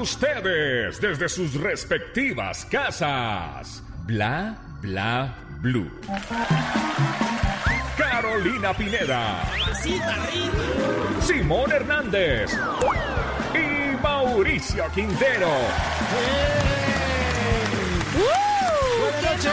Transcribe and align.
Ustedes, 0.00 1.00
desde 1.00 1.28
sus 1.28 1.54
respectivas 1.54 2.64
casas. 2.64 3.82
Bla 4.06 4.56
Bla 4.80 5.34
Blue. 5.60 5.90
Carolina 7.98 8.72
Pineda. 8.72 9.42
Simón 11.20 11.70
Hernández. 11.70 12.50
Y 13.54 13.96
Mauricio 14.02 14.84
Quintero. 14.94 15.50
Buenas 19.00 19.22
noches. 19.22 19.52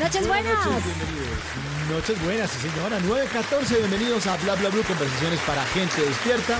Noches 0.00 0.28
buenas. 0.28 0.66
Noches, 0.66 0.84
bienvenidos. 0.84 1.38
Noches 1.90 2.24
buenas, 2.24 2.50
sí 2.50 2.68
señora. 2.68 2.98
9.14, 3.00 3.78
bienvenidos 3.78 4.26
a 4.26 4.36
Bla 4.36 4.54
Bla 4.54 4.68
Blue, 4.68 4.82
conversaciones 4.82 5.40
para 5.40 5.64
gente 5.66 6.02
despierta. 6.02 6.58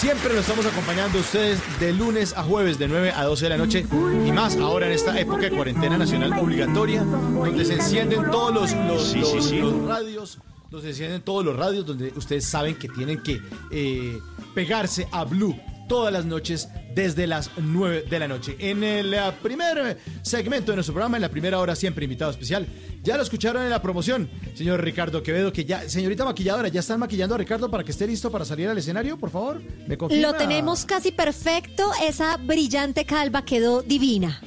Siempre 0.00 0.30
nos 0.30 0.40
estamos 0.48 0.64
acompañando 0.64 1.18
a 1.18 1.20
ustedes 1.20 1.60
de 1.78 1.92
lunes 1.92 2.32
a 2.34 2.42
jueves, 2.42 2.78
de 2.78 2.88
9 2.88 3.12
a 3.14 3.24
12 3.24 3.44
de 3.44 3.48
la 3.50 3.56
noche. 3.58 3.84
Y 4.26 4.32
más 4.32 4.56
ahora 4.56 4.86
en 4.86 4.92
esta 4.92 5.18
época 5.20 5.42
de 5.42 5.50
cuarentena 5.50 5.98
nacional 5.98 6.32
obligatoria, 6.38 7.02
donde 7.02 7.64
se 7.66 7.74
encienden 7.74 8.30
todos 8.30 8.54
los, 8.54 8.72
los, 8.86 9.14
los- 9.16 9.52
los 9.52 9.86
radios, 9.86 10.38
donde 10.70 10.86
se 10.86 10.90
encienden 10.92 11.20
todos 11.22 11.44
los 11.44 11.54
radios, 11.54 11.84
donde 11.84 12.12
ustedes 12.16 12.46
saben 12.46 12.76
que 12.76 12.88
tienen 12.88 13.22
que 13.22 13.42
eh, 13.70 14.18
pegarse 14.54 15.06
a 15.12 15.24
Blue 15.24 15.54
todas 15.90 16.12
las 16.12 16.24
noches 16.24 16.68
desde 16.94 17.26
las 17.26 17.50
9 17.56 18.04
de 18.08 18.18
la 18.20 18.28
noche. 18.28 18.54
En 18.60 18.84
el 18.84 19.12
eh, 19.12 19.20
primer 19.42 19.98
segmento 20.22 20.70
de 20.70 20.76
nuestro 20.76 20.94
programa, 20.94 21.16
en 21.16 21.22
la 21.22 21.28
primera 21.28 21.58
hora, 21.58 21.74
siempre 21.74 22.04
invitado 22.04 22.30
especial. 22.30 22.64
Ya 23.02 23.16
lo 23.16 23.24
escucharon 23.24 23.64
en 23.64 23.70
la 23.70 23.82
promoción, 23.82 24.30
señor 24.54 24.84
Ricardo 24.84 25.20
Quevedo, 25.24 25.52
que 25.52 25.64
ya, 25.64 25.88
señorita 25.88 26.24
maquilladora, 26.24 26.68
¿ya 26.68 26.78
están 26.78 27.00
maquillando 27.00 27.34
a 27.34 27.38
Ricardo 27.38 27.68
para 27.68 27.82
que 27.82 27.90
esté 27.90 28.06
listo 28.06 28.30
para 28.30 28.44
salir 28.44 28.68
al 28.68 28.78
escenario, 28.78 29.18
por 29.18 29.30
favor? 29.30 29.60
¿Me 29.88 29.98
confirma? 29.98 30.28
Lo 30.28 30.34
tenemos 30.34 30.84
casi 30.84 31.10
perfecto. 31.10 31.90
Esa 32.06 32.36
brillante 32.36 33.04
calva 33.04 33.44
quedó 33.44 33.82
divina. 33.82 34.40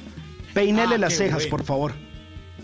Peínele 0.54 0.94
Ah, 0.94 0.98
las 0.98 1.14
cejas, 1.14 1.34
bueno. 1.42 1.50
por 1.50 1.64
favor. 1.64 1.92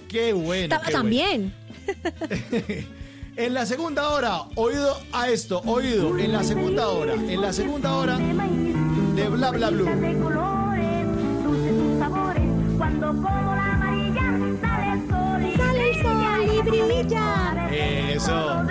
Qué 0.09 0.33
bueno. 0.33 0.69
Ta- 0.71 0.81
qué 0.87 0.97
bueno. 0.97 1.53
En 3.37 3.55
la 3.55 3.65
segunda 3.65 4.09
hora, 4.11 4.43
oído 4.57 4.97
a 5.13 5.29
esto, 5.29 5.61
oído, 5.65 6.19
en 6.19 6.33
la 6.33 6.43
segunda 6.45 6.89
hora, 6.89 7.15
en 7.15 7.41
la 7.41 7.53
segunda 7.53 7.95
hora 7.95 8.19
de 8.19 9.29
Bla 9.29 9.51
Bla 9.51 9.71
Blue. 9.71 9.85
de 9.87 10.19
colores, 10.19 11.07
dulces 11.45 11.75
sus 11.79 11.99
sabores. 11.99 12.43
Cuando 12.77 13.07
como 13.09 13.55
la 13.55 13.73
amarilla, 13.75 14.23
sale 14.61 14.93
el 14.93 15.09
sol 15.09 15.43
y 15.47 15.57
Sale 15.57 15.91
el 15.91 16.03
sol 16.03 16.45
y 16.53 16.63
brilla. 16.71 17.69
Eso. 17.73 18.63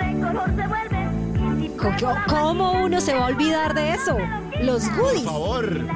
¿Cómo 2.28 2.72
uno 2.84 3.00
se 3.00 3.14
va 3.14 3.24
a 3.24 3.28
olvidar 3.28 3.74
de 3.74 3.94
eso? 3.94 4.16
Los 4.62 4.84
Por 4.84 4.98
goodies. 5.00 5.24
favor. 5.24 5.86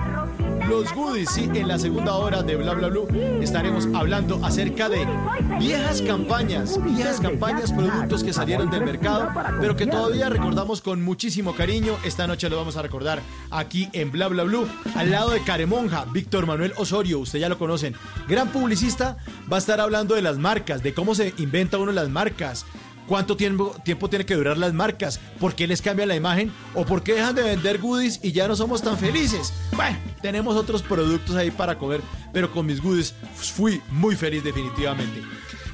Los 0.68 0.94
goodies, 0.94 1.30
sí, 1.30 1.48
en 1.54 1.68
la 1.68 1.78
segunda 1.78 2.14
hora 2.14 2.42
de 2.42 2.56
Bla 2.56 2.74
Bla 2.74 2.88
Blue 2.88 3.06
estaremos 3.40 3.86
hablando 3.94 4.40
acerca 4.44 4.88
de 4.88 5.06
viejas 5.58 6.00
campañas, 6.02 6.82
viejas 6.82 7.20
campañas, 7.20 7.72
productos 7.72 8.24
que 8.24 8.32
salieron 8.32 8.70
del 8.70 8.84
mercado, 8.84 9.28
pero 9.60 9.76
que 9.76 9.86
todavía 9.86 10.28
recordamos 10.28 10.80
con 10.80 11.02
muchísimo 11.02 11.54
cariño. 11.54 11.96
Esta 12.04 12.26
noche 12.26 12.48
lo 12.48 12.56
vamos 12.56 12.76
a 12.76 12.82
recordar 12.82 13.20
aquí 13.50 13.88
en 13.92 14.10
Bla 14.10 14.28
Bla 14.28 14.44
Blue, 14.44 14.66
al 14.96 15.10
lado 15.10 15.30
de 15.30 15.42
Caremonja, 15.42 16.06
Víctor 16.06 16.46
Manuel 16.46 16.72
Osorio, 16.76 17.18
usted 17.18 17.38
ya 17.38 17.48
lo 17.48 17.58
conocen, 17.58 17.94
gran 18.26 18.48
publicista, 18.48 19.18
va 19.52 19.56
a 19.56 19.60
estar 19.60 19.80
hablando 19.80 20.14
de 20.14 20.22
las 20.22 20.38
marcas, 20.38 20.82
de 20.82 20.94
cómo 20.94 21.14
se 21.14 21.34
inventa 21.38 21.78
uno 21.78 21.92
las 21.92 22.08
marcas, 22.08 22.64
¿Cuánto 23.06 23.36
tiempo, 23.36 23.76
tiempo 23.84 24.08
tiene 24.08 24.24
que 24.24 24.34
durar 24.34 24.56
las 24.56 24.72
marcas? 24.72 25.20
¿Por 25.38 25.54
qué 25.54 25.66
les 25.66 25.82
cambia 25.82 26.06
la 26.06 26.16
imagen? 26.16 26.50
¿O 26.74 26.86
por 26.86 27.02
qué 27.02 27.14
dejan 27.14 27.34
de 27.34 27.42
vender 27.42 27.78
goodies 27.78 28.20
y 28.22 28.32
ya 28.32 28.48
no 28.48 28.56
somos 28.56 28.80
tan 28.82 28.96
felices? 28.96 29.52
Bueno, 29.76 29.98
tenemos 30.22 30.56
otros 30.56 30.82
productos 30.82 31.36
ahí 31.36 31.50
para 31.50 31.78
comer, 31.78 32.00
pero 32.32 32.50
con 32.50 32.64
mis 32.66 32.80
goodies 32.80 33.14
fui 33.34 33.82
muy 33.90 34.16
feliz 34.16 34.42
definitivamente. 34.42 35.22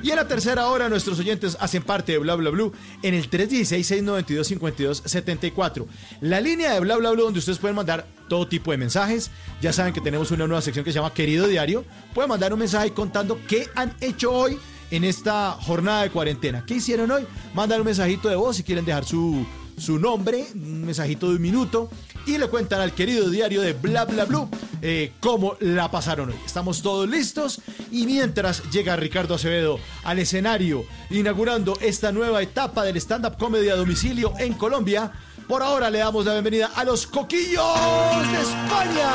Y 0.02 0.10
en 0.10 0.16
la 0.16 0.26
tercera 0.26 0.66
hora 0.68 0.88
nuestros 0.88 1.18
oyentes 1.18 1.58
hacen 1.60 1.82
parte 1.82 2.12
de 2.12 2.18
Bla 2.18 2.34
Bla 2.34 2.48
Blue 2.50 2.72
en 3.02 3.12
el 3.14 3.30
316-692-5274. 3.30 5.86
La 6.22 6.40
línea 6.40 6.72
de 6.72 6.80
Bla 6.80 6.96
Bla 6.96 7.10
Blue 7.10 7.24
donde 7.24 7.38
ustedes 7.38 7.58
pueden 7.58 7.76
mandar 7.76 8.06
todo 8.28 8.48
tipo 8.48 8.70
de 8.70 8.78
mensajes. 8.78 9.30
Ya 9.60 9.74
saben 9.74 9.92
que 9.92 10.00
tenemos 10.00 10.30
una 10.30 10.46
nueva 10.46 10.62
sección 10.62 10.86
que 10.86 10.92
se 10.92 10.98
llama 10.98 11.12
Querido 11.12 11.46
Diario. 11.46 11.84
Pueden 12.14 12.30
mandar 12.30 12.54
un 12.54 12.60
mensaje 12.60 12.92
contando 12.92 13.38
qué 13.46 13.68
han 13.74 13.94
hecho 14.00 14.32
hoy 14.32 14.58
en 14.90 15.04
esta 15.04 15.52
jornada 15.52 16.02
de 16.02 16.10
cuarentena. 16.10 16.64
¿Qué 16.66 16.74
hicieron 16.74 17.10
hoy? 17.10 17.26
Mandan 17.54 17.80
un 17.80 17.86
mensajito 17.86 18.28
de 18.28 18.36
voz 18.36 18.56
si 18.56 18.62
quieren 18.62 18.84
dejar 18.84 19.04
su, 19.04 19.46
su 19.78 19.98
nombre, 19.98 20.46
un 20.54 20.84
mensajito 20.84 21.28
de 21.28 21.36
un 21.36 21.42
minuto, 21.42 21.90
y 22.26 22.38
le 22.38 22.48
cuentan 22.48 22.80
al 22.80 22.92
querido 22.92 23.30
diario 23.30 23.62
de 23.62 23.72
Bla 23.72 24.04
Bla 24.04 24.24
Blue 24.24 24.48
eh, 24.82 25.12
cómo 25.20 25.56
la 25.60 25.90
pasaron 25.90 26.30
hoy. 26.30 26.36
Estamos 26.44 26.82
todos 26.82 27.08
listos 27.08 27.60
y 27.90 28.06
mientras 28.06 28.70
llega 28.70 28.96
Ricardo 28.96 29.34
Acevedo 29.34 29.78
al 30.04 30.18
escenario 30.18 30.84
inaugurando 31.10 31.76
esta 31.80 32.12
nueva 32.12 32.42
etapa 32.42 32.84
del 32.84 32.96
stand-up 32.96 33.36
comedy 33.38 33.68
a 33.68 33.76
domicilio 33.76 34.32
en 34.38 34.54
Colombia, 34.54 35.12
por 35.48 35.62
ahora 35.62 35.90
le 35.90 35.98
damos 35.98 36.24
la 36.24 36.32
bienvenida 36.32 36.70
a 36.74 36.84
los 36.84 37.06
Coquillos 37.06 38.32
de 38.32 38.40
España. 38.40 39.10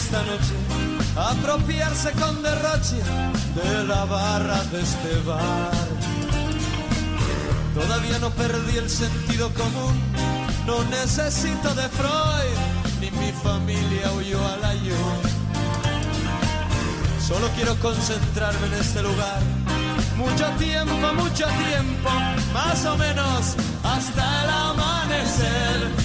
Esta 0.00 0.22
noche 0.22 0.54
a 1.16 1.30
apropiarse 1.32 2.12
con 2.12 2.42
derroche 2.42 3.00
de 3.58 3.84
la 3.84 4.04
barra 4.06 4.62
de 4.72 4.80
este 4.80 5.12
bar. 5.26 5.88
Todavía 7.74 8.18
no 8.18 8.30
perdí 8.30 8.78
el 8.78 8.88
sentido 8.88 9.52
común, 9.52 9.94
no 10.66 10.82
necesito 10.84 11.74
de 11.74 11.86
Freud, 11.98 12.56
ni 13.00 13.10
mi 13.10 13.32
familia 13.32 14.12
huyó 14.12 14.40
al 14.54 14.64
ayuno. 14.64 15.20
Solo 17.28 17.48
quiero 17.54 17.76
concentrarme 17.76 18.66
en 18.68 18.74
este 18.74 19.02
lugar. 19.02 19.40
Mucho 20.16 20.46
tiempo, 20.58 21.06
mucho 21.14 21.46
tiempo, 21.68 22.10
más 22.54 22.84
o 22.86 22.96
menos 22.96 23.54
hasta 23.84 24.44
el 24.44 24.50
amanecer. 24.50 25.99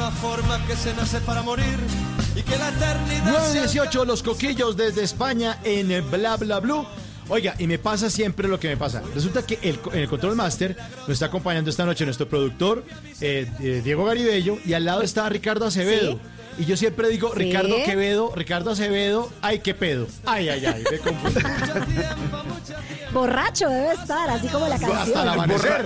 Misma 0.00 0.10
forma 0.12 0.66
que 0.66 0.74
se 0.76 0.94
nace 0.94 1.20
para 1.20 1.42
morir 1.42 1.76
y 2.34 2.42
que 2.42 2.56
la 2.56 2.70
eternidad 2.70 3.44
se 3.48 3.58
918 3.60 4.04
Los 4.06 4.22
Coquillos 4.22 4.74
desde 4.74 5.02
España 5.02 5.58
en 5.62 5.90
eh, 5.90 6.00
Bla 6.00 6.38
Bla 6.38 6.58
Blue. 6.60 6.86
Oiga, 7.28 7.54
y 7.58 7.66
me 7.66 7.78
pasa 7.78 8.08
siempre 8.08 8.48
lo 8.48 8.58
que 8.58 8.68
me 8.68 8.78
pasa. 8.78 9.02
Resulta 9.14 9.42
que 9.44 9.58
el, 9.62 9.78
en 9.92 9.98
el 10.00 10.08
Control 10.08 10.34
Master 10.34 10.74
nos 11.00 11.10
está 11.10 11.26
acompañando 11.26 11.68
esta 11.68 11.84
noche 11.84 12.06
nuestro 12.06 12.26
productor, 12.26 12.82
eh, 13.20 13.46
eh, 13.60 13.82
Diego 13.84 14.06
Garibello, 14.06 14.56
y 14.64 14.72
al 14.72 14.86
lado 14.86 15.02
está 15.02 15.28
Ricardo 15.28 15.66
Acevedo. 15.66 16.18
Y 16.58 16.64
yo 16.64 16.78
siempre 16.78 17.08
digo, 17.08 17.32
Sí. 17.34 17.40
Ricardo 17.40 17.76
Quevedo, 17.84 18.32
Ricardo 18.34 18.70
Acevedo, 18.70 19.30
ay, 19.42 19.58
qué 19.58 19.74
pedo. 19.74 20.06
Ay, 20.24 20.48
ay, 20.48 20.64
ay, 20.64 20.84
me 20.90 20.98
confundo. 20.98 21.40
Borracho 23.12 23.68
debe 23.68 23.92
estar, 23.92 24.30
así 24.30 24.48
como 24.48 24.66
la 24.66 24.76
Hasta 24.76 24.86
el 24.86 24.92
canción. 24.92 25.28
amanecer. 25.28 25.84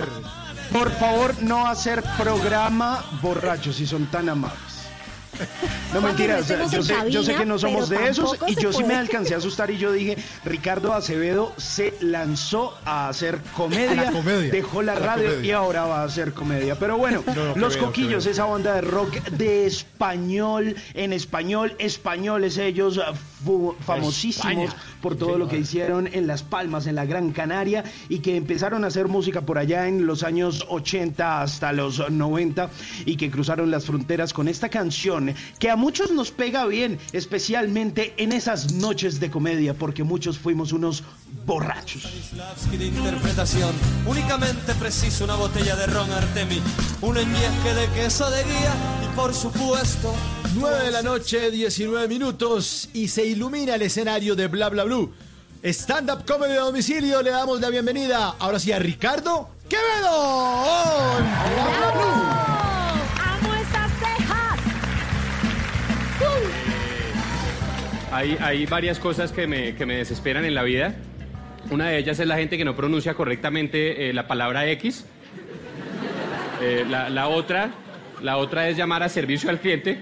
Por 0.71 0.91
favor, 0.91 1.41
no 1.41 1.67
hacer 1.67 2.03
programa 2.17 3.03
borrachos 3.21 3.75
si 3.77 3.85
son 3.85 4.05
tan 4.07 4.29
amables. 4.29 4.74
No 5.93 6.01
mentiras, 6.01 6.39
no 6.49 6.65
estemos 6.65 6.71
yo 6.71 6.83
sé, 6.83 6.93
yo 7.09 7.23
sé 7.23 7.31
cabina, 7.33 7.37
que 7.39 7.45
no 7.45 7.57
somos 7.59 7.87
de 7.89 8.07
esos 8.09 8.37
y 8.47 8.55
yo 8.61 8.73
sí 8.73 8.83
me 8.83 8.95
alcancé 8.95 9.33
a 9.33 9.37
asustar 9.37 9.71
y 9.71 9.77
yo 9.77 9.91
dije, 9.93 10.17
Ricardo 10.43 10.93
Acevedo 10.93 11.53
se 11.57 11.93
lanzó 12.01 12.73
a 12.83 13.07
hacer 13.07 13.39
comedia, 13.55 13.91
A 14.01 14.05
la 14.05 14.11
comedia. 14.11 14.51
dejó 14.51 14.81
la 14.81 14.95
radio 14.95 15.29
comedia. 15.29 15.47
y 15.47 15.51
ahora 15.51 15.85
va 15.85 16.01
a 16.01 16.03
hacer 16.03 16.33
comedia. 16.33 16.75
Pero 16.75 16.97
bueno, 16.97 17.23
No, 17.27 17.33
no, 17.33 17.53
qué 17.53 17.59
Los 17.59 17.75
veo, 17.75 17.85
Coquillos, 17.85 18.25
esa 18.25 18.43
banda 18.45 18.73
de 18.75 18.81
rock 18.81 19.15
de 19.29 19.65
español, 19.67 20.75
en 20.93 21.13
español, 21.13 21.75
españoles 21.79 22.57
ellos, 22.57 22.99
fu- 23.45 23.75
famosísimos 23.85 24.65
España. 24.69 24.83
por 25.01 25.15
todo 25.15 25.37
lo 25.37 25.47
que 25.47 25.57
hicieron 25.57 26.07
en 26.11 26.27
Las 26.27 26.43
Palmas, 26.43 26.87
en 26.87 26.95
la 26.95 27.05
Gran 27.05 27.31
Canaria, 27.31 27.83
y 28.09 28.19
que 28.19 28.35
empezaron 28.35 28.83
a 28.83 28.87
hacer 28.87 29.07
música 29.07 29.41
por 29.41 29.57
allá 29.57 29.87
en 29.87 30.05
los 30.05 30.23
años 30.23 30.65
80 30.69 31.41
hasta 31.41 31.71
los 31.71 32.09
90, 32.11 32.69
y 33.05 33.15
que 33.15 33.31
cruzaron 33.31 33.71
las 33.71 33.85
fronteras 33.85 34.33
con 34.33 34.47
esta 34.49 34.67
canción, 34.69 35.24
que 35.59 35.69
a 35.69 35.75
muchos 35.75 36.11
nos 36.11 36.31
pega 36.31 36.65
bien, 36.65 36.99
especialmente 37.13 38.13
en 38.17 38.31
esas 38.31 38.73
noches 38.73 39.19
de 39.19 39.31
comedia, 39.31 39.73
porque 39.73 40.03
muchos 40.03 40.37
fuimos 40.37 40.71
unos 40.71 41.03
borrachos. 41.45 42.03
De 42.71 42.85
interpretación. 42.85 43.73
Únicamente 44.05 44.73
preciso 44.75 45.23
una 45.23 45.35
botella 45.35 45.75
de 45.75 45.87
ron 45.87 46.11
Artemi, 46.11 46.61
un 47.01 47.15
de 47.15 47.87
queso 47.95 48.29
de 48.29 48.43
guía 48.43 48.73
y 49.03 49.15
por 49.15 49.33
supuesto 49.33 50.13
9 50.55 50.85
de 50.85 50.91
la 50.91 51.01
noche, 51.01 51.51
19 51.51 52.07
minutos 52.07 52.89
y 52.93 53.07
se 53.07 53.25
ilumina 53.25 53.75
el 53.75 53.81
escenario 53.81 54.35
de 54.35 54.47
Bla 54.47 54.69
Bla 54.69 54.83
Blue. 54.83 55.11
Stand 55.63 56.11
Up 56.11 56.25
Comedy 56.25 56.53
a 56.53 56.61
domicilio, 56.61 57.21
le 57.21 57.31
damos 57.31 57.59
la 57.59 57.69
bienvenida 57.69 58.35
ahora 58.39 58.59
sí 58.59 58.71
a 58.71 58.79
Ricardo 58.79 59.49
Quevedo. 59.67 61.17
en 61.17 61.25
Bla 61.25 61.77
Bla 61.77 61.91
Blue. 61.91 62.44
Hay, 68.15 68.37
hay 68.39 68.65
varias 68.65 68.97
cosas 68.97 69.33
que 69.33 69.45
me, 69.45 69.75
que 69.75 69.85
me 69.85 69.97
desesperan 69.97 70.45
en 70.45 70.55
la 70.55 70.63
vida. 70.63 70.95
Una 71.69 71.89
de 71.89 71.97
ellas 71.97 72.17
es 72.17 72.25
la 72.27 72.37
gente 72.37 72.57
que 72.57 72.63
no 72.63 72.73
pronuncia 72.73 73.13
correctamente 73.13 74.09
eh, 74.09 74.13
la 74.13 74.25
palabra 74.25 74.65
X. 74.71 75.05
Eh, 76.61 76.85
la, 76.89 77.09
la 77.09 77.27
otra, 77.27 77.71
la 78.21 78.37
otra 78.37 78.69
es 78.69 78.77
llamar 78.77 79.03
a 79.03 79.09
servicio 79.09 79.49
al 79.49 79.59
cliente. 79.59 79.99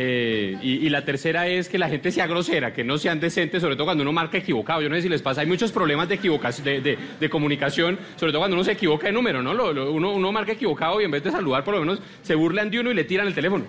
Eh, 0.00 0.56
y, 0.62 0.86
y 0.86 0.88
la 0.88 1.04
tercera 1.04 1.46
es 1.46 1.68
que 1.68 1.76
la 1.76 1.90
gente 1.90 2.10
sea 2.10 2.26
grosera, 2.26 2.72
que 2.72 2.84
no 2.84 2.96
sean 2.96 3.20
decentes, 3.20 3.60
sobre 3.60 3.74
todo 3.76 3.84
cuando 3.84 4.02
uno 4.02 4.12
marca 4.12 4.38
equivocado. 4.38 4.80
Yo 4.80 4.88
no 4.88 4.94
sé 4.94 5.02
si 5.02 5.08
les 5.10 5.20
pasa, 5.20 5.42
hay 5.42 5.46
muchos 5.46 5.72
problemas 5.72 6.08
de 6.08 6.14
equivocación, 6.14 6.82
comunicación, 7.30 7.98
sobre 8.16 8.32
todo 8.32 8.40
cuando 8.40 8.54
uno 8.56 8.64
se 8.64 8.72
equivoca 8.72 9.08
de 9.08 9.12
número, 9.12 9.42
¿no? 9.42 9.52
Lo- 9.52 9.92
uno, 9.92 10.12
uno 10.14 10.32
marca 10.32 10.52
equivocado 10.52 11.02
y 11.02 11.04
en 11.04 11.10
vez 11.10 11.22
de 11.22 11.32
saludar, 11.32 11.64
por 11.64 11.74
lo 11.74 11.80
menos 11.80 12.00
se 12.22 12.34
burlan 12.34 12.70
de 12.70 12.80
uno 12.80 12.90
y 12.92 12.94
le 12.94 13.04
tiran 13.04 13.26
el 13.26 13.34
teléfono. 13.34 13.64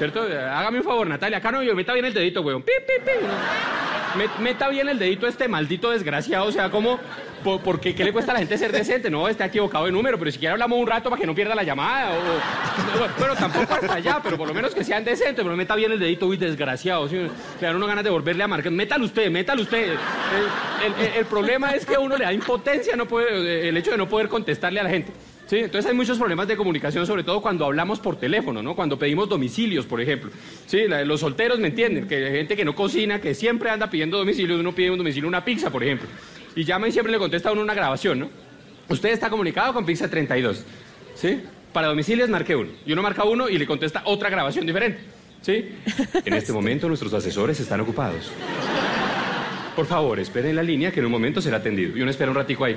¿Cierto? 0.00 0.22
Hágame 0.22 0.78
un 0.78 0.84
favor, 0.84 1.06
Natalia, 1.06 1.36
acá 1.36 1.52
no, 1.52 1.62
yo 1.62 1.74
meta 1.74 1.92
bien 1.92 2.06
el 2.06 2.14
dedito, 2.14 2.40
weón. 2.40 2.62
Pip, 2.62 2.74
pip, 2.86 3.04
pip. 3.04 3.28
Met- 4.16 4.38
meta 4.38 4.66
bien 4.70 4.88
el 4.88 4.98
dedito 4.98 5.26
este 5.26 5.46
maldito 5.46 5.90
desgraciado, 5.90 6.46
o 6.46 6.52
sea, 6.52 6.70
como, 6.70 6.98
por, 7.44 7.78
qué, 7.78 7.92
le 7.92 8.10
cuesta 8.10 8.32
a 8.32 8.34
la 8.34 8.38
gente 8.38 8.56
ser 8.56 8.72
decente? 8.72 9.10
No, 9.10 9.28
está 9.28 9.44
equivocado 9.44 9.84
de 9.84 9.92
número, 9.92 10.18
pero 10.18 10.30
si 10.30 10.38
quiere 10.38 10.52
hablamos 10.52 10.78
un 10.78 10.86
rato 10.86 11.10
para 11.10 11.20
que 11.20 11.26
no 11.26 11.34
pierda 11.34 11.54
la 11.54 11.64
llamada, 11.64 12.12
bueno, 13.18 13.34
tampoco 13.34 13.74
hasta 13.74 13.92
allá, 13.92 14.20
pero 14.22 14.38
por 14.38 14.48
lo 14.48 14.54
menos 14.54 14.74
que 14.74 14.84
sean 14.84 15.04
decentes, 15.04 15.44
pero 15.44 15.54
meta 15.54 15.76
bien 15.76 15.92
el 15.92 15.98
dedito, 15.98 16.26
uy, 16.28 16.38
desgraciado, 16.38 17.06
¿sí? 17.06 17.16
le 17.16 17.30
dan 17.60 17.76
uno 17.76 17.86
ganas 17.86 18.02
de 18.02 18.08
volverle 18.08 18.42
a 18.42 18.48
marcar, 18.48 18.72
métalo 18.72 19.04
usted, 19.04 19.30
métalo 19.30 19.60
usted. 19.60 19.96
El 21.14 21.26
problema 21.26 21.72
es 21.72 21.84
que 21.84 21.96
a 21.96 22.00
uno 22.00 22.16
le 22.16 22.24
da 22.24 22.32
impotencia 22.32 22.96
no 22.96 23.04
puede, 23.04 23.68
el 23.68 23.76
hecho 23.76 23.90
de 23.90 23.98
no 23.98 24.08
poder 24.08 24.28
contestarle 24.28 24.80
a 24.80 24.84
la 24.84 24.90
gente. 24.90 25.12
Sí, 25.50 25.56
entonces 25.56 25.90
hay 25.90 25.96
muchos 25.96 26.16
problemas 26.16 26.46
de 26.46 26.56
comunicación, 26.56 27.04
sobre 27.08 27.24
todo 27.24 27.42
cuando 27.42 27.64
hablamos 27.64 27.98
por 27.98 28.14
teléfono, 28.14 28.62
¿no? 28.62 28.76
Cuando 28.76 28.96
pedimos 28.96 29.28
domicilios, 29.28 29.84
por 29.84 30.00
ejemplo. 30.00 30.30
Sí, 30.66 30.86
la- 30.86 31.04
los 31.04 31.18
solteros 31.18 31.58
me 31.58 31.66
entienden, 31.66 32.06
que 32.06 32.24
hay 32.24 32.30
gente 32.34 32.54
que 32.54 32.64
no 32.64 32.72
cocina, 32.76 33.20
que 33.20 33.34
siempre 33.34 33.68
anda 33.68 33.90
pidiendo 33.90 34.16
domicilios, 34.16 34.60
uno 34.60 34.72
pide 34.72 34.92
un 34.92 34.98
domicilio, 34.98 35.26
una 35.26 35.44
pizza, 35.44 35.68
por 35.68 35.82
ejemplo. 35.82 36.06
Y 36.54 36.62
llama 36.62 36.86
y 36.86 36.92
siempre 36.92 37.10
le 37.10 37.18
contesta 37.18 37.48
a 37.48 37.52
uno 37.52 37.62
una 37.62 37.74
grabación, 37.74 38.20
¿no? 38.20 38.30
Usted 38.88 39.08
está 39.08 39.28
comunicado 39.28 39.74
con 39.74 39.84
Pizza 39.84 40.08
32, 40.08 40.64
¿sí? 41.16 41.40
Para 41.72 41.88
domicilios 41.88 42.28
marque 42.30 42.54
uno. 42.54 42.70
Y 42.86 42.92
uno 42.92 43.02
marca 43.02 43.24
uno 43.24 43.48
y 43.48 43.58
le 43.58 43.66
contesta 43.66 44.02
otra 44.04 44.30
grabación 44.30 44.66
diferente, 44.66 45.00
¿sí? 45.42 45.68
En 46.26 46.34
este 46.34 46.52
momento 46.52 46.86
nuestros 46.86 47.12
asesores 47.12 47.58
están 47.58 47.80
ocupados. 47.80 48.30
Por 49.74 49.86
favor, 49.86 50.20
espere 50.20 50.50
en 50.50 50.56
la 50.56 50.62
línea 50.62 50.92
que 50.92 51.00
en 51.00 51.06
un 51.06 51.12
momento 51.12 51.40
será 51.40 51.56
atendido. 51.56 51.96
Y 51.98 52.02
uno 52.02 52.10
espera 52.12 52.30
un 52.30 52.36
ratico 52.36 52.64
ahí. 52.64 52.76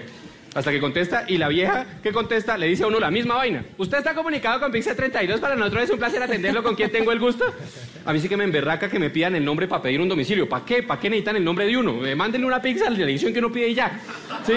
Hasta 0.54 0.72
que 0.72 0.80
contesta 0.80 1.26
y 1.28 1.38
la 1.38 1.48
vieja 1.48 1.86
que 2.04 2.12
contesta 2.12 2.58
le 2.58 2.68
dice 2.68 2.84
a 2.84 2.88
uno 2.88 3.00
la 3.00 3.10
misma 3.10 3.36
vaina. 3.36 3.66
Usted 3.78 3.98
está 3.98 4.14
comunicado 4.14 4.60
con 4.60 4.72
Pizza 4.72 4.96
32, 4.96 5.40
para 5.40 5.56
nosotros 5.56 5.84
es 5.84 5.90
un 5.90 5.98
placer 5.98 6.22
atenderlo 6.22 6.62
con 6.62 6.76
quien 6.76 6.92
tengo 6.92 7.12
el 7.12 7.20
gusto. 7.20 7.46
A 8.06 8.14
mí 8.14 8.20
sí 8.20 8.30
que 8.30 8.38
me 8.38 8.44
emberraca 8.44 8.90
que 8.90 9.00
me 9.00 9.10
pidan 9.10 9.36
el 9.36 9.44
nombre 9.44 9.68
para 9.68 9.82
pedir 9.82 10.00
un 10.00 10.10
domicilio. 10.10 10.48
¿Para 10.48 10.64
qué? 10.64 10.84
¿Para 10.84 11.00
qué 11.00 11.10
necesitan 11.10 11.38
el 11.38 11.44
nombre 11.44 11.66
de 11.66 11.76
uno? 11.76 12.06
Eh, 12.06 12.16
mándenle 12.16 12.46
una 12.46 12.62
pizza 12.62 12.88
a 12.88 12.90
la 12.92 12.98
dirección 12.98 13.34
que 13.34 13.40
uno 13.40 13.52
pide 13.52 13.70
y 13.70 13.74
ya. 13.74 14.00
¿Sí? 14.46 14.54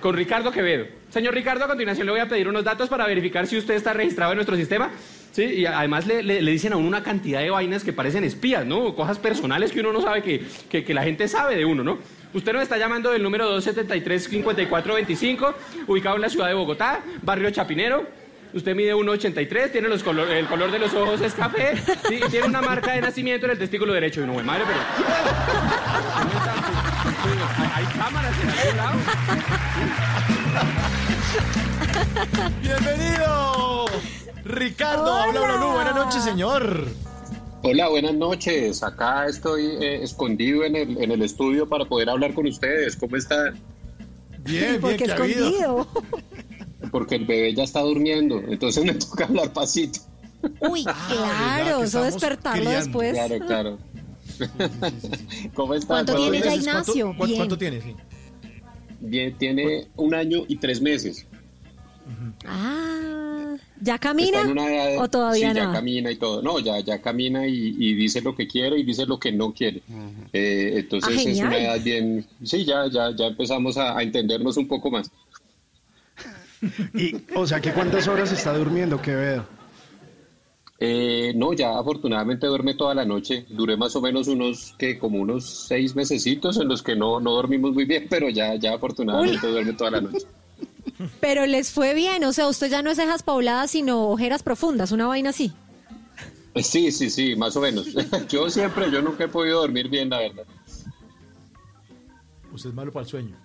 Con 0.00 0.14
Ricardo 0.14 0.52
Quevedo. 0.52 0.86
Señor 1.10 1.34
Ricardo, 1.34 1.64
a 1.64 1.68
continuación 1.68 2.06
le 2.06 2.12
voy 2.12 2.20
a 2.20 2.28
pedir 2.28 2.46
unos 2.48 2.62
datos 2.62 2.88
para 2.88 3.04
verificar 3.06 3.46
si 3.48 3.58
usted 3.58 3.74
está 3.74 3.92
registrado 3.92 4.32
en 4.32 4.36
nuestro 4.36 4.56
sistema. 4.56 4.90
Sí, 5.32 5.42
y 5.42 5.66
además 5.66 6.06
le, 6.06 6.40
dicen 6.40 6.72
a 6.72 6.76
uno 6.76 6.86
una 6.86 7.02
cantidad 7.02 7.40
de 7.40 7.50
vainas 7.50 7.84
que 7.84 7.92
parecen 7.92 8.24
espías, 8.24 8.64
¿no? 8.64 8.94
Cosas 8.94 9.18
personales 9.18 9.72
que 9.72 9.80
uno 9.80 9.92
no 9.92 10.02
sabe 10.02 10.22
que, 10.22 10.84
que 10.84 10.94
la 10.94 11.02
gente 11.02 11.28
sabe 11.28 11.56
de 11.56 11.64
uno, 11.64 11.82
¿no? 11.82 11.98
Usted 12.32 12.52
nos 12.52 12.62
está 12.62 12.78
llamando 12.78 13.10
del 13.10 13.22
número 13.22 13.58
273-5425, 13.58 15.54
ubicado 15.88 16.14
en 16.16 16.22
la 16.22 16.28
ciudad 16.28 16.46
de 16.46 16.54
Bogotá, 16.54 17.00
barrio 17.22 17.50
Chapinero. 17.50 18.06
Usted 18.52 18.74
mide 18.74 18.94
1,83, 18.94 19.70
tiene 19.72 19.88
el 19.88 20.02
color 20.46 20.70
de 20.70 20.78
los 20.78 20.92
ojos 20.94 21.20
es 21.20 21.34
café, 21.34 21.74
tiene 22.30 22.46
una 22.46 22.60
marca 22.60 22.92
de 22.92 23.00
nacimiento 23.00 23.46
en 23.46 23.52
el 23.52 23.58
testículo 23.58 23.92
derecho. 23.92 24.22
Y 24.22 24.26
no, 24.26 24.34
madre, 24.42 24.64
pero... 24.66 24.80
Hay 27.74 27.84
cámaras 27.84 28.34
en 28.42 28.50
algún 28.50 28.76
lado. 28.76 28.98
Bienvenido, 32.60 33.86
Ricardo 34.44 35.14
a 35.14 35.26
Bla 35.30 35.40
Bla 35.40 35.56
Blue. 35.56 35.72
Buenas 35.72 35.94
noches, 35.94 36.24
señor. 36.24 36.86
Hola, 37.62 37.88
buenas 37.88 38.14
noches. 38.14 38.82
Acá 38.82 39.26
estoy 39.26 39.66
eh, 39.80 40.02
escondido 40.02 40.64
en 40.64 40.76
el, 40.76 41.02
en 41.02 41.10
el 41.10 41.22
estudio 41.22 41.68
para 41.68 41.84
poder 41.84 42.08
hablar 42.08 42.32
con 42.34 42.46
ustedes. 42.46 42.96
¿Cómo 42.96 43.16
están? 43.16 43.58
Bien, 44.44 44.80
bien, 44.80 44.96
que 44.96 45.04
escondido. 45.04 45.86
Porque 46.90 47.16
el 47.16 47.26
bebé 47.26 47.54
ya 47.54 47.64
está 47.64 47.80
durmiendo, 47.80 48.38
entonces 48.48 48.82
me 48.84 48.94
toca 48.94 49.26
hablar 49.26 49.52
pasito. 49.52 50.00
Uy, 50.60 50.84
¿verdad 50.84 50.96
claro, 51.10 51.82
eso 51.84 52.02
despertarlo 52.02 52.62
criando? 52.62 52.84
después. 52.86 53.12
Claro, 53.12 53.46
claro. 53.46 53.78
¿Cómo 55.54 55.74
están? 55.74 55.88
¿Cuánto 56.06 56.14
¿Todo 56.14 56.30
tiene 56.30 56.44
ya 56.46 56.54
Ignacio? 56.54 57.06
cuánto- 57.08 57.24
Bien. 57.26 57.36
¿Cuánto 57.38 57.58
tiene? 57.58 57.80
Sí. 57.82 57.96
Bien, 59.00 59.36
tiene 59.36 59.88
un 59.96 60.14
año 60.14 60.44
y 60.48 60.56
tres 60.56 60.80
meses. 60.80 61.26
Ah, 62.46 62.99
¿ya 63.80 63.98
camina 63.98 64.38
Está 64.38 64.42
en 64.42 64.50
una 64.50 64.66
edad- 64.74 65.02
o 65.02 65.08
todavía 65.08 65.50
sí, 65.50 65.56
ya 65.56 65.64
no? 65.66 65.72
camina 65.72 66.10
y 66.10 66.16
todo. 66.16 66.42
No, 66.42 66.58
ya, 66.58 66.78
ya 66.80 67.00
camina 67.00 67.46
y, 67.46 67.74
y 67.78 67.94
dice 67.94 68.20
lo 68.20 68.34
que 68.34 68.46
quiere 68.46 68.78
y 68.78 68.82
dice 68.82 69.06
lo 69.06 69.18
que 69.18 69.32
no 69.32 69.52
quiere. 69.52 69.82
Eh, 70.32 70.72
entonces 70.76 71.16
Ah, 71.16 71.22
es 71.30 71.38
una 71.40 71.58
edad 71.58 71.80
bien... 71.82 72.24
Sí, 72.42 72.64
ya, 72.64 72.86
ya, 72.90 73.14
ya 73.16 73.26
empezamos 73.26 73.76
a, 73.76 73.96
a 73.98 74.02
entendernos 74.02 74.56
un 74.56 74.68
poco 74.68 74.90
más. 74.90 75.10
Y, 76.94 77.16
o 77.34 77.46
sea, 77.46 77.60
que 77.60 77.72
cuántas 77.72 78.06
horas 78.06 78.30
está 78.32 78.52
durmiendo 78.56 79.00
Quevedo. 79.00 79.46
Eh, 80.82 81.32
no, 81.36 81.52
ya 81.52 81.78
afortunadamente 81.78 82.46
duerme 82.46 82.74
toda 82.74 82.94
la 82.94 83.04
noche. 83.04 83.44
Duré 83.50 83.76
más 83.76 83.94
o 83.96 84.00
menos 84.00 84.28
unos, 84.28 84.74
que 84.78 84.98
como 84.98 85.18
unos 85.18 85.66
seis 85.68 85.94
mesecitos 85.94 86.56
en 86.58 86.68
los 86.68 86.82
que 86.82 86.96
no, 86.96 87.20
no 87.20 87.32
dormimos 87.32 87.72
muy 87.72 87.84
bien, 87.84 88.06
pero 88.08 88.28
ya, 88.30 88.54
ya 88.54 88.74
afortunadamente 88.74 89.46
duerme 89.46 89.74
toda 89.74 89.90
la 89.90 90.00
noche. 90.00 90.26
Pero 91.20 91.46
les 91.46 91.70
fue 91.70 91.94
bien, 91.94 92.24
o 92.24 92.32
sea, 92.32 92.48
usted 92.48 92.70
ya 92.70 92.82
no 92.82 92.90
es 92.90 92.96
cejas 92.96 93.22
pobladas, 93.22 93.70
sino 93.70 94.08
ojeras 94.08 94.42
profundas, 94.42 94.92
una 94.92 95.06
vaina 95.06 95.30
así. 95.30 95.52
Eh, 96.54 96.62
Sí, 96.62 96.90
sí, 96.92 97.10
sí, 97.10 97.36
más 97.36 97.56
o 97.56 97.60
menos. 97.60 97.86
Yo 98.28 98.50
siempre, 98.50 98.90
yo 98.90 99.00
nunca 99.02 99.24
he 99.24 99.28
podido 99.28 99.60
dormir 99.60 99.88
bien, 99.88 100.10
la 100.10 100.18
verdad. 100.18 100.44
Usted 102.52 102.70
es 102.70 102.74
malo 102.74 102.92
para 102.92 103.04
el 103.04 103.08
sueño. 103.10 103.36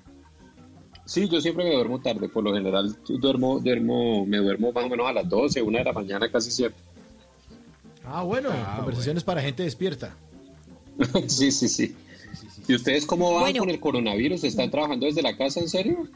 Sí, 1.05 1.29
yo 1.29 1.39
siempre 1.39 1.63
me 1.65 1.75
duermo 1.75 2.01
tarde, 2.01 2.27
por 2.27 2.43
lo 2.43 2.51
general 2.51 2.97
duermo, 3.07 3.59
duermo, 3.59 4.25
me 4.25 4.37
duermo 4.37 4.71
más 4.71 4.85
o 4.85 4.89
menos 4.89 5.07
a 5.07 5.13
las 5.13 5.29
12, 5.29 5.61
una 5.61 5.77
de 5.79 5.85
la 5.85 5.93
mañana 5.93 6.31
casi 6.31 6.49
siempre. 6.49 6.81
Ah, 8.03 8.23
bueno, 8.23 8.49
conversaciones 8.77 9.23
para 9.23 9.41
gente 9.41 9.61
despierta. 9.63 10.15
Sí, 11.27 11.51
sí, 11.51 11.67
sí. 11.67 11.95
¿Y 12.67 12.73
ustedes 12.73 13.05
cómo 13.05 13.31
van 13.33 13.41
Bueno. 13.41 13.59
con 13.59 13.69
el 13.69 13.79
coronavirus? 13.79 14.43
¿Están 14.45 14.71
trabajando 14.71 15.05
desde 15.05 15.21
la 15.21 15.37
casa, 15.37 15.59
en 15.59 15.69
serio? 15.69 16.07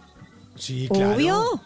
Sí, 0.59 0.87
claro. 0.87 1.15
Obvio. 1.15 1.61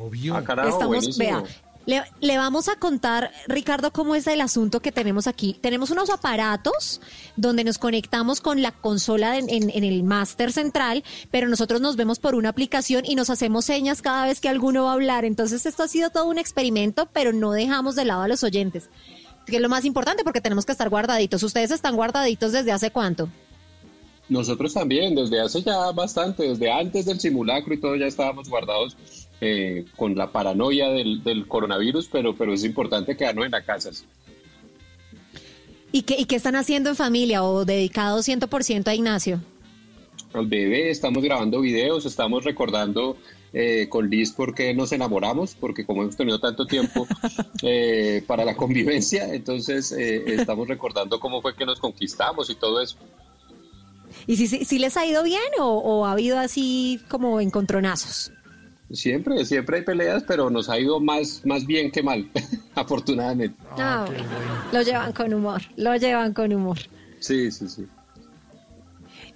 Obvio. 0.00 0.34
Ah, 0.36 0.42
carajo, 0.44 0.68
Estamos, 0.70 0.88
buenísimo. 0.88 1.18
vea, 1.18 1.42
le, 1.84 2.02
le 2.20 2.38
vamos 2.38 2.68
a 2.68 2.76
contar, 2.76 3.30
Ricardo, 3.48 3.92
cómo 3.92 4.14
es 4.14 4.26
el 4.28 4.40
asunto 4.40 4.80
que 4.80 4.92
tenemos 4.92 5.26
aquí. 5.26 5.58
Tenemos 5.60 5.90
unos 5.90 6.10
aparatos 6.10 7.00
donde 7.36 7.64
nos 7.64 7.78
conectamos 7.78 8.40
con 8.40 8.62
la 8.62 8.70
consola 8.72 9.32
de- 9.32 9.38
en, 9.48 9.68
en 9.68 9.84
el 9.84 10.02
máster 10.04 10.52
central, 10.52 11.02
pero 11.30 11.48
nosotros 11.48 11.80
nos 11.80 11.96
vemos 11.96 12.20
por 12.20 12.34
una 12.36 12.50
aplicación 12.50 13.04
y 13.04 13.16
nos 13.16 13.30
hacemos 13.30 13.64
señas 13.64 14.00
cada 14.00 14.24
vez 14.26 14.40
que 14.40 14.48
alguno 14.48 14.84
va 14.84 14.90
a 14.90 14.94
hablar. 14.94 15.24
Entonces, 15.24 15.66
esto 15.66 15.82
ha 15.82 15.88
sido 15.88 16.10
todo 16.10 16.26
un 16.26 16.38
experimento, 16.38 17.08
pero 17.12 17.32
no 17.32 17.50
dejamos 17.52 17.96
de 17.96 18.04
lado 18.04 18.22
a 18.22 18.28
los 18.28 18.42
oyentes. 18.44 18.88
que 19.44 19.56
es 19.56 19.62
lo 19.62 19.68
más 19.68 19.84
importante 19.84 20.22
porque 20.22 20.40
tenemos 20.40 20.64
que 20.64 20.70
estar 20.72 20.88
guardaditos. 20.88 21.42
¿Ustedes 21.42 21.72
están 21.72 21.96
guardaditos 21.96 22.52
desde 22.52 22.70
hace 22.70 22.92
cuánto? 22.92 23.28
Nosotros 24.28 24.72
también, 24.72 25.14
desde 25.14 25.40
hace 25.40 25.62
ya 25.62 25.90
bastante, 25.92 26.44
desde 26.44 26.70
antes 26.70 27.06
del 27.06 27.20
simulacro 27.20 27.74
y 27.74 27.80
todo, 27.80 27.96
ya 27.96 28.06
estábamos 28.06 28.48
guardados 28.48 28.96
eh, 29.40 29.84
con 29.96 30.14
la 30.14 30.30
paranoia 30.30 30.88
del, 30.88 31.22
del 31.22 31.46
coronavirus, 31.46 32.08
pero, 32.10 32.34
pero 32.34 32.54
es 32.54 32.64
importante 32.64 33.16
quedarnos 33.16 33.44
en 33.46 33.50
la 33.50 33.62
casa. 33.62 33.90
¿Y 35.90 36.02
qué, 36.02 36.16
¿Y 36.18 36.24
qué 36.24 36.36
están 36.36 36.56
haciendo 36.56 36.88
en 36.88 36.96
familia 36.96 37.44
o 37.44 37.64
dedicados 37.64 38.26
100% 38.26 38.86
a 38.86 38.94
Ignacio? 38.94 39.40
Al 40.32 40.46
bebé, 40.46 40.90
estamos 40.90 41.22
grabando 41.22 41.60
videos, 41.60 42.06
estamos 42.06 42.44
recordando 42.44 43.18
eh, 43.52 43.88
con 43.90 44.08
Liz 44.08 44.32
por 44.32 44.54
qué 44.54 44.72
nos 44.72 44.92
enamoramos, 44.92 45.54
porque 45.54 45.84
como 45.84 46.02
hemos 46.02 46.16
tenido 46.16 46.40
tanto 46.40 46.66
tiempo 46.66 47.06
eh, 47.62 48.24
para 48.26 48.46
la 48.46 48.56
convivencia, 48.56 49.34
entonces 49.34 49.92
eh, 49.92 50.24
estamos 50.26 50.68
recordando 50.68 51.20
cómo 51.20 51.42
fue 51.42 51.54
que 51.54 51.66
nos 51.66 51.78
conquistamos 51.78 52.48
y 52.48 52.54
todo 52.54 52.80
eso. 52.80 52.96
¿Y 54.26 54.36
si, 54.36 54.46
si, 54.46 54.64
si 54.64 54.78
les 54.78 54.96
ha 54.96 55.06
ido 55.06 55.22
bien 55.22 55.40
o, 55.60 55.66
o 55.78 56.06
ha 56.06 56.12
habido 56.12 56.38
así 56.38 57.00
como 57.08 57.40
encontronazos? 57.40 58.32
Siempre, 58.90 59.44
siempre 59.46 59.78
hay 59.78 59.84
peleas, 59.84 60.22
pero 60.26 60.50
nos 60.50 60.68
ha 60.68 60.78
ido 60.78 61.00
más, 61.00 61.40
más 61.46 61.64
bien 61.64 61.90
que 61.90 62.02
mal, 62.02 62.28
afortunadamente. 62.74 63.56
Ah, 63.78 64.04
bueno. 64.06 64.24
Lo 64.72 64.82
llevan 64.82 65.12
con 65.12 65.32
humor, 65.32 65.62
lo 65.76 65.96
llevan 65.96 66.34
con 66.34 66.52
humor. 66.52 66.78
Sí, 67.20 67.50
sí, 67.50 67.68
sí. 67.68 67.86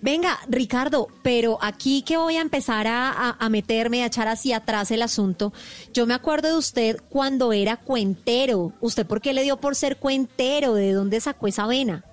Venga, 0.03 0.39
Ricardo, 0.49 1.09
pero 1.23 1.59
aquí 1.63 2.03
que 2.03 2.17
voy 2.19 2.37
a 2.37 2.43
empezar 2.43 2.87
a, 2.87 3.11
a- 3.11 3.37
a 3.39 3.49
meterme, 3.49 4.03
a 4.03 4.07
echar 4.07 4.29
hacia 4.29 4.59
atrás 4.59 4.91
el 4.91 5.01
asunto, 5.03 5.53
yo 5.95 6.07
me 6.07 6.13
acuerdo 6.15 6.49
de 6.49 6.57
usted 6.59 6.97
cuando 7.09 7.53
era 7.53 7.79
cuentero. 7.79 8.73
¿Usted 8.81 9.07
por 9.07 9.21
qué 9.23 9.33
le 9.33 9.43
dio 9.43 9.57
por 9.57 9.75
ser 9.75 9.97
cuentero? 9.97 10.75
¿De 10.75 10.93
dónde 10.93 11.21
sacó 11.21 11.47
esa 11.49 11.67
vena? 11.67 12.05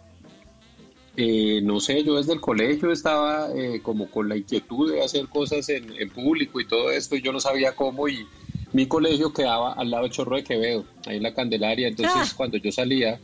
Eh, 1.16 1.62
no 1.64 1.80
sé, 1.80 2.04
yo 2.04 2.16
desde 2.16 2.34
el 2.34 2.42
colegio 2.42 2.92
estaba 2.92 3.50
eh, 3.56 3.82
como 3.84 4.10
con 4.10 4.28
la 4.28 4.36
inquietud 4.36 4.92
de 4.92 5.04
hacer 5.04 5.28
cosas 5.28 5.70
en, 5.70 5.94
en 6.00 6.10
público 6.10 6.60
y 6.60 6.68
todo 6.68 6.90
esto, 6.90 7.16
y 7.16 7.22
yo 7.22 7.32
no 7.32 7.40
sabía 7.40 7.76
cómo, 7.76 8.08
y 8.08 8.26
mi 8.72 8.88
colegio 8.88 9.32
quedaba 9.32 9.74
al 9.74 9.92
lado 9.92 10.06
de 10.06 10.10
Chorro 10.10 10.38
de 10.38 10.44
Quevedo, 10.44 10.86
ahí 11.06 11.18
en 11.18 11.24
la 11.24 11.34
Candelaria, 11.34 11.88
entonces 11.88 12.16
Ah. 12.16 12.34
cuando 12.36 12.58
yo 12.58 12.72
salía 12.72 13.20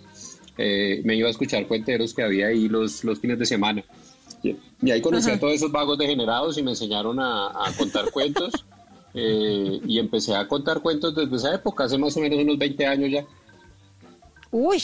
eh, 0.62 1.02
me 1.06 1.16
iba 1.16 1.30
a 1.30 1.32
escuchar 1.32 1.66
cuenteros 1.68 2.14
que 2.14 2.22
había 2.22 2.48
ahí 2.48 2.68
los, 2.68 3.04
los 3.06 3.18
fines 3.20 3.40
de 3.40 3.46
semana. 3.46 3.84
Y, 4.44 4.56
y 4.84 4.92
ahí 4.92 5.02
conocí 5.02 5.32
a 5.32 5.40
todos 5.40 5.54
esos 5.54 5.72
vagos 5.72 5.98
degenerados 5.98 6.58
y 6.58 6.64
me 6.64 6.72
enseñaron 6.72 7.20
a, 7.20 7.48
a 7.48 7.74
contar 7.78 8.12
cuentos, 8.12 8.52
eh, 9.16 9.80
y 9.88 9.98
empecé 9.98 10.36
a 10.36 10.48
contar 10.48 10.82
cuentos 10.82 11.16
desde 11.16 11.36
esa 11.36 11.56
época, 11.56 11.86
hace 11.86 11.98
más 11.98 12.16
o 12.16 12.20
menos 12.20 12.38
unos 12.40 12.58
20 12.60 12.86
años 12.86 13.10
ya. 13.10 13.26
Uy, 14.52 14.82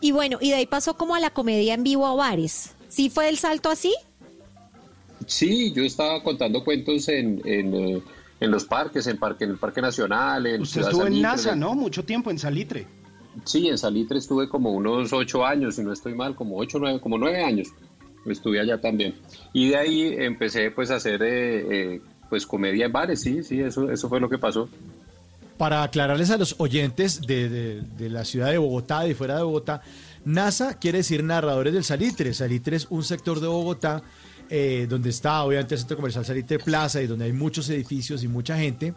y 0.00 0.12
bueno, 0.12 0.38
y 0.40 0.50
de 0.50 0.56
ahí 0.56 0.66
pasó 0.66 0.96
como 0.96 1.14
a 1.14 1.20
la 1.20 1.30
comedia 1.30 1.74
en 1.74 1.82
vivo 1.82 2.06
a 2.06 2.14
bares. 2.14 2.74
¿Sí 2.88 3.10
fue 3.10 3.28
el 3.28 3.38
salto 3.38 3.70
así? 3.70 3.94
Sí, 5.26 5.72
yo 5.72 5.82
estaba 5.82 6.22
contando 6.22 6.64
cuentos 6.64 7.08
en, 7.08 7.42
en, 7.44 7.74
eh, 7.74 8.02
en 8.40 8.50
los 8.50 8.64
parques, 8.64 9.06
en, 9.06 9.18
parque, 9.18 9.44
en 9.44 9.50
el 9.50 9.58
Parque 9.58 9.82
Nacional. 9.82 10.46
En 10.46 10.62
Usted 10.62 10.82
Ciudad 10.82 10.90
estuvo 10.90 11.06
en 11.06 11.20
NASA, 11.20 11.54
¿no? 11.54 11.74
Mucho 11.74 12.04
tiempo 12.04 12.30
en 12.30 12.38
Salitre. 12.38 12.86
Sí, 13.44 13.68
en 13.68 13.78
Salitre 13.78 14.18
estuve 14.18 14.48
como 14.48 14.72
unos 14.72 15.12
ocho 15.12 15.44
años, 15.44 15.76
si 15.76 15.82
no 15.82 15.92
estoy 15.92 16.14
mal, 16.14 16.34
como 16.34 16.56
ocho, 16.56 16.78
nueve, 16.78 17.00
como 17.00 17.18
nueve 17.18 17.42
años. 17.42 17.68
Estuve 18.26 18.60
allá 18.60 18.80
también. 18.80 19.14
Y 19.52 19.68
de 19.68 19.76
ahí 19.76 20.14
empecé 20.18 20.70
pues 20.70 20.90
a 20.90 20.96
hacer 20.96 21.22
eh, 21.22 21.94
eh, 21.94 22.00
pues 22.28 22.46
comedia 22.46 22.86
en 22.86 22.92
bares, 22.92 23.20
sí, 23.20 23.42
sí, 23.42 23.60
eso, 23.60 23.90
eso 23.90 24.08
fue 24.08 24.20
lo 24.20 24.28
que 24.28 24.38
pasó. 24.38 24.68
Para 25.58 25.82
aclararles 25.82 26.30
a 26.30 26.36
los 26.36 26.54
oyentes 26.58 27.20
de, 27.22 27.82
la 27.98 28.24
ciudad 28.24 28.50
de 28.50 28.58
Bogotá, 28.58 29.00
de 29.00 29.16
fuera 29.16 29.36
de 29.36 29.42
Bogotá, 29.42 29.82
NASA 30.24 30.78
quiere 30.78 30.98
decir 30.98 31.24
narradores 31.24 31.72
del 31.72 31.82
Salitre. 31.82 32.32
Salitre 32.32 32.76
es 32.76 32.86
un 32.90 33.02
sector 33.02 33.40
de 33.40 33.48
Bogotá 33.48 34.02
eh, 34.50 34.86
donde 34.88 35.10
está 35.10 35.42
obviamente 35.42 35.74
el 35.74 35.80
centro 35.80 35.96
comercial 35.96 36.24
Salitre 36.24 36.58
Plaza 36.58 37.02
y 37.02 37.08
donde 37.08 37.24
hay 37.24 37.32
muchos 37.32 37.68
edificios 37.70 38.22
y 38.22 38.28
mucha 38.28 38.56
gente. 38.56 38.94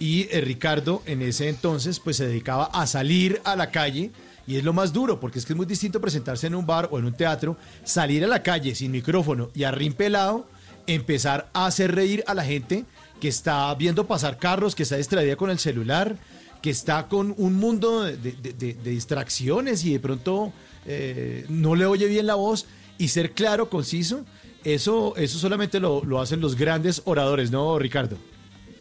Y 0.00 0.26
eh, 0.32 0.40
Ricardo 0.40 1.02
en 1.06 1.22
ese 1.22 1.48
entonces 1.48 2.00
pues 2.00 2.16
se 2.16 2.26
dedicaba 2.26 2.64
a 2.64 2.86
salir 2.88 3.40
a 3.44 3.54
la 3.54 3.70
calle 3.70 4.10
y 4.46 4.56
es 4.56 4.64
lo 4.64 4.72
más 4.72 4.92
duro 4.92 5.20
porque 5.20 5.38
es 5.38 5.46
que 5.46 5.52
es 5.52 5.56
muy 5.56 5.66
distinto 5.66 6.00
presentarse 6.00 6.48
en 6.48 6.56
un 6.56 6.66
bar 6.66 6.88
o 6.90 6.98
en 6.98 7.04
un 7.04 7.14
teatro, 7.14 7.56
salir 7.84 8.24
a 8.24 8.28
la 8.28 8.42
calle 8.42 8.74
sin 8.74 8.90
micrófono 8.90 9.50
y 9.54 9.62
a 9.62 9.70
rin 9.70 9.92
pelado, 9.92 10.48
empezar 10.88 11.48
a 11.52 11.66
hacer 11.66 11.94
reír 11.94 12.24
a 12.26 12.34
la 12.34 12.44
gente 12.44 12.84
que 13.22 13.28
está 13.28 13.72
viendo 13.76 14.04
pasar 14.08 14.36
carros, 14.36 14.74
que 14.74 14.82
está 14.82 14.96
distraída 14.96 15.36
con 15.36 15.48
el 15.48 15.60
celular, 15.60 16.16
que 16.60 16.70
está 16.70 17.06
con 17.06 17.32
un 17.38 17.54
mundo 17.54 18.02
de, 18.02 18.16
de- 18.16 18.32
de- 18.52 18.74
de 18.74 18.90
distracciones 18.90 19.84
y 19.84 19.92
de 19.92 20.00
pronto 20.00 20.52
eh, 20.86 21.46
no 21.48 21.76
le 21.76 21.86
oye 21.86 22.06
bien 22.08 22.26
la 22.26 22.34
voz 22.34 22.66
y 22.98 23.06
ser 23.08 23.30
claro, 23.30 23.70
conciso, 23.70 24.24
eso, 24.64 25.14
eso 25.16 25.38
solamente 25.38 25.78
lo, 25.78 26.04
lo 26.04 26.20
hacen 26.20 26.40
los 26.40 26.56
grandes 26.56 27.00
oradores, 27.04 27.52
¿no, 27.52 27.78
Ricardo? 27.78 28.16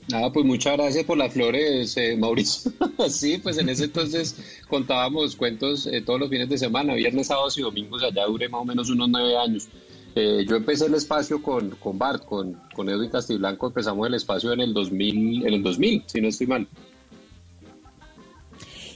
Nada, 0.09 0.33
pues 0.33 0.43
muchas 0.43 0.73
gracias 0.75 1.05
por 1.05 1.17
las 1.19 1.31
flores, 1.31 1.95
eh, 1.97 2.17
Mauricio. 2.17 2.71
sí, 3.09 3.37
pues 3.37 3.59
en 3.59 3.69
ese 3.69 3.83
entonces 3.83 4.35
contábamos 4.67 5.35
cuentos 5.35 5.85
eh, 5.85 6.01
todos 6.01 6.19
los 6.19 6.29
fines 6.31 6.49
de 6.49 6.57
semana, 6.57 6.95
viernes, 6.95 7.27
sábados 7.27 7.55
y 7.59 7.61
domingos, 7.61 8.01
allá 8.01 8.25
duré 8.25 8.49
más 8.49 8.61
o 8.61 8.65
menos 8.65 8.89
unos 8.89 9.07
nueve 9.07 9.37
años. 9.37 9.67
Eh, 10.15 10.45
yo 10.47 10.57
empecé 10.57 10.87
el 10.87 10.95
espacio 10.95 11.41
con, 11.41 11.69
con 11.71 11.97
Bart, 11.97 12.25
con, 12.25 12.59
con 12.75 12.89
Edwin 12.89 13.09
Castiblanco, 13.09 13.67
empezamos 13.67 14.07
el 14.07 14.15
espacio 14.15 14.51
en 14.51 14.59
el 14.59 14.73
2000, 14.73 15.47
en 15.47 15.53
el 15.53 15.63
2000, 15.63 16.03
si 16.05 16.21
no 16.21 16.27
estoy 16.27 16.47
mal. 16.47 16.67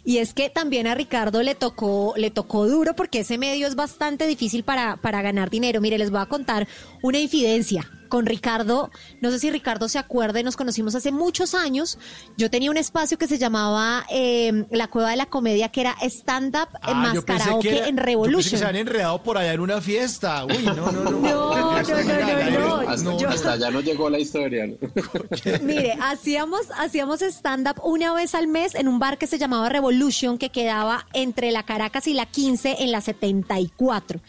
Y 0.03 0.19
es 0.19 0.34
que 0.34 0.51
también 0.51 0.86
a 0.86 0.93
Ricardo 0.93 1.41
le 1.41 1.55
tocó, 1.55 2.13
le 2.15 2.29
tocó 2.29 2.67
duro 2.67 2.95
porque 2.95 3.22
ese 3.22 3.39
medio 3.39 3.65
es 3.65 3.75
bastante 3.75 4.27
difícil 4.27 4.63
para, 4.63 4.98
para 4.98 5.24
ganar 5.24 5.50
dinero. 5.50 5.81
Mire, 5.81 5.98
les 5.98 6.12
voy 6.12 6.19
a 6.19 6.27
contar 6.27 6.67
una 7.01 7.17
infidencia. 7.17 7.89
Con 8.15 8.25
Ricardo, 8.25 8.91
no 9.19 9.29
sé 9.29 9.39
si 9.39 9.51
Ricardo 9.51 9.89
se 9.89 10.00
acuerda, 10.00 10.41
nos 10.41 10.55
conocimos 10.55 10.95
hace 10.95 11.12
muchos 11.12 11.53
años. 11.53 11.98
Yo 12.38 12.50
tenía 12.50 12.72
un 12.72 12.77
espacio 12.77 13.17
que 13.17 13.27
se 13.27 13.38
llamaba 13.38 14.05
eh, 14.10 14.65
La 14.72 14.88
Cueva 14.88 15.10
de 15.10 15.17
la 15.17 15.25
Comedia, 15.25 15.67
que 15.67 15.81
era 15.81 15.98
stand-up 16.03 16.69
Ah, 16.81 16.93
más 16.93 17.13
yo 17.13 17.25
karaoke 17.25 17.67
que 17.67 17.77
era- 17.79 17.88
en 17.89 17.98
yo 17.98 17.98
pensé 17.98 18.00
que 18.00 18.05
Revolution. 18.05 18.60
se 18.60 18.65
habían 18.65 18.88
enredado 18.88 19.22
por 19.22 19.38
allá 19.38 19.51
en 19.51 19.60
una 19.60 19.81
fiesta. 19.81 20.45
Uy, 20.45 20.60
no, 20.63 20.74
no, 20.75 20.91
no. 20.91 21.12
No, 21.19 21.22
no, 21.22 21.84
no, 21.84 21.84
no, 21.84 22.84
no. 22.84 22.89
hasta, 22.89 23.17
yo- 23.17 23.27
hasta 23.27 23.51
allá 23.51 23.69
no 23.69 23.81
llegó 23.81 24.10
la 24.10 24.17
historia. 24.19 24.65
Mire, 25.62 25.98
hacíamos, 26.01 26.62
hacíamos 26.77 27.22
stand-up 27.22 27.81
una 27.84 28.13
vez 28.13 28.34
al 28.34 28.48
mes 28.48 28.75
en 28.75 28.88
un 28.88 28.98
bar 28.98 29.17
que 29.17 29.27
se 29.27 29.38
llamaba 29.38 29.67
Revolution, 29.67 30.38
que 30.38 30.51
quedaba 30.51 31.05
entre 31.12 31.51
la 31.51 31.63
Caracas 31.63 32.07
y 32.07 32.13
la 32.13 32.25
15 32.27 32.77
en 32.79 32.93
la 32.93 33.01
74. 33.01 34.22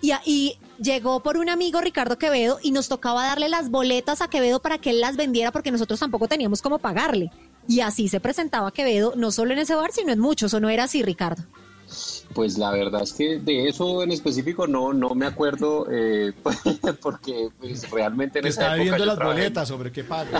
Y, 0.00 0.12
y 0.24 0.58
llegó 0.78 1.20
por 1.20 1.36
un 1.36 1.48
amigo 1.48 1.80
Ricardo 1.80 2.18
Quevedo 2.18 2.58
y 2.62 2.70
nos 2.70 2.88
tocaba 2.88 3.26
darle 3.26 3.48
las 3.48 3.70
boletas 3.70 4.22
a 4.22 4.28
Quevedo 4.28 4.60
para 4.60 4.78
que 4.78 4.90
él 4.90 5.00
las 5.00 5.16
vendiera 5.16 5.52
porque 5.52 5.70
nosotros 5.70 6.00
tampoco 6.00 6.28
teníamos 6.28 6.62
cómo 6.62 6.78
pagarle. 6.78 7.30
Y 7.68 7.80
así 7.80 8.08
se 8.08 8.20
presentaba 8.20 8.72
Quevedo, 8.72 9.14
no 9.16 9.30
solo 9.30 9.52
en 9.52 9.58
ese 9.58 9.74
bar, 9.74 9.92
sino 9.92 10.12
en 10.12 10.20
muchos, 10.20 10.54
¿o 10.54 10.60
no 10.60 10.68
era 10.68 10.84
así, 10.84 11.02
Ricardo? 11.02 11.42
Pues 12.36 12.58
la 12.58 12.70
verdad 12.70 13.02
es 13.02 13.14
que 13.14 13.38
de 13.38 13.66
eso 13.66 14.02
en 14.02 14.12
específico 14.12 14.66
no, 14.66 14.92
no 14.92 15.14
me 15.14 15.24
acuerdo, 15.24 15.86
eh, 15.90 16.34
porque 17.00 17.48
pues, 17.58 17.90
realmente 17.90 18.40
en 18.40 18.46
esa 18.46 18.60
estaba 18.60 18.74
época 18.76 18.82
viendo 18.82 18.98
yo 18.98 19.04
las 19.06 19.16
trabajé- 19.16 19.36
boletas, 19.38 19.68
sobre 19.68 19.90
qué 19.90 20.04
paga. 20.04 20.38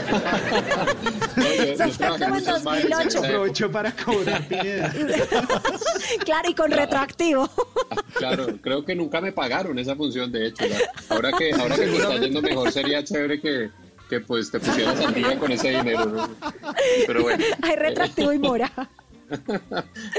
Fue 1.34 2.08
como 2.08 2.16
en 2.16 2.30
muchos 2.34 2.62
bares 2.64 2.84
en 2.84 2.90
2008. 2.90 3.08
esa 3.08 3.18
época. 3.18 3.28
Aprovechó 3.28 3.72
para 3.72 3.92
cobrar 3.96 4.46
claro, 6.26 6.50
y 6.50 6.54
con 6.54 6.70
retroactivo. 6.70 7.48
Claro, 8.14 8.46
creo 8.60 8.84
que 8.84 8.94
nunca 8.94 9.22
me 9.22 9.32
pagaron 9.32 9.78
esa 9.78 9.96
función, 9.96 10.30
de 10.30 10.48
hecho. 10.48 10.64
ahora 11.08 11.32
que 11.32 11.50
ahora 11.54 11.76
que 11.76 11.86
me 11.86 11.96
está 11.96 12.16
yendo 12.18 12.42
mejor, 12.42 12.70
sería 12.72 13.02
chévere 13.02 13.40
que, 13.40 13.70
que 14.10 14.20
pues 14.20 14.50
te 14.50 14.60
pusieras 14.60 15.00
al 15.00 15.14
día 15.14 15.38
con 15.38 15.50
ese 15.50 15.70
dinero. 15.70 16.04
¿no? 16.04 16.28
Pero 17.06 17.22
bueno. 17.22 17.42
Hay 17.62 17.76
retroactivo 17.76 18.34
y 18.34 18.38
mora. 18.38 18.70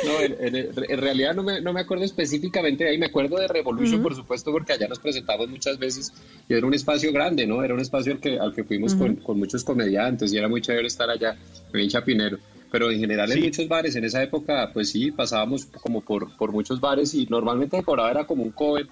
No, 0.03 0.19
en, 0.21 0.55
en- 0.55 0.69
en 0.89 0.97
realidad 0.99 1.33
no 1.33 1.43
me, 1.43 1.61
no 1.61 1.71
me 1.73 1.81
acuerdo 1.81 2.03
específicamente 2.03 2.83
de 2.83 2.91
ahí, 2.91 2.97
me 2.97 3.05
acuerdo 3.07 3.37
de 3.37 3.47
Revolution, 3.47 4.01
por 4.01 4.13
supuesto, 4.15 4.51
porque 4.51 4.73
allá 4.73 4.87
nos 4.87 4.99
presentamos 4.99 5.47
muchas 5.49 5.77
veces 5.79 6.13
y 6.47 6.53
era 6.53 6.65
un 6.67 6.73
espacio 6.73 7.11
grande, 7.13 7.45
¿no? 7.47 7.63
Era 7.63 7.73
un 7.73 7.79
espacio 7.79 8.13
al 8.13 8.19
que, 8.19 8.37
al 8.39 8.53
que 8.53 8.63
fuimos 8.63 8.95
con, 8.95 9.15
con 9.17 9.37
muchos 9.39 9.63
comediantes 9.63 10.33
y 10.33 10.37
era 10.37 10.47
muy 10.47 10.61
chévere 10.61 10.87
estar 10.87 11.09
allá, 11.09 11.37
en 11.73 11.89
Chapinero. 11.89 12.37
Pero 12.69 12.91
en 12.91 12.99
general 12.99 13.31
en 13.31 13.37
Sí. 13.37 13.43
muchos 13.45 13.67
bares, 13.69 13.95
en 13.95 14.03
esa 14.03 14.21
época, 14.21 14.71
pues 14.73 14.89
sí, 14.91 15.11
pasábamos 15.11 15.65
como 15.67 16.01
por, 16.01 16.35
por 16.35 16.51
muchos 16.51 16.81
bares 16.81 17.13
y 17.13 17.25
normalmente 17.27 17.77
el 17.77 17.85
cobrado 17.85 18.09
era 18.09 18.25
como 18.27 18.43
un 18.43 18.51
cover 18.51 18.87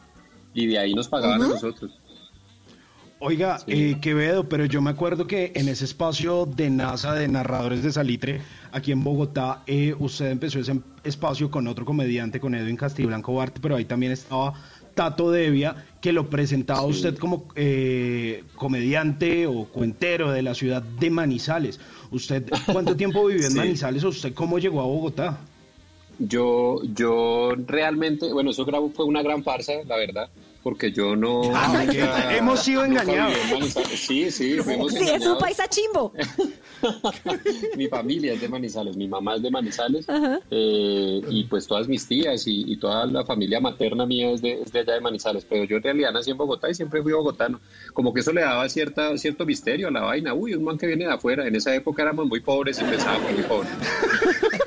y 0.53 0.67
de 0.67 0.79
ahí 0.79 0.93
nos 0.93 1.09
pagaban 1.09 1.41
a 1.43 1.47
nosotros. 1.49 1.91
Oiga, 3.19 3.59
eh, 3.67 3.95
Quevedo, 4.01 4.47
pero 4.49 4.65
yo 4.65 4.81
me 4.81 4.89
acuerdo 4.91 5.25
que 5.25 5.51
en 5.55 5.69
ese 5.69 5.85
espacio 5.85 6.45
de 6.45 6.69
NASA 6.69 7.13
de 7.13 7.27
narradores 7.29 7.81
de 7.81 7.91
Salitre, 7.91 8.41
aquí 8.75 8.91
en 8.91 9.03
Bogotá, 9.05 9.63
eh, 9.67 9.95
usted 9.97 10.29
empezó 10.31 10.59
ese 10.59 10.77
espacio 11.05 11.49
con 11.49 11.65
otro 11.67 11.85
comediante, 11.85 12.41
con 12.41 12.53
Edwin 12.55 12.75
Castiblanco 12.75 13.33
Bart, 13.33 13.57
pero 13.61 13.77
ahí 13.77 13.85
también 13.85 14.11
estaba 14.11 14.53
Tato 14.93 15.31
Devia, 15.31 15.75
que 16.01 16.11
lo 16.11 16.29
presentaba 16.29 16.83
usted 16.83 17.17
como 17.17 17.47
eh, 17.55 18.43
comediante 18.55 19.47
o 19.47 19.63
cuentero 19.65 20.31
de 20.31 20.41
la 20.41 20.53
ciudad 20.53 20.81
de 20.83 21.09
Manizales. 21.09 21.79
¿Usted 22.11 22.49
cuánto 22.71 22.95
tiempo 22.97 23.25
vivió 23.25 23.45
en 23.45 23.51
Sí. 23.53 23.57
Manizales 23.57 24.03
o 24.03 24.09
usted 24.09 24.33
cómo 24.33 24.59
llegó 24.59 24.81
a 24.81 24.85
Bogotá? 24.85 25.39
yo, 26.19 26.81
yo 26.93 27.55
realmente, 27.67 28.31
bueno, 28.31 28.51
eso 28.51 28.65
fue 28.93 29.05
una 29.05 29.21
gran 29.21 29.43
farsa, 29.43 29.73
la 29.85 29.97
verdad, 29.97 30.29
porque 30.65 30.91
yo 30.91 31.15
no. 31.15 31.43
Ah, 31.53 31.83
nunca- 31.85 32.35
hemos 32.37 32.59
sido 32.61 32.87
nunca 32.87 33.03
engañados. 33.03 33.35
Sí, 33.93 34.31
sí, 34.31 34.55
fuimos 34.57 34.91
Sí, 34.91 34.97
es 34.97 35.03
un 35.03 35.09
engañados. 35.13 35.39
paisa 35.39 35.67
chimbo. 35.69 36.11
mi 37.77 37.87
familia 37.87 38.33
es 38.33 38.41
de 38.41 38.49
Manizales, 38.49 38.97
mi 38.97 39.07
mamá 39.07 39.35
es 39.35 39.43
de 39.43 39.51
Manizales, 39.51 40.05
eh, 40.51 41.21
y 41.29 41.43
pues 41.45 41.67
todas 41.67 41.87
mis 41.87 42.07
tías 42.07 42.47
y, 42.47 42.71
y 42.73 42.77
toda 42.77 43.05
la 43.05 43.23
familia 43.23 43.59
materna 43.59 44.05
mía 44.07 44.31
es 44.31 44.41
de, 44.41 44.61
es 44.63 44.71
de 44.71 44.79
allá 44.79 44.93
de 44.93 45.01
Manizales, 45.01 45.45
pero 45.47 45.63
yo 45.65 45.77
en 45.77 45.83
realidad 45.83 46.11
nací 46.11 46.31
en 46.31 46.37
Bogotá 46.37 46.67
y 46.69 46.73
siempre 46.75 47.01
fui 47.03 47.13
bogotano. 47.13 47.59
Como 47.93 48.11
que 48.13 48.21
eso 48.21 48.33
le 48.33 48.41
daba 48.41 48.67
cierta, 48.69 49.15
cierto 49.19 49.45
misterio 49.45 49.87
a 49.89 49.91
la 49.91 50.01
vaina. 50.01 50.33
Uy, 50.33 50.55
un 50.55 50.63
man 50.63 50.77
que 50.79 50.87
viene 50.87 51.05
de 51.05 51.13
afuera. 51.13 51.47
En 51.47 51.55
esa 51.55 51.73
época 51.75 52.01
éramos 52.01 52.25
muy 52.27 52.39
pobres 52.39 52.79
y 52.81 52.83
pensábamos 52.83 53.31
muy 53.31 53.43
pobres. 53.43 53.71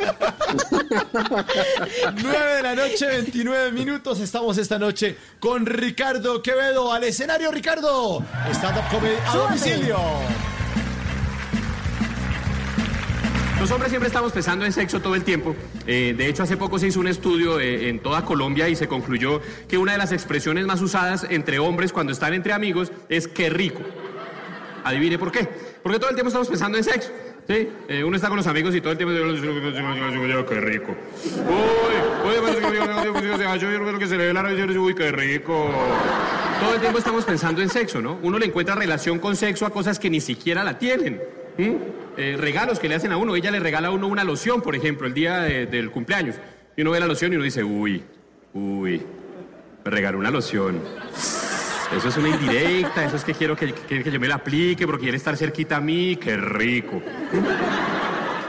9 2.22 2.54
de 2.56 2.62
la 2.62 2.74
noche, 2.74 3.06
29 3.06 3.72
minutos. 3.72 4.20
Estamos 4.20 4.58
esta 4.58 4.78
noche 4.78 5.16
con 5.40 5.66
Ricardo 5.66 6.42
Quevedo. 6.42 6.92
Al 6.92 7.04
escenario, 7.04 7.50
Ricardo. 7.50 8.24
Stand-up 8.52 8.84
comedy 8.90 9.16
a 9.26 9.36
domicilio. 9.36 9.98
Los 13.60 13.72
hombres 13.72 13.90
siempre 13.90 14.06
estamos 14.06 14.30
pensando 14.30 14.64
en 14.64 14.72
sexo 14.72 15.00
todo 15.00 15.16
el 15.16 15.24
tiempo. 15.24 15.56
Eh, 15.84 16.14
de 16.16 16.28
hecho, 16.28 16.44
hace 16.44 16.56
poco 16.56 16.78
se 16.78 16.86
hizo 16.86 17.00
un 17.00 17.08
estudio 17.08 17.58
eh, 17.58 17.88
en 17.88 17.98
toda 17.98 18.24
Colombia 18.24 18.68
y 18.68 18.76
se 18.76 18.86
concluyó 18.86 19.40
que 19.66 19.76
una 19.78 19.92
de 19.92 19.98
las 19.98 20.12
expresiones 20.12 20.64
más 20.64 20.80
usadas 20.80 21.26
entre 21.28 21.58
hombres 21.58 21.92
cuando 21.92 22.12
están 22.12 22.34
entre 22.34 22.52
amigos 22.52 22.92
es 23.08 23.26
qué 23.26 23.50
rico. 23.50 23.80
Adivine 24.84 25.18
por 25.18 25.32
qué. 25.32 25.48
Porque 25.82 25.98
todo 25.98 26.10
el 26.10 26.14
tiempo 26.14 26.28
estamos 26.28 26.48
pensando 26.48 26.78
en 26.78 26.84
sexo. 26.84 27.10
¿Sí? 27.48 27.68
Eh, 27.88 28.04
uno 28.04 28.16
está 28.16 28.28
con 28.28 28.36
los 28.36 28.46
amigos 28.46 28.74
y 28.74 28.80
todo 28.80 28.92
el 28.92 28.98
tiempo 28.98 29.12
qué 30.46 30.60
rico. 30.60 30.94
Uy, 31.48 32.34
lo 33.92 33.98
que 33.98 34.06
se 34.06 34.16
le 34.16 34.26
ve 34.26 34.32
la 34.34 34.42
nariz, 34.42 34.76
uy, 34.76 34.94
qué 34.94 35.10
rico. 35.10 35.70
Todo 36.60 36.74
el 36.74 36.80
tiempo 36.80 36.98
estamos 36.98 37.24
pensando 37.24 37.62
en 37.62 37.68
sexo, 37.68 38.00
¿no? 38.02 38.18
Uno 38.22 38.38
le 38.38 38.46
encuentra 38.46 38.74
relación 38.74 39.18
con 39.18 39.36
sexo 39.36 39.64
a 39.66 39.70
cosas 39.70 39.98
que 39.98 40.10
ni 40.10 40.20
siquiera 40.20 40.62
la 40.64 40.78
tienen. 40.78 41.20
Eh, 42.16 42.36
regalos 42.38 42.78
que 42.80 42.88
le 42.88 42.94
hacen 42.96 43.12
a 43.12 43.16
uno. 43.16 43.34
Ella 43.36 43.50
le 43.50 43.60
regala 43.60 43.88
a 43.88 43.90
uno 43.92 44.06
una 44.08 44.24
loción, 44.24 44.60
por 44.60 44.74
ejemplo, 44.76 45.06
el 45.06 45.14
día 45.14 45.38
de- 45.40 45.66
del 45.66 45.90
cumpleaños. 45.90 46.34
Y 46.76 46.82
uno 46.82 46.90
ve 46.92 47.00
la 47.00 47.06
loción 47.06 47.32
y 47.32 47.36
uno 47.36 47.44
dice, 47.44 47.62
uy, 47.64 48.02
uy, 48.54 49.02
me 49.84 49.90
regaló 49.90 50.18
una 50.18 50.30
loción. 50.30 50.80
Eso 51.97 52.09
es 52.09 52.16
una 52.18 52.28
indirecta, 52.28 53.04
eso 53.04 53.16
es 53.16 53.25
que 53.25 53.33
quiero 53.35 53.57
que, 53.57 53.73
que- 53.73 54.02
que 54.04 54.11
yo 54.11 54.21
me 54.21 54.28
la 54.28 54.37
aplique 54.37 54.87
porque 54.87 55.02
quiere 55.04 55.16
estar 55.16 55.37
cerquita 55.37 55.76
a 55.76 55.80
mí, 55.80 56.16
qué 56.16 56.37
rico. 56.37 57.02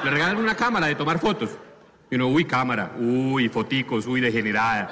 Le 0.03 0.09
regalan 0.11 0.37
una 0.37 0.55
cámara 0.55 0.87
de 0.87 0.95
tomar 0.95 1.19
fotos. 1.19 1.49
Y 2.11 2.15
uno, 2.15 2.27
uy, 2.27 2.43
cámara, 2.43 2.91
uy, 2.99 3.49
foticos, 3.49 4.07
uy, 4.07 4.19
degenerada. 4.19 4.89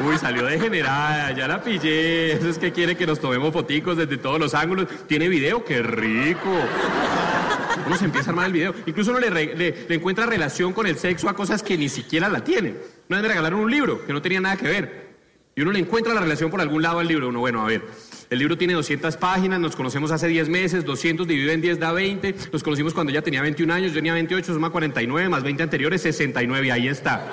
Uy, 0.00 0.06
uy, 0.08 0.18
salió 0.18 0.44
degenerada, 0.46 1.30
ya 1.32 1.46
la 1.46 1.62
pillé. 1.62 2.32
Eso 2.32 2.48
es 2.48 2.58
que 2.58 2.72
quiere 2.72 2.96
que 2.96 3.06
nos 3.06 3.20
tomemos 3.20 3.52
foticos 3.52 3.96
desde 3.96 4.16
todos 4.16 4.40
los 4.40 4.54
ángulos. 4.54 4.86
Tiene 5.06 5.28
video, 5.28 5.62
qué 5.64 5.82
rico. 5.82 6.48
Uno 7.86 7.96
se 7.96 8.06
empieza 8.06 8.30
a 8.30 8.32
armar 8.32 8.46
el 8.46 8.52
video. 8.54 8.74
Incluso 8.86 9.10
uno 9.10 9.20
le, 9.20 9.28
re- 9.30 9.54
le- 9.54 9.94
encuentra 9.94 10.24
relación 10.26 10.72
con 10.72 10.86
el 10.86 10.96
sexo 10.96 11.28
a 11.28 11.34
cosas 11.34 11.62
que 11.62 11.76
ni 11.76 11.88
siquiera 11.90 12.28
la 12.28 12.42
tienen. 12.42 12.78
Una 13.08 13.18
vez 13.18 13.22
me 13.22 13.28
regalaron 13.28 13.60
un 13.60 13.70
libro 13.70 14.06
que 14.06 14.12
no 14.14 14.22
tenía 14.22 14.40
nada 14.40 14.56
que 14.56 14.66
ver. 14.68 15.01
Y 15.54 15.60
uno 15.60 15.70
le 15.70 15.80
encuentra 15.80 16.14
la 16.14 16.20
relación 16.22 16.50
por 16.50 16.62
algún 16.62 16.80
lado 16.80 16.98
al 16.98 17.06
libro. 17.06 17.28
Uno, 17.28 17.40
bueno, 17.40 17.60
a 17.60 17.66
ver, 17.66 17.82
el 18.30 18.38
libro 18.38 18.56
tiene 18.56 18.72
200 18.72 19.18
páginas, 19.18 19.60
nos 19.60 19.76
conocemos 19.76 20.10
hace 20.10 20.26
10 20.26 20.48
meses, 20.48 20.84
200 20.86 21.28
dividido 21.28 21.52
en 21.52 21.60
10 21.60 21.78
da 21.78 21.92
20, 21.92 22.34
nos 22.50 22.62
conocimos 22.62 22.94
cuando 22.94 23.10
ella 23.10 23.20
tenía 23.20 23.42
21 23.42 23.74
años, 23.74 23.90
yo 23.90 23.96
tenía 23.96 24.14
28, 24.14 24.54
suma 24.54 24.70
49, 24.70 25.28
más 25.28 25.42
20 25.42 25.62
anteriores, 25.62 26.00
69, 26.00 26.72
ahí 26.72 26.88
está. 26.88 27.30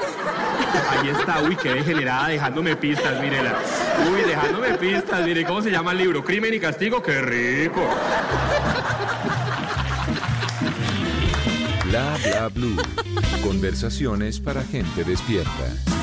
Ahí 0.89 1.07
está, 1.07 1.41
uy, 1.43 1.55
qué 1.55 1.75
degenerada, 1.75 2.27
dejándome 2.27 2.75
pistas, 2.75 3.21
mírela. 3.21 3.57
Uy, 4.11 4.21
dejándome 4.27 4.73
pistas, 4.73 5.25
mire, 5.25 5.45
¿cómo 5.45 5.61
se 5.61 5.71
llama 5.71 5.93
el 5.93 5.99
libro? 5.99 6.21
Crimen 6.21 6.53
y 6.53 6.59
castigo, 6.59 7.01
qué 7.01 7.21
rico. 7.21 7.87
Bla 11.85 12.17
bla 12.23 12.49
blue. 12.49 12.75
Conversaciones 13.41 14.41
para 14.41 14.61
gente 14.63 15.05
despierta. 15.05 15.98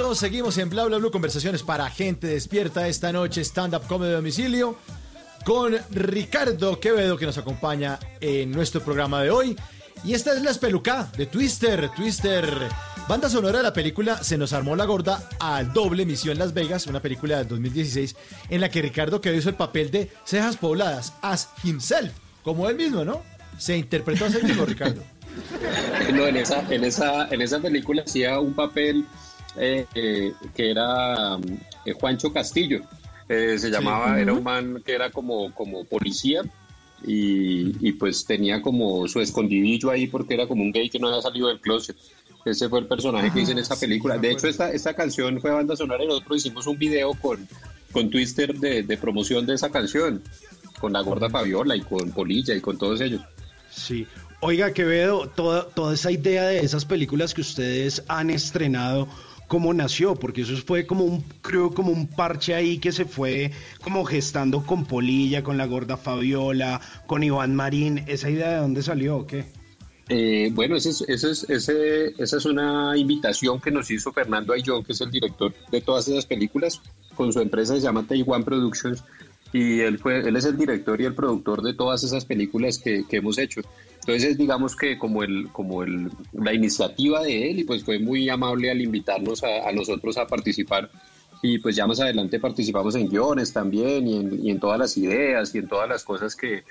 31 0.00 0.08
minutos. 0.08 0.18
Seguimos 0.18 0.58
en 0.58 0.70
Bla 0.70 0.84
Bla 0.84 0.98
Blue. 0.98 1.10
Conversaciones 1.10 1.62
para 1.62 1.90
gente 1.90 2.26
despierta 2.26 2.88
esta 2.88 3.12
noche. 3.12 3.42
Stand-up 3.42 3.86
comedy 3.86 4.12
a 4.12 4.16
domicilio. 4.16 4.76
Con 5.44 5.76
Ricardo 5.90 6.80
Quevedo 6.80 7.16
que 7.16 7.26
nos 7.26 7.38
acompaña 7.38 7.98
en 8.20 8.50
nuestro 8.50 8.80
programa 8.80 9.22
de 9.22 9.30
hoy. 9.30 9.56
Y 10.04 10.14
esta 10.14 10.32
es 10.32 10.42
la 10.42 10.50
espelucada 10.50 11.10
de 11.16 11.26
Twister. 11.26 11.90
Twister. 11.90 12.48
Banda 13.08 13.28
sonora 13.28 13.58
de 13.58 13.64
la 13.64 13.72
película 13.72 14.22
Se 14.22 14.38
nos 14.38 14.52
armó 14.52 14.76
la 14.76 14.84
gorda 14.84 15.28
al 15.40 15.72
doble 15.72 16.06
Misión 16.06 16.38
Las 16.38 16.54
Vegas, 16.54 16.86
una 16.86 17.00
película 17.00 17.38
del 17.38 17.48
2016 17.48 18.16
en 18.48 18.60
la 18.60 18.68
que 18.68 18.82
Ricardo 18.82 19.20
Quevedo 19.20 19.40
hizo 19.40 19.48
el 19.48 19.56
papel 19.56 19.90
de 19.90 20.10
Cejas 20.24 20.56
Pobladas 20.56 21.12
as 21.20 21.50
himself, 21.64 22.12
como 22.44 22.68
él 22.68 22.76
mismo, 22.76 23.04
¿no? 23.04 23.22
Se 23.58 23.76
interpretó 23.76 24.26
a 24.26 24.30
sí 24.30 24.38
Ricardo. 24.38 25.02
No, 26.12 26.26
en 26.26 26.36
esa, 26.38 26.60
en 26.74 26.82
esa, 26.82 27.28
en 27.28 27.40
esa 27.40 27.60
película 27.60 28.02
hacía 28.02 28.40
un 28.40 28.52
papel 28.52 29.06
eh, 29.56 29.86
eh, 29.94 30.32
que 30.54 30.70
era 30.70 31.38
eh, 31.84 31.92
Juancho 31.92 32.32
Castillo. 32.32 32.80
Eh, 33.28 33.58
se 33.58 33.70
llamaba, 33.70 34.20
era 34.20 34.32
un 34.32 34.42
man 34.42 34.82
que 34.84 34.92
era 34.92 35.10
como, 35.10 35.54
como 35.54 35.84
policía 35.84 36.42
y, 37.06 37.86
y 37.86 37.92
pues 37.92 38.24
tenía 38.24 38.60
como 38.60 39.06
su 39.06 39.20
escondidillo 39.20 39.90
ahí 39.90 40.08
porque 40.08 40.34
era 40.34 40.48
como 40.48 40.62
un 40.62 40.72
gay 40.72 40.90
que 40.90 40.98
no 40.98 41.08
había 41.08 41.22
salido 41.22 41.48
del 41.48 41.60
closet. 41.60 41.96
Ese 42.44 42.68
fue 42.68 42.80
el 42.80 42.86
personaje 42.86 43.30
que 43.32 43.42
hice 43.42 43.52
en 43.52 43.58
esa 43.58 43.78
película. 43.78 44.16
De 44.18 44.30
hecho, 44.30 44.48
esta, 44.48 44.72
esta 44.72 44.94
canción 44.94 45.40
fue 45.40 45.50
banda 45.50 45.76
sonora 45.76 46.02
y 46.02 46.06
nosotros 46.06 46.38
hicimos 46.38 46.66
un 46.66 46.78
video 46.78 47.12
con, 47.14 47.46
con 47.92 48.10
Twister 48.10 48.54
de, 48.58 48.82
de 48.82 48.96
promoción 48.96 49.46
de 49.46 49.54
esa 49.54 49.70
canción, 49.70 50.22
con 50.80 50.92
la 50.92 51.02
gorda 51.02 51.28
Fabiola 51.28 51.76
y 51.76 51.82
con 51.82 52.10
Polilla 52.12 52.54
y 52.54 52.60
con 52.60 52.78
todos 52.78 53.00
ellos. 53.00 53.20
Sí. 53.70 54.06
Oiga, 54.40 54.72
Quevedo, 54.72 55.28
toda, 55.28 55.68
toda 55.68 55.92
esa 55.92 56.10
idea 56.10 56.44
de 56.46 56.60
esas 56.60 56.86
películas 56.86 57.34
que 57.34 57.42
ustedes 57.42 58.02
han 58.08 58.30
estrenado, 58.30 59.06
¿cómo 59.50 59.74
nació? 59.74 60.14
Porque 60.14 60.42
eso 60.42 60.54
fue 60.64 60.86
como 60.86 61.02
un, 61.04 61.24
creo, 61.42 61.74
como 61.74 61.90
un 61.90 62.06
parche 62.06 62.54
ahí 62.54 62.78
que 62.78 62.92
se 62.92 63.04
fue 63.04 63.50
como 63.82 64.04
gestando 64.04 64.64
con 64.64 64.84
Polilla, 64.86 65.42
con 65.42 65.58
la 65.58 65.66
gorda 65.66 65.96
Fabiola, 65.96 66.80
con 67.08 67.24
Iván 67.24 67.56
Marín. 67.56 68.04
¿Esa 68.06 68.30
idea 68.30 68.50
de 68.52 68.56
dónde 68.58 68.80
salió 68.84 69.16
o 69.16 69.26
qué? 69.26 69.46
Eh, 70.08 70.50
bueno, 70.52 70.76
ese 70.76 70.90
es- 70.90 71.04
ese 71.08 71.30
es- 71.32 71.50
ese- 71.50 72.14
esa 72.22 72.36
es 72.36 72.44
una 72.44 72.96
invitación 72.96 73.60
que 73.60 73.72
nos 73.72 73.90
hizo 73.90 74.12
Fernando 74.12 74.52
Ayllón, 74.52 74.84
que 74.84 74.92
es 74.92 75.00
el 75.00 75.10
director 75.10 75.52
de 75.72 75.80
todas 75.80 76.06
esas 76.06 76.26
películas, 76.26 76.80
con 77.16 77.32
su 77.32 77.40
empresa 77.40 77.74
que 77.74 77.80
se 77.80 77.86
llama 77.86 78.06
Taiwan 78.06 78.44
Productions, 78.44 79.02
y 79.52 79.80
él, 79.80 79.98
fue, 79.98 80.20
él 80.20 80.36
es 80.36 80.44
el 80.44 80.56
director 80.56 81.00
y 81.00 81.04
el 81.04 81.14
productor 81.14 81.62
de 81.62 81.74
todas 81.74 82.04
esas 82.04 82.24
películas 82.24 82.78
que, 82.78 83.04
que 83.08 83.16
hemos 83.16 83.38
hecho. 83.38 83.60
Entonces, 84.00 84.38
digamos 84.38 84.76
que 84.76 84.98
como, 84.98 85.22
el, 85.22 85.48
como 85.52 85.82
el, 85.82 86.10
la 86.32 86.54
iniciativa 86.54 87.22
de 87.22 87.50
él, 87.50 87.58
y 87.60 87.64
pues 87.64 87.84
fue 87.84 87.98
muy 87.98 88.28
amable 88.28 88.70
al 88.70 88.80
invitarnos 88.80 89.42
a, 89.42 89.68
a 89.68 89.72
nosotros 89.72 90.16
a 90.16 90.26
participar. 90.26 90.90
Y 91.42 91.58
pues 91.58 91.74
ya 91.74 91.86
más 91.86 92.00
adelante 92.00 92.38
participamos 92.38 92.94
en 92.96 93.08
guiones 93.08 93.52
también 93.52 94.06
y 94.06 94.16
en, 94.16 94.46
y 94.46 94.50
en 94.50 94.60
todas 94.60 94.78
las 94.78 94.96
ideas 94.98 95.54
y 95.54 95.58
en 95.58 95.68
todas 95.68 95.88
las 95.88 96.04
cosas 96.04 96.36
que, 96.36 96.64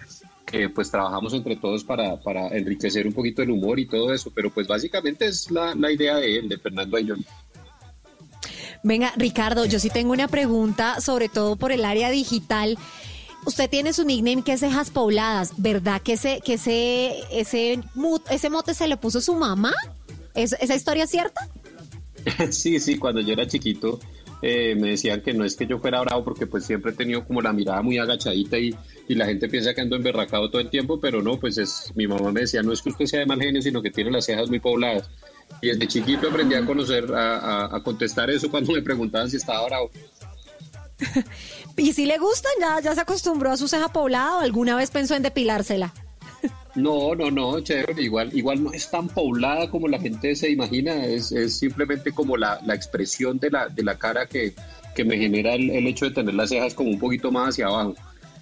que 0.46 0.70
pues 0.70 0.92
trabajamos 0.92 1.34
entre 1.34 1.56
todos 1.56 1.84
para, 1.84 2.20
para 2.22 2.50
enriquecer 2.50 3.08
un 3.08 3.14
poquito 3.14 3.42
el 3.42 3.50
humor 3.50 3.80
y 3.80 3.88
todo 3.88 4.14
eso, 4.14 4.32
pero 4.34 4.52
pues 4.52 4.68
básicamente 4.68 5.26
es 5.26 5.50
la, 5.50 5.74
la 5.74 5.92
idea 5.92 6.18
de 6.18 6.38
él, 6.38 6.50
de 6.50 6.60
Fernando 6.60 6.98
Ayllón. 6.98 7.26
Venga, 8.84 9.14
Ricardo, 9.18 9.66
yo 9.66 9.80
sí 9.80 9.90
tengo 9.90 10.14
una 10.14 10.28
pregunta, 10.28 11.02
sobre 11.02 11.30
todo 11.30 11.56
por 11.56 11.72
el 11.72 11.84
área 11.84 12.10
digital. 12.10 12.78
Usted 13.46 13.70
tiene 13.70 13.94
su 13.94 14.06
nickname 14.06 14.44
que 14.44 14.54
es 14.54 14.60
Cejas 14.60 14.90
Pobladas, 14.90 15.54
¿verdad 15.58 16.02
que 16.02 16.14
ese, 16.14 16.42
que 16.44 16.54
ese, 16.54 17.14
ese, 17.32 17.80
ese 18.30 18.50
mote 18.50 18.74
se 18.74 18.88
le 18.88 18.98
puso 18.98 19.22
su 19.22 19.36
mamá? 19.36 19.74
¿Es, 20.36 20.54
¿Esa 20.54 20.76
historia 20.76 21.06
es 21.06 21.10
cierta? 21.10 21.48
Sí, 22.52 22.80
sí, 22.80 22.98
cuando 22.98 23.22
yo 23.22 23.34
era 23.34 23.48
chiquito, 23.48 24.00
eh, 24.42 24.76
me 24.76 24.90
decían 24.92 25.22
que 25.22 25.34
no 25.34 25.44
es 25.44 25.56
que 25.56 25.68
yo 25.68 25.80
fuera 25.80 26.00
bravo 26.02 26.24
porque 26.24 26.48
pues 26.48 26.66
siempre 26.66 26.92
he 26.92 26.96
tenido 26.96 27.26
como 27.26 27.42
la 27.42 27.54
mirada 27.54 27.82
muy 27.82 27.98
agachadita 27.98 28.58
y, 28.58 28.76
y 29.08 29.16
la 29.16 29.26
gente 29.26 29.50
piensa 29.50 29.74
que 29.74 29.82
ando 29.82 29.96
emberracado 29.96 30.50
todo 30.50 30.62
el 30.62 30.70
tiempo, 30.70 31.00
pero 31.00 31.22
no, 31.22 31.40
pues 31.40 31.58
es, 31.58 31.92
mi 31.96 32.08
mamá 32.08 32.32
me 32.32 32.42
decía, 32.42 32.62
no 32.62 32.72
es 32.72 32.82
que 32.82 32.90
usted 32.90 33.06
sea 33.06 33.20
de 33.20 33.26
mal 33.26 33.42
genio, 33.42 33.62
sino 33.62 33.82
que 33.82 33.92
tiene 33.92 34.12
las 34.12 34.26
cejas 34.26 34.50
muy 34.50 34.60
pobladas. 34.60 35.10
Y 35.62 35.68
desde 35.68 35.88
chiquito 35.88 36.30
aprendí 36.30 36.56
a 36.56 36.66
conocer, 36.66 37.06
a, 37.14 37.38
a- 37.66 37.76
a 37.78 37.84
contestar 37.84 38.30
eso 38.30 38.50
cuando 38.50 38.72
me 38.74 38.82
preguntaban 38.82 39.30
si 39.30 39.38
estaba 39.38 39.66
bravo. 39.66 39.90
¿Y 41.78 41.94
si 41.94 42.06
le 42.06 42.18
gustan? 42.18 42.52
¿Ya, 42.60 42.80
ya 42.82 42.96
se 42.96 43.02
acostumbró 43.02 43.52
a 43.52 43.58
su 43.58 43.68
ceja 43.68 43.88
poblada 43.90 44.38
o 44.38 44.40
alguna 44.40 44.76
vez 44.76 44.92
pensó 44.92 45.16
en 45.16 45.24
depilársela? 45.24 45.94
No, 46.76 47.16
no, 47.16 47.32
no, 47.32 47.60
chévere, 47.62 48.02
igual, 48.02 48.30
igual 48.32 48.64
no 48.64 48.72
es 48.72 48.90
tan 48.90 49.08
poblada 49.10 49.70
como 49.70 49.88
la 49.88 50.00
gente 50.00 50.36
se 50.36 50.52
imagina, 50.52 51.04
es, 51.04 51.32
es 51.32 51.58
simplemente 51.58 52.12
como 52.14 52.38
la, 52.38 52.62
la 52.64 52.76
expresión 52.76 53.40
de 53.40 53.50
la, 53.50 53.68
de 53.68 53.84
la 53.84 53.98
cara 53.98 54.28
que, 54.28 54.54
que 54.96 55.04
me 55.04 55.18
genera 55.18 55.56
el, 55.56 55.72
el 55.72 55.88
hecho 55.88 56.06
de 56.06 56.12
tener 56.12 56.36
las 56.36 56.50
cejas 56.50 56.76
como 56.76 56.92
un 56.92 57.00
poquito 57.00 57.32
más 57.32 57.50
hacia 57.50 57.66
abajo. 57.66 57.96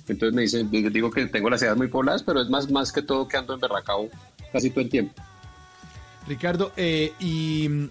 Entonces 0.09 0.35
me 0.35 0.41
dicen, 0.43 0.69
digo- 0.69 1.09
que 1.09 1.25
tengo 1.27 1.49
las 1.49 1.61
cejas 1.61 1.77
muy 1.77 1.87
pobladas, 1.87 2.21
pero 2.21 2.41
es 2.41 2.49
más, 2.49 2.69
más 2.69 2.91
que 2.91 3.01
todo 3.01 3.27
que 3.27 3.37
ando 3.37 3.53
emberracado 3.55 4.09
casi 4.51 4.69
todo 4.69 4.81
el 4.81 4.89
tiempo. 4.89 5.13
Ricardo, 6.27 6.71
eh, 6.75 7.13
y 7.19 7.67
mm, 7.69 7.89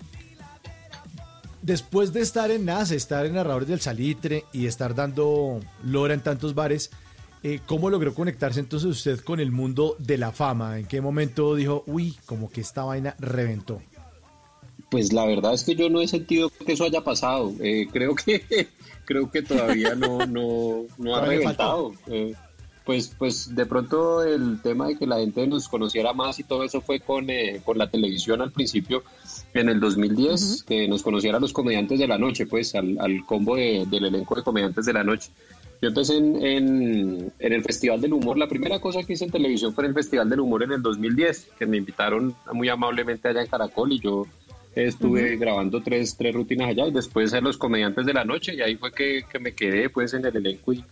después 1.62 2.12
de 2.12 2.20
estar 2.20 2.51
en 2.51 2.64
NAS, 2.64 2.90
estar 2.90 3.27
en 3.27 3.35
Narradores 3.35 3.68
del 3.68 3.81
Salitre 3.81 4.44
y 4.53 4.66
estar 4.66 4.94
dando 4.94 5.61
lora 5.85 6.14
en 6.14 6.20
tantos 6.20 6.55
bares, 6.55 6.90
eh, 7.42 7.61
¿cómo 7.66 7.90
logró 7.90 8.14
conectarse 8.14 8.61
entonces 8.61 8.90
usted 8.90 9.20
con 9.20 9.40
el 9.40 9.53
mundo 9.53 9.96
de 9.99 10.18
la 10.18 10.33
fama? 10.33 10.79
¿En 10.79 10.87
qué 10.87 11.01
momento 11.01 11.55
dijo, 11.55 11.85
uy, 11.87 12.16
como 12.27 12.51
que 12.51 12.61
esta 12.61 12.85
vaina 12.85 13.14
reventó? 13.18 13.81
Pues 14.90 15.12
la 15.12 15.27
verdad 15.27 15.55
es 15.55 15.64
que 15.64 15.75
yo 15.75 15.88
no 15.88 16.01
he 16.01 16.09
sentido 16.09 16.51
que 16.51 16.72
eso 16.72 16.85
haya 16.85 17.03
pasado. 17.03 17.53
Eh, 17.61 17.88
creo 17.92 18.14
que 18.14 18.68
creo 19.05 19.31
que 19.31 19.42
todavía 19.42 19.94
no, 19.94 20.27
no, 20.27 20.85
no 20.99 21.16
ha 21.16 21.25
reventado. 21.25 21.94
Eh, 22.07 22.35
pues, 22.87 23.14
pues 23.18 23.55
de 23.55 23.66
pronto 23.66 24.22
el 24.22 24.62
tema 24.62 24.87
de 24.87 24.96
que 24.96 25.07
la 25.07 25.18
gente 25.18 25.46
nos 25.46 25.68
conociera 25.68 26.12
más 26.14 26.38
y 26.38 26.44
todo 26.44 26.64
eso 26.64 26.81
fue 26.81 27.01
con, 27.01 27.29
eh, 27.29 27.61
con 27.64 27.77
la 27.77 27.90
televisión 27.90 28.40
al 28.40 28.53
principio, 28.53 29.03
en 29.53 29.68
el 29.68 29.81
2010, 29.81 30.62
que 30.62 30.87
nos 30.88 31.03
conociera 31.03 31.40
los 31.40 31.53
comediantes 31.53 31.99
de 31.99 32.07
la 32.07 32.16
noche, 32.16 32.46
pues 32.46 32.75
al, 32.75 32.96
al 33.01 33.27
combo 33.27 33.57
de- 33.57 33.85
del 33.90 34.05
elenco 34.07 34.35
de 34.37 34.42
comediantes 34.42 34.87
de 34.87 34.92
la 34.92 35.03
noche. 35.05 35.31
Yo 35.83 35.88
empecé 35.88 36.16
en, 36.16 36.42
en, 36.42 37.33
en 37.38 37.53
el 37.53 37.62
Festival 37.62 38.01
del 38.01 38.14
Humor. 38.14 38.38
La 38.38 38.49
primera 38.49 38.79
cosa 38.81 39.03
que 39.03 39.12
hice 39.12 39.25
en 39.27 39.31
televisión 39.31 39.75
fue 39.75 39.85
en 39.85 39.88
el 39.90 39.94
Festival 39.94 40.31
del 40.31 40.40
Humor 40.40 40.62
en 40.62 40.72
el 40.72 40.81
2010, 40.83 41.49
que 41.59 41.66
me 41.66 41.77
invitaron 41.77 42.35
muy 42.53 42.68
amablemente 42.70 43.29
allá 43.29 43.42
en 43.42 43.49
Caracol 43.49 43.92
y 43.92 43.99
yo 44.01 44.27
estuve 44.75 45.37
grabando 45.37 45.83
tres, 45.83 46.16
tres 46.16 46.35
rutinas 46.35 46.68
allá 46.68 46.87
y 46.87 46.92
después 46.92 47.33
en 47.33 47.44
los 47.44 47.57
comediantes 47.59 48.05
de 48.07 48.12
la 48.14 48.25
noche 48.25 48.55
y 48.55 48.61
ahí 48.61 48.77
fue 48.77 48.92
que, 48.92 49.25
que 49.31 49.38
me 49.38 49.53
quedé 49.55 49.88
pues 49.90 50.12
en 50.14 50.25
el 50.27 50.37
elenco 50.37 50.72
y, 50.72 50.85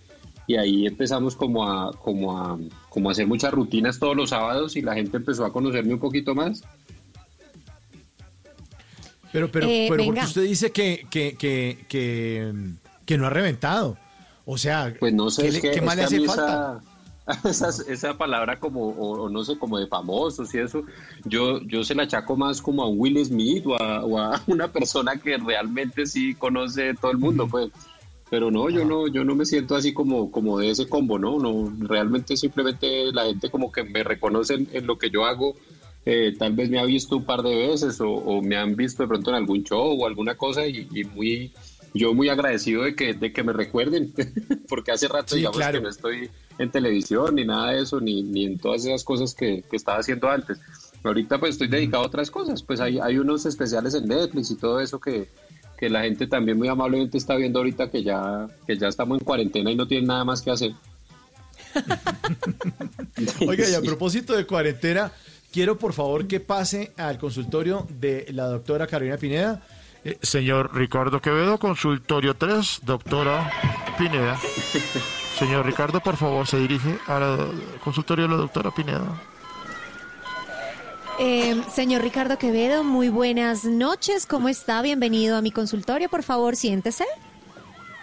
y 0.47 0.57
ahí 0.57 0.87
empezamos 0.87 1.35
como 1.37 1.69
a, 1.69 1.93
como, 1.93 2.39
a, 2.39 2.59
como 2.91 3.09
a 3.09 3.13
hacer 3.13 3.27
muchas 3.27 3.53
rutinas 3.53 3.99
todos 3.99 4.15
los 4.17 4.31
sábados 4.31 4.77
y 4.77 4.83
la 4.83 4.95
gente 4.95 5.17
empezó 5.17 5.45
a 5.45 5.53
conocerme 5.53 5.95
un 5.95 6.01
poquito 6.01 6.35
más. 6.35 6.63
Pero, 9.33 9.51
pero, 9.51 9.67
Eh, 9.67 9.87
pero 9.91 10.05
porque 10.05 10.21
usted 10.21 10.43
dice 10.43 10.71
que, 10.71 11.07
que, 11.11 11.35
que, 11.37 11.85
que, 11.89 12.53
que 13.05 13.19
no 13.19 13.27
ha 13.27 13.31
reventado. 13.31 13.97
O 14.47 14.59
sea, 14.59 14.95
Pues 15.01 15.13
no 15.13 15.31
sé, 15.31 15.43
¿qué, 15.43 15.49
es 15.49 15.55
le- 15.55 15.61
que, 15.61 15.71
qué 15.73 15.81
más 15.81 15.99
es 15.99 16.11
le 16.13 16.19
hace 16.19 16.27
falta? 16.27 16.81
Esa, 17.27 17.69
esa, 17.71 17.91
esa 17.93 18.19
palabra 18.19 18.61
como, 18.61 18.89
o, 18.91 19.23
o 19.23 19.29
no 19.31 19.43
sé, 19.43 19.59
como 19.59 19.79
de 19.79 19.87
famosos 19.87 20.55
y 20.55 20.59
eso, 20.59 20.83
yo, 21.25 21.61
yo 21.63 21.83
se 21.83 21.95
la 21.95 22.03
achaco 22.03 22.37
más 22.37 22.61
como 22.61 22.83
a 22.83 22.89
Will 22.89 23.25
Smith 23.25 23.65
o 23.67 23.75
a, 23.81 24.05
o 24.05 24.19
a 24.19 24.41
una 24.47 24.69
persona 24.69 25.17
que 25.17 25.37
realmente 25.39 26.05
sí 26.07 26.35
conoce 26.35 26.95
todo 26.95 27.11
el 27.11 27.19
mundo, 27.19 27.49
pues. 27.49 27.71
Pero 28.35 28.51
no, 28.51 28.69
yo 28.69 28.85
no, 28.85 29.07
yo 29.07 29.23
no 29.25 29.37
me 29.37 29.45
siento 29.47 29.77
así 29.77 29.93
como, 29.95 30.33
como 30.33 30.59
de 30.59 30.71
ese 30.71 30.89
combo, 30.89 31.21
¿no? 31.21 31.39
No, 31.39 31.73
realmente 31.79 32.37
simplemente 32.37 33.13
la 33.13 33.27
gente 33.27 33.49
como 33.49 33.71
que 33.71 33.85
me 33.85 34.03
reconoce 34.03 34.55
en, 34.55 34.69
en 34.73 34.87
lo 34.89 34.99
que 34.99 35.09
yo 35.09 35.25
hago. 35.25 35.55
eh, 36.05 36.35
tal 36.37 36.53
vez 36.55 36.69
me 36.69 36.81
ha 36.81 36.85
visto 36.85 37.17
un 37.17 37.25
par 37.25 37.43
de 37.43 37.55
veces 37.69 38.01
o, 38.01 38.11
o 38.11 38.43
me 38.43 38.57
han 38.57 38.75
visto 38.75 39.05
de 39.05 39.09
pronto 39.09 39.31
en 39.31 39.37
algún 39.37 39.63
show 39.63 39.97
o 40.01 40.05
alguna 40.07 40.35
cosa 40.37 40.67
y, 40.67 40.89
y 40.93 41.05
muy, 41.05 41.53
yo 41.95 42.13
muy 42.13 42.29
agradecido 42.29 42.83
de 42.83 42.97
que, 42.97 43.15
de 43.15 43.33
que 43.33 43.45
me 43.45 43.53
recuerden, 43.53 44.13
porque 44.69 44.91
hace 44.91 45.07
rato 45.07 45.37
Sí, 45.37 45.37
digamos 45.37 45.57
claro. 45.59 45.79
que 45.79 45.85
no 45.85 45.89
estoy 45.91 46.29
en 46.59 46.71
televisión 46.73 47.37
ni 47.37 47.45
nada 47.45 47.71
de 47.71 47.83
eso, 47.83 48.01
ni, 48.01 48.23
ni 48.25 48.47
en 48.47 48.59
todas 48.59 48.85
esas 48.85 49.05
cosas 49.05 49.33
que, 49.35 49.63
que 49.71 49.77
estaba 49.77 49.99
haciendo 49.99 50.29
antes. 50.29 50.59
Ahorita 51.05 51.39
pues 51.39 51.53
estoy 51.53 51.69
dedicado 51.69 52.03
a 52.03 52.07
otras 52.09 52.31
cosas, 52.33 52.63
pues 52.65 52.81
hay, 52.81 52.99
hay 52.99 53.19
unos 53.19 53.47
especiales 53.47 53.95
en 53.95 54.07
Netflix 54.09 54.51
y 54.51 54.57
todo 54.57 54.81
eso 54.81 54.99
que, 54.99 55.29
que 55.85 55.91
la 55.91 56.05
gente 56.05 56.27
también 56.27 56.57
muy 56.57 56.67
amablemente 56.67 57.19
está 57.19 57.37
viendo 57.37 57.59
ahorita 57.59 57.91
que 57.91 58.03
ya, 58.03 58.49
que 58.67 58.79
ya 58.79 58.89
estamos 58.89 59.19
en 59.19 59.25
cuarentena 59.27 59.71
y 59.71 59.77
no 59.77 59.87
tienen 59.87 60.07
nada 60.07 60.25
más 60.25 60.41
que 60.41 60.51
hacer. 60.51 60.73
Oiga, 63.47 63.69
y 63.69 63.75
a 63.75 63.83
propósito 63.83 64.35
de 64.35 64.47
cuarentena, 64.47 65.13
quiero 65.53 65.77
por 65.79 65.93
favor 65.93 66.27
que 66.27 66.41
pase 66.41 66.95
al 66.97 67.19
consultorio 67.19 67.87
de 68.01 68.25
la 68.33 68.47
doctora 68.47 68.87
Carolina 68.87 69.19
Pineda. 69.19 69.63
Eh, 70.07 70.17
Señor 70.23 70.75
Ricardo 70.75 71.21
Quevedo, 71.21 71.59
consultorio 71.59 72.33
3, 72.35 72.81
doctora 72.85 73.53
Pineda. 73.99 74.41
Señor 75.39 75.67
Ricardo, 75.67 76.01
por 76.01 76.17
favor, 76.17 76.47
se 76.47 76.61
dirige 76.61 76.97
al 77.09 77.53
consultorio 77.85 78.25
de 78.25 78.31
la 78.31 78.37
doctora 78.39 78.71
Pineda. 78.71 79.21
Eh, 81.19 81.63
señor 81.73 82.03
Ricardo 82.03 82.39
Quevedo, 82.39 82.83
muy 82.83 83.09
buenas 83.09 83.65
noches. 83.65 84.27
¿Cómo 84.27 84.49
está? 84.49 84.83
Bienvenido 84.83 85.37
a 85.37 85.43
mi 85.43 85.53
consultorio. 85.53 86.09
Por 86.09 86.23
favor, 86.23 86.57
siéntese. 86.57 87.05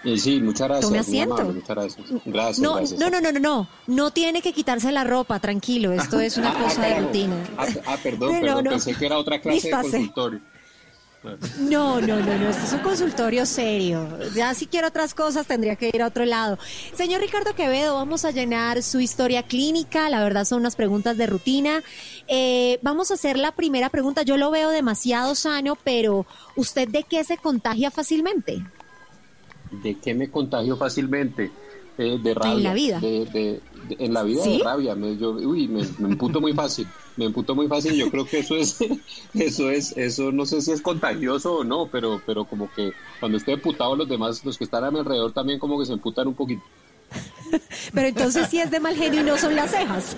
Eh, 0.04 0.18
sí, 0.18 0.40
muchas 0.40 0.68
gracias. 0.70 0.88
Tome 0.88 1.00
asiento. 1.00 1.34
amable, 1.36 1.54
muchas 1.54 1.70
gracias. 1.76 2.08
Gracias, 2.26 2.60
No, 2.60 2.76
gracias. 2.76 3.00
no, 3.00 3.10
no, 3.10 3.22
no, 3.22 3.32
no, 3.34 3.40
no. 3.40 3.68
No 3.88 4.12
tiene 4.12 4.42
que 4.42 4.54
quitarse 4.54 4.92
la 4.92 5.04
ropa, 5.04 5.40
tranquilo. 5.40 5.92
Esto 5.92 6.20
es 6.22 6.38
una 6.38 6.52
Ah, 6.52 6.64
cosa 6.64 6.82
de 6.88 7.00
rutina. 7.02 7.36
Ah, 7.58 7.68
ah, 7.86 7.98
perdón, 8.02 8.34
No, 8.34 8.42
perdón, 8.42 8.64
no. 8.64 8.70
pensé 8.72 8.96
que 8.96 9.06
era 9.06 9.18
otra 9.18 9.40
clase 9.42 9.56
Vístase. 9.68 9.88
de 9.88 9.92
consultorio. 9.98 10.40
No, 11.60 12.02
no, 12.02 12.20
no, 12.20 12.38
no, 12.38 12.50
esto 12.50 12.64
es 12.66 12.74
un 12.74 12.80
consultorio 12.80 13.46
serio. 13.46 14.08
Ya 14.36 14.54
si 14.56 14.66
quiero 14.66 14.88
otras 14.88 15.14
cosas 15.14 15.46
tendría 15.46 15.76
que 15.76 15.92
ir 15.94 16.02
a 16.02 16.08
otro 16.08 16.26
lado. 16.26 16.58
Señor 16.96 17.22
Ricardo 17.22 17.54
Quevedo, 17.54 17.94
vamos 17.94 18.26
a 18.26 18.32
llenar 18.32 18.82
su 18.82 19.00
historia 19.00 19.44
clínica, 19.44 20.10
la 20.10 20.24
verdad 20.24 20.46
son 20.46 20.60
unas 20.62 20.76
preguntas 20.76 21.18
de 21.18 21.28
rutina. 21.28 21.84
Eh, 22.28 22.80
vamos 22.82 23.12
a 23.12 23.14
hacer 23.14 23.38
la 23.38 23.52
primera 23.52 23.90
pregunta, 23.90 24.24
yo 24.24 24.38
lo 24.38 24.50
veo 24.50 24.70
demasiado 24.72 25.36
sano, 25.36 25.78
pero 25.84 26.26
¿usted 26.56 26.88
de 26.88 27.04
qué 27.04 27.24
se 27.24 27.38
contagia 27.38 27.92
fácilmente? 27.92 28.64
¿De 29.84 30.00
qué 30.00 30.16
me 30.16 30.32
contagio 30.32 30.76
fácilmente? 30.76 31.52
Eh, 31.98 32.18
de 32.22 32.34
rabia. 32.34 32.70
la 32.70 32.74
vida. 32.74 33.00
De- 33.00 33.62
en 34.00 34.14
la 34.14 34.24
vida 34.24 34.44
¿Sí? 34.44 34.58
de 34.58 34.64
rabia. 34.64 34.96
Me, 34.96 35.18
yo, 35.18 35.32
uy, 35.32 35.68
me, 35.68 35.84
me 36.00 36.10
emputo 36.10 36.42
muy 36.42 36.54
fácil. 36.54 36.88
Me 37.18 37.26
emputo 37.26 37.56
muy 37.56 37.68
fácil. 37.68 37.94
Yo 37.94 38.10
creo 38.10 38.26
que 38.26 38.40
eso 38.40 38.56
es, 38.56 38.78
eso 39.34 39.70
es, 39.70 39.98
eso 39.98 40.32
no 40.32 40.46
sé 40.46 40.62
si 40.62 40.72
es 40.72 40.82
contagioso 40.82 41.58
o 41.58 41.64
no, 41.64 41.88
pero, 41.92 42.22
pero 42.26 42.46
como 42.46 42.72
que 42.74 42.94
cuando 43.20 43.38
estoy 43.38 43.56
emputado 43.56 43.96
los 43.96 44.10
demás, 44.10 44.44
los 44.46 44.58
que 44.58 44.64
están 44.64 44.84
a 44.84 44.92
mi 44.92 45.00
alrededor 45.00 45.32
también 45.34 45.60
como 45.60 45.80
que 45.80 45.86
se 45.86 45.94
emputan 45.94 46.28
un 46.28 46.36
poquito. 46.36 46.64
Pero 47.94 48.08
entonces 48.08 48.48
sí 48.50 48.60
es 48.60 48.72
de 48.72 48.80
mal 48.80 48.96
genio 48.96 49.22
y 49.22 49.24
no 49.24 49.38
son 49.38 49.56
las 49.56 49.72
cejas. 49.72 50.16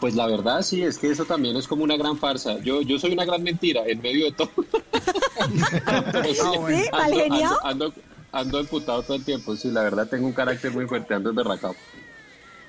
Pues 0.00 0.14
la 0.14 0.26
verdad 0.26 0.62
sí, 0.62 0.82
es 0.82 0.98
que 0.98 1.10
eso 1.10 1.24
también 1.24 1.56
es 1.56 1.68
como 1.68 1.84
una 1.84 1.96
gran 1.96 2.16
farsa. 2.16 2.58
Yo, 2.60 2.80
yo 2.80 2.98
soy 2.98 3.12
una 3.12 3.24
gran 3.24 3.42
mentira 3.42 3.82
en 3.86 4.00
medio 4.00 4.24
de 4.24 4.32
todo. 4.32 4.50
Pero 6.12 6.24
sí, 6.24 6.34
¿Sí? 6.34 6.90
¿Mal 6.90 7.12
genio? 7.12 7.48
ando, 7.62 7.86
ando, 7.86 7.94
ando 8.32 8.60
emputado 8.60 9.02
todo 9.02 9.16
el 9.16 9.24
tiempo. 9.24 9.54
Sí, 9.56 9.70
la 9.70 9.82
verdad 9.82 10.08
tengo 10.08 10.26
un 10.26 10.32
carácter 10.32 10.72
muy 10.72 10.86
fuerte, 10.86 11.14
ando 11.14 11.30
emberracado. 11.30 11.74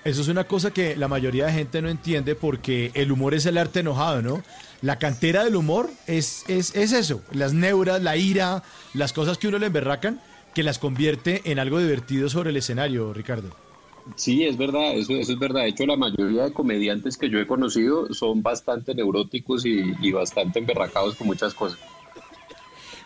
Eso 0.04 0.22
es 0.22 0.30
una 0.30 0.46
cosa 0.46 0.72
que 0.72 0.96
la 0.96 1.08
mayoría 1.08 1.46
de 1.46 1.54
gente 1.54 1.82
no 1.82 1.90
entiende 1.90 2.34
porque 2.34 2.92
el 2.96 3.12
humor 3.12 3.36
es 3.36 3.46
el 3.46 3.58
arte 3.58 3.82
enojado, 3.82 4.24
¿no? 4.24 4.42
La 4.82 4.98
cantera 4.98 5.44
del 5.44 5.56
humor 5.56 5.92
es, 6.08 6.44
es, 6.50 6.76
es 6.76 6.92
eso, 6.92 7.22
las 7.34 7.54
neuras, 7.54 8.02
la 8.02 8.18
ira, 8.18 8.64
las 8.96 9.14
cosas 9.14 9.38
que 9.38 9.48
uno 9.48 9.60
le 9.60 9.68
emberracan, 9.68 10.20
que 10.56 10.64
las 10.64 10.80
convierte 10.80 11.42
en 11.52 11.60
algo 11.60 11.80
divertido 11.80 12.30
sobre 12.30 12.50
el 12.50 12.58
escenario, 12.58 13.14
Ricardo. 13.14 13.50
Sí, 14.16 14.44
es 14.44 14.58
verdad, 14.58 14.96
eso, 14.96 15.14
eso 15.14 15.34
es 15.34 15.40
verdad. 15.40 15.62
De 15.62 15.70
hecho, 15.70 15.86
la 15.86 15.98
mayoría 15.98 16.46
de 16.46 16.54
comediantes 16.54 17.16
que 17.16 17.30
yo 17.30 17.38
he 17.40 17.46
conocido 17.46 18.12
son 18.12 18.42
bastante 18.42 18.96
neuróticos 18.96 19.68
y, 19.68 19.94
y 20.02 20.12
bastante 20.12 20.58
emberracados 20.58 21.16
con 21.16 21.28
muchas 21.28 21.54
cosas. 21.54 21.80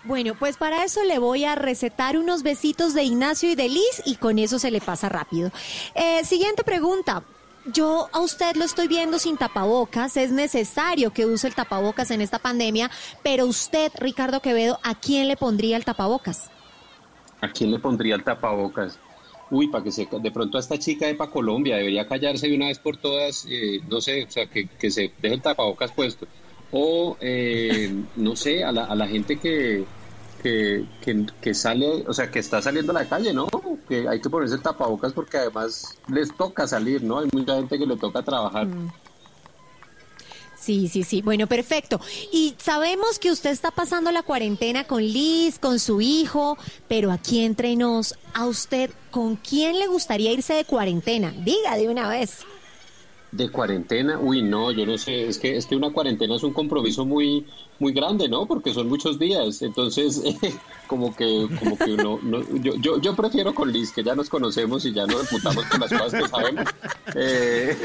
Bueno, 0.05 0.35
pues 0.37 0.55
para 0.57 0.83
eso 0.85 1.03
le 1.03 1.17
voy 1.17 1.45
a 1.45 1.55
recetar 1.55 2.15
unos 2.17 2.43
besitos 2.43 2.93
de 2.93 3.03
Ignacio 3.03 3.49
y 3.49 3.55
de 3.55 3.69
Liz 3.69 4.03
y 4.05 4.17
con 4.17 4.37
eso 4.37 4.59
se 4.59 4.69
le 4.69 4.79
pasa 4.79 5.09
rápido. 5.09 5.51
Eh, 5.95 6.23
siguiente 6.23 6.63
pregunta. 6.63 7.23
Yo 7.73 8.07
a 8.11 8.19
usted 8.19 8.55
lo 8.55 8.63
estoy 8.63 8.87
viendo 8.87 9.17
sin 9.17 9.37
tapabocas, 9.37 10.17
es 10.17 10.31
necesario 10.31 11.11
que 11.11 11.25
use 11.25 11.47
el 11.47 11.55
tapabocas 11.55 12.11
en 12.11 12.21
esta 12.21 12.37
pandemia, 12.37 12.91
pero 13.23 13.47
usted, 13.47 13.91
Ricardo 13.95 14.39
Quevedo, 14.39 14.79
¿a 14.83 14.93
quién 14.93 15.27
le 15.27 15.35
pondría 15.35 15.75
el 15.75 15.83
tapabocas? 15.83 16.51
¿A 17.41 17.49
quién 17.49 17.71
le 17.71 17.79
pondría 17.79 18.13
el 18.13 18.23
tapabocas? 18.23 18.99
Uy, 19.49 19.69
para 19.69 19.83
que 19.83 19.91
se, 19.91 20.07
de 20.11 20.31
pronto 20.31 20.57
a 20.57 20.59
esta 20.59 20.77
chica 20.77 21.07
de 21.07 21.15
pa 21.15 21.31
Colombia 21.31 21.77
debería 21.77 22.07
callarse 22.07 22.47
de 22.47 22.55
una 22.55 22.67
vez 22.67 22.77
por 22.77 22.97
todas, 22.97 23.47
eh, 23.49 23.79
no 23.89 23.99
sé, 23.99 24.25
o 24.25 24.29
sea, 24.29 24.45
que, 24.45 24.67
que 24.67 24.91
se 24.91 25.11
deje 25.19 25.33
el 25.33 25.41
tapabocas 25.41 25.91
puesto. 25.91 26.27
O, 26.71 27.17
eh, 27.21 27.93
no 28.15 28.35
sé, 28.35 28.63
a 28.63 28.71
la, 28.71 28.85
a 28.85 28.95
la 28.95 29.07
gente 29.07 29.37
que, 29.37 29.85
que, 30.43 30.85
que, 31.01 31.25
que 31.41 31.53
sale, 31.53 32.03
o 32.07 32.13
sea, 32.13 32.29
que 32.29 32.39
está 32.39 32.61
saliendo 32.61 32.91
a 32.91 33.01
la 33.01 33.09
calle, 33.09 33.33
¿no? 33.33 33.47
Que 33.87 34.07
hay 34.07 34.19
que 34.19 34.29
ponerse 34.29 34.57
tapabocas 34.57 35.13
porque 35.13 35.37
además 35.37 35.97
les 36.07 36.35
toca 36.35 36.67
salir, 36.67 37.03
¿no? 37.03 37.19
Hay 37.19 37.29
mucha 37.31 37.55
gente 37.55 37.79
que 37.79 37.85
le 37.85 37.97
toca 37.97 38.21
trabajar. 38.23 38.67
Sí, 40.65 40.87
sí, 40.87 41.03
sí. 41.03 41.21
Bueno, 41.21 41.45
perfecto. 41.45 42.01
Y 42.31 42.55
sabemos 42.57 43.19
que 43.19 43.31
usted 43.31 43.51
está 43.51 43.69
pasando 43.69 44.11
la 44.11 44.23
cuarentena 44.23 44.85
con 44.85 45.03
Liz, 45.03 45.59
con 45.59 45.79
su 45.79 46.01
hijo, 46.01 46.57
pero 46.87 47.11
aquí 47.11 47.45
entre 47.45 47.75
nos, 47.75 48.15
a 48.33 48.47
usted, 48.47 48.89
¿con 49.11 49.35
quién 49.35 49.77
le 49.77 49.85
gustaría 49.85 50.31
irse 50.31 50.55
de 50.55 50.65
cuarentena? 50.65 51.31
Diga 51.43 51.77
de 51.77 51.87
una 51.87 52.09
vez. 52.09 52.39
De 53.35 53.49
cuarentena, 53.49 54.17
uy, 54.17 54.41
no, 54.41 54.71
yo 54.71 54.85
no 54.85 54.97
sé, 54.97 55.27
es 55.27 55.39
que 55.39 55.57
es 55.57 55.65
que 55.65 55.75
una 55.75 55.91
cuarentena 55.91 56.35
es 56.37 56.43
un 56.43 56.53
compromiso 56.53 57.03
muy 57.05 57.45
muy 57.79 57.91
grande, 57.91 58.29
¿no? 58.29 58.45
Porque 58.45 58.73
son 58.73 58.87
muchos 58.87 59.19
días, 59.19 59.61
entonces 59.61 60.21
como 60.87 61.13
que 61.13 61.47
como 61.59 61.77
que 61.77 61.95
uno, 61.95 62.17
no, 62.23 62.41
yo, 62.61 62.75
yo 62.75 63.01
yo 63.01 63.13
prefiero 63.13 63.53
con 63.53 63.73
Liz 63.73 63.91
que 63.91 64.03
ya 64.03 64.15
nos 64.15 64.29
conocemos 64.29 64.85
y 64.85 64.93
ya 64.93 65.05
nos 65.05 65.23
reputamos 65.23 65.65
con 65.65 65.81
las 65.81 65.91
cosas 65.91 66.23
que 66.23 66.29
sabemos. 66.29 66.65
Eh, 67.15 67.77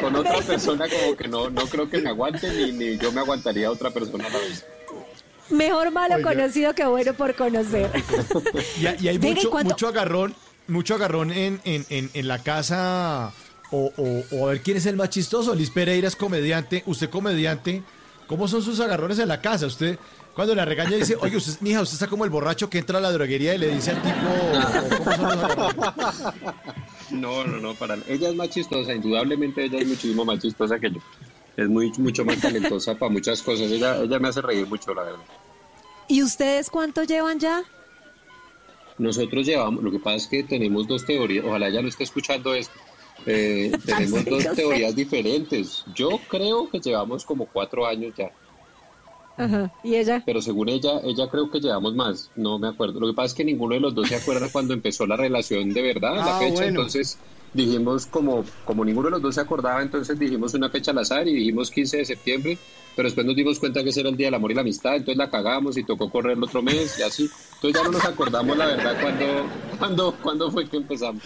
con 0.00 0.14
otra 0.14 0.38
persona 0.42 0.86
como 0.88 1.16
que 1.16 1.26
no 1.26 1.50
no 1.50 1.62
creo 1.66 1.90
que 1.90 1.98
me 1.98 2.10
aguante 2.10 2.48
ni, 2.52 2.70
ni 2.70 2.98
yo 2.98 3.10
me 3.10 3.20
aguantaría 3.20 3.66
a 3.66 3.72
otra 3.72 3.90
persona 3.90 4.26
a 4.26 4.30
la 4.30 4.38
vez. 4.38 4.64
Mejor 5.50 5.90
malo 5.90 6.16
Oiga. 6.16 6.30
conocido 6.34 6.74
que 6.74 6.86
bueno 6.86 7.14
por 7.14 7.34
conocer. 7.34 7.90
Y, 8.78 8.82
y 9.04 9.08
hay 9.08 9.18
Venga, 9.18 9.40
¿y 9.40 9.44
mucho, 9.46 9.64
mucho 9.64 9.88
agarrón, 9.88 10.34
mucho 10.68 10.94
agarrón 10.94 11.32
en, 11.32 11.60
en, 11.64 11.84
en, 11.88 12.10
en 12.14 12.28
la 12.28 12.42
casa. 12.42 13.32
O, 13.70 13.92
o, 13.96 14.36
o 14.36 14.46
a 14.46 14.52
ver 14.52 14.62
quién 14.62 14.76
es 14.76 14.86
el 14.86 14.96
más 14.96 15.10
chistoso. 15.10 15.54
Liz 15.54 15.70
Pereira 15.70 16.08
es 16.08 16.16
comediante, 16.16 16.82
usted 16.86 17.10
comediante. 17.10 17.82
¿Cómo 18.26 18.46
son 18.46 18.62
sus 18.62 18.78
agarrones 18.80 19.18
en 19.18 19.28
la 19.28 19.40
casa? 19.40 19.66
Usted, 19.66 19.98
cuando 20.34 20.54
la 20.54 20.64
regaña, 20.64 20.96
dice, 20.96 21.16
oye, 21.20 21.36
usted, 21.36 21.60
mija, 21.60 21.80
usted 21.80 21.94
está 21.94 22.06
como 22.06 22.24
el 22.24 22.30
borracho 22.30 22.68
que 22.68 22.78
entra 22.78 22.98
a 22.98 23.00
la 23.00 23.10
droguería 23.10 23.54
y 23.54 23.58
le 23.58 23.74
dice 23.74 23.92
al 23.92 24.02
tipo. 24.02 24.98
¿cómo 24.98 25.16
son 25.16 25.24
los 25.24 25.36
agarrones? 25.36 25.76
No, 27.10 27.44
no, 27.44 27.58
no, 27.58 27.74
para 27.74 27.96
ella 28.06 28.28
es 28.28 28.34
más 28.34 28.50
chistosa, 28.50 28.92
indudablemente 28.92 29.64
ella 29.64 29.78
es 29.78 29.88
muchísimo 29.88 30.24
más 30.26 30.40
chistosa 30.40 30.78
que 30.78 30.90
yo. 30.90 30.98
Es 31.56 31.68
muy 31.68 31.90
mucho 31.98 32.24
más 32.24 32.38
talentosa 32.38 32.94
para 32.94 33.10
muchas 33.10 33.42
cosas. 33.42 33.70
Ella 33.70 33.96
ella 33.96 34.18
me 34.18 34.28
hace 34.28 34.42
reír 34.42 34.66
mucho, 34.66 34.92
la 34.94 35.04
verdad. 35.04 35.24
¿Y 36.06 36.22
ustedes 36.22 36.70
cuánto 36.70 37.04
llevan 37.04 37.40
ya? 37.40 37.64
Nosotros 38.98 39.46
llevamos, 39.46 39.82
lo 39.82 39.90
que 39.90 39.98
pasa 39.98 40.16
es 40.16 40.26
que 40.26 40.42
tenemos 40.42 40.86
dos 40.86 41.04
teorías, 41.06 41.44
ojalá 41.44 41.68
ella 41.68 41.82
no 41.82 41.88
esté 41.88 42.04
escuchando 42.04 42.54
esto. 42.54 42.78
Eh, 43.26 43.72
tenemos 43.84 44.24
dos 44.24 44.44
teorías 44.54 44.94
diferentes. 44.94 45.84
Yo 45.94 46.08
creo 46.28 46.68
que 46.70 46.80
llevamos 46.80 47.24
como 47.24 47.46
cuatro 47.46 47.86
años 47.86 48.14
ya, 48.16 48.30
Ajá. 49.36 49.72
¿Y 49.84 49.94
ella? 49.94 50.22
pero 50.26 50.42
según 50.42 50.68
ella, 50.68 51.00
ella 51.04 51.28
creo 51.30 51.48
que 51.50 51.60
llevamos 51.60 51.94
más, 51.94 52.30
no 52.36 52.58
me 52.58 52.68
acuerdo. 52.68 52.98
Lo 53.00 53.06
que 53.06 53.12
pasa 53.14 53.26
es 53.26 53.34
que 53.34 53.44
ninguno 53.44 53.74
de 53.74 53.80
los 53.80 53.94
dos 53.94 54.08
se 54.08 54.16
acuerda 54.16 54.48
cuando 54.52 54.74
empezó 54.74 55.06
la 55.06 55.16
relación 55.16 55.72
de 55.72 55.82
verdad, 55.82 56.16
la 56.16 56.36
Ah, 56.36 56.38
fecha, 56.40 56.54
bueno. 56.54 56.68
entonces 56.68 57.18
dijimos 57.54 58.06
como, 58.06 58.44
como 58.64 58.84
ninguno 58.84 59.06
de 59.06 59.12
los 59.12 59.22
dos 59.22 59.34
se 59.36 59.40
acordaba, 59.40 59.80
entonces 59.80 60.18
dijimos 60.18 60.54
una 60.54 60.68
fecha 60.70 60.90
al 60.90 60.98
azar 60.98 61.26
y 61.28 61.34
dijimos 61.34 61.70
15 61.70 61.98
de 61.98 62.04
septiembre, 62.04 62.58
pero 62.96 63.06
después 63.06 63.24
nos 63.26 63.36
dimos 63.36 63.58
cuenta 63.60 63.82
que 63.84 63.90
ese 63.90 64.00
era 64.00 64.08
el 64.10 64.16
Día 64.16 64.26
del 64.26 64.34
Amor 64.34 64.50
y 64.50 64.54
la 64.54 64.60
Amistad, 64.62 64.96
entonces 64.96 65.16
la 65.16 65.30
cagamos 65.30 65.76
y 65.78 65.84
tocó 65.84 66.10
correr 66.10 66.36
el 66.36 66.42
otro 66.42 66.60
mes 66.60 66.98
y 66.98 67.02
así. 67.02 67.30
Entonces 67.54 67.80
ya 67.80 67.84
no 67.84 67.92
nos 67.92 68.04
acordamos 68.04 68.56
la 68.56 68.66
verdad 68.66 68.96
cuando, 69.00 69.24
cuando, 69.78 70.14
cuando 70.22 70.50
fue 70.50 70.68
que 70.68 70.76
empezamos. 70.78 71.22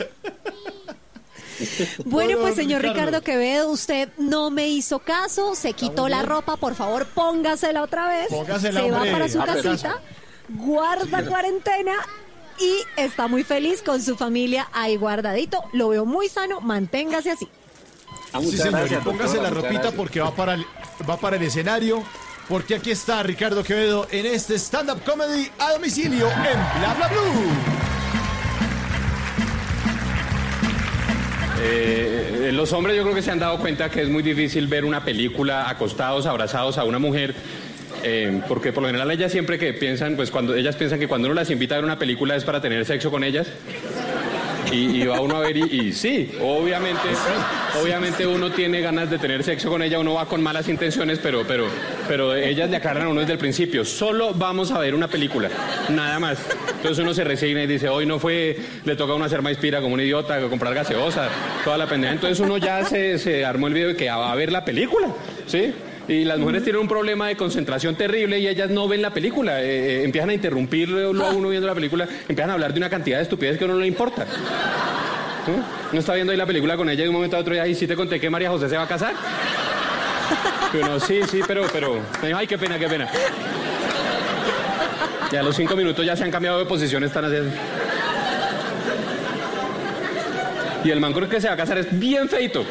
Bueno, 2.04 2.38
pues 2.40 2.54
señor 2.54 2.82
Ricardo. 2.82 3.06
Ricardo 3.06 3.22
Quevedo, 3.22 3.70
usted 3.70 4.08
no 4.18 4.50
me 4.50 4.68
hizo 4.68 4.98
caso, 5.00 5.54
se 5.54 5.72
quitó 5.72 6.08
la 6.08 6.22
ropa, 6.22 6.56
por 6.56 6.74
favor, 6.74 7.06
póngasela 7.06 7.82
otra 7.82 8.08
vez. 8.08 8.28
Póngasela, 8.28 8.80
se 8.80 8.90
va 8.90 8.96
hombre. 8.98 9.12
para 9.12 9.28
su 9.28 9.38
casita, 9.38 10.00
guarda 10.48 11.24
cuarentena 11.26 11.94
y 12.58 12.76
está 12.96 13.28
muy 13.28 13.44
feliz 13.44 13.82
con 13.82 14.02
su 14.02 14.16
familia 14.16 14.68
ahí 14.72 14.96
guardadito. 14.96 15.62
Lo 15.72 15.88
veo 15.88 16.04
muy 16.04 16.28
sano, 16.28 16.60
manténgase 16.60 17.30
así. 17.32 17.48
Ah, 18.32 18.40
Sí, 18.40 18.56
señor, 18.56 18.72
gracias, 18.80 19.04
póngase 19.04 19.36
doctora, 19.36 19.42
la 19.42 19.50
ropita 19.50 19.72
gracias. 19.72 19.94
porque 19.94 20.20
va 20.20 20.34
para, 20.34 20.54
el, 20.54 20.66
va 21.08 21.16
para 21.18 21.36
el 21.36 21.42
escenario. 21.42 22.02
Porque 22.48 22.74
aquí 22.74 22.90
está 22.90 23.22
Ricardo 23.22 23.62
Quevedo 23.62 24.06
en 24.10 24.26
este 24.26 24.56
stand-up 24.58 25.02
comedy 25.04 25.48
a 25.58 25.72
domicilio 25.72 26.28
en 26.28 26.80
Bla 26.80 26.94
Bla 26.96 27.08
Blue. 27.08 28.01
Eh, 31.64 32.50
los 32.52 32.72
hombres 32.72 32.96
yo 32.96 33.02
creo 33.02 33.14
que 33.14 33.22
se 33.22 33.30
han 33.30 33.38
dado 33.38 33.58
cuenta 33.58 33.90
que 33.90 34.02
es 34.02 34.08
muy 34.08 34.22
difícil 34.22 34.66
ver 34.66 34.84
una 34.84 35.04
película 35.04 35.68
acostados, 35.68 36.26
abrazados 36.26 36.78
a 36.78 36.84
una 36.84 36.98
mujer. 36.98 37.34
eh, 38.04 38.40
porque 38.48 38.72
por 38.72 38.82
lo 38.82 38.88
general 38.88 39.10
ellas 39.12 39.30
siempre 39.30 39.58
que 39.58 39.72
piensan, 39.74 40.16
pues 40.16 40.30
cuando 40.32 40.54
ellas 40.56 40.74
piensan 40.74 40.98
que 40.98 41.06
cuando 41.06 41.28
uno 41.28 41.34
las 41.34 41.50
invita 41.50 41.76
a 41.76 41.78
ver 41.78 41.84
una 41.84 41.98
película 41.98 42.34
es 42.34 42.42
para 42.44 42.60
tener 42.60 42.84
sexo 42.84 43.10
con 43.12 43.22
ellas. 43.22 43.46
Y, 44.70 45.02
y 45.02 45.06
va 45.06 45.20
uno 45.20 45.36
a 45.36 45.40
ver 45.40 45.56
y, 45.56 45.62
y 45.62 45.92
sí, 45.92 46.30
obviamente, 46.40 47.08
obviamente 47.82 48.26
uno 48.26 48.50
tiene 48.52 48.80
ganas 48.80 49.10
de 49.10 49.18
tener 49.18 49.42
sexo 49.42 49.68
con 49.68 49.82
ella, 49.82 49.98
uno 49.98 50.14
va 50.14 50.26
con 50.26 50.42
malas 50.42 50.68
intenciones, 50.68 51.18
pero, 51.18 51.44
pero, 51.46 51.66
pero 52.08 52.34
ellas 52.34 52.70
le 52.70 52.76
aclaran 52.76 53.06
a 53.06 53.08
uno 53.08 53.20
desde 53.20 53.34
el 53.34 53.38
principio, 53.38 53.84
solo 53.84 54.32
vamos 54.34 54.70
a 54.70 54.78
ver 54.78 54.94
una 54.94 55.08
película, 55.08 55.50
nada 55.90 56.18
más. 56.18 56.38
Entonces 56.76 56.98
uno 56.98 57.12
se 57.12 57.24
resigna 57.24 57.62
y 57.64 57.66
dice, 57.66 57.88
hoy 57.88 58.06
no 58.06 58.18
fue, 58.18 58.56
le 58.84 58.96
toca 58.96 59.12
a 59.12 59.16
uno 59.16 59.24
hacer 59.24 59.42
maíz 59.42 59.58
pira 59.58 59.80
como 59.80 59.94
un 59.94 60.00
idiota, 60.00 60.40
comprar 60.48 60.74
gaseosa, 60.74 61.28
toda 61.64 61.76
la 61.76 61.86
pendeja. 61.86 62.14
Entonces 62.14 62.40
uno 62.40 62.56
ya 62.56 62.84
se, 62.84 63.18
se 63.18 63.44
armó 63.44 63.66
el 63.66 63.74
video 63.74 63.88
de 63.88 63.96
que 63.96 64.08
va 64.08 64.32
a 64.32 64.36
ver 64.36 64.52
la 64.52 64.64
película, 64.64 65.08
¿sí? 65.46 65.72
Y 66.08 66.24
las 66.24 66.38
mujeres 66.38 66.64
tienen 66.64 66.82
un 66.82 66.88
problema 66.88 67.28
de 67.28 67.36
concentración 67.36 67.94
terrible 67.94 68.38
y 68.38 68.48
ellas 68.48 68.70
no 68.70 68.88
ven 68.88 69.02
la 69.02 69.14
película. 69.14 69.62
eh, 69.62 70.00
eh, 70.00 70.04
empiezan 70.04 70.30
a 70.30 70.34
interrumpirlo 70.34 71.24
a 71.24 71.30
uno 71.30 71.48
viendo 71.48 71.66
la 71.66 71.74
película, 71.74 72.08
empiezan 72.28 72.50
a 72.50 72.54
hablar 72.54 72.72
de 72.72 72.78
una 72.78 72.90
cantidad 72.90 73.18
de 73.18 73.22
estupidez 73.22 73.56
que 73.56 73.64
a 73.64 73.66
uno 73.66 73.74
no 73.74 73.80
le 73.80 73.86
importa. 73.86 74.26
¿No? 75.46 75.54
Uno 75.90 76.00
está 76.00 76.14
viendo 76.14 76.32
ahí 76.32 76.38
la 76.38 76.46
película 76.46 76.76
con 76.76 76.88
ella 76.88 77.00
y 77.00 77.04
de 77.04 77.08
un 77.08 77.14
momento 77.14 77.36
a 77.36 77.40
otro 77.40 77.54
ya, 77.54 77.66
y 77.66 77.74
sí 77.74 77.86
te 77.86 77.96
conté 77.96 78.18
que 78.20 78.30
María 78.30 78.50
José 78.50 78.68
se 78.68 78.76
va 78.76 78.82
a 78.82 78.88
casar. 78.88 79.14
Y 80.72 80.76
uno, 80.78 80.98
sí, 80.98 81.20
sí, 81.30 81.40
pero, 81.46 81.66
pero, 81.72 82.00
me 82.20 82.28
dijo, 82.28 82.38
ay, 82.38 82.46
qué 82.46 82.58
pena, 82.58 82.78
qué 82.78 82.88
pena. 82.88 83.08
Y 85.30 85.36
a 85.36 85.42
los 85.42 85.56
cinco 85.56 85.76
minutos 85.76 86.04
ya 86.04 86.16
se 86.16 86.24
han 86.24 86.30
cambiado 86.30 86.58
de 86.58 86.64
posición, 86.64 87.04
están 87.04 87.24
haciendo. 87.24 87.50
Y 90.84 90.90
el 90.90 91.00
man 91.00 91.12
con 91.12 91.24
el 91.24 91.30
que 91.30 91.40
se 91.40 91.48
va 91.48 91.54
a 91.54 91.56
casar 91.56 91.78
es 91.78 91.98
bien 91.98 92.28
feito. 92.28 92.64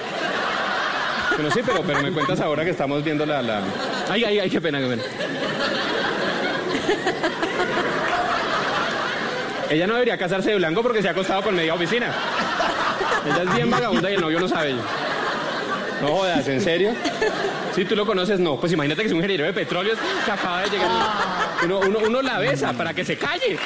Bueno, 1.35 1.51
sí, 1.51 1.61
pero, 1.65 1.81
pero 1.81 2.01
me 2.01 2.11
cuentas 2.11 2.39
ahora 2.39 2.63
que 2.63 2.71
estamos 2.71 3.03
viendo 3.03 3.25
la, 3.25 3.41
la... 3.41 3.61
Ay, 4.09 4.23
ay, 4.23 4.39
ay, 4.39 4.49
qué 4.49 4.61
pena, 4.61 4.79
qué 4.79 4.87
pena. 4.87 5.03
Ella 9.69 9.87
no 9.87 9.93
debería 9.93 10.17
casarse 10.17 10.49
de 10.49 10.57
blanco 10.57 10.81
porque 10.83 11.01
se 11.01 11.07
ha 11.07 11.11
acostado 11.11 11.41
con 11.43 11.55
media 11.55 11.73
oficina. 11.73 12.13
Ella 13.25 13.43
es 13.43 13.55
bien 13.55 13.71
vagabunda 13.71 14.11
y 14.11 14.15
el 14.15 14.21
novio 14.21 14.39
lo 14.39 14.47
sabe. 14.47 14.75
No 16.01 16.07
jodas, 16.07 16.47
¿en 16.47 16.61
serio? 16.61 16.93
Si 17.73 17.85
tú 17.85 17.95
lo 17.95 18.05
conoces, 18.05 18.39
no. 18.39 18.57
Pues 18.59 18.73
imagínate 18.73 19.01
que 19.01 19.07
es 19.07 19.13
un 19.13 19.19
ingeniero 19.19 19.45
de 19.45 19.53
petróleos 19.53 19.97
que 20.25 20.31
acaba 20.31 20.63
de 20.63 20.69
llegar. 20.71 20.89
Uno, 21.63 21.79
uno, 21.79 21.99
uno 22.05 22.21
la 22.21 22.39
besa 22.39 22.73
para 22.73 22.93
que 22.93 23.05
se 23.05 23.15
calle. 23.17 23.57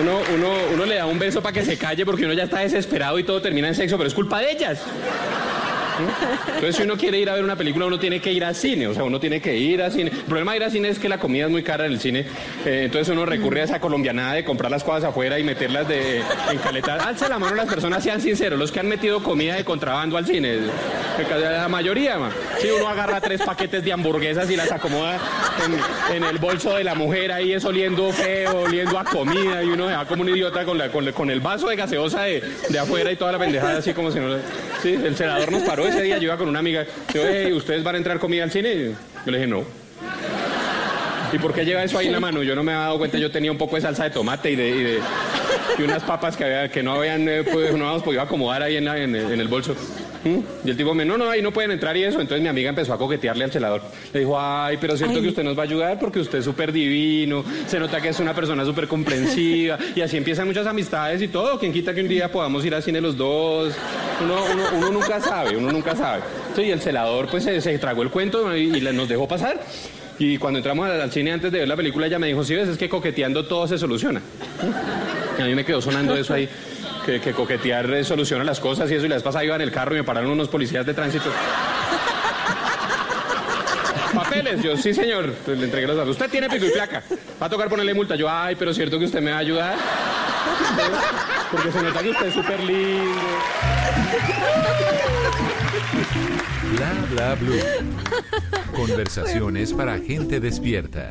Uno, 0.00 0.20
uno, 0.34 0.52
uno 0.72 0.84
le 0.86 0.96
da 0.96 1.06
un 1.06 1.18
beso 1.18 1.40
para 1.40 1.52
que 1.52 1.64
se 1.64 1.76
calle 1.76 2.04
porque 2.04 2.24
uno 2.24 2.34
ya 2.34 2.44
está 2.44 2.60
desesperado 2.60 3.18
y 3.18 3.24
todo 3.24 3.40
termina 3.40 3.68
en 3.68 3.74
sexo, 3.74 3.96
pero 3.96 4.08
es 4.08 4.14
culpa 4.14 4.40
de 4.40 4.50
ellas. 4.50 4.82
Entonces, 6.46 6.76
si 6.76 6.82
uno 6.82 6.96
quiere 6.96 7.18
ir 7.18 7.30
a 7.30 7.34
ver 7.34 7.44
una 7.44 7.56
película, 7.56 7.86
uno 7.86 7.98
tiene 7.98 8.20
que 8.20 8.32
ir 8.32 8.44
al 8.44 8.54
cine. 8.54 8.86
O 8.88 8.94
sea, 8.94 9.04
uno 9.04 9.20
tiene 9.20 9.40
que 9.40 9.56
ir 9.56 9.82
al 9.82 9.92
cine. 9.92 10.10
El 10.10 10.18
problema 10.24 10.52
de 10.52 10.58
ir 10.58 10.64
al 10.64 10.70
cine 10.70 10.88
es 10.88 10.98
que 10.98 11.08
la 11.08 11.18
comida 11.18 11.44
es 11.44 11.50
muy 11.50 11.62
cara 11.62 11.86
en 11.86 11.92
el 11.92 12.00
cine. 12.00 12.20
Eh, 12.64 12.82
entonces, 12.84 13.08
uno 13.12 13.24
recurre 13.26 13.60
a 13.60 13.64
esa 13.64 13.80
colombianada 13.80 14.34
de 14.34 14.44
comprar 14.44 14.70
las 14.70 14.82
cosas 14.84 15.04
afuera 15.04 15.38
y 15.38 15.44
meterlas 15.44 15.86
de, 15.88 16.18
en 16.50 16.58
caletas. 16.62 17.04
Alce 17.04 17.28
la 17.28 17.38
mano 17.38 17.54
las 17.56 17.68
personas, 17.68 18.02
sean 18.02 18.20
sinceros. 18.20 18.58
Los 18.58 18.72
que 18.72 18.80
han 18.80 18.88
metido 18.88 19.22
comida 19.22 19.54
de 19.56 19.64
contrabando 19.64 20.16
al 20.16 20.26
cine. 20.26 20.58
La 21.40 21.68
mayoría. 21.68 22.18
Si 22.60 22.68
uno 22.70 22.88
agarra 22.88 23.20
tres 23.20 23.42
paquetes 23.42 23.84
de 23.84 23.92
hamburguesas 23.92 24.50
y 24.50 24.56
las 24.56 24.70
acomoda 24.72 25.18
en, 26.14 26.24
el 26.24 26.38
bolso 26.38 26.74
de 26.76 26.84
la 26.84 26.94
mujer, 26.94 27.30
ahí 27.32 27.52
es 27.52 27.64
oliendo 27.64 28.10
feo, 28.12 28.62
oliendo 28.62 28.98
a 28.98 29.04
comida. 29.04 29.62
Y 29.62 29.68
uno 29.68 29.88
se 29.88 29.94
va 29.94 30.04
como 30.06 30.22
un 30.22 30.28
idiota 30.30 30.64
con, 30.64 30.78
la- 30.78 30.88
con 30.90 31.30
el 31.30 31.40
vaso 31.40 31.68
de 31.68 31.76
gaseosa 31.76 32.22
de, 32.22 32.42
de 32.68 32.78
afuera 32.78 33.12
y 33.12 33.16
toda 33.16 33.32
la 33.32 33.38
pendejada, 33.38 33.78
así 33.78 33.92
como 33.92 34.10
si 34.10 34.18
no. 34.18 34.34
Sí, 34.82 34.94
el 34.94 35.16
senador 35.16 35.50
nos 35.52 35.62
paró 35.62 35.83
ese 35.88 36.02
día. 36.02 36.16
Yo 36.18 36.24
iba 36.24 36.36
con 36.36 36.48
una 36.48 36.58
amiga. 36.60 36.84
Yo, 37.12 37.22
"Hey, 37.26 37.52
¿ustedes 37.52 37.82
van 37.82 37.94
a 37.94 37.98
entrar 37.98 38.18
comida 38.18 38.44
al 38.44 38.50
cine? 38.50 38.92
Yo 39.24 39.30
le 39.32 39.38
dije, 39.38 39.48
no. 39.50 39.64
¿Y 41.32 41.38
por 41.38 41.52
qué 41.52 41.64
lleva 41.64 41.82
eso 41.82 41.98
ahí 41.98 42.06
en 42.06 42.12
la 42.12 42.20
mano? 42.20 42.42
Yo 42.44 42.54
no 42.54 42.62
me 42.62 42.72
había 42.72 42.84
dado 42.84 42.98
cuenta, 42.98 43.18
yo 43.18 43.30
tenía 43.30 43.50
un 43.50 43.58
poco 43.58 43.74
de 43.76 43.82
salsa 43.82 44.04
de 44.04 44.10
tomate 44.10 44.52
y 44.52 44.56
de, 44.56 44.68
y 44.68 44.82
de- 44.84 45.00
y 45.78 45.82
unas 45.82 46.02
papas 46.04 46.36
que, 46.36 46.44
había- 46.44 46.68
que 46.70 46.82
no 46.82 46.92
habían 46.94 47.28
eh, 47.28 47.42
pues, 47.42 47.70
no 47.72 47.84
habíamos 47.84 48.02
podido 48.04 48.22
acomodar 48.22 48.62
ahí 48.62 48.76
en, 48.76 48.84
la- 48.84 48.98
en 48.98 49.16
en 49.16 49.40
el 49.40 49.48
bolso. 49.48 49.74
Y 50.64 50.70
el 50.70 50.76
tipo 50.76 50.94
me, 50.94 51.04
no, 51.04 51.18
no, 51.18 51.28
ahí 51.28 51.42
no 51.42 51.52
pueden 51.52 51.70
entrar 51.70 51.96
y 51.96 52.04
eso. 52.04 52.20
Entonces 52.20 52.42
mi 52.42 52.48
amiga 52.48 52.70
empezó 52.70 52.94
a 52.94 52.98
coquetearle 52.98 53.44
al 53.44 53.52
celador. 53.52 53.82
Le 54.12 54.20
dijo, 54.20 54.38
ay, 54.40 54.78
pero 54.80 54.96
siento 54.96 55.16
Ay. 55.18 55.22
que 55.22 55.28
usted 55.28 55.44
nos 55.44 55.56
va 55.56 55.62
a 55.62 55.64
ayudar 55.66 55.98
porque 55.98 56.18
usted 56.20 56.38
es 56.38 56.44
súper 56.44 56.72
divino, 56.72 57.44
se 57.66 57.78
nota 57.78 58.00
que 58.00 58.08
es 58.08 58.18
una 58.20 58.34
persona 58.34 58.64
súper 58.64 58.88
comprensiva. 58.88 59.78
Y 59.94 60.00
así 60.00 60.16
empiezan 60.16 60.46
muchas 60.46 60.66
amistades 60.66 61.20
y 61.22 61.28
todo. 61.28 61.58
Quien 61.58 61.72
quita 61.72 61.92
que 61.94 62.00
un 62.00 62.08
día 62.08 62.30
podamos 62.32 62.64
ir 62.64 62.74
al 62.74 62.82
cine 62.82 63.00
los 63.00 63.16
dos. 63.16 63.74
Uno, 64.22 64.34
uno- 64.52 64.68
uno 64.78 64.90
nunca 64.92 65.20
sabe, 65.20 65.56
uno 65.56 65.70
nunca 65.72 65.94
sabe. 65.94 66.22
Sí, 66.56 66.70
el 66.70 66.80
celador 66.80 67.28
pues 67.28 67.44
se, 67.44 67.60
se 67.60 67.78
tragó 67.78 68.02
el 68.02 68.10
cuento 68.10 68.56
y, 68.56 68.76
y 68.76 68.80
nos 68.80 69.08
dejó 69.08 69.28
pasar. 69.28 69.60
Y 70.18 70.38
cuando 70.38 70.58
entramos 70.60 70.88
al, 70.88 71.00
al 71.00 71.10
cine 71.10 71.32
antes 71.32 71.50
de 71.50 71.58
ver 71.58 71.68
la 71.68 71.74
película, 71.76 72.06
ella 72.06 72.18
me 72.20 72.28
dijo, 72.28 72.44
sí, 72.44 72.54
ves, 72.54 72.68
es 72.68 72.78
que 72.78 72.88
coqueteando 72.88 73.46
todo 73.46 73.66
se 73.66 73.76
soluciona. 73.78 74.22
Y 75.38 75.42
a 75.42 75.46
mí 75.46 75.54
me 75.54 75.64
quedó 75.64 75.80
sonando 75.82 76.14
eso 76.16 76.34
ahí, 76.34 76.48
que, 77.04 77.20
que 77.20 77.32
coquetear 77.32 77.92
eh, 77.92 78.04
soluciona 78.04 78.44
las 78.44 78.60
cosas 78.60 78.90
y 78.90 78.94
eso. 78.94 79.06
Y 79.06 79.08
la 79.08 79.16
vez 79.16 79.24
pasada 79.24 79.44
iba 79.44 79.54
en 79.54 79.62
el 79.62 79.70
carro 79.70 79.94
y 79.94 79.98
me 79.98 80.04
pararon 80.04 80.30
unos 80.30 80.48
policías 80.48 80.84
de 80.86 80.94
tránsito. 80.94 81.30
Papeles, 84.14 84.62
yo, 84.62 84.76
sí 84.76 84.94
señor, 84.94 85.34
le 85.46 85.64
entregué 85.64 85.86
los 85.86 85.96
datos. 85.96 86.12
Usted 86.12 86.30
tiene 86.30 86.48
pico 86.48 86.66
y 86.66 86.70
placa. 86.70 87.02
Va 87.42 87.46
a 87.46 87.50
tocar 87.50 87.68
ponerle 87.68 87.94
multa. 87.94 88.14
Yo, 88.14 88.28
ay, 88.30 88.54
pero 88.56 88.72
cierto 88.72 88.98
que 88.98 89.06
usted 89.06 89.20
me 89.20 89.32
va 89.32 89.38
a 89.38 89.40
ayudar. 89.40 89.76
Porque 91.50 91.72
se 91.72 91.82
nota 91.82 92.00
que 92.00 92.10
usted 92.10 92.26
es 92.26 92.34
súper 92.34 92.60
lindo. 92.60 93.20
Bla 96.76 96.92
bla 97.10 97.34
blue. 97.34 97.60
Conversaciones 98.74 99.72
para 99.72 99.98
gente 99.98 100.40
despierta. 100.40 101.08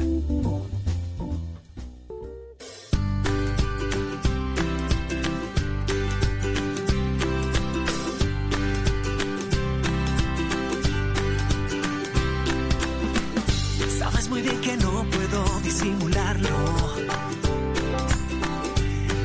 Disimularlo. 15.63 16.49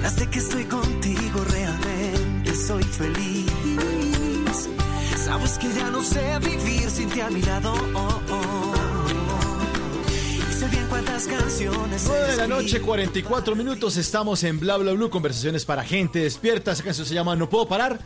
Desde 0.03 0.31
que 0.31 0.39
estoy 0.39 0.65
contigo 0.65 1.45
realmente 1.51 2.55
soy 2.55 2.83
feliz. 2.83 4.69
Sabes 5.25 5.59
que 5.59 5.73
ya 5.73 5.91
no 5.91 6.03
sé 6.03 6.39
vivir 6.39 6.89
sin 6.91 7.09
ti 7.11 7.21
a 7.21 7.29
mi 7.29 7.43
lado. 7.43 7.73
Oh, 7.95 8.21
oh. 8.31 8.69
Canciones. 11.27 12.05
9 12.07 12.31
de 12.31 12.37
la 12.37 12.47
noche, 12.47 12.81
44 12.81 13.57
minutos. 13.57 13.97
Estamos 13.97 14.45
en 14.45 14.61
Bla 14.61 14.77
Bla 14.77 14.93
Blue, 14.93 15.11
conversaciones 15.11 15.65
para 15.65 15.83
gente 15.83 16.21
despierta. 16.21 16.71
Esa 16.71 16.85
canción 16.85 17.07
se 17.07 17.15
llama 17.15 17.35
No 17.35 17.49
Puedo 17.49 17.67
Parar, 17.67 17.99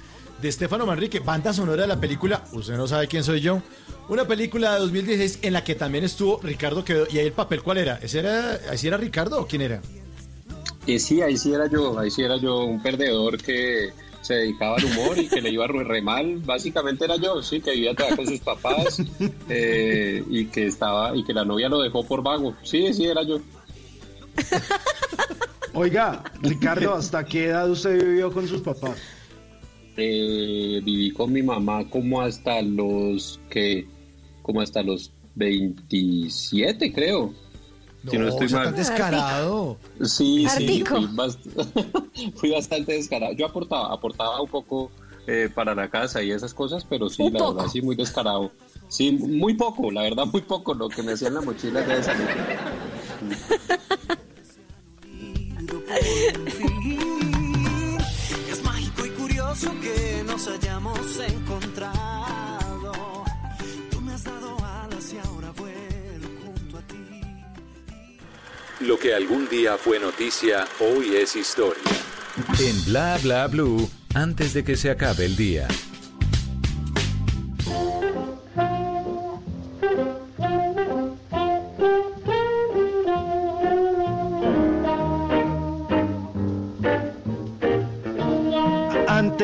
de 0.42 0.48
Estefano 0.48 0.84
Manrique, 0.84 1.20
banda 1.20 1.52
sonora 1.52 1.82
de 1.82 1.88
la 1.88 2.00
película 2.00 2.42
Usted 2.52 2.76
no 2.76 2.88
sabe 2.88 3.06
quién 3.06 3.22
soy 3.22 3.40
yo. 3.40 3.62
Una 4.08 4.26
película 4.26 4.74
de 4.74 4.80
2016 4.80 5.38
en 5.42 5.52
la 5.52 5.62
que 5.62 5.76
también 5.76 6.02
estuvo 6.02 6.40
Ricardo 6.42 6.84
Quevedo. 6.84 7.06
¿Y 7.10 7.18
ahí 7.18 7.26
el 7.26 7.32
papel 7.32 7.62
cuál 7.62 7.78
era? 7.78 8.00
¿Ese 8.02 8.18
era, 8.18 8.58
¿Así 8.68 8.88
era 8.88 8.96
Ricardo 8.96 9.40
o 9.40 9.46
quién 9.46 9.62
era? 9.62 9.80
Y 10.84 10.98
sí, 10.98 11.22
ahí 11.22 11.36
sí 11.36 11.52
era 11.54 11.68
yo, 11.68 11.96
ahí 11.96 12.10
sí 12.10 12.22
era 12.22 12.36
yo 12.38 12.64
un 12.64 12.82
perdedor 12.82 13.38
que 13.38 13.92
se 14.20 14.34
dedicaba 14.34 14.76
al 14.76 14.84
humor 14.84 15.16
y 15.16 15.28
que 15.28 15.40
le 15.40 15.50
iba 15.50 15.66
re, 15.68 15.84
re 15.84 16.02
mal. 16.02 16.38
Básicamente 16.38 17.04
era 17.04 17.16
yo, 17.16 17.40
sí, 17.40 17.60
que 17.60 17.70
vivía 17.70 17.94
todavía 17.94 18.16
con 18.16 18.26
sus 18.26 18.40
papás 18.40 19.00
eh, 19.48 20.24
y 20.28 20.46
que 20.46 20.66
estaba 20.66 21.16
y 21.16 21.22
que 21.22 21.32
la 21.32 21.44
novia 21.44 21.68
lo 21.68 21.80
dejó 21.80 22.04
por 22.04 22.22
vago. 22.22 22.54
Sí, 22.64 22.92
sí, 22.92 23.04
era 23.04 23.22
yo. 23.22 23.40
Oiga, 25.72 26.24
Ricardo, 26.42 26.94
¿hasta 26.94 27.24
qué 27.24 27.46
edad 27.46 27.70
usted 27.70 28.04
vivió 28.04 28.32
con 28.32 28.48
sus 28.48 28.60
papás? 28.60 28.98
Eh, 29.96 30.80
viví 30.84 31.10
con 31.10 31.32
mi 31.32 31.42
mamá 31.42 31.88
como 31.90 32.22
hasta 32.22 32.62
los 32.62 33.38
que, 33.50 33.86
como 34.42 34.60
hasta 34.62 34.82
los 34.82 35.12
27, 35.34 36.92
creo. 36.92 37.34
Si 38.10 38.18
no 38.18 38.26
estoy 38.28 38.48
mal. 38.48 38.64
tan 38.64 38.74
descarado. 38.76 39.76
Sí, 40.02 40.46
sí, 40.48 40.82
fui, 40.84 41.06
bast- 41.14 42.32
fui 42.36 42.50
bastante 42.50 42.92
descarado. 42.94 43.32
Yo 43.34 43.46
aportaba, 43.46 43.92
aportaba 43.92 44.40
un 44.40 44.48
poco 44.50 44.90
eh, 45.28 45.48
para 45.54 45.74
la 45.74 45.88
casa 45.88 46.20
y 46.22 46.32
esas 46.32 46.52
cosas, 46.52 46.84
pero 46.88 47.08
sí, 47.08 47.22
Un 47.22 47.34
la 47.34 47.38
poco. 47.38 47.54
verdad, 47.54 47.70
sí, 47.70 47.80
muy 47.82 47.94
descarado. 47.94 48.50
Sí, 48.88 49.12
muy 49.12 49.54
poco, 49.54 49.90
la 49.90 50.02
verdad, 50.02 50.26
muy 50.26 50.40
poco. 50.42 50.74
Lo 50.74 50.88
que 50.88 51.02
me 51.02 51.12
hacía 51.12 51.28
en 51.28 51.34
la 51.34 51.40
mochila 51.42 51.80
de 51.82 52.02
salir. 52.02 52.26
curioso 59.62 59.80
que 59.80 60.22
nos 60.24 60.48
hayamos 60.48 61.18
encontrado. 61.18 62.92
Tú 63.90 64.00
me 64.00 64.14
has 64.14 64.24
dado 64.24 64.56
alas 64.64 65.12
y 65.12 65.18
ahora 65.18 65.50
vuelo 65.52 66.28
junto 66.44 66.78
a 66.78 66.82
ti. 66.82 67.30
Lo 68.80 68.98
que 68.98 69.14
algún 69.14 69.48
día 69.48 69.76
fue 69.78 69.98
noticia, 70.00 70.66
hoy 70.80 71.16
es 71.16 71.36
historia. 71.36 71.82
En 72.58 72.84
Bla 72.86 73.18
Bla 73.22 73.46
Blue, 73.46 73.88
antes 74.14 74.54
de 74.54 74.64
que 74.64 74.76
se 74.76 74.90
acabe 74.90 75.26
el 75.26 75.36
día. 75.36 75.68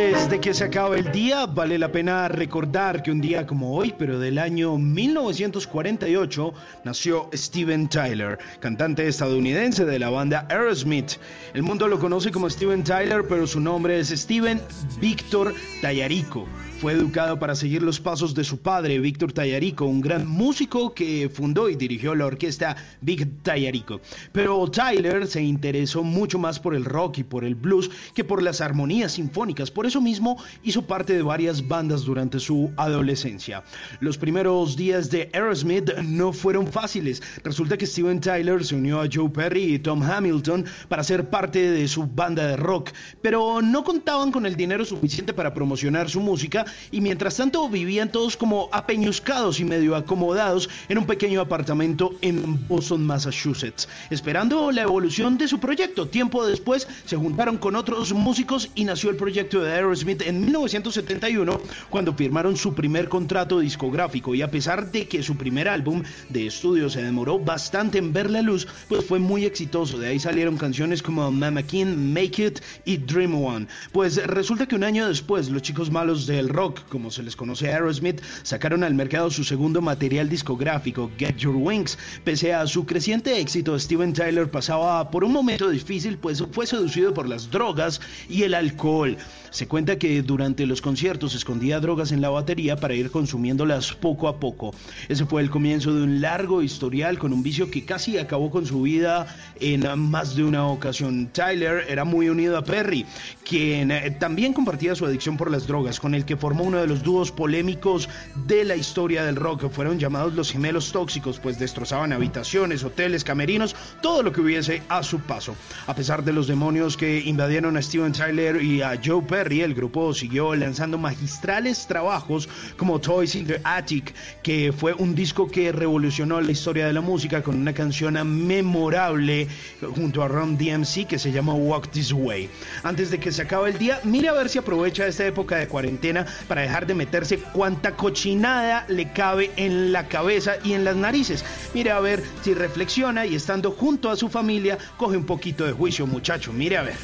Antes 0.09 0.31
de 0.31 0.41
que 0.41 0.55
se 0.55 0.65
acabe 0.65 1.01
el 1.01 1.13
día, 1.13 1.45
vale 1.45 1.79
la 1.79 1.93
pena 1.93 2.29
recordar 2.29 3.03
que 3.03 3.11
un 3.11 3.21
día 3.21 3.47
como 3.47 3.77
hoy, 3.77 3.95
pero 3.99 4.19
del 4.19 4.39
año 4.39 4.79
1948, 4.79 6.55
nació 6.83 7.29
Steven 7.35 7.89
Tyler, 7.91 8.39
cantante 8.59 9.07
estadounidense 9.07 9.85
de 9.85 9.99
la 9.99 10.09
banda 10.09 10.47
Aerosmith. 10.49 11.19
El 11.53 11.63
mundo 11.63 11.89
lo 11.89 11.99
conoce 11.99 12.31
como 12.31 12.49
Steven 12.49 12.85
Tyler, 12.85 13.27
pero 13.29 13.47
su 13.47 13.61
nombre 13.61 14.01
es 14.01 14.09
Steven 14.09 14.63
Víctor 14.99 15.53
Tallarico. 15.83 16.49
Fue 16.81 16.93
educado 16.93 17.41
para 17.41 17.57
seguir 17.57 17.83
los 17.83 17.99
pasos 17.99 18.37
de 18.37 18.45
su 18.45 18.59
padre, 18.59 19.01
Víctor 19.01 19.33
Tallarico, 19.33 19.85
un 19.85 20.01
gran 20.01 20.29
músico 20.29 20.95
que 20.95 21.29
fundó 21.29 21.69
y 21.69 21.75
dirigió 21.75 22.15
la 22.15 22.27
orquesta 22.27 22.77
Big 23.01 23.43
Tallarico. 23.43 24.01
Pero 24.31 24.71
Tyler 24.71 25.27
se 25.27 25.43
interesó 25.43 26.05
mucho 26.05 26.39
más 26.39 26.61
por 26.61 26.77
el 26.77 26.85
rock 26.85 27.19
y 27.19 27.25
por 27.25 27.45
el 27.45 27.57
blues 27.57 27.91
que 28.15 28.23
por 28.23 28.45
las 28.45 28.61
armonías 28.61 29.11
sinfónicas. 29.11 29.73
Por 29.73 29.87
eso 29.87 30.01
mismo 30.01 30.41
hizo 30.63 30.83
parte 30.83 31.15
de 31.15 31.23
varias 31.23 31.67
bandas 31.67 32.05
durante 32.05 32.39
su 32.39 32.71
adolescencia. 32.77 33.65
Los 33.99 34.17
primeros 34.17 34.77
días 34.77 35.11
de 35.11 35.31
Aerosmith 35.33 35.93
no 36.05 36.33
fueron 36.33 36.69
fáciles. 36.69 37.21
Resulta 37.43 37.77
que 37.77 37.87
Steven 37.87 38.21
Tyler 38.21 38.65
se 38.65 38.77
unió 38.77 39.01
a 39.01 39.09
Joe 39.13 39.31
Perry 39.31 39.75
y 39.75 39.79
Tom 39.81 40.01
Hamilton 40.01 40.65
para 40.89 41.03
ser 41.03 41.29
parte 41.29 41.73
de 41.73 41.89
su 41.89 42.07
banda 42.07 42.47
de 42.47 42.57
rock, 42.57 42.91
pero 43.21 43.63
no 43.63 43.83
contaban 43.83 44.31
con 44.31 44.47
el 44.47 44.55
dinero 44.55 44.85
suficiente 44.85 45.33
para 45.33 45.53
promocionar 45.53 46.09
su 46.09 46.21
música 46.21 46.67
y 46.91 47.01
mientras 47.01 47.37
tanto 47.37 47.69
vivían 47.69 48.11
todos 48.11 48.37
como 48.37 48.69
apeñuscados 48.73 49.61
y 49.61 49.65
medio 49.65 49.97
acomodados 49.97 50.69
en 50.89 50.99
un 50.99 51.07
pequeño 51.07 51.41
apartamento 51.41 52.15
en 52.21 52.67
Boston, 52.69 53.07
Massachusetts, 53.07 53.89
esperando 54.11 54.71
la 54.73 54.83
evolución 54.83 55.39
de 55.39 55.49
su 55.49 55.59
proyecto. 55.59 56.09
Tiempo 56.09 56.47
después 56.47 56.89
se 57.05 57.17
juntaron 57.17 57.59
con 57.59 57.77
otros 57.77 58.13
músicos 58.13 58.71
y 58.75 58.85
nació 58.85 59.11
el 59.11 59.17
proyecto 59.17 59.61
de 59.61 59.73
Aerosmith 59.73 60.23
en 60.23 60.41
1971 60.41 61.61
cuando 61.91 62.15
firmaron 62.15 62.57
su 62.57 62.75
primer 62.75 63.09
contrato 63.09 63.61
discográfico 63.61 64.35
y 64.35 64.43
a 64.43 64.51
pesar 64.51 64.91
de 64.91 65.07
que 65.07 65.23
su 65.23 65.37
primer 65.37 65.69
álbum 65.69 66.03
de 66.29 66.47
estudio 66.47 66.91
se 66.91 67.03
demoró 67.03 67.39
bastante 67.39 67.99
en 67.99 68.13
ver 68.13 68.31
la 68.31 68.43
luz, 68.43 68.67
pues 68.89 69.05
fue 69.05 69.19
muy 69.19 69.45
exitoso. 69.45 69.99
De 69.99 70.09
ahí 70.09 70.19
salieron 70.19 70.57
canciones 70.57 71.03
como 71.03 71.31
Mama 71.31 71.63
King, 71.63 72.13
Make 72.13 72.47
It 72.47 72.61
y 72.85 72.97
Dream 72.99 73.35
One. 73.43 73.67
Pues 73.93 74.17
resulta 74.27 74.67
que 74.67 74.75
un 74.75 74.85
año 74.85 75.09
después 75.09 75.49
los 75.51 75.63
chicos 75.63 75.91
malos 75.91 76.27
del 76.27 76.49
como 76.89 77.11
se 77.11 77.23
les 77.23 77.37
conoce 77.37 77.71
a 77.71 77.77
Aerosmith, 77.77 78.21
sacaron 78.43 78.83
al 78.83 78.93
mercado 78.95 79.31
su 79.31 79.45
segundo 79.45 79.81
material 79.81 80.29
discográfico, 80.29 81.11
Get 81.17 81.37
Your 81.37 81.55
Wings. 81.55 81.97
Pese 82.25 82.53
a 82.53 82.67
su 82.67 82.85
creciente 82.85 83.39
éxito, 83.39 83.79
Steven 83.79 84.13
Tyler 84.13 84.51
pasaba 84.51 85.09
por 85.11 85.23
un 85.23 85.33
momento 85.33 85.71
difícil, 85.71 86.19
pues 86.19 86.43
fue 86.51 86.67
seducido 86.67 87.15
por 87.15 87.29
las 87.29 87.51
drogas 87.51 88.01
y 88.29 88.43
el 88.43 88.55
alcohol. 88.55 89.17
Se 89.51 89.69
cuenta 89.69 89.99
que 89.99 90.21
durante 90.23 90.67
los 90.67 90.83
conciertos 90.83 91.35
escondía 91.35 91.81
drogas 91.81 92.13
en 92.13 92.21
la 92.21 92.29
batería 92.29 92.77
para 92.77 92.95
ir 92.95 93.11
consumiéndolas 93.11 93.93
poco 93.93 94.29
a 94.29 94.41
poco. 94.41 94.75
Ese 95.09 95.27
fue 95.27 95.43
el 95.43 95.51
comienzo 95.51 95.95
de 95.95 96.03
un 96.03 96.21
largo 96.21 96.61
historial 96.61 97.19
con 97.19 97.33
un 97.33 97.43
vicio 97.43 97.71
que 97.71 97.85
casi 97.85 98.19
acabó 98.19 98.51
con 98.51 98.67
su 98.67 98.83
vida 98.83 99.27
en 99.61 99.87
más 100.11 100.35
de 100.35 100.43
una 100.45 100.67
ocasión. 100.67 101.29
Tyler 101.33 101.85
era 101.89 102.05
muy 102.05 102.29
unido 102.29 102.59
a 102.59 102.65
Perry, 102.65 103.07
quien 103.49 103.91
eh, 103.91 104.11
también 104.11 104.53
compartía 104.53 104.95
su 104.95 105.07
adicción 105.07 105.37
por 105.37 105.51
las 105.51 105.67
drogas, 105.67 106.01
con 106.01 106.15
el 106.15 106.25
que 106.25 106.37
formó 106.37 106.48
uno 106.57 106.79
de 106.79 106.87
los 106.87 107.03
dúos 107.03 107.33
polémicos 107.33 108.09
de 108.47 108.65
la 108.65 108.77
historia 108.77 109.25
del 109.25 109.37
rock. 109.37 109.71
Fueron 109.71 109.99
llamados 109.99 110.35
los 110.35 110.51
gemelos 110.51 110.93
tóxicos, 110.93 111.39
pues 111.39 111.59
destrozaban 111.59 112.13
habitaciones, 112.13 112.85
hoteles, 112.85 113.25
camerinos, 113.25 113.77
todo 114.01 114.23
lo 114.23 114.33
que 114.33 114.41
hubiese 114.41 114.83
a 114.89 115.03
su 115.03 115.21
paso. 115.21 115.57
A 115.87 115.95
pesar 115.95 116.25
de 116.25 116.33
los 116.33 116.47
demonios 116.47 116.97
que 116.97 117.21
invadieron 117.21 117.77
a 117.77 117.83
Steven 117.83 118.13
Tyler 118.13 118.63
y 118.63 118.83
a 118.83 119.01
Joe 119.03 119.23
Perry, 119.23 119.63
el 119.63 119.75
grupo 119.75 120.13
siguió 120.15 120.55
lanzando 120.55 120.99
magistrales 120.99 121.87
trabajos 121.87 122.49
como 122.77 123.01
Toys 123.01 123.35
in 123.35 123.47
the 123.47 123.61
Attic, 123.65 124.15
que 124.43 124.73
fue 124.73 124.95
un 124.95 125.15
disco 125.15 125.49
que 125.49 125.73
revolucionó 125.73 126.41
la 126.41 126.53
historia 126.53 126.87
de 126.87 126.93
la 126.93 127.01
música 127.01 127.43
con 127.43 127.57
una 127.57 127.73
canción 127.73 128.15
memorable 128.47 129.49
junto 129.95 130.23
a 130.23 130.29
Ron 130.29 130.57
DMC 130.57 131.07
que 131.07 131.19
se 131.19 131.33
llama 131.33 131.55
Walk 131.55 131.91
This 131.91 132.13
Way. 132.13 132.49
Antes 132.83 133.11
de 133.11 133.19
que 133.19 133.33
se 133.33 133.43
acabe 133.43 133.71
el 133.71 133.79
día, 133.79 134.01
mire 134.05 134.29
a 134.29 134.33
ver 134.33 134.49
si 134.49 134.59
aprovecha 134.59 135.07
esta 135.07 135.27
época 135.27 135.57
de 135.57 135.69
cuarentena 135.69 136.27
para 136.47 136.63
dejar 136.63 136.87
de 136.87 136.95
meterse 136.95 137.39
cuanta 137.39 137.97
cochinada 137.97 138.85
le 138.89 139.13
cabe 139.13 139.51
en 139.57 139.93
la 139.93 140.09
cabeza 140.09 140.55
y 140.63 140.75
en 140.75 140.85
las 140.85 140.97
narices. 140.97 141.45
Mire 141.75 141.91
a 141.91 142.01
ver 142.01 142.23
si 142.43 142.55
reflexiona 142.55 143.27
y 143.27 143.35
estando 143.35 143.73
junto 143.73 144.11
a 144.11 144.17
su 144.17 144.29
familia 144.29 144.79
coge 144.97 145.17
un 145.17 145.27
poquito 145.27 145.65
de 145.65 145.73
juicio, 145.73 146.07
muchacho. 146.07 146.53
Mire 146.53 146.77
a 146.77 146.83
ver. 146.83 146.97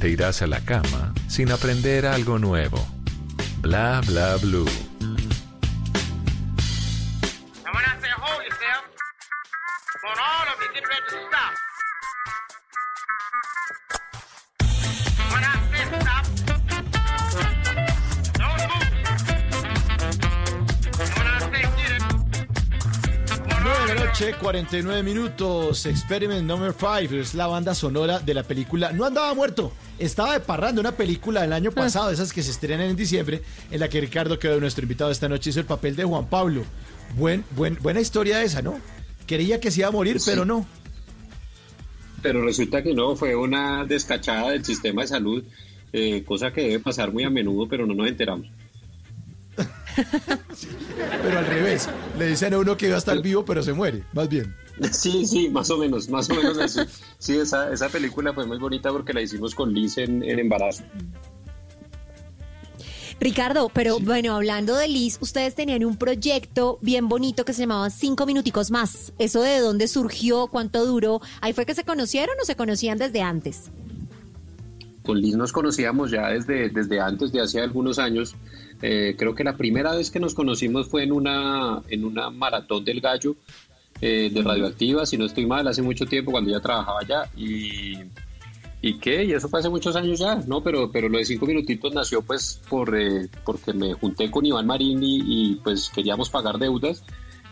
Te 0.00 0.08
irás 0.08 0.42
a 0.42 0.46
la 0.46 0.60
cama 0.60 1.12
sin 1.28 1.50
aprender 1.52 2.06
algo 2.06 2.38
nuevo. 2.38 2.84
Bla 3.60 4.00
bla 4.06 4.36
blue. 4.36 4.66
And 7.64 7.74
when 7.74 7.84
I 7.84 7.94
say 8.00 8.10
hold 8.16 8.42
yourself, 8.44 8.84
I 9.94 10.06
want 10.06 10.18
all 10.18 10.46
of 10.52 10.60
you 10.62 10.68
get 10.74 10.86
ready 10.88 11.06
to 11.10 11.16
stop. 11.28 11.67
Noche, 24.08 24.32
49 24.40 25.02
minutos. 25.02 25.84
Experiment 25.86 26.42
Number 26.46 26.72
5 26.72 27.14
es 27.14 27.34
la 27.34 27.46
banda 27.46 27.74
sonora 27.74 28.20
de 28.20 28.32
la 28.34 28.42
película 28.42 28.92
No 28.92 29.04
andaba 29.04 29.34
muerto. 29.34 29.72
Estaba 29.98 30.32
de 30.32 30.40
parranda, 30.40 30.80
una 30.80 30.92
película 30.92 31.42
del 31.42 31.52
año 31.52 31.72
pasado, 31.72 32.10
esas 32.10 32.32
que 32.32 32.42
se 32.42 32.50
estrenan 32.52 32.86
en 32.88 32.96
diciembre, 32.96 33.42
en 33.70 33.80
la 33.80 33.88
que 33.88 34.00
Ricardo, 34.00 34.38
que 34.38 34.52
es 34.54 34.60
nuestro 34.60 34.84
invitado 34.84 35.10
esta 35.10 35.28
noche, 35.28 35.50
hizo 35.50 35.60
el 35.60 35.66
papel 35.66 35.94
de 35.96 36.04
Juan 36.04 36.26
Pablo. 36.26 36.62
Buen, 37.16 37.44
buen, 37.56 37.76
buena 37.82 38.00
historia 38.00 38.42
esa, 38.42 38.62
¿no? 38.62 38.78
Creía 39.26 39.60
que 39.60 39.70
se 39.70 39.80
iba 39.80 39.88
a 39.88 39.92
morir, 39.92 40.20
Sí. 40.20 40.30
pero 40.30 40.44
no. 40.44 40.66
Pero 42.22 42.42
resulta 42.42 42.82
que 42.82 42.94
no, 42.94 43.14
fue 43.16 43.34
una 43.34 43.84
descachada 43.84 44.50
del 44.50 44.64
sistema 44.64 45.02
de 45.02 45.08
salud, 45.08 45.44
eh, 45.92 46.22
cosa 46.24 46.52
que 46.52 46.62
debe 46.62 46.78
pasar 46.80 47.12
muy 47.12 47.24
a 47.24 47.30
menudo, 47.30 47.68
pero 47.68 47.86
no 47.86 47.94
nos 47.94 48.08
enteramos. 48.08 48.46
Pero 51.22 51.38
al 51.38 51.46
revés. 51.46 51.88
Le 52.18 52.28
dicen 52.28 52.54
a 52.54 52.58
uno 52.58 52.76
que 52.76 52.86
iba 52.86 52.96
a 52.96 52.98
estar 52.98 53.20
vivo, 53.20 53.44
pero 53.44 53.62
se 53.62 53.72
muere, 53.72 54.04
más 54.12 54.28
bien. 54.28 54.54
Sí, 54.92 55.26
sí, 55.26 55.48
más 55.48 55.70
o 55.70 55.78
menos, 55.78 56.08
más 56.08 56.30
o 56.30 56.34
menos 56.34 56.58
así. 56.58 56.80
Sí, 57.18 57.36
esa, 57.36 57.72
esa 57.72 57.88
película 57.88 58.32
fue 58.32 58.46
muy 58.46 58.58
bonita 58.58 58.90
porque 58.90 59.12
la 59.12 59.20
hicimos 59.20 59.54
con 59.54 59.74
Liz 59.74 59.98
en, 59.98 60.22
en 60.22 60.38
embarazo. 60.38 60.84
Ricardo, 63.20 63.68
pero 63.74 63.98
bueno, 63.98 64.36
hablando 64.36 64.76
de 64.76 64.86
Liz, 64.86 65.18
ustedes 65.20 65.56
tenían 65.56 65.84
un 65.84 65.96
proyecto 65.96 66.78
bien 66.82 67.08
bonito 67.08 67.44
que 67.44 67.52
se 67.52 67.62
llamaba 67.62 67.90
Cinco 67.90 68.26
Minuticos 68.26 68.70
Más. 68.70 69.12
¿Eso 69.18 69.42
de 69.42 69.58
dónde 69.58 69.88
surgió? 69.88 70.46
¿Cuánto 70.46 70.86
duró? 70.86 71.20
¿Ahí 71.40 71.52
fue 71.52 71.66
que 71.66 71.74
se 71.74 71.82
conocieron 71.82 72.36
o 72.40 72.44
se 72.44 72.54
conocían 72.54 72.98
desde 72.98 73.20
antes? 73.20 73.72
Con 75.02 75.20
Liz 75.20 75.34
nos 75.34 75.52
conocíamos 75.52 76.12
ya 76.12 76.28
desde, 76.28 76.68
desde 76.68 77.00
antes, 77.00 77.32
de 77.32 77.40
hace 77.40 77.60
algunos 77.60 77.98
años. 77.98 78.36
Eh, 78.82 79.14
creo 79.18 79.34
que 79.34 79.44
la 79.44 79.56
primera 79.56 79.94
vez 79.94 80.10
que 80.10 80.20
nos 80.20 80.34
conocimos 80.34 80.88
fue 80.88 81.02
en 81.02 81.12
una, 81.12 81.82
en 81.88 82.04
una 82.04 82.30
maratón 82.30 82.84
del 82.84 83.00
gallo 83.00 83.36
eh, 84.00 84.30
de 84.32 84.42
Radioactiva, 84.42 85.04
si 85.06 85.18
no 85.18 85.26
estoy 85.26 85.46
mal, 85.46 85.66
hace 85.66 85.82
mucho 85.82 86.06
tiempo 86.06 86.30
cuando 86.30 86.50
ya 86.50 86.60
trabajaba 86.60 87.00
allá. 87.00 87.30
Y, 87.36 87.94
¿Y 88.80 88.98
qué? 88.98 89.24
Y 89.24 89.32
eso 89.32 89.48
fue 89.48 89.58
hace 89.58 89.68
muchos 89.68 89.96
años 89.96 90.20
ya, 90.20 90.36
¿no? 90.46 90.62
Pero, 90.62 90.90
pero 90.92 91.08
lo 91.08 91.18
de 91.18 91.24
cinco 91.24 91.46
minutitos 91.46 91.92
nació 91.92 92.22
pues 92.22 92.60
por, 92.68 92.96
eh, 92.96 93.28
porque 93.44 93.72
me 93.72 93.92
junté 93.94 94.30
con 94.30 94.46
Iván 94.46 94.66
Marín 94.66 95.02
y, 95.02 95.22
y, 95.26 95.54
pues 95.56 95.90
queríamos 95.92 96.30
pagar 96.30 96.58
deudas 96.58 97.02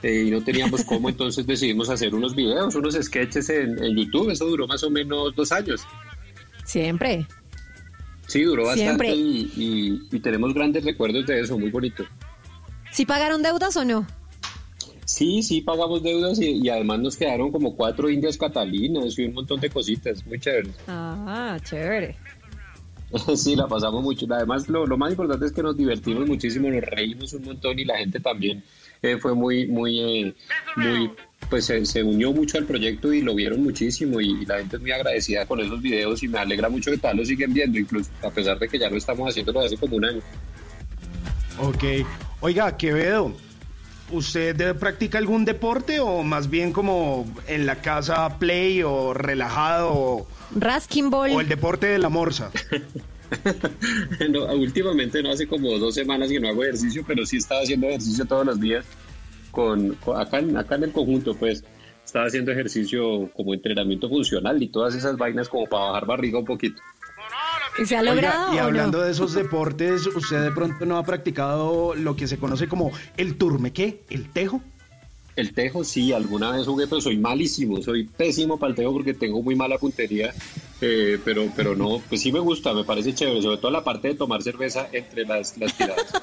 eh, 0.05 0.25
y 0.27 0.31
no 0.31 0.43
teníamos 0.45 0.85
cómo, 0.89 1.09
entonces 1.09 1.45
decidimos 1.45 1.91
hacer 1.91 2.15
unos 2.15 2.37
videos, 2.37 2.77
unos 2.77 2.95
sketches 2.95 3.51
en, 3.51 3.83
en 3.83 3.97
YouTube. 3.97 4.31
Eso 4.31 4.47
duró 4.47 4.69
más 4.69 4.85
o 4.85 4.91
menos 4.91 5.35
dos 5.35 5.51
años. 5.51 5.83
Siempre. 6.65 7.27
Sí, 8.27 8.43
duró 8.43 8.65
bastante 8.67 9.15
y, 9.15 9.51
y- 9.57 10.17
y 10.17 10.21
tenemos 10.21 10.53
grandes 10.53 10.85
recuerdos 10.85 11.27
de 11.27 11.41
eso, 11.41 11.59
muy 11.59 11.71
bonito. 11.71 12.05
¿Sí 12.93 13.05
pagaron 13.07 13.43
deudas 13.43 13.77
o 13.77 13.85
no? 13.85 14.07
Sí, 15.05 15.43
sí, 15.43 15.61
pagamos 15.61 16.03
deudas 16.03 16.41
y, 16.41 16.61
y 16.65 16.69
además 16.69 16.99
nos 16.99 17.17
quedaron 17.17 17.53
como 17.53 17.77
cuatro 17.77 18.11
indias 18.11 18.37
catalinas 18.37 19.17
y 19.19 19.25
un 19.27 19.35
montón 19.35 19.61
de 19.61 19.71
cositas, 19.71 20.27
muy 20.27 20.41
chévere. 20.41 20.71
Ah, 20.89 21.59
chévere. 21.63 22.17
Sí, 23.37 23.55
la 23.55 23.69
pasamos 23.69 24.03
mucho. 24.03 24.27
Además, 24.29 24.69
lo, 24.69 24.85
lo 24.85 24.99
más 24.99 25.13
importante 25.13 25.47
es 25.47 25.53
que 25.53 25.63
nos 25.63 25.77
divertimos 25.77 26.27
muchísimo, 26.27 26.69
nos 26.69 26.83
reímos 26.83 27.33
un 27.35 27.45
montón 27.45 27.79
y 27.79 27.85
la 27.85 27.97
gente 27.99 28.19
también 28.19 28.65
eh, 29.01 29.17
fue 29.19 29.33
muy, 29.33 29.69
muy, 29.69 30.01
eh, 30.01 30.35
muy, 30.77 31.11
pues 31.49 31.67
se, 31.67 31.85
se 31.87 32.03
unió 32.03 32.33
mucho 32.33 32.59
al 32.59 32.65
proyecto 32.65 33.13
y 33.13 33.23
lo 33.23 33.35
vieron 33.35 33.63
muchísimo 33.63 34.21
y, 34.21 34.45
la 34.47 34.59
gente 34.59 34.77
es 34.77 34.83
muy 34.83 34.93
agradecida 34.93 35.47
con 35.47 35.61
esos 35.61 35.81
videos 35.81 36.23
y 36.23 36.29
me 36.29 36.39
alegra 36.39 36.69
mucho 36.69 36.91
que 36.91 36.99
tal 36.99 37.17
lo 37.17 37.25
siguen 37.25 37.53
viendo, 37.53 37.79
incluso 37.79 38.11
a 38.23 38.31
pesar 38.31 38.59
de 38.59 38.69
que 38.69 38.79
ya 38.79 38.91
lo 38.91 38.97
estamos 38.97 39.29
haciendo 39.29 39.53
desde 39.53 39.67
hace 39.67 39.77
como 39.77 39.97
un 39.97 40.05
año. 40.05 40.21
Ok. 41.59 41.85
Oiga, 42.41 42.77
Quevedo, 42.77 43.33
¿usted 44.11 44.77
practica 44.77 45.19
algún 45.19 45.45
deporte 45.45 46.01
o 46.01 46.23
más 46.23 46.51
bien 46.51 46.73
como 46.73 47.27
en 47.47 47.67
la 47.67 47.77
casa 47.77 48.39
play 48.39 48.83
o 48.83 49.15
relajado 49.15 49.93
o, 49.93 50.29
Raskin 50.55 51.11
Ball. 51.11 51.31
o 51.33 51.41
el 51.41 51.49
deporte 51.49 51.87
de 51.87 51.99
la 51.99 52.09
morsa? 52.09 52.51
No, 54.31 54.45
últimamente 54.55 55.21
no 55.21 55.33
hace 55.33 55.49
como 55.49 55.77
dos 55.79 55.97
semanas 55.97 56.29
que 56.29 56.39
no 56.39 56.49
hago 56.49 56.63
ejercicio, 56.63 57.03
pero 57.05 57.27
sí 57.27 57.39
estaba 57.39 57.63
haciendo 57.63 57.89
ejercicio 57.89 58.25
todos 58.25 58.47
los 58.47 58.61
días 58.61 58.85
con, 59.57 59.95
con- 59.95 60.21
acá, 60.21 60.39
en, 60.39 60.55
acá 60.57 60.75
en 60.75 60.85
el 60.85 60.93
conjunto, 60.93 61.35
pues 61.35 61.65
estaba 62.05 62.27
haciendo 62.27 62.53
ejercicio 62.53 63.31
como 63.33 63.55
entrenamiento 63.55 64.09
funcional 64.11 64.63
y 64.63 64.69
todas 64.69 64.95
esas 64.95 65.17
vainas 65.17 65.49
como 65.49 65.65
para 65.67 65.87
bajar 65.87 66.07
barriga 66.07 66.39
un 66.39 66.45
poquito. 66.45 66.81
¿Y 67.79 67.87
se 67.87 67.97
ha 67.97 68.01
Oiga, 68.01 68.13
logrado 68.15 68.55
y 68.55 68.59
hablando 68.59 68.99
no? 68.99 69.05
de 69.05 69.11
esos 69.13 69.33
deportes, 69.35 70.07
¿usted 70.07 70.43
de 70.43 70.51
pronto 70.53 70.85
no 70.87 70.99
ha 70.99 71.03
practicado 71.05 71.95
lo 71.95 72.15
que 72.17 72.27
se 72.27 72.37
conoce 72.39 72.69
como 72.69 72.91
el 73.17 73.37
turmequé, 73.37 74.03
el 74.11 74.31
tejo? 74.31 74.63
El 75.37 75.53
tejo 75.53 75.85
sí, 75.85 76.13
alguna 76.15 76.51
vez 76.51 76.67
jugué, 76.67 76.87
pero 76.87 77.01
soy 77.01 77.19
malísimo, 77.19 77.83
soy 77.83 78.05
pésimo 78.05 78.59
para 78.59 78.71
el 78.71 78.77
tejo 78.77 78.93
porque 78.93 79.13
tengo 79.13 79.43
muy 79.43 79.55
mala 79.55 79.77
puntería, 79.77 80.33
eh, 80.81 81.19
pero, 81.25 81.53
pero 81.55 81.77
no, 81.77 82.01
pues 82.09 82.23
sí 82.23 82.33
me 82.33 82.39
gusta, 82.41 82.73
me 82.73 82.85
parece 82.85 83.15
chévere, 83.15 83.43
sobre 83.43 83.59
todo 83.59 83.71
la 83.71 83.85
parte 83.85 84.09
de 84.09 84.15
tomar 84.15 84.43
cerveza 84.43 84.89
entre 84.93 85.27
las, 85.27 85.57
las 85.59 85.75
tiradas. 85.75 86.07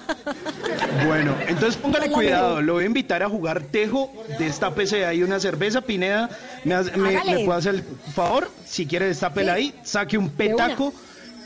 Bueno, 1.07 1.35
entonces 1.47 1.75
póngale 1.75 2.09
cuidado, 2.09 2.61
lo 2.61 2.73
voy 2.73 2.83
a 2.83 2.87
invitar 2.87 3.23
a 3.23 3.29
jugar 3.29 3.63
tejo, 3.63 4.11
destápese 4.39 5.05
ahí 5.05 5.23
una 5.23 5.39
cerveza, 5.39 5.81
Pineda, 5.81 6.29
¿me, 6.63 6.75
hace- 6.75 6.95
me, 6.97 7.19
puede 7.45 7.57
hacer 7.59 7.75
el 7.75 7.83
favor? 8.13 8.49
Si 8.65 8.85
quiere 8.85 9.07
destápela 9.07 9.53
ahí, 9.53 9.73
saque 9.83 10.17
un 10.17 10.29
petaco, 10.29 10.93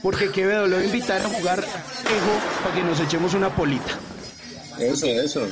porque 0.03 0.31
Quevedo 0.31 0.67
lo 0.67 0.75
voy 0.75 0.85
a 0.85 0.87
invitar 0.87 1.21
a 1.21 1.29
jugar 1.29 1.61
tejo 1.61 2.63
para 2.63 2.75
que 2.75 2.83
nos 2.83 2.99
echemos 2.99 3.33
una 3.33 3.49
polita. 3.55 3.97
Eso, 4.79 5.07
eso. 5.07 5.47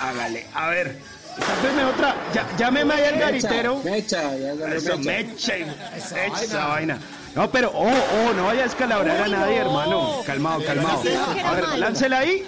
Hágale, 0.00 0.46
a 0.52 0.68
ver, 0.68 0.98
destápeme 1.36 1.84
otra, 1.84 2.14
ya, 2.34 2.56
llámeme 2.56 2.94
ahí 2.94 3.04
al 3.04 3.18
garitero. 3.18 3.80
Mecha, 3.84 4.36
ya 4.36 4.52
Eso, 4.74 4.98
mecha. 4.98 5.54
mecha 5.54 6.42
esa 6.42 6.66
vaina. 6.66 6.98
No, 7.34 7.50
pero, 7.50 7.70
oh, 7.74 7.86
oh, 7.86 8.32
no 8.34 8.44
vaya 8.46 8.62
a 8.62 8.66
escalabrar 8.66 9.20
a 9.20 9.28
nadie, 9.28 9.56
no. 9.56 9.66
hermano. 9.66 10.22
Calmado, 10.26 10.64
calmado. 10.64 11.02
A 11.44 11.54
ver, 11.54 11.78
láncela 11.78 12.20
ahí. 12.20 12.44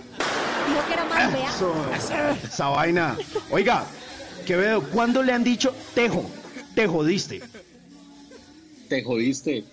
Dijo 0.66 0.86
que 0.86 0.92
era 0.94 1.04
más 1.04 1.32
vea. 1.32 1.48
Eso, 1.48 1.74
esa 2.44 2.68
vaina. 2.68 3.16
Oiga, 3.50 3.84
Quevedo, 4.46 4.82
¿cuándo 4.82 5.22
le 5.22 5.34
han 5.34 5.44
dicho 5.44 5.74
tejo? 5.94 6.24
Te 6.74 6.86
jodiste. 6.86 7.42
Te 8.88 9.02
jodiste. 9.04 9.64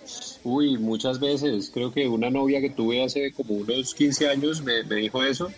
Uy, 0.44 0.76
muchas 0.76 1.18
veces. 1.18 1.70
Creo 1.72 1.90
que 1.92 2.06
una 2.08 2.28
novia 2.28 2.60
que 2.60 2.68
tuve 2.68 3.02
hace 3.02 3.32
como 3.32 3.54
unos 3.54 3.94
15 3.94 4.28
años 4.28 4.62
me, 4.62 4.82
me 4.84 4.96
dijo 4.96 5.24
eso. 5.24 5.50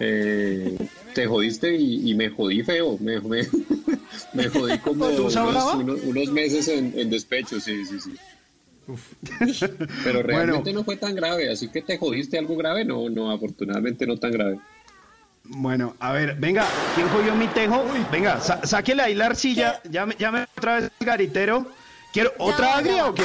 Eh, 0.00 0.76
te 1.14 1.26
jodiste 1.26 1.74
y, 1.74 2.10
y 2.10 2.14
me 2.14 2.28
jodí 2.28 2.62
feo. 2.62 2.98
Me, 3.00 3.20
me, 3.20 3.42
me 4.34 4.48
jodí 4.48 4.78
como 4.78 5.06
¿Tú 5.10 5.22
unos, 5.22 5.32
sabrás? 5.32 5.74
unos- 5.74 6.00
unos 6.02 6.28
meses 6.28 6.68
en, 6.68 6.92
en 6.98 7.08
despecho, 7.10 7.58
sí, 7.60 7.84
sí, 7.86 8.00
sí. 8.00 8.14
Pero 10.04 10.22
realmente 10.22 10.72
no 10.72 10.84
fue 10.84 10.96
tan 10.96 11.14
grave, 11.14 11.50
así 11.50 11.68
que 11.68 11.80
te 11.80 11.96
jodiste 11.96 12.38
algo 12.38 12.54
grave, 12.56 12.84
no, 12.84 13.08
no, 13.08 13.30
afortunadamente 13.30 14.06
no 14.06 14.18
tan 14.18 14.32
grave. 14.32 14.58
Bueno, 15.44 15.94
a 16.00 16.12
ver, 16.12 16.36
venga, 16.36 16.66
¿quién 16.94 17.06
cogió 17.08 17.34
mi 17.34 17.46
tejo? 17.48 17.84
Venga, 18.10 18.40
sa- 18.40 18.66
sáquele 18.66 19.02
ahí 19.02 19.14
la 19.14 19.26
arcilla. 19.26 19.80
Llame, 19.90 20.16
llame 20.18 20.46
otra 20.56 20.76
vez 20.76 20.84
al 21.00 21.06
garitero. 21.06 21.66
¿Quiero 22.12 22.32
otra 22.38 22.66
ya 22.66 22.76
agria 22.78 23.06
o 23.06 23.14
qué? 23.14 23.24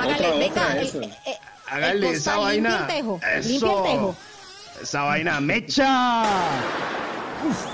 Hágale, 0.00 0.26
Otra, 0.28 0.38
venga. 0.38 0.50
otra, 0.62 0.80
el- 0.80 0.86
eso. 0.88 1.00
eh, 1.02 1.36
Hágale 1.70 1.92
El 2.08 2.14
esa 2.14 2.32
limpia 2.36 2.46
vaina. 2.46 2.80
el 2.80 2.86
tejo, 2.86 3.20
Eso. 3.34 3.48
limpia 3.48 3.72
el 3.76 3.82
tejo. 3.82 4.16
Esa 4.82 5.02
vaina, 5.02 5.40
mecha. 5.40 6.24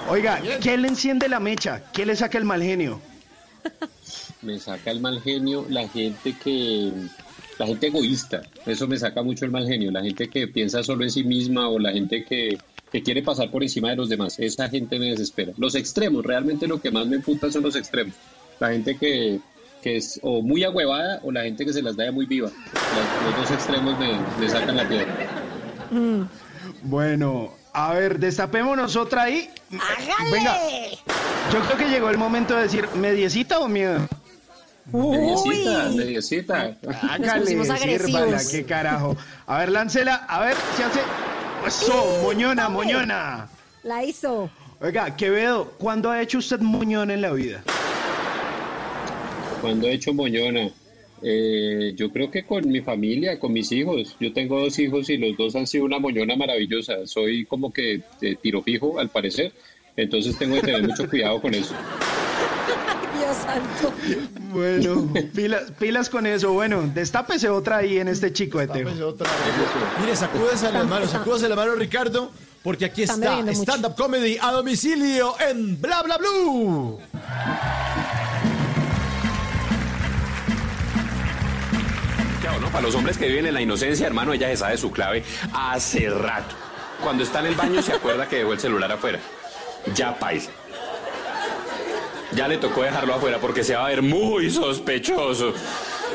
Oiga, 0.09 0.41
¿qué 0.61 0.77
le 0.77 0.89
enciende 0.89 1.29
la 1.29 1.41
mecha? 1.41 1.83
¿Qué 1.93 2.05
le 2.07 2.17
saca 2.17 2.39
el 2.39 2.45
mal 2.45 2.63
genio? 2.63 3.01
Me 4.43 4.59
saca 4.59 4.91
el 4.91 5.01
mal 5.01 5.23
genio 5.23 5.67
la 5.71 5.89
gente 5.89 6.35
que... 6.43 6.93
La 7.59 7.67
gente 7.67 7.87
egoísta, 7.87 8.43
eso 8.67 8.89
me 8.89 8.99
saca 8.99 9.23
mucho 9.23 9.45
el 9.45 9.53
mal 9.53 9.65
genio. 9.67 9.93
La 9.93 10.03
gente 10.03 10.29
que 10.29 10.49
piensa 10.49 10.83
solo 10.83 11.05
en 11.05 11.11
sí 11.11 11.23
misma 11.23 11.69
o 11.69 11.79
la 11.79 11.93
gente 11.93 12.25
que, 12.25 12.59
que 12.91 13.03
quiere 13.03 13.23
pasar 13.23 13.49
por 13.51 13.63
encima 13.63 13.91
de 13.91 13.97
los 13.97 14.09
demás. 14.09 14.39
Esa 14.41 14.69
gente 14.69 14.99
me 14.99 15.07
desespera. 15.07 15.53
Los 15.57 15.77
extremos, 15.77 16.27
realmente 16.27 16.67
lo 16.67 16.81
que 16.81 16.91
más 16.91 17.07
me 17.07 17.17
emputa 17.17 17.51
son 17.53 17.63
los 17.63 17.77
extremos. 17.77 18.13
La 18.59 18.71
gente 18.71 18.97
que, 18.99 19.39
que 19.83 19.99
es 19.99 20.19
o 20.23 20.43
muy 20.43 20.65
agüevada 20.65 21.21
o 21.23 21.31
la 21.31 21.45
gente 21.45 21.65
que 21.65 21.73
se 21.73 21.81
las 21.81 21.97
da 21.97 22.05
de 22.05 22.11
muy 22.11 22.27
viva. 22.27 22.51
Los 23.25 23.37
dos 23.37 23.51
extremos 23.53 23.97
me, 24.01 24.19
me 24.41 24.51
sacan 24.51 24.77
la 24.77 24.89
piedra. 24.89 25.29
Bueno, 26.85 27.51
a 27.73 27.95
ver, 27.95 28.19
destapémonos 28.19 28.95
otra 28.95 29.23
ahí. 29.23 29.51
¡Hágale! 29.73 30.31
Venga, 30.31 30.57
yo 31.53 31.61
creo 31.61 31.79
que 31.79 31.89
llegó 31.89 32.11
el 32.11 32.19
momento 32.19 32.55
de 32.55 32.63
decir, 32.63 32.87
¿mediecita 32.95 33.59
o 33.59 33.69
miedo? 33.69 34.07
Mediecita, 34.93 35.89
mediecita. 35.89 36.77
Hágale, 37.11 37.47
sírvala, 37.47 38.39
qué 38.51 38.65
carajo. 38.65 39.17
A 39.47 39.59
ver, 39.59 39.73
láncela, 39.73 40.15
a 40.29 40.41
ver, 40.41 40.57
se 40.77 40.85
hace... 40.85 41.01
Eso, 41.67 42.21
moñona, 42.23 42.69
moñona. 42.69 43.49
La 43.83 44.05
hizo. 44.05 44.51
Oiga, 44.81 45.17
Quevedo, 45.17 45.71
¿cuándo 45.79 46.11
ha 46.11 46.21
hecho 46.21 46.37
usted 46.37 46.61
moñón 46.61 47.11
en 47.11 47.23
la 47.23 47.31
vida? 47.31 47.63
Cuando 49.63 49.87
he 49.87 49.95
hecho 49.95 50.13
moñona, 50.13 50.69
eh, 51.27 51.95
yo 51.97 52.11
creo 52.11 52.31
que 52.31 52.45
con 52.45 52.69
mi 52.69 52.83
familia, 52.83 53.39
con 53.39 53.51
mis 53.55 53.73
hijos. 53.73 54.15
Yo 54.21 54.35
tengo 54.35 54.61
dos 54.61 54.79
hijos 54.79 55.09
y 55.09 55.17
los 55.17 55.35
dos 55.39 55.57
han 55.57 55.67
sido 55.67 55.87
una 55.87 55.99
moñona 55.99 56.37
maravillosa. 56.37 57.07
Soy 57.07 57.47
como 57.47 57.73
que 57.73 58.03
de 58.21 58.37
tiro 58.37 58.63
fijo, 58.63 58.99
al 58.99 59.09
parecer. 59.09 59.53
Entonces 59.97 60.37
tengo 60.37 60.57
que 60.57 60.61
tener 60.61 60.83
mucho 60.83 61.09
cuidado 61.11 61.41
con 61.41 61.55
eso. 61.55 61.75
Dios 63.17 63.37
santo. 63.39 63.95
Bueno, 64.53 65.11
pilas, 65.35 65.73
pilas 65.79 66.11
con 66.11 66.27
eso. 66.27 66.53
Bueno, 66.53 66.91
destápese 66.95 67.49
otra 67.49 67.79
ahí 67.79 67.99
en 67.99 68.09
este 68.09 68.31
chico 68.31 68.59
de. 68.59 68.67
Pues 68.67 69.01
otra. 69.01 69.31
Mire, 70.03 70.15
sacúdese 70.17 70.71
las 70.73 70.87
manos, 70.87 71.09
sacúdese 71.09 71.49
las 71.49 71.57
manos, 71.57 71.79
Ricardo, 71.79 72.33
porque 72.63 72.85
aquí 72.85 73.05
está. 73.05 73.41
Stand 73.51 73.87
Up 73.87 73.95
Comedy 73.97 74.37
a 74.43 74.53
domicilio 74.53 75.37
en 75.41 75.81
Bla 75.81 76.03
Bla 76.03 76.19
Blue. 76.19 77.01
¿No? 82.53 82.69
Para 82.69 82.83
los 82.83 82.95
hombres 82.95 83.19
que 83.19 83.27
viven 83.27 83.47
en 83.47 83.55
la 83.55 83.61
inocencia, 83.61 84.07
hermano, 84.07 84.33
ella 84.33 84.49
se 84.49 84.57
sabe 84.57 84.77
su 84.77 84.91
clave 84.91 85.25
hace 85.53 86.09
rato. 86.11 86.55
Cuando 87.03 87.23
está 87.23 87.41
en 87.41 87.47
el 87.47 87.55
baño 87.55 87.83
se 87.83 87.93
acuerda 87.93 88.29
que 88.29 88.37
dejó 88.37 88.53
el 88.53 88.61
celular 88.61 88.91
afuera. 88.93 89.19
Ya 89.95 90.19
paisa. 90.19 90.51
Ya 92.33 92.49
le 92.49 92.59
tocó 92.59 92.83
dejarlo 92.83 93.15
afuera 93.15 93.39
porque 93.39 93.63
se 93.63 93.75
va 93.75 93.87
a 93.87 93.89
ver 93.89 94.03
muy 94.03 94.51
sospechoso. 94.51 95.53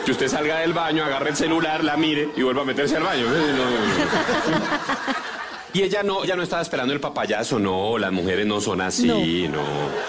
Que 0.06 0.12
usted 0.12 0.28
salga 0.28 0.60
del 0.60 0.74
baño, 0.74 1.04
agarre 1.04 1.32
el 1.32 1.36
celular, 1.36 1.84
la 1.84 1.98
mire 1.98 2.30
y 2.36 2.42
vuelva 2.42 2.62
a 2.62 2.66
meterse 2.66 2.98
al 2.98 3.04
baño. 3.04 3.26
Eh, 3.26 3.54
no, 3.56 3.66
no, 3.66 3.72
no. 3.72 5.20
Y 5.72 5.84
ella 5.84 6.02
no, 6.02 6.26
ya 6.26 6.36
no 6.36 6.42
estaba 6.42 6.64
esperando 6.64 6.94
el 6.94 7.00
papayazo, 7.00 7.60
no, 7.60 7.98
las 8.00 8.12
mujeres 8.12 8.48
no 8.48 8.60
son 8.60 8.82
así, 8.82 9.48
no. 9.48 9.62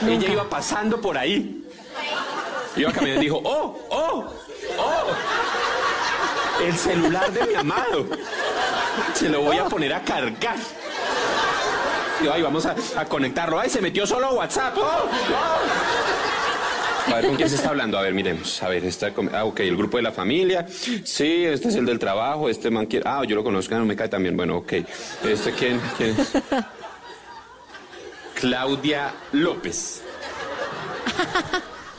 Ella 0.09 0.33
iba 0.33 0.49
pasando 0.49 1.01
por 1.01 1.19
ahí. 1.19 1.65
Iba 2.77 2.93
caminando 2.93 3.21
y 3.21 3.25
dijo, 3.27 3.43
oh, 3.45 3.79
oh, 3.91 4.33
oh, 4.79 5.07
el 6.67 6.77
celular 6.77 7.33
de 7.33 7.47
mi 7.47 7.55
amado. 7.55 8.07
Se 9.15 9.29
lo 9.29 9.43
voy 9.43 9.59
a 9.59 9.67
poner 9.67 9.95
a 9.95 10.03
cargar. 10.03 10.57
Y 12.23 12.29
ay, 12.29 12.43
vamos 12.43 12.67
a, 12.67 12.75
a 12.97 13.05
conectarlo. 13.07 13.59
Ay, 13.59 13.71
se 13.71 13.81
metió 13.81 14.07
solo 14.07 14.35
WhatsApp. 14.35 14.77
Oh, 14.77 14.81
oh. 14.81 15.09
A 17.11 17.15
ver, 17.17 17.27
¿con 17.27 17.37
quién 17.37 17.49
se 17.49 17.57
está 17.57 17.71
hablando? 17.71 17.99
A 17.99 18.03
ver, 18.03 18.15
miremos. 18.15 18.63
A 18.63 18.69
ver, 18.69 18.85
está 18.85 19.11
Ah, 19.33 19.45
ok, 19.45 19.61
el 19.61 19.77
grupo 19.77 19.97
de 19.97 20.03
la 20.03 20.13
familia. 20.13 20.67
Sí, 20.69 21.45
este 21.45 21.69
es 21.69 21.75
el 21.75 21.87
del 21.87 21.99
trabajo. 21.99 22.49
Este 22.49 22.71
man 22.71 22.87
quiere... 22.87 23.09
Ah, 23.09 23.23
yo 23.27 23.37
lo 23.37 23.43
conozco, 23.43 23.75
no 23.75 23.85
me 23.85 23.97
cae 23.97 24.09
también. 24.09 24.37
Bueno, 24.37 24.59
ok. 24.59 24.73
¿Este 25.25 25.53
quién? 25.53 25.81
quién 25.97 26.11
es? 26.11 26.33
Claudia 28.35 29.13
López. 29.33 30.03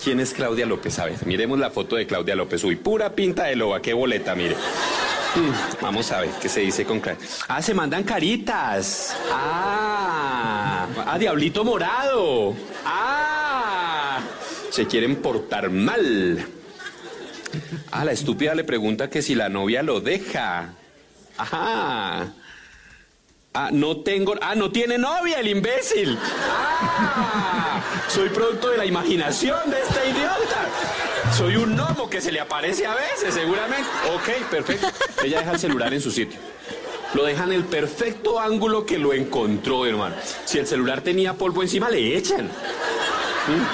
¿Quién 0.04 0.20
es 0.20 0.34
Claudia 0.34 0.66
López? 0.66 0.98
A 1.00 1.06
ver, 1.06 1.26
miremos 1.26 1.60
la 1.60 1.70
foto 1.70 1.96
de 1.96 2.08
Claudia 2.08 2.36
López. 2.36 2.64
Uy, 2.64 2.76
pura 2.76 3.14
pinta 3.14 3.44
de 3.46 3.56
loba, 3.56 3.82
qué 3.82 3.94
boleta, 3.94 4.34
mire. 4.36 4.56
Mm, 5.36 5.82
Vamos 5.82 6.12
a 6.12 6.22
ver 6.22 6.30
qué 6.42 6.50
se 6.50 6.62
dice 6.62 6.86
con 6.86 7.00
Claudia. 7.00 7.26
Ah, 7.48 7.62
se 7.62 7.74
mandan 7.74 8.04
caritas. 8.04 9.16
Ah, 9.32 10.88
ah, 11.06 11.18
diablito 11.20 11.64
morado. 11.64 12.56
Ah, 12.86 14.20
se 14.72 14.88
quieren 14.88 15.18
portar 15.18 15.70
mal. 15.70 16.46
Ah, 17.92 18.04
la 18.04 18.12
estúpida 18.12 18.56
le 18.56 18.64
pregunta 18.64 19.10
que 19.10 19.22
si 19.22 19.36
la 19.36 19.50
novia 19.50 19.84
lo 19.84 20.00
deja. 20.02 20.74
Ajá. 21.38 22.34
Ah, 23.54 23.70
no 23.72 23.98
tengo. 23.98 24.36
Ah, 24.42 24.56
no 24.56 24.72
tiene 24.72 24.98
novia 24.98 25.40
el 25.40 25.50
imbécil. 25.50 26.18
Ah, 26.22 27.82
soy 28.08 28.30
producto 28.30 28.70
de 28.70 28.78
la 28.78 28.86
imaginación 28.86 29.70
de 29.70 29.82
este 29.82 30.10
idiota. 30.10 30.70
Soy 31.38 31.58
un 31.58 31.76
gnomo 31.76 32.10
que 32.10 32.22
se 32.22 32.32
le 32.32 32.40
aparece 32.40 32.86
a 32.86 32.96
veces, 32.96 33.34
seguramente. 33.34 33.90
Ok, 34.14 34.48
perfecto. 34.50 34.88
Ella 35.22 35.40
deja 35.40 35.52
el 35.52 35.60
celular 35.60 35.94
en 35.94 36.00
su 36.00 36.12
sitio. 36.12 36.40
Lo 37.14 37.26
deja 37.26 37.44
en 37.44 37.52
el 37.52 37.66
perfecto 37.66 38.40
ángulo 38.40 38.86
que 38.86 38.98
lo 38.98 39.12
encontró, 39.12 39.86
hermano. 39.86 40.16
Si 40.46 40.58
el 40.58 40.66
celular 40.66 41.02
tenía 41.02 41.34
polvo 41.34 41.62
encima, 41.62 41.90
le 41.90 42.16
echan. 42.16 42.50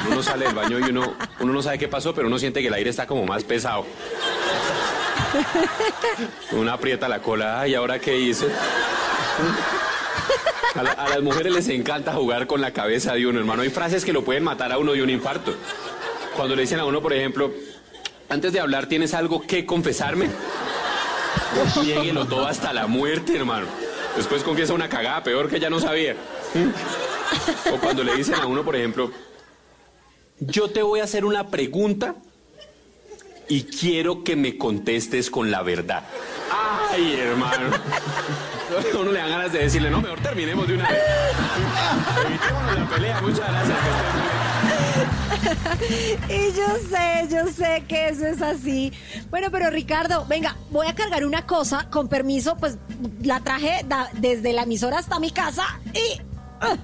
Uno 0.10 0.24
sale 0.24 0.46
del 0.46 0.56
baño 0.56 0.80
y 0.80 0.90
uno, 0.90 1.14
uno 1.40 1.54
no 1.54 1.62
sabe 1.62 1.78
qué 1.78 1.88
pasó, 1.88 2.16
pero 2.16 2.28
uno 2.28 2.40
siente 2.40 2.62
que 2.62 2.70
el 2.70 2.74
aire 2.74 2.90
está 2.90 3.06
como 3.06 3.26
más 3.26 3.44
pesado. 3.44 3.86
Uno 6.52 6.72
aprieta 6.72 7.08
la 7.08 7.20
cola, 7.20 7.60
ay, 7.62 7.76
¿ahora 7.76 8.00
qué 8.00 8.18
hice? 8.18 8.48
A, 10.76 10.84
la- 10.84 10.92
a 10.92 11.10
las 11.10 11.22
mujeres 11.22 11.54
les 11.54 11.68
encanta 11.70 12.14
jugar 12.14 12.46
con 12.48 12.62
la 12.62 12.72
cabeza 12.72 13.14
de 13.14 13.26
uno, 13.28 13.40
hermano. 13.40 13.62
Hay 13.64 13.70
frases 13.70 14.06
que 14.06 14.14
lo 14.14 14.24
pueden 14.24 14.44
matar 14.44 14.72
a 14.72 14.78
uno 14.78 14.94
de 14.94 15.02
un 15.04 15.10
infarto. 15.10 15.56
Cuando 16.36 16.56
le 16.56 16.62
dicen 16.64 16.80
a 16.80 16.86
uno, 16.86 17.02
por 17.02 17.14
ejemplo, 17.14 17.52
antes 18.30 18.54
de 18.54 18.60
hablar, 18.60 18.86
¿tienes 18.88 19.14
algo 19.14 19.42
que 19.42 19.66
confesarme? 19.66 20.30
Niéguelo 21.84 22.26
todo 22.26 22.46
hasta 22.46 22.74
la 22.74 22.86
muerte, 22.88 23.36
hermano. 23.36 23.66
Después 24.16 24.44
confiesa 24.44 24.74
una 24.74 24.90
cagada 24.90 25.24
peor 25.24 25.50
que 25.50 25.60
ya 25.60 25.70
no 25.70 25.80
sabía. 25.80 26.16
O 27.74 27.78
cuando 27.80 28.04
le 28.04 28.16
dicen 28.16 28.36
a 28.36 28.46
uno, 28.46 28.64
por 28.64 28.76
ejemplo, 28.76 29.12
yo 30.40 30.70
te 30.70 30.82
voy 30.84 31.00
a 31.00 31.04
hacer 31.06 31.26
una 31.26 31.48
pregunta 31.48 32.16
y 33.48 33.64
quiero 33.64 34.24
que 34.24 34.36
me 34.36 34.58
contestes 34.58 35.32
con 35.32 35.50
la 35.50 35.64
verdad. 35.64 36.04
Ay, 36.92 37.16
hermano. 37.20 37.70
A 38.68 38.98
uno 39.00 39.12
le 39.12 39.20
dan 39.20 39.30
ganas 39.30 39.52
de 39.54 39.60
decirle, 39.60 39.90
no, 39.90 40.02
mejor 40.02 40.20
terminemos 40.20 40.68
de 40.68 40.74
una 40.76 40.90
vez. 40.90 41.02
Evitémonos 42.26 42.80
la 42.80 42.90
pelea, 42.90 43.22
muchas 43.22 43.40
gracias. 43.40 43.78
Y 46.30 46.52
yo 46.58 46.68
sé, 46.90 47.28
yo 47.30 47.48
sé 47.52 47.84
que 47.88 48.10
eso 48.10 48.26
es 48.26 48.42
así. 48.42 48.92
Bueno, 49.30 49.48
pero 49.52 49.70
Ricardo, 49.70 50.26
venga, 50.28 50.56
voy 50.72 50.88
a 50.88 50.96
cargar 50.96 51.26
una 51.26 51.46
cosa, 51.46 51.90
con 51.90 52.08
permiso, 52.08 52.58
pues 52.58 52.78
la 53.22 53.40
traje 53.42 53.86
da- 53.88 54.10
desde 54.14 54.52
la 54.54 54.64
emisora 54.64 54.98
hasta 55.00 55.20
mi 55.20 55.32
casa 55.32 55.64
y 55.94 56.20
ah, 56.60 56.76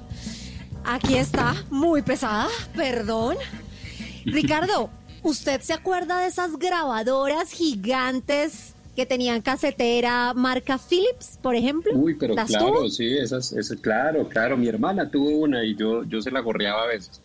aquí 0.85 1.17
está, 1.17 1.55
muy 1.69 2.01
pesada, 2.03 2.47
perdón. 2.75 3.35
Ricardo, 4.25 4.89
¿usted 5.23 5.59
se 5.61 5.73
acuerda 5.73 6.19
de 6.19 6.27
esas 6.27 6.57
grabadoras 6.57 7.51
gigantes 7.51 8.72
que 8.95 9.05
tenían 9.05 9.41
casetera 9.41 10.33
marca 10.33 10.77
Philips, 10.77 11.39
por 11.41 11.55
ejemplo? 11.55 11.91
Uy, 11.95 12.15
pero 12.15 12.33
¿Las 12.35 12.47
claro, 12.49 12.67
tuvo? 12.67 12.89
sí, 12.89 13.17
esas, 13.17 13.51
esas, 13.53 13.79
claro, 13.79 14.27
claro. 14.29 14.57
Mi 14.57 14.67
hermana 14.67 15.09
tuvo 15.09 15.29
una 15.29 15.63
y 15.63 15.75
yo, 15.75 16.03
yo 16.03 16.21
se 16.21 16.31
la 16.31 16.39
gorreaba 16.41 16.83
a 16.83 16.87
veces. 16.87 17.21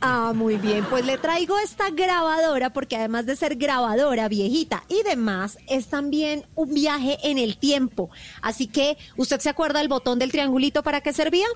Ah, 0.00 0.32
muy 0.34 0.56
bien. 0.56 0.84
Pues 0.88 1.04
le 1.04 1.18
traigo 1.18 1.58
esta 1.58 1.90
grabadora 1.90 2.72
porque 2.72 2.96
además 2.96 3.26
de 3.26 3.36
ser 3.36 3.56
grabadora 3.56 4.28
viejita 4.28 4.84
y 4.88 5.02
demás, 5.02 5.58
es 5.66 5.88
también 5.88 6.44
un 6.54 6.72
viaje 6.72 7.18
en 7.24 7.38
el 7.38 7.58
tiempo. 7.58 8.10
Así 8.40 8.68
que, 8.68 8.96
¿usted 9.16 9.40
se 9.40 9.48
acuerda 9.48 9.80
del 9.80 9.88
botón 9.88 10.18
del 10.18 10.30
triangulito 10.30 10.82
para 10.82 11.00
qué 11.00 11.12
servía? 11.12 11.46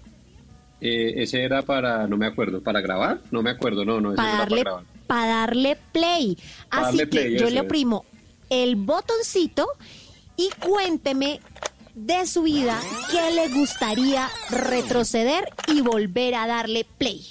Eh, 0.80 1.22
ese 1.22 1.42
era 1.42 1.62
para, 1.62 2.06
no 2.06 2.16
me 2.16 2.26
acuerdo, 2.26 2.62
¿para 2.62 2.80
grabar? 2.80 3.20
No 3.30 3.42
me 3.42 3.50
acuerdo, 3.50 3.84
no, 3.84 4.00
no, 4.00 4.14
ese 4.14 4.16
Para 4.16 4.30
era 4.30 4.38
darle, 4.38 4.64
para 4.64 4.64
grabar. 4.64 4.84
para 5.06 5.26
darle 5.26 5.76
play. 5.92 6.38
Así 6.70 6.98
darle 6.98 7.08
que 7.08 7.20
play, 7.22 7.38
yo 7.38 7.50
le 7.50 7.62
es. 7.62 8.06
El 8.50 8.76
botoncito 8.76 9.66
y 10.36 10.50
cuénteme 10.60 11.40
de 11.94 12.26
su 12.26 12.42
vida 12.42 12.80
qué 13.10 13.34
le 13.34 13.48
gustaría 13.58 14.28
retroceder 14.50 15.44
y 15.66 15.80
volver 15.80 16.34
a 16.36 16.46
darle 16.46 16.86
play. 16.96 17.22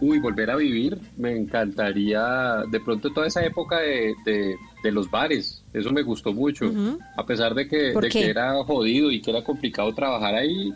Uy, 0.00 0.18
volver 0.18 0.50
a 0.50 0.56
vivir, 0.56 0.98
me 1.16 1.36
encantaría, 1.36 2.64
de 2.68 2.80
pronto 2.80 3.12
toda 3.12 3.28
esa 3.28 3.44
época 3.44 3.78
de, 3.78 4.14
de, 4.24 4.56
de 4.82 4.92
los 4.92 5.08
bares, 5.10 5.64
Eso 5.72 5.92
me 5.92 6.02
gustó 6.02 6.32
mucho. 6.32 6.70
A 7.16 7.24
pesar 7.24 7.54
de 7.54 7.68
que 7.68 7.94
era 8.20 8.62
jodido 8.64 9.10
y 9.10 9.22
que 9.22 9.30
era 9.30 9.44
complicado 9.44 9.94
trabajar 9.94 10.34
ahí, 10.34 10.72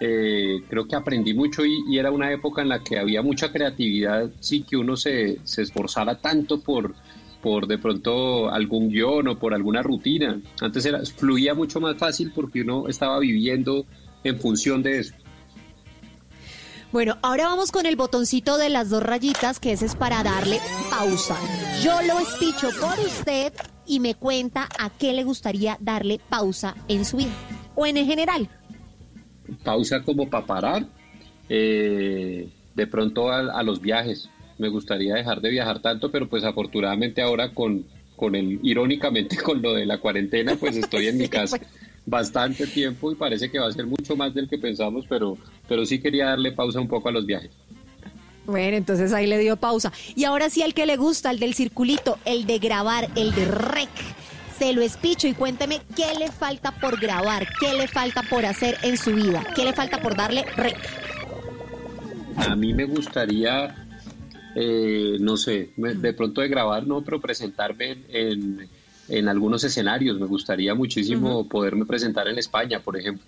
eh, 0.00 0.60
creo 0.68 0.86
que 0.86 0.96
aprendí 0.96 1.34
mucho 1.34 1.64
y, 1.64 1.82
y 1.88 1.98
era 1.98 2.10
una 2.10 2.32
época 2.32 2.62
en 2.62 2.68
la 2.68 2.82
que 2.82 2.98
había 2.98 3.22
mucha 3.22 3.50
creatividad, 3.50 4.30
sí 4.40 4.62
que 4.62 4.76
uno 4.76 4.96
se, 4.96 5.38
se 5.44 5.62
esforzara 5.62 6.20
tanto 6.20 6.60
por, 6.60 6.94
por 7.42 7.66
de 7.66 7.78
pronto 7.78 8.50
algún 8.50 8.88
guion 8.88 9.28
o 9.28 9.38
por 9.38 9.54
alguna 9.54 9.82
rutina. 9.82 10.40
Antes 10.60 10.84
era, 10.86 11.00
fluía 11.04 11.54
mucho 11.54 11.80
más 11.80 11.96
fácil 11.96 12.32
porque 12.34 12.62
uno 12.62 12.88
estaba 12.88 13.18
viviendo 13.20 13.86
en 14.24 14.38
función 14.40 14.82
de 14.82 14.98
eso. 15.00 15.14
Bueno, 16.90 17.18
ahora 17.22 17.44
vamos 17.44 17.70
con 17.70 17.84
el 17.84 17.96
botoncito 17.96 18.56
de 18.56 18.70
las 18.70 18.88
dos 18.88 19.02
rayitas, 19.02 19.60
que 19.60 19.72
ese 19.72 19.84
es 19.86 19.94
para 19.94 20.22
darle 20.22 20.58
pausa. 20.90 21.36
Yo 21.82 22.00
lo 22.02 22.18
espicho 22.18 22.68
por 22.80 22.98
usted 23.04 23.52
y 23.86 24.00
me 24.00 24.14
cuenta 24.14 24.68
a 24.78 24.88
qué 24.90 25.12
le 25.12 25.22
gustaría 25.22 25.76
darle 25.80 26.18
pausa 26.30 26.74
en 26.88 27.04
su 27.04 27.18
vida 27.18 27.32
o 27.74 27.84
en 27.86 27.98
el 27.98 28.06
general. 28.06 28.48
pausa 29.62 30.02
como 30.02 30.28
para 30.30 30.46
parar. 30.46 30.86
eh, 31.50 32.48
de 32.74 32.86
pronto 32.86 33.30
a, 33.30 33.40
a 33.40 33.62
los 33.62 33.80
viajes. 33.80 34.30
Me 34.58 34.68
gustaría 34.68 35.14
dejar 35.14 35.40
de 35.40 35.50
viajar 35.50 35.80
tanto, 35.80 36.10
pero 36.10 36.28
pues 36.28 36.44
afortunadamente 36.44 37.22
ahora 37.22 37.54
con, 37.54 37.84
con 38.16 38.34
el, 38.34 38.60
irónicamente 38.62 39.36
con 39.42 39.62
lo 39.62 39.72
de 39.74 39.86
la 39.86 39.98
cuarentena, 39.98 40.56
pues 40.56 40.76
estoy 40.76 41.06
en 41.06 41.18
mi 41.18 41.28
casa 41.28 41.58
bastante 42.08 42.66
tiempo 42.66 43.12
y 43.12 43.14
parece 43.14 43.50
que 43.50 43.58
va 43.58 43.68
a 43.68 43.72
ser 43.72 43.86
mucho 43.86 44.16
más 44.16 44.34
del 44.34 44.48
que 44.48 44.58
pensamos, 44.58 45.04
pero, 45.08 45.36
pero 45.68 45.84
sí 45.84 46.00
quería 46.00 46.26
darle 46.26 46.52
pausa 46.52 46.80
un 46.80 46.88
poco 46.88 47.08
a 47.08 47.12
los 47.12 47.26
viajes. 47.26 47.50
Bueno, 48.46 48.78
entonces 48.78 49.12
ahí 49.12 49.26
le 49.26 49.38
dio 49.38 49.56
pausa. 49.56 49.92
Y 50.16 50.24
ahora 50.24 50.48
sí, 50.48 50.62
al 50.62 50.72
que 50.72 50.86
le 50.86 50.96
gusta, 50.96 51.30
el 51.30 51.38
del 51.38 51.52
circulito, 51.52 52.18
el 52.24 52.46
de 52.46 52.58
grabar, 52.58 53.08
el 53.14 53.34
de 53.34 53.44
rec. 53.44 53.90
Se 54.58 54.72
lo 54.72 54.80
espicho 54.80 55.28
y 55.28 55.34
cuénteme 55.34 55.82
qué 55.94 56.18
le 56.18 56.32
falta 56.32 56.72
por 56.72 56.98
grabar, 56.98 57.46
qué 57.60 57.74
le 57.74 57.86
falta 57.86 58.22
por 58.22 58.46
hacer 58.46 58.78
en 58.82 58.96
su 58.96 59.14
vida, 59.14 59.44
qué 59.54 59.64
le 59.64 59.74
falta 59.74 60.00
por 60.00 60.16
darle 60.16 60.44
rec. 60.56 60.78
A 62.36 62.56
mí 62.56 62.72
me 62.72 62.86
gustaría, 62.86 63.86
eh, 64.60 65.16
no 65.20 65.36
sé, 65.36 65.70
de 65.76 66.12
pronto 66.12 66.40
de 66.40 66.48
grabar, 66.48 66.84
no, 66.86 67.02
pero 67.02 67.20
presentarme 67.20 67.92
en, 67.92 68.04
en- 68.08 68.68
en 69.08 69.28
algunos 69.28 69.62
escenarios. 69.64 70.18
Me 70.18 70.26
gustaría 70.26 70.74
muchísimo 70.74 71.48
poderme 71.48 71.86
presentar 71.86 72.26
en 72.28 72.38
España, 72.38 72.80
por 72.80 72.96
ejemplo. 72.96 73.24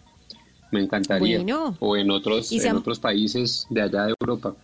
Me 0.72 0.80
encantaría. 0.80 1.38
Bueno. 1.38 1.76
O 1.80 1.96
en 1.96 2.10
otros, 2.10 2.50
¿Y 2.52 2.60
se 2.60 2.68
en 2.68 2.76
otros 2.76 2.98
países 2.98 3.66
de 3.70 3.82
allá 3.82 4.04
de 4.06 4.14
Europa. 4.20 4.54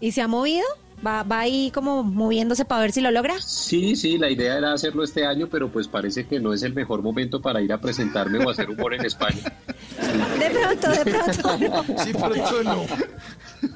¿Y 0.00 0.10
se 0.12 0.22
ha 0.22 0.28
movido? 0.28 0.64
¿Va, 1.04 1.22
va 1.22 1.40
ahí 1.40 1.70
como 1.72 2.02
moviéndose 2.02 2.64
para 2.64 2.80
ver 2.82 2.92
si 2.92 3.00
lo 3.00 3.10
logra? 3.10 3.34
Sí, 3.42 3.94
sí, 3.96 4.16
la 4.18 4.30
idea 4.30 4.56
era 4.58 4.72
hacerlo 4.72 5.04
este 5.04 5.26
año, 5.26 5.48
pero 5.50 5.70
pues 5.70 5.86
parece 5.88 6.26
que 6.26 6.40
no 6.40 6.52
es 6.54 6.62
el 6.62 6.72
mejor 6.74 7.02
momento 7.02 7.40
para 7.42 7.60
ir 7.60 7.72
a 7.72 7.80
presentarme 7.80 8.38
o 8.44 8.48
hacer 8.50 8.70
humor 8.70 8.94
en 8.94 9.04
España. 9.04 9.40
De 10.38 10.50
pronto, 10.50 10.90
de 10.90 11.10
pronto. 11.10 11.84
Sí, 12.04 12.12
pronto 12.12 12.62
no. 12.62 12.84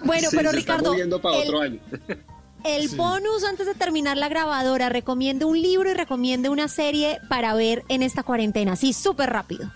Bueno, 0.04 0.30
Sí, 0.30 0.36
pero 0.36 0.50
se 0.50 0.56
Ricardo, 0.56 0.78
está 0.82 0.90
moviendo 0.90 1.20
para 1.20 1.36
el- 1.36 1.48
otro 1.48 1.60
año. 1.60 1.78
El 2.64 2.88
bonus 2.90 3.44
antes 3.48 3.66
de 3.66 3.74
terminar 3.74 4.16
la 4.16 4.28
grabadora, 4.28 4.88
recomiende 4.88 5.44
un 5.44 5.60
libro 5.60 5.90
y 5.90 5.94
recomiende 5.94 6.48
una 6.48 6.66
serie 6.68 7.20
para 7.28 7.54
ver 7.54 7.84
en 7.88 8.02
esta 8.02 8.22
cuarentena. 8.24 8.74
Sí, 8.76 8.92
súper 8.92 9.30
rápido. 9.30 9.70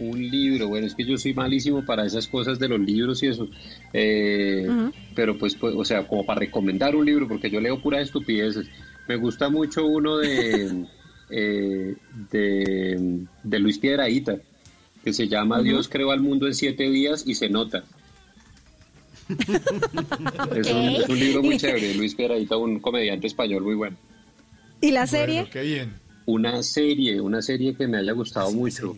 Un 0.00 0.30
libro, 0.30 0.68
bueno, 0.68 0.86
es 0.86 0.94
que 0.94 1.04
yo 1.04 1.18
soy 1.18 1.34
malísimo 1.34 1.84
para 1.84 2.06
esas 2.06 2.26
cosas 2.26 2.58
de 2.58 2.68
los 2.68 2.80
libros 2.80 3.22
y 3.22 3.26
eso. 3.26 3.48
Eh. 3.92 4.66
Pero 5.14 5.36
pues, 5.36 5.54
pues, 5.54 5.74
o 5.76 5.84
sea, 5.84 6.08
como 6.08 6.24
para 6.24 6.40
recomendar 6.40 6.96
un 6.96 7.04
libro, 7.04 7.28
porque 7.28 7.50
yo 7.50 7.60
leo 7.60 7.80
puras 7.82 8.02
estupideces. 8.02 8.66
Me 9.06 9.16
gusta 9.16 9.50
mucho 9.50 9.86
uno 9.86 10.16
de, 10.16 10.86
eh, 11.30 11.96
de, 12.30 13.26
de 13.42 13.58
Luis 13.58 13.78
Piedrahíta, 13.78 14.38
que 15.04 15.12
se 15.12 15.28
llama. 15.28 15.60
Dios 15.62 15.88
creó 15.88 16.12
al 16.12 16.20
mundo 16.20 16.46
en 16.46 16.54
siete 16.54 16.88
días 16.88 17.24
y 17.26 17.34
se 17.34 17.50
nota. 17.50 17.84
es, 20.56 20.72
un, 20.72 20.88
es 20.88 21.08
un 21.08 21.18
libro 21.18 21.42
muy 21.42 21.56
chévere, 21.58 21.94
Luis 21.94 22.14
Piedrahíta, 22.14 22.56
un 22.56 22.80
comediante 22.80 23.26
español 23.26 23.62
muy 23.64 23.74
bueno. 23.74 23.96
¿Y 24.80 24.92
la 24.92 25.06
serie? 25.06 25.46
qué 25.52 25.62
bien. 25.62 25.92
Una 26.26 26.62
serie, 26.62 27.20
una 27.20 27.42
serie 27.42 27.74
que 27.74 27.86
me 27.86 27.98
haya 27.98 28.12
gustado 28.12 28.50
mucho. 28.52 28.96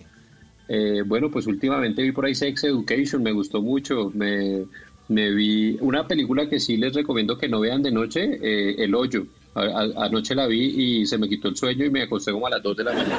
Eh, 0.69 1.03
bueno, 1.05 1.31
pues 1.31 1.47
últimamente 1.47 2.03
vi 2.03 2.13
por 2.13 2.25
ahí 2.27 2.35
Sex 2.35 2.65
Education, 2.65 3.23
me 3.23 3.33
gustó 3.33 3.61
mucho. 3.63 4.11
Me, 4.15 4.65
me 5.09 5.31
vi 5.33 5.77
una 5.81 6.07
película 6.07 6.49
que 6.49 6.61
sí 6.61 6.77
les 6.77 6.95
recomiendo 6.95 7.37
que 7.37 7.49
no 7.49 7.61
vean 7.61 7.83
de 7.83 7.91
noche, 7.91 8.39
eh, 8.43 8.77
El 8.79 8.95
Hoyo. 8.95 9.27
A- 9.55 9.61
a- 9.65 10.07
anoche 10.07 10.35
la 10.35 10.47
vi 10.47 11.01
y 11.03 11.07
se 11.07 11.19
me 11.19 11.29
quitó 11.29 11.49
el 11.49 11.57
sueño 11.57 11.85
y 11.85 11.91
me 11.91 12.03
acosté 12.03 12.33
como 12.33 12.47
a 12.47 12.51
las 12.51 12.63
2 12.63 12.75
de 12.77 12.85
la 12.85 12.93
mañana. 12.95 13.19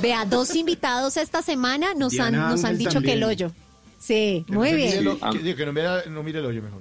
Vea, 0.00 0.24
dos 0.24 0.54
invitados 0.56 1.16
esta 1.18 1.42
semana 1.42 1.88
nos 1.94 2.18
han, 2.18 2.32
nos 2.34 2.64
han 2.64 2.78
dicho 2.78 3.00
que 3.02 3.12
el 3.12 3.24
hoyo. 3.24 3.50
Sí, 3.98 4.44
muy 4.48 4.72
bien. 4.74 5.04
lo- 5.04 5.18
que, 5.18 5.54
que 5.54 5.66
no, 5.66 5.72
mira- 5.72 6.04
no 6.10 6.22
mire 6.22 6.38
el 6.38 6.46
hoyo 6.46 6.62
mejor. 6.62 6.80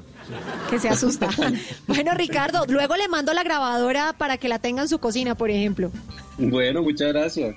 Que 0.69 0.79
se 0.79 0.87
asusta. 0.89 1.29
Bueno, 1.87 2.13
Ricardo, 2.15 2.65
luego 2.67 2.95
le 2.95 3.07
mando 3.09 3.33
la 3.33 3.43
grabadora 3.43 4.13
para 4.17 4.37
que 4.37 4.47
la 4.47 4.59
tenga 4.59 4.81
en 4.83 4.87
su 4.87 4.99
cocina, 4.99 5.35
por 5.35 5.49
ejemplo. 5.49 5.91
Bueno, 6.37 6.81
muchas 6.83 7.09
gracias. 7.13 7.55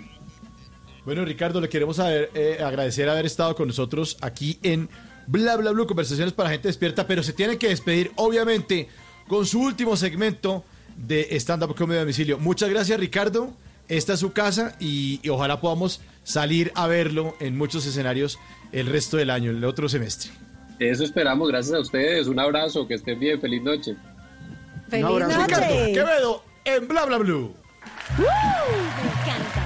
Bueno, 1.06 1.24
Ricardo, 1.24 1.60
le 1.60 1.68
queremos 1.68 2.00
haber, 2.00 2.30
eh, 2.34 2.58
agradecer 2.60 3.08
haber 3.08 3.26
estado 3.26 3.54
con 3.54 3.68
nosotros 3.68 4.16
aquí 4.20 4.58
en 4.64 4.88
Bla 5.28 5.56
Bla 5.56 5.70
Blue, 5.70 5.86
conversaciones 5.86 6.34
para 6.34 6.50
gente 6.50 6.66
despierta, 6.66 7.06
pero 7.06 7.22
se 7.22 7.32
tiene 7.32 7.58
que 7.58 7.68
despedir, 7.68 8.10
obviamente, 8.16 8.88
con 9.28 9.46
su 9.46 9.60
último 9.60 9.96
segmento 9.96 10.64
de 10.96 11.28
Stand 11.38 11.62
Up 11.62 11.76
Comedy 11.76 12.00
Domicilio. 12.00 12.38
Muchas 12.38 12.70
gracias, 12.70 12.98
Ricardo. 12.98 13.54
Esta 13.86 14.14
es 14.14 14.20
su 14.20 14.32
casa 14.32 14.74
y, 14.80 15.20
y 15.22 15.28
ojalá 15.28 15.60
podamos 15.60 16.00
salir 16.24 16.72
a 16.74 16.88
verlo 16.88 17.36
en 17.38 17.56
muchos 17.56 17.86
escenarios 17.86 18.40
el 18.72 18.88
resto 18.88 19.16
del 19.16 19.30
año, 19.30 19.52
el 19.52 19.64
otro 19.64 19.88
semestre. 19.88 20.32
Eso 20.80 21.04
esperamos, 21.04 21.46
gracias 21.48 21.76
a 21.76 21.80
ustedes. 21.80 22.26
Un 22.26 22.40
abrazo, 22.40 22.88
que 22.88 22.94
estén 22.94 23.20
bien, 23.20 23.40
feliz 23.40 23.62
noche. 23.62 23.94
¡Feliz 24.88 25.06
Ricardo 25.06 25.38
noche! 25.38 25.92
Quevedo 25.92 26.42
en 26.64 26.88
Bla 26.88 27.04
Bla 27.04 27.18
Blue. 27.18 27.54
¡Uh! 28.18 28.22
Me 28.22 29.22
encanta. 29.22 29.65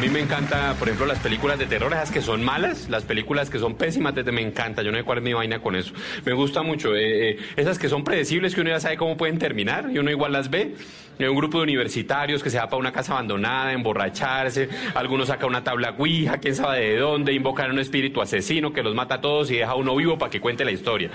Mí 0.00 0.08
me 0.08 0.20
encanta, 0.20 0.74
por 0.78 0.88
ejemplo, 0.88 1.06
las 1.06 1.18
películas 1.18 1.58
de 1.58 1.66
terror, 1.66 1.92
esas 1.92 2.10
que 2.10 2.22
son 2.22 2.42
malas, 2.42 2.88
las 2.88 3.04
películas 3.04 3.50
que 3.50 3.58
son 3.58 3.74
pésimas, 3.74 4.14
desde 4.14 4.32
me 4.32 4.40
encanta. 4.40 4.82
Yo 4.82 4.90
no 4.90 4.96
sé 4.96 5.04
cuál 5.04 5.18
es 5.18 5.24
mi 5.24 5.34
vaina 5.34 5.60
con 5.60 5.76
eso. 5.76 5.92
Me 6.24 6.32
gusta 6.32 6.62
mucho. 6.62 6.96
eh, 6.96 7.32
eh, 7.32 7.38
esas 7.56 7.78
que 7.78 7.88
son 7.90 8.02
predecibles, 8.02 8.54
que 8.54 8.62
uno 8.62 8.70
ya 8.70 8.80
sabe 8.80 8.96
cómo 8.96 9.18
pueden 9.18 9.38
terminar 9.38 9.90
y 9.92 9.98
uno 9.98 10.10
igual 10.10 10.32
las 10.32 10.48
ve. 10.48 10.74
Hay 11.20 11.28
un 11.28 11.36
grupo 11.36 11.58
de 11.58 11.64
universitarios 11.64 12.42
que 12.42 12.48
se 12.48 12.58
va 12.58 12.66
para 12.66 12.78
una 12.78 12.92
casa 12.92 13.12
abandonada, 13.12 13.72
emborracharse, 13.72 14.68
algunos 14.94 15.28
sacan 15.28 15.50
una 15.50 15.62
tabla 15.62 15.92
guija, 15.92 16.38
quién 16.38 16.54
sabe 16.54 16.80
de 16.80 16.96
dónde, 16.98 17.34
invocan 17.34 17.70
a 17.70 17.72
un 17.74 17.78
espíritu 17.78 18.22
asesino 18.22 18.72
que 18.72 18.82
los 18.82 18.94
mata 18.94 19.16
a 19.16 19.20
todos 19.20 19.50
y 19.50 19.56
deja 19.56 19.72
a 19.72 19.74
uno 19.74 19.94
vivo 19.96 20.16
para 20.16 20.30
que 20.30 20.40
cuente 20.40 20.64
la 20.64 20.70
historia. 20.70 21.10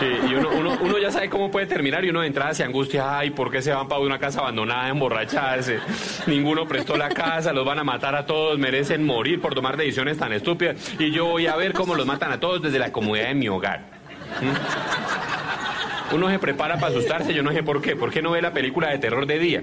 Eh, 0.00 0.20
y 0.28 0.34
uno, 0.34 0.50
uno, 0.80 0.98
ya 0.98 1.12
sabe 1.12 1.28
cómo 1.30 1.52
puede 1.52 1.66
terminar 1.66 2.04
y 2.04 2.10
uno 2.10 2.22
de 2.22 2.26
entrada 2.26 2.52
se 2.52 2.64
angustia, 2.64 3.18
ay, 3.18 3.30
¿por 3.30 3.50
qué 3.50 3.62
se 3.62 3.72
van 3.72 3.86
para 3.86 4.00
una 4.00 4.18
casa 4.18 4.40
abandonada 4.40 4.88
emborracharse? 4.88 5.78
Ninguno 6.26 6.66
prestó 6.66 6.96
la 6.96 7.08
casa, 7.08 7.52
los 7.52 7.64
van 7.64 7.78
a 7.78 7.84
matar 7.84 8.16
a 8.16 8.26
todos, 8.26 8.58
merecen 8.58 9.06
morir 9.06 9.40
por 9.40 9.54
tomar 9.54 9.76
decisiones 9.76 10.18
tan 10.18 10.32
estúpidas 10.32 10.94
y 10.98 11.12
yo 11.12 11.26
voy 11.26 11.46
a 11.46 11.54
ver 11.54 11.72
cómo 11.72 11.94
los 11.94 12.06
matan 12.06 12.32
a 12.32 12.40
todos 12.40 12.60
desde 12.62 12.80
la 12.80 12.90
comodidad 12.90 13.28
de 13.28 13.34
mi 13.34 13.48
hogar. 13.48 13.91
¿Mm? 14.40 16.14
Uno 16.14 16.28
se 16.28 16.38
prepara 16.38 16.76
para 16.76 16.88
asustarse, 16.88 17.32
yo 17.32 17.42
no 17.42 17.52
sé 17.52 17.62
por 17.62 17.80
qué. 17.80 17.96
¿Por 17.96 18.10
qué 18.10 18.20
no 18.22 18.32
ve 18.32 18.42
la 18.42 18.52
película 18.52 18.90
de 18.90 18.98
terror 18.98 19.26
de 19.26 19.38
día? 19.38 19.62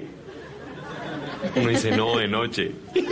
Uno 1.56 1.70
dice, 1.70 1.96
no, 1.96 2.18
de 2.18 2.28
noche. 2.28 2.72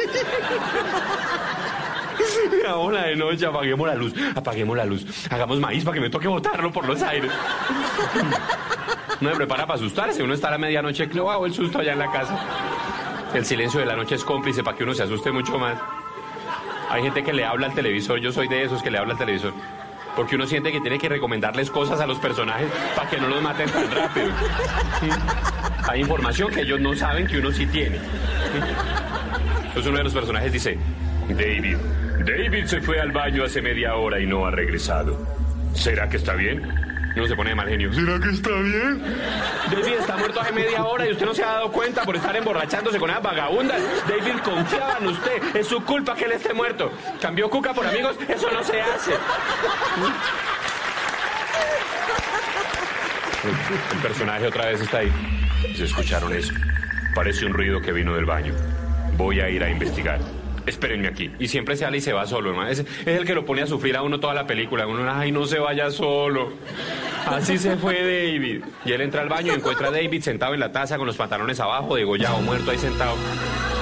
Ahora 2.68 3.04
de 3.04 3.16
noche, 3.16 3.46
apaguemos 3.46 3.88
la 3.88 3.96
luz, 3.96 4.14
apaguemos 4.36 4.76
la 4.76 4.86
luz, 4.86 5.06
hagamos 5.32 5.60
maíz 5.60 5.86
para 5.86 5.96
que 5.96 6.02
me 6.02 6.10
toque 6.10 6.28
botarlo 6.28 6.72
por 6.72 6.86
los 6.86 7.02
aires. 7.02 7.32
Uno 9.22 9.30
se 9.32 9.36
prepara 9.36 9.66
para 9.66 9.80
asustarse, 9.80 10.22
uno 10.22 10.36
está 10.36 10.50
a 10.50 10.52
la 10.52 10.58
medianoche 10.60 11.10
clavado 11.10 11.48
el 11.48 11.54
susto 11.54 11.80
allá 11.80 11.94
en 11.94 12.00
la 12.00 12.12
casa. 12.12 12.38
El 13.34 13.46
silencio 13.46 13.80
de 13.80 13.88
la 13.88 13.96
noche 13.96 14.14
es 14.14 14.24
cómplice 14.24 14.64
para 14.64 14.78
que 14.78 14.84
uno 14.84 14.94
se 14.94 15.02
asuste 15.02 15.32
mucho 15.32 15.58
más. 15.58 15.80
Hay 16.90 17.02
gente 17.02 17.24
que 17.24 17.34
le 17.34 17.44
habla 17.44 17.68
al 17.68 17.74
televisor, 17.74 18.20
yo 18.20 18.32
soy 18.32 18.48
de 18.48 18.64
esos 18.64 18.84
que 18.84 18.92
le 18.92 19.00
habla 19.00 19.14
al 19.14 19.20
televisor. 19.20 19.54
Porque 20.18 20.36
uno 20.36 20.48
siente 20.48 20.72
que 20.72 20.82
tiene 20.82 20.98
que 20.98 21.08
recomendarles 21.08 21.70
cosas 21.70 22.02
a 22.02 22.08
los 22.08 22.18
personajes 22.18 22.68
para 22.96 23.08
que 23.08 23.18
no 23.18 23.28
los 23.28 23.40
maten 23.42 23.70
tan 23.70 23.90
rápido. 23.92 24.28
¿Mm? 24.28 25.90
Hay 25.90 26.02
información 26.02 26.52
que 26.52 26.62
ellos 26.62 26.82
no 26.82 26.96
saben 26.96 27.28
que 27.28 27.38
uno 27.38 27.52
sí 27.52 27.68
tiene. 27.68 28.00
¿Mm? 28.00 29.68
Entonces 29.68 29.86
uno 29.86 30.00
de 30.00 30.04
los 30.04 30.14
personajes 30.14 30.52
dice, 30.52 30.80
David, 31.30 31.78
David 32.26 32.66
se 32.66 32.82
fue 32.82 33.00
al 33.00 33.12
baño 33.12 33.44
hace 33.44 33.62
media 33.62 33.94
hora 33.94 34.20
y 34.20 34.26
no 34.26 34.48
ha 34.48 34.52
regresado. 34.52 35.24
¿Será 35.76 36.10
que 36.10 36.18
está 36.18 36.34
bien? 36.34 36.87
Y 37.18 37.20
uno 37.20 37.28
se 37.28 37.36
pone 37.36 37.50
de 37.50 37.56
mal 37.56 37.68
genio. 37.68 37.92
¿Será 37.92 38.20
que 38.20 38.30
está 38.30 38.52
bien? 38.52 39.02
David 39.72 39.94
está 39.94 40.18
muerto 40.18 40.40
hace 40.40 40.52
media 40.54 40.86
hora 40.86 41.08
y 41.08 41.14
usted 41.14 41.26
no 41.26 41.34
se 41.34 41.44
ha 41.44 41.48
dado 41.48 41.72
cuenta 41.72 42.04
por 42.04 42.16
estar 42.16 42.36
emborrachándose 42.36 43.00
con 43.00 43.10
esas 43.10 43.24
vagabundas. 43.24 43.82
David 44.08 44.40
confiaba 44.44 45.00
en 45.02 45.08
usted. 45.08 45.56
Es 45.56 45.66
su 45.66 45.84
culpa 45.84 46.14
que 46.14 46.26
él 46.26 46.34
esté 46.34 46.54
muerto. 46.54 46.92
Cambió 47.20 47.50
Cuca 47.50 47.74
por 47.74 47.88
amigos. 47.88 48.16
Eso 48.28 48.52
no 48.52 48.64
se 48.64 48.80
hace. 48.80 49.14
El 53.94 54.00
personaje 54.04 54.46
otra 54.46 54.68
vez 54.68 54.82
está 54.82 55.00
ahí. 55.00 55.12
¿Se 55.76 55.86
escucharon 55.86 56.32
eso? 56.36 56.54
Parece 57.16 57.48
un 57.48 57.54
ruido 57.54 57.82
que 57.82 57.94
vino 57.94 58.14
del 58.14 58.26
baño. 58.26 58.54
Voy 59.14 59.40
a 59.40 59.50
ir 59.50 59.64
a 59.64 59.72
investigar. 59.72 60.20
Espérenme 60.68 61.08
aquí. 61.08 61.32
Y 61.40 61.48
siempre 61.48 61.76
sale 61.76 61.98
y 61.98 62.02
se 62.02 62.14
va 62.14 62.28
solo, 62.28 62.52
hermano. 62.52 62.70
Es, 62.70 62.86
el 63.06 63.26
que 63.26 63.34
lo 63.34 63.46
pone 63.46 63.62
a 63.62 63.68
sufrir 63.68 63.96
a 63.96 64.04
uno 64.04 64.20
toda 64.20 64.34
la 64.34 64.46
película. 64.46 64.86
Uno, 64.86 65.10
ay, 65.10 65.32
no 65.32 65.46
se 65.46 65.60
vaya 65.60 65.90
solo. 65.90 66.54
Así 67.26 67.58
se 67.58 67.78
fue 67.78 67.96
David. 67.96 68.64
Y 68.86 68.92
él 68.92 69.02
entra 69.02 69.22
al 69.22 69.30
baño 69.30 69.54
y 69.54 69.56
encuentra 69.56 69.88
a 69.88 69.92
David 69.92 70.22
sentado 70.22 70.54
en 70.54 70.60
la 70.60 70.72
taza 70.72 70.98
con 70.98 71.08
los 71.08 71.16
pantalones 71.16 71.60
abajo, 71.60 71.96
degollado, 71.96 72.40
muerto 72.42 72.72
ahí 72.72 72.78
sentado. 72.78 73.16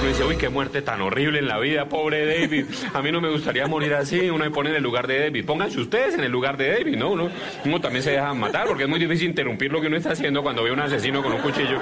Y 0.02 0.06
dice, 0.08 0.24
uy, 0.24 0.36
qué 0.36 0.48
muerte 0.48 0.82
tan 0.82 1.00
horrible 1.00 1.38
en 1.38 1.48
la 1.48 1.58
vida, 1.58 1.86
pobre 1.88 2.26
David. 2.26 2.66
A 2.92 3.00
mí 3.02 3.10
no 3.10 3.20
me 3.20 3.30
gustaría 3.30 3.66
morir 3.66 3.94
así. 3.94 4.28
Uno 4.30 4.44
me 4.44 4.50
pone 4.50 4.70
en 4.70 4.76
el 4.76 4.82
lugar 4.82 5.06
de 5.06 5.18
David. 5.20 5.44
Pónganse 5.46 5.80
ustedes 5.80 6.14
en 6.14 6.24
el 6.24 6.30
lugar 6.30 6.56
de 6.56 6.70
David, 6.70 6.96
¿no? 6.96 7.10
Uno, 7.10 7.30
uno 7.64 7.80
también 7.80 8.02
se 8.02 8.10
deja 8.12 8.32
matar 8.34 8.66
porque 8.66 8.84
es 8.84 8.88
muy 8.88 8.98
difícil 9.00 9.28
interrumpir 9.30 9.72
lo 9.72 9.80
que 9.80 9.86
uno 9.86 9.96
está 9.96 10.12
haciendo 10.12 10.42
cuando 10.42 10.62
ve 10.62 10.70
un 10.70 10.80
asesino 10.80 11.22
con 11.22 11.32
un 11.32 11.40
cuchillo. 11.40 11.80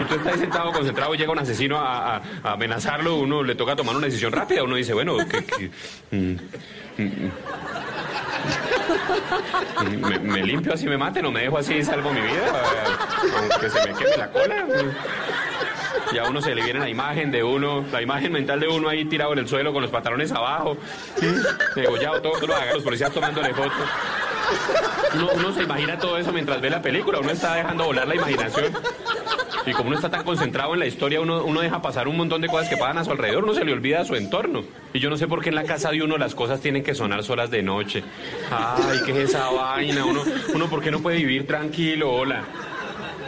Y 0.00 0.04
tú 0.04 0.14
estás 0.16 0.34
ahí 0.34 0.40
sentado 0.40 0.72
concentrado 0.72 1.14
y 1.14 1.18
llega 1.18 1.30
un 1.32 1.38
asesino 1.38 1.78
a, 1.78 2.20
amenazarlo. 2.42 3.16
Uno 3.16 3.42
le 3.42 3.54
toca 3.54 3.76
tomar 3.76 3.96
una 3.96 4.06
decisión 4.06 4.32
rápida. 4.32 4.64
Uno 4.64 4.76
dice, 4.76 4.92
bueno, 4.92 5.16
que- 5.18 5.70
mm, 6.10 6.36
mm, 6.98 7.02
mm, 7.02 7.30
me, 10.22 10.42
limpio 10.42 10.74
así 10.74 10.86
me 10.86 10.96
mate, 10.98 11.22
no 11.22 11.30
me 11.30 11.42
dejo 11.42 11.58
así 11.58 11.74
y 11.74 11.84
salvo 11.84 12.12
mi 12.12 12.20
vida, 12.20 12.62
aunque 13.38 13.70
se 13.70 13.88
me 13.88 13.94
queme 13.94 14.16
la 14.16 14.30
cola. 14.30 14.66
Y 16.12 16.18
a 16.18 16.24
uno 16.24 16.40
se 16.40 16.54
le 16.54 16.62
viene 16.62 16.80
la 16.80 16.88
imagen 16.88 17.30
de 17.30 17.42
uno, 17.42 17.84
la 17.90 18.02
imagen 18.02 18.32
mental 18.32 18.60
de 18.60 18.68
uno 18.68 18.88
ahí 18.88 19.04
tirado 19.04 19.32
en 19.32 19.40
el 19.40 19.48
suelo 19.48 19.72
con 19.72 19.82
los 19.82 19.90
pantalones 19.90 20.32
abajo, 20.32 20.76
degollado, 21.74 22.20
todo, 22.20 22.32
todo 22.32 22.46
lo 22.48 22.56
haga, 22.56 22.74
los 22.74 22.82
policías 22.82 23.12
tomándole 23.12 23.54
fotos. 23.54 23.88
Uno, 25.14 25.52
se 25.52 25.62
imagina 25.62 25.98
todo 25.98 26.16
eso 26.18 26.32
mientras 26.32 26.60
ve 26.60 26.70
la 26.70 26.80
película, 26.80 27.18
uno 27.20 27.30
está 27.30 27.54
dejando 27.54 27.84
volar 27.84 28.08
la 28.08 28.14
imaginación. 28.14 28.72
Y 29.66 29.72
como 29.72 29.88
uno 29.88 29.96
está 29.96 30.10
tan 30.10 30.24
concentrado 30.24 30.72
en 30.72 30.80
la 30.80 30.86
historia, 30.86 31.20
uno, 31.20 31.44
uno 31.44 31.60
deja 31.60 31.80
pasar 31.82 32.08
un 32.08 32.16
montón 32.16 32.40
de 32.40 32.48
cosas 32.48 32.68
que 32.68 32.76
pasan 32.76 32.98
a 32.98 33.04
su 33.04 33.10
alrededor, 33.10 33.44
uno 33.44 33.54
se 33.54 33.64
le 33.64 33.72
olvida 33.72 34.04
su 34.04 34.16
entorno. 34.16 34.64
Y 34.92 34.98
yo 34.98 35.10
no 35.10 35.16
sé 35.16 35.28
por 35.28 35.42
qué 35.42 35.50
en 35.50 35.54
la 35.54 35.64
casa 35.64 35.90
de 35.90 36.02
uno 36.02 36.18
las 36.18 36.34
cosas 36.34 36.60
tienen 36.60 36.82
que 36.82 36.94
sonar 36.94 37.22
solas 37.22 37.50
de 37.50 37.62
noche. 37.62 38.02
Ay, 38.50 39.00
¿qué 39.04 39.12
es 39.12 39.30
esa 39.30 39.50
vaina? 39.50 40.04
Uno, 40.04 40.66
¿por 40.68 40.82
qué 40.82 40.90
no 40.90 41.00
puede 41.00 41.18
vivir 41.18 41.46
tranquilo? 41.46 42.12
Hola. 42.12 42.42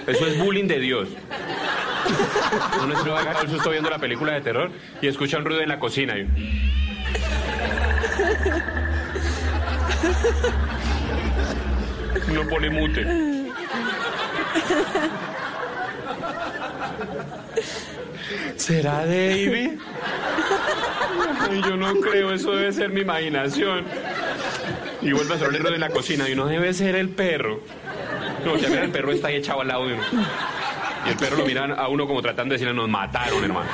Eso 0.07 0.27
es 0.27 0.39
bullying 0.39 0.67
de 0.67 0.81
Dios. 0.81 1.09
Uno 2.83 3.03
se 3.03 3.09
va 3.09 3.21
a 3.21 3.71
viendo 3.71 3.89
la 3.89 3.99
película 3.99 4.33
de 4.33 4.41
terror 4.41 4.71
y 5.01 5.07
escucha 5.07 5.39
un 5.39 5.45
ruido 5.45 5.63
en 5.63 5.69
la 5.69 5.79
cocina. 5.79 6.15
Uno 12.29 12.49
pone 12.49 12.71
mute. 12.71 13.05
¿Será 18.57 19.05
David? 19.05 19.73
Ay, 21.41 21.63
yo 21.63 21.77
no 21.77 21.95
creo, 22.01 22.33
eso 22.33 22.53
debe 22.53 22.73
ser 22.73 22.91
mi 22.91 23.03
imaginación. 23.03 23.85
Y 25.03 25.13
vuelve 25.13 25.35
a 25.35 25.39
sonar 25.39 25.55
el 25.55 25.61
ruido 25.61 25.75
en 25.75 25.81
la 25.81 25.91
cocina 25.91 26.29
y 26.29 26.33
uno 26.33 26.47
debe 26.47 26.73
ser 26.73 26.97
el 26.97 27.11
perro. 27.11 27.61
No, 28.45 28.57
ya 28.57 28.69
mira, 28.69 28.85
el 28.85 28.91
perro 28.91 29.13
está 29.13 29.29
ahí 29.29 29.37
echado 29.37 29.61
al 29.61 29.69
lado 29.69 29.87
de 29.87 29.95
uno. 29.95 30.03
Y 31.07 31.11
el 31.11 31.17
perro 31.17 31.37
lo 31.39 31.45
mira 31.45 31.65
a 31.65 31.89
uno 31.89 32.07
como 32.07 32.23
tratando 32.23 32.53
de 32.53 32.59
decirle, 32.59 32.75
nos 32.75 32.89
mataron, 32.89 33.45
hermano. 33.45 33.69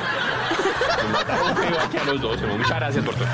Nos 1.03 1.13
mataron 1.13 1.49
aquí 1.81 1.97
a 1.99 2.05
los 2.05 2.21
dos, 2.21 2.41
hermano. 2.41 2.59
Muchas 2.59 2.77
gracias 2.77 3.05
por 3.05 3.15
todo. 3.15 3.29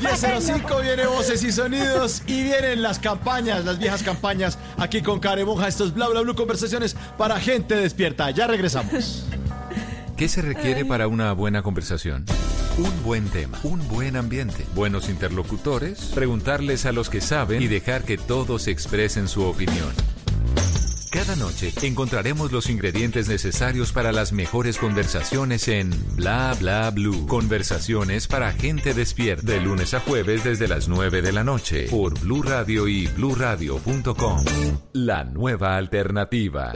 10.05 0.00 0.82
viene 0.82 1.06
Voces 1.06 1.42
y 1.44 1.52
Sonidos 1.52 2.22
y 2.26 2.42
vienen 2.42 2.82
las 2.82 2.98
campañas, 2.98 3.64
las 3.64 3.78
viejas 3.78 4.02
campañas 4.02 4.58
aquí 4.76 5.02
con 5.02 5.20
Caremonja. 5.20 5.68
Esto 5.68 5.84
es 5.84 5.94
Bla 5.94 6.08
Bla 6.08 6.20
Blue 6.22 6.34
Conversaciones 6.34 6.96
para 7.16 7.40
gente 7.40 7.76
despierta. 7.76 8.30
Ya 8.30 8.46
regresamos. 8.46 9.26
¿Qué 10.16 10.28
se 10.28 10.42
requiere 10.42 10.84
para 10.84 11.08
una 11.08 11.32
buena 11.32 11.62
conversación? 11.62 12.24
Un 12.78 13.02
buen 13.04 13.28
tema, 13.28 13.58
un 13.62 13.86
buen 13.88 14.16
ambiente, 14.16 14.64
buenos 14.74 15.08
interlocutores, 15.08 16.06
preguntarles 16.14 16.86
a 16.86 16.92
los 16.92 17.08
que 17.08 17.20
saben 17.20 17.62
y 17.62 17.68
dejar 17.68 18.02
que 18.02 18.18
todos 18.18 18.66
expresen 18.66 19.28
su 19.28 19.44
opinión. 19.44 19.92
Cada 21.26 21.36
noche 21.36 21.72
encontraremos 21.80 22.52
los 22.52 22.68
ingredientes 22.68 23.28
necesarios 23.28 23.92
para 23.92 24.12
las 24.12 24.34
mejores 24.34 24.76
conversaciones 24.76 25.68
en 25.68 25.90
Bla 26.16 26.54
Bla 26.60 26.90
Blue. 26.90 27.26
Conversaciones 27.26 28.26
para 28.26 28.52
gente 28.52 28.92
despierta. 28.92 29.50
De 29.50 29.58
lunes 29.58 29.94
a 29.94 30.00
jueves 30.00 30.44
desde 30.44 30.68
las 30.68 30.86
9 30.86 31.22
de 31.22 31.32
la 31.32 31.42
noche 31.42 31.86
por 31.88 32.20
Blue 32.20 32.42
Radio 32.42 32.86
y 32.88 33.06
bluradio.com. 33.06 34.44
La 34.92 35.24
nueva 35.24 35.78
alternativa. 35.78 36.74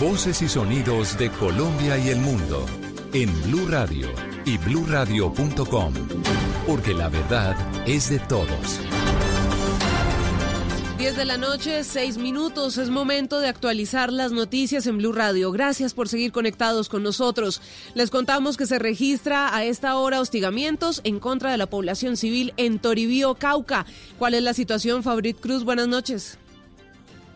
Voces 0.00 0.40
y 0.40 0.48
sonidos 0.48 1.18
de 1.18 1.28
Colombia 1.28 1.98
y 1.98 2.08
el 2.08 2.20
mundo 2.20 2.64
en 3.12 3.30
Blue 3.42 3.66
Radio 3.68 4.08
y 4.46 4.56
bluradio.com. 4.56 5.92
Porque 6.66 6.94
la 6.94 7.10
verdad 7.10 7.54
es 7.86 8.08
de 8.08 8.18
todos. 8.20 8.80
10 11.02 11.16
de 11.16 11.24
la 11.24 11.36
noche, 11.36 11.82
6 11.82 12.18
minutos. 12.18 12.78
Es 12.78 12.88
momento 12.88 13.40
de 13.40 13.48
actualizar 13.48 14.12
las 14.12 14.30
noticias 14.30 14.86
en 14.86 14.98
Blue 14.98 15.12
Radio. 15.12 15.50
Gracias 15.50 15.94
por 15.94 16.08
seguir 16.08 16.30
conectados 16.30 16.88
con 16.88 17.02
nosotros. 17.02 17.60
Les 17.96 18.08
contamos 18.08 18.56
que 18.56 18.66
se 18.66 18.78
registra 18.78 19.52
a 19.52 19.64
esta 19.64 19.96
hora 19.96 20.20
hostigamientos 20.20 21.00
en 21.02 21.18
contra 21.18 21.50
de 21.50 21.56
la 21.56 21.66
población 21.66 22.16
civil 22.16 22.54
en 22.56 22.78
Toribío, 22.78 23.34
Cauca. 23.34 23.84
¿Cuál 24.16 24.34
es 24.34 24.44
la 24.44 24.54
situación, 24.54 25.02
Fabrit 25.02 25.40
Cruz? 25.40 25.64
Buenas 25.64 25.88
noches. 25.88 26.38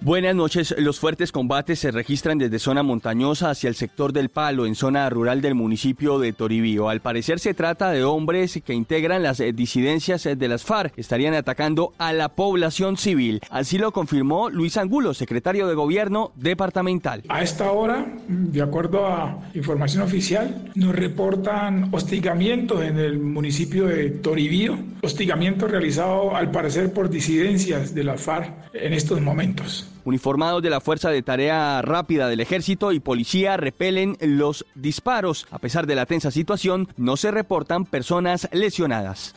Buenas 0.03 0.36
noches. 0.36 0.74
Los 0.78 1.01
fuertes 1.01 1.32
combates 1.32 1.80
se 1.80 1.90
registran 1.90 2.38
desde 2.38 2.59
zona 2.59 2.82
montañosa 2.82 3.51
hacia 3.51 3.68
el 3.68 3.74
sector 3.74 4.12
del 4.12 4.28
Palo, 4.28 4.66
en 4.66 4.74
zona 4.74 5.09
rural 5.11 5.40
del 5.40 5.55
municipio 5.55 6.18
de 6.18 6.32
Toribío. 6.32 6.88
Al 6.88 7.01
parecer 7.01 7.40
se 7.40 7.55
trata 7.55 7.90
de 7.90 8.05
hombres 8.05 8.61
que 8.64 8.74
integran 8.74 9.22
las 9.22 9.40
eh, 9.40 9.53
disidencias 9.53 10.24
eh, 10.26 10.36
de 10.36 10.49
las 10.49 10.64
FARC. 10.64 10.97
Estarían 10.99 11.34
atacando 11.34 11.92
a 11.99 12.12
la 12.12 12.28
población 12.28 12.97
civil. 12.97 13.40
Así 13.51 13.78
lo 13.78 13.90
confirmó 13.90 14.49
Luis 14.51 14.76
Angulo, 14.76 15.12
secretario 15.14 15.66
de 15.66 15.74
Gobierno 15.74 16.30
departamental. 16.36 17.22
A 17.28 17.42
esta 17.42 17.72
hora, 17.72 18.07
de 18.28 18.62
acuerdo 18.62 19.07
a 19.07 19.40
información 19.55 20.05
oficial, 20.05 20.70
nos 20.74 20.94
reportan 20.94 21.88
hostigamientos 21.92 22.84
en 22.84 22.99
el 22.99 23.18
municipio 23.18 23.86
de 23.86 24.11
Toribío, 24.11 24.78
hostigamiento 25.03 25.66
realizado 25.66 26.36
al 26.36 26.51
parecer 26.51 26.92
por 26.92 27.11
disidencias 27.11 27.94
de 27.94 28.05
la 28.05 28.16
FARC 28.16 28.53
en 28.72 28.92
estos 28.92 29.20
momentos. 29.20 29.86
Uniformados 30.05 30.62
de 30.62 30.70
la 30.70 30.80
Fuerza 30.80 31.11
de 31.11 31.22
Tarea 31.22 31.82
Rápida 31.82 32.28
del 32.28 32.41
Ejército 32.41 32.93
y 32.93 33.01
Policía 33.01 33.57
repelen 33.57 34.16
los 34.20 34.64
disparos. 34.74 35.47
A 35.51 35.59
pesar 35.59 35.87
de 35.87 35.97
la 35.97 36.07
tensa 36.07 36.30
situación, 36.30 36.89
no 36.97 37.16
se 37.16 37.30
reportan 37.30 37.84
personas 37.84 38.49
lesionadas. 38.53 39.34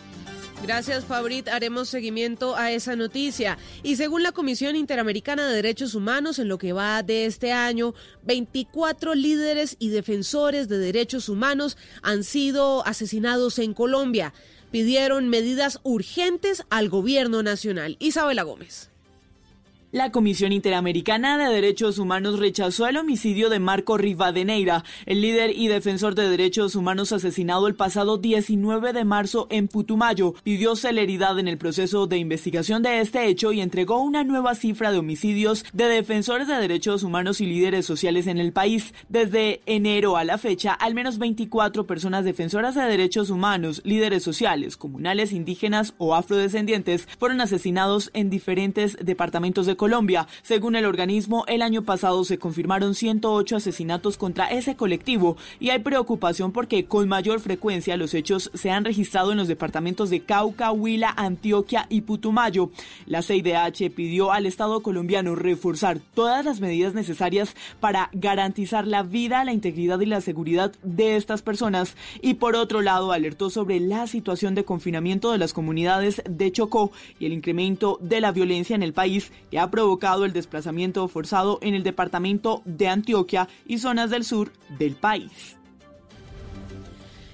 Gracias, 0.61 1.05
Fabrit. 1.05 1.47
Haremos 1.47 1.87
seguimiento 1.87 2.55
a 2.55 2.71
esa 2.71 2.95
noticia. 2.95 3.57
Y 3.81 3.95
según 3.95 4.23
la 4.23 4.33
Comisión 4.33 4.75
Interamericana 4.75 5.47
de 5.47 5.55
Derechos 5.55 5.95
Humanos, 5.95 6.37
en 6.37 6.49
lo 6.49 6.57
que 6.57 6.73
va 6.73 7.01
de 7.01 7.25
este 7.25 7.53
año, 7.53 7.95
24 8.23 9.15
líderes 9.15 9.77
y 9.79 9.89
defensores 9.89 10.67
de 10.67 10.77
derechos 10.77 11.29
humanos 11.29 11.77
han 12.01 12.23
sido 12.23 12.85
asesinados 12.85 13.57
en 13.57 13.73
Colombia. 13.73 14.33
Pidieron 14.69 15.29
medidas 15.29 15.79
urgentes 15.83 16.63
al 16.69 16.89
gobierno 16.89 17.41
nacional. 17.41 17.95
Isabela 17.99 18.43
Gómez. 18.43 18.91
La 19.91 20.11
Comisión 20.11 20.51
Interamericana 20.51 21.39
de 21.39 21.51
Derechos 21.51 21.97
Humanos 21.97 22.37
rechazó 22.37 22.85
el 22.85 22.97
homicidio 22.97 23.49
de 23.49 23.57
Marco 23.57 23.97
Rivadeneira, 23.97 24.83
el 25.07 25.21
líder 25.21 25.57
y 25.57 25.67
defensor 25.67 26.13
de 26.13 26.29
derechos 26.29 26.75
humanos 26.75 27.11
asesinado 27.11 27.65
el 27.67 27.73
pasado 27.73 28.19
19 28.19 28.93
de 28.93 29.03
marzo 29.03 29.47
en 29.49 29.67
Putumayo. 29.67 30.35
Pidió 30.43 30.75
celeridad 30.75 31.39
en 31.39 31.47
el 31.47 31.57
proceso 31.57 32.05
de 32.05 32.19
investigación 32.19 32.83
de 32.83 32.99
este 32.99 33.25
hecho 33.25 33.51
y 33.51 33.61
entregó 33.61 33.99
una 33.99 34.23
nueva 34.23 34.53
cifra 34.53 34.91
de 34.91 34.99
homicidios 34.99 35.65
de 35.73 35.85
defensores 35.85 36.47
de 36.47 36.57
derechos 36.57 37.01
humanos 37.01 37.41
y 37.41 37.47
líderes 37.47 37.87
sociales 37.87 38.27
en 38.27 38.37
el 38.37 38.53
país. 38.53 38.93
Desde 39.07 39.61
enero 39.65 40.17
a 40.17 40.23
la 40.23 40.37
fecha, 40.37 40.71
al 40.71 40.93
menos 40.93 41.17
24 41.17 41.87
personas 41.87 42.25
defensoras 42.25 42.75
de 42.75 42.83
derechos 42.83 43.31
humanos, 43.31 43.81
líderes 43.83 44.21
sociales, 44.21 44.77
comunales, 44.77 45.33
indígenas 45.33 45.95
o 45.97 46.13
afrodescendientes 46.13 47.07
fueron 47.17 47.41
asesinados 47.41 48.11
en 48.13 48.29
diferentes 48.29 48.95
departamentos 49.01 49.65
de 49.65 49.78
Colombia. 49.79 50.27
Según 50.43 50.75
el 50.75 50.85
organismo, 50.85 51.45
el 51.47 51.61
año 51.61 51.83
pasado 51.83 52.25
se 52.25 52.37
confirmaron 52.37 52.95
108 52.95 53.55
asesinatos 53.55 54.17
contra 54.17 54.47
ese 54.47 54.75
colectivo 54.75 55.37
y 55.57 55.69
hay 55.69 55.79
preocupación 55.79 56.51
porque 56.51 56.83
con 56.83 57.07
mayor 57.07 57.39
frecuencia 57.39 57.95
los 57.95 58.13
hechos 58.13 58.51
se 58.53 58.71
han 58.71 58.83
registrado 58.83 59.31
en 59.31 59.37
los 59.37 59.47
departamentos 59.47 60.09
de 60.09 60.19
Cauca, 60.19 60.73
Huila, 60.73 61.13
Antioquia 61.15 61.87
y 61.89 62.01
Putumayo. 62.01 62.71
La 63.05 63.21
CIDH 63.21 63.89
pidió 63.95 64.33
al 64.33 64.45
Estado 64.45 64.81
colombiano 64.81 65.35
reforzar 65.35 65.99
todas 66.13 66.43
las 66.43 66.59
medidas 66.59 66.93
necesarias 66.93 67.55
para 67.79 68.09
garantizar 68.11 68.85
la 68.85 69.03
vida, 69.03 69.45
la 69.45 69.53
integridad 69.53 70.01
y 70.01 70.07
la 70.07 70.19
seguridad 70.19 70.73
de 70.83 71.15
estas 71.15 71.41
personas 71.41 71.95
y 72.21 72.33
por 72.33 72.57
otro 72.57 72.81
lado 72.81 73.13
alertó 73.13 73.49
sobre 73.49 73.79
la 73.79 74.07
situación 74.07 74.55
de 74.55 74.65
confinamiento 74.65 75.31
de 75.31 75.37
las 75.37 75.53
comunidades 75.53 76.21
de 76.29 76.51
Chocó 76.51 76.91
y 77.17 77.27
el 77.27 77.31
incremento 77.31 77.97
de 78.01 78.19
la 78.19 78.33
violencia 78.33 78.75
en 78.75 78.83
el 78.83 78.91
país 78.91 79.31
que 79.49 79.68
provocado 79.71 80.25
el 80.25 80.33
desplazamiento 80.33 81.07
forzado 81.07 81.59
en 81.61 81.73
el 81.75 81.83
departamento 81.83 82.61
de 82.65 82.87
Antioquia 82.87 83.47
y 83.65 83.79
zonas 83.79 84.09
del 84.09 84.23
sur 84.23 84.51
del 84.77 84.95
país. 84.95 85.57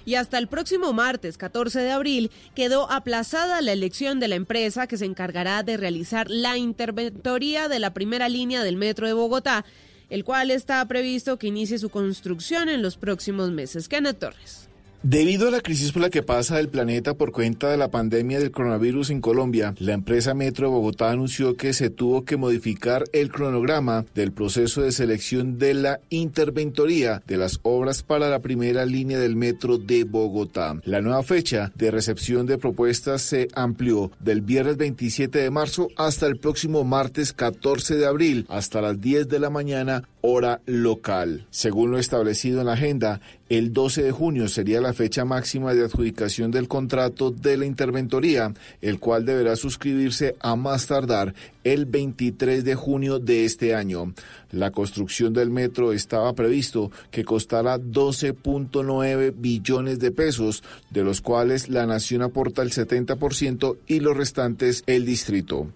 Y 0.06 0.16
hasta 0.16 0.38
el 0.38 0.48
próximo 0.48 0.94
martes 0.94 1.38
14 1.38 1.80
de 1.80 1.92
abril 1.92 2.32
quedó 2.54 2.92
aplazada 2.92 3.62
la 3.62 3.72
elección 3.72 4.20
de 4.20 4.28
la 4.28 4.36
empresa 4.36 4.86
que 4.86 4.98
se 4.98 5.06
encargará 5.06 5.64
de 5.64 5.78
realizar 5.78 6.30
la 6.30 6.58
interventoría 6.58 7.68
de 7.68 7.80
la 7.80 7.94
primera 7.94 8.30
línea 8.30 8.64
del 8.64 8.78
metro 8.78 9.08
de 9.08 9.14
Bogotá, 9.14 9.66
el 10.10 10.24
cual 10.24 10.52
está 10.52 10.86
previsto 10.88 11.40
que 11.40 11.48
inicie 11.48 11.80
su 11.80 11.90
construcción 11.90 12.70
en 12.70 12.84
los 12.84 12.98
próximos 12.98 13.50
meses. 13.50 13.90
Kenneth 13.90 14.20
Torres. 14.20 14.70
Debido 15.04 15.48
a 15.48 15.52
la 15.52 15.62
crisis 15.62 15.92
por 15.92 16.02
la 16.02 16.10
que 16.10 16.24
pasa 16.24 16.60
el 16.60 16.70
planeta 16.70 17.14
por 17.14 17.32
cuenta 17.32 17.70
de 17.70 17.78
la 17.78 17.92
pandemia 17.92 18.40
del 18.40 18.50
coronavirus 18.50 19.12
en 19.12 19.22
Colombia, 19.22 19.76
la 19.78 19.94
empresa 19.94 20.34
Metro 20.34 20.68
de 20.68 20.74
Bogotá 20.74 21.12
anunció 21.12 21.56
que 21.56 21.74
se 21.74 21.92
tuvo 21.92 22.26
que 22.26 22.38
modificar 22.38 23.04
el 23.14 23.32
cronograma 23.32 24.06
del 24.16 24.32
proceso 24.32 24.82
de 24.82 24.92
selección 24.92 25.60
de 25.60 25.76
la 25.76 26.00
interventoría 26.10 27.22
de 27.28 27.38
las 27.38 27.60
obras 27.62 28.02
para 28.02 28.30
la 28.30 28.40
primera 28.40 28.86
línea 28.86 29.20
del 29.20 29.36
metro 29.36 29.78
de 29.78 30.06
Bogotá. 30.06 30.80
La 30.86 31.02
nueva 31.02 31.22
fecha 31.22 31.72
de 31.76 31.92
recepción 31.92 32.48
de 32.48 32.58
propuestas 32.58 33.22
se 33.22 33.48
amplió 33.54 34.12
del 34.20 34.42
viernes 34.42 34.78
27 34.78 35.38
de 35.38 35.52
marzo 35.52 35.88
hasta 35.98 36.26
el 36.26 36.38
próximo 36.38 36.84
martes 36.84 37.32
14 37.32 37.96
de 37.96 38.08
abril, 38.08 38.46
hasta 38.50 38.82
las 38.82 39.00
10 39.00 39.28
de 39.28 39.40
la 39.40 39.52
mañana 39.52 40.04
hora 40.22 40.62
local. 40.66 41.46
Según 41.52 41.92
lo 41.92 42.00
establecido 42.00 42.60
en 42.60 42.66
la 42.66 42.74
agenda, 42.74 43.22
el 43.50 43.74
12 43.74 44.04
de 44.04 44.12
junio 44.12 44.48
sería 44.48 44.82
la 44.82 44.94
fecha 44.94 45.24
máxima 45.24 45.74
de 45.74 45.86
adjudicación 45.86 46.52
del 46.52 46.68
contrato 46.68 47.30
de 47.32 47.58
la 47.58 47.66
interventoría, 47.66 48.54
el 48.82 49.00
cual 49.00 49.26
deberá 49.26 49.56
suscribirse 49.56 50.36
a 50.40 50.56
más 50.56 50.88
tardar 50.88 51.36
el 51.64 51.86
23 51.86 52.64
de 52.64 52.76
junio 52.76 53.20
de 53.20 53.46
este 53.46 53.76
año. 53.76 54.14
La 54.52 54.72
construcción 54.72 55.34
del 55.34 55.52
metro 55.52 55.94
estaba 55.94 56.34
previsto 56.34 56.92
que 57.12 57.24
costara 57.24 57.78
12.9 57.78 59.34
billones 59.36 60.00
de 60.00 60.12
pesos, 60.12 60.64
de 60.90 61.04
los 61.04 61.22
cuales 61.22 61.70
la 61.70 61.86
nación 61.86 62.22
aporta 62.24 62.62
el 62.62 62.72
70% 62.72 63.78
y 63.88 64.00
los 64.00 64.18
restantes 64.18 64.84
el 64.88 65.06
distrito. 65.06 65.68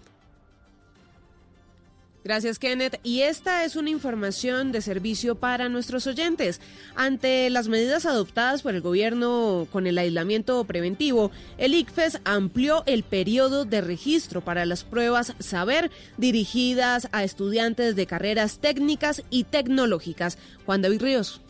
Gracias, 2.22 2.58
Kenneth. 2.58 3.00
Y 3.02 3.22
esta 3.22 3.64
es 3.64 3.76
una 3.76 3.90
información 3.90 4.72
de 4.72 4.82
servicio 4.82 5.36
para 5.36 5.68
nuestros 5.68 6.06
oyentes. 6.06 6.60
Ante 6.94 7.48
las 7.48 7.68
medidas 7.68 8.04
adoptadas 8.04 8.62
por 8.62 8.74
el 8.74 8.82
gobierno 8.82 9.66
con 9.72 9.86
el 9.86 9.96
aislamiento 9.96 10.62
preventivo, 10.64 11.30
el 11.56 11.74
ICFES 11.74 12.20
amplió 12.24 12.82
el 12.86 13.04
periodo 13.04 13.64
de 13.64 13.80
registro 13.80 14.42
para 14.42 14.66
las 14.66 14.84
pruebas 14.84 15.34
Saber 15.38 15.90
dirigidas 16.18 17.08
a 17.12 17.24
estudiantes 17.24 17.96
de 17.96 18.06
carreras 18.06 18.58
técnicas 18.58 19.22
y 19.30 19.44
tecnológicas. 19.44 20.36
Juan 20.66 20.82
David 20.82 21.02
Ríos. 21.02 21.40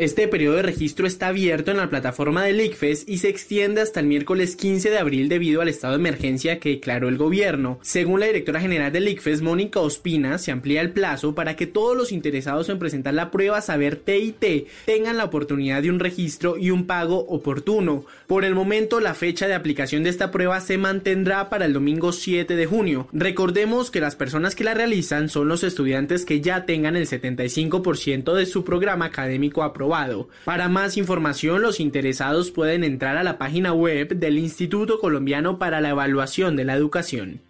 Este 0.00 0.28
periodo 0.28 0.56
de 0.56 0.62
registro 0.62 1.06
está 1.06 1.26
abierto 1.26 1.70
en 1.70 1.76
la 1.76 1.90
plataforma 1.90 2.42
del 2.42 2.62
ICFES 2.62 3.04
y 3.06 3.18
se 3.18 3.28
extiende 3.28 3.82
hasta 3.82 4.00
el 4.00 4.06
miércoles 4.06 4.56
15 4.56 4.88
de 4.88 4.96
abril 4.96 5.28
debido 5.28 5.60
al 5.60 5.68
estado 5.68 5.92
de 5.92 5.98
emergencia 5.98 6.58
que 6.58 6.70
declaró 6.70 7.06
el 7.10 7.18
gobierno. 7.18 7.78
Según 7.82 8.20
la 8.20 8.24
directora 8.24 8.62
general 8.62 8.92
del 8.92 9.08
ICFES, 9.08 9.42
Mónica 9.42 9.80
Ospina, 9.80 10.38
se 10.38 10.52
amplía 10.52 10.80
el 10.80 10.92
plazo 10.92 11.34
para 11.34 11.54
que 11.54 11.66
todos 11.66 11.94
los 11.98 12.12
interesados 12.12 12.70
en 12.70 12.78
presentar 12.78 13.12
la 13.12 13.30
prueba 13.30 13.60
Saber 13.60 13.96
TIT 13.96 14.68
tengan 14.86 15.18
la 15.18 15.26
oportunidad 15.26 15.82
de 15.82 15.90
un 15.90 16.00
registro 16.00 16.56
y 16.56 16.70
un 16.70 16.86
pago 16.86 17.18
oportuno. 17.18 18.06
Por 18.26 18.46
el 18.46 18.54
momento, 18.54 19.00
la 19.00 19.12
fecha 19.12 19.48
de 19.48 19.54
aplicación 19.54 20.02
de 20.02 20.08
esta 20.08 20.30
prueba 20.30 20.62
se 20.62 20.78
mantendrá 20.78 21.50
para 21.50 21.66
el 21.66 21.74
domingo 21.74 22.12
7 22.12 22.56
de 22.56 22.64
junio. 22.64 23.06
Recordemos 23.12 23.90
que 23.90 24.00
las 24.00 24.16
personas 24.16 24.54
que 24.54 24.64
la 24.64 24.72
realizan 24.72 25.28
son 25.28 25.48
los 25.48 25.62
estudiantes 25.62 26.24
que 26.24 26.40
ya 26.40 26.64
tengan 26.64 26.96
el 26.96 27.06
75% 27.06 28.32
de 28.32 28.46
su 28.46 28.64
programa 28.64 29.04
académico 29.04 29.62
aprobado. 29.62 29.89
Para 30.44 30.68
más 30.68 30.96
información, 30.96 31.62
los 31.62 31.80
interesados 31.80 32.50
pueden 32.50 32.84
entrar 32.84 33.16
a 33.16 33.24
la 33.24 33.38
página 33.38 33.72
web 33.72 34.16
del 34.16 34.38
Instituto 34.38 35.00
Colombiano 35.00 35.58
para 35.58 35.80
la 35.80 35.90
Evaluación 35.90 36.56
de 36.56 36.64
la 36.64 36.74
Educación. 36.74 37.40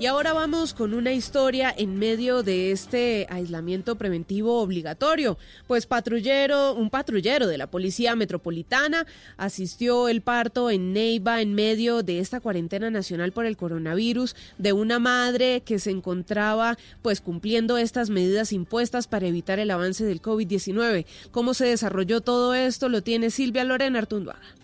Y 0.00 0.06
ahora 0.06 0.32
vamos 0.32 0.74
con 0.74 0.94
una 0.94 1.12
historia 1.12 1.74
en 1.76 1.98
medio 1.98 2.44
de 2.44 2.70
este 2.70 3.26
aislamiento 3.30 3.96
preventivo 3.96 4.60
obligatorio. 4.60 5.38
Pues 5.66 5.86
patrullero, 5.86 6.74
un 6.74 6.88
patrullero 6.88 7.48
de 7.48 7.58
la 7.58 7.66
Policía 7.66 8.14
Metropolitana 8.14 9.08
asistió 9.36 10.08
el 10.08 10.20
parto 10.20 10.70
en 10.70 10.92
Neiva 10.92 11.40
en 11.40 11.52
medio 11.52 12.04
de 12.04 12.20
esta 12.20 12.38
cuarentena 12.38 12.90
nacional 12.90 13.32
por 13.32 13.44
el 13.44 13.56
coronavirus 13.56 14.36
de 14.56 14.72
una 14.72 15.00
madre 15.00 15.62
que 15.62 15.80
se 15.80 15.90
encontraba 15.90 16.78
pues 17.02 17.20
cumpliendo 17.20 17.76
estas 17.76 18.08
medidas 18.08 18.52
impuestas 18.52 19.08
para 19.08 19.26
evitar 19.26 19.58
el 19.58 19.72
avance 19.72 20.04
del 20.04 20.22
COVID-19. 20.22 21.06
¿Cómo 21.32 21.54
se 21.54 21.66
desarrolló 21.66 22.20
todo 22.20 22.54
esto? 22.54 22.88
Lo 22.88 23.02
tiene 23.02 23.30
Silvia 23.30 23.64
Lorena 23.64 23.98
Artunduaga. 23.98 24.57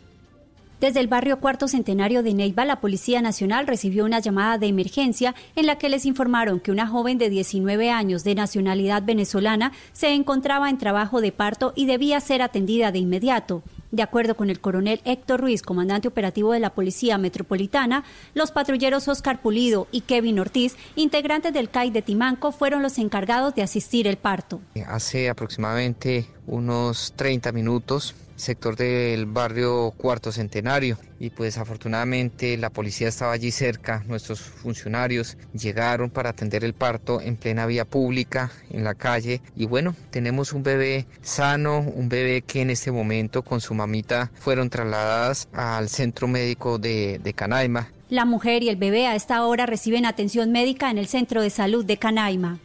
Desde 0.81 1.01
el 1.01 1.07
barrio 1.07 1.39
Cuarto 1.39 1.69
Centenario 1.69 2.23
de 2.23 2.35
Neiva, 2.35 2.65
la 2.65 2.81
Policía 2.81 3.23
Nacional 3.23 3.67
recibió 3.67 4.05
una 4.05 4.19
llamada 4.19 4.59
de 4.59 4.67
emergencia 4.67 5.35
en 5.55 5.67
la 5.67 5.79
que 5.79 5.89
les 5.89 6.05
informaron 6.05 6.61
que 6.61 6.73
una 6.73 6.87
joven 6.87 7.17
de 7.17 7.31
19 7.31 7.91
años 7.91 8.25
de 8.25 8.35
nacionalidad 8.35 9.03
venezolana 9.05 9.73
se 9.93 10.13
encontraba 10.13 10.69
en 10.69 10.79
trabajo 10.79 11.21
de 11.21 11.33
parto 11.33 11.73
y 11.77 11.87
debía 11.87 12.21
ser 12.21 12.43
atendida 12.43 12.91
de 12.91 12.99
inmediato. 12.99 13.63
De 13.93 14.03
acuerdo 14.03 14.35
con 14.35 14.51
el 14.51 14.61
coronel 14.61 15.01
Héctor 15.05 15.41
Ruiz, 15.41 15.63
comandante 15.63 16.09
operativo 16.09 16.53
de 16.53 16.59
la 16.59 16.75
Policía 16.75 17.17
Metropolitana, 17.17 18.03
los 18.35 18.51
patrulleros 18.51 19.07
Oscar 19.07 19.41
Pulido 19.41 19.87
y 19.93 20.01
Kevin 20.01 20.41
Ortiz, 20.41 20.77
integrantes 20.97 21.53
del 21.53 21.71
CAI 21.71 21.91
de 21.91 22.03
Timanco, 22.03 22.51
fueron 22.51 22.83
los 22.83 22.99
encargados 22.99 23.55
de 23.55 23.63
asistir 23.63 24.09
el 24.09 24.17
parto. 24.17 24.61
Hace 24.89 25.29
aproximadamente 25.29 26.27
unos 26.49 27.13
30 27.15 27.53
minutos 27.53 28.17
sector 28.37 28.77
del 28.77 29.27
barrio 29.27 29.93
Cuarto 29.97 30.33
Centenario 30.33 30.99
y 31.19 31.31
pues 31.31 31.59
afortunadamente 31.59 32.57
la 32.57 32.71
policía 32.71 33.09
estaba 33.09 33.33
allí 33.33 33.51
cerca, 33.51 34.03
nuestros 34.07 34.41
funcionarios 34.41 35.37
llegaron 35.53 36.11
para 36.11 36.31
atender 36.31 36.65
el 36.65 36.75
parto 36.75 37.21
en 37.21 37.37
plena 37.37 37.67
vía 37.67 37.85
pública, 37.85 38.51
en 38.71 38.85
la 38.85 38.95
calle 38.95 39.41
y 39.57 39.67
bueno, 39.67 39.95
tenemos 40.11 40.53
un 40.53 40.63
bebé 40.63 41.07
sano, 41.23 41.81
un 41.81 42.09
bebé 42.09 42.43
que 42.43 42.61
en 42.61 42.71
este 42.71 42.91
momento 42.91 43.43
con 43.43 43.61
su 43.61 43.75
mamita 43.75 44.31
fueron 44.35 44.71
trasladadas 44.71 45.49
al 45.53 45.89
centro 45.89 46.29
médico 46.29 46.79
de, 46.79 47.21
de 47.23 47.33
Canaima. 47.33 47.89
La 48.11 48.25
mujer 48.27 48.63
y 48.63 48.69
el 48.69 48.77
bebé 48.77 49.07
a 49.07 49.17
esta 49.17 49.45
hora 49.47 49.67
reciben 49.67 50.07
atención 50.07 50.53
médica 50.53 50.91
en 50.91 50.99
el 50.99 51.07
centro 51.07 51.43
de 51.43 51.51
salud 51.51 51.85
de 51.85 51.97
Canaima. 51.97 52.59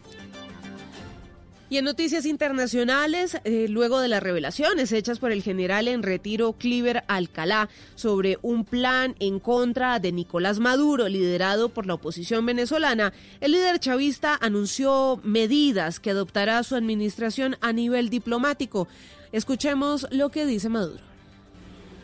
Y 1.72 1.78
en 1.78 1.86
noticias 1.86 2.26
internacionales, 2.26 3.38
eh, 3.43 3.67
luego 3.70 3.99
de 3.99 4.07
las 4.07 4.24
revelaciones 4.24 4.91
hechas 4.91 5.20
por 5.20 5.32
el 5.32 5.43
general 5.43 5.88
en 5.88 6.01
retiro 6.01 6.53
Cliver 6.53 7.03
Alcalá 7.07 7.70
sobre 7.93 8.39
un 8.41 8.65
plan 8.65 9.15
en 9.20 9.39
contra 9.39 9.99
de 9.99 10.11
Nicolás 10.11 10.59
Maduro, 10.59 11.07
liderado 11.07 11.70
por 11.70 11.86
la 11.86 11.93
oposición 11.93 12.43
venezolana, 12.47 13.13
el 13.39 13.51
líder 13.51 13.80
chavista 13.80 14.36
anunció 14.41 15.22
medidas 15.24 15.99
que 15.99 16.09
adoptará 16.09 16.63
su 16.63 16.76
administración 16.76 17.55
a 17.61 17.72
nivel 17.72 18.09
diplomático. 18.09 18.88
Escuchemos 19.32 20.07
lo 20.09 20.30
que 20.30 20.47
dice 20.47 20.70
Maduro. 20.70 21.09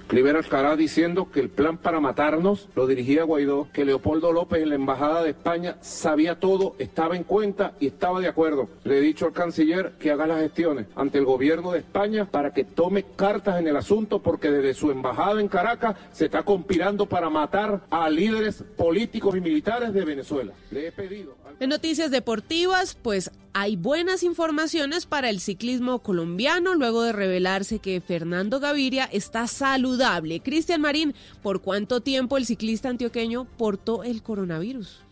Cliver 0.08 0.36
Alcaraz 0.36 0.78
diciendo 0.78 1.32
que 1.32 1.39
el 1.39 1.49
plan 1.49 1.78
para 1.78 1.99
matarnos 1.99 2.70
lo 2.76 2.86
dirigía 2.86 3.24
Guaidó, 3.24 3.70
que 3.74 3.86
Leopoldo 3.86 4.32
López 4.32 4.62
en 4.62 4.70
la 4.70 4.76
Embajada 4.76 5.24
de 5.24 5.32
España 5.32 5.78
sabía 5.82 6.39
todo, 6.39 6.76
estaba 6.78 7.16
en 7.16 7.24
cuenta 7.24 7.74
y 7.80 7.88
estaba 7.88 8.20
de 8.20 8.28
acuerdo. 8.28 8.70
Le 8.84 8.99
he 8.99 9.01
dicho 9.01 9.26
al 9.26 9.34
canciller 9.34 9.93
que 9.99 10.12
haga 10.12 10.28
las 10.28 10.41
gestiones 10.41 10.86
ante 10.95 11.18
el 11.18 11.26
gobierno 11.26 11.72
de 11.72 11.80
España 11.80 12.26
para 12.30 12.53
que 12.53 12.64
tome 12.64 13.03
cartas 13.16 13.60
en 13.60 13.68
el 13.68 13.78
asunto 13.78 14.22
porque 14.22 14.51
desde 14.51 14.76
su 14.76 14.91
embajada 14.91 15.41
en 15.41 15.47
Caracas 15.47 15.95
se 16.12 16.26
está 16.26 16.43
conspirando 16.43 17.08
para 17.08 17.32
matar 17.32 17.82
a 17.89 18.08
líderes 18.08 18.64
políticos 18.78 19.36
y 19.36 19.41
militares 19.41 19.91
de 19.91 20.06
Venezuela. 20.06 20.53
Le 20.70 20.88
he 20.88 20.91
pedido... 20.91 21.36
En 21.58 21.70
noticias 21.70 22.12
deportivas, 22.12 22.97
pues 23.01 23.32
hay 23.53 23.78
buenas 23.78 24.24
informaciones 24.24 25.06
para 25.06 25.30
el 25.30 25.39
ciclismo 25.39 25.99
colombiano 25.99 26.76
luego 26.76 27.01
de 27.01 27.14
revelarse 27.14 27.80
que 27.80 28.01
Fernando 28.01 28.60
Gaviria 28.60 29.06
está 29.06 29.47
saludable. 29.47 30.41
Cristian 30.41 30.82
Marín, 30.82 31.16
¿por 31.41 31.62
cuánto 31.62 32.01
tiempo 32.01 32.36
el 32.36 32.45
ciclista 32.45 32.89
antioqueño 32.89 33.45
portó 33.58 34.03
el 34.03 34.22
coronavirus? 34.22 35.05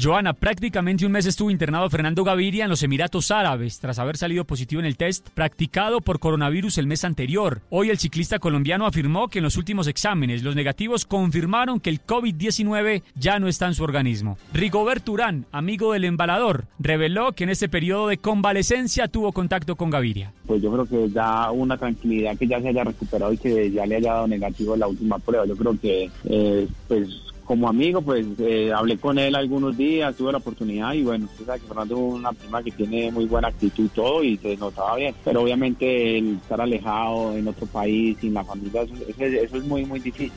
Joana, 0.00 0.32
prácticamente 0.32 1.06
un 1.06 1.12
mes 1.12 1.26
estuvo 1.26 1.50
internado 1.50 1.88
Fernando 1.90 2.22
Gaviria 2.22 2.64
en 2.64 2.70
los 2.70 2.82
Emiratos 2.82 3.30
Árabes 3.30 3.80
tras 3.80 3.98
haber 3.98 4.16
salido 4.16 4.44
positivo 4.44 4.80
en 4.80 4.86
el 4.86 4.96
test 4.96 5.28
practicado 5.30 6.00
por 6.00 6.20
coronavirus 6.20 6.78
el 6.78 6.86
mes 6.86 7.04
anterior. 7.04 7.62
Hoy 7.70 7.90
el 7.90 7.98
ciclista 7.98 8.38
colombiano 8.38 8.86
afirmó 8.86 9.28
que 9.28 9.38
en 9.38 9.44
los 9.44 9.56
últimos 9.56 9.86
exámenes 9.86 10.42
los 10.42 10.54
negativos 10.54 11.06
confirmaron 11.06 11.80
que 11.80 11.90
el 11.90 12.04
COVID-19 12.04 13.02
ya 13.14 13.38
no 13.38 13.48
está 13.48 13.66
en 13.66 13.74
su 13.74 13.84
organismo. 13.84 14.38
Rigobert 14.52 15.08
Urán, 15.08 15.46
amigo 15.52 15.92
del 15.92 16.04
embalador, 16.04 16.66
reveló 16.78 17.32
que 17.32 17.44
en 17.44 17.50
este 17.50 17.68
periodo 17.68 18.08
de 18.08 18.18
convalecencia 18.18 19.08
tuvo 19.08 19.32
contacto 19.32 19.76
con 19.76 19.90
Gaviria. 19.90 20.32
Pues 20.46 20.62
yo 20.62 20.72
creo 20.72 20.86
que 20.86 21.08
da 21.08 21.50
una 21.50 21.76
tranquilidad 21.76 22.36
que 22.36 22.46
ya 22.46 22.60
se 22.60 22.68
haya 22.68 22.84
recuperado 22.84 23.32
y 23.32 23.38
que 23.38 23.70
ya 23.70 23.86
le 23.86 23.96
haya 23.96 24.12
dado 24.12 24.28
negativo 24.28 24.76
la 24.76 24.86
última 24.86 25.18
prueba. 25.18 25.46
Yo 25.46 25.56
creo 25.56 25.78
que 25.80 26.10
eh, 26.24 26.68
pues 26.86 27.27
como 27.48 27.66
amigo, 27.66 28.02
pues 28.02 28.26
eh, 28.40 28.70
hablé 28.76 28.98
con 28.98 29.18
él 29.18 29.34
algunos 29.34 29.74
días, 29.74 30.14
tuve 30.14 30.32
la 30.32 30.36
oportunidad 30.38 30.92
y 30.92 31.02
bueno, 31.02 31.24
usted 31.24 31.46
sabe 31.46 31.60
que 31.60 31.66
Fernando 31.66 31.94
es 31.94 32.00
una 32.12 32.32
persona 32.34 32.62
que 32.62 32.70
tiene 32.72 33.10
muy 33.10 33.24
buena 33.24 33.48
actitud 33.48 33.88
todo 33.94 34.22
y 34.22 34.36
se 34.36 34.54
notaba 34.58 34.96
bien. 34.96 35.14
Pero 35.24 35.42
obviamente 35.44 36.18
el 36.18 36.34
estar 36.36 36.60
alejado 36.60 37.34
en 37.34 37.48
otro 37.48 37.66
país, 37.66 38.18
sin 38.20 38.34
la 38.34 38.44
familia, 38.44 38.82
eso, 38.82 38.92
eso 39.08 39.24
es- 39.24 39.42
eso 39.44 39.56
es 39.56 39.64
muy, 39.64 39.86
muy 39.86 39.98
difícil. 39.98 40.30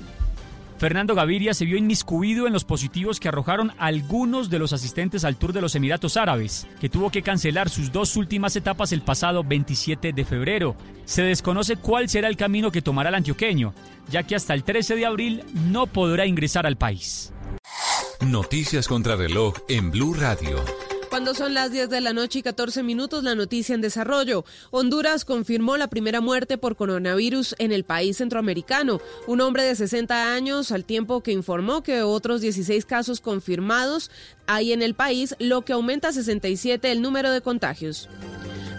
Fernando 0.82 1.14
Gaviria 1.14 1.54
se 1.54 1.66
vio 1.66 1.78
inmiscuido 1.78 2.48
en 2.48 2.54
los 2.54 2.66
positivos 2.66 3.20
que 3.20 3.28
arrojaron 3.28 3.72
algunos 3.78 4.50
de 4.50 4.58
los 4.58 4.74
asistentes 4.74 5.24
al 5.24 5.36
Tour 5.36 5.54
de 5.54 5.62
los 5.62 5.76
Emiratos 5.76 6.18
Árabes, 6.18 6.66
que 6.80 6.90
tuvo 6.90 7.12
que 7.12 7.22
cancelar 7.22 7.70
sus 7.70 7.92
dos 7.92 8.18
últimas 8.18 8.56
etapas 8.56 8.92
el 8.92 9.04
pasado 9.04 9.44
27 9.44 10.12
de 10.12 10.26
febrero. 10.26 10.76
Se 11.06 11.22
desconoce 11.22 11.76
cuál 11.76 12.10
será 12.10 12.30
el 12.30 12.36
camino 12.36 12.72
que 12.72 12.82
tomará 12.82 13.10
el 13.10 13.16
antioqueño, 13.16 13.76
ya 14.10 14.24
que 14.24 14.36
hasta 14.36 14.56
el 14.56 14.64
13 14.64 14.96
de 14.96 15.06
abril 15.06 15.44
no 15.54 15.86
podrá 15.86 16.26
ingresar 16.26 16.66
al 16.66 16.78
país. 16.78 17.32
Noticias 18.20 18.88
contra 18.88 19.16
reloj 19.16 19.54
en 19.70 19.92
Blue 19.92 20.16
Radio. 20.16 20.66
Cuando 21.12 21.34
son 21.34 21.54
las 21.54 21.74
10 21.74 21.90
de 21.90 22.00
la 22.00 22.14
noche 22.14 22.40
y 22.40 22.42
14 22.42 22.84
minutos, 22.84 23.22
la 23.26 23.36
noticia 23.36 23.76
en 23.76 23.82
desarrollo. 23.82 24.46
Honduras 24.70 25.26
confirmó 25.26 25.76
la 25.76 25.90
primera 25.90 26.22
muerte 26.22 26.58
por 26.58 26.78
coronavirus 26.78 27.54
en 27.60 27.74
el 27.74 27.84
país 27.84 28.16
centroamericano. 28.16 29.02
Un 29.28 29.42
hombre 29.42 29.64
de 29.64 29.76
60 29.76 30.34
años, 30.34 30.72
al 30.72 30.86
tiempo 30.86 31.20
que 31.20 31.34
informó 31.34 31.84
que 31.84 32.02
otros 32.02 32.40
16 32.40 32.86
casos 32.86 33.20
confirmados 33.20 34.10
hay 34.48 34.72
en 34.72 34.82
el 34.82 34.94
país, 34.94 35.36
lo 35.38 35.64
que 35.64 35.74
aumenta 35.74 36.08
a 36.08 36.14
67 36.14 36.90
el 36.90 37.02
número 37.02 37.30
de 37.32 37.42
contagios. 37.42 38.08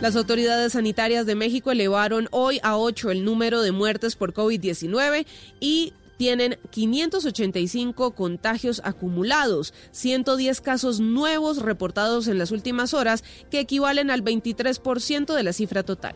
Las 0.01 0.17
autoridades 0.17 0.73
sanitarias 0.73 1.27
de 1.27 1.35
México 1.35 1.71
elevaron 1.71 2.29
hoy 2.31 2.61
a 2.63 2.79
8 2.79 3.11
el 3.11 3.27
número 3.27 3.61
de 3.61 3.73
muertes 3.73 4.17
por 4.17 4.33
COVID-19 4.33 5.27
y 5.61 5.93
tienen 6.17 6.59
585 6.71 8.13
contagios 8.13 8.81
acumulados, 8.85 9.75
110 9.93 10.61
casos 10.61 11.01
nuevos 11.01 11.63
reportados 11.63 12.29
en 12.29 12.39
las 12.39 12.51
últimas 12.51 12.95
horas, 12.95 13.25
que 13.51 13.61
equivalen 13.61 14.11
al 14.11 14.23
23% 14.23 15.35
de 15.35 15.43
la 15.43 15.53
cifra 15.53 15.83
total. 15.83 16.15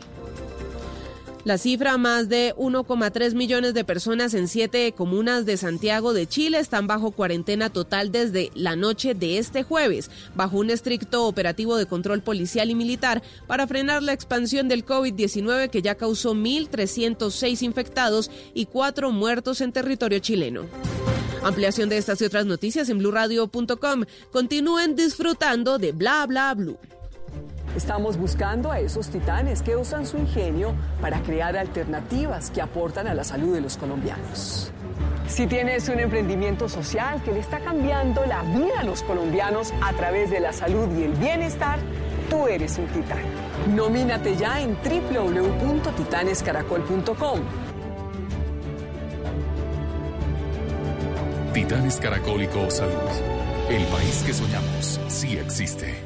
La 1.46 1.58
cifra, 1.58 1.96
más 1.96 2.28
de 2.28 2.56
1,3 2.56 3.34
millones 3.34 3.72
de 3.72 3.84
personas 3.84 4.34
en 4.34 4.48
siete 4.48 4.90
comunas 4.90 5.46
de 5.46 5.56
Santiago 5.56 6.12
de 6.12 6.26
Chile 6.26 6.58
están 6.58 6.88
bajo 6.88 7.12
cuarentena 7.12 7.70
total 7.70 8.10
desde 8.10 8.50
la 8.56 8.74
noche 8.74 9.14
de 9.14 9.38
este 9.38 9.62
jueves, 9.62 10.10
bajo 10.34 10.58
un 10.58 10.70
estricto 10.70 11.24
operativo 11.24 11.76
de 11.76 11.86
control 11.86 12.20
policial 12.20 12.68
y 12.68 12.74
militar 12.74 13.22
para 13.46 13.68
frenar 13.68 14.02
la 14.02 14.12
expansión 14.12 14.66
del 14.66 14.84
COVID-19 14.84 15.70
que 15.70 15.82
ya 15.82 15.94
causó 15.94 16.34
1.306 16.34 17.62
infectados 17.62 18.28
y 18.52 18.66
cuatro 18.66 19.12
muertos 19.12 19.60
en 19.60 19.70
territorio 19.70 20.18
chileno. 20.18 20.66
Ampliación 21.44 21.88
de 21.88 21.98
estas 21.98 22.20
y 22.22 22.24
otras 22.24 22.46
noticias 22.46 22.88
en 22.88 22.98
blurradio.com. 22.98 24.04
Continúen 24.32 24.96
disfrutando 24.96 25.78
de 25.78 25.92
Bla 25.92 26.26
Bla 26.26 26.52
Blue. 26.54 26.76
Estamos 27.76 28.16
buscando 28.16 28.72
a 28.72 28.80
esos 28.80 29.10
titanes 29.10 29.60
que 29.60 29.76
usan 29.76 30.06
su 30.06 30.16
ingenio 30.16 30.72
para 31.02 31.20
crear 31.20 31.58
alternativas 31.58 32.50
que 32.50 32.62
aportan 32.62 33.06
a 33.06 33.12
la 33.12 33.22
salud 33.22 33.52
de 33.52 33.60
los 33.60 33.76
colombianos. 33.76 34.72
Si 35.28 35.46
tienes 35.46 35.86
un 35.90 36.00
emprendimiento 36.00 36.70
social 36.70 37.22
que 37.22 37.32
le 37.32 37.40
está 37.40 37.60
cambiando 37.60 38.24
la 38.24 38.40
vida 38.44 38.80
a 38.80 38.84
los 38.84 39.02
colombianos 39.02 39.74
a 39.82 39.92
través 39.92 40.30
de 40.30 40.40
la 40.40 40.54
salud 40.54 40.88
y 40.96 41.02
el 41.02 41.12
bienestar, 41.12 41.78
tú 42.30 42.46
eres 42.46 42.78
un 42.78 42.86
titán. 42.86 43.20
Nomínate 43.74 44.36
ya 44.36 44.58
en 44.58 44.74
www.titanescaracol.com. 44.82 47.40
Titanes 51.52 51.98
Caracólico 51.98 52.70
Salud. 52.70 52.94
El 53.68 53.84
país 53.86 54.22
que 54.24 54.32
soñamos 54.32 54.98
sí 55.08 55.36
existe. 55.36 56.05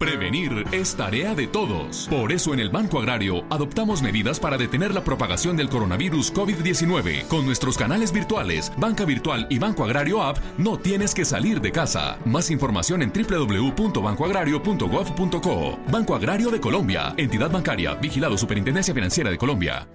Prevenir 0.00 0.64
es 0.70 0.94
tarea 0.94 1.34
de 1.34 1.48
todos. 1.48 2.06
Por 2.08 2.30
eso 2.30 2.54
en 2.54 2.60
el 2.60 2.70
Banco 2.70 3.00
Agrario 3.00 3.42
adoptamos 3.50 4.00
medidas 4.00 4.38
para 4.38 4.56
detener 4.56 4.94
la 4.94 5.02
propagación 5.02 5.56
del 5.56 5.68
coronavirus 5.68 6.32
COVID-19. 6.32 7.26
Con 7.26 7.44
nuestros 7.44 7.76
canales 7.76 8.12
virtuales, 8.12 8.72
Banca 8.76 9.04
Virtual 9.04 9.48
y 9.50 9.58
Banco 9.58 9.82
Agrario 9.82 10.22
App, 10.22 10.38
no 10.56 10.78
tienes 10.78 11.16
que 11.16 11.24
salir 11.24 11.60
de 11.60 11.72
casa. 11.72 12.16
Más 12.24 12.48
información 12.52 13.02
en 13.02 13.12
www.bancoagrario.gov.co. 13.12 15.80
Banco 15.90 16.14
Agrario 16.14 16.52
de 16.52 16.60
Colombia, 16.60 17.12
entidad 17.16 17.50
bancaria, 17.50 17.94
vigilado 17.94 18.38
Superintendencia 18.38 18.94
Financiera 18.94 19.30
de 19.30 19.38
Colombia. 19.38 19.88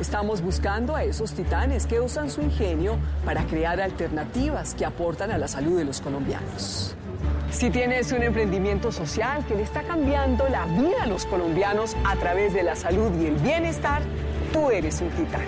Estamos 0.00 0.40
buscando 0.40 0.96
a 0.96 1.04
esos 1.04 1.34
titanes 1.34 1.86
que 1.86 2.00
usan 2.00 2.30
su 2.30 2.40
ingenio 2.40 2.96
para 3.26 3.44
crear 3.44 3.78
alternativas 3.78 4.74
que 4.74 4.86
aportan 4.86 5.32
a 5.32 5.36
la 5.36 5.48
salud 5.48 5.76
de 5.76 5.84
los 5.84 6.00
colombianos. 6.00 6.96
Si 7.50 7.68
tienes 7.68 8.10
un 8.12 8.22
emprendimiento 8.22 8.92
social 8.92 9.44
que 9.44 9.56
le 9.56 9.62
está 9.62 9.82
cambiando 9.82 10.48
la 10.48 10.66
vida 10.66 11.02
a 11.02 11.06
los 11.06 11.26
colombianos 11.26 11.96
a 12.04 12.14
través 12.16 12.54
de 12.54 12.62
la 12.62 12.76
salud 12.76 13.10
y 13.20 13.26
el 13.26 13.34
bienestar, 13.36 14.02
tú 14.52 14.70
eres 14.70 15.00
un 15.00 15.10
titán. 15.10 15.42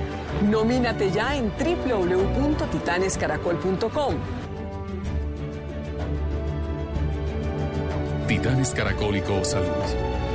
Nomínate 0.50 1.12
ya 1.12 1.36
en 1.36 1.50
www.titanescaracol.com. 1.50 4.14
Titanes 8.26 8.70
Caracólico 8.70 9.44
Salud. 9.44 9.68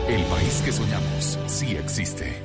El 0.07 0.23
país 0.23 0.61
que 0.63 0.71
soñamos 0.71 1.37
sí 1.47 1.75
existe. 1.75 2.41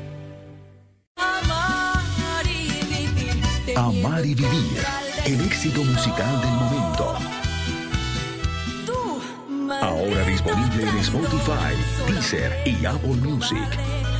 Amar 3.76 4.24
y 4.24 4.34
vivir. 4.34 4.82
El 5.24 5.40
éxito 5.46 5.84
musical 5.84 6.40
del 6.40 6.50
momento. 6.50 6.71
Ahora 9.80 10.24
disponible 10.26 10.82
en 10.82 10.98
Spotify, 10.98 11.74
Deezer 12.06 12.52
y 12.66 12.84
Apple 12.84 13.16
Music. 13.22 13.66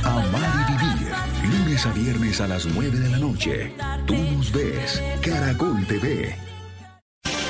Amar 0.03 0.67
y 0.69 0.71
vivir. 0.71 1.13
Lunes 1.43 1.85
a 1.85 1.91
viernes 1.91 2.41
a 2.41 2.47
las 2.47 2.65
9 2.65 2.97
de 2.97 3.09
la 3.09 3.19
noche. 3.19 3.73
Tú 4.05 4.15
nos 4.15 4.51
ves. 4.51 5.01
Caracol 5.21 5.85
TV. 5.85 6.52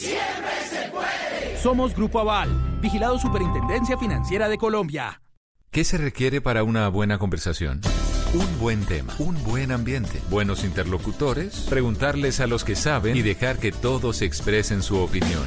Siempre 0.00 0.50
se 0.70 0.88
puede. 0.90 1.58
Somos 1.58 1.94
Grupo 1.94 2.20
Aval, 2.20 2.48
vigilado 2.80 3.18
Superintendencia 3.18 3.98
Financiera 3.98 4.48
de 4.48 4.56
Colombia. 4.56 5.20
¿Qué 5.70 5.84
se 5.84 5.98
requiere 5.98 6.40
para 6.40 6.64
una 6.64 6.88
buena 6.88 7.18
conversación? 7.18 7.82
Un 8.32 8.58
buen 8.58 8.86
tema, 8.86 9.14
un 9.18 9.44
buen 9.44 9.72
ambiente, 9.72 10.22
buenos 10.30 10.64
interlocutores, 10.64 11.66
preguntarles 11.68 12.40
a 12.40 12.46
los 12.46 12.64
que 12.64 12.76
saben 12.76 13.14
y 13.14 13.20
dejar 13.20 13.58
que 13.58 13.72
todos 13.72 14.22
expresen 14.22 14.82
su 14.82 14.96
opinión. 14.96 15.46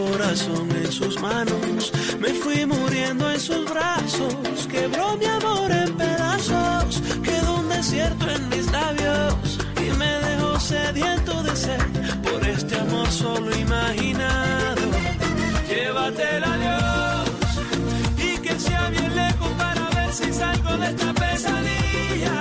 corazón 0.00 0.68
en 0.82 0.92
sus 0.92 1.20
manos. 1.20 1.92
Me 2.18 2.30
fui 2.32 2.64
muriendo 2.66 3.30
en 3.30 3.40
sus 3.40 3.64
brazos, 3.70 4.34
quebró 4.70 5.16
mi 5.16 5.26
amor 5.26 5.70
en 5.70 5.96
pedazos, 5.96 7.02
quedó 7.22 7.60
un 7.60 7.68
desierto 7.68 8.30
en 8.30 8.48
mis 8.48 8.70
labios 8.70 9.58
y 9.84 9.96
me 9.98 10.12
dejó 10.28 10.58
sediento 10.60 11.42
de 11.42 11.56
sed 11.56 11.82
por 12.22 12.40
este 12.46 12.76
amor 12.76 13.08
solo 13.10 13.48
imaginado. 13.56 14.86
Llévatela 15.68 16.52
Dios 16.64 18.26
y 18.26 18.38
que 18.38 18.58
sea 18.58 18.88
bien 18.90 19.14
lejos 19.14 19.50
para 19.58 19.82
ver 19.96 20.12
si 20.12 20.32
salgo 20.32 20.76
de 20.78 20.86
esta 20.86 21.12
pesadilla. 21.14 22.39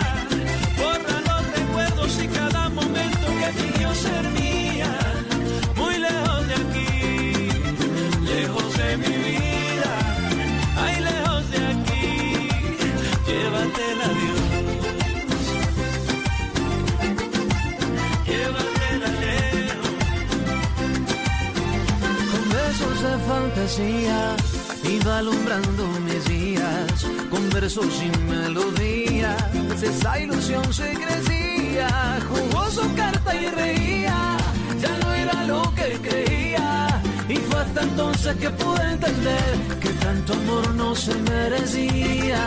Fantasía 23.30 24.36
iba 24.84 25.20
alumbrando 25.20 25.84
mis 26.08 26.26
días, 26.26 27.06
con 27.30 27.48
versos 27.52 27.94
y 28.02 28.10
melodías, 28.32 29.38
esa 29.84 30.20
ilusión 30.20 30.66
se 30.74 30.94
crecía, 30.94 31.90
jugó 32.28 32.70
su 32.72 32.96
carta 32.96 33.36
y 33.36 33.46
reía, 33.62 34.38
ya 34.82 34.94
no 35.04 35.14
era 35.14 35.44
lo 35.46 35.62
que 35.76 35.88
creía, 36.08 37.02
y 37.28 37.36
fue 37.36 37.60
hasta 37.60 37.82
entonces 37.84 38.36
que 38.38 38.50
pude 38.50 38.84
entender 38.96 39.54
que 39.80 39.90
tanto 40.06 40.34
amor 40.34 40.74
no 40.74 40.96
se 40.96 41.14
merecía. 41.32 42.42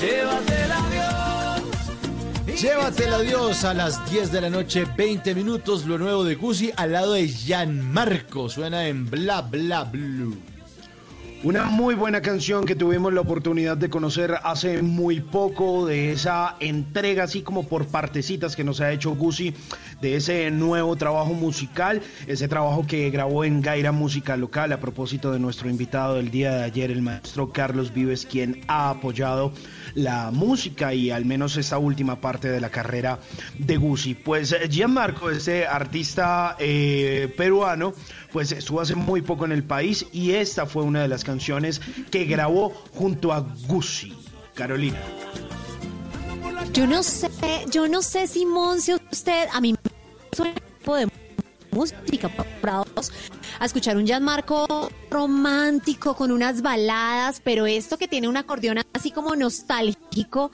Llévatela 0.00 0.80
Dios. 0.92 1.29
Llévatela 2.56 3.20
Dios 3.20 3.64
a 3.64 3.72
las 3.72 4.10
10 4.10 4.32
de 4.32 4.40
la 4.40 4.50
noche, 4.50 4.84
20 4.96 5.34
minutos, 5.34 5.86
lo 5.86 5.98
nuevo 5.98 6.24
de 6.24 6.34
Gucci 6.34 6.72
al 6.76 6.92
lado 6.92 7.12
de 7.12 7.28
Gianmarco. 7.28 8.48
Suena 8.48 8.86
en 8.86 9.08
Bla 9.08 9.42
Bla 9.42 9.84
Blue. 9.84 10.36
Una 11.42 11.64
muy 11.64 11.94
buena 11.94 12.20
canción 12.20 12.66
que 12.66 12.74
tuvimos 12.74 13.14
la 13.14 13.22
oportunidad 13.22 13.78
de 13.78 13.88
conocer 13.88 14.34
hace 14.42 14.82
muy 14.82 15.20
poco 15.20 15.86
de 15.86 16.12
esa 16.12 16.56
entrega 16.60 17.24
así 17.24 17.40
como 17.40 17.66
por 17.66 17.86
partecitas 17.86 18.56
que 18.56 18.64
nos 18.64 18.82
ha 18.82 18.92
hecho 18.92 19.14
Gucci 19.14 19.54
de 20.02 20.16
ese 20.16 20.50
nuevo 20.50 20.96
trabajo 20.96 21.32
musical, 21.32 22.02
ese 22.26 22.46
trabajo 22.46 22.86
que 22.86 23.08
grabó 23.08 23.44
en 23.44 23.62
Gaira 23.62 23.90
Música 23.90 24.36
Local 24.36 24.72
a 24.72 24.80
propósito 24.80 25.32
de 25.32 25.38
nuestro 25.38 25.70
invitado 25.70 26.16
del 26.16 26.30
día 26.30 26.52
de 26.52 26.64
ayer, 26.64 26.90
el 26.90 27.00
maestro 27.00 27.50
Carlos 27.52 27.94
Vives, 27.94 28.26
quien 28.26 28.60
ha 28.68 28.90
apoyado 28.90 29.52
la 29.94 30.30
música 30.30 30.94
y 30.94 31.10
al 31.10 31.24
menos 31.24 31.56
esta 31.56 31.78
última 31.78 32.20
parte 32.20 32.48
de 32.48 32.60
la 32.60 32.70
carrera 32.70 33.18
de 33.58 33.76
Gucci. 33.76 34.14
Pues 34.14 34.52
eh, 34.52 34.68
Gianmarco, 34.68 35.30
este 35.30 35.66
artista 35.66 36.56
eh, 36.58 37.32
peruano, 37.36 37.94
pues 38.32 38.52
estuvo 38.52 38.80
hace 38.80 38.94
muy 38.94 39.22
poco 39.22 39.44
en 39.44 39.52
el 39.52 39.64
país 39.64 40.06
y 40.12 40.32
esta 40.32 40.66
fue 40.66 40.82
una 40.82 41.02
de 41.02 41.08
las 41.08 41.24
canciones 41.24 41.80
que 42.10 42.24
grabó 42.24 42.70
junto 42.92 43.32
a 43.32 43.40
Gucci. 43.66 44.14
Carolina. 44.54 44.98
Yo 46.72 46.86
no 46.86 47.02
sé, 47.02 47.30
yo 47.70 47.88
no 47.88 48.02
sé, 48.02 48.26
Simón, 48.26 48.80
si 48.80 48.94
usted, 48.94 49.48
a 49.52 49.60
mí 49.60 49.72
me 49.72 49.90
suena 50.36 50.54
música 51.72 52.28
parados 52.60 53.12
a 53.58 53.64
escuchar 53.64 53.96
un 53.96 54.06
Gianmarco 54.06 54.90
romántico 55.10 56.14
con 56.14 56.30
unas 56.30 56.62
baladas, 56.62 57.40
pero 57.42 57.66
esto 57.66 57.98
que 57.98 58.08
tiene 58.08 58.28
un 58.28 58.36
acordeón 58.36 58.78
así 58.92 59.10
como 59.10 59.36
nostálgico, 59.36 60.50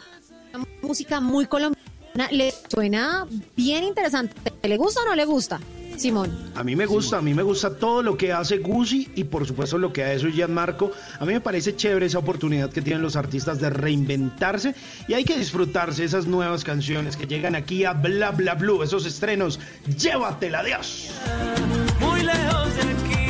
música 0.83 1.21
muy 1.21 1.47
colombiana, 1.47 2.29
le 2.31 2.53
suena 2.69 3.27
bien 3.57 3.85
interesante. 3.85 4.35
¿Le 4.63 4.77
gusta 4.77 5.03
o 5.03 5.05
no 5.05 5.15
le 5.15 5.25
gusta, 5.25 5.61
Simón? 5.99 6.37
A 6.55 6.63
mí 6.63 6.77
me 6.77 6.87
gusta, 6.87 7.19
a 7.19 7.23
mí 7.23 7.35
me 7.35 7.43
gusta 7.43 7.77
todo 7.77 8.03
lo 8.03 8.17
que 8.17 8.33
hace 8.33 8.59
Gucci 8.59 9.11
y 9.15 9.25
por 9.25 9.47
supuesto 9.47 9.79
lo 9.79 9.93
que 9.93 10.05
ha 10.05 10.13
hecho 10.13 10.29
Gianmarco. 10.29 10.93
A 11.19 11.25
mí 11.25 11.33
me 11.33 11.41
parece 11.41 11.77
chévere 11.77 12.07
esa 12.07 12.19
oportunidad 12.19 12.71
que 12.71 12.83
tienen 12.83 13.03
los 13.03 13.17
artistas 13.17 13.61
de 13.61 13.71
reinventarse 13.71 14.75
y 15.09 15.15
hay 15.15 15.25
que 15.25 15.39
disfrutarse 15.39 16.05
esas 16.05 16.27
nuevas 16.27 16.65
canciones 16.65 17.17
que 17.17 17.27
llegan 17.27 17.55
aquí 17.55 17.85
a 17.85 17.93
Bla 17.93 18.31
Bla 18.31 18.55
Blue, 18.55 18.83
esos 18.83 19.07
estrenos. 19.07 19.59
Llévatela, 19.99 20.63
Dios. 20.63 21.11
muy 22.01 22.23
lejos 22.23 22.75
de 22.77 22.83
aquí, 22.83 23.27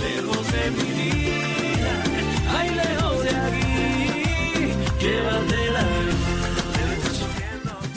lejos 0.00 0.52
de 0.52 0.70
mi 0.70 0.92
vida, 0.92 2.04
ay, 2.56 2.70
lejos 2.74 3.22
de 3.22 3.30
aquí, 3.30 4.72
llévatela. 5.00 5.43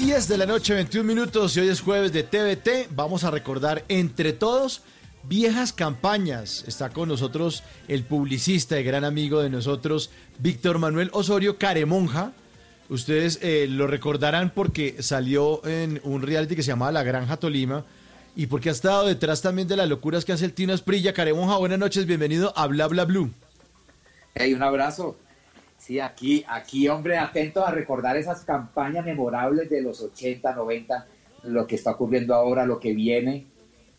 10 0.08 0.30
de 0.30 0.38
la 0.38 0.46
noche, 0.46 0.74
21 0.74 1.06
minutos 1.06 1.58
y 1.58 1.60
hoy 1.60 1.68
es 1.68 1.82
jueves 1.82 2.14
de 2.14 2.24
TVT. 2.24 2.88
Vamos 2.92 3.26
a 3.26 3.30
recordar 3.30 3.84
entre 3.90 4.32
todos 4.32 4.82
viejas 5.24 5.74
campañas. 5.74 6.64
Está 6.66 6.92
con 6.92 7.10
nosotros 7.10 7.62
el 7.90 8.06
publicista 8.06 8.80
y 8.80 8.86
gran 8.86 9.04
amigo 9.04 9.42
de 9.42 9.50
nosotros, 9.50 10.10
Víctor 10.40 10.80
Manuel 10.80 11.10
Osorio 11.12 11.58
Caremonja. 11.58 12.32
Ustedes 12.88 13.40
eh, 13.42 13.68
lo 13.70 13.86
recordarán 13.86 14.52
porque 14.52 14.96
salió 15.04 15.62
en 15.68 16.00
un 16.06 16.22
reality 16.22 16.56
que 16.56 16.64
se 16.64 16.70
llamaba 16.70 16.94
La 16.94 17.04
Granja 17.04 17.36
Tolima 17.36 17.84
y 18.34 18.48
porque 18.48 18.70
ha 18.70 18.72
estado 18.72 19.08
detrás 19.08 19.42
también 19.42 19.68
de 19.68 19.76
las 19.76 19.90
locuras 19.90 20.24
que 20.24 20.32
hace 20.32 20.46
el 20.46 20.54
Tino 20.54 20.74
Esprilla. 20.74 21.12
Caremonja, 21.12 21.58
buenas 21.58 21.80
noches, 21.80 22.06
bienvenido 22.06 22.54
a 22.58 22.66
Bla 22.68 22.88
Bla 22.88 23.04
Blue. 23.04 23.30
Hey, 24.36 24.54
un 24.54 24.64
abrazo. 24.64 25.18
Sí, 25.88 26.02
aquí, 26.02 26.44
aquí, 26.50 26.90
hombre, 26.90 27.18
atento 27.18 27.66
a 27.66 27.72
recordar 27.72 28.18
esas 28.18 28.44
campañas 28.44 29.06
memorables 29.06 29.70
de 29.70 29.82
los 29.82 30.02
80, 30.02 30.54
90, 30.54 31.08
lo 31.44 31.66
que 31.66 31.76
está 31.76 31.92
ocurriendo 31.92 32.36
ahora, 32.36 32.66
lo 32.66 32.78
que 32.78 32.94
viene. 32.94 33.46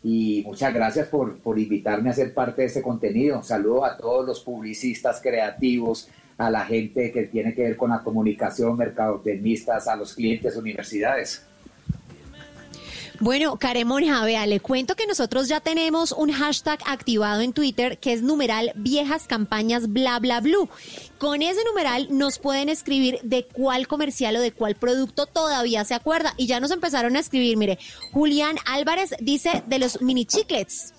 Y 0.03 0.43
muchas 0.45 0.75
gracias 0.75 1.09
por, 1.09 1.39
por 1.39 1.59
invitarme 1.59 2.11
a 2.11 2.13
ser 2.13 2.35
parte 2.35 2.61
de 2.61 2.67
este 2.67 2.83
contenido. 2.83 3.43
Saludos 3.43 3.85
a 3.85 3.97
todos 3.97 4.27
los 4.27 4.41
publicistas 4.41 5.23
creativos, 5.23 6.11
a 6.37 6.51
la 6.51 6.67
gente 6.67 7.11
que 7.11 7.23
tiene 7.23 7.55
que 7.55 7.63
ver 7.63 7.79
con 7.79 7.89
la 7.89 8.03
comunicación, 8.03 8.77
mercadotecnistas, 8.77 9.89
a 9.89 9.97
los 9.97 10.13
clientes, 10.13 10.59
universidades. 10.59 11.48
Bueno, 13.21 13.59
Caremonja, 13.59 14.25
vea, 14.25 14.47
le 14.47 14.61
cuento 14.61 14.95
que 14.95 15.07
nosotros 15.07 15.49
ya 15.49 15.59
tenemos 15.59 16.13
un 16.13 16.31
hashtag 16.31 16.79
activado 16.87 17.41
en 17.41 17.53
Twitter 17.53 17.99
que 17.99 18.13
es 18.13 18.23
numeral 18.23 18.71
viejas 18.77 19.27
campañas 19.27 19.93
bla 19.93 20.21
bla 20.21 20.41
blue. 20.41 20.69
Con 21.19 21.43
ese 21.43 21.65
numeral 21.65 22.07
nos 22.11 22.39
pueden 22.39 22.69
escribir 22.69 23.19
de 23.25 23.45
cuál 23.45 23.89
comercial 23.89 24.37
o 24.37 24.41
de 24.41 24.53
cuál 24.53 24.77
producto 24.77 25.27
todavía 25.27 25.85
se 25.85 25.95
acuerda. 25.95 26.33
Y 26.37 26.47
ya 26.47 26.61
nos 26.61 26.71
empezaron 26.71 27.17
a 27.17 27.21
escribir, 27.21 27.57
mire, 27.57 27.79
Julián 28.13 28.57
Álvarez 28.67 29.15
dice 29.21 29.65
de 29.67 29.81
los 29.81 30.01
mini 30.01 30.25
chiclets. 30.25 30.95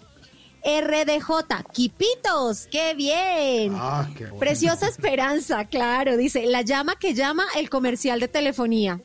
RDJ, 0.62 1.72
Quipitos, 1.72 2.68
qué 2.70 2.94
bien. 2.96 3.74
Ah, 3.76 4.10
qué. 4.18 4.26
Preciosa 4.26 4.90
Esperanza, 4.90 5.66
claro, 5.66 6.18
dice, 6.18 6.46
la 6.48 6.64
llama 6.64 6.98
que 7.00 7.14
llama 7.14 7.46
el 7.56 7.70
comercial 7.70 8.20
de 8.20 8.28
telefonía. 8.28 9.00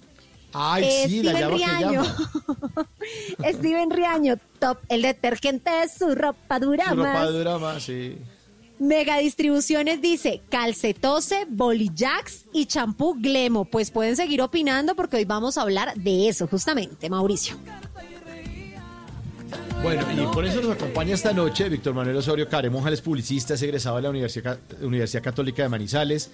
Ay, 0.54 0.84
Eh, 0.84 1.04
sí, 1.08 1.22
la 1.22 1.32
Steven 1.32 1.50
que 1.50 1.56
Riaño. 1.56 2.02
Steven 3.52 3.90
Riaño, 3.90 4.36
top, 4.58 4.78
el 4.88 5.02
detergente 5.02 5.70
de 5.70 5.88
su 5.88 6.14
ropa 6.14 6.58
dura 6.58 6.88
Su 6.88 6.96
ropa 6.96 7.12
más. 7.12 7.32
dura 7.32 7.58
más, 7.58 7.82
sí. 7.82 8.16
Mega 8.78 9.18
Distribuciones 9.18 10.00
dice 10.02 10.42
calcetose, 10.50 11.46
bolijax 11.48 12.44
y 12.52 12.66
champú 12.66 13.14
Glemo. 13.20 13.64
Pues 13.64 13.90
pueden 13.90 14.16
seguir 14.16 14.42
opinando 14.42 14.94
porque 14.96 15.16
hoy 15.16 15.24
vamos 15.24 15.58
a 15.58 15.62
hablar 15.62 15.94
de 15.94 16.28
eso 16.28 16.46
justamente, 16.48 17.08
Mauricio. 17.08 17.56
Bueno, 19.82 20.02
y 20.12 20.26
por 20.34 20.44
eso 20.46 20.62
nos 20.62 20.72
acompaña 20.72 21.14
esta 21.14 21.32
noche 21.32 21.68
Víctor 21.68 21.92
Manuel 21.94 22.16
Osorio 22.16 22.48
Caremonja, 22.48 22.90
es 22.90 23.02
publicista, 23.02 23.54
es 23.54 23.62
egresado 23.62 23.96
de 23.96 24.02
la 24.02 24.10
Universidad, 24.10 24.58
Universidad 24.80 25.22
Católica 25.22 25.62
de 25.62 25.68
Manizales. 25.68 26.30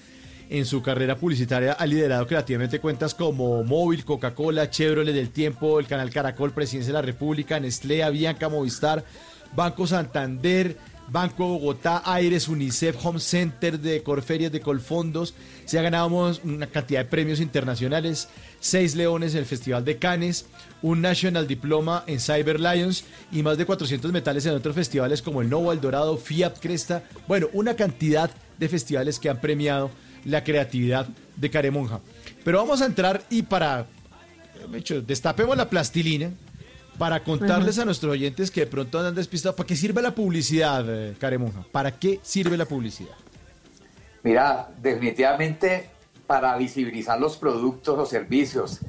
En 0.50 0.66
su 0.66 0.82
carrera 0.82 1.16
publicitaria 1.16 1.72
ha 1.72 1.86
liderado 1.86 2.26
creativamente 2.26 2.80
cuentas 2.80 3.14
como 3.14 3.62
Móvil, 3.62 4.04
Coca-Cola, 4.04 4.68
Chevrolet 4.68 5.14
del 5.14 5.30
Tiempo, 5.30 5.78
el 5.78 5.86
canal 5.86 6.10
Caracol, 6.10 6.52
Presidencia 6.52 6.92
de 6.92 6.98
la 6.98 7.02
República, 7.02 7.60
Nestlé, 7.60 8.02
Avianca, 8.02 8.48
Movistar, 8.48 9.04
Banco 9.54 9.86
Santander, 9.86 10.76
Banco 11.06 11.46
Bogotá, 11.46 12.02
Aires, 12.04 12.48
UNICEF, 12.48 12.96
Home 13.04 13.20
Center 13.20 13.78
de 13.78 14.02
Corferias, 14.02 14.50
de 14.50 14.60
Colfondos. 14.60 15.34
Se 15.66 15.78
ha 15.78 15.82
ganado 15.82 16.08
una 16.42 16.66
cantidad 16.66 17.00
de 17.00 17.10
premios 17.10 17.40
internacionales, 17.40 18.28
seis 18.58 18.96
leones 18.96 19.34
en 19.34 19.40
el 19.40 19.46
Festival 19.46 19.84
de 19.84 19.98
Cannes, 19.98 20.46
un 20.82 21.00
National 21.00 21.46
Diploma 21.46 22.02
en 22.08 22.18
Cyber 22.18 22.58
Lions 22.58 23.04
y 23.30 23.44
más 23.44 23.56
de 23.56 23.66
400 23.66 24.10
metales 24.10 24.46
en 24.46 24.54
otros 24.54 24.74
festivales 24.74 25.22
como 25.22 25.42
el 25.42 25.50
Novo, 25.50 25.72
El 25.72 25.80
Dorado, 25.80 26.16
Fiat, 26.16 26.58
Cresta. 26.60 27.04
Bueno, 27.28 27.48
una 27.52 27.74
cantidad 27.74 28.30
de 28.58 28.68
festivales 28.68 29.20
que 29.20 29.30
han 29.30 29.40
premiado 29.40 29.90
la 30.24 30.44
creatividad 30.44 31.06
de 31.36 31.50
Caremonja. 31.50 32.00
Pero 32.44 32.58
vamos 32.58 32.82
a 32.82 32.86
entrar 32.86 33.22
y 33.30 33.42
para, 33.42 33.86
de 34.70 34.78
hecho, 34.78 35.02
destapemos 35.02 35.56
la 35.56 35.68
plastilina 35.68 36.30
para 36.98 37.22
contarles 37.24 37.78
a 37.78 37.84
nuestros 37.84 38.12
oyentes 38.12 38.50
que 38.50 38.60
de 38.60 38.66
pronto 38.66 38.98
andan 38.98 39.14
despistados. 39.14 39.56
¿Para 39.56 39.66
qué 39.66 39.76
sirve 39.76 40.02
la 40.02 40.14
publicidad, 40.14 40.84
eh, 40.86 41.14
Caremonja? 41.18 41.64
¿Para 41.72 41.92
qué 41.92 42.20
sirve 42.22 42.56
la 42.56 42.66
publicidad? 42.66 43.14
Mira, 44.22 44.68
definitivamente 44.82 45.88
para 46.26 46.56
visibilizar 46.56 47.18
los 47.18 47.36
productos 47.36 47.98
o 47.98 48.06
servicios. 48.06 48.80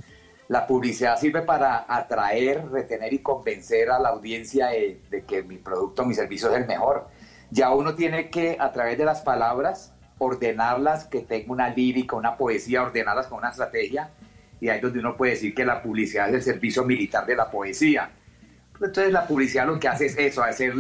La 0.47 0.67
publicidad 0.67 1.17
sirve 1.17 1.41
para 1.41 1.85
atraer, 1.87 2.69
retener 2.69 3.13
y 3.13 3.19
convencer 3.19 3.89
a 3.89 3.97
la 3.97 4.09
audiencia 4.09 4.67
de, 4.67 4.99
de 5.09 5.23
que 5.23 5.41
mi 5.41 5.57
producto, 5.57 6.05
mi 6.05 6.13
servicio 6.13 6.51
es 6.51 6.57
el 6.57 6.67
mejor. 6.67 7.07
Ya 7.49 7.71
uno 7.71 7.95
tiene 7.95 8.29
que, 8.29 8.57
a 8.59 8.71
través 8.71 8.97
de 8.97 9.05
las 9.05 9.21
palabras, 9.21 9.93
ordenarlas, 10.23 11.06
que 11.06 11.22
tenga 11.22 11.52
una 11.52 11.69
lírica, 11.69 12.15
una 12.15 12.38
poesía, 12.38 12.84
ordenarlas 12.84 13.27
con 13.27 13.39
una 13.39 13.49
estrategia. 13.49 14.11
Y 14.60 14.69
ahí 14.69 14.77
es 14.77 14.81
donde 14.84 14.99
uno 14.99 15.18
puede 15.18 15.31
decir 15.31 15.56
que 15.56 15.65
la 15.65 15.81
publicidad 15.81 16.30
es 16.30 16.35
el 16.35 16.41
servicio 16.43 16.85
militar 16.85 17.26
de 17.26 17.35
la 17.35 17.49
poesía. 17.49 18.11
Entonces 18.76 19.11
la 19.11 19.26
publicidad 19.26 19.65
lo 19.65 19.80
que 19.80 19.88
hace 19.88 20.06
es 20.06 20.18
eso, 20.18 20.43
hacer 20.43 20.73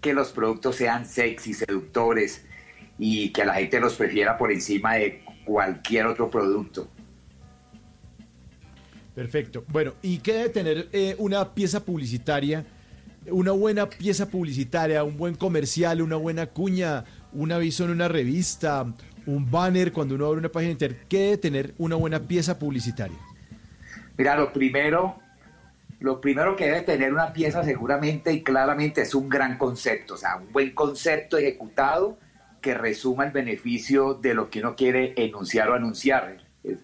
que 0.00 0.14
los 0.14 0.30
productos 0.30 0.76
sean 0.76 1.04
sexy, 1.04 1.52
seductores 1.52 2.44
y 2.96 3.32
que 3.32 3.44
la 3.44 3.54
gente 3.54 3.80
los 3.80 3.94
prefiera 3.94 4.38
por 4.38 4.52
encima 4.52 4.94
de 4.94 5.24
cualquier 5.44 6.06
otro 6.06 6.30
producto. 6.30 6.88
Perfecto. 9.16 9.64
Bueno, 9.68 9.94
¿y 10.02 10.18
qué 10.18 10.32
debe 10.32 10.48
tener 10.50 10.88
eh, 10.92 11.16
una 11.18 11.54
pieza 11.54 11.84
publicitaria? 11.84 12.64
Una 13.28 13.50
buena 13.50 13.88
pieza 13.88 14.28
publicitaria, 14.28 15.02
un 15.02 15.16
buen 15.16 15.34
comercial, 15.34 16.02
una 16.02 16.16
buena 16.16 16.46
cuña, 16.46 17.04
un 17.32 17.52
aviso 17.52 17.84
en 17.84 17.90
una 17.90 18.08
revista, 18.08 18.84
un 19.26 19.50
banner 19.50 19.92
cuando 19.92 20.14
uno 20.14 20.26
abre 20.26 20.38
una 20.40 20.48
página 20.48 20.68
de 20.68 20.72
internet. 20.72 21.06
¿Qué 21.08 21.18
debe 21.18 21.36
tener 21.38 21.74
una 21.78 21.96
buena 21.96 22.20
pieza 22.20 22.58
publicitaria? 22.58 23.16
Mira, 24.16 24.36
lo 24.36 24.52
primero, 24.52 25.18
lo 26.00 26.20
primero 26.20 26.56
que 26.56 26.66
debe 26.66 26.82
tener 26.82 27.12
una 27.12 27.32
pieza 27.32 27.62
seguramente 27.64 28.32
y 28.32 28.42
claramente 28.42 29.02
es 29.02 29.14
un 29.14 29.28
gran 29.28 29.58
concepto, 29.58 30.14
o 30.14 30.16
sea, 30.16 30.36
un 30.36 30.52
buen 30.52 30.70
concepto 30.74 31.36
ejecutado 31.38 32.18
que 32.62 32.74
resuma 32.74 33.24
el 33.26 33.32
beneficio 33.32 34.14
de 34.14 34.34
lo 34.34 34.48
que 34.50 34.60
uno 34.60 34.74
quiere 34.74 35.12
enunciar 35.16 35.68
o 35.70 35.74
anunciar. 35.74 36.38
Es- 36.64 36.78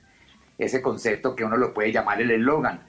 ese 0.59 0.81
concepto 0.83 1.35
que 1.35 1.45
uno 1.45 1.57
lo 1.57 1.73
puede 1.75 1.91
llamar 1.93 2.21
el 2.21 2.31
eslogan. 2.31 2.83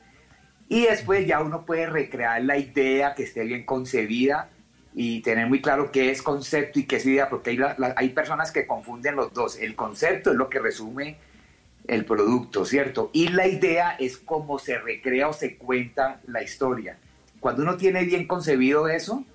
Y 0.70 0.84
después 0.84 1.26
ya 1.26 1.42
uno 1.42 1.66
puede 1.66 1.88
recrear 1.88 2.44
la 2.44 2.58
idea 2.58 3.16
que 3.16 3.24
esté 3.24 3.44
bien 3.46 3.66
concebida 3.66 4.50
y 4.96 5.22
tener 5.22 5.48
muy 5.48 5.62
claro 5.62 5.92
qué 5.92 6.12
es 6.12 6.22
concepto 6.22 6.80
y 6.80 6.84
qué 6.86 6.98
es 6.98 7.06
idea, 7.06 7.30
porque 7.30 7.52
hay, 7.52 7.60
hay 7.96 8.10
personas 8.10 8.52
que 8.52 8.68
confunden 8.68 9.16
los 9.16 9.34
dos. 9.34 9.58
El 9.58 9.76
concepto 9.76 10.32
es 10.32 10.38
lo 10.38 10.50
que 10.50 10.60
resume 10.60 11.18
el 11.88 12.06
producto, 12.06 12.66
¿cierto? 12.66 13.10
Y 13.14 13.30
la 13.30 13.48
idea 13.48 13.96
es 14.00 14.18
cómo 14.18 14.60
se 14.60 14.78
recrea 14.78 15.28
o 15.28 15.34
se 15.34 15.58
cuenta 15.58 16.22
la 16.28 16.44
historia. 16.44 16.98
Cuando 17.40 17.64
uno 17.64 17.76
tiene 17.76 18.06
bien 18.06 18.28
concebido 18.28 18.88
eso 18.88 19.26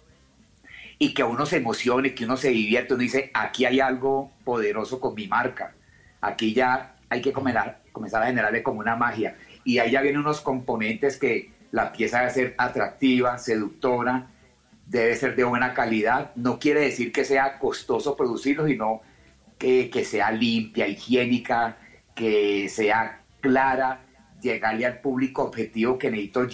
y 0.98 1.12
que 1.12 1.24
uno 1.24 1.44
se 1.44 1.56
emocione, 1.56 2.14
que 2.14 2.24
uno 2.24 2.36
se 2.36 2.48
divierte, 2.48 2.94
uno 2.94 3.02
dice, 3.02 3.30
aquí 3.34 3.64
hay 3.64 3.80
algo 3.80 4.32
poderoso 4.44 5.00
con 5.00 5.14
mi 5.14 5.28
marca. 5.28 5.74
Aquí 6.20 6.54
ya 6.54 6.96
hay 7.08 7.20
que 7.20 7.32
comenzar, 7.32 7.80
comenzar 7.92 8.22
a 8.22 8.26
generarle 8.26 8.62
como 8.62 8.80
una 8.80 8.96
magia. 8.96 9.36
Y 9.64 9.78
ahí 9.78 9.90
ya 9.90 10.00
vienen 10.00 10.20
unos 10.20 10.40
componentes 10.40 11.18
que 11.18 11.52
la 11.70 11.92
pieza 11.92 12.20
debe 12.20 12.30
ser 12.30 12.54
atractiva, 12.56 13.38
seductora, 13.38 14.28
debe 14.88 15.14
ser 15.16 15.36
de 15.36 15.44
buena 15.44 15.74
calidad. 15.74 16.32
No 16.34 16.58
quiere 16.58 16.80
decir 16.80 17.12
que 17.12 17.24
sea 17.24 17.58
costoso 17.58 18.16
producirlo, 18.16 18.66
sino 18.66 19.02
que, 19.58 19.90
que 19.90 20.04
sea 20.04 20.30
limpia, 20.30 20.88
higiénica, 20.88 21.76
que 22.14 22.68
sea 22.68 23.20
clara, 23.40 24.00
llegarle 24.40 24.86
al 24.86 25.00
público 25.00 25.42
objetivo 25.44 25.98
que 25.98 26.10
necesito 26.10 26.46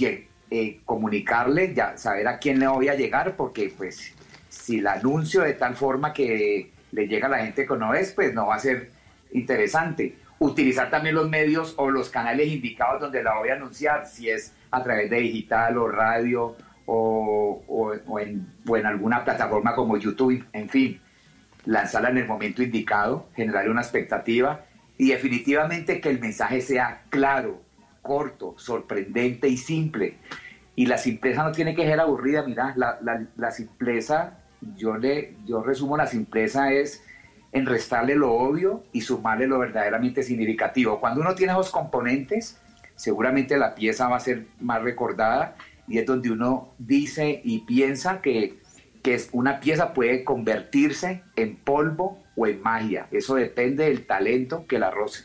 eh, 0.50 0.80
comunicarle, 0.84 1.74
ya 1.74 1.96
saber 1.96 2.28
a 2.28 2.38
quién 2.38 2.58
le 2.58 2.66
voy 2.66 2.88
a 2.88 2.94
llegar, 2.94 3.36
porque 3.36 3.72
pues 3.76 4.14
si 4.48 4.80
la 4.80 4.94
anuncio 4.94 5.42
de 5.42 5.54
tal 5.54 5.76
forma 5.76 6.12
que 6.12 6.70
le 6.90 7.06
llega 7.06 7.26
a 7.26 7.30
la 7.30 7.38
gente 7.38 7.66
que 7.66 7.76
no 7.76 7.94
es, 7.94 8.12
pues 8.12 8.34
no 8.34 8.46
va 8.46 8.56
a 8.56 8.58
ser 8.60 8.90
interesante. 9.32 10.16
Utilizar 10.38 10.90
también 10.90 11.14
los 11.14 11.28
medios 11.28 11.74
o 11.76 11.90
los 11.90 12.08
canales 12.08 12.48
indicados 12.48 13.00
donde 13.00 13.22
la 13.22 13.38
voy 13.38 13.50
a 13.50 13.54
anunciar, 13.54 14.06
si 14.06 14.30
es 14.30 14.52
a 14.70 14.82
través 14.82 15.08
de 15.08 15.18
digital 15.18 15.78
o 15.78 15.88
radio 15.88 16.56
o, 16.86 17.62
o- 17.66 17.94
o 18.06 18.20
en, 18.20 18.46
o 18.68 18.76
en 18.76 18.86
alguna 18.86 19.24
plataforma 19.24 19.74
como 19.74 19.96
YouTube, 19.96 20.44
en 20.52 20.68
fin 20.68 21.00
lanzarla 21.66 22.10
en 22.10 22.18
el 22.18 22.26
momento 22.26 22.62
indicado, 22.62 23.26
generar 23.34 23.70
una 23.70 23.80
expectativa 23.80 24.66
y 24.98 25.08
definitivamente 25.08 25.98
que 26.00 26.10
el 26.10 26.20
mensaje 26.20 26.60
sea 26.60 27.04
claro, 27.08 27.62
corto, 28.02 28.54
sorprendente 28.58 29.48
y 29.48 29.56
simple. 29.56 30.18
Y 30.76 30.84
la 30.86 30.98
simpleza 30.98 31.42
no 31.42 31.52
tiene 31.52 31.74
que 31.74 31.86
ser 31.86 32.00
aburrida, 32.00 32.42
mira, 32.46 32.74
la, 32.76 32.98
la- 33.00 33.24
la 33.36 33.50
simpleza, 33.50 34.38
yo, 34.76 34.98
le, 34.98 35.36
yo 35.46 35.62
resumo 35.62 35.96
la 35.96 36.06
simpleza 36.06 36.70
es 36.70 37.02
en 37.52 37.64
restarle 37.64 38.14
lo 38.14 38.32
obvio 38.34 38.82
y 38.92 39.00
sumarle 39.00 39.46
lo 39.46 39.58
verdaderamente 39.58 40.22
significativo. 40.22 41.00
Cuando 41.00 41.22
uno 41.22 41.34
tiene 41.34 41.52
esos 41.54 41.70
componentes, 41.70 42.60
seguramente 42.94 43.56
la 43.56 43.74
pieza 43.74 44.08
va 44.08 44.16
a 44.16 44.20
ser 44.20 44.46
más 44.60 44.82
recordada 44.82 45.56
y 45.88 45.98
es 45.98 46.06
donde 46.06 46.30
uno 46.30 46.74
dice 46.78 47.40
y 47.44 47.60
piensa 47.60 48.20
que, 48.20 48.58
que 49.02 49.20
una 49.32 49.60
pieza 49.60 49.92
puede 49.92 50.24
convertirse 50.24 51.22
en 51.36 51.56
polvo 51.56 52.22
o 52.36 52.46
en 52.46 52.62
magia. 52.62 53.08
Eso 53.10 53.34
depende 53.34 53.84
del 53.84 54.06
talento 54.06 54.66
que 54.66 54.78
la 54.78 54.90
roce. 54.90 55.24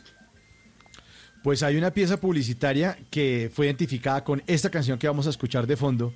Pues 1.42 1.62
hay 1.62 1.76
una 1.76 1.90
pieza 1.90 2.20
publicitaria 2.20 2.98
que 3.10 3.50
fue 3.52 3.66
identificada 3.66 4.22
con 4.24 4.42
esta 4.46 4.68
canción 4.68 4.98
que 4.98 5.06
vamos 5.06 5.26
a 5.26 5.30
escuchar 5.30 5.66
de 5.66 5.76
fondo, 5.76 6.12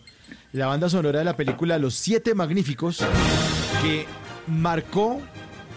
la 0.53 0.67
banda 0.67 0.91
sonora 0.91 1.21
de 1.21 1.25
la 1.25 1.37
película 1.37 1.79
Los 1.79 1.95
Siete 1.95 2.35
Magníficos, 2.35 2.99
que 3.81 4.05
marcó 4.47 5.23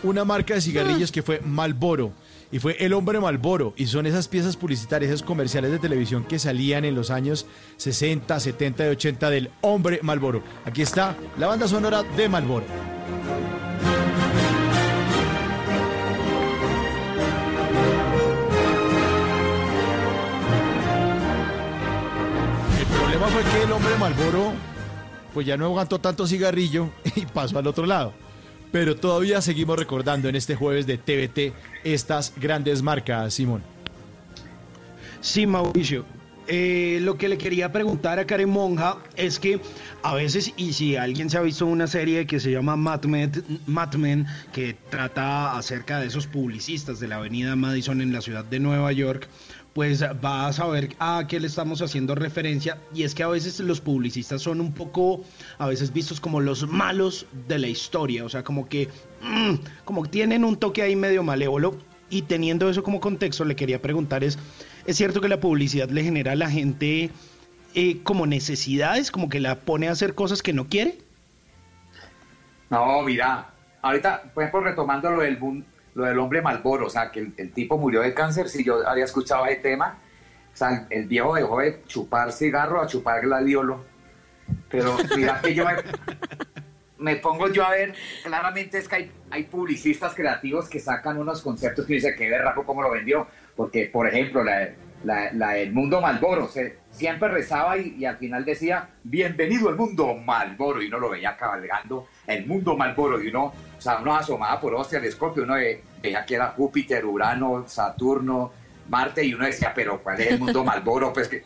una 0.04 0.26
marca 0.26 0.54
de 0.54 0.62
cigarrillos 0.62 1.14
que 1.14 1.22
fue 1.22 1.40
Malboro. 1.40 2.12
Y 2.52 2.60
fue 2.60 2.78
El 2.80 2.94
Hombre 2.94 3.20
Malboro. 3.20 3.74
Y 3.76 3.88
son 3.88 4.06
esas 4.06 4.28
piezas 4.28 4.56
publicitarias, 4.56 5.12
esos 5.12 5.24
comerciales 5.26 5.72
de 5.72 5.80
televisión 5.80 6.24
que 6.24 6.40
salían 6.40 6.86
en 6.86 6.96
los 6.96 7.12
años 7.12 7.46
60, 7.78 8.40
70 8.40 8.86
y 8.86 8.90
80 8.90 9.30
del 9.30 9.52
Hombre 9.62 10.00
Malboro. 10.02 10.44
Aquí 10.66 10.82
está 10.82 11.16
la 11.38 11.48
banda 11.48 11.68
sonora 11.68 12.04
de 12.04 12.30
Malboro. 12.30 12.66
El 22.80 22.86
problema 22.98 23.28
fue 23.28 23.44
que 23.44 23.64
el 23.64 23.72
hombre 23.72 23.96
Malboro 24.00 24.54
pues 25.34 25.46
ya 25.46 25.58
no 25.58 25.66
aguantó 25.66 26.00
tanto 26.00 26.26
cigarrillo 26.26 26.90
y 27.16 27.26
pasó 27.26 27.60
al 27.60 27.68
otro 27.68 27.86
lado. 27.86 28.14
Pero 28.72 28.96
todavía 28.96 29.42
seguimos 29.42 29.78
recordando 29.78 30.30
en 30.30 30.36
este 30.36 30.56
jueves 30.56 30.86
de 30.86 30.98
TVT 30.98 31.54
estas 31.84 32.34
grandes 32.36 32.82
marcas, 32.82 33.34
Simón. 33.34 33.64
Sí, 35.22 35.46
Mauricio. 35.48 36.06
Eh, 36.50 37.00
lo 37.02 37.18
que 37.18 37.28
le 37.28 37.38
quería 37.38 37.74
preguntar 37.74 38.20
a 38.20 38.26
Karen 38.26 38.50
Monja 38.50 39.00
es 39.18 39.38
que 39.38 39.60
a 40.02 40.16
veces, 40.16 40.54
y 40.56 40.72
si 40.72 40.96
alguien 40.96 41.30
se 41.30 41.38
ha 41.38 41.42
visto 41.42 41.66
una 41.66 41.88
serie 41.88 42.26
que 42.26 42.40
se 42.40 42.52
llama 42.52 42.78
Mad 42.78 43.04
Men, 43.04 43.32
Mad 43.66 43.96
Men, 43.96 44.26
que 44.54 44.78
trata 44.90 45.58
acerca 45.58 46.00
de 46.00 46.08
esos 46.08 46.26
publicistas 46.26 47.02
de 47.02 47.10
la 47.10 47.18
avenida 47.18 47.58
Madison 47.58 48.00
en 48.00 48.14
la 48.14 48.22
ciudad 48.22 48.46
de 48.46 48.62
Nueva 48.62 48.94
York, 48.94 49.28
pues 49.78 50.04
va 50.04 50.48
a 50.48 50.54
saber 50.54 50.96
a 50.98 51.26
qué 51.28 51.40
le 51.40 51.46
estamos 51.46 51.84
haciendo 51.84 52.16
referencia. 52.16 52.80
Y 52.96 53.04
es 53.04 53.14
que 53.14 53.22
a 53.22 53.28
veces 53.28 53.60
los 53.60 53.80
publicistas 53.80 54.42
son 54.42 54.60
un 54.60 54.74
poco, 54.74 55.22
a 55.60 55.68
veces 55.68 55.94
vistos 55.94 56.20
como 56.20 56.42
los 56.42 56.68
malos 56.68 57.28
de 57.48 57.60
la 57.60 57.68
historia, 57.68 58.26
o 58.26 58.30
sea, 58.30 58.44
como 58.44 58.68
que, 58.68 58.90
mm, 59.22 59.54
como 59.86 60.08
tienen 60.08 60.44
un 60.44 60.58
toque 60.58 60.82
ahí 60.82 60.96
medio 60.96 61.22
malévolo. 61.22 61.78
Y 62.10 62.24
teniendo 62.24 62.68
eso 62.72 62.82
como 62.82 63.00
contexto, 63.00 63.46
le 63.46 63.56
quería 63.56 63.80
preguntar 63.80 64.24
es, 64.24 64.40
¿es 64.88 64.98
cierto 64.98 65.22
que 65.22 65.28
la 65.28 65.40
publicidad 65.40 65.92
le 65.92 66.04
genera 66.04 66.32
a 66.32 66.36
la 66.36 66.50
gente 66.50 67.12
eh, 67.76 68.00
como 68.02 68.26
necesidades, 68.26 69.12
como 69.12 69.30
que 69.30 69.40
la 69.40 69.60
pone 69.60 69.90
a 69.90 69.92
hacer 69.92 70.16
cosas 70.16 70.42
que 70.42 70.54
no 70.54 70.70
quiere? 70.70 70.98
No, 72.72 73.04
mira, 73.04 73.54
ahorita, 73.84 74.32
por 74.34 74.42
ejemplo, 74.42 74.62
retomando 74.62 75.12
lo 75.12 75.22
del 75.22 75.36
boom, 75.36 75.64
lo 75.98 76.06
del 76.06 76.20
hombre 76.20 76.44
Malboro, 76.44 76.86
o 76.86 76.90
sea, 76.92 77.10
que 77.12 77.22
el, 77.22 77.34
el 77.38 77.52
tipo 77.52 77.76
murió 77.80 78.02
de 78.02 78.14
cáncer, 78.14 78.50
si 78.50 78.64
yo 78.64 78.88
había 78.88 79.06
escuchado 79.06 79.48
ese 79.48 79.56
tema, 79.62 79.98
o 80.54 80.56
sea, 80.56 80.86
el 80.92 81.08
viejo 81.08 81.34
dejó 81.34 81.60
de 81.60 81.82
chupar 81.88 82.32
cigarro 82.32 82.80
a 82.82 82.86
chupar 82.86 83.22
gladiolo, 83.22 83.84
pero 84.70 84.96
mira 85.16 85.42
que 85.42 85.56
yo 85.56 85.66
me, 85.66 85.74
me 87.00 87.16
pongo 87.16 87.50
yo 87.50 87.66
a 87.66 87.72
ver, 87.72 87.96
claramente 88.24 88.78
es 88.78 88.88
que 88.88 88.96
hay, 88.96 89.12
hay 89.32 89.44
publicistas 89.46 90.14
creativos 90.14 90.70
que 90.70 90.80
sacan 90.80 91.18
unos 91.18 91.42
conceptos 91.42 91.88
que 91.88 91.96
dice 91.96 92.16
que 92.16 92.30
berraco 92.30 92.64
cómo 92.64 92.84
lo 92.84 92.92
vendió, 92.92 93.26
porque 93.56 93.90
por 93.92 94.08
ejemplo 94.08 94.44
la, 94.44 94.70
la, 95.04 95.32
la 95.34 95.50
del 95.54 95.74
mundo 95.74 96.00
Malboro, 96.00 96.48
siempre 96.92 97.30
rezaba 97.30 97.76
y, 97.78 97.96
y 97.98 98.06
al 98.06 98.18
final 98.18 98.46
decía, 98.46 98.90
bienvenido 99.04 99.70
al 99.70 99.76
mundo 99.76 100.14
Malboro, 100.14 100.80
y 100.80 100.88
uno 100.90 101.00
lo 101.00 101.10
veía 101.10 101.36
cabalgando 101.36 102.08
el 102.28 102.46
mundo 102.46 102.78
Malboro, 102.78 103.20
y 103.22 103.30
uno, 103.30 103.46
o 103.78 103.82
sea, 103.82 103.98
uno 104.00 104.16
asomaba 104.16 104.60
por 104.62 104.76
hostia 104.76 105.00
telescopio, 105.00 105.42
uno 105.44 105.56
ve- 105.56 105.82
veía 106.08 106.26
que 106.26 106.36
era 106.36 106.48
Júpiter, 106.50 107.06
Urano, 107.06 107.66
Saturno, 107.68 108.52
Marte, 108.90 109.24
y 109.24 109.34
uno 109.34 109.46
decía, 109.46 109.74
pero 109.76 110.02
¿cuál 110.02 110.20
es 110.22 110.32
el 110.32 110.40
mundo 110.40 110.64
Malboro? 110.64 111.14
Pues 111.14 111.28
que... 111.28 111.44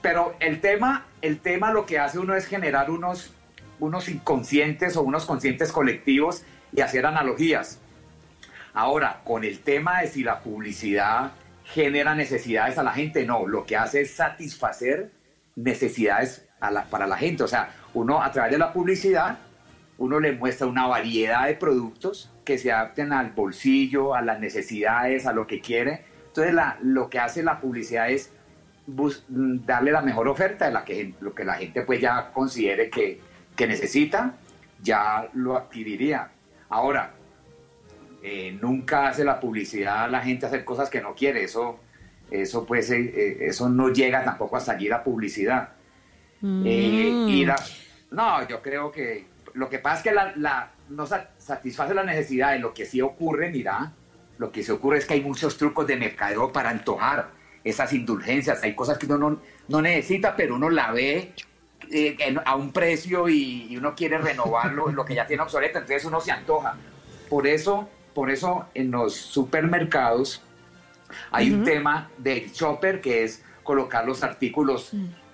Pero 0.00 0.34
el 0.40 0.60
tema, 0.60 1.06
el 1.20 1.38
tema 1.38 1.72
lo 1.72 1.86
que 1.86 1.98
hace 1.98 2.18
uno 2.18 2.34
es 2.34 2.46
generar 2.46 2.90
unos, 2.90 3.32
unos 3.78 4.08
inconscientes 4.08 4.96
o 4.96 5.02
unos 5.02 5.26
conscientes 5.26 5.70
colectivos 5.70 6.42
y 6.74 6.80
hacer 6.80 7.06
analogías. 7.06 7.78
Ahora, 8.74 9.20
con 9.24 9.44
el 9.44 9.60
tema 9.60 10.00
de 10.00 10.08
si 10.08 10.24
la 10.24 10.40
publicidad 10.40 11.32
genera 11.64 12.14
necesidades 12.14 12.78
a 12.78 12.82
la 12.82 12.92
gente, 12.92 13.24
no, 13.26 13.46
lo 13.46 13.64
que 13.64 13.76
hace 13.76 14.00
es 14.00 14.14
satisfacer 14.14 15.12
necesidades 15.54 16.48
a 16.58 16.70
la- 16.70 16.84
para 16.84 17.06
la 17.06 17.16
gente. 17.16 17.42
O 17.44 17.48
sea, 17.48 17.74
uno 17.94 18.22
a 18.22 18.32
través 18.32 18.52
de 18.52 18.58
la 18.58 18.72
publicidad, 18.72 19.38
uno 19.98 20.18
le 20.18 20.32
muestra 20.32 20.66
una 20.66 20.86
variedad 20.86 21.46
de 21.46 21.54
productos 21.54 22.31
que 22.44 22.58
se 22.58 22.72
adapten 22.72 23.12
al 23.12 23.30
bolsillo, 23.30 24.14
a 24.14 24.22
las 24.22 24.40
necesidades, 24.40 25.26
a 25.26 25.32
lo 25.32 25.46
que 25.46 25.60
quiere. 25.60 26.04
Entonces, 26.28 26.54
la- 26.54 26.78
lo 26.82 27.08
que 27.10 27.18
hace 27.18 27.42
la 27.42 27.60
publicidad 27.60 28.10
es 28.10 28.32
bus- 28.86 29.24
mm, 29.28 29.64
darle 29.66 29.92
la 29.92 30.02
mejor 30.02 30.26
oferta 30.28 30.64
de 30.66 30.72
la 30.72 30.84
que 30.84 31.14
lo 31.20 31.34
que 31.34 31.44
la 31.44 31.54
gente 31.54 31.82
pues 31.82 32.00
ya 32.00 32.30
considere 32.32 32.90
que, 32.90 33.20
que 33.54 33.66
necesita, 33.66 34.34
ya 34.82 35.28
lo 35.34 35.56
adquiriría. 35.56 36.30
Ahora, 36.68 37.12
eh, 38.22 38.56
nunca 38.60 39.08
hace 39.08 39.24
la 39.24 39.38
publicidad 39.38 40.04
a 40.04 40.08
la 40.08 40.20
gente 40.20 40.46
hacer 40.46 40.64
cosas 40.64 40.88
que 40.90 41.00
no 41.00 41.14
quiere, 41.14 41.44
eso, 41.44 41.78
eso 42.30 42.64
pues, 42.64 42.90
eh, 42.90 43.00
eh, 43.14 43.36
eso 43.42 43.68
no 43.68 43.90
llega 43.90 44.24
tampoco 44.24 44.56
hasta 44.56 44.72
allí 44.72 44.88
la 44.88 45.02
publicidad. 45.04 45.70
Eh, 46.42 47.24
y 47.28 47.44
la- 47.44 47.62
no, 48.10 48.46
yo 48.48 48.60
creo 48.62 48.90
que 48.90 49.26
lo 49.54 49.68
que 49.68 49.78
pasa 49.78 49.96
es 49.98 50.02
que 50.02 50.12
la, 50.12 50.32
la- 50.36 50.70
no 50.88 51.06
satisface 51.46 51.94
la 51.94 52.04
necesidad 52.04 52.52
de 52.52 52.58
lo 52.60 52.72
que 52.72 52.86
sí 52.86 53.00
ocurre, 53.00 53.50
mira, 53.50 53.92
lo 54.38 54.50
que 54.52 54.62
sí 54.62 54.70
ocurre 54.70 54.98
es 54.98 55.06
que 55.06 55.14
hay 55.14 55.20
muchos 55.20 55.56
trucos 55.56 55.86
de 55.86 55.96
mercadeo 55.96 56.52
para 56.52 56.70
antojar 56.70 57.30
esas 57.64 57.92
indulgencias, 57.92 58.62
hay 58.62 58.74
cosas 58.74 58.98
que 58.98 59.06
uno 59.06 59.18
no, 59.18 59.40
no 59.68 59.82
necesita, 59.82 60.34
pero 60.36 60.54
uno 60.56 60.70
la 60.70 60.90
ve 60.92 61.32
eh, 61.90 62.16
en- 62.20 62.40
a 62.44 62.56
un 62.56 62.72
precio 62.72 63.28
y, 63.28 63.66
y 63.70 63.76
uno 63.76 63.94
quiere 63.94 64.18
renovarlo, 64.18 64.90
lo 64.90 65.04
que 65.04 65.14
ya 65.14 65.26
tiene 65.26 65.42
obsoleto, 65.42 65.78
entonces 65.78 66.04
uno 66.04 66.20
se 66.20 66.30
antoja. 66.32 66.76
Por 67.28 67.46
eso, 67.46 67.88
por 68.14 68.30
eso 68.30 68.66
en 68.74 68.90
los 68.90 69.14
supermercados 69.14 70.42
hay 71.30 71.50
un 71.52 71.64
tema 71.64 72.10
del 72.18 72.50
shopper 72.52 73.00
que 73.00 73.24
es 73.24 73.44
colocar 73.62 74.06
los 74.06 74.22
artículos. 74.22 74.92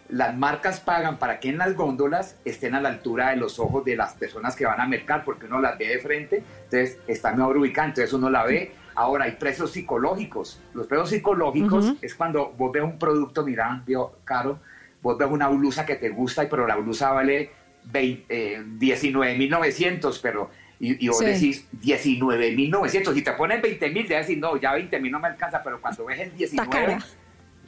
Las 0.08 0.36
marcas 0.36 0.80
pagan 0.80 1.18
para 1.18 1.38
que 1.38 1.50
en 1.50 1.58
las 1.58 1.74
góndolas 1.74 2.36
estén 2.44 2.74
a 2.74 2.80
la 2.80 2.88
altura 2.88 3.30
de 3.30 3.36
los 3.36 3.58
ojos 3.58 3.84
de 3.84 3.94
las 3.94 4.14
personas 4.14 4.56
que 4.56 4.64
van 4.64 4.80
a 4.80 4.86
mercar, 4.86 5.22
porque 5.24 5.46
uno 5.46 5.60
las 5.60 5.76
ve 5.76 5.88
de 5.88 5.98
frente, 5.98 6.42
entonces 6.64 6.98
está 7.06 7.32
mejor 7.32 7.58
ubicada, 7.58 7.88
entonces 7.88 8.12
uno 8.14 8.30
la 8.30 8.44
ve. 8.44 8.72
Ahora 8.94 9.26
hay 9.26 9.32
precios 9.32 9.70
psicológicos. 9.70 10.60
Los 10.74 10.86
precios 10.86 11.10
psicológicos 11.10 11.92
es 12.00 12.14
cuando 12.14 12.52
vos 12.56 12.72
ves 12.72 12.82
un 12.82 12.98
producto, 12.98 13.44
mira, 13.44 13.82
vio, 13.86 14.12
caro, 14.24 14.58
vos 15.02 15.16
ves 15.18 15.28
una 15.30 15.48
blusa 15.48 15.84
que 15.86 15.96
te 15.96 16.08
gusta, 16.08 16.42
y 16.44 16.46
pero 16.48 16.66
la 16.66 16.76
blusa 16.76 17.12
vale 17.12 17.50
20, 17.84 18.24
eh, 18.28 18.62
19.900, 18.78 20.18
pero 20.22 20.50
y, 20.80 21.04
y 21.04 21.08
vos 21.08 21.18
Sí. 21.18 21.24
decís 21.26 21.68
19.900, 21.82 23.14
si 23.14 23.22
te 23.22 23.32
ponen 23.32 23.60
20.000, 23.60 24.08
te 24.08 24.14
vas 24.14 24.24
a 24.24 24.26
decir, 24.26 24.38
no, 24.38 24.56
ya 24.56 24.74
20.000 24.76 25.10
no 25.10 25.20
me 25.20 25.28
alcanza, 25.28 25.62
pero 25.62 25.80
cuando 25.80 26.04
ves 26.06 26.20
el 26.20 26.36
19, 26.36 26.70
cara. 26.70 26.98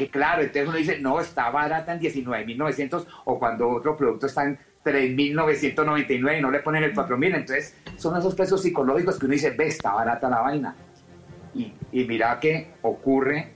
Que 0.01 0.09
claro, 0.09 0.41
entonces 0.41 0.67
uno 0.67 0.79
dice, 0.79 0.99
no, 0.99 1.21
está 1.21 1.51
barata 1.51 1.93
en 1.93 2.01
19.900, 2.01 3.07
o 3.27 3.39
cuando 3.39 3.69
otro 3.69 3.99
producto 3.99 4.27
está 4.27 4.45
en 4.45 4.59
3.999 4.83 6.39
y 6.39 6.41
no 6.41 6.51
le 6.51 6.61
ponen 6.61 6.85
el 6.85 6.95
4.000, 6.95 7.35
entonces 7.35 7.77
son 7.97 8.17
esos 8.17 8.35
precios 8.35 8.63
psicológicos 8.63 9.19
que 9.19 9.27
uno 9.27 9.35
dice, 9.35 9.51
ve, 9.51 9.67
está 9.67 9.93
barata 9.93 10.31
la 10.31 10.41
vaina. 10.41 10.75
Y, 11.55 11.75
y 11.93 12.05
mira 12.07 12.41
que 12.41 12.71
ocurre 12.81 13.53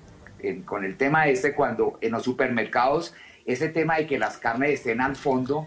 con 0.66 0.84
el 0.84 0.98
tema 0.98 1.26
este 1.28 1.54
cuando 1.54 1.96
en 2.02 2.12
los 2.12 2.22
supermercados, 2.22 3.14
ese 3.46 3.70
tema 3.70 3.96
de 3.96 4.06
que 4.06 4.18
las 4.18 4.36
carnes 4.36 4.72
estén 4.72 5.00
al 5.00 5.16
fondo, 5.16 5.66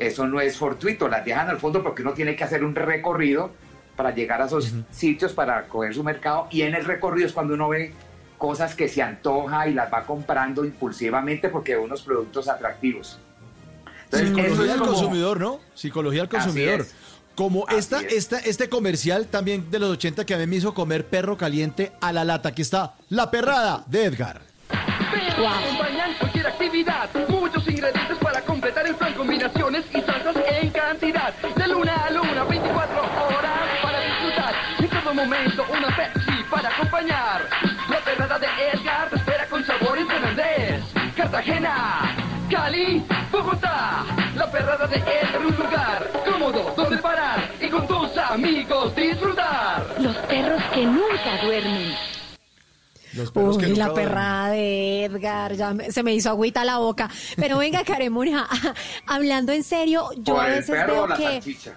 eso 0.00 0.26
no 0.26 0.40
es 0.40 0.56
fortuito, 0.56 1.06
las 1.06 1.24
dejan 1.24 1.48
al 1.48 1.58
fondo 1.58 1.80
porque 1.80 2.02
uno 2.02 2.12
tiene 2.12 2.34
que 2.34 2.42
hacer 2.42 2.64
un 2.64 2.74
recorrido 2.74 3.52
para 3.94 4.12
llegar 4.12 4.42
a 4.42 4.46
esos 4.46 4.74
sitios 4.90 5.32
para 5.32 5.68
coger 5.68 5.94
su 5.94 6.02
mercado 6.02 6.48
y 6.50 6.62
en 6.62 6.74
el 6.74 6.84
recorrido 6.84 7.28
es 7.28 7.32
cuando 7.32 7.54
uno 7.54 7.68
ve 7.68 7.92
cosas 8.42 8.74
que 8.74 8.88
se 8.88 9.00
antoja 9.00 9.68
y 9.68 9.72
las 9.72 9.92
va 9.92 10.02
comprando 10.02 10.64
impulsivamente 10.64 11.48
porque 11.48 11.76
ve 11.76 11.80
unos 11.80 12.02
productos 12.02 12.48
atractivos. 12.48 13.20
Entonces, 14.06 14.30
Psicología 14.30 14.52
es 14.64 14.68
del 14.70 14.78
como- 14.80 14.90
consumidor, 14.90 15.40
¿no? 15.40 15.60
Psicología 15.74 16.22
del 16.22 16.36
Así 16.36 16.46
consumidor. 16.48 16.80
es. 16.80 16.94
Como 17.36 17.64
Así 17.68 17.78
esta, 17.78 18.00
es. 18.00 18.12
esta, 18.14 18.38
este 18.40 18.68
comercial 18.68 19.28
también 19.28 19.70
de 19.70 19.78
los 19.78 19.90
80 19.90 20.26
que 20.26 20.34
a 20.34 20.38
mí 20.38 20.46
me 20.48 20.56
hizo 20.56 20.74
comer 20.74 21.06
perro 21.06 21.36
caliente 21.36 21.92
a 22.00 22.12
la 22.12 22.24
lata. 22.24 22.48
Aquí 22.48 22.62
está 22.62 22.94
la 23.10 23.30
perrada 23.30 23.84
de 23.86 24.06
Edgar. 24.06 24.40
Acompañan 24.70 26.12
cualquier 26.18 26.46
actividad. 26.48 27.08
Muchos 27.28 27.66
ingredientes 27.68 28.18
para 28.20 28.40
completar 28.42 28.84
el 28.88 28.96
plan. 28.96 29.14
Combinaciones 29.14 29.84
y 29.94 30.00
salsas 30.02 30.36
en 30.50 30.70
cantidad. 30.70 31.32
De 31.56 31.68
luna 31.68 31.94
a 32.06 32.10
luna, 32.10 32.42
24 32.44 33.00
horas 33.00 33.60
para 33.82 34.00
disfrutar. 34.00 34.54
Y 34.80 34.82
en 34.84 34.90
todo 34.90 35.14
momento 35.14 35.64
una 35.70 35.96
Pepsi 35.96 36.42
para 36.50 36.68
acompañar. 36.76 37.48
Cartagena, 41.36 42.14
Cali, 42.50 43.02
Bogotá. 43.32 44.04
La 44.36 44.50
perrada 44.50 44.86
de 44.86 44.96
Edgar, 44.96 45.46
un 45.46 45.56
lugar 45.56 46.10
cómodo 46.30 46.74
donde 46.76 46.98
parar 46.98 47.50
y 47.58 47.68
con 47.70 47.86
tus 47.86 48.14
amigos 48.18 48.94
disfrutar. 48.94 49.82
Los 49.98 50.14
perros 50.18 50.62
que 50.74 50.84
nunca 50.84 51.42
duermen. 51.42 51.94
Los 53.14 53.32
Uy, 53.34 53.76
la 53.76 53.94
perrada 53.94 54.50
de 54.50 55.04
Edgar, 55.06 55.54
ya 55.54 55.72
me- 55.72 55.90
se 55.90 56.02
me 56.02 56.12
hizo 56.12 56.28
agüita 56.28 56.66
la 56.66 56.76
boca. 56.76 57.08
Pero 57.36 57.56
venga, 57.56 57.82
Caremunia, 57.82 58.46
hablando 59.06 59.52
en 59.52 59.64
serio, 59.64 60.10
yo 60.18 60.34
¿Por 60.34 60.44
a 60.44 60.48
veces 60.48 60.86
veo 60.86 61.06
que 61.16 61.22
salchicha? 61.24 61.72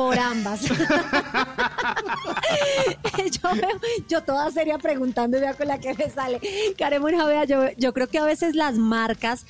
Por 0.00 0.18
ambas. 0.18 0.62
yo, 0.62 0.70
veo- 3.54 3.80
yo 4.08 4.22
toda 4.22 4.50
seria 4.50 4.78
preguntando 4.78 5.36
y 5.36 5.40
vea 5.42 5.52
con 5.52 5.68
la 5.68 5.78
que 5.78 5.92
me 5.92 6.08
sale. 6.08 6.40
Caremunia, 6.78 7.26
vea, 7.26 7.44
yo, 7.44 7.64
yo 7.76 7.92
creo 7.92 8.06
que 8.08 8.16
a 8.18 8.24
veces 8.24 8.54
las 8.54 8.78
marcas, 8.78 9.44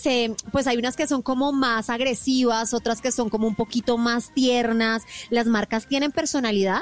se, 0.00 0.34
pues 0.50 0.66
hay 0.66 0.76
unas 0.78 0.96
que 0.96 1.06
son 1.06 1.22
como 1.22 1.52
más 1.52 1.88
agresivas, 1.88 2.74
otras 2.74 3.00
que 3.00 3.12
son 3.12 3.28
como 3.28 3.46
un 3.46 3.54
poquito 3.54 3.96
más 3.96 4.34
tiernas. 4.34 5.04
¿Las 5.30 5.46
marcas 5.46 5.86
tienen 5.86 6.10
personalidad? 6.10 6.80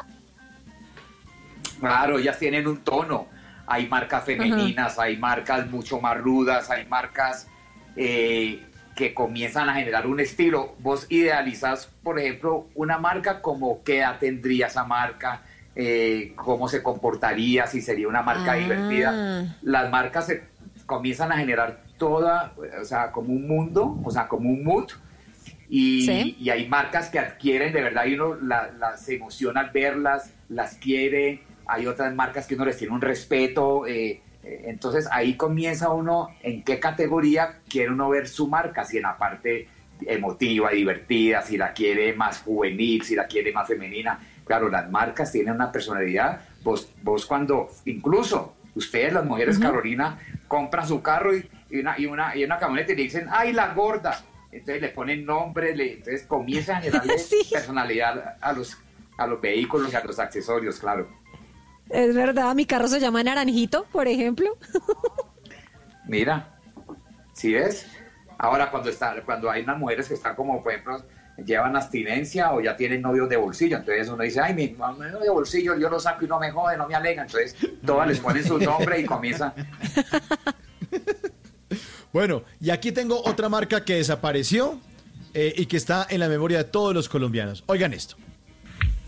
Claro, 1.81 2.18
ellas 2.18 2.39
tienen 2.39 2.66
un 2.66 2.78
tono. 2.78 3.26
Hay 3.66 3.86
marcas 3.86 4.24
femeninas, 4.24 4.98
hay 4.98 5.18
marcas 5.18 5.68
mucho 5.68 6.01
más 6.01 6.16
rudas, 6.16 6.70
hay 6.70 6.86
marcas 6.86 7.48
eh, 7.97 8.64
que 8.95 9.12
comienzan 9.15 9.69
a 9.69 9.75
generar 9.75 10.07
un 10.07 10.21
estilo. 10.21 10.75
Vos 10.79 11.07
idealizas, 11.11 11.87
por 12.03 12.19
ejemplo, 12.19 12.69
una 12.75 12.99
marca 12.99 13.43
como 13.43 13.83
qué 13.83 13.99
edad 13.99 14.19
tendría 14.19 14.69
esa 14.69 14.85
marca, 14.85 15.43
eh, 15.75 16.33
cómo 16.37 16.69
se 16.69 16.83
comportaría, 16.83 17.66
si 17.66 17.81
sería 17.81 18.07
una 18.09 18.23
marca 18.23 18.53
Ah. 18.53 18.57
divertida. 18.57 19.57
Las 19.62 19.91
marcas 19.91 20.27
se 20.27 20.45
comienzan 20.87 21.33
a 21.33 21.37
generar 21.37 21.83
toda, 21.99 22.55
o 22.81 22.85
sea, 22.85 23.11
como 23.11 23.33
un 23.33 23.47
mundo, 23.49 23.99
o 24.05 24.11
sea, 24.11 24.29
como 24.29 24.51
un 24.51 24.62
mood. 24.62 24.91
Y, 25.69 26.03
Sí. 26.07 26.37
y 26.39 26.51
hay 26.51 26.69
marcas 26.69 27.09
que 27.09 27.19
adquieren 27.19 27.73
de 27.73 27.83
verdad 27.83 28.05
y 28.05 28.15
uno 28.15 28.35
la- 28.37 28.71
las 28.79 29.05
se 29.05 29.16
emociona 29.16 29.61
al 29.61 29.71
verlas, 29.71 30.33
las 30.49 30.75
quiere. 30.77 31.43
Hay 31.66 31.87
otras 31.87 32.15
marcas 32.15 32.47
que 32.47 32.55
uno 32.55 32.66
les 32.66 32.77
tiene 32.77 32.93
un 32.95 33.01
respeto. 33.01 33.87
eh, 33.87 34.21
entonces 34.45 35.09
ahí 35.11 35.37
comienza 35.37 35.91
uno 35.91 36.29
en 36.43 36.62
qué 36.62 36.79
categoría 36.79 37.61
quiere 37.69 37.91
uno 37.91 38.11
ver 38.11 38.29
su 38.29 38.49
marca, 38.49 38.85
si 38.85 38.99
en 38.99 39.05
la 39.05 39.16
parte 39.16 39.69
emotiva, 40.07 40.71
divertida, 40.71 41.43
si 41.43 41.57
la 41.57 41.73
quiere 41.73 42.12
más 42.15 42.43
juvenil, 42.43 43.03
si 43.03 43.15
la 43.15 43.27
quiere 43.27 43.53
más 43.53 43.69
femenina. 43.69 44.19
Claro, 44.45 44.69
las 44.69 44.91
marcas 44.91 45.33
tienen 45.33 45.55
una 45.55 45.73
personalidad. 45.73 46.41
Vos, 46.62 46.89
vos 47.03 47.25
cuando, 47.25 47.71
incluso 47.87 48.55
ustedes 48.75 49.12
las 49.12 49.25
mujeres, 49.25 49.59
Carolina, 49.59 50.19
compran 50.49 50.87
su 50.87 51.01
carro 51.01 51.35
y, 51.37 51.49
y 51.71 51.79
una, 51.79 51.99
y, 51.99 52.07
una, 52.07 52.37
y 52.37 52.45
una 52.45 52.59
camioneta 52.59 52.93
y 52.93 52.97
le 52.97 53.03
dicen, 53.05 53.29
¡ay, 53.31 53.53
la 53.53 53.73
gorda! 53.73 54.23
Entonces 54.53 54.83
le 54.83 54.89
ponen 54.91 55.25
nombre, 55.25 55.75
le, 55.75 55.95
entonces 55.95 56.25
comienzan 56.27 56.77
a 56.77 56.81
generarle 56.83 57.15
personalidad 57.51 58.37
a 58.41 58.53
los 58.53 58.79
a 59.16 59.27
los 59.27 59.41
vehículos 59.41 59.93
y 59.93 59.97
a 59.97 60.05
los 60.05 60.19
accesorios, 60.19 60.79
claro. 60.79 61.09
Es 61.90 62.15
verdad, 62.15 62.55
mi 62.55 62.66
carro 62.66 62.89
se 62.89 63.01
llama 63.01 63.23
Naranjito, 63.23 63.86
por 63.93 64.09
ejemplo. 64.09 64.56
Mira, 66.06 66.59
¿sí 67.32 67.52
ves? 67.52 67.86
Ahora 68.39 68.70
cuando 68.70 68.90
está, 68.90 69.15
cuando 69.24 69.51
hay 69.51 69.62
unas 69.62 69.78
mujeres 69.78 70.09
que 70.09 70.15
están 70.15 70.35
como, 70.35 70.62
por 70.62 70.73
ejemplo, 70.73 71.05
llevan 71.44 71.77
abstinencia 71.77 72.52
o 72.52 72.61
ya 72.61 72.77
tienen 72.77 73.02
novios 73.02 73.28
de 73.28 73.36
bolsillo, 73.36 73.78
entonces 73.78 74.09
uno 74.09 74.23
dice, 74.23 74.40
ay, 74.40 74.55
mi 74.55 74.69
novio 74.69 75.19
de 75.19 75.31
bolsillo, 75.31 75.77
yo 75.77 75.89
lo 75.89 75.98
saco 75.98 76.24
y 76.24 76.28
no 76.28 76.39
me 76.39 76.51
jode, 76.51 76.77
no 76.77 76.86
me 76.86 76.94
alega, 76.94 77.23
entonces 77.23 77.56
todas 77.85 78.09
les 78.09 78.20
ponen 78.20 78.44
su 78.44 78.59
nombre 78.59 79.01
y 79.01 79.05
comienzan. 79.05 79.52
Bueno, 82.12 82.44
y 82.61 82.70
aquí 82.70 82.93
tengo 82.93 83.20
otra 83.24 83.48
marca 83.48 83.85
que 83.85 83.97
desapareció 83.97 84.78
eh, 85.35 85.52
y 85.56 85.66
que 85.66 85.77
está 85.77 86.06
en 86.09 86.20
la 86.20 86.28
memoria 86.28 86.59
de 86.59 86.65
todos 86.65 86.94
los 86.94 87.09
colombianos. 87.09 87.65
Oigan 87.66 87.93
esto. 87.93 88.15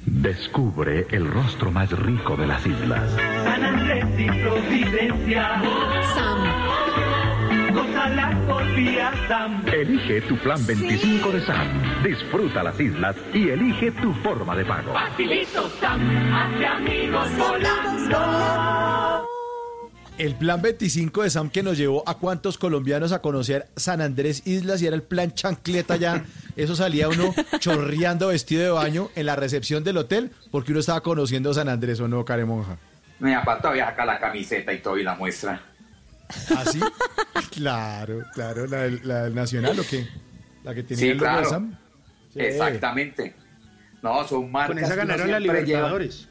Descubre 0.07 1.07
el 1.11 1.27
rostro 1.27 1.73
más 1.73 1.91
rico 1.91 2.37
de 2.37 2.47
las 2.47 2.65
islas. 2.65 3.11
San 3.43 3.65
Andrés 3.65 4.05
y 4.16 4.27
Providencia. 4.27 5.61
Sam. 6.15 7.74
Goza 7.74 8.09
la 8.11 8.39
confianza. 8.47 9.49
Elige 9.73 10.20
tu 10.23 10.37
plan 10.39 10.65
25 10.65 11.33
de 11.33 11.41
SAM. 11.41 12.03
Disfruta 12.05 12.62
las 12.62 12.78
islas 12.78 13.16
y 13.35 13.49
elige 13.49 13.91
tu 13.91 14.15
forma 14.15 14.55
de 14.55 14.65
pago. 14.65 14.93
Facilito, 14.93 15.69
Sam. 15.81 16.01
Hace 16.33 16.66
amigos 16.66 17.28
volando. 17.37 19.27
El 20.19 20.35
plan 20.35 20.63
25 20.63 21.25
de 21.25 21.31
Sam 21.31 21.51
que 21.51 21.63
nos 21.63 21.77
llevó 21.77 22.03
a 22.09 22.15
cuántos 22.17 22.57
colombianos 22.57 23.13
a 23.13 23.21
conocer 23.21 23.67
San 23.77 24.01
Andrés 24.01 24.47
Islas 24.47 24.81
y 24.81 24.87
era 24.87 24.97
el 24.97 25.03
plan 25.03 25.33
chancleta 25.35 25.97
ya. 25.97 26.25
Eso 26.57 26.75
salía 26.75 27.09
uno 27.11 27.35
chorreando 27.59 28.29
vestido 28.29 28.63
de 28.63 28.71
baño 28.71 29.11
en 29.15 29.27
la 29.27 29.37
recepción 29.37 29.85
del 29.85 29.99
hotel 29.99 30.31
porque 30.51 30.71
uno 30.73 30.81
estaba 30.81 31.03
conociendo 31.03 31.53
San 31.53 31.69
Andrés 31.69 32.01
o 32.01 32.09
no, 32.09 32.25
Caremonja. 32.25 32.79
Mi 33.19 33.35
papá 33.35 33.59
todavía 33.61 33.87
saca 33.87 34.07
la 34.07 34.19
camiseta 34.19 34.73
y 34.73 34.81
todo 34.81 34.97
y 34.97 35.03
la 35.05 35.15
muestra. 35.17 35.61
¿Ah, 36.57 36.65
sí? 36.65 36.81
claro, 37.51 38.23
claro. 38.33 38.67
¿La, 38.67 38.79
del- 38.83 39.01
la 39.07 39.25
del 39.25 39.35
Nacional 39.35 39.79
o 39.79 39.85
qué? 39.89 40.09
¿La 40.65 40.75
que 40.75 40.83
tenía 40.83 40.99
Sí, 41.05 41.09
el 41.11 41.19
logo 41.19 41.27
de 41.29 41.33
claro. 41.37 41.51
Sam? 41.51 41.79
Sí. 42.33 42.41
Exactamente. 42.41 43.35
No, 44.03 44.27
son 44.27 44.51
marcas. 44.51 44.75
Con 44.77 44.85
esa 44.85 44.95
ganaron 44.95 45.31
la. 45.31 45.39
Libertadores. 45.41 46.29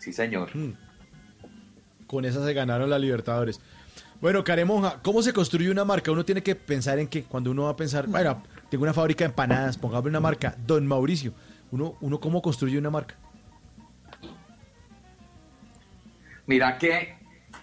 Sí, 0.00 0.12
señor. 0.12 0.50
Con 2.12 2.26
esa 2.26 2.44
se 2.44 2.52
ganaron 2.52 2.90
la 2.90 2.98
Libertadores. 2.98 3.58
Bueno, 4.20 4.44
Caremonja, 4.44 4.98
¿cómo 5.00 5.22
se 5.22 5.32
construye 5.32 5.70
una 5.70 5.86
marca? 5.86 6.12
Uno 6.12 6.26
tiene 6.26 6.42
que 6.42 6.54
pensar 6.54 6.98
en 6.98 7.08
que 7.08 7.24
cuando 7.24 7.50
uno 7.50 7.62
va 7.62 7.70
a 7.70 7.76
pensar, 7.76 8.06
bueno, 8.06 8.42
tengo 8.68 8.82
una 8.82 8.92
fábrica 8.92 9.24
de 9.24 9.30
empanadas, 9.30 9.78
pongamos 9.78 10.10
una 10.10 10.20
marca, 10.20 10.54
Don 10.66 10.86
Mauricio. 10.86 11.32
Uno, 11.70 11.96
uno 12.02 12.20
¿cómo 12.20 12.42
construye 12.42 12.76
una 12.76 12.90
marca? 12.90 13.14
Mira 16.46 16.76
que 16.76 17.16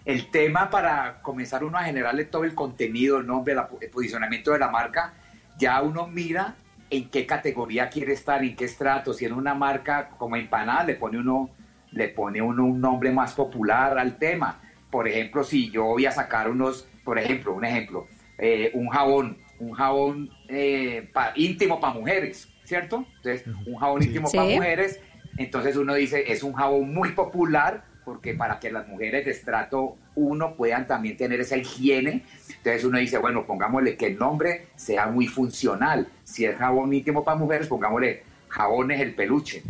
el 0.04 0.32
tema 0.32 0.72
para 0.72 1.22
comenzar 1.22 1.64
uno 1.64 1.78
a 1.78 1.84
generarle 1.84 2.26
todo 2.26 2.44
el 2.44 2.56
contenido, 2.56 3.20
el 3.20 3.28
nombre, 3.28 3.54
el 3.82 3.90
posicionamiento 3.92 4.52
de 4.52 4.58
la 4.58 4.72
marca, 4.72 5.14
ya 5.60 5.80
uno 5.84 6.08
mira 6.08 6.56
en 6.90 7.08
qué 7.12 7.28
categoría 7.28 7.88
quiere 7.92 8.14
estar, 8.14 8.44
en 8.44 8.56
qué 8.56 8.66
estrato. 8.66 9.14
Si 9.14 9.26
en 9.26 9.34
una 9.34 9.54
marca 9.54 10.10
como 10.18 10.38
empanada 10.38 10.86
le 10.86 10.96
pone 10.96 11.20
uno, 11.20 11.52
le 11.92 12.08
pone 12.10 12.42
uno 12.42 12.66
un 12.66 12.80
nombre 12.82 13.12
más 13.12 13.34
popular 13.34 13.98
al 13.98 14.18
tema. 14.18 14.62
Por 14.92 15.08
ejemplo, 15.08 15.44
si 15.44 15.70
yo 15.72 15.86
voy 15.86 16.06
a 16.06 16.12
sacar 16.12 16.50
unos, 16.50 16.88
por 17.04 17.18
ejemplo, 17.20 17.54
un 17.54 17.66
ejemplo, 17.66 18.08
eh, 18.38 18.72
un 18.74 18.90
jabón, 18.90 19.38
un 19.60 19.72
jabón 19.74 20.30
eh, 20.48 21.10
pa- 21.14 21.34
íntimo 21.36 21.80
para 21.80 21.94
mujeres, 21.94 22.48
¿cierto? 22.64 23.06
Entonces, 23.18 23.44
un 23.66 23.76
jabón 23.76 24.02
íntimo 24.04 24.28
Sí. 24.28 24.38
para 24.38 24.50
mujeres, 24.50 25.00
entonces 25.38 25.76
uno 25.76 25.94
dice, 25.94 26.32
es 26.32 26.44
un 26.44 26.54
jabón 26.54 26.94
muy 26.94 27.10
popular 27.12 27.84
porque 28.06 28.34
para 28.34 28.60
que 28.60 28.72
las 28.72 28.88
mujeres 28.88 29.26
de 29.26 29.32
estrato 29.32 29.96
1 30.16 30.56
puedan 30.56 30.88
también 30.88 31.16
tener 31.16 31.40
esa 31.42 31.58
higiene, 31.58 32.24
entonces 32.58 32.84
uno 32.84 32.98
dice, 32.98 33.20
bueno, 33.20 33.46
pongámosle 33.46 33.96
que 33.98 34.08
el 34.08 34.18
nombre 34.18 34.68
sea 34.76 35.06
muy 35.08 35.28
funcional. 35.28 36.08
Si 36.24 36.46
es 36.46 36.56
jabón 36.58 36.92
íntimo 36.92 37.24
para 37.24 37.38
mujeres, 37.38 37.68
pongámosle 37.68 38.24
jabones 38.48 39.00
el 39.02 39.14
peluche. 39.14 39.62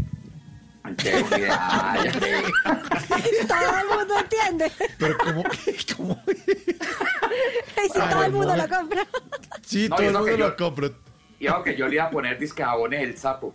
Entonces 0.90 1.24
uno 1.24 1.36
dice, 1.38 1.50
"Ay, 1.60 2.10
Todo 3.48 3.80
el 3.80 3.98
mundo 3.98 4.14
entiende. 4.20 4.72
Pero 4.98 5.18
¿cómo? 5.18 5.44
¿Cómo? 5.98 6.22
Y 6.28 7.88
si 7.90 8.00
todo 8.00 8.24
el 8.24 8.32
mundo 8.32 8.56
lo 8.56 8.68
compra. 8.70 9.08
Sí, 9.66 9.88
No, 9.90 9.96
todo 9.96 10.08
el 10.08 10.14
mundo 10.14 10.32
yo- 10.38 10.48
lo 10.50 10.56
compra. 10.56 10.90
y 11.40 11.48
ojo 11.48 11.64
que 11.64 11.76
yo 11.78 11.88
le 11.88 11.96
iba 11.96 12.04
a 12.06 12.10
poner 12.10 12.38
disque 12.40 12.64
jabones 12.64 13.02
el 13.02 13.18
sapo. 13.18 13.54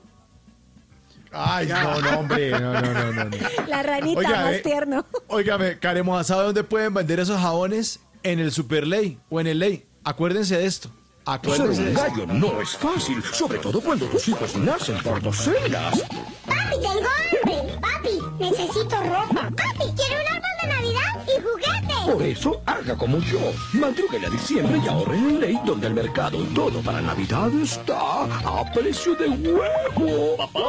Ay, 1.37 1.67
no, 1.67 2.01
no, 2.01 2.19
hombre, 2.21 2.51
no, 2.53 2.81
no, 2.81 3.13
no, 3.13 3.25
no. 3.25 3.37
La 3.67 3.83
ranita 3.83 4.21
Oiga, 4.21 4.31
más 4.43 4.53
eh, 4.55 4.61
tierno. 4.61 5.05
Óigame, 5.27 5.79
Caremonja, 5.81 6.23
¿sabe 6.23 6.45
dónde 6.45 6.63
pueden 6.63 6.95
vender 6.95 7.19
esos 7.19 7.41
jabones? 7.41 7.99
En 8.23 8.39
el 8.39 8.53
Superley 8.53 9.19
o 9.29 9.41
en 9.41 9.49
el 9.49 9.59
Ley. 9.59 9.85
Acuérdense 10.05 10.57
de 10.57 10.65
esto. 10.65 10.91
Ser 11.25 11.71
un 11.71 11.95
gallo 11.95 12.27
no 12.27 12.61
es 12.61 12.77
fácil, 12.77 13.23
sobre 13.25 13.59
todo 13.59 13.81
cuando 13.81 14.05
tus 14.07 14.29
hijos 14.29 14.55
nacen 14.57 14.99
por 15.03 15.23
docenas. 15.23 16.03
Papi, 16.45 16.77
tengo 16.83 17.09
hambre. 17.17 17.79
Papi, 17.81 18.19
necesito 18.39 18.97
ropa. 19.01 19.51
Papi, 19.57 19.91
quiero 19.97 20.21
un 20.21 20.29
árbol 20.29 20.55
de 20.61 20.69
Navidad 20.69 21.25
y 21.27 21.41
juguetes. 21.41 21.84
Por 22.05 22.23
eso, 22.23 22.63
haga 22.67 22.97
como 22.97 23.19
yo. 23.21 23.41
Madrúguele 23.73 24.27
a 24.27 24.31
diciembre 24.31 24.81
y 24.85 24.89
ahorre 24.89 25.17
en 25.17 25.41
ley 25.41 25.61
donde 25.65 25.87
el 25.87 25.95
mercado 25.95 26.39
todo 26.55 26.81
para 26.83 27.01
Navidad 27.01 27.51
está 27.63 28.25
a 28.25 28.73
precio 28.73 29.15
de 29.15 29.29
huevo. 29.29 30.37
Papá. 30.37 30.61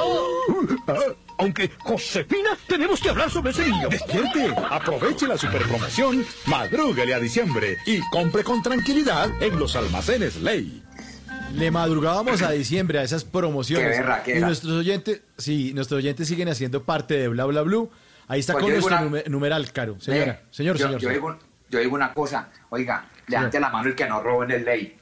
Aunque, 1.37 1.69
Josefina, 1.79 2.57
tenemos 2.67 3.01
que 3.01 3.09
hablar 3.09 3.29
sobre 3.29 3.51
ese 3.51 3.67
niño. 3.67 3.89
Despierte, 3.89 4.55
aproveche 4.69 5.27
la 5.27 5.37
superpromoción, 5.37 6.25
madrúguele 6.45 7.13
a 7.13 7.19
diciembre 7.19 7.77
y 7.85 7.99
compre 8.09 8.43
con 8.43 8.63
tranquilidad 8.63 9.29
en 9.41 9.59
los 9.59 9.75
almacenes 9.75 10.37
Ley. 10.37 10.81
Le 11.53 11.71
madrugábamos 11.71 12.41
a 12.41 12.51
diciembre 12.51 12.99
a 12.99 13.03
esas 13.03 13.23
promociones. 13.25 13.91
Qué 13.91 13.99
berraquera. 13.99 14.37
y 14.39 14.41
nuestros 14.41 14.73
oyentes, 14.73 15.21
sí, 15.37 15.73
nuestros 15.73 15.97
oyentes 15.99 16.27
siguen 16.27 16.47
haciendo 16.47 16.83
parte 16.83 17.17
de 17.17 17.27
Bla 17.27 17.45
Bla 17.45 17.61
Blue. 17.61 17.89
Ahí 18.27 18.39
está 18.39 18.53
Pues 18.53 18.63
con 18.63 18.71
nuestro 18.73 19.07
una- 19.07 19.23
numeral, 19.27 19.71
Caro. 19.71 19.99
Señora, 19.99 20.41
señor, 20.51 20.77
yo, 20.77 20.85
señor. 20.85 21.01
Yo 21.01 21.09
digo, 21.09 21.37
yo 21.69 21.79
digo 21.79 21.95
una 21.95 22.13
cosa, 22.13 22.49
oiga, 22.69 23.05
levante 23.27 23.59
la 23.59 23.69
mano 23.69 23.87
el 23.89 23.95
que 23.95 24.07
no 24.07 24.21
robó 24.21 24.43
en 24.43 24.51
el 24.51 24.65
ley. 24.65 24.97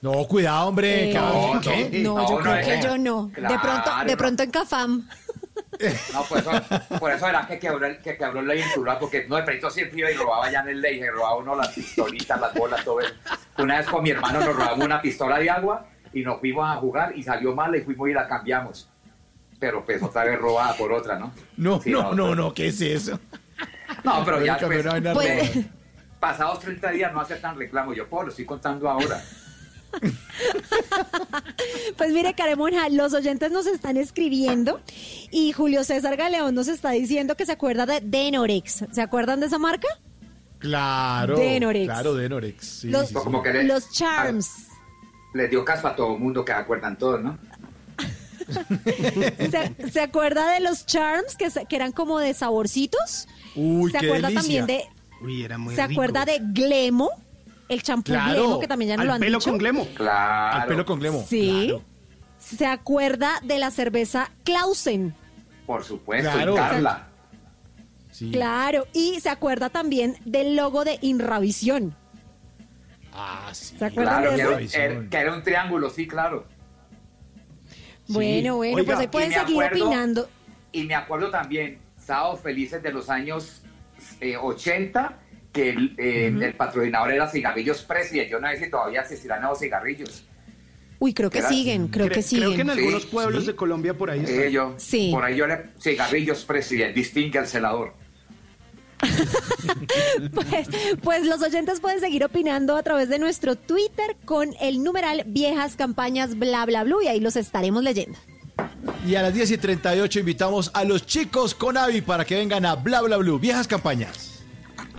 No, 0.00 0.26
cuidado, 0.26 0.66
hombre. 0.68 1.10
Eh, 1.10 1.12
¿qué? 1.12 1.18
no, 1.18 1.60
¿Qué? 1.60 2.00
No, 2.02 2.14
No, 2.16 2.28
yo 2.28 2.34
no, 2.36 2.40
creo 2.42 2.54
es 2.56 2.66
que 2.66 2.82
yo 2.82 2.98
no. 2.98 3.26
De 3.28 3.58
pronto, 3.58 3.90
de 4.04 4.16
pronto 4.16 4.42
en 4.42 4.50
Cafam. 4.50 5.08
No, 6.12 6.22
por 6.24 6.38
eso, 6.38 6.50
por 6.98 7.10
eso 7.12 7.28
era 7.28 7.46
que 7.46 7.58
quebró 7.58 7.86
el, 7.86 7.98
que 8.00 8.16
quebró 8.16 8.40
el 8.40 8.46
ley 8.46 8.60
en 8.62 8.72
Tuluá, 8.74 8.98
porque 8.98 9.26
no, 9.28 9.36
de 9.36 9.42
pronto 9.42 9.70
siempre 9.70 10.00
iba 10.00 10.10
y 10.10 10.14
robaba 10.14 10.50
ya 10.50 10.60
en 10.60 10.68
el 10.70 10.80
ley, 10.80 10.98
se 10.98 11.10
robaba 11.10 11.36
uno 11.36 11.54
las 11.54 11.68
pistolitas, 11.68 12.40
las 12.40 12.52
bolas, 12.54 12.84
todo 12.84 13.00
eso. 13.00 13.12
Una 13.58 13.78
vez 13.78 13.86
con 13.86 14.02
mi 14.02 14.10
hermano 14.10 14.40
nos 14.40 14.54
robamos 14.56 14.84
una 14.84 15.00
pistola 15.00 15.38
de 15.38 15.50
agua 15.50 15.86
y 16.12 16.22
nos 16.22 16.40
fuimos 16.40 16.68
a 16.68 16.76
jugar 16.76 17.16
y 17.16 17.22
salió 17.22 17.54
mal 17.54 17.74
y 17.76 17.80
fuimos 17.80 18.08
y 18.08 18.12
la 18.12 18.26
cambiamos. 18.26 18.88
Pero 19.62 19.84
pues 19.84 20.02
otra 20.02 20.24
vez 20.24 20.36
robada 20.40 20.76
por 20.76 20.92
otra, 20.92 21.20
¿no? 21.20 21.32
No, 21.56 21.80
Sí, 21.80 21.90
no, 21.90 22.12
no, 22.14 22.26
pues- 22.26 22.36
no, 22.36 22.52
¿qué 22.54 22.66
es 22.66 22.80
eso? 22.80 23.20
No, 24.04 24.24
pero 24.24 24.44
ya 24.44 24.54
me 24.54 24.82
pues, 24.82 24.84
Pues- 25.14 25.54
rara. 25.54 25.66
pasados 26.18 26.58
30 26.58 26.90
días 26.90 27.12
no 27.12 27.20
hace 27.20 27.36
tan 27.36 27.56
reclamo. 27.56 27.94
Yo, 27.94 28.08
puedo, 28.08 28.24
lo 28.24 28.30
estoy 28.30 28.44
contando 28.44 28.90
ahora. 28.90 29.22
Pues 31.96 32.12
mire, 32.12 32.34
Caremonja, 32.34 32.88
los 32.88 33.12
oyentes 33.14 33.52
nos 33.52 33.66
están 33.66 33.96
escribiendo 33.96 34.80
y 35.30 35.52
Julio 35.52 35.84
César 35.84 36.16
Galeón 36.16 36.54
nos 36.54 36.66
está 36.68 36.90
diciendo 36.90 37.36
que 37.36 37.46
se 37.46 37.52
acuerda 37.52 37.86
de 37.86 38.00
Denorex. 38.02 38.84
¿Se 38.90 39.00
acuerdan 39.02 39.38
de 39.40 39.46
esa 39.46 39.58
marca? 39.58 39.86
Claro. 40.58 41.36
Denorex. 41.36 41.84
Claro, 41.86 42.14
Denorex. 42.14 42.66
Sí, 42.66 42.90
Los- 42.90 43.08
sí, 43.08 43.14
sí. 43.14 43.20
Como 43.22 43.42
que 43.42 43.52
le- 43.52 43.64
Los 43.64 43.90
Charms. 43.92 44.68
les 45.34 45.50
dio 45.50 45.64
caspa 45.64 45.90
a 45.90 45.96
todo 45.96 46.14
el 46.14 46.20
mundo 46.20 46.44
que 46.44 46.52
acuerdan 46.52 46.96
todos, 46.98 47.22
¿no? 47.22 47.38
¿Se, 48.52 49.90
se 49.90 50.00
acuerda 50.00 50.52
de 50.52 50.60
los 50.60 50.86
Charms 50.86 51.36
que, 51.36 51.50
eran 51.76 51.92
como 51.92 52.18
de 52.18 52.34
saborcitos? 52.34 53.28
Uy, 53.54 53.90
¿Se 53.90 53.98
qué 53.98 54.06
acuerda 54.06 54.28
delicia. 54.28 54.42
también 54.42 54.66
de 54.66 54.84
Uy, 55.22 55.44
era 55.44 55.58
muy 55.58 55.74
¿Se 55.74 55.86
rico. 55.86 56.00
acuerda 56.00 56.24
de 56.24 56.38
Glemo? 56.42 57.10
El 57.68 57.82
champú 57.82 58.12
Claro, 58.12 58.32
Glemo, 58.42 58.60
que 58.60 58.68
también 58.68 58.88
ya 58.90 58.94
Al 59.00 59.06
lo 59.06 59.12
han 59.14 59.20
pelo 59.20 59.38
dicho. 59.38 59.50
con 59.50 59.58
glemo. 59.58 59.86
Claro. 59.94 60.60
Al 60.62 60.68
pelo 60.68 60.84
con 60.84 60.98
glemo. 61.00 61.24
Sí. 61.28 61.66
Claro. 61.68 61.82
¿Se 62.38 62.66
acuerda 62.66 63.40
de 63.44 63.58
la 63.58 63.70
cerveza 63.70 64.30
Clausen? 64.44 65.14
Por 65.66 65.84
supuesto, 65.84 66.30
Claro. 66.32 66.52
y 66.54 66.56
Carla. 66.56 67.06
Sí. 68.10 68.30
Claro. 68.32 68.86
Y 68.92 69.20
se 69.20 69.30
acuerda 69.30 69.70
también 69.70 70.16
del 70.24 70.56
logo 70.56 70.84
de 70.84 70.98
Inravisión. 71.02 71.94
Ah, 73.14 73.50
sí. 73.52 73.76
¿Se 73.78 73.84
acuerdan 73.84 74.22
Claro, 74.22 74.30
de 74.32 74.36
que 74.58 74.64
eso? 74.64 74.76
era, 74.76 74.84
era- 74.92 75.08
que 75.08 75.16
era 75.16 75.34
un 75.34 75.42
triángulo, 75.42 75.88
sí, 75.90 76.06
claro. 76.08 76.46
Bueno, 78.12 78.56
bueno, 78.56 78.76
Oiga, 78.76 78.86
pues 78.86 78.98
ahí 78.98 79.08
pueden 79.08 79.32
seguir 79.32 79.62
acuerdo- 79.62 79.86
opinando. 79.86 80.28
Y 80.72 80.84
me 80.84 80.94
acuerdo 80.94 81.30
también, 81.30 81.78
Sábados 81.98 82.40
Felices 82.40 82.82
de 82.82 82.92
los 82.92 83.08
años 83.10 83.62
eh, 84.20 84.36
80, 84.36 85.18
que 85.52 85.70
el, 85.70 85.94
eh, 85.98 86.26
el 86.40 86.54
patrocinador 86.54 87.12
era 87.12 87.28
Cigarrillos 87.28 87.82
President. 87.82 88.30
Yo 88.30 88.40
no 88.40 88.48
sé 88.50 88.58
si 88.64 88.70
todavía 88.70 89.02
existirán 89.02 89.40
nuevos 89.40 89.58
cigarrillos. 89.58 90.24
Uy, 90.98 91.12
creo 91.14 91.30
que 91.30 91.38
Era- 91.38 91.48
siguen, 91.48 91.88
creo 91.88 92.08
que 92.08 92.22
siguen. 92.22 92.44
Creo 92.44 92.56
que 92.56 92.62
en 92.62 92.70
algunos 92.70 93.02
Sí, 93.02 93.08
pueblos 93.10 93.42
sí. 93.42 93.50
de 93.50 93.56
Colombia 93.56 93.94
por 93.94 94.10
ahí. 94.10 94.24
Eh, 94.26 94.50
yo- 94.52 94.74
Sí. 94.78 95.10
Por 95.12 95.24
ahí 95.24 95.36
yo 95.36 95.46
le... 95.46 95.70
Cigarrillos, 95.80 96.44
presidente, 96.44 96.94
distingue 96.94 97.38
al 97.40 97.46
celador. 97.48 97.94
Pues, 100.32 100.68
pues 101.02 101.26
los 101.26 101.42
oyentes 101.42 101.80
pueden 101.80 102.00
seguir 102.00 102.24
opinando 102.24 102.76
a 102.76 102.82
través 102.82 103.08
de 103.08 103.18
nuestro 103.18 103.56
Twitter 103.56 104.16
con 104.24 104.54
el 104.60 104.82
numeral 104.82 105.24
viejas 105.26 105.76
campañas 105.76 106.38
bla 106.38 106.64
bla 106.66 106.84
y 107.02 107.06
ahí 107.06 107.20
los 107.20 107.36
estaremos 107.36 107.82
leyendo. 107.82 108.18
Y 109.06 109.14
a 109.16 109.22
las 109.22 109.34
10 109.34 109.52
y 109.52 109.58
38 109.58 110.20
invitamos 110.20 110.70
a 110.74 110.84
los 110.84 111.06
chicos 111.06 111.54
con 111.54 111.76
Avi 111.76 112.02
para 112.02 112.24
que 112.24 112.36
vengan 112.36 112.64
a 112.66 112.74
Bla 112.74 113.02
Bla 113.02 113.16
Blue, 113.16 113.38
viejas 113.38 113.66
campañas. 113.66 114.42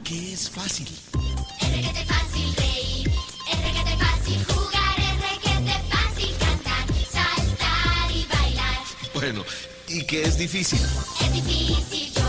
¿Qué 0.03 0.33
es 0.33 0.49
fácil? 0.49 0.87
Es 1.61 1.71
requete 1.71 2.05
fácil 2.05 2.55
reír, 2.57 3.11
es 3.51 3.61
requete 3.63 3.97
fácil 3.97 4.45
jugar, 4.45 4.99
es 4.99 5.21
requete 5.21 5.79
fácil 5.89 6.35
cantar, 6.39 6.87
saltar 7.09 8.11
y 8.11 8.25
bailar. 8.25 8.79
Bueno, 9.13 9.43
¿y 9.87 10.05
qué 10.05 10.23
es 10.23 10.37
difícil? 10.37 10.79
Es 10.79 11.33
difícil 11.33 12.22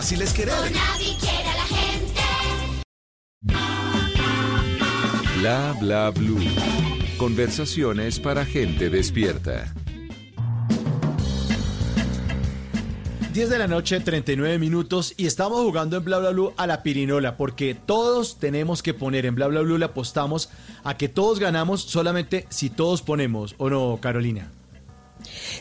fácil 0.00 0.22
es 0.22 0.32
querer. 0.32 0.54
Nadie 0.54 1.14
quiere 1.20 1.46
a 1.46 1.56
la 1.56 1.66
gente. 1.76 2.20
Bla 5.40 5.76
bla 5.78 6.10
blue. 6.10 6.40
Conversaciones 7.18 8.18
para 8.18 8.46
gente 8.46 8.88
despierta. 8.88 9.74
10 13.34 13.50
de 13.50 13.58
la 13.58 13.66
noche, 13.66 14.00
39 14.00 14.58
minutos 14.58 15.12
y 15.18 15.26
estamos 15.26 15.60
jugando 15.60 15.98
en 15.98 16.04
Bla 16.04 16.18
Bla 16.18 16.30
Blue 16.30 16.54
a 16.56 16.66
la 16.66 16.82
pirinola 16.82 17.36
porque 17.36 17.74
todos 17.74 18.38
tenemos 18.38 18.82
que 18.82 18.94
poner 18.94 19.26
en 19.26 19.34
Bla 19.34 19.48
Bla 19.48 19.60
Blue 19.60 19.76
le 19.76 19.84
apostamos 19.84 20.48
a 20.82 20.96
que 20.96 21.10
todos 21.10 21.38
ganamos 21.38 21.82
solamente 21.82 22.46
si 22.48 22.70
todos 22.70 23.02
ponemos, 23.02 23.54
¿o 23.58 23.68
no, 23.68 23.98
Carolina? 24.00 24.50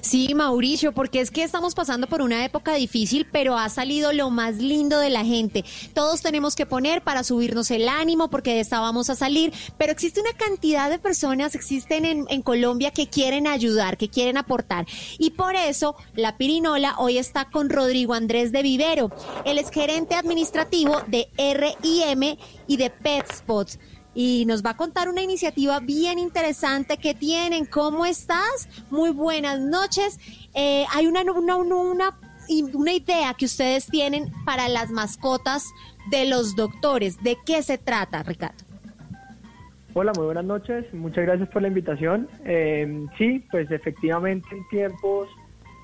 Sí, 0.02 0.34
Mauricio, 0.34 0.94
porque 0.94 1.22
es 1.22 1.32
que 1.32 1.44
estamos 1.44 1.76
pasando 1.76 2.08
por 2.08 2.22
una 2.22 2.44
época 2.46 2.74
difícil, 2.74 3.28
pero 3.32 3.58
ha 3.58 3.70
salido 3.70 4.14
lo 4.14 4.30
más 4.30 4.58
lindo 4.58 5.00
de 5.00 5.10
la 5.10 5.26
gente. 5.26 5.66
Todos 5.94 6.22
tenemos 6.22 6.56
que 6.56 6.66
poner 6.66 7.02
para 7.02 7.24
subirnos 7.24 7.72
el 7.72 7.88
ánimo, 7.88 8.30
porque 8.30 8.54
de 8.54 8.60
esta 8.62 8.80
vamos 8.80 9.10
a 9.10 9.16
salir, 9.16 9.54
pero 9.78 9.92
existe 9.92 10.22
una 10.22 10.34
cantidad 10.34 10.90
de 10.90 11.00
personas, 11.00 11.56
existen 11.56 12.06
en, 12.06 12.40
Colombia 12.42 12.92
que 12.92 13.08
quieren 13.08 13.48
ayudar, 13.48 13.98
que 13.98 14.10
quieren 14.10 14.38
aportar. 14.38 14.88
Y 15.18 15.32
por 15.32 15.56
eso 15.56 15.96
la 16.16 16.38
Pirinola 16.38 16.96
hoy 16.98 17.18
está 17.18 17.50
con 17.50 17.70
Rodrigo 17.70 18.14
Andrés 18.14 18.52
de 18.52 18.64
Vivero. 18.64 19.12
Él 19.46 19.58
es 19.58 19.70
gerente 19.70 20.16
administrativo 20.16 21.02
de 21.08 21.30
RIM 21.38 22.38
y 22.68 22.78
de 22.78 22.90
PetSpots 22.90 23.78
y 24.14 24.46
nos 24.46 24.66
va 24.66 24.72
a 24.72 24.78
contar 24.78 25.10
una 25.10 25.22
iniciativa 25.22 25.80
bien 25.80 26.20
interesante 26.20 26.98
que 26.98 27.14
tienen. 27.14 27.66
¿Cómo 27.66 28.06
estás? 28.06 28.68
Muy 28.90 29.12
buenas 29.12 29.60
noches. 29.60 30.20
Eh, 30.54 30.86
hay 30.94 31.08
una, 31.08 31.22
una, 31.24 31.56
una, 31.56 32.18
una 32.74 32.94
idea 32.94 33.34
que 33.34 33.46
ustedes 33.46 33.88
tienen 33.88 34.32
para 34.46 34.68
las 34.68 34.90
mascotas 34.92 35.66
de 36.10 36.26
los 36.26 36.56
doctores. 36.56 37.22
¿De 37.24 37.38
qué 37.46 37.62
se 37.62 37.78
trata, 37.78 38.24
Ricardo? 38.24 38.64
Hola, 39.94 40.12
muy 40.16 40.26
buenas 40.26 40.46
noches. 40.46 40.92
Muchas 40.94 41.26
gracias 41.26 41.50
por 41.50 41.62
la 41.62 41.68
invitación. 41.68 42.28
Eh, 42.46 43.06
sí, 43.18 43.46
pues 43.52 43.70
efectivamente 43.72 44.48
en 44.52 44.68
tiempos 44.70 45.28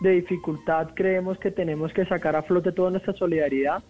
de 0.02 0.12
dificultad 0.12 0.90
creemos 0.94 1.38
que 1.40 1.52
tenemos 1.52 1.92
que 1.94 2.06
sacar 2.06 2.36
a 2.36 2.44
flote 2.44 2.72
toda 2.72 2.92
nuestra 2.92 3.14
solidaridad 3.14 3.82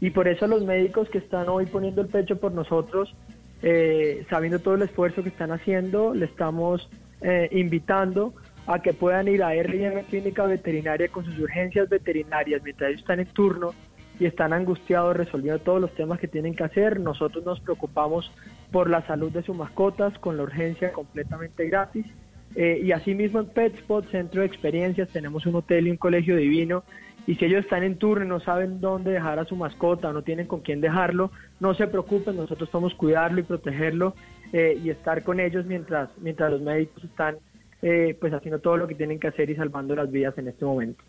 y 0.00 0.10
por 0.10 0.28
eso 0.28 0.46
los 0.46 0.62
médicos 0.64 1.08
que 1.08 1.18
están 1.18 1.48
hoy 1.48 1.66
poniendo 1.66 2.02
el 2.02 2.08
pecho 2.08 2.38
por 2.38 2.52
nosotros 2.52 3.14
eh, 3.62 4.26
sabiendo 4.28 4.58
todo 4.58 4.74
el 4.74 4.82
esfuerzo 4.82 5.22
que 5.22 5.28
están 5.28 5.52
haciendo, 5.52 6.14
le 6.14 6.26
estamos 6.26 6.88
eh, 7.20 7.48
invitando 7.52 8.34
a 8.66 8.80
que 8.80 8.92
puedan 8.92 9.28
ir 9.28 9.42
a 9.42 9.50
RIM 9.50 10.02
Clínica 10.10 10.44
Veterinaria 10.44 11.08
con 11.08 11.24
sus 11.24 11.38
urgencias 11.38 11.88
veterinarias 11.88 12.62
mientras 12.62 12.90
ellos 12.90 13.00
están 13.00 13.20
en 13.20 13.26
turno 13.26 13.72
y 14.18 14.26
están 14.26 14.52
angustiados 14.52 15.16
resolviendo 15.16 15.60
todos 15.60 15.80
los 15.80 15.94
temas 15.94 16.18
que 16.18 16.28
tienen 16.28 16.54
que 16.54 16.64
hacer. 16.64 17.00
Nosotros 17.00 17.44
nos 17.44 17.60
preocupamos 17.60 18.30
por 18.72 18.88
la 18.88 19.06
salud 19.06 19.30
de 19.30 19.42
sus 19.42 19.56
mascotas 19.56 20.18
con 20.18 20.36
la 20.36 20.42
urgencia 20.42 20.92
completamente 20.92 21.66
gratis. 21.68 22.06
Eh, 22.54 22.80
y 22.82 22.92
asimismo 22.92 23.40
en 23.40 23.46
PetSpot, 23.46 24.08
Centro 24.10 24.40
de 24.40 24.46
Experiencias, 24.46 25.10
tenemos 25.10 25.44
un 25.44 25.56
hotel 25.56 25.86
y 25.86 25.90
un 25.90 25.98
colegio 25.98 26.36
divino 26.36 26.84
y 27.26 27.34
si 27.34 27.44
ellos 27.44 27.64
están 27.64 27.82
en 27.82 27.98
turno 27.98 28.24
y 28.24 28.28
no 28.28 28.40
saben 28.40 28.80
dónde 28.80 29.10
dejar 29.10 29.38
a 29.38 29.44
su 29.44 29.56
mascota 29.56 30.08
o 30.08 30.12
no 30.12 30.22
tienen 30.22 30.46
con 30.46 30.60
quién 30.60 30.80
dejarlo, 30.80 31.30
no 31.60 31.74
se 31.74 31.86
preocupen, 31.86 32.36
nosotros 32.36 32.68
podemos 32.68 32.94
cuidarlo 32.94 33.40
y 33.40 33.44
protegerlo 33.44 34.14
eh, 34.52 34.80
y 34.82 34.90
estar 34.90 35.22
con 35.24 35.40
ellos 35.40 35.66
mientras, 35.66 36.08
mientras 36.18 36.52
los 36.52 36.60
médicos 36.60 37.02
están 37.04 37.36
eh, 37.82 38.16
pues 38.20 38.32
haciendo 38.32 38.60
todo 38.60 38.76
lo 38.76 38.86
que 38.86 38.94
tienen 38.94 39.18
que 39.18 39.28
hacer 39.28 39.50
y 39.50 39.56
salvando 39.56 39.94
las 39.96 40.10
vidas 40.10 40.36
en 40.38 40.48
este 40.48 40.64
momento. 40.64 41.02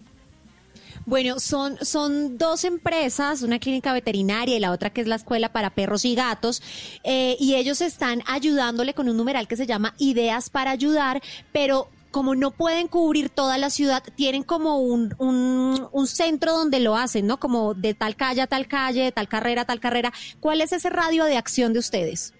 Bueno, 1.06 1.40
son, 1.40 1.78
son 1.78 2.38
dos 2.38 2.66
empresas, 2.66 3.42
una 3.42 3.60
clínica 3.60 3.94
veterinaria 3.94 4.58
y 4.58 4.60
la 4.60 4.72
otra 4.72 4.90
que 4.90 5.02
es 5.02 5.08
la 5.08 5.16
escuela 5.16 5.50
para 5.50 5.70
perros 5.70 6.06
y 6.06 6.16
gatos, 6.16 6.62
eh, 7.04 7.36
y 7.40 7.56
ellos 7.56 7.82
están 7.82 8.22
ayudándole 8.28 8.94
con 8.94 9.08
un 9.08 9.18
numeral 9.18 9.48
que 9.48 9.56
se 9.56 9.66
llama 9.66 9.94
Ideas 9.98 10.50
para 10.50 10.72
Ayudar, 10.72 11.22
pero 11.52 11.90
como 12.12 12.36
no 12.36 12.52
pueden 12.52 12.88
cubrir 12.88 13.30
toda 13.30 13.58
la 13.58 13.70
ciudad, 13.70 14.04
tienen 14.16 14.44
como 14.44 14.80
un, 14.80 15.14
un, 15.18 15.88
un, 15.92 16.08
centro 16.08 16.54
donde 16.54 16.80
lo 16.80 16.96
hacen, 16.96 17.28
¿no? 17.28 17.38
Como 17.38 17.74
de 17.74 17.94
tal 17.94 18.16
calle 18.16 18.42
a 18.42 18.48
tal 18.48 18.68
calle, 18.68 19.04
de 19.04 19.12
tal 19.12 19.28
carrera 19.28 19.62
a 19.62 19.66
tal 19.66 19.80
carrera. 19.80 20.12
¿Cuál 20.40 20.62
es 20.62 20.74
ese 20.74 20.90
radio 20.90 21.26
de 21.26 21.38
acción 21.38 21.74
de 21.74 21.80
ustedes? 21.80 22.34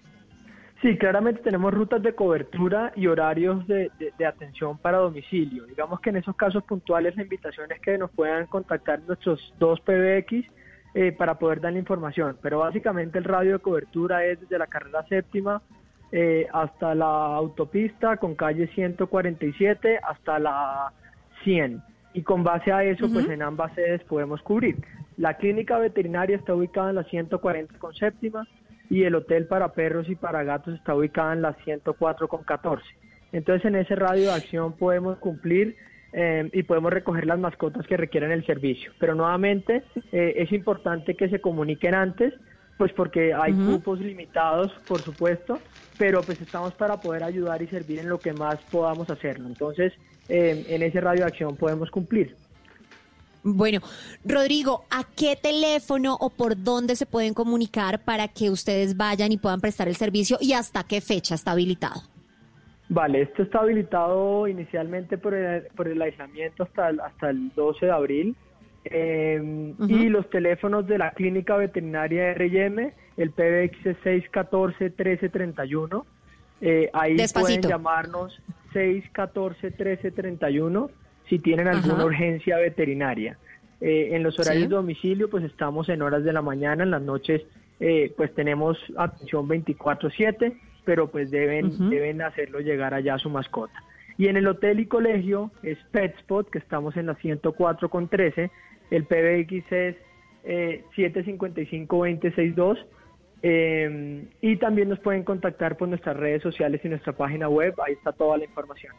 Sí, 0.82 0.96
claramente 0.98 1.42
tenemos 1.42 1.74
rutas 1.74 2.04
de 2.04 2.14
cobertura 2.14 2.94
y 2.96 3.08
horarios 3.08 3.66
de, 3.68 3.92
de, 4.18 4.26
atención 4.26 4.78
para 4.78 5.00
domicilio. 5.00 5.66
Digamos 5.66 6.00
que 6.02 6.12
en 6.12 6.18
esos 6.18 6.36
casos 6.36 6.64
puntuales 6.64 7.16
la 7.16 7.24
invitación 7.24 7.72
es 7.72 7.82
que 7.82 7.98
nos 7.98 8.12
puedan 8.12 8.46
contactar 8.46 9.00
nuestros 9.08 9.54
dos 9.58 9.80
PBX 9.82 10.46
eh, 10.94 11.12
para 11.12 11.40
poder 11.40 11.62
dar 11.62 11.74
la 11.74 11.80
información. 11.80 12.38
Pero 12.44 12.60
básicamente 12.60 13.18
el 13.18 13.24
radio 13.24 13.54
de 13.54 13.60
cobertura 13.60 14.24
es 14.24 14.40
desde 14.40 14.60
la 14.60 14.68
carrera 14.68 15.04
séptima 15.10 15.64
eh, 16.12 16.48
hasta 16.54 16.96
la 16.96 17.36
autopista 17.36 18.18
con 18.18 18.36
calle 18.36 18.68
147 18.68 20.00
hasta 20.02 20.40
la 20.40 20.92
100. 21.44 21.82
Y 22.14 22.24
con 22.24 22.44
base 22.44 22.72
a 22.72 22.84
eso, 22.84 23.06
uh 23.06 23.10
-huh. 23.10 23.14
pues 23.14 23.30
en 23.30 23.42
ambas 23.42 23.74
sedes 23.76 24.04
podemos 24.06 24.42
cubrir. 24.42 24.78
La 25.18 25.36
clínica 25.36 25.78
veterinaria 25.78 26.38
está 26.38 26.54
ubicada 26.54 26.90
en 26.90 26.96
la 26.96 27.04
140 27.04 27.78
con 27.80 27.94
séptima 27.94 28.48
y 28.90 29.04
el 29.04 29.16
hotel 29.16 29.48
para 29.48 29.74
perros 29.74 30.10
y 30.10 30.16
para 30.16 30.44
gatos 30.44 30.76
está 30.76 30.96
ubicado 30.96 31.34
en 31.34 31.42
la 31.42 31.54
104 31.54 32.28
con 32.28 32.44
14. 32.44 32.86
Entonces 33.32 33.66
en 33.66 33.76
ese 33.76 33.96
radio 33.96 34.26
de 34.26 34.34
acción 34.34 34.74
podemos 34.74 35.18
cumplir 35.18 35.76
eh, 36.14 36.50
y 36.54 36.64
podemos 36.64 36.94
recoger 36.94 37.26
las 37.26 37.40
mascotas 37.40 37.86
que 37.86 37.98
requieren 37.98 38.32
el 38.32 38.46
servicio. 38.46 38.92
Pero 39.00 39.16
nuevamente 39.16 39.84
eh, 40.12 40.34
es 40.38 40.52
importante 40.52 41.16
que 41.16 41.30
se 41.30 41.42
comuniquen 41.42 41.94
antes, 41.94 42.34
pues 42.78 42.94
porque 42.94 43.34
hay 43.34 43.54
uh 43.54 43.56
-huh. 43.56 43.72
cupos 43.76 44.00
limitados, 44.00 44.72
por 44.88 45.02
supuesto, 45.02 45.60
pero 45.98 46.22
pues 46.22 46.40
estamos 46.42 46.74
para 46.74 47.00
poder 47.00 47.24
ayudar 47.24 47.62
y 47.62 47.68
servir 47.68 48.00
en 48.00 48.10
lo 48.10 48.20
que 48.20 48.34
más 48.34 48.58
podamos 48.72 49.10
hacerlo. 49.10 49.48
Entonces 49.48 49.94
eh, 50.30 50.66
en 50.70 50.82
ese 50.84 51.02
radio 51.02 51.22
de 51.22 51.28
acción 51.28 51.56
podemos 51.56 51.90
cumplir. 51.90 52.36
Bueno, 53.44 53.80
Rodrigo, 54.26 54.84
¿a 54.90 55.06
qué 55.16 55.38
teléfono 55.42 56.18
o 56.20 56.30
por 56.30 56.62
dónde 56.62 56.96
se 56.96 57.06
pueden 57.06 57.34
comunicar 57.34 58.04
para 58.04 58.28
que 58.28 58.50
ustedes 58.50 58.98
vayan 58.98 59.32
y 59.32 59.38
puedan 59.38 59.62
prestar 59.62 59.88
el 59.88 59.96
servicio 59.96 60.38
y 60.42 60.54
hasta 60.54 60.84
qué 60.84 61.00
fecha 61.00 61.36
está 61.36 61.52
habilitado? 61.52 62.02
Vale, 62.90 63.22
esto 63.22 63.44
está 63.44 63.60
habilitado 63.60 64.48
inicialmente 64.48 65.18
por 65.18 65.34
el, 65.34 65.64
por 65.76 65.88
el 65.88 66.02
aislamiento 66.02 66.64
hasta 66.64 66.90
el, 66.90 67.00
hasta 67.00 67.30
el 67.30 67.50
12 67.54 67.86
de 67.86 67.92
abril. 67.92 68.36
Eh, 68.92 69.40
uh 69.42 69.76
-huh. 69.78 69.90
Y 69.90 70.10
los 70.10 70.30
teléfonos 70.30 70.88
de 70.88 70.98
la 70.98 71.12
clínica 71.12 71.56
veterinaria 71.58 72.34
RM, 72.34 72.92
el 73.18 73.32
PBX 73.32 73.86
es 73.86 73.98
614-1331. 74.04 76.06
Eh, 76.62 76.90
ahí 76.94 77.16
Despacito. 77.16 77.46
pueden 77.46 77.62
llamarnos 77.62 78.42
614-1331 78.74 80.90
si 81.30 81.40
tienen 81.40 81.68
alguna 81.68 81.96
Ajá. 81.96 82.06
urgencia 82.06 82.58
veterinaria. 82.58 83.38
Eh, 83.80 84.16
en 84.16 84.24
los 84.24 84.40
horarios 84.40 84.64
¿Sí? 84.64 84.70
de 84.70 84.76
domicilio, 84.76 85.30
pues 85.30 85.44
estamos 85.44 85.88
en 85.90 86.02
horas 86.02 86.24
de 86.24 86.34
la 86.34 86.42
mañana, 86.42 86.84
en 86.84 86.92
las 86.92 87.02
noches, 87.02 87.44
eh, 87.80 88.12
pues 88.18 88.34
tenemos 88.34 88.78
atención 88.98 89.48
24/7, 89.48 90.58
pero 90.84 91.12
pues 91.12 91.30
deben, 91.30 91.68
uh 91.68 91.70
-huh. 91.70 91.90
deben 91.90 92.22
hacerlo 92.22 92.60
llegar 92.60 92.94
allá 92.94 93.16
a 93.16 93.20
su 93.20 93.30
mascota. 93.30 93.84
Y 94.18 94.30
en 94.30 94.38
el 94.38 94.48
hotel 94.48 94.80
y 94.80 94.88
colegio 94.88 95.52
es 95.62 95.78
PetSpot, 95.92 96.50
que 96.50 96.58
estamos 96.58 96.98
en 96.98 97.06
la 97.06 97.16
104 97.16 97.90
con 97.90 98.08
13, 98.08 98.50
El 98.92 99.06
PBX 99.06 99.72
es 99.72 99.96
eh, 100.44 100.84
755-2062. 100.96 102.78
eh, 103.44 104.26
y 104.42 104.58
también 104.58 104.90
nos 104.90 105.00
pueden 105.00 105.24
contactar 105.24 105.78
por 105.78 105.88
nuestras 105.88 106.18
redes 106.18 106.42
sociales 106.42 106.82
y 106.84 106.90
nuestra 106.90 107.14
página 107.14 107.50
web. 107.50 107.74
Ahí 107.86 107.94
está 107.94 108.12
toda 108.12 108.38
la 108.38 108.46
información. 108.46 108.94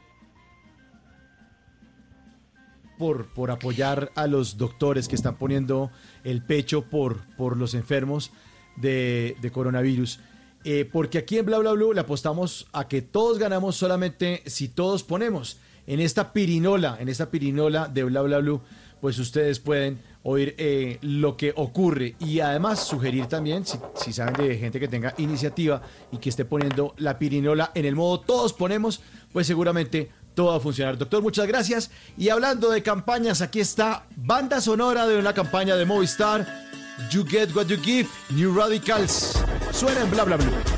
por, 2.98 3.26
por 3.26 3.50
apoyar 3.50 4.10
a 4.16 4.26
los 4.26 4.58
doctores 4.58 5.08
que 5.08 5.14
están 5.14 5.36
poniendo 5.36 5.90
el 6.24 6.42
pecho 6.42 6.82
por, 6.82 7.24
por 7.36 7.56
los 7.56 7.74
enfermos 7.74 8.32
de, 8.76 9.36
de 9.40 9.50
coronavirus. 9.50 10.20
Eh, 10.64 10.88
porque 10.90 11.18
aquí 11.18 11.38
en 11.38 11.46
Bla 11.46 11.58
Bla 11.58 11.72
Blue 11.72 11.92
le 11.92 12.00
apostamos 12.00 12.66
a 12.72 12.88
que 12.88 13.00
todos 13.00 13.38
ganamos 13.38 13.76
solamente 13.76 14.42
si 14.46 14.68
todos 14.68 15.04
ponemos 15.04 15.60
en 15.86 16.00
esta 16.00 16.32
pirinola, 16.32 16.98
en 17.00 17.08
esta 17.08 17.30
pirinola 17.30 17.88
de 17.88 18.02
Bla 18.04 18.22
Bla 18.22 18.38
Blue, 18.40 18.60
pues 19.00 19.18
ustedes 19.18 19.60
pueden 19.60 20.00
oír 20.22 20.54
eh, 20.58 20.98
lo 21.02 21.36
que 21.36 21.52
ocurre 21.56 22.16
y 22.18 22.40
además 22.40 22.80
sugerir 22.84 23.26
también, 23.26 23.64
si, 23.64 23.78
si 23.94 24.12
saben 24.12 24.34
de 24.34 24.58
gente 24.58 24.80
que 24.80 24.88
tenga 24.88 25.14
iniciativa 25.18 25.82
y 26.12 26.18
que 26.18 26.28
esté 26.28 26.44
poniendo 26.44 26.94
la 26.98 27.18
pirinola 27.18 27.70
en 27.74 27.84
el 27.84 27.94
modo 27.94 28.20
todos 28.20 28.52
ponemos, 28.52 29.00
pues 29.32 29.46
seguramente 29.46 30.10
todo 30.34 30.48
va 30.48 30.56
a 30.58 30.60
funcionar. 30.60 30.96
Doctor, 30.96 31.20
muchas 31.20 31.48
gracias. 31.48 31.90
Y 32.16 32.28
hablando 32.28 32.70
de 32.70 32.82
campañas, 32.82 33.42
aquí 33.42 33.58
está 33.58 34.06
banda 34.14 34.60
sonora 34.60 35.06
de 35.06 35.18
una 35.18 35.34
campaña 35.34 35.74
de 35.74 35.84
Movistar. 35.84 36.46
You 37.10 37.24
Get 37.26 37.54
What 37.56 37.66
You 37.66 37.78
Give, 37.82 38.08
New 38.30 38.54
Radicals. 38.54 39.36
Suena 39.72 40.00
en 40.02 40.10
bla 40.10 40.24
bla 40.24 40.36
bla. 40.36 40.77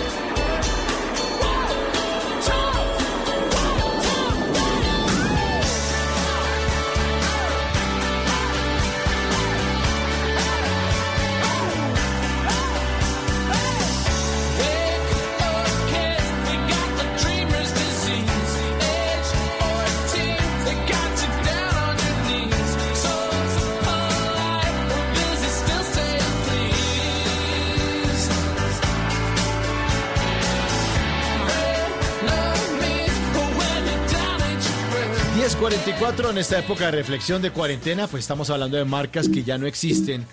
10.44 36.11 36.29
en 36.31 36.37
esta 36.37 36.59
época 36.59 36.85
de 36.85 36.91
reflexión 36.91 37.41
de 37.41 37.51
cuarentena, 37.51 38.07
pues 38.07 38.23
estamos 38.23 38.49
hablando 38.49 38.75
de 38.75 38.83
marcas 38.83 39.29
que 39.29 39.43
ya 39.43 39.57
no 39.57 39.65
existen, 39.65 40.25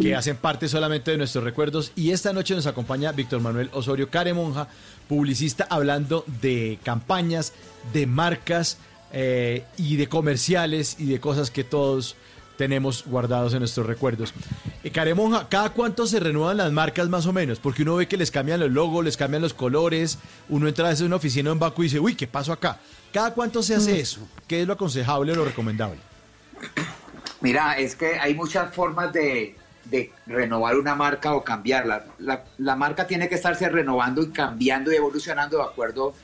que 0.00 0.14
hacen 0.14 0.36
parte 0.36 0.68
solamente 0.68 1.10
de 1.10 1.16
nuestros 1.16 1.42
recuerdos. 1.42 1.92
Y 1.96 2.10
esta 2.10 2.32
noche 2.32 2.54
nos 2.54 2.66
acompaña 2.66 3.10
Víctor 3.10 3.40
Manuel 3.40 3.68
Osorio 3.72 4.10
Caremonja, 4.10 4.68
publicista, 5.08 5.66
hablando 5.68 6.24
de 6.40 6.78
campañas, 6.84 7.52
de 7.92 8.06
marcas 8.06 8.78
eh, 9.12 9.64
y 9.76 9.96
de 9.96 10.08
comerciales 10.08 10.96
y 11.00 11.06
de 11.06 11.20
cosas 11.20 11.50
que 11.50 11.64
todos 11.64 12.16
tenemos 12.56 13.04
guardados 13.06 13.52
en 13.54 13.60
nuestros 13.60 13.86
recuerdos. 13.86 14.32
Eh, 14.82 14.90
Caremonja, 14.90 15.48
¿cada 15.48 15.70
cuánto 15.70 16.06
se 16.06 16.20
renuevan 16.20 16.56
las 16.56 16.72
marcas 16.72 17.08
más 17.08 17.26
o 17.26 17.32
menos? 17.32 17.58
Porque 17.58 17.82
uno 17.82 17.96
ve 17.96 18.08
que 18.08 18.16
les 18.16 18.30
cambian 18.30 18.60
los 18.60 18.70
logos, 18.70 19.04
les 19.04 19.16
cambian 19.16 19.42
los 19.42 19.54
colores, 19.54 20.18
uno 20.48 20.68
entra 20.68 20.90
a 20.90 21.04
una 21.04 21.16
oficina 21.16 21.50
en 21.50 21.58
Baco 21.58 21.82
y 21.82 21.86
dice, 21.86 22.00
uy, 22.00 22.14
¿qué 22.14 22.26
pasó 22.26 22.52
acá? 22.52 22.78
¿Cada 23.12 23.32
cuánto 23.32 23.62
se 23.62 23.74
hace 23.74 24.00
eso? 24.00 24.26
¿Qué 24.46 24.62
es 24.62 24.66
lo 24.66 24.74
aconsejable 24.74 25.32
o 25.32 25.36
lo 25.36 25.44
recomendable? 25.44 26.00
Mira, 27.40 27.78
es 27.78 27.94
que 27.94 28.18
hay 28.18 28.34
muchas 28.34 28.74
formas 28.74 29.12
de, 29.12 29.56
de 29.84 30.12
renovar 30.26 30.76
una 30.76 30.94
marca 30.94 31.34
o 31.34 31.44
cambiarla. 31.44 32.06
La, 32.18 32.44
la 32.58 32.76
marca 32.76 33.06
tiene 33.06 33.28
que 33.28 33.34
estarse 33.34 33.68
renovando 33.68 34.22
y 34.22 34.30
cambiando 34.30 34.92
y 34.92 34.96
evolucionando 34.96 35.58
de 35.58 35.64
acuerdo 35.64 36.14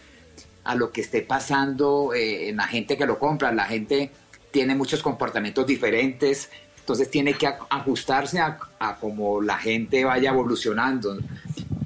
a 0.65 0.75
lo 0.75 0.91
que 0.91 1.01
esté 1.01 1.23
pasando 1.23 2.13
eh, 2.15 2.49
en 2.49 2.57
la 2.57 2.67
gente 2.67 2.97
que 2.97 3.07
lo 3.07 3.19
compra. 3.19 3.53
La 3.53 3.65
gente 3.65 4.11
tiene 4.51 4.75
muchos 4.75 5.03
comportamientos 5.03 5.67
diferentes, 5.67 6.51
entonces 6.79 7.11
tiene 7.11 7.35
que 7.35 7.47
ajustarse 7.47 8.41
a, 8.41 8.59
cómo 9.01 9.41
la 9.41 9.59
gente 9.59 10.05
vaya 10.05 10.31
evolucionando. 10.31 11.19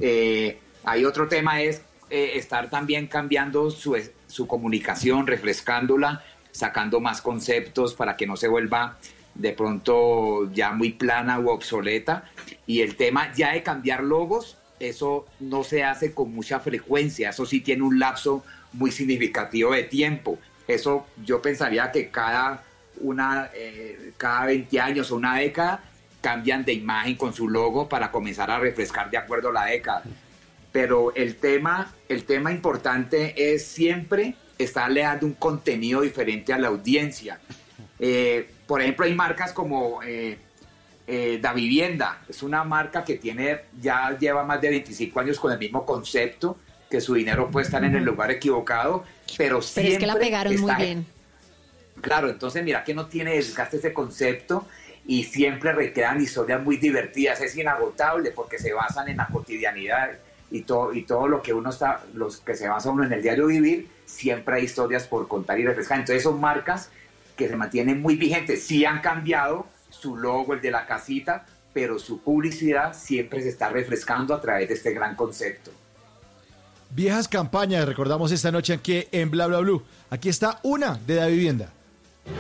Eh, 0.01 0.59
hay 0.85 1.05
otro 1.05 1.29
tema 1.29 1.61
es 1.61 1.83
eh, 2.11 2.33
estar 2.37 2.71
también 2.71 3.07
cambiando 3.07 3.71
su, 3.71 3.97
su 4.27 4.47
comunicación, 4.47 5.27
refrescándola, 5.27 6.25
sacando 6.53 7.01
más 7.01 7.21
conceptos 7.21 7.95
para 7.95 8.17
que 8.17 8.27
no 8.27 8.37
se 8.37 8.49
vuelva 8.49 8.99
de 9.35 9.53
pronto 9.53 10.51
ya 10.53 10.73
muy 10.73 10.93
plana 10.93 11.39
u 11.41 11.49
obsoleta. 11.49 12.31
Y 12.67 12.81
el 12.81 12.97
tema 12.97 13.33
ya 13.35 13.53
de 13.53 13.63
cambiar 13.63 14.03
logos, 14.03 14.57
eso 14.81 15.27
no 15.41 15.65
se 15.65 15.85
hace 15.85 16.15
con 16.15 16.33
mucha 16.33 16.61
frecuencia, 16.61 17.31
eso 17.31 17.47
sí 17.47 17.61
tiene 17.61 17.83
un 17.83 17.99
lapso 17.99 18.45
muy 18.73 18.91
significativo 18.91 19.73
de 19.73 19.85
tiempo. 19.85 20.39
Eso 20.67 21.07
yo 21.25 21.43
pensaría 21.43 21.91
que 21.93 22.11
cada, 22.11 22.63
una, 23.01 23.51
eh, 23.55 24.13
cada 24.17 24.47
20 24.47 24.81
años 24.81 25.11
o 25.11 25.17
una 25.17 25.37
década 25.37 25.85
cambian 26.21 26.65
de 26.65 26.73
imagen 26.73 27.17
con 27.17 27.35
su 27.35 27.49
logo 27.49 27.89
para 27.89 28.11
comenzar 28.11 28.51
a 28.51 28.59
refrescar 28.59 29.11
de 29.11 29.19
acuerdo 29.19 29.51
a 29.51 29.53
la 29.53 29.67
década. 29.67 30.03
Pero 30.73 31.15
el 31.15 31.37
tema, 31.37 31.93
el 32.09 32.25
tema 32.25 32.51
importante 32.51 33.53
es 33.53 33.67
siempre 33.67 34.35
estarle 34.59 35.03
dando 35.03 35.27
un 35.27 35.35
contenido 35.35 36.01
diferente 36.01 36.53
a 36.53 36.59
la 36.59 36.69
audiencia. 36.69 37.39
Eh, 37.99 38.49
por 38.67 38.81
ejemplo, 38.81 39.05
hay 39.05 39.15
marcas 39.15 39.53
como 39.53 40.03
eh, 40.03 40.39
eh, 41.07 41.39
Da 41.41 41.53
Vivienda, 41.53 42.23
es 42.29 42.43
una 42.43 42.65
marca 42.65 43.05
que 43.05 43.17
tiene, 43.17 43.61
ya 43.81 44.17
lleva 44.19 44.45
más 44.45 44.61
de 44.61 44.71
25 44.71 45.21
años 45.21 45.39
con 45.39 45.53
el 45.53 45.59
mismo 45.59 45.85
concepto, 45.85 46.59
que 46.95 47.01
su 47.01 47.15
dinero 47.15 47.51
puede 47.51 47.67
estar 47.67 47.83
en 47.83 47.97
el 47.97 48.05
lugar 48.05 48.31
equivocado, 48.31 49.03
pero 49.37 49.57
Pero 49.59 49.63
siempre 49.63 49.93
es 49.95 49.99
que 49.99 50.07
la 50.07 50.15
pegaron 50.15 50.53
muy 50.61 50.71
está- 50.71 50.81
bien. 50.81 51.05
Claro, 52.01 52.31
entonces 52.31 52.63
mira 52.63 52.85
que 52.85 52.95
no 52.95 53.07
tiene 53.07 53.35
desgaste 53.35 53.79
ese 53.79 53.93
concepto 53.93 54.65
y 55.09 55.25
siempre 55.25 55.73
recrean 55.73 56.21
historias 56.21 56.63
muy 56.63 56.77
divertidas, 56.77 57.41
es 57.41 57.57
inagotable 57.57 58.31
porque 58.31 58.61
se 58.61 58.73
basan 58.73 59.09
en 59.09 59.17
la 59.17 59.27
cotidianidad 59.27 60.13
y 60.53 60.61
todo, 60.63 60.95
y 60.95 61.03
todo 61.03 61.27
lo 61.27 61.43
que 61.43 61.53
uno 61.53 61.71
está, 61.71 62.05
los 62.15 62.37
que 62.37 62.55
se 62.55 62.69
basa 62.69 62.91
uno 62.91 63.03
en 63.03 63.13
el 63.13 63.23
diario 63.23 63.49
vivir, 63.49 63.89
siempre 64.07 64.55
hay 64.55 64.65
historias 64.67 65.09
por 65.09 65.27
contar 65.27 65.59
y 65.59 65.67
refrescar. 65.67 65.99
Entonces 65.99 66.23
son 66.23 66.41
marcas 66.41 66.91
que 67.37 67.49
se 67.49 67.57
mantienen 67.57 68.01
muy 68.01 68.15
vigentes, 68.15 68.63
sí 68.63 68.85
han 68.85 69.01
cambiado 69.01 69.67
su 69.91 70.17
logo, 70.17 70.55
el 70.55 70.61
de 70.61 70.71
la 70.71 70.87
casita, 70.87 71.45
pero 71.73 71.99
su 71.99 72.21
publicidad 72.23 72.95
siempre 72.97 73.43
se 73.43 73.49
está 73.49 73.69
refrescando 73.69 74.33
a 74.33 74.41
través 74.41 74.69
de 74.69 74.75
este 74.75 74.93
gran 74.93 75.17
concepto. 75.17 75.73
Viejas 76.95 77.27
campañas, 77.27 77.87
recordamos 77.87 78.31
esta 78.31 78.53
noche 78.53 78.73
aquí 78.73 79.05
en 79.11 79.29
Bla 79.29 79.49
Bla 79.49 79.59
Blue. 79.59 79.83
Aquí 80.11 80.29
está 80.29 80.61
una 80.63 80.97
de 81.05 81.17
Da 81.17 81.27
Vivienda. 81.27 81.73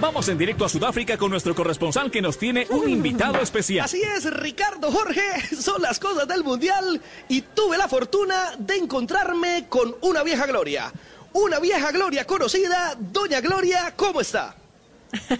Vamos 0.01 0.29
en 0.29 0.39
directo 0.39 0.65
a 0.65 0.69
Sudáfrica 0.69 1.19
con 1.19 1.33
nuestro 1.33 1.57
corresponsal 1.57 2.09
que 2.09 2.23
nos 2.23 2.39
tiene 2.39 2.65
un 2.71 2.89
invitado 2.89 3.41
especial. 3.41 3.85
Así 3.85 4.01
es, 4.01 4.33
Ricardo 4.33 4.93
Jorge, 4.93 5.57
son 5.61 5.83
las 5.83 5.99
cosas 5.99 6.29
del 6.29 6.45
Mundial 6.45 7.03
y 7.29 7.41
tuve 7.41 7.77
la 7.77 7.89
fortuna 7.89 8.53
de 8.57 8.77
encontrarme 8.77 9.67
con 9.69 9.97
una 10.03 10.23
vieja 10.23 10.47
gloria. 10.47 10.93
Una 11.33 11.59
vieja 11.59 11.91
gloria 11.91 12.25
conocida, 12.25 12.97
Doña 12.97 13.41
Gloria, 13.41 13.93
¿cómo 13.97 14.21
está? 14.21 14.55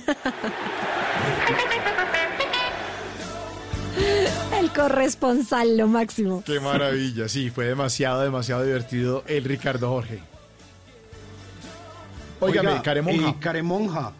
El 4.59 4.71
corresponsal, 4.71 5.77
lo 5.77 5.87
máximo. 5.89 6.43
Qué 6.45 6.61
maravilla, 6.61 7.29
sí, 7.29 7.51
fue 7.51 7.67
demasiado, 7.67 8.23
demasiado 8.23 8.63
divertido 8.65 9.25
el 9.27 9.45
Ricardo 9.45 9.89
Jorge. 9.91 10.21
Óigame, 12.41 12.71
Oiga, 12.71 12.83
Caremonja. 12.83 13.29
eh, 13.31 13.35
Caremonja. 13.41 14.13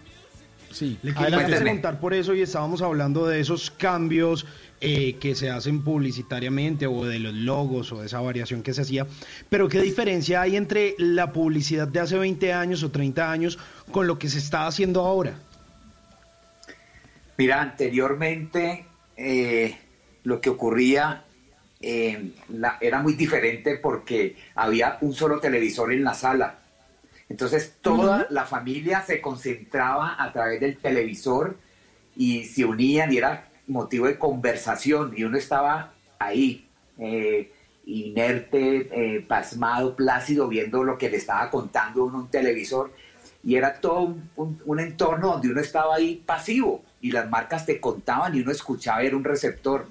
Sí, 0.71 0.99
Le 1.03 1.15
quería 1.15 1.47
preguntar 1.47 2.01
por 2.01 2.15
eso 2.15 2.35
y 2.35 2.43
estábamos 2.43 2.83
hablando 2.83 3.27
de 3.29 3.39
esos 3.39 3.71
cambios 3.71 4.45
eh, 4.81 5.15
que 5.21 5.37
se 5.37 5.49
hacen 5.49 5.85
publicitariamente 5.85 6.89
o 6.89 7.05
de 7.05 7.21
los 7.21 7.33
logos 7.33 7.93
o 7.93 8.01
de 8.01 8.07
esa 8.07 8.21
variación 8.21 8.63
que 8.65 8.75
se 8.75 8.81
hacía. 8.83 9.07
Pero 9.49 9.69
¿qué 9.69 9.81
diferencia 9.81 10.41
hay 10.43 10.57
entre 10.57 10.97
la 10.99 11.33
publicidad 11.33 11.87
de 11.87 12.01
hace 12.01 12.19
20 12.19 12.53
años 12.53 12.83
o 12.83 12.91
30 12.91 13.31
años 13.31 13.59
con 13.93 14.09
lo 14.09 14.19
que 14.19 14.29
se 14.29 14.39
está 14.39 14.67
haciendo 14.67 15.03
ahora? 15.03 15.35
Mira, 17.39 17.63
anteriormente 17.63 18.85
eh, 19.17 19.79
lo 20.25 20.41
que 20.41 20.51
ocurría 20.51 21.25
eh, 21.81 22.31
la- 22.49 22.79
era 22.81 23.01
muy 23.01 23.13
diferente 23.15 23.77
porque 23.77 24.37
había 24.55 24.97
un 25.03 25.13
solo 25.13 25.39
televisor 25.39 25.93
en 25.93 26.03
la 26.03 26.15
sala. 26.15 26.59
Entonces 27.29 27.75
toda 27.81 28.27
la 28.31 28.45
familia 28.47 29.03
se 29.03 29.21
concentraba 29.21 30.17
a 30.23 30.33
través 30.33 30.61
del 30.61 30.77
televisor 30.79 31.57
y 32.17 32.45
se 32.45 32.65
unían 32.65 33.13
y 33.13 33.19
era 33.19 33.49
motivo 33.67 34.07
de 34.07 34.19
conversación 34.19 35.13
y 35.17 35.25
uno 35.25 35.37
estaba 35.39 35.93
ahí, 36.19 36.67
eh, 36.99 37.51
inerte, 37.87 38.89
eh, 39.17 39.21
pasmado, 39.21 39.95
plácido, 39.97 40.49
viendo 40.49 40.85
lo 40.85 40.97
que 40.99 41.11
le 41.11 41.17
estaba 41.19 41.51
contando 41.51 42.05
uno 42.05 42.19
un 42.19 42.29
televisor. 42.31 42.93
Y 43.43 43.57
era 43.57 43.75
todo 43.81 44.01
un, 44.01 44.31
un- 44.37 44.63
un 44.65 44.81
entorno 44.81 45.33
donde 45.33 45.49
uno 45.51 45.61
estaba 45.61 45.97
ahí 45.97 46.23
pasivo 46.25 46.83
y 47.03 47.11
las 47.11 47.29
marcas 47.29 47.67
te 47.67 47.79
contaban 47.81 48.35
y 48.35 48.41
uno 48.41 48.53
escuchaba, 48.53 49.03
era 49.03 49.17
un 49.17 49.25
receptor. 49.25 49.87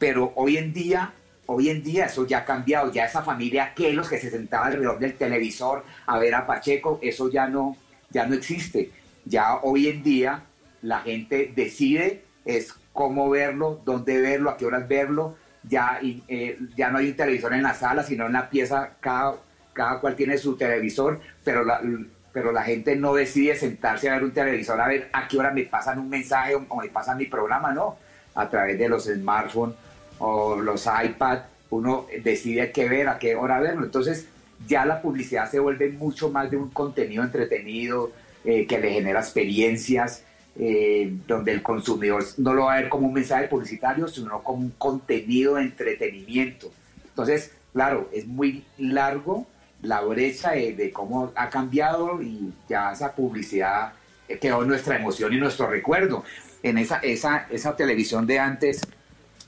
Pero 0.00 0.32
hoy 0.34 0.56
en 0.56 0.72
día, 0.72 1.12
hoy 1.44 1.68
en 1.68 1.84
día 1.84 2.06
eso 2.06 2.26
ya 2.26 2.38
ha 2.38 2.44
cambiado. 2.46 2.90
Ya 2.90 3.04
esa 3.04 3.22
familia 3.22 3.74
que 3.76 3.92
los 3.92 4.08
que 4.08 4.18
se 4.18 4.30
sentaba 4.30 4.66
alrededor 4.66 4.98
del 4.98 5.14
televisor 5.14 5.84
a 6.06 6.18
ver 6.18 6.34
a 6.34 6.46
Pacheco, 6.46 6.98
eso 7.02 7.30
ya 7.30 7.46
no, 7.46 7.76
ya 8.08 8.26
no 8.26 8.34
existe. 8.34 8.90
Ya 9.26 9.56
hoy 9.56 9.88
en 9.88 10.02
día 10.02 10.42
la 10.80 11.00
gente 11.00 11.52
decide 11.54 12.22
es 12.46 12.74
cómo 12.94 13.28
verlo, 13.28 13.82
dónde 13.84 14.22
verlo, 14.22 14.48
a 14.48 14.56
qué 14.56 14.64
horas 14.64 14.88
verlo. 14.88 15.36
Ya, 15.62 15.98
y, 16.00 16.24
eh, 16.28 16.58
ya 16.74 16.88
no 16.88 16.96
hay 16.96 17.10
un 17.10 17.16
televisor 17.16 17.52
en 17.52 17.62
la 17.62 17.74
sala, 17.74 18.02
sino 18.02 18.24
en 18.24 18.32
la 18.32 18.48
pieza, 18.48 18.92
cada, 19.00 19.36
cada 19.74 20.00
cual 20.00 20.16
tiene 20.16 20.38
su 20.38 20.56
televisor, 20.56 21.20
pero 21.44 21.62
la, 21.62 21.82
pero 22.32 22.52
la 22.52 22.62
gente 22.62 22.96
no 22.96 23.12
decide 23.12 23.54
sentarse 23.54 24.08
a 24.08 24.14
ver 24.14 24.24
un 24.24 24.32
televisor 24.32 24.80
a 24.80 24.88
ver 24.88 25.10
a 25.12 25.28
qué 25.28 25.36
hora 25.36 25.50
me 25.50 25.64
pasan 25.64 25.98
un 25.98 26.08
mensaje 26.08 26.54
o, 26.54 26.76
me 26.76 26.88
pasan 26.88 27.18
mi 27.18 27.26
programa, 27.26 27.72
no. 27.72 27.98
A 28.34 28.48
través 28.48 28.78
de 28.78 28.88
los 28.88 29.04
smartphones 29.04 29.76
o 30.20 30.56
los 30.56 30.86
iPad, 30.86 31.40
uno 31.70 32.06
decide 32.22 32.70
qué 32.72 32.88
ver, 32.88 33.08
a 33.08 33.18
qué 33.18 33.34
hora 33.34 33.58
verlo. 33.58 33.84
Entonces, 33.84 34.26
ya 34.66 34.84
la 34.84 35.00
publicidad 35.00 35.50
se 35.50 35.58
vuelve 35.58 35.90
mucho 35.90 36.30
más 36.30 36.50
de 36.50 36.56
un 36.56 36.70
contenido 36.70 37.24
entretenido 37.24 38.12
eh, 38.44 38.66
que 38.66 38.78
le 38.78 38.92
genera 38.92 39.20
experiencias, 39.20 40.24
eh, 40.58 41.12
donde 41.26 41.52
el 41.52 41.62
consumidor 41.62 42.24
no 42.38 42.54
lo 42.54 42.64
va 42.64 42.74
a 42.74 42.80
ver 42.80 42.88
como 42.88 43.06
un 43.06 43.14
mensaje 43.14 43.48
publicitario, 43.48 44.08
sino 44.08 44.42
como 44.42 44.62
un 44.62 44.70
contenido 44.76 45.54
de 45.54 45.62
entretenimiento. 45.62 46.70
Entonces, 47.04 47.52
claro, 47.72 48.08
es 48.12 48.26
muy 48.26 48.64
largo 48.78 49.46
la 49.82 50.02
brecha 50.02 50.52
de, 50.52 50.74
de 50.74 50.92
cómo 50.92 51.32
ha 51.34 51.48
cambiado 51.48 52.20
y 52.22 52.52
ya 52.68 52.92
esa 52.92 53.12
publicidad 53.12 53.94
eh, 54.28 54.38
quedó 54.38 54.64
nuestra 54.64 54.96
emoción 54.96 55.32
y 55.32 55.38
nuestro 55.38 55.66
recuerdo. 55.66 56.24
En 56.62 56.76
esa, 56.76 56.98
esa, 56.98 57.46
esa 57.50 57.74
televisión 57.74 58.26
de 58.26 58.38
antes 58.38 58.82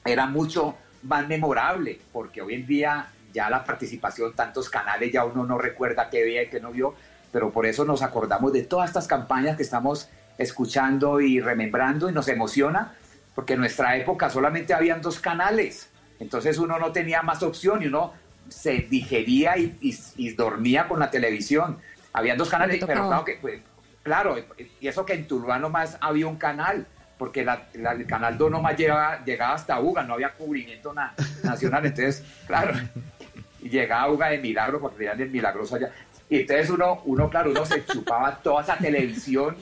era 0.05 0.27
mucho 0.27 0.77
más 1.03 1.27
memorable, 1.29 2.01
porque 2.13 2.43
hoy 2.43 2.55
en 2.55 2.67
día 2.67 3.09
ya 3.33 3.49
la 3.51 3.65
participación, 3.65 4.35
tantos 4.35 4.69
canales, 4.69 5.11
ya 5.13 5.25
uno 5.25 5.45
no 5.45 5.59
recuerda 5.59 6.11
qué 6.11 6.23
veía 6.23 6.43
y 6.43 6.49
qué 6.49 6.61
no 6.61 6.71
vio, 6.71 6.95
pero 7.33 7.51
por 7.51 7.67
eso 7.67 7.85
nos 7.85 8.03
acordamos 8.03 8.53
de 8.53 8.63
todas 8.63 8.91
estas 8.91 9.07
campañas 9.07 9.57
que 9.57 9.63
estamos 9.63 10.09
escuchando 10.39 11.21
y 11.21 11.41
remembrando 11.41 12.11
y 12.11 12.13
nos 12.13 12.29
emociona, 12.29 12.95
porque 13.35 13.55
en 13.55 13.61
nuestra 13.61 13.97
época 13.97 14.29
solamente 14.29 14.75
habían 14.75 15.01
dos 15.01 15.19
canales, 15.19 15.89
entonces 16.21 16.59
uno 16.59 16.79
no 16.79 16.93
tenía 16.93 17.23
más 17.23 17.43
opción 17.43 17.83
y 17.83 17.87
uno 17.87 18.13
se 18.49 18.73
digería 18.81 19.57
y, 19.57 19.77
y- 19.81 19.97
y 20.17 20.35
dormía 20.35 20.87
con 20.89 21.01
la 21.01 21.11
televisión. 21.11 21.79
Habían 22.13 22.37
dos 22.37 22.51
canales, 22.51 22.77
pero 22.87 23.01
claro 23.09 23.25
que, 23.25 23.39
pues, 23.41 23.63
claro, 24.03 24.37
y 24.81 24.87
eso 24.87 25.07
que 25.07 25.15
en 25.15 25.27
Tuluá 25.27 25.59
nomás 25.59 25.97
había 26.01 26.27
un 26.27 26.37
canal, 26.37 26.87
porque 27.23 27.45
la- 27.45 27.69
el 27.73 28.05
canal 28.05 28.37
2 28.37 28.51
nomás 28.51 28.77
llegaba, 28.77 29.25
llegaba 29.25 29.55
hasta 29.55 29.79
Uga, 29.79 30.03
no 30.03 30.15
había 30.15 30.33
cubrimiento 30.33 30.93
na- 30.93 31.15
nacional, 31.45 31.87
entonces, 31.87 32.25
claro, 32.49 32.75
llegaba 33.63 34.11
Uga 34.11 34.31
de 34.31 34.39
milagro, 34.39 34.81
porque 34.81 35.05
eran 35.05 35.19
del 35.19 35.31
milagroso 35.31 35.77
allá. 35.77 35.93
Y 36.29 36.41
entonces 36.41 36.69
uno, 36.71 37.01
uno, 37.05 37.31
claro, 37.31 37.53
uno 37.53 37.65
se 37.65 37.85
chupaba 37.87 38.35
toda 38.43 38.65
esa 38.65 38.77
televisión 38.77 39.55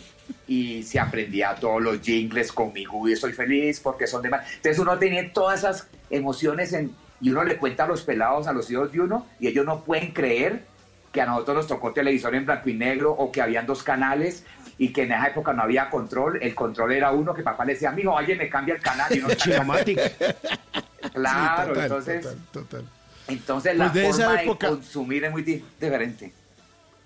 y 0.48 0.82
se 0.84 0.98
aprendía 0.98 1.54
todos 1.54 1.82
los 1.82 2.00
jingles 2.00 2.50
con 2.50 2.72
mi 2.72 2.86
y 3.10 3.16
soy 3.16 3.34
feliz 3.34 3.78
porque 3.80 4.06
son 4.06 4.22
de 4.22 4.30
más. 4.30 4.50
Entonces 4.54 4.78
uno 4.78 4.98
tenía 4.98 5.30
todas 5.34 5.58
esas 5.58 5.86
emociones 6.08 6.72
en, 6.72 6.94
y 7.20 7.28
uno 7.28 7.44
le 7.44 7.58
cuenta 7.58 7.84
a 7.84 7.88
los 7.88 8.00
pelados, 8.04 8.46
a 8.46 8.54
los 8.54 8.70
hijos 8.70 8.90
de 8.90 9.00
uno, 9.02 9.26
y 9.38 9.48
ellos 9.48 9.66
no 9.66 9.84
pueden 9.84 10.12
creer 10.12 10.62
que 11.12 11.20
a 11.20 11.26
nosotros 11.26 11.56
nos 11.58 11.66
tocó 11.66 11.92
televisor 11.92 12.34
en 12.36 12.46
blanco 12.46 12.70
y 12.70 12.74
negro 12.74 13.10
o 13.12 13.30
que 13.30 13.42
habían 13.42 13.66
dos 13.66 13.82
canales 13.82 14.44
y 14.80 14.88
que 14.94 15.02
en 15.02 15.12
esa 15.12 15.26
época 15.28 15.52
no 15.52 15.62
había 15.62 15.90
control. 15.90 16.38
El 16.42 16.54
control 16.54 16.92
era 16.92 17.12
uno 17.12 17.34
que 17.34 17.42
papá 17.42 17.66
le 17.66 17.74
decía, 17.74 17.90
amigo, 17.90 18.14
oye, 18.14 18.34
me 18.34 18.48
cambia 18.48 18.74
el 18.74 18.80
canal. 18.80 19.14
Y 19.14 19.20
Chinomatic. 19.36 19.98
Claro, 21.12 21.62
Sí, 21.62 21.68
total, 21.68 21.82
entonces, 21.84 22.22
total, 22.22 22.38
total. 22.50 22.84
entonces 23.28 23.76
la 23.76 23.84
Pues 23.92 23.94
de 23.94 24.08
esa 24.08 24.24
forma 24.24 24.42
época- 24.42 24.66
de 24.68 24.72
consumir 24.76 25.24
es 25.24 25.30
muy 25.30 25.42
di- 25.42 25.62
diferente. 25.78 26.32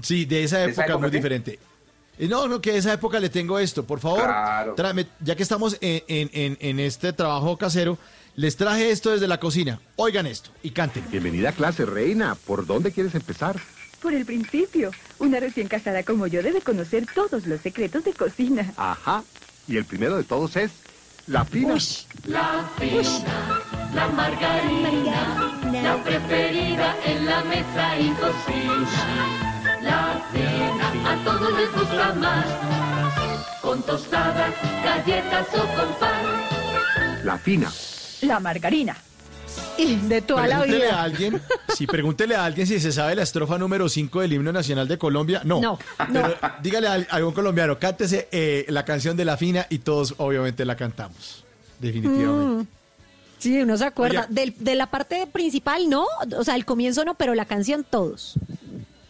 Sí, 0.00 0.24
de 0.24 0.44
esa 0.44 0.58
¿De 0.58 0.64
esa 0.70 0.70
época, 0.82 0.84
época 0.84 0.98
muy 0.98 1.10
qué? 1.10 1.16
diferente. 1.16 1.58
Eh, 2.18 2.28
No, 2.28 2.46
no, 2.46 2.60
que 2.60 2.72
de 2.72 2.78
esa 2.78 2.92
época 2.92 3.18
le 3.18 3.28
tengo 3.28 3.58
esto. 3.58 3.84
Por 3.84 3.98
favor, 3.98 4.22
Claro. 4.22 4.74
tráeme- 4.76 5.08
ya 5.18 5.34
que 5.34 5.42
estamos 5.42 5.76
en, 5.80 6.02
en- 6.06 6.30
en- 6.32 6.56
en 6.60 6.78
este 6.78 7.12
trabajo 7.12 7.56
casero, 7.58 7.98
les 8.36 8.56
traje 8.56 8.90
esto 8.90 9.10
desde 9.10 9.26
la 9.26 9.40
cocina. 9.40 9.80
Oigan 9.96 10.26
esto 10.26 10.50
y 10.62 10.70
canten. 10.70 11.04
Bienvenida 11.10 11.48
a 11.48 11.52
clase, 11.52 11.84
reina. 11.84 12.36
¿Por 12.36 12.66
dónde 12.66 12.92
quieres 12.92 13.14
empezar? 13.16 13.56
Por 14.04 14.12
el 14.12 14.26
principio, 14.26 14.90
una 15.18 15.40
recién 15.40 15.66
casada 15.66 16.02
como 16.02 16.26
yo 16.26 16.42
debe 16.42 16.60
conocer 16.60 17.06
todos 17.14 17.46
los 17.46 17.62
secretos 17.62 18.04
de 18.04 18.12
cocina. 18.12 18.70
Ajá. 18.76 19.24
Y 19.66 19.78
el 19.78 19.86
primero 19.86 20.18
de 20.18 20.24
todos 20.24 20.56
es 20.56 20.72
la 21.26 21.42
fina. 21.46 21.78
La 22.26 22.68
fina, 22.78 23.62
la 23.94 24.08
margarina, 24.08 25.72
la 25.72 26.04
preferida 26.04 26.96
en 27.06 27.24
la 27.24 27.44
mesa 27.44 27.98
y 27.98 28.10
cocina. 28.10 29.80
La 29.80 30.22
fina, 30.30 31.10
a 31.10 31.24
todos 31.24 31.58
les 31.58 31.72
gusta 31.72 32.12
más. 32.12 32.46
Con 33.62 33.82
tostadas, 33.84 34.52
galletas 34.84 35.48
o 35.54 35.60
con 35.60 35.98
pan. 35.98 37.24
La 37.24 37.38
fina. 37.38 37.72
La 38.20 38.38
margarina. 38.38 38.94
Y 39.76 39.96
de 39.96 40.22
toda 40.22 40.46
la 40.46 40.60
Pregúntele 40.60 40.84
a 40.86 40.90
vida. 40.90 41.02
alguien, 41.02 41.42
si 41.76 41.86
pregúntele 41.86 42.36
a 42.36 42.44
alguien 42.44 42.66
si 42.66 42.78
se 42.80 42.92
sabe 42.92 43.14
la 43.16 43.22
estrofa 43.22 43.58
número 43.58 43.88
5 43.88 44.20
del 44.20 44.32
himno 44.34 44.52
nacional 44.52 44.86
de 44.88 44.98
Colombia. 44.98 45.42
No. 45.44 45.60
No, 45.60 45.78
Pero 46.12 46.34
dígale 46.62 46.86
a 46.88 46.92
algún 47.10 47.32
colombiano, 47.34 47.78
cántese 47.78 48.28
eh, 48.32 48.66
la 48.68 48.84
canción 48.84 49.16
de 49.16 49.24
la 49.24 49.36
fina 49.36 49.66
y 49.70 49.78
todos 49.78 50.14
obviamente 50.18 50.64
la 50.64 50.76
cantamos. 50.76 51.44
Definitivamente. 51.80 52.62
Mm. 52.62 52.66
Sí, 53.38 53.60
uno 53.62 53.76
se 53.76 53.84
acuerda. 53.84 54.26
Oye. 54.30 54.34
Del- 54.34 54.54
de 54.58 54.74
la 54.74 54.86
parte 54.86 55.26
principal, 55.26 55.90
no. 55.90 56.06
O 56.38 56.44
sea, 56.44 56.54
el 56.54 56.64
comienzo 56.64 57.04
no, 57.04 57.14
pero 57.14 57.34
la 57.34 57.44
canción 57.44 57.84
todos. 57.88 58.34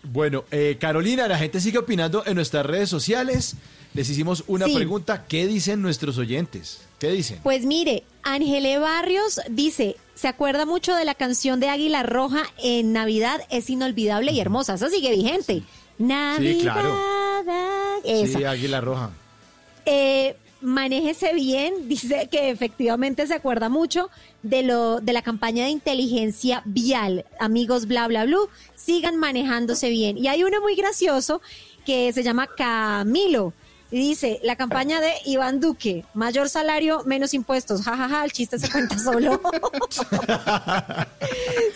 Bueno, 0.02 0.44
eh, 0.50 0.76
Carolina, 0.80 1.28
la 1.28 1.38
gente 1.38 1.60
sigue 1.60 1.78
opinando 1.78 2.24
en 2.26 2.34
nuestras 2.36 2.64
redes 2.66 2.88
sociales. 2.88 3.56
Les 3.94 4.08
hicimos 4.10 4.44
una 4.48 4.66
Sí. 4.66 4.74
pregunta. 4.74 5.24
¿Qué 5.26 5.46
dicen 5.46 5.80
nuestros 5.80 6.18
oyentes? 6.18 6.80
¿Qué 6.98 7.10
dicen? 7.10 7.38
Pues 7.42 7.64
mire, 7.64 8.02
Ángele 8.22 8.78
Barrios 8.78 9.40
dice, 9.48 9.96
se 10.14 10.28
acuerda 10.28 10.66
mucho 10.66 10.94
de 10.94 11.04
la 11.04 11.14
canción 11.14 11.60
de 11.60 11.68
Águila 11.68 12.02
Roja 12.02 12.42
en 12.58 12.92
Navidad, 12.92 13.40
es 13.50 13.70
inolvidable 13.70 14.32
y 14.32 14.40
hermosa. 14.40 14.74
Esa 14.74 14.90
sigue 14.90 15.14
vigente. 15.14 15.62
Navidad. 15.98 16.60
claro. 16.74 16.98
Esa. 18.04 18.38
Sí, 18.38 18.44
Águila 18.44 18.80
Roja. 18.80 19.10
Eh, 19.86 20.36
manéjese 20.60 21.32
bien, 21.34 21.88
dice 21.88 22.28
que 22.32 22.50
efectivamente 22.50 23.26
se 23.28 23.34
acuerda 23.34 23.68
mucho 23.68 24.10
de 24.42 24.62
lo 24.64 25.00
de 25.00 25.12
la 25.12 25.22
campaña 25.22 25.64
de 25.64 25.70
inteligencia 25.70 26.62
vial. 26.64 27.24
Amigos, 27.38 27.86
bla, 27.86 28.08
bla, 28.08 28.24
bla, 28.24 28.38
sigan 28.74 29.16
manejándose 29.18 29.88
bien. 29.90 30.18
Y 30.18 30.26
hay 30.26 30.42
uno 30.42 30.60
muy 30.60 30.74
gracioso 30.74 31.40
que 31.86 32.12
se 32.12 32.22
llama 32.24 32.48
Camilo. 32.48 33.52
Y 33.90 33.98
dice, 33.98 34.40
la 34.42 34.56
campaña 34.56 35.00
de 35.00 35.12
Iván 35.26 35.60
Duque, 35.60 36.04
mayor 36.14 36.48
salario, 36.48 37.02
menos 37.04 37.32
impuestos. 37.34 37.82
Ja, 37.82 37.96
ja, 37.96 38.08
ja, 38.08 38.24
el 38.24 38.32
chiste 38.32 38.58
se 38.58 38.68
cuenta 38.70 38.98
solo. 38.98 39.40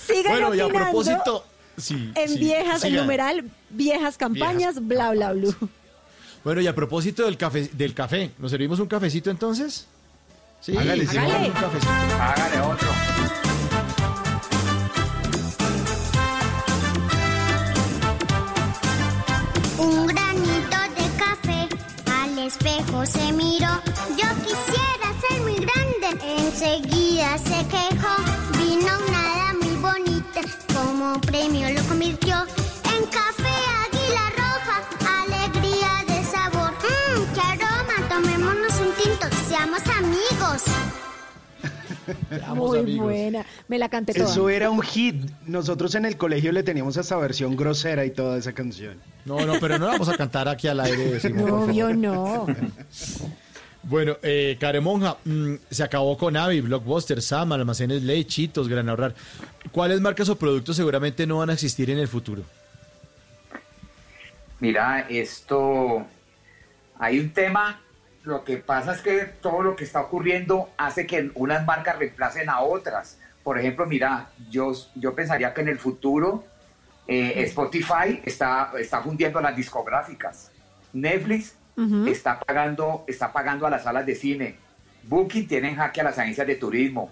Sigan 0.07 0.33
Bueno, 0.33 0.55
y 0.55 0.61
a 0.61 0.69
propósito, 0.69 1.45
sí, 1.77 2.11
en 2.15 2.29
sí, 2.31 2.39
viejas, 2.39 2.83
el 2.85 2.91
sigan. 2.91 3.05
numeral, 3.05 3.45
viejas 3.71 4.17
campañas, 4.17 4.87
bla, 4.87 5.11
bla, 5.13 5.33
bla. 5.33 5.55
Bueno, 6.45 6.61
y 6.61 6.67
a 6.67 6.75
propósito 6.75 7.25
del 7.25 7.37
café, 7.37 7.69
del 7.73 7.95
café, 7.95 8.31
¿nos 8.39 8.51
servimos 8.51 8.81
un 8.81 8.87
cafecito 8.89 9.31
entonces? 9.31 9.87
Sí, 10.61 10.77
Hágale, 10.77 11.07
sí, 11.07 11.17
hágale. 11.17 11.47
un 11.49 11.53
cafecito. 11.53 11.93
Hágale 12.19 12.61
otro. 12.61 12.89
Espejo 22.49 23.05
se 23.05 23.31
miró. 23.33 23.69
Yo 24.17 24.29
quisiera 24.43 25.07
ser 25.21 25.41
muy 25.43 25.57
grande. 25.57 26.09
Enseguida 26.39 27.37
se 27.37 27.67
quejó. 27.69 28.15
Vino 28.59 28.91
una 29.07 29.53
muy 29.61 29.77
bonita. 29.77 30.41
Como 30.75 31.21
premio 31.21 31.69
lo 31.71 31.83
convirtió 31.85 32.37
en 32.95 33.05
café 33.07 33.57
Muy 42.55 42.79
amigos. 42.79 43.05
buena. 43.05 43.47
Me 43.69 43.79
la 43.79 43.89
canté 43.89 44.15
toda. 44.15 44.31
Eso 44.31 44.49
era 44.49 44.71
un 44.71 44.83
hit. 44.83 45.17
Nosotros 45.47 45.95
en 45.95 46.05
el 46.05 46.17
colegio 46.17 46.53
le 46.53 46.63
teníamos 46.63 46.97
esta 46.97 47.17
versión 47.17 47.57
grosera 47.57 48.05
y 48.05 48.11
toda 48.11 48.39
esa 48.39 48.53
canción. 48.53 48.95
No, 49.25 49.45
no, 49.47 49.61
pero 49.61 49.79
no 49.79 49.87
la 49.87 49.93
vamos 49.93 50.09
a 50.09 50.17
cantar 50.17 50.49
aquí 50.49 50.69
al 50.69 50.81
aire. 50.81 51.19
Por 51.23 51.31
No, 51.33 51.65
obvio 51.65 51.95
no. 51.95 52.47
Bueno, 53.85 54.17
eh, 54.23 54.59
Caremonja, 54.61 55.17
mm, 55.25 55.55
se 55.71 55.83
acabó 55.83 56.19
con 56.19 56.37
Avi, 56.37 56.61
Blockbuster, 56.61 57.23
Sam, 57.23 57.53
Almacenes 57.53 58.03
Ley, 58.03 58.25
Chitos, 58.25 58.69
Gran 58.69 58.89
Ahorrar. 58.89 59.15
¿Cuáles 59.73 60.01
marcas 60.01 60.29
o 60.29 60.37
productos 60.37 60.77
seguramente 60.77 61.27
no 61.27 61.39
van 61.39 61.49
a 61.51 61.53
existir 61.55 61.89
en 61.89 61.99
el 61.99 62.09
futuro? 62.09 62.43
Mira, 64.61 65.07
esto, 65.09 66.05
hay 66.99 67.21
un 67.21 67.31
tema, 67.31 67.81
lo 68.23 68.45
que 68.45 68.59
pasa 68.59 68.93
es 68.93 69.01
que 69.01 69.25
todo 69.41 69.63
lo 69.63 69.77
que 69.77 69.85
está 69.85 70.01
ocurriendo 70.01 70.71
hace 70.77 71.07
que 71.07 71.31
unas 71.35 71.65
marcas 71.65 71.99
reemplacen 71.99 72.49
a 72.49 72.61
otras. 72.61 73.19
Por 73.43 73.59
ejemplo, 73.59 73.87
mira, 73.87 74.31
yo, 74.51 74.73
yo 74.95 75.15
pensaría 75.15 75.55
que 75.55 75.61
en 75.63 75.69
el 75.69 75.79
futuro 75.79 76.45
eh, 77.07 77.43
Spotify 77.45 78.21
está, 78.25 78.73
está 78.79 79.01
fundiendo 79.01 79.41
las 79.41 79.57
discográficas. 79.57 80.51
Netflix 80.93 81.57
está, 82.07 82.41
pagando, 82.41 83.05
está 83.07 83.33
pagando 83.33 83.67
a 83.67 83.71
las 83.71 83.85
salas 83.85 84.05
de 84.05 84.15
cine. 84.15 84.57
Booking 85.05 85.47
tiene 85.47 85.71
en 85.71 85.77
jaque 85.77 86.01
a 86.01 86.05
las 86.05 86.19
agencias 86.19 86.47
de 86.47 86.57
turismo. 86.57 87.11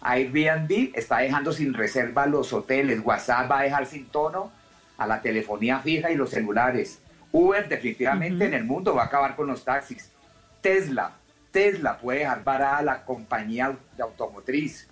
Airbnb 0.00 0.92
está 0.94 1.18
dejando 1.18 1.52
sin 1.52 1.74
reserva 1.74 2.26
los 2.26 2.52
hoteles. 2.52 3.00
WhatsApp 3.04 3.50
va 3.50 3.60
a 3.60 3.62
dejar 3.62 3.86
sin 3.86 4.06
tono 4.06 4.50
a 4.96 5.06
la 5.06 5.20
telefonía 5.20 5.78
fija 5.80 6.10
y 6.10 6.16
los 6.16 6.30
celulares. 6.30 7.00
Uber 7.30 7.68
definitivamente 7.68 8.46
en 8.46 8.54
el 8.54 8.64
mundo 8.64 8.94
va 8.94 9.02
a 9.02 9.06
acabar 9.06 9.36
con 9.36 9.46
los 9.46 9.64
taxis. 9.64 10.10
Tesla, 10.60 11.12
Tesla 11.50 11.98
puede 11.98 12.20
dejar 12.20 12.44
varada 12.44 12.82
la 12.82 13.04
compañía 13.04 13.76
de 13.96 14.02
automotriz. 14.02 14.88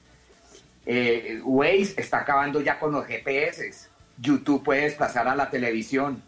Eh, 0.85 1.41
Waze 1.45 1.95
está 2.01 2.19
acabando 2.19 2.61
ya 2.61 2.79
con 2.79 2.93
los 2.93 3.07
GPS. 3.07 3.89
YouTube 4.19 4.63
puede 4.63 4.83
desplazar 4.83 5.29
a 5.29 5.35
la 5.35 5.51
televisión. 5.51 6.23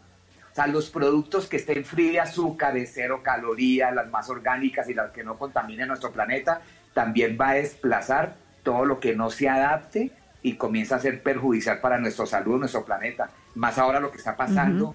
O 0.50 0.54
sea, 0.54 0.66
los 0.66 0.90
productos 0.90 1.46
que 1.46 1.56
estén 1.56 1.84
free 1.84 2.10
de 2.10 2.20
azúcar, 2.20 2.74
de 2.74 2.86
cero 2.86 3.20
calorías, 3.22 3.94
las 3.94 4.10
más 4.10 4.28
orgánicas 4.28 4.88
y 4.88 4.94
las 4.94 5.12
que 5.12 5.22
no 5.22 5.38
contaminen 5.38 5.88
nuestro 5.88 6.12
planeta, 6.12 6.60
también 6.92 7.38
va 7.40 7.50
a 7.50 7.54
desplazar 7.54 8.34
todo 8.64 8.84
lo 8.84 8.98
que 8.98 9.14
no 9.14 9.30
se 9.30 9.48
adapte 9.48 10.10
y 10.42 10.54
comienza 10.54 10.96
a 10.96 11.00
ser 11.00 11.22
perjudicial 11.22 11.80
para 11.80 11.98
nuestra 11.98 12.26
salud, 12.26 12.58
nuestro 12.58 12.84
planeta. 12.84 13.30
Más 13.54 13.78
ahora 13.78 14.00
lo 14.00 14.10
que 14.10 14.18
está 14.18 14.36
pasando, 14.36 14.94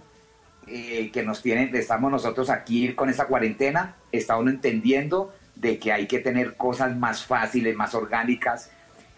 eh, 0.67 1.11
que 1.11 1.23
nos 1.23 1.41
tienen, 1.41 1.75
estamos 1.75 2.11
nosotros 2.11 2.49
aquí 2.49 2.93
con 2.93 3.09
esa 3.09 3.25
cuarentena, 3.25 3.95
está 4.11 4.37
uno 4.37 4.49
entendiendo 4.49 5.33
de 5.55 5.79
que 5.79 5.91
hay 5.91 6.07
que 6.07 6.19
tener 6.19 6.55
cosas 6.55 6.95
más 6.95 7.25
fáciles, 7.25 7.75
más 7.75 7.93
orgánicas. 7.93 8.71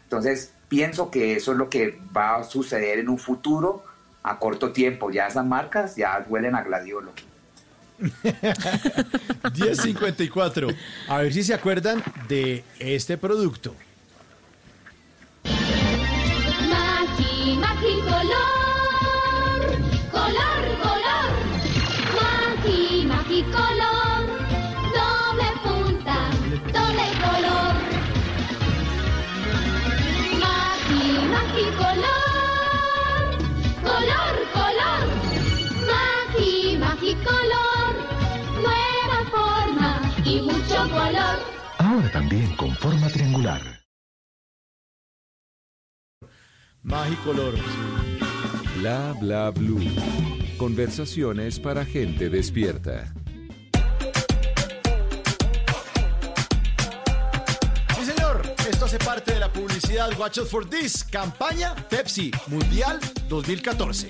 Entonces, 0.04 0.54
pienso 0.68 1.12
que 1.12 1.36
eso 1.36 1.54
es 1.54 1.58
lo 1.58 1.70
que 1.70 2.00
va 2.16 2.38
a 2.38 2.44
suceder 2.44 3.00
en 3.00 3.10
un 3.10 3.18
futuro 3.18 3.84
a 4.24 4.40
corto 4.40 4.72
tiempo. 4.72 5.12
Ya 5.12 5.28
esas 5.28 5.46
marcas 5.46 5.96
ya 5.96 6.26
huelen 6.28 6.56
a 6.56 6.64
gladiolo. 6.64 7.12
1054. 9.58 10.68
A 11.08 11.18
ver 11.20 11.34
si 11.34 11.44
se 11.44 11.54
acuerdan 11.54 12.04
de 12.28 12.64
este 12.80 13.18
producto. 13.18 13.76
Magi, 15.44 17.58
magi, 17.58 18.02
color, 18.02 18.65
Magi, 23.36 23.44
magi, 23.44 23.52
color, 23.52 24.24
doble 24.96 25.50
punta, 25.64 26.20
doble 26.72 27.08
color. 27.20 27.76
Magi, 30.40 31.06
magi, 31.34 31.66
color, 31.76 33.24
color, 33.84 34.36
color. 34.56 35.04
Magi, 35.84 36.78
magi, 36.80 37.14
color, 37.28 37.94
nueva 38.64 39.20
forma 39.28 39.92
y 40.24 40.40
mucho 40.40 40.80
color. 40.96 41.38
Ahora 41.80 42.10
también 42.14 42.56
con 42.56 42.72
forma 42.78 43.10
triangular. 43.10 43.62
Magicolor. 46.84 47.56
Bla 48.78 49.14
bla 49.20 49.52
blue. 49.52 49.84
Conversaciones 50.58 51.60
para 51.60 51.84
gente 51.84 52.30
despierta. 52.30 53.14
Esto 58.76 58.88
hace 58.88 59.00
parte 59.00 59.34
de 59.34 59.40
la 59.40 59.50
publicidad 59.54 60.12
Watch 60.20 60.38
Out 60.38 60.50
for 60.50 60.70
This, 60.70 61.06
campaña 61.06 61.74
Pepsi 61.88 62.30
Mundial 62.48 63.00
2014. 63.30 64.10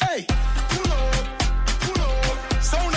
Hey, 0.00 0.26
pull 0.68 0.92
up, 0.92 1.14
pull 1.80 2.02
up. 2.02 2.62
Sound 2.62 2.94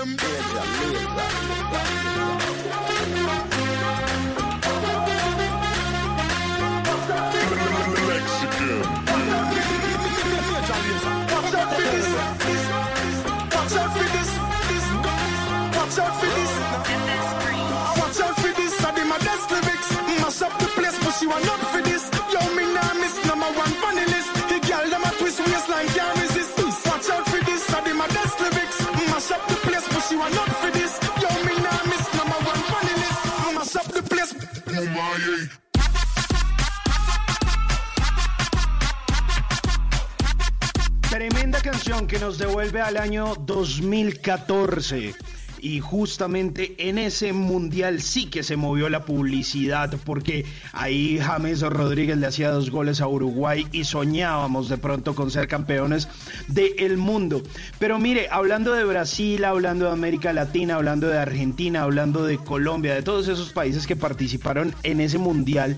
Watch 0.00 0.12
out 15.98 16.20
for 16.20 16.26
this. 16.26 16.29
Que 41.90 42.20
nos 42.20 42.38
devuelve 42.38 42.80
al 42.80 42.96
año 42.96 43.34
2014. 43.34 45.12
Y 45.60 45.80
justamente 45.80 46.76
en 46.78 46.98
ese 46.98 47.32
mundial 47.32 48.00
sí 48.00 48.26
que 48.26 48.44
se 48.44 48.56
movió 48.56 48.88
la 48.88 49.04
publicidad, 49.04 49.92
porque 50.04 50.46
ahí 50.72 51.18
James 51.18 51.62
Rodríguez 51.62 52.16
le 52.16 52.28
hacía 52.28 52.52
dos 52.52 52.70
goles 52.70 53.00
a 53.00 53.08
Uruguay 53.08 53.66
y 53.72 53.82
soñábamos 53.84 54.68
de 54.68 54.78
pronto 54.78 55.16
con 55.16 55.32
ser 55.32 55.48
campeones 55.48 56.06
del 56.46 56.96
mundo. 56.96 57.42
Pero 57.80 57.98
mire, 57.98 58.28
hablando 58.30 58.72
de 58.72 58.84
Brasil, 58.84 59.44
hablando 59.44 59.86
de 59.86 59.90
América 59.90 60.32
Latina, 60.32 60.76
hablando 60.76 61.08
de 61.08 61.18
Argentina, 61.18 61.82
hablando 61.82 62.24
de 62.24 62.38
Colombia, 62.38 62.94
de 62.94 63.02
todos 63.02 63.26
esos 63.26 63.52
países 63.52 63.88
que 63.88 63.96
participaron 63.96 64.72
en 64.84 65.00
ese 65.00 65.18
mundial, 65.18 65.76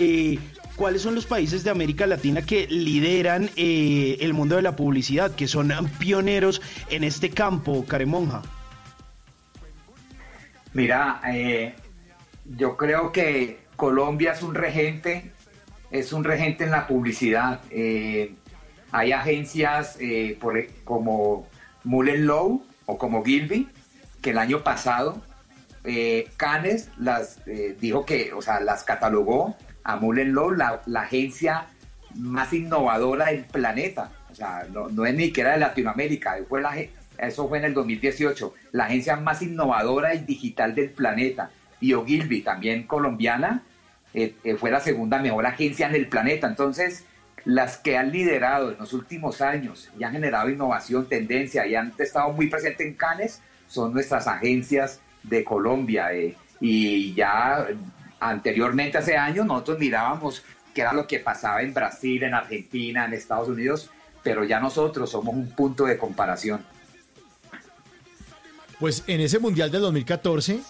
eh, 0.00 0.40
¿cuáles 0.76 1.02
son 1.02 1.14
los 1.14 1.26
países 1.26 1.64
de 1.64 1.70
América 1.70 2.06
Latina 2.06 2.42
que 2.42 2.66
lideran 2.66 3.50
eh, 3.56 4.18
el 4.20 4.34
mundo 4.34 4.56
de 4.56 4.62
la 4.62 4.76
publicidad, 4.76 5.34
que 5.34 5.46
son 5.46 5.72
pioneros 5.98 6.62
en 6.90 7.04
este 7.04 7.30
campo, 7.30 7.84
Caremonja? 7.86 8.42
Mira, 10.74 11.20
eh, 11.28 11.74
yo 12.44 12.76
creo 12.76 13.12
que 13.12 13.60
Colombia 13.76 14.32
es 14.32 14.42
un 14.42 14.54
regente, 14.54 15.32
es 15.90 16.12
un 16.12 16.24
regente 16.24 16.64
en 16.64 16.70
la 16.70 16.86
publicidad. 16.86 17.60
Eh, 17.70 18.34
hay 18.90 19.12
agencias 19.12 19.96
eh, 20.00 20.38
e- 20.40 20.70
como 20.84 21.46
Mullen 21.84 22.26
Lowe 22.26 22.62
o 22.86 22.98
como 22.98 23.24
Gilby, 23.24 23.68
que 24.20 24.30
el 24.30 24.38
año 24.38 24.62
pasado 24.62 25.22
eh, 25.84 26.30
Cannes 26.36 26.88
las 26.96 27.40
dijo 27.80 28.06
que, 28.06 28.32
o 28.32 28.40
sea, 28.40 28.60
las 28.60 28.84
catalogó 28.84 29.56
a 29.84 29.96
Mullen 29.96 30.32
Lowe, 30.32 30.56
la, 30.56 30.82
la 30.86 31.02
agencia 31.02 31.66
más 32.14 32.52
innovadora 32.52 33.26
del 33.26 33.44
planeta. 33.44 34.10
O 34.30 34.34
sea, 34.34 34.66
no, 34.72 34.88
no 34.88 35.04
es 35.04 35.14
ni 35.14 35.26
siquiera 35.26 35.52
de 35.52 35.58
Latinoamérica, 35.58 36.36
fue 36.48 36.62
la, 36.62 36.74
eso 37.18 37.48
fue 37.48 37.58
en 37.58 37.64
el 37.64 37.74
2018, 37.74 38.54
la 38.72 38.84
agencia 38.84 39.16
más 39.16 39.42
innovadora 39.42 40.14
y 40.14 40.18
digital 40.20 40.74
del 40.74 40.90
planeta. 40.90 41.50
Y 41.80 41.94
Ogilvy, 41.94 42.42
también 42.42 42.84
colombiana, 42.86 43.62
eh, 44.14 44.34
eh, 44.44 44.56
fue 44.56 44.70
la 44.70 44.80
segunda 44.80 45.18
mejor 45.18 45.46
agencia 45.46 45.88
en 45.88 45.94
el 45.94 46.08
planeta. 46.08 46.46
Entonces, 46.46 47.04
las 47.44 47.76
que 47.76 47.96
han 47.96 48.12
liderado 48.12 48.72
en 48.72 48.78
los 48.78 48.92
últimos 48.92 49.40
años 49.40 49.90
y 49.98 50.04
han 50.04 50.12
generado 50.12 50.48
innovación, 50.48 51.08
tendencia 51.08 51.66
y 51.66 51.74
han 51.74 51.92
estado 51.98 52.32
muy 52.32 52.48
presentes 52.48 52.86
en 52.86 52.94
Cannes 52.94 53.40
son 53.66 53.92
nuestras 53.92 54.26
agencias 54.26 55.00
de 55.22 55.44
Colombia. 55.44 56.12
eh, 56.12 56.36
y 56.60 57.12
ya 57.14 57.66
anteriormente, 58.22 58.98
hace 58.98 59.16
años, 59.16 59.46
nosotros 59.46 59.78
mirábamos 59.78 60.42
qué 60.74 60.82
era 60.82 60.92
lo 60.92 61.06
que 61.06 61.18
pasaba 61.18 61.62
en 61.62 61.74
Brasil, 61.74 62.22
en 62.22 62.34
Argentina, 62.34 63.04
en 63.04 63.14
Estados 63.14 63.48
Unidos, 63.48 63.90
pero 64.22 64.44
ya 64.44 64.60
nosotros 64.60 65.10
somos 65.10 65.34
un 65.34 65.50
punto 65.50 65.84
de 65.84 65.98
comparación. 65.98 66.64
Pues 68.78 69.04
en 69.06 69.20
ese 69.20 69.38
Mundial 69.38 69.70
del 69.70 69.82
2014, 69.82 70.60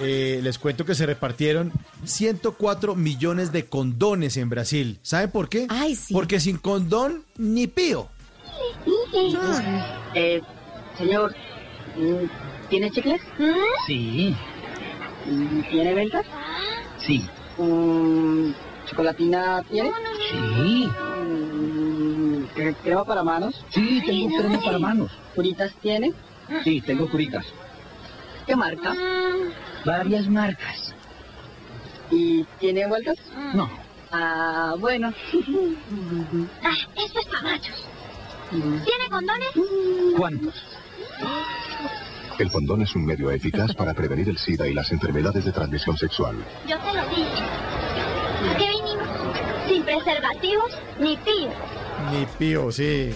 eh, 0.00 0.40
les 0.42 0.58
cuento 0.58 0.84
que 0.84 0.94
se 0.94 1.06
repartieron 1.06 1.72
104 2.04 2.96
millones 2.96 3.52
de 3.52 3.66
condones 3.66 4.36
en 4.36 4.48
Brasil. 4.48 4.98
¿Saben 5.02 5.30
por 5.30 5.48
qué? 5.48 5.68
Porque 6.12 6.40
sin 6.40 6.58
condón, 6.58 7.24
ni 7.36 7.68
pío. 7.68 8.08
Eh, 10.14 10.40
señor, 10.98 11.34
¿tiene 12.68 12.90
chicles? 12.90 13.20
Sí. 13.86 14.34
¿Tiene 15.70 15.94
ventas? 15.94 16.26
Sí. 17.06 17.24
¿Chocolatina 18.86 19.62
tiene? 19.70 19.90
Sí. 20.30 20.88
¿Crema 22.82 23.04
para 23.04 23.22
manos? 23.22 23.64
Sí, 23.70 24.02
tengo 24.04 24.36
crema 24.36 24.60
para 24.60 24.78
manos. 24.78 25.10
¿Curitas 25.34 25.72
tiene? 25.80 26.12
Sí, 26.64 26.80
tengo 26.80 27.08
curitas. 27.10 27.44
¿Qué 28.46 28.56
marca? 28.56 28.94
Varias 29.84 30.28
marcas. 30.28 30.94
¿Y 32.10 32.44
tiene 32.58 32.86
vueltas? 32.86 33.16
No. 33.54 33.68
Ah, 34.10 34.74
bueno. 34.78 35.12
Ah, 36.62 36.74
esto 37.04 37.18
es 37.20 37.26
para 37.26 37.42
machos. 37.42 37.84
¿Tiene 38.50 39.08
condones? 39.10 39.48
¿Cuántos? 40.16 40.54
El 42.38 42.50
condón 42.50 42.82
es 42.82 42.94
un 42.94 43.04
medio 43.04 43.30
eficaz 43.30 43.74
para 43.74 43.94
prevenir 43.94 44.28
el 44.28 44.38
SIDA 44.38 44.66
y 44.66 44.74
las 44.74 44.90
enfermedades 44.90 45.44
de 45.44 45.52
transmisión 45.52 45.96
sexual. 45.96 46.36
Yo 46.68 46.76
te 46.78 46.96
lo 46.96 47.08
dije. 47.08 47.42
¿A 47.42 48.56
qué 48.56 48.68
vinimos? 48.70 49.68
Sin 49.68 49.82
preservativos 49.82 50.72
ni 50.98 51.16
pío. 51.18 51.50
Ni 52.10 52.26
pío, 52.38 52.72
sí. 52.72 53.10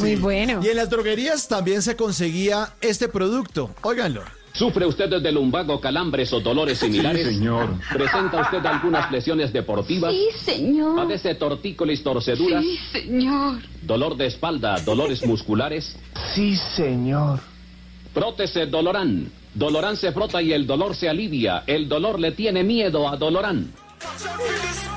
Muy 0.00 0.16
bueno. 0.16 0.60
Y 0.62 0.68
en 0.68 0.76
las 0.76 0.88
droguerías 0.88 1.46
también 1.48 1.82
se 1.82 1.96
conseguía 1.96 2.74
este 2.80 3.08
producto. 3.08 3.70
Óiganlo. 3.82 4.22
¿Sufre 4.54 4.86
usted 4.86 5.10
de 5.20 5.32
lumbago, 5.32 5.80
calambres 5.80 6.32
o 6.32 6.38
dolores 6.38 6.78
similares? 6.78 7.26
señor. 7.26 7.74
¿Presenta 7.92 8.40
usted 8.40 8.64
algunas 8.64 9.10
lesiones 9.10 9.52
deportivas? 9.52 10.12
Sí, 10.12 10.28
señor. 10.44 10.94
¿Padece 10.94 11.34
tortícolis, 11.34 12.04
torceduras? 12.04 12.62
Sí, 12.62 12.78
señor. 12.92 13.58
¿Dolor 13.82 14.16
de 14.16 14.26
espalda, 14.26 14.80
dolores 14.84 15.26
musculares? 15.26 15.96
Sí, 16.34 16.54
señor. 16.76 17.40
Prótese 18.14 18.66
Dolorán. 18.66 19.30
Dolorán 19.52 19.96
se 19.96 20.12
frota 20.12 20.40
y 20.40 20.52
el 20.52 20.66
dolor 20.66 20.94
se 20.94 21.08
alivia. 21.08 21.64
El 21.66 21.88
dolor 21.88 22.18
le 22.18 22.32
tiene 22.32 22.62
miedo 22.62 23.08
a 23.08 23.16
Dolorán. 23.16 23.72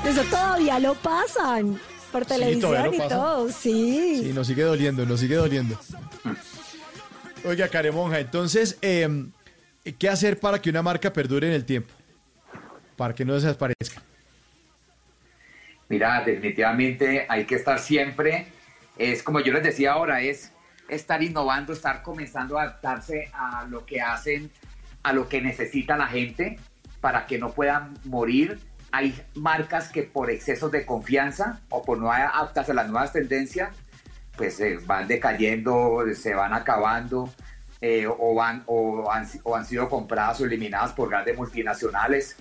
Eso 0.06 0.22
todavía 0.24 0.78
lo 0.78 0.94
pasan 0.94 1.78
por 2.12 2.24
televisión 2.24 2.94
y 2.94 2.98
pasan. 2.98 3.18
todo, 3.18 3.48
sí. 3.50 4.22
Sí, 4.24 4.32
nos 4.32 4.46
sigue 4.46 4.62
doliendo, 4.62 5.04
nos 5.04 5.20
sigue 5.20 5.34
doliendo. 5.34 5.78
Oiga, 7.44 7.68
Caremonja, 7.68 8.20
entonces, 8.20 8.78
eh, 8.82 9.26
¿qué 9.98 10.08
hacer 10.08 10.38
para 10.40 10.60
que 10.60 10.70
una 10.70 10.82
marca 10.82 11.12
perdure 11.12 11.48
en 11.48 11.54
el 11.54 11.64
tiempo? 11.64 11.92
Para 12.96 13.14
que 13.14 13.24
no 13.24 13.34
desaparezca. 13.34 14.02
Mira, 15.88 16.22
definitivamente 16.24 17.26
hay 17.28 17.44
que 17.44 17.54
estar 17.54 17.78
siempre, 17.78 18.48
es 18.98 19.22
como 19.22 19.40
yo 19.40 19.52
les 19.52 19.62
decía 19.62 19.92
ahora, 19.92 20.20
es 20.20 20.52
estar 20.88 21.22
innovando, 21.22 21.72
estar 21.72 22.02
comenzando 22.02 22.58
a 22.58 22.62
adaptarse 22.62 23.30
a 23.32 23.64
lo 23.68 23.84
que 23.84 24.00
hacen, 24.00 24.50
a 25.02 25.12
lo 25.12 25.28
que 25.28 25.40
necesita 25.40 25.96
la 25.96 26.06
gente 26.06 26.58
para 27.00 27.26
que 27.26 27.38
no 27.38 27.52
puedan 27.52 27.94
morir. 28.04 28.58
Hay 28.90 29.20
marcas 29.34 29.90
que 29.90 30.02
por 30.02 30.30
excesos 30.30 30.72
de 30.72 30.86
confianza 30.86 31.60
o 31.68 31.82
por 31.82 31.98
no 31.98 32.10
adaptarse 32.10 32.72
a 32.72 32.74
las 32.74 32.88
nuevas 32.88 33.12
tendencias, 33.12 33.70
pues 34.36 34.58
eh, 34.60 34.78
van 34.86 35.06
decayendo, 35.06 36.04
se 36.14 36.34
van 36.34 36.54
acabando 36.54 37.30
eh, 37.80 38.06
o, 38.08 38.34
van, 38.34 38.62
o, 38.66 39.10
han, 39.10 39.26
o 39.44 39.56
han 39.56 39.66
sido 39.66 39.88
compradas 39.88 40.40
o 40.40 40.46
eliminadas 40.46 40.92
por 40.92 41.10
grandes 41.10 41.36
multinacionales. 41.36 42.36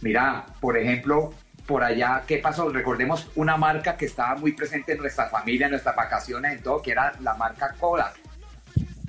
Mira, 0.00 0.46
por 0.60 0.76
ejemplo, 0.76 1.32
por 1.66 1.82
allá, 1.82 2.22
¿qué 2.26 2.38
pasó? 2.38 2.68
Recordemos 2.70 3.28
una 3.34 3.56
marca 3.56 3.96
que 3.96 4.06
estaba 4.06 4.36
muy 4.36 4.52
presente 4.52 4.92
en 4.92 4.98
nuestra 4.98 5.28
familia, 5.28 5.66
en 5.66 5.72
nuestras 5.72 5.96
vacaciones, 5.96 6.52
en 6.52 6.62
todo, 6.62 6.80
que 6.80 6.92
era 6.92 7.12
la 7.20 7.34
marca 7.34 7.74
Kodak. 7.78 8.14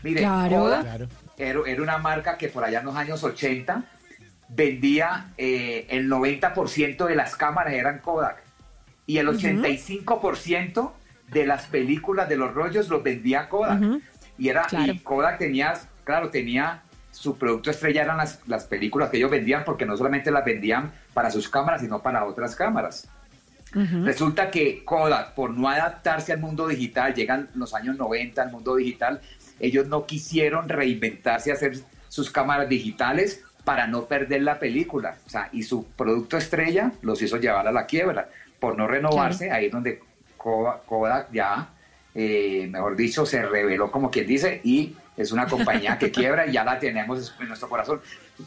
Mire, 0.03 0.21
Claro. 0.21 0.57
Kodak 0.59 0.81
Claro. 0.81 1.07
Era, 1.37 1.59
era 1.67 1.81
una 1.83 1.97
marca 1.99 2.37
que 2.37 2.49
por 2.49 2.63
allá 2.63 2.79
en 2.79 2.85
los 2.85 2.95
años 2.95 3.23
80 3.23 3.83
vendía 4.49 5.27
eh, 5.37 5.85
el 5.89 6.09
90% 6.09 7.05
de 7.05 7.15
las 7.15 7.35
cámaras 7.35 7.73
eran 7.73 7.99
Kodak 7.99 8.41
y 9.05 9.19
el 9.19 9.29
Ujú. 9.29 9.37
85% 9.37 10.91
de 11.29 11.45
las 11.45 11.65
películas 11.67 12.27
de 12.29 12.37
los 12.37 12.53
rollos 12.53 12.87
los 12.89 13.03
vendía 13.03 13.49
Kodak. 13.49 13.81
Ujú. 13.81 14.01
Y 14.37 14.49
era 14.49 14.63
Claro. 14.63 14.91
y 14.93 14.99
Kodak 14.99 15.37
tenía, 15.39 15.73
claro, 16.03 16.29
tenía 16.29 16.81
su 17.11 17.37
producto 17.37 17.71
estrella 17.71 18.03
eran 18.03 18.17
las, 18.17 18.39
las 18.47 18.65
películas 18.65 19.09
que 19.09 19.17
ellos 19.17 19.31
vendían 19.31 19.63
porque 19.65 19.85
no 19.85 19.97
solamente 19.97 20.29
las 20.31 20.45
vendían 20.45 20.91
para 21.17 21.31
sus 21.31 21.49
cámaras, 21.49 21.81
sino 21.81 21.99
para 21.99 22.25
otras 22.25 22.55
cámaras. 22.55 23.09
Resulta 24.03 24.51
que 24.51 24.85
Kodak, 24.85 25.33
por 25.33 25.49
no 25.49 25.67
adaptarse 25.67 26.31
al 26.31 26.37
mundo 26.37 26.67
digital, 26.67 27.15
llegan 27.15 27.49
los 27.55 27.73
años 27.73 27.97
90 27.97 28.39
al 28.39 28.51
mundo 28.51 28.75
digital, 28.75 29.19
ellos 29.59 29.87
no 29.87 30.05
quisieron 30.05 30.69
reinventarse, 30.69 31.51
hacer 31.51 31.79
sus 32.07 32.29
cámaras 32.29 32.69
digitales 32.69 33.43
para 33.63 33.87
no 33.87 34.05
perder 34.05 34.43
la 34.43 34.59
película. 34.59 35.17
O 35.25 35.29
sea, 35.29 35.49
y 35.51 35.63
su 35.63 35.85
producto 35.87 36.37
estrella 36.37 36.91
los 37.01 37.19
hizo 37.19 37.37
llevar 37.37 37.67
a 37.67 37.71
la 37.71 37.87
quiebra. 37.87 38.29
Por 38.59 38.77
no 38.77 38.85
renovarse, 38.85 39.49
ahí 39.51 39.65
es 39.65 39.71
donde 39.71 39.99
Kodak, 40.37 40.85
Kodak 40.85 41.31
ya, 41.31 41.69
eh, 42.13 42.67
mejor 42.69 42.95
dicho, 42.95 43.25
se 43.25 43.41
reveló 43.41 43.89
como 43.89 44.11
quien 44.11 44.27
dice 44.27 44.61
y 44.63 44.95
es 45.17 45.31
una 45.31 45.47
compañía 45.47 45.97
que 45.97 46.11
quiebra 46.19 46.45
y 46.45 46.51
ya 46.51 46.63
la 46.63 46.77
tenemos 46.77 47.33
en 47.39 47.47
nuestro 47.47 47.69
corazón. 47.69 48.01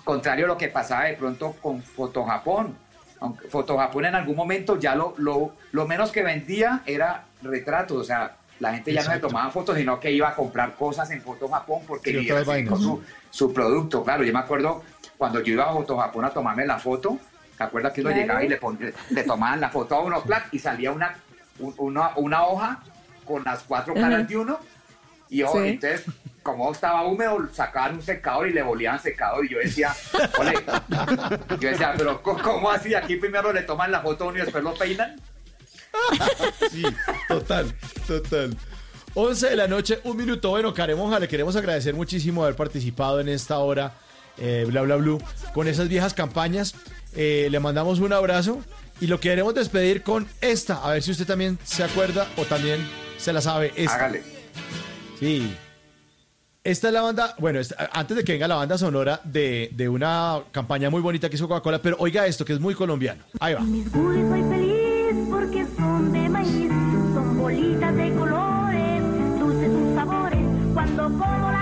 Contrario 0.04 0.44
a 0.44 0.48
lo 0.48 0.56
que 0.58 0.68
pasaba 0.68 1.04
de 1.04 1.14
pronto 1.14 1.52
con 1.60 1.82
Foto 1.82 2.24
Japón. 2.24 2.76
Aunque 3.20 3.48
Foto 3.48 3.76
Japón 3.76 4.06
en 4.06 4.14
algún 4.14 4.36
momento 4.36 4.78
ya 4.78 4.94
lo, 4.94 5.14
lo, 5.18 5.52
lo 5.72 5.86
menos 5.86 6.10
que 6.10 6.22
vendía 6.22 6.82
era 6.86 7.24
retratos, 7.42 7.98
o 7.98 8.04
sea, 8.04 8.36
la 8.60 8.72
gente 8.74 8.92
ya 8.92 9.02
no 9.02 9.10
se 9.10 9.18
tomaba 9.18 9.50
fotos, 9.50 9.76
sino 9.76 9.98
que 10.00 10.10
iba 10.12 10.28
a 10.28 10.34
comprar 10.34 10.74
cosas 10.74 11.10
en 11.10 11.20
Foto 11.22 11.48
Japón 11.48 11.82
porque 11.86 12.12
Sí, 12.18 12.30
vainas. 12.46 12.78
su, 12.78 13.02
su 13.30 13.52
producto. 13.52 14.02
Claro, 14.04 14.22
yo 14.22 14.32
me 14.32 14.38
acuerdo 14.38 14.82
cuando 15.18 15.40
yo 15.40 15.52
iba 15.54 15.68
a 15.68 15.72
Foto 15.72 15.98
Japón 15.98 16.24
a 16.24 16.30
tomarme 16.30 16.64
la 16.66 16.78
foto, 16.78 17.18
¿te 17.58 17.64
acuerdas 17.64 17.92
que 17.92 18.00
uno 18.00 18.10
Claro. 18.10 18.22
llegaba 18.22 18.44
y 18.44 18.48
le, 18.48 18.56
pon- 18.56 18.78
le 19.10 19.22
tomaban 19.24 19.60
la 19.60 19.68
foto 19.70 19.94
a 19.96 20.00
uno 20.00 20.22
plac, 20.22 20.48
y 20.52 20.58
salía 20.58 20.92
una, 20.92 21.14
un- 21.58 21.74
una, 21.78 22.12
una 22.16 22.44
hoja 22.46 22.80
con 23.26 23.42
las 23.44 23.62
cuatro 23.64 23.92
Ajá. 23.94 24.02
caras 24.08 24.28
de 24.28 24.36
uno? 24.36 24.58
Y 25.28 25.38
yo, 25.38 25.52
Sí. 25.52 25.58
entonces, 25.58 26.04
como 26.42 26.72
estaba 26.72 27.04
húmedo, 27.04 27.48
sacaban 27.52 27.96
un 27.96 28.02
secador 28.02 28.48
y 28.48 28.52
le 28.52 28.62
volvían 28.62 29.00
secador. 29.00 29.44
Y 29.44 29.50
yo 29.50 29.58
decía, 29.58 29.94
ole, 30.38 30.54
yo 31.60 31.70
decía, 31.70 31.94
pero 31.96 32.22
¿cómo, 32.22 32.70
así? 32.70 32.94
Aquí 32.94 33.16
primero 33.16 33.52
le 33.52 33.62
toman 33.62 33.90
la 33.90 34.00
foto 34.00 34.34
y 34.34 34.38
después 34.38 34.62
lo 34.64 34.74
peinan. 34.74 35.20
Sí, 36.70 36.84
total, 37.28 37.74
total. 38.06 38.56
11 39.14 39.50
de 39.50 39.56
la 39.56 39.66
noche, 39.66 40.00
un 40.04 40.16
minuto. 40.16 40.50
Bueno, 40.50 40.72
Caremonja, 40.72 41.18
le 41.18 41.28
queremos 41.28 41.56
agradecer 41.56 41.94
muchísimo 41.94 42.44
haber 42.44 42.56
participado 42.56 43.20
en 43.20 43.28
esta 43.28 43.58
hora, 43.58 43.94
eh, 44.38 44.64
bla, 44.68 44.82
bla, 44.82 44.96
blue, 44.96 45.20
con 45.52 45.66
esas 45.66 45.88
viejas 45.88 46.14
campañas. 46.14 46.74
Eh, 47.16 47.48
le 47.50 47.58
mandamos 47.58 47.98
un 47.98 48.12
abrazo 48.12 48.62
y 49.00 49.08
lo 49.08 49.18
queremos 49.18 49.54
despedir 49.54 50.02
con 50.02 50.28
esta. 50.40 50.76
A 50.76 50.92
ver 50.92 51.02
si 51.02 51.10
usted 51.10 51.26
también 51.26 51.58
se 51.64 51.82
acuerda 51.82 52.28
o 52.36 52.44
también 52.44 52.86
se 53.18 53.32
la 53.32 53.40
sabe. 53.40 53.72
Esta. 53.74 53.96
Hágale. 53.96 54.22
Sí. 55.18 55.56
Esta 56.62 56.88
es 56.88 56.92
la 56.94 57.00
banda, 57.00 57.34
bueno, 57.38 57.58
esta- 57.58 57.88
antes 57.92 58.14
de 58.18 58.22
que 58.22 58.32
venga 58.32 58.46
la 58.46 58.56
banda 58.56 58.76
sonora 58.76 59.18
de, 59.24 59.70
de 59.72 59.88
una 59.88 60.40
campaña 60.52 60.90
muy 60.90 61.00
bonita 61.00 61.30
que 61.30 61.36
hizo 61.36 61.48
Coca-Cola, 61.48 61.80
pero 61.80 61.96
oiga 61.98 62.26
esto, 62.26 62.44
que 62.44 62.52
es 62.52 62.60
muy 62.60 62.74
colombiano. 62.74 63.22
Ahí 63.40 63.54
va. 63.54 63.60
Mis 63.60 63.90
goodies 63.90 64.28
soy 64.28 64.42
feliz 64.42 65.26
porque 65.30 65.66
son 65.78 66.12
de 66.12 66.28
maíz, 66.28 66.68
son 67.14 67.38
bolitas 67.38 67.96
de 67.96 68.12
colores, 68.14 69.02
dulces 69.40 69.72
sus 69.72 69.94
sabores. 69.94 70.40
Cuando 70.74 71.02
como 71.04 71.50
la 71.50 71.59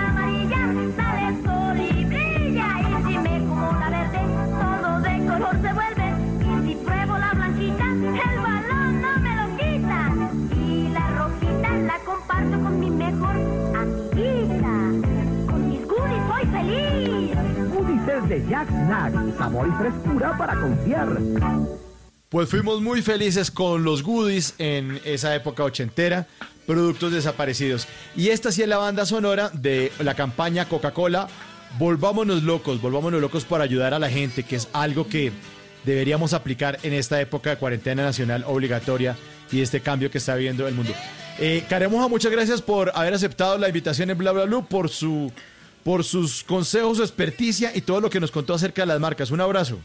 De 18.27 18.45
Jack 18.49 18.67
Snack, 18.69 19.37
sabor 19.37 19.67
y 19.67 19.71
frescura 19.71 20.37
para 20.37 20.59
confiar. 20.59 21.07
Pues 22.27 22.49
fuimos 22.49 22.81
muy 22.81 23.01
felices 23.01 23.49
con 23.49 23.83
los 23.83 24.03
goodies 24.03 24.55
en 24.57 24.99
esa 25.05 25.33
época 25.35 25.63
ochentera, 25.63 26.27
productos 26.67 27.13
desaparecidos. 27.13 27.87
Y 28.15 28.29
esta 28.29 28.51
sí 28.51 28.61
es 28.61 28.67
la 28.67 28.77
banda 28.77 29.05
sonora 29.05 29.49
de 29.53 29.91
la 29.99 30.15
campaña 30.15 30.67
Coca-Cola. 30.67 31.27
Volvámonos 31.79 32.43
locos, 32.43 32.81
volvámonos 32.81 33.21
locos 33.21 33.45
para 33.45 33.63
ayudar 33.63 33.93
a 33.93 33.99
la 33.99 34.09
gente, 34.09 34.43
que 34.43 34.57
es 34.57 34.67
algo 34.73 35.07
que 35.07 35.31
deberíamos 35.85 36.33
aplicar 36.33 36.77
en 36.83 36.93
esta 36.93 37.19
época 37.21 37.51
de 37.51 37.57
cuarentena 37.57 38.03
nacional 38.03 38.43
obligatoria 38.45 39.15
y 39.51 39.61
este 39.61 39.79
cambio 39.79 40.11
que 40.11 40.17
está 40.17 40.35
viviendo 40.35 40.67
el 40.67 40.75
mundo. 40.75 40.93
Eh, 41.39 41.63
Caremoja, 41.69 42.09
muchas 42.09 42.31
gracias 42.31 42.61
por 42.61 42.91
haber 42.95 43.13
aceptado 43.13 43.57
la 43.57 43.69
invitación 43.69 44.09
en 44.09 44.17
Bla 44.17 44.33
Bla 44.33 44.43
Blue, 44.43 44.65
por, 44.65 44.89
su, 44.89 45.31
por 45.83 46.03
sus 46.03 46.43
consejos, 46.43 46.97
su 46.97 47.03
experticia 47.03 47.71
y 47.75 47.81
todo 47.81 48.01
lo 48.01 48.09
que 48.09 48.19
nos 48.19 48.31
contó 48.31 48.53
acerca 48.53 48.81
de 48.81 48.87
las 48.87 48.99
marcas. 48.99 49.31
Un 49.31 49.41
abrazo. 49.41 49.79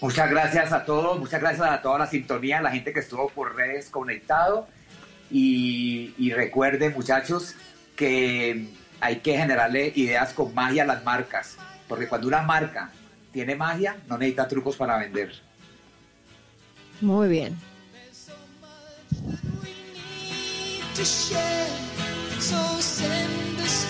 Muchas 0.00 0.30
gracias 0.30 0.72
a 0.72 0.84
todos, 0.84 1.18
muchas 1.18 1.40
gracias 1.40 1.68
a 1.68 1.82
toda 1.82 1.98
la 1.98 2.06
sintonía, 2.06 2.58
a 2.58 2.62
la 2.62 2.70
gente 2.70 2.92
que 2.92 3.00
estuvo 3.00 3.28
por 3.28 3.54
redes 3.54 3.90
conectado. 3.90 4.66
Y, 5.30 6.14
y 6.18 6.32
recuerden, 6.32 6.92
muchachos, 6.92 7.54
que 7.96 8.68
hay 9.00 9.16
que 9.16 9.36
generarle 9.36 9.92
ideas 9.94 10.32
con 10.32 10.54
magia 10.54 10.84
a 10.84 10.86
las 10.86 11.04
marcas. 11.04 11.56
Porque 11.86 12.08
cuando 12.08 12.26
una 12.28 12.42
marca 12.42 12.90
tiene 13.32 13.54
magia, 13.54 13.96
no 14.08 14.18
necesita 14.18 14.48
trucos 14.48 14.76
para 14.76 14.96
vender. 14.98 15.32
Muy 17.00 17.28
bien. 17.28 17.58
So 22.40 22.80
send 22.80 23.89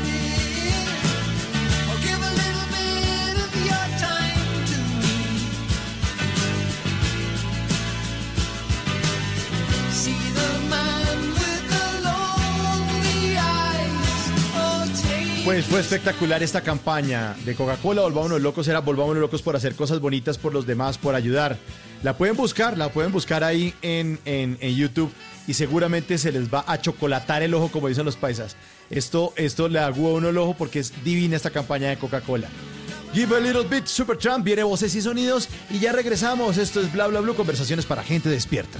Pues 15.43 15.65
fue 15.65 15.79
espectacular 15.79 16.43
esta 16.43 16.61
campaña 16.61 17.35
de 17.45 17.55
Coca-Cola, 17.55 18.03
Volvámonos 18.03 18.41
Locos, 18.41 18.67
era 18.67 18.79
Volvámonos 18.79 19.19
Locos 19.19 19.41
por 19.41 19.55
hacer 19.55 19.73
cosas 19.73 19.99
bonitas 19.99 20.37
por 20.37 20.53
los 20.53 20.67
demás, 20.67 20.99
por 20.99 21.15
ayudar. 21.15 21.57
La 22.03 22.15
pueden 22.15 22.35
buscar, 22.35 22.77
la 22.77 22.89
pueden 22.89 23.11
buscar 23.11 23.43
ahí 23.43 23.73
en, 23.81 24.19
en, 24.25 24.57
en 24.61 24.75
YouTube 24.75 25.11
y 25.47 25.55
seguramente 25.55 26.19
se 26.19 26.31
les 26.31 26.53
va 26.53 26.63
a 26.67 26.79
chocolatar 26.79 27.41
el 27.41 27.55
ojo, 27.55 27.69
como 27.69 27.87
dicen 27.87 28.05
los 28.05 28.17
paisas. 28.17 28.55
Esto, 28.91 29.33
esto 29.35 29.67
le 29.67 29.79
agua 29.79 30.13
uno 30.13 30.29
el 30.29 30.37
ojo 30.37 30.53
porque 30.55 30.79
es 30.79 30.93
divina 31.03 31.37
esta 31.37 31.49
campaña 31.49 31.89
de 31.89 31.97
Coca-Cola. 31.97 32.47
Give 33.11 33.35
a 33.35 33.39
little 33.39 33.63
bit, 33.63 33.87
Supertramp, 33.87 34.45
viene 34.45 34.61
voces 34.61 34.93
y 34.93 35.01
sonidos 35.01 35.49
y 35.71 35.79
ya 35.79 35.91
regresamos. 35.91 36.57
Esto 36.57 36.81
es 36.81 36.93
Bla 36.93 37.07
Bla 37.07 37.19
Blue, 37.19 37.35
conversaciones 37.35 37.85
para 37.87 38.03
gente 38.03 38.29
despierta. 38.29 38.79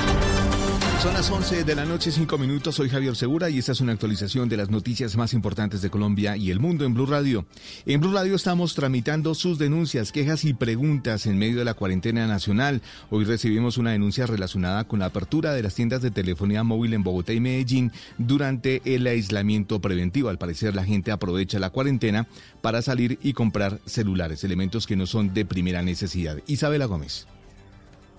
Son 1.01 1.15
las 1.15 1.31
11 1.31 1.63
de 1.63 1.73
la 1.73 1.83
noche, 1.83 2.11
5 2.11 2.37
minutos. 2.37 2.75
Soy 2.75 2.87
Javier 2.87 3.15
Segura 3.15 3.49
y 3.49 3.57
esta 3.57 3.71
es 3.71 3.81
una 3.81 3.91
actualización 3.91 4.47
de 4.49 4.57
las 4.57 4.69
noticias 4.69 5.17
más 5.17 5.33
importantes 5.33 5.81
de 5.81 5.89
Colombia 5.89 6.37
y 6.37 6.51
el 6.51 6.59
mundo 6.59 6.85
en 6.85 6.93
Blue 6.93 7.07
Radio. 7.07 7.47
En 7.87 7.99
Blue 7.99 8.13
Radio 8.13 8.35
estamos 8.35 8.75
tramitando 8.75 9.33
sus 9.33 9.57
denuncias, 9.57 10.11
quejas 10.11 10.45
y 10.45 10.53
preguntas 10.53 11.25
en 11.25 11.39
medio 11.39 11.57
de 11.57 11.65
la 11.65 11.73
cuarentena 11.73 12.27
nacional. 12.27 12.83
Hoy 13.09 13.25
recibimos 13.25 13.79
una 13.79 13.93
denuncia 13.93 14.27
relacionada 14.27 14.83
con 14.83 14.99
la 14.99 15.07
apertura 15.07 15.53
de 15.53 15.63
las 15.63 15.73
tiendas 15.73 16.03
de 16.03 16.11
telefonía 16.11 16.63
móvil 16.63 16.93
en 16.93 17.01
Bogotá 17.01 17.33
y 17.33 17.39
Medellín 17.39 17.91
durante 18.19 18.83
el 18.85 19.07
aislamiento 19.07 19.81
preventivo. 19.81 20.29
Al 20.29 20.37
parecer, 20.37 20.75
la 20.75 20.85
gente 20.85 21.09
aprovecha 21.09 21.57
la 21.57 21.71
cuarentena 21.71 22.27
para 22.61 22.83
salir 22.83 23.17
y 23.23 23.33
comprar 23.33 23.79
celulares, 23.87 24.43
elementos 24.43 24.85
que 24.85 24.95
no 24.95 25.07
son 25.07 25.33
de 25.33 25.45
primera 25.45 25.81
necesidad. 25.81 26.37
Isabela 26.45 26.85
Gómez. 26.85 27.25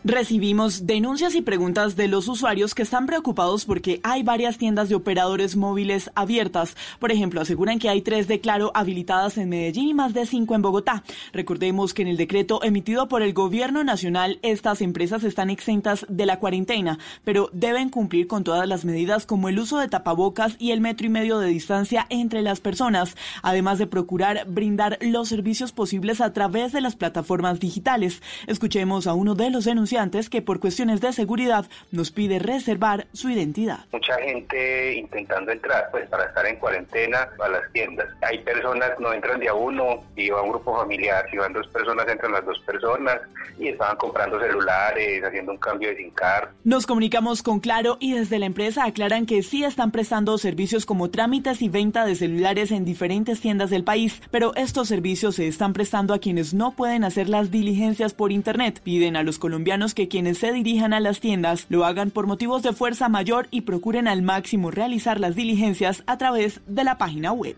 Recibimos 0.04 0.84
denuncias 0.84 1.36
y 1.36 1.42
preguntas 1.42 1.94
de 1.94 2.08
los 2.08 2.26
usuarios 2.26 2.74
que 2.74 2.82
están 2.82 3.06
preocupados 3.06 3.64
porque 3.64 4.00
hay 4.02 4.24
varias 4.24 4.58
tiendas 4.58 4.88
de 4.88 4.96
operadores 4.96 5.54
móviles 5.54 6.10
abiertas. 6.16 6.76
Por 6.98 7.12
ejemplo, 7.12 7.40
aseguran 7.40 7.78
que 7.78 7.88
hay 7.88 8.02
tres 8.02 8.26
de 8.26 8.40
Claro 8.40 8.72
habilitadas 8.74 9.38
en 9.38 9.48
Medellín 9.48 9.90
y 9.90 9.94
más 9.94 10.12
de 10.12 10.26
cinco 10.26 10.56
en 10.56 10.62
Bogotá. 10.62 11.04
Recordemos 11.32 11.94
que 11.94 12.02
en 12.02 12.08
el 12.08 12.16
decreto 12.16 12.64
emitido 12.64 13.06
por 13.06 13.22
el 13.22 13.32
Gobierno 13.32 13.84
Nacional, 13.84 14.40
estas 14.42 14.80
empresas 14.80 15.22
están 15.22 15.50
exentas 15.50 16.04
de 16.08 16.26
la 16.26 16.40
cuarentena, 16.40 16.98
pero 17.22 17.48
deben 17.52 17.88
cumplir 17.88 18.26
con 18.26 18.42
todas 18.42 18.66
las 18.66 18.84
medidas 18.84 19.24
como 19.24 19.48
el 19.48 19.60
uso 19.60 19.78
de 19.78 19.86
tapabocas 19.86 20.56
y 20.58 20.72
el 20.72 20.80
metro 20.80 21.06
y 21.06 21.10
medio 21.10 21.38
de 21.38 21.46
distancia 21.46 22.08
entre 22.10 22.42
las 22.42 22.58
personas, 22.58 23.14
además 23.40 23.78
de 23.78 23.86
procurar 23.86 24.46
brindar 24.48 24.98
los 25.00 25.28
servicios 25.28 25.70
posibles 25.70 26.20
a 26.20 26.32
través 26.32 26.72
de 26.72 26.80
las 26.80 26.96
plataformas 26.96 27.60
digitales. 27.60 28.20
Escuchemos 28.48 29.06
a 29.06 29.14
uno 29.14 29.36
de 29.36 29.50
los 29.50 29.64
denunciantes 29.64 29.91
que 30.30 30.40
por 30.40 30.58
cuestiones 30.58 31.02
de 31.02 31.12
seguridad 31.12 31.66
nos 31.90 32.10
pide 32.10 32.38
reservar 32.38 33.06
su 33.12 33.28
identidad. 33.28 33.80
mucha 33.92 34.14
gente 34.18 34.94
intentando 34.94 35.52
entrar 35.52 35.88
pues 35.90 36.08
para 36.08 36.24
estar 36.24 36.46
en 36.46 36.56
cuarentena 36.56 37.28
a 37.38 37.48
las 37.48 37.70
tiendas. 37.72 38.08
Hay 38.22 38.38
personas 38.38 38.92
no 38.98 39.12
entran 39.12 39.38
de 39.38 39.48
a 39.48 39.54
uno, 39.54 40.02
y 40.16 40.30
va 40.30 40.42
un 40.42 40.48
grupo 40.48 40.74
familiar, 40.76 41.26
si 41.30 41.36
van 41.36 41.52
dos 41.52 41.68
personas 41.68 42.08
entran 42.08 42.32
las 42.32 42.44
dos 42.46 42.58
personas 42.60 43.20
y 43.58 43.68
estaban 43.68 43.96
comprando 43.96 44.40
celulares, 44.40 45.22
haciendo 45.22 45.52
un 45.52 45.58
cambio 45.58 45.90
de 45.90 45.96
SIM 45.96 46.10
card. 46.12 46.48
Nos 46.64 46.86
comunicamos 46.86 47.42
con 47.42 47.60
Claro 47.60 47.98
y 48.00 48.14
desde 48.14 48.38
la 48.38 48.46
empresa 48.46 48.84
aclaran 48.84 49.26
que 49.26 49.42
sí 49.42 49.62
están 49.62 49.90
prestando 49.90 50.38
servicios 50.38 50.86
como 50.86 51.10
trámites 51.10 51.60
y 51.60 51.68
venta 51.68 52.06
de 52.06 52.14
celulares 52.14 52.70
en 52.70 52.86
diferentes 52.86 53.40
tiendas 53.40 53.68
del 53.68 53.84
país, 53.84 54.22
pero 54.30 54.54
estos 54.56 54.88
servicios 54.88 55.34
se 55.34 55.48
están 55.48 55.74
prestando 55.74 56.14
a 56.14 56.18
quienes 56.18 56.54
no 56.54 56.72
pueden 56.72 57.04
hacer 57.04 57.28
las 57.28 57.50
diligencias 57.50 58.14
por 58.14 58.32
internet. 58.32 58.80
Piden 58.82 59.16
a 59.16 59.22
los 59.22 59.38
colombianos 59.38 59.81
que 59.90 60.08
quienes 60.08 60.38
se 60.38 60.52
dirijan 60.52 60.92
a 60.92 61.00
las 61.00 61.20
tiendas 61.20 61.66
lo 61.68 61.84
hagan 61.84 62.10
por 62.10 62.26
motivos 62.26 62.62
de 62.62 62.72
fuerza 62.72 63.08
mayor 63.08 63.48
y 63.50 63.62
procuren 63.62 64.06
al 64.06 64.22
máximo 64.22 64.70
realizar 64.70 65.18
las 65.18 65.34
diligencias 65.34 66.04
a 66.06 66.18
través 66.18 66.60
de 66.66 66.84
la 66.84 66.96
página 66.98 67.32
web. 67.32 67.56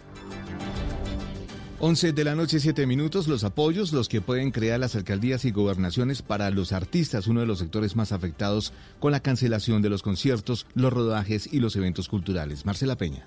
11 1.80 2.12
de 2.14 2.24
la 2.24 2.34
noche, 2.34 2.60
7 2.60 2.86
minutos, 2.86 3.28
los 3.28 3.44
apoyos, 3.44 3.92
los 3.92 4.08
que 4.08 4.22
pueden 4.22 4.52
crear 4.52 4.80
las 4.80 4.96
alcaldías 4.96 5.44
y 5.44 5.50
gobernaciones 5.50 6.22
para 6.22 6.50
los 6.50 6.72
artistas, 6.72 7.26
uno 7.26 7.40
de 7.40 7.46
los 7.46 7.58
sectores 7.58 7.94
más 7.94 8.10
afectados 8.10 8.72
con 9.00 9.12
la 9.12 9.20
cancelación 9.20 9.82
de 9.82 9.90
los 9.90 10.02
conciertos, 10.02 10.66
los 10.74 10.92
rodajes 10.92 11.52
y 11.52 11.60
los 11.60 11.76
eventos 11.76 12.08
culturales. 12.08 12.64
Marcela 12.64 12.96
Peña. 12.96 13.26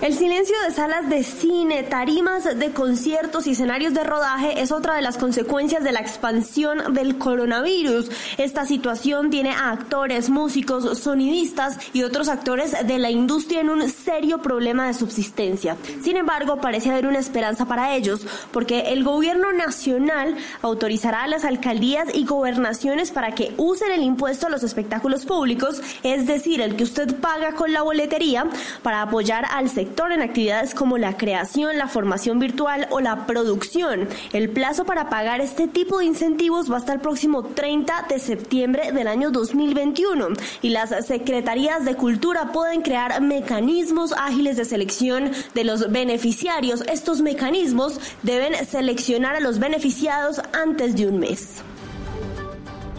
El 0.00 0.14
silencio 0.14 0.54
de 0.64 0.72
salas 0.72 1.08
de 1.08 1.24
cine, 1.24 1.82
tarimas 1.82 2.44
de 2.44 2.70
conciertos 2.70 3.48
y 3.48 3.50
escenarios 3.50 3.94
de 3.94 4.04
rodaje 4.04 4.60
es 4.60 4.70
otra 4.70 4.94
de 4.94 5.02
las 5.02 5.18
consecuencias 5.18 5.82
de 5.82 5.90
la 5.90 5.98
expansión 5.98 6.94
del 6.94 7.18
coronavirus. 7.18 8.08
Esta 8.36 8.64
situación 8.64 9.28
tiene 9.30 9.50
a 9.50 9.72
actores, 9.72 10.30
músicos, 10.30 11.00
sonidistas 11.00 11.78
y 11.92 12.04
otros 12.04 12.28
actores 12.28 12.76
de 12.86 12.98
la 13.00 13.10
industria 13.10 13.60
en 13.60 13.70
un 13.70 13.90
serio 13.90 14.38
problema 14.40 14.86
de 14.86 14.94
subsistencia. 14.94 15.76
Sin 16.00 16.16
embargo, 16.16 16.60
parece 16.60 16.92
haber 16.92 17.08
una 17.08 17.18
esperanza 17.18 17.64
para 17.64 17.96
ellos, 17.96 18.24
porque 18.52 18.92
el 18.92 19.02
gobierno 19.02 19.52
nacional 19.52 20.36
autorizará 20.62 21.24
a 21.24 21.28
las 21.28 21.44
alcaldías 21.44 22.06
y 22.14 22.24
gobernaciones 22.24 23.10
para 23.10 23.34
que 23.34 23.52
usen 23.56 23.90
el 23.90 24.04
impuesto 24.04 24.46
a 24.46 24.50
los 24.50 24.62
espectáculos 24.62 25.26
públicos, 25.26 25.82
es 26.04 26.28
decir, 26.28 26.60
el 26.60 26.76
que 26.76 26.84
usted 26.84 27.16
paga 27.16 27.54
con 27.56 27.72
la 27.72 27.82
boletería, 27.82 28.46
para 28.84 29.02
apoyar 29.02 29.44
al 29.50 29.68
sector 29.68 29.87
en 30.12 30.22
actividades 30.22 30.74
como 30.74 30.96
la 30.96 31.16
creación, 31.16 31.76
la 31.76 31.88
formación 31.88 32.38
virtual 32.38 32.86
o 32.90 33.00
la 33.00 33.26
producción. 33.26 34.08
El 34.32 34.48
plazo 34.48 34.84
para 34.84 35.08
pagar 35.10 35.40
este 35.40 35.66
tipo 35.68 35.98
de 35.98 36.06
incentivos 36.06 36.70
va 36.70 36.76
hasta 36.78 36.92
el 36.92 37.00
próximo 37.00 37.42
30 37.42 38.06
de 38.08 38.18
septiembre 38.18 38.92
del 38.92 39.08
año 39.08 39.30
2021 39.30 40.28
y 40.62 40.70
las 40.70 40.90
secretarías 41.06 41.84
de 41.84 41.94
cultura 41.94 42.52
pueden 42.52 42.82
crear 42.82 43.20
mecanismos 43.20 44.12
ágiles 44.12 44.56
de 44.56 44.64
selección 44.64 45.32
de 45.54 45.64
los 45.64 45.90
beneficiarios. 45.90 46.82
Estos 46.88 47.20
mecanismos 47.20 48.00
deben 48.22 48.54
seleccionar 48.66 49.36
a 49.36 49.40
los 49.40 49.58
beneficiados 49.58 50.40
antes 50.52 50.96
de 50.96 51.06
un 51.06 51.18
mes. 51.18 51.62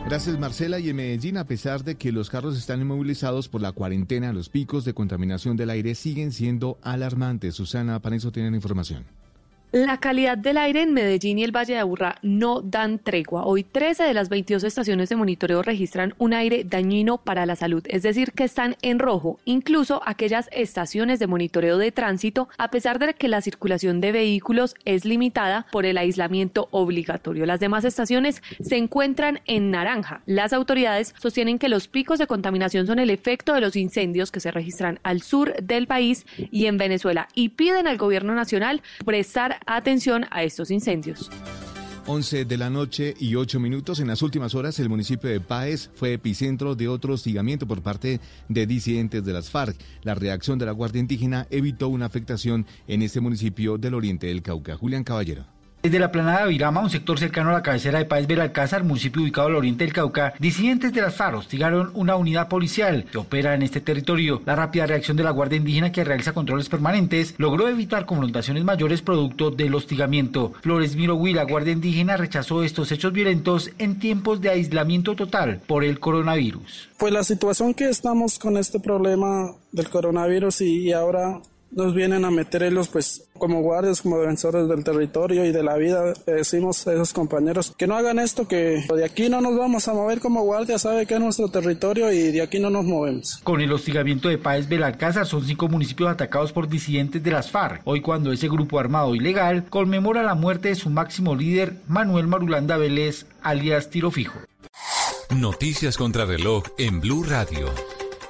Gracias 0.09 0.39
Marcela 0.39 0.79
y 0.79 0.89
en 0.89 0.95
Medellín 0.95 1.37
a 1.37 1.45
pesar 1.45 1.83
de 1.83 1.93
que 1.93 2.11
los 2.11 2.31
carros 2.31 2.57
están 2.57 2.81
inmovilizados 2.81 3.47
por 3.47 3.61
la 3.61 3.73
cuarentena, 3.73 4.33
los 4.33 4.49
picos 4.49 4.83
de 4.83 4.95
contaminación 4.95 5.55
del 5.55 5.69
aire 5.69 5.93
siguen 5.93 6.31
siendo 6.31 6.79
alarmantes. 6.81 7.53
Susana, 7.53 7.99
para 7.99 8.15
eso 8.15 8.31
tienen 8.31 8.55
información. 8.55 9.18
La 9.71 9.97
calidad 9.97 10.35
del 10.35 10.57
aire 10.57 10.81
en 10.81 10.95
Medellín 10.95 11.37
y 11.37 11.43
el 11.43 11.55
Valle 11.55 11.75
de 11.75 11.79
Aburrá 11.79 12.15
no 12.23 12.61
dan 12.61 12.97
tregua. 12.97 13.45
Hoy 13.45 13.63
13 13.63 14.03
de 14.03 14.15
las 14.15 14.27
22 14.27 14.63
estaciones 14.63 15.09
de 15.09 15.15
monitoreo 15.15 15.61
registran 15.61 16.15
un 16.17 16.33
aire 16.33 16.63
dañino 16.63 17.19
para 17.19 17.45
la 17.45 17.55
salud, 17.55 17.83
es 17.87 18.01
decir, 18.01 18.31
que 18.31 18.45
están 18.45 18.77
en 18.81 18.97
rojo, 18.97 19.37
incluso 19.45 20.01
aquellas 20.07 20.49
estaciones 20.53 21.19
de 21.19 21.27
monitoreo 21.27 21.77
de 21.77 21.91
tránsito, 21.91 22.49
a 22.57 22.71
pesar 22.71 22.97
de 22.97 23.13
que 23.13 23.27
la 23.27 23.41
circulación 23.41 24.01
de 24.01 24.11
vehículos 24.11 24.73
es 24.85 25.05
limitada 25.05 25.67
por 25.71 25.85
el 25.85 25.99
aislamiento 25.99 26.67
obligatorio. 26.71 27.45
Las 27.45 27.59
demás 27.59 27.85
estaciones 27.85 28.41
se 28.59 28.75
encuentran 28.75 29.39
en 29.45 29.69
naranja. 29.69 30.23
Las 30.25 30.51
autoridades 30.51 31.13
sostienen 31.19 31.59
que 31.59 31.69
los 31.69 31.87
picos 31.87 32.17
de 32.17 32.25
contaminación 32.25 32.87
son 32.87 32.97
el 32.97 33.11
efecto 33.11 33.53
de 33.53 33.61
los 33.61 33.75
incendios 33.75 34.31
que 34.31 34.39
se 34.39 34.49
registran 34.49 34.99
al 35.03 35.21
sur 35.21 35.53
del 35.61 35.85
país 35.85 36.25
y 36.37 36.65
en 36.65 36.79
Venezuela 36.79 37.27
y 37.35 37.49
piden 37.49 37.85
al 37.85 37.99
gobierno 37.99 38.33
nacional 38.33 38.81
prestar 39.05 39.58
atención 39.65 40.25
a 40.31 40.43
estos 40.43 40.71
incendios. 40.71 41.29
11 42.09 42.45
de 42.45 42.57
la 42.57 42.71
noche 42.71 43.13
y 43.19 43.35
8 43.35 43.59
minutos. 43.59 43.99
En 43.99 44.07
las 44.07 44.23
últimas 44.23 44.55
horas, 44.55 44.79
el 44.79 44.89
municipio 44.89 45.29
de 45.29 45.39
Páez 45.39 45.91
fue 45.93 46.13
epicentro 46.13 46.73
de 46.73 46.87
otro 46.87 47.13
hostigamiento 47.13 47.67
por 47.67 47.83
parte 47.83 48.19
de 48.47 48.65
disidentes 48.65 49.23
de 49.23 49.33
las 49.33 49.51
FARC. 49.51 49.77
La 50.01 50.15
reacción 50.15 50.57
de 50.57 50.65
la 50.65 50.71
Guardia 50.71 51.01
Indígena 51.01 51.45
evitó 51.51 51.87
una 51.87 52.07
afectación 52.07 52.65
en 52.87 53.03
este 53.03 53.19
municipio 53.19 53.77
del 53.77 53.93
oriente 53.93 54.25
del 54.25 54.41
Cauca. 54.41 54.75
Julián 54.75 55.03
Caballero. 55.03 55.45
Desde 55.81 55.97
la 55.97 56.11
planada 56.11 56.43
de 56.43 56.49
Virama, 56.49 56.81
un 56.81 56.89
sector 56.89 57.17
cercano 57.17 57.51
a 57.51 57.53
la 57.53 57.63
cabecera 57.63 57.99
de 57.99 58.05
Páez 58.05 58.27
Belalcázar, 58.27 58.83
municipio 58.83 59.21
ubicado 59.21 59.47
al 59.47 59.55
oriente 59.55 59.85
del 59.85 59.93
Cauca, 59.93 60.33
disidentes 60.37 60.91
de 60.91 60.99
las 60.99 61.15
FARC 61.15 61.37
hostigaron 61.37 61.91
una 61.93 62.17
unidad 62.17 62.49
policial 62.49 63.05
que 63.09 63.17
opera 63.17 63.55
en 63.55 63.61
este 63.61 63.79
territorio. 63.79 64.41
La 64.45 64.57
rápida 64.57 64.87
reacción 64.87 65.15
de 65.15 65.23
la 65.23 65.31
Guardia 65.31 65.55
Indígena 65.55 65.93
que 65.93 66.03
realiza 66.03 66.33
controles 66.33 66.67
permanentes 66.67 67.33
logró 67.37 67.69
evitar 67.69 68.05
confrontaciones 68.05 68.65
mayores 68.65 69.01
producto 69.01 69.51
del 69.51 69.73
hostigamiento. 69.73 70.51
Flores 70.61 70.97
Mirogui, 70.97 71.31
la 71.31 71.45
Guardia 71.45 71.71
Indígena, 71.71 72.17
rechazó 72.17 72.61
estos 72.61 72.91
hechos 72.91 73.13
violentos 73.13 73.71
en 73.77 73.99
tiempos 73.99 74.41
de 74.41 74.49
aislamiento 74.49 75.15
total 75.15 75.61
por 75.65 75.85
el 75.85 76.01
coronavirus. 76.01 76.89
Pues 76.97 77.13
la 77.13 77.23
situación 77.23 77.73
que 77.73 77.87
estamos 77.87 78.37
con 78.37 78.57
este 78.57 78.81
problema 78.81 79.55
del 79.71 79.89
coronavirus 79.89 80.59
y 80.59 80.91
ahora 80.91 81.39
nos 81.71 81.93
vienen 81.93 82.25
a 82.25 82.31
meter 82.31 82.63
ellos 82.63 82.87
pues 82.87 83.29
como 83.37 83.61
guardias, 83.61 84.01
como 84.01 84.19
defensores 84.19 84.67
del 84.67 84.83
territorio 84.83 85.45
y 85.45 85.51
de 85.51 85.63
la 85.63 85.77
vida, 85.77 86.13
le 86.25 86.33
decimos 86.33 86.85
a 86.87 86.93
esos 86.93 87.13
compañeros 87.13 87.73
que 87.77 87.87
no 87.87 87.95
hagan 87.95 88.19
esto, 88.19 88.47
que 88.47 88.83
de 88.93 89.05
aquí 89.05 89.29
no 89.29 89.41
nos 89.41 89.57
vamos 89.57 89.87
a 89.87 89.93
mover 89.93 90.19
como 90.19 90.43
guardia, 90.43 90.77
sabe 90.77 91.05
que 91.05 91.13
es 91.13 91.19
nuestro 91.19 91.47
territorio 91.49 92.11
y 92.11 92.31
de 92.31 92.41
aquí 92.41 92.59
no 92.59 92.69
nos 92.69 92.85
movemos. 92.85 93.39
Con 93.43 93.61
el 93.61 93.71
hostigamiento 93.71 94.29
de 94.29 94.37
Páez 94.37 94.67
Belalcázar 94.67 95.25
son 95.25 95.45
cinco 95.45 95.67
municipios 95.67 96.09
atacados 96.09 96.51
por 96.51 96.67
disidentes 96.67 97.23
de 97.23 97.31
las 97.31 97.49
FARC. 97.49 97.81
Hoy 97.85 98.01
cuando 98.01 98.31
ese 98.31 98.49
grupo 98.49 98.79
armado 98.79 99.15
ilegal 99.15 99.65
conmemora 99.69 100.23
la 100.23 100.35
muerte 100.35 100.69
de 100.69 100.75
su 100.75 100.89
máximo 100.89 101.35
líder, 101.35 101.75
Manuel 101.87 102.27
Marulanda 102.27 102.77
Vélez, 102.77 103.25
alias 103.41 103.89
Tiro 103.89 104.11
Fijo. 104.11 104.39
Noticias 105.35 105.97
contra 105.97 106.25
reloj 106.25 106.63
en 106.77 106.99
Blue 106.99 107.23
Radio. 107.23 107.67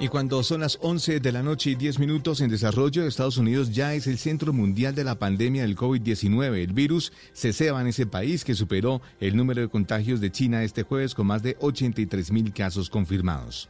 Y 0.02 0.08
cuando 0.08 0.42
son 0.42 0.62
las 0.62 0.78
11 0.80 1.20
de 1.20 1.30
la 1.30 1.42
noche 1.42 1.70
y 1.70 1.74
10 1.74 1.98
minutos 1.98 2.40
en 2.40 2.48
desarrollo, 2.48 3.06
Estados 3.06 3.36
Unidos 3.36 3.70
ya 3.70 3.92
es 3.92 4.06
el 4.06 4.16
centro 4.16 4.54
mundial 4.54 4.94
de 4.94 5.04
la 5.04 5.18
pandemia 5.18 5.60
del 5.60 5.76
COVID-19. 5.76 6.56
El 6.56 6.72
virus 6.72 7.12
se 7.34 7.52
ceba 7.52 7.82
en 7.82 7.88
ese 7.88 8.06
país 8.06 8.42
que 8.42 8.54
superó 8.54 9.02
el 9.20 9.36
número 9.36 9.60
de 9.60 9.68
contagios 9.68 10.22
de 10.22 10.32
China 10.32 10.64
este 10.64 10.84
jueves 10.84 11.14
con 11.14 11.26
más 11.26 11.42
de 11.42 11.58
83 11.60 12.32
mil 12.32 12.50
casos 12.54 12.88
confirmados. 12.88 13.68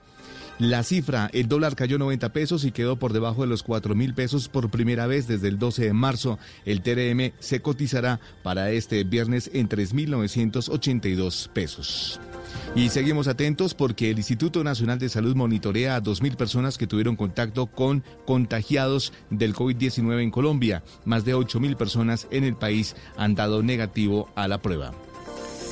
La 0.60 0.84
cifra, 0.84 1.30
el 1.32 1.48
dólar 1.48 1.74
cayó 1.74 1.98
90 1.98 2.32
pesos 2.32 2.64
y 2.64 2.70
quedó 2.70 2.96
por 2.96 3.12
debajo 3.12 3.40
de 3.42 3.48
los 3.48 3.64
4 3.64 3.96
mil 3.96 4.14
pesos 4.14 4.48
por 4.48 4.70
primera 4.70 5.08
vez 5.08 5.26
desde 5.26 5.48
el 5.48 5.58
12 5.58 5.86
de 5.86 5.92
marzo. 5.94 6.38
El 6.64 6.82
TRM 6.82 7.32
se 7.40 7.60
cotizará 7.60 8.20
para 8.44 8.70
este 8.70 9.02
viernes 9.02 9.50
en 9.52 9.68
3.982 9.68 11.48
pesos. 11.48 12.20
Y 12.74 12.88
seguimos 12.90 13.28
atentos 13.28 13.74
porque 13.74 14.10
el 14.10 14.18
Instituto 14.18 14.62
Nacional 14.62 14.98
de 14.98 15.08
Salud 15.08 15.34
monitorea 15.34 15.96
a 15.96 16.02
2.000 16.02 16.36
personas 16.36 16.78
que 16.78 16.86
tuvieron 16.86 17.16
contacto 17.16 17.66
con 17.66 18.04
contagiados 18.26 19.12
del 19.30 19.54
COVID-19 19.54 20.22
en 20.22 20.30
Colombia. 20.30 20.82
Más 21.04 21.24
de 21.24 21.34
8.000 21.34 21.76
personas 21.76 22.28
en 22.30 22.44
el 22.44 22.56
país 22.56 22.94
han 23.16 23.34
dado 23.34 23.62
negativo 23.62 24.28
a 24.34 24.48
la 24.48 24.62
prueba. 24.62 24.92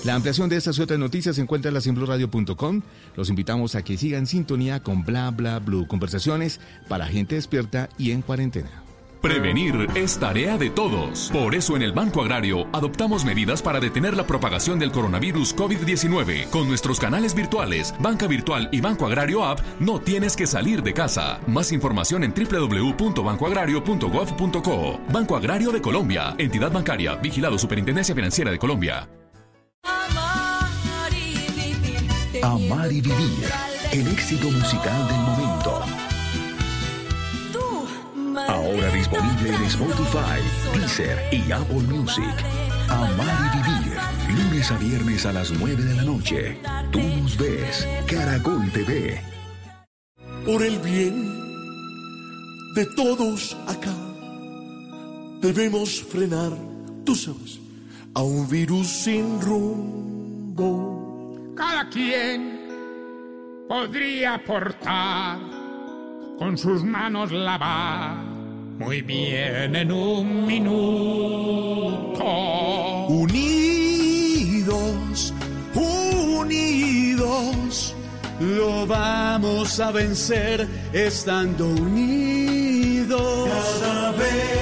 La 0.05 0.15
ampliación 0.15 0.49
de 0.49 0.57
estas 0.57 0.79
y 0.79 0.83
otras 0.83 0.99
noticias 0.99 1.37
se 1.37 1.43
encuentra 1.43 1.69
en 1.69 1.75
la 1.75 1.81
simpluradio.com. 1.81 2.83
Los 3.17 3.31
invitamos 3.31 3.75
a 3.75 3.83
que 3.83 3.97
sigan 3.97 4.27
sintonía 4.27 4.81
con 4.83 5.05
Bla 5.05 5.31
Bla 5.31 5.59
Blue. 5.59 5.89
Conversaciones 5.89 6.61
para 6.89 7.07
gente 7.07 7.35
despierta 7.35 7.89
y 7.99 8.13
en 8.13 8.23
cuarentena. 8.23 8.88
Prevenir 9.21 9.89
es 9.95 10.19
tarea 10.19 10.57
de 10.57 10.71
todos. 10.71 11.29
Por 11.33 11.57
eso 11.57 11.77
en 11.77 11.83
el 11.83 11.93
Banco 11.93 12.23
Agrario 12.23 12.67
adoptamos 12.73 13.25
medidas 13.25 13.63
para 13.63 13.81
detener 13.81 14.17
la 14.17 14.25
propagación 14.27 14.79
del 14.79 14.93
coronavirus 14.93 15.57
COVID-19. 15.57 16.51
Con 16.51 16.69
nuestros 16.69 17.01
canales 17.01 17.35
virtuales, 17.35 17.93
Banca 17.99 18.29
Virtual 18.29 18.69
y 18.71 18.81
Banco 18.81 19.07
Agrario 19.07 19.45
App, 19.45 19.59
no 19.81 19.99
tienes 20.01 20.37
que 20.37 20.47
salir 20.47 20.83
de 20.83 20.95
casa. 20.95 21.41
Más 21.47 21.73
información 21.73 22.23
en 22.23 22.33
www.bancoagrario.gov.co. 22.33 25.01
Banco 25.13 25.37
Agrario 25.37 25.73
de 25.73 25.83
Colombia, 25.83 26.37
entidad 26.39 26.71
bancaria, 26.71 27.17
vigilado 27.17 27.59
Superintendencia 27.59 28.15
Financiera 28.15 28.53
de 28.53 28.59
Colombia. 28.59 29.09
Amar 32.43 32.93
y 32.93 33.01
vivir. 33.01 33.49
El 33.93 34.07
éxito 34.09 34.51
musical 34.51 35.09
del 35.09 35.17
momento. 35.17 35.38
Ahora 38.47 38.91
disponible 38.93 39.55
en 39.55 39.65
Spotify, 39.65 40.41
Deezer 40.75 41.19
y 41.33 41.51
Apple 41.51 41.83
Music. 41.89 42.35
Amar 42.89 43.53
y 43.55 43.59
vivir. 43.59 43.99
Lunes 44.37 44.71
a 44.71 44.79
viernes 44.79 45.27
a 45.27 45.33
las 45.33 45.51
9 45.51 45.83
de 45.83 45.95
la 45.97 46.05
noche. 46.05 46.61
Tú 46.93 47.01
nos 47.01 47.37
ves. 47.37 47.89
Caracol 48.07 48.71
TV. 48.71 49.21
Por 50.47 50.63
el 50.63 50.79
bien 50.79 51.29
de 52.75 52.87
todos 52.95 53.57
acá, 53.67 53.95
debemos 55.41 56.03
frenar, 56.03 56.53
tú 57.05 57.15
sabes, 57.15 57.59
a 58.15 58.23
un 58.23 58.49
virus 58.49 58.87
sin 58.87 59.41
rumbo. 59.41 60.85
Cada 61.57 61.89
quien 61.91 62.59
podría 63.69 64.35
aportar 64.35 65.39
con 66.39 66.57
sus 66.57 66.85
manos 66.85 67.33
lavar 67.33 68.28
muy 68.79 69.03
bien 69.03 69.77
en 69.77 69.93
un 69.93 70.47
minuto. 70.47 72.25
Unidos, 73.09 74.65
unidos, 75.75 77.15
lo 78.41 78.87
vamos 78.87 79.81
a 79.81 79.91
vencer 79.91 80.69
estando 80.93 81.67
unidos. 81.67 83.49
Cada 83.81 84.13
vez 84.13 84.58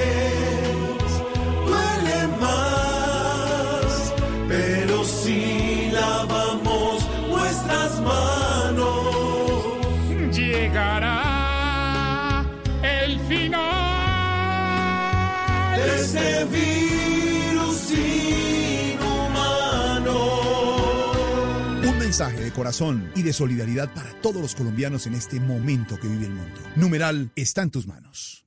Un 21.83 21.97
mensaje 21.99 22.41
de 22.41 22.51
corazón 22.51 23.11
y 23.15 23.23
de 23.23 23.33
solidaridad 23.33 23.93
para 23.93 24.11
todos 24.21 24.41
los 24.41 24.55
colombianos 24.55 25.07
en 25.07 25.13
este 25.15 25.39
momento 25.39 25.99
que 25.99 26.07
vive 26.07 26.25
el 26.25 26.33
mundo. 26.33 26.59
Numeral 26.75 27.31
está 27.35 27.61
en 27.61 27.71
tus 27.71 27.87
manos. 27.87 28.46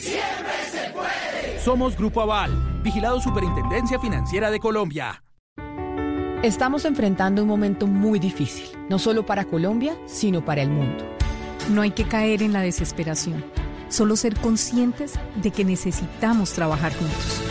Siempre 0.00 0.52
se 0.70 0.90
puede. 0.90 1.60
Somos 1.60 1.96
Grupo 1.96 2.20
Aval, 2.20 2.80
vigilado 2.82 3.20
Superintendencia 3.20 3.98
Financiera 3.98 4.50
de 4.50 4.60
Colombia. 4.60 5.22
Estamos 6.42 6.84
enfrentando 6.84 7.42
un 7.42 7.48
momento 7.48 7.88
muy 7.88 8.20
difícil, 8.20 8.64
no 8.88 9.00
solo 9.00 9.26
para 9.26 9.44
Colombia, 9.44 9.96
sino 10.06 10.44
para 10.44 10.62
el 10.62 10.70
mundo. 10.70 11.04
No 11.70 11.82
hay 11.82 11.90
que 11.90 12.04
caer 12.04 12.42
en 12.42 12.52
la 12.52 12.60
desesperación, 12.60 13.44
solo 13.88 14.14
ser 14.14 14.36
conscientes 14.36 15.14
de 15.42 15.50
que 15.50 15.64
necesitamos 15.64 16.52
trabajar 16.52 16.94
juntos. 16.94 17.42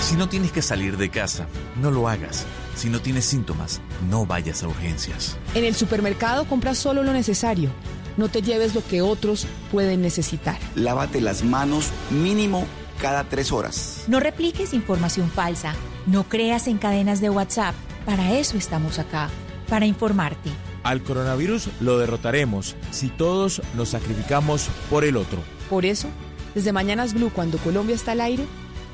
Si 0.00 0.16
no 0.16 0.28
tienes 0.30 0.52
que 0.52 0.62
salir 0.62 0.96
de 0.96 1.10
casa, 1.10 1.46
no 1.82 1.90
lo 1.90 2.08
hagas. 2.08 2.46
Si 2.76 2.88
no 2.88 3.00
tienes 3.00 3.26
síntomas, 3.26 3.82
no 4.08 4.24
vayas 4.24 4.62
a 4.62 4.68
urgencias. 4.68 5.36
En 5.54 5.64
el 5.64 5.74
supermercado 5.74 6.46
compra 6.46 6.74
solo 6.74 7.02
lo 7.02 7.12
necesario. 7.12 7.70
No 8.18 8.28
te 8.28 8.42
lleves 8.42 8.74
lo 8.74 8.84
que 8.84 9.00
otros 9.00 9.46
pueden 9.70 10.02
necesitar. 10.02 10.58
Lávate 10.74 11.20
las 11.20 11.44
manos 11.44 11.90
mínimo 12.10 12.66
cada 13.00 13.22
tres 13.22 13.52
horas. 13.52 14.04
No 14.08 14.18
repliques 14.18 14.74
información 14.74 15.30
falsa. 15.30 15.74
No 16.04 16.28
creas 16.28 16.66
en 16.66 16.78
cadenas 16.78 17.20
de 17.20 17.30
WhatsApp. 17.30 17.76
Para 18.04 18.36
eso 18.36 18.56
estamos 18.56 18.98
acá, 18.98 19.30
para 19.68 19.86
informarte. 19.86 20.50
Al 20.82 21.04
coronavirus 21.04 21.68
lo 21.80 21.96
derrotaremos 21.98 22.74
si 22.90 23.08
todos 23.08 23.62
nos 23.76 23.90
sacrificamos 23.90 24.68
por 24.90 25.04
el 25.04 25.16
otro. 25.16 25.38
Por 25.70 25.84
eso, 25.84 26.08
desde 26.56 26.72
Mañanas 26.72 27.14
Blue, 27.14 27.30
cuando 27.32 27.58
Colombia 27.58 27.94
está 27.94 28.12
al 28.12 28.20
aire, 28.20 28.46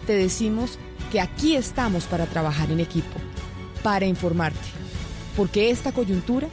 te 0.06 0.12
decimos 0.12 0.78
que 1.10 1.22
aquí 1.22 1.56
estamos 1.56 2.04
para 2.04 2.26
trabajar 2.26 2.70
en 2.70 2.80
equipo, 2.80 3.18
para 3.82 4.04
informarte, 4.04 4.58
porque 5.34 5.70
esta 5.70 5.92
coyuntura 5.92 6.48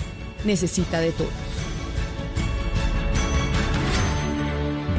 necesita 0.46 1.02
de 1.02 1.12
todos. 1.12 1.51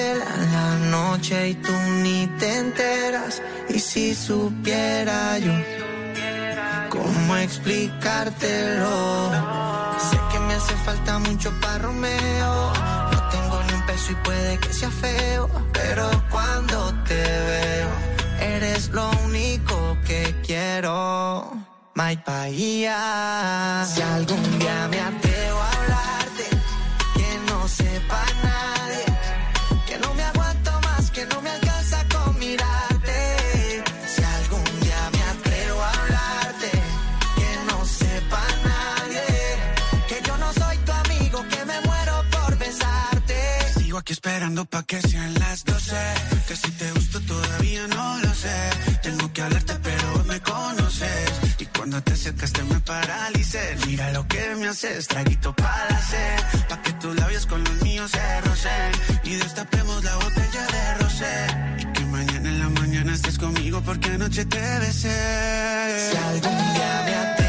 noche 1.21 1.49
y 1.49 1.53
tú 1.55 1.71
ni 2.03 2.27
te 2.39 2.57
enteras. 2.57 3.41
Y 3.69 3.79
si 3.79 4.15
supiera 4.15 5.37
yo 5.37 5.53
cómo 6.89 7.35
explicártelo, 7.37 9.31
sé 10.09 10.17
que 10.31 10.39
me 10.39 10.53
hace 10.55 10.75
falta 10.85 11.19
mucho 11.19 11.51
para 11.61 11.77
Romeo. 11.77 12.73
No 13.11 13.29
tengo 13.29 13.61
ni 13.67 13.73
un 13.73 13.85
peso 13.85 14.11
y 14.11 14.15
puede 14.15 14.57
que 14.57 14.73
sea 14.73 14.89
feo, 14.89 15.49
pero 15.71 16.09
cuando 16.31 16.91
te 17.03 17.23
veo, 17.49 17.89
eres 18.55 18.89
lo 18.89 19.09
único 19.25 19.97
que 20.07 20.35
quiero. 20.45 21.53
Mike 21.93 22.23
Bahía. 22.25 23.85
Si 23.85 24.01
algún 24.01 24.59
día 24.59 24.87
me 24.89 24.99
atrevo 24.99 25.59
a 25.59 25.71
hablarte, 25.71 26.45
que 27.15 27.29
no 27.51 27.67
sepa 27.67 28.23
nadie, 28.43 28.90
esperando 44.11 44.65
pa' 44.65 44.83
que 44.83 45.01
sean 45.01 45.33
las 45.35 45.63
12. 45.63 45.95
Que 46.47 46.55
si 46.55 46.71
te 46.71 46.91
gusto 46.91 47.19
todavía 47.21 47.87
no 47.87 48.17
lo 48.17 48.33
sé. 48.33 48.59
Tengo 49.01 49.31
que 49.33 49.41
hablarte, 49.41 49.73
pero 49.81 50.23
me 50.25 50.39
conoces. 50.41 51.29
Y 51.59 51.65
cuando 51.67 52.01
te 52.03 52.13
acercaste 52.13 52.63
me 52.63 52.79
paralicé. 52.81 53.77
Mira 53.87 54.11
lo 54.11 54.27
que 54.27 54.55
me 54.55 54.67
haces, 54.67 55.07
traguito 55.07 55.53
para 55.55 55.97
sed. 56.01 56.39
Pa' 56.69 56.81
que 56.81 56.93
tus 56.93 57.15
labios 57.15 57.45
con 57.45 57.63
los 57.63 57.81
míos 57.81 58.11
se 58.11 58.41
rocen. 58.41 58.91
Y 59.23 59.35
destapemos 59.35 60.03
la 60.03 60.15
botella 60.15 60.63
de 60.75 60.93
rosé. 61.03 61.35
Y 61.79 61.85
que 61.93 62.05
mañana 62.05 62.49
en 62.49 62.59
la 62.59 62.69
mañana 62.69 63.13
estés 63.13 63.37
conmigo 63.37 63.81
porque 63.81 64.09
anoche 64.09 64.45
te 64.45 64.79
besé. 64.79 66.11
Si 66.11 66.17
algún 66.17 66.57
día 66.73 67.03
me 67.05 67.40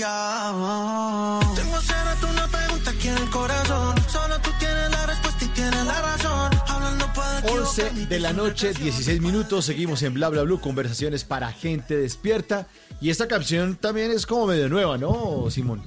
el 0.00 0.06
dandía. 0.06 1.40
Tengo 1.54 1.76
hacer 1.76 2.30
una 2.30 2.46
pregunta 2.48 2.90
aquí 2.90 3.08
en 3.08 3.18
el 3.18 3.30
corazón. 3.30 3.94
Solo 4.08 4.38
tú 4.40 4.50
tienes 4.58 4.90
la 4.90 5.06
respuesta 5.06 5.44
y 5.44 5.48
tienes 5.48 5.86
la 5.86 6.00
razón. 6.00 6.50
Hablando 6.68 7.06
para 7.14 7.40
11 7.40 7.90
de 8.06 8.20
la 8.20 8.32
noche, 8.32 8.72
16 8.72 9.20
minutos. 9.20 9.64
Seguimos 9.64 10.02
en 10.02 10.14
Bla 10.14 10.28
Bla 10.28 10.42
Blue, 10.42 10.60
conversaciones 10.60 11.24
para 11.24 11.52
gente 11.52 11.96
despierta. 11.96 12.66
Y 13.00 13.10
esta 13.10 13.28
canción 13.28 13.76
también 13.76 14.10
es 14.10 14.26
como 14.26 14.46
medio 14.46 14.68
nueva, 14.68 14.98
¿no, 14.98 15.50
Simón? 15.50 15.82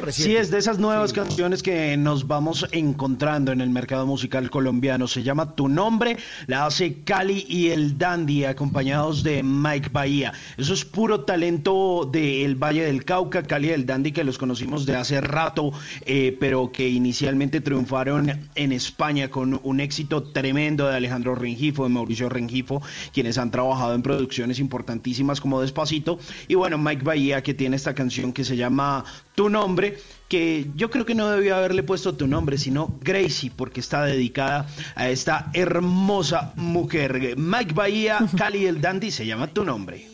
Reciente. 0.00 0.32
Sí, 0.32 0.36
es 0.36 0.50
de 0.50 0.58
esas 0.58 0.78
nuevas 0.78 1.12
canciones 1.12 1.62
que 1.62 1.96
nos 1.96 2.26
vamos 2.26 2.66
encontrando 2.72 3.52
en 3.52 3.60
el 3.60 3.70
mercado 3.70 4.06
musical 4.06 4.50
colombiano. 4.50 5.08
Se 5.08 5.22
llama 5.22 5.54
Tu 5.54 5.68
Nombre, 5.68 6.16
la 6.46 6.66
hace 6.66 7.02
Cali 7.02 7.46
y 7.48 7.68
el 7.68 7.98
Dandy, 7.98 8.44
acompañados 8.44 9.22
de 9.22 9.42
Mike 9.42 9.90
Bahía. 9.92 10.32
Eso 10.56 10.74
es 10.74 10.84
puro 10.84 11.20
talento 11.20 12.08
del 12.10 12.56
Valle 12.56 12.84
del 12.84 13.04
Cauca, 13.04 13.42
Cali 13.42 13.68
y 13.68 13.72
el 13.72 13.86
Dandy, 13.86 14.12
que 14.12 14.24
los 14.24 14.38
conocimos 14.38 14.86
de 14.86 14.96
hace 14.96 15.20
rato, 15.20 15.72
eh, 16.04 16.36
pero 16.38 16.70
que 16.72 16.88
inicialmente 16.88 17.60
triunfaron 17.60 18.48
en 18.54 18.72
España 18.72 19.30
con 19.30 19.60
un 19.62 19.80
éxito 19.80 20.22
tremendo 20.22 20.88
de 20.88 20.96
Alejandro 20.96 21.34
Rengifo, 21.34 21.84
de 21.84 21.90
Mauricio 21.90 22.28
Rengifo, 22.28 22.82
quienes 23.12 23.38
han 23.38 23.50
trabajado 23.50 23.94
en 23.94 24.02
producciones 24.02 24.58
importantísimas 24.58 25.40
como 25.40 25.60
Despacito. 25.60 26.18
Y 26.48 26.54
bueno, 26.54 26.78
Mike 26.78 27.04
Bahía, 27.04 27.42
que 27.42 27.54
tiene 27.54 27.76
esta 27.76 27.94
canción 27.94 28.32
que 28.32 28.44
se 28.44 28.56
llama 28.56 29.04
Tu 29.34 29.48
Nombre 29.48 29.85
que 30.28 30.66
yo 30.74 30.90
creo 30.90 31.04
que 31.06 31.14
no 31.14 31.30
debía 31.30 31.56
haberle 31.56 31.82
puesto 31.82 32.14
tu 32.14 32.26
nombre, 32.26 32.58
sino 32.58 32.98
Gracie, 33.00 33.52
porque 33.54 33.80
está 33.80 34.04
dedicada 34.04 34.66
a 34.94 35.08
esta 35.08 35.50
hermosa 35.54 36.52
mujer. 36.56 37.36
Mike 37.36 37.74
Bahía, 37.74 38.18
Cali 38.36 38.66
el 38.66 38.80
Dandy, 38.80 39.10
se 39.10 39.26
llama 39.26 39.48
tu 39.48 39.64
nombre. 39.64 40.06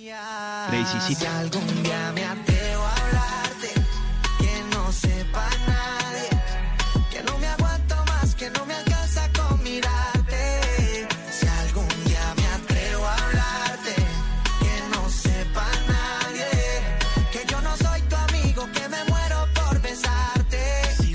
Gracie, 0.68 1.00
sí. 1.00 1.14
Si 1.14 1.26
algún 1.26 1.82
día 1.82 2.12
me 2.14 2.24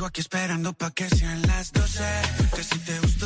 aquí 0.07 0.21
esperando 0.21 0.73
pa' 0.73 0.91
que 0.91 1.09
sean 1.09 1.41
las 1.47 1.71
12. 1.73 2.03
Que 2.55 2.63
si 2.63 2.79
te 2.79 2.99
gusto 2.99 3.16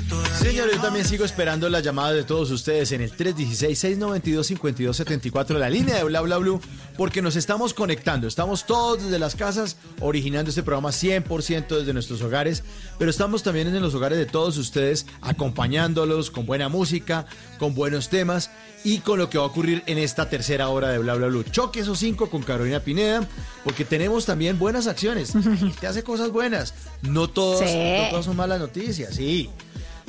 todavía. 0.41 0.61
Señor, 0.61 0.75
yo 0.75 0.81
también 0.81 1.05
sigo 1.05 1.25
esperando 1.25 1.69
la 1.69 1.79
llamada 1.79 2.13
de 2.13 2.23
todos 2.23 2.51
ustedes 2.51 2.91
en 2.91 3.01
el 3.01 3.15
316-692-5274, 3.15 5.57
la 5.57 5.69
línea 5.69 5.95
de 5.95 6.03
Bla 6.03 6.21
Bla 6.21 6.37
Blue, 6.37 6.59
porque 6.97 7.21
nos 7.21 7.35
estamos 7.35 7.73
conectando. 7.73 8.27
Estamos 8.27 8.65
todos 8.65 9.03
desde 9.03 9.19
las 9.19 9.35
casas 9.35 9.77
originando 9.99 10.49
este 10.49 10.63
programa 10.63 10.89
100% 10.89 11.77
desde 11.79 11.93
nuestros 11.93 12.21
hogares, 12.21 12.63
pero 12.97 13.09
estamos 13.11 13.43
también 13.43 13.67
en 13.67 13.81
los 13.81 13.93
hogares 13.95 14.17
de 14.17 14.25
todos 14.25 14.57
ustedes, 14.57 15.05
acompañándolos 15.21 16.31
con 16.31 16.45
buena 16.45 16.69
música, 16.69 17.25
con 17.59 17.73
buenos 17.75 18.09
temas 18.09 18.49
y 18.83 18.99
con 18.99 19.19
lo 19.19 19.29
que 19.29 19.37
va 19.37 19.43
a 19.43 19.47
ocurrir 19.47 19.83
en 19.85 19.97
esta 19.99 20.27
tercera 20.29 20.69
hora 20.69 20.89
de 20.89 20.97
Bla 20.97 21.13
Bla 21.15 21.27
Blue. 21.27 21.43
Choque 21.43 21.81
esos 21.81 21.99
cinco 21.99 22.29
con 22.29 22.41
Carolina 22.43 22.79
Pineda, 22.79 23.27
porque 23.63 23.85
tenemos 23.85 24.25
también 24.25 24.57
buenas 24.59 24.87
acciones. 24.87 25.33
Te 25.79 25.87
hace 25.87 26.03
cosas 26.03 26.31
buenas. 26.31 26.73
No 27.01 27.29
todas, 27.29 27.69
Sí. 27.69 27.77
no 28.11 28.23
son 28.23 28.35
malas 28.35 28.59
noticias, 28.59 29.15
sí. 29.15 29.49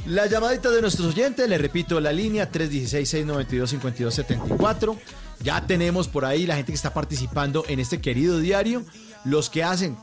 La 0.06 0.26
llamadita 0.26 0.70
de 0.70 0.80
nuestros 0.80 1.14
oyentes, 1.14 1.48
le 1.48 1.58
repito 1.58 2.00
la 2.00 2.12
línea 2.12 2.50
316-692-5274. 2.50 4.96
Ya 5.42 5.64
tenemos 5.66 6.08
por 6.08 6.24
ahí 6.24 6.44
la 6.46 6.56
gente 6.56 6.72
que 6.72 6.76
está 6.76 6.92
participando 6.92 7.64
en 7.68 7.78
este 7.80 8.00
querido 8.00 8.38
diario, 8.38 8.84
los 9.24 9.48
que 9.48 9.62
hacen, 9.62 9.96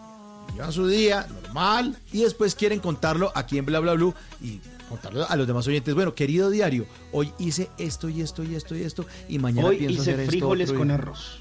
llevan 0.53 0.71
su 0.71 0.88
día 0.88 1.27
normal 1.43 1.97
y 2.13 2.23
después 2.23 2.55
quieren 2.55 2.80
contarlo 2.80 3.31
aquí 3.35 3.57
en 3.57 3.65
Bla 3.65 3.80
Bla 3.80 3.93
Blue 3.93 4.13
y 4.41 4.61
contarlo 4.88 5.30
a 5.30 5.35
los 5.35 5.45
demás 5.47 5.67
oyentes. 5.67 5.93
Bueno, 5.93 6.15
querido 6.15 6.49
diario, 6.49 6.85
hoy 7.11 7.34
hice 7.38 7.69
esto 7.77 8.07
y 8.09 8.21
esto 8.21 8.43
y 8.43 8.55
esto 8.55 8.76
y 8.77 8.84
esto 8.84 9.05
y 9.27 9.38
mañana 9.39 9.67
Hoy 9.67 9.77
pienso 9.77 10.01
hice 10.01 10.11
hacer 10.11 10.19
esto. 10.21 10.31
frijoles 10.31 10.71
y- 10.71 10.76
con 10.76 10.91
arroz. 10.91 11.39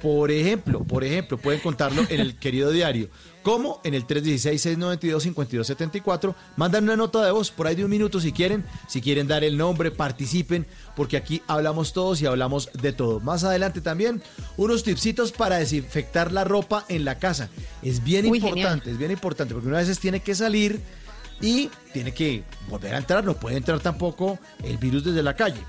Por 0.00 0.30
ejemplo, 0.30 0.84
por 0.84 1.04
ejemplo, 1.04 1.38
pueden 1.38 1.60
contarlo 1.60 2.02
en 2.08 2.20
el 2.20 2.36
querido 2.36 2.70
diario. 2.70 3.08
Como 3.42 3.80
en 3.84 3.94
el 3.94 4.06
316-692-5274. 4.06 6.34
Mandan 6.56 6.84
una 6.84 6.96
nota 6.96 7.24
de 7.24 7.30
voz 7.30 7.50
por 7.50 7.66
ahí 7.66 7.74
de 7.74 7.84
un 7.84 7.90
minuto 7.90 8.20
si 8.20 8.32
quieren. 8.32 8.64
Si 8.88 9.00
quieren 9.00 9.26
dar 9.26 9.44
el 9.44 9.56
nombre, 9.56 9.90
participen, 9.90 10.66
porque 10.96 11.16
aquí 11.16 11.42
hablamos 11.46 11.92
todos 11.92 12.20
y 12.20 12.26
hablamos 12.26 12.70
de 12.74 12.92
todo. 12.92 13.20
Más 13.20 13.44
adelante 13.44 13.80
también, 13.80 14.22
unos 14.56 14.82
tipsitos 14.82 15.32
para 15.32 15.58
desinfectar 15.58 16.32
la 16.32 16.44
ropa 16.44 16.84
en 16.88 17.04
la 17.04 17.18
casa. 17.18 17.48
Es 17.82 18.04
bien 18.04 18.26
Uy, 18.26 18.38
importante, 18.38 18.84
genial. 18.84 18.92
es 18.92 18.98
bien 18.98 19.10
importante, 19.12 19.54
porque 19.54 19.68
una 19.68 19.78
veces 19.78 19.98
tiene 19.98 20.20
que 20.20 20.34
salir 20.34 20.80
y 21.40 21.70
tiene 21.92 22.12
que 22.12 22.42
volver 22.68 22.94
a 22.94 22.98
entrar. 22.98 23.24
No 23.24 23.34
puede 23.34 23.56
entrar 23.56 23.80
tampoco 23.80 24.38
el 24.64 24.76
virus 24.78 25.04
desde 25.04 25.22
la 25.22 25.34
calle. 25.34 25.60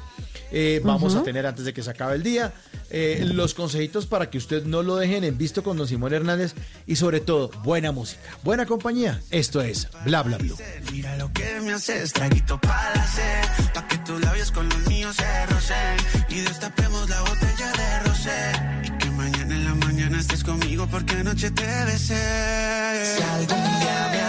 Eh, 0.51 0.81
vamos 0.83 1.13
Ujú. 1.13 1.21
a 1.21 1.23
tener 1.23 1.45
antes 1.45 1.63
de 1.63 1.73
que 1.73 1.83
se 1.83 1.91
acabe 1.91 2.15
el 2.15 2.23
día 2.23 2.51
eh, 2.89 3.21
los 3.23 3.53
consejitos 3.53 4.07
para 4.07 4.31
que 4.31 4.39
usted 4.39 4.63
no 4.65 4.81
lo 4.81 4.95
dejen 4.95 5.23
en 5.23 5.37
visto 5.37 5.61
con 5.61 5.77
don 5.77 5.87
Simón 5.87 6.11
Hernández 6.11 6.55
y 6.87 6.95
sobre 6.95 7.19
todo 7.19 7.49
buena 7.63 7.91
música, 7.91 8.35
buena 8.43 8.65
compañía. 8.65 9.21
Esto 9.29 9.61
es 9.61 9.87
Bla 10.05 10.23
Bla 10.23 10.39
Blue. 10.39 10.57
Mira 10.91 11.15
lo 11.17 11.31
que 11.33 11.61
me 11.61 11.73
haces, 11.73 12.13
traguito 12.13 12.59
para 12.61 13.05
sed, 13.07 13.73
pa' 13.75 13.87
que 13.87 13.97
tus 13.99 14.19
labios 14.21 14.51
con 14.51 14.67
los 14.67 14.87
míos 14.87 15.15
se 15.15 15.45
rocen 15.45 15.97
y 16.29 16.39
destapemos 16.41 17.07
la 17.09 17.21
botella 17.21 17.71
de 17.71 17.99
rosé. 18.09 18.51
Y 18.85 18.97
que 18.97 19.11
mañana 19.11 19.55
en 19.55 19.65
la 19.65 19.75
mañana 19.75 20.19
estés 20.19 20.43
conmigo 20.43 20.87
porque 20.89 21.13
anoche 21.13 21.51
te 21.51 21.85
besé. 21.85 23.15
Si 23.17 23.21
algún 23.21 23.79
día 23.79 24.09
me 24.11 24.21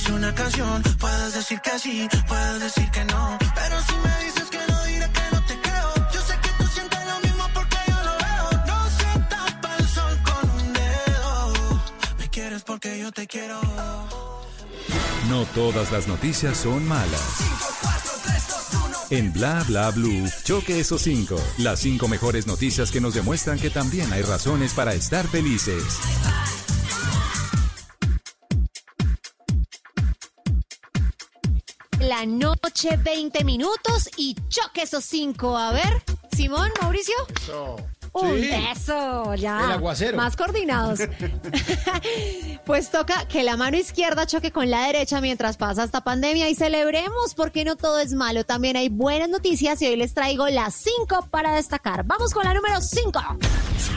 hice 0.00 0.12
una 0.12 0.34
canción. 0.34 0.82
Puedes 0.98 1.34
decir 1.34 1.60
que 1.60 1.78
sí, 1.78 2.08
puedes 2.26 2.60
decir 2.60 2.90
que 2.90 3.04
no. 3.04 3.38
Pero 3.54 3.76
si 3.82 3.94
me 4.04 4.24
dices 4.24 4.48
que 4.50 4.58
no, 4.68 4.84
diré 4.84 5.10
que 5.10 5.22
no 5.32 5.44
te 5.44 5.60
creo. 5.60 5.94
Yo 6.12 6.20
sé 6.22 6.34
que 6.42 6.48
tú 6.58 6.66
sientes 6.68 7.00
lo 7.06 7.20
mismo 7.20 7.44
porque 7.54 7.76
yo 7.86 7.98
lo 8.08 8.14
veo. 8.24 8.66
No 8.66 8.90
se 8.98 9.20
tapa 9.28 9.76
el 9.78 9.88
sol 9.88 10.18
con 10.24 10.50
un 10.50 10.72
dedo. 10.72 11.82
Me 12.18 12.28
quieres 12.28 12.62
porque 12.62 12.98
yo 12.98 13.12
te 13.12 13.26
quiero. 13.26 13.60
No 15.28 15.44
todas 15.54 15.92
las 15.92 16.08
noticias 16.08 16.56
son 16.56 16.86
malas. 16.88 17.36
En 19.10 19.32
Bla 19.32 19.64
Bla 19.66 19.90
Blue, 19.90 20.28
choque 20.44 20.80
esos 20.80 21.02
cinco. 21.02 21.36
Las 21.58 21.80
cinco 21.80 22.06
mejores 22.08 22.46
noticias 22.46 22.90
que 22.90 23.00
nos 23.00 23.14
demuestran 23.14 23.58
que 23.58 23.70
también 23.70 24.12
hay 24.12 24.22
razones 24.22 24.72
para 24.72 24.94
estar 24.94 25.26
felices. 25.26 25.82
La 32.10 32.26
noche, 32.26 32.96
20 32.96 33.44
minutos 33.44 34.10
y 34.16 34.34
choque 34.48 34.82
esos 34.82 35.04
cinco. 35.04 35.56
A 35.56 35.70
ver, 35.70 36.02
Simón, 36.36 36.68
Mauricio. 36.82 37.14
Un 38.12 38.40
Sí. 38.40 38.50
beso, 38.50 39.36
ya. 39.36 39.60
El 39.66 39.70
aguacero. 39.70 40.16
Más 40.16 40.34
coordinados. 40.34 40.98
pues 42.66 42.90
toca 42.90 43.28
que 43.28 43.44
la 43.44 43.56
mano 43.56 43.76
izquierda 43.76 44.26
choque 44.26 44.50
con 44.50 44.68
la 44.70 44.86
derecha 44.86 45.20
mientras 45.20 45.56
pasa 45.56 45.84
esta 45.84 46.00
pandemia 46.00 46.48
y 46.48 46.56
celebremos 46.56 47.36
porque 47.36 47.64
no 47.64 47.76
todo 47.76 48.00
es 48.00 48.12
malo. 48.12 48.42
También 48.42 48.76
hay 48.76 48.88
buenas 48.88 49.28
noticias 49.28 49.80
y 49.80 49.86
hoy 49.86 49.94
les 49.94 50.12
traigo 50.12 50.48
las 50.48 50.74
cinco 50.74 51.28
para 51.30 51.54
destacar. 51.54 52.02
Vamos 52.02 52.34
con 52.34 52.42
la 52.44 52.54
número 52.54 52.80
cinco. 52.80 53.22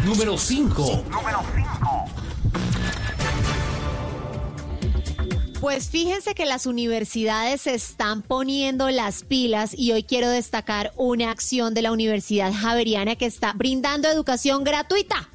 Número 0.05 0.37
5. 0.37 1.03
Pues 5.63 5.87
fíjense 5.87 6.35
que 6.35 6.45
las 6.45 6.65
universidades 6.65 7.61
se 7.61 7.73
están 7.73 8.21
poniendo 8.21 8.89
las 8.89 9.23
pilas 9.23 9.73
y 9.73 9.93
hoy 9.93 10.03
quiero 10.03 10.27
destacar 10.27 10.91
una 10.97 11.31
acción 11.31 11.73
de 11.73 11.81
la 11.81 11.93
Universidad 11.93 12.51
Javeriana 12.51 13.15
que 13.15 13.25
está 13.25 13.53
brindando 13.53 14.09
educación 14.09 14.65
gratuita. 14.65 15.29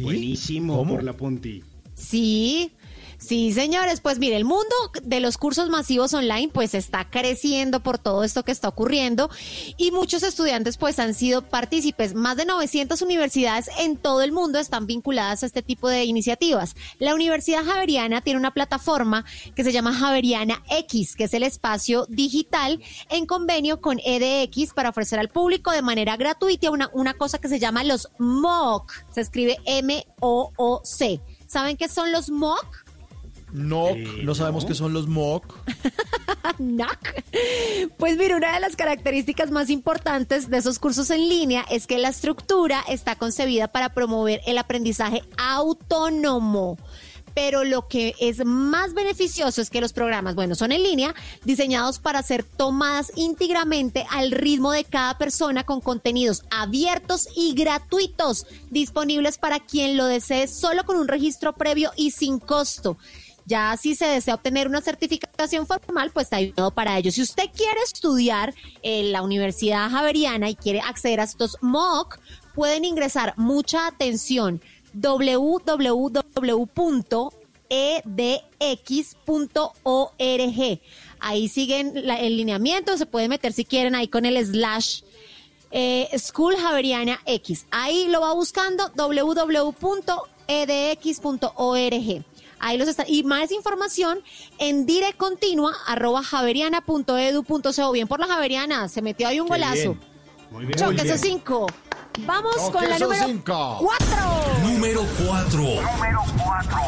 Buenísimo 0.00 0.84
por 0.84 1.04
la 1.04 1.12
Punti. 1.12 1.62
Sí, 1.94 2.72
sí, 3.18 3.52
señores. 3.52 4.00
Pues 4.00 4.18
mire, 4.18 4.36
el 4.36 4.44
mundo 4.44 4.74
de 5.02 5.20
los 5.20 5.36
cursos 5.36 5.68
masivos 5.68 6.14
online 6.14 6.50
pues 6.52 6.74
está 6.74 7.08
creciendo 7.10 7.80
por 7.80 7.98
todo 7.98 8.24
esto 8.24 8.44
que 8.44 8.52
está 8.52 8.68
ocurriendo 8.68 9.30
y 9.76 9.90
muchos 9.90 10.22
estudiantes 10.22 10.76
pues 10.76 10.98
han 10.98 11.14
sido 11.14 11.42
partícipes. 11.42 12.14
Más 12.14 12.36
de 12.36 12.46
900 12.46 13.02
universidades 13.02 13.70
en 13.78 13.96
todo 13.96 14.22
el 14.22 14.32
mundo 14.32 14.58
están 14.58 14.86
vinculadas 14.86 15.42
a 15.42 15.46
este 15.46 15.62
tipo 15.62 15.88
de 15.88 16.04
iniciativas. 16.04 16.76
La 16.98 17.14
Universidad 17.14 17.64
Javeriana 17.64 18.20
tiene 18.20 18.38
una 18.38 18.54
plataforma 18.54 19.24
que 19.54 19.64
se 19.64 19.72
llama 19.72 19.94
Javeriana 19.94 20.62
X, 20.70 21.16
que 21.16 21.24
es 21.24 21.34
el 21.34 21.42
espacio 21.42 22.06
digital 22.08 22.80
en 23.10 23.26
convenio 23.26 23.80
con 23.80 24.00
EDX 24.04 24.72
para 24.74 24.90
ofrecer 24.90 25.18
al 25.18 25.28
público 25.28 25.70
de 25.70 25.82
manera 25.82 26.16
gratuita 26.16 26.70
una, 26.70 26.90
una 26.92 27.14
cosa 27.14 27.38
que 27.38 27.48
se 27.48 27.58
llama 27.58 27.84
los 27.84 28.08
MOOC. 28.18 28.92
Se 29.10 29.20
escribe 29.20 29.58
M-O-O-C. 29.64 31.20
¿Saben 31.46 31.76
qué 31.76 31.88
son 31.88 32.12
los 32.12 32.30
MOOC? 32.30 32.87
NOC, 33.52 34.22
no 34.22 34.34
sabemos 34.34 34.64
qué 34.64 34.74
son 34.74 34.92
los 34.92 35.06
MOC. 35.06 35.54
NOC. 36.58 37.24
Pues 37.96 38.16
mira, 38.16 38.36
una 38.36 38.54
de 38.54 38.60
las 38.60 38.76
características 38.76 39.50
más 39.50 39.70
importantes 39.70 40.50
de 40.50 40.58
esos 40.58 40.78
cursos 40.78 41.10
en 41.10 41.28
línea 41.28 41.64
es 41.70 41.86
que 41.86 41.98
la 41.98 42.08
estructura 42.08 42.84
está 42.88 43.16
concebida 43.16 43.68
para 43.68 43.94
promover 43.94 44.40
el 44.46 44.58
aprendizaje 44.58 45.22
autónomo. 45.36 46.76
Pero 47.34 47.62
lo 47.62 47.86
que 47.86 48.14
es 48.18 48.44
más 48.44 48.94
beneficioso 48.94 49.60
es 49.60 49.70
que 49.70 49.80
los 49.80 49.92
programas, 49.92 50.34
bueno, 50.34 50.56
son 50.56 50.72
en 50.72 50.82
línea, 50.82 51.14
diseñados 51.44 52.00
para 52.00 52.22
ser 52.22 52.42
tomadas 52.42 53.12
íntegramente 53.14 54.04
al 54.10 54.32
ritmo 54.32 54.72
de 54.72 54.82
cada 54.82 55.18
persona 55.18 55.64
con 55.64 55.80
contenidos 55.80 56.42
abiertos 56.50 57.28
y 57.36 57.54
gratuitos, 57.54 58.46
disponibles 58.70 59.38
para 59.38 59.60
quien 59.60 59.96
lo 59.96 60.06
desee 60.06 60.48
solo 60.48 60.84
con 60.84 60.96
un 60.96 61.06
registro 61.06 61.52
previo 61.52 61.92
y 61.96 62.10
sin 62.10 62.40
costo. 62.40 62.96
Ya 63.48 63.74
si 63.78 63.94
se 63.94 64.04
desea 64.04 64.34
obtener 64.34 64.68
una 64.68 64.82
certificación 64.82 65.66
formal, 65.66 66.10
pues 66.12 66.26
está 66.26 66.36
ayudado 66.36 66.70
para 66.70 66.98
ello. 66.98 67.10
Si 67.10 67.22
usted 67.22 67.44
quiere 67.56 67.80
estudiar 67.82 68.54
en 68.82 69.10
la 69.10 69.22
Universidad 69.22 69.88
Javeriana 69.90 70.50
y 70.50 70.54
quiere 70.54 70.82
acceder 70.82 71.20
a 71.20 71.24
estos 71.24 71.56
MOOC, 71.62 72.18
pueden 72.54 72.84
ingresar 72.84 73.32
mucha 73.38 73.86
atención 73.86 74.60
www.edx.org. 74.92 75.70
Ahí 81.20 81.48
siguen 81.48 81.96
el 81.96 82.36
lineamiento, 82.36 82.98
se 82.98 83.06
puede 83.06 83.28
meter 83.30 83.54
si 83.54 83.64
quieren 83.64 83.94
ahí 83.94 84.08
con 84.08 84.26
el 84.26 84.44
slash 84.44 85.00
eh, 85.70 86.10
School 86.18 86.54
Javeriana 86.56 87.18
X. 87.24 87.66
Ahí 87.70 88.08
lo 88.08 88.20
va 88.20 88.34
buscando 88.34 88.92
www.edx.org. 88.94 90.18
Ahí 92.60 92.76
los 92.78 92.88
está. 92.88 93.04
Y 93.06 93.22
más 93.24 93.52
información 93.52 94.20
en 94.58 94.86
directcontinua 94.86 95.72
arroba 95.86 96.22
javeriana.edu.co. 96.22 97.92
Bien 97.92 98.08
por 98.08 98.20
la 98.20 98.26
Javeriana. 98.26 98.88
Se 98.88 99.02
metió 99.02 99.28
ahí 99.28 99.40
un 99.40 99.46
Qué 99.46 99.54
golazo. 99.54 99.74
bien. 99.74 100.00
Muy 100.50 100.64
bien. 100.66 100.78
Choque 100.78 100.92
Muy 101.02 101.06
esos 101.08 101.20
bien. 101.20 101.34
cinco. 101.38 101.66
Vamos 102.20 102.56
Choque 102.56 102.72
con 102.72 102.88
la 102.88 102.98
número 102.98 103.26
cinco. 103.26 103.78
cuatro. 103.80 104.60
Número 104.62 105.06
4. 105.26 106.78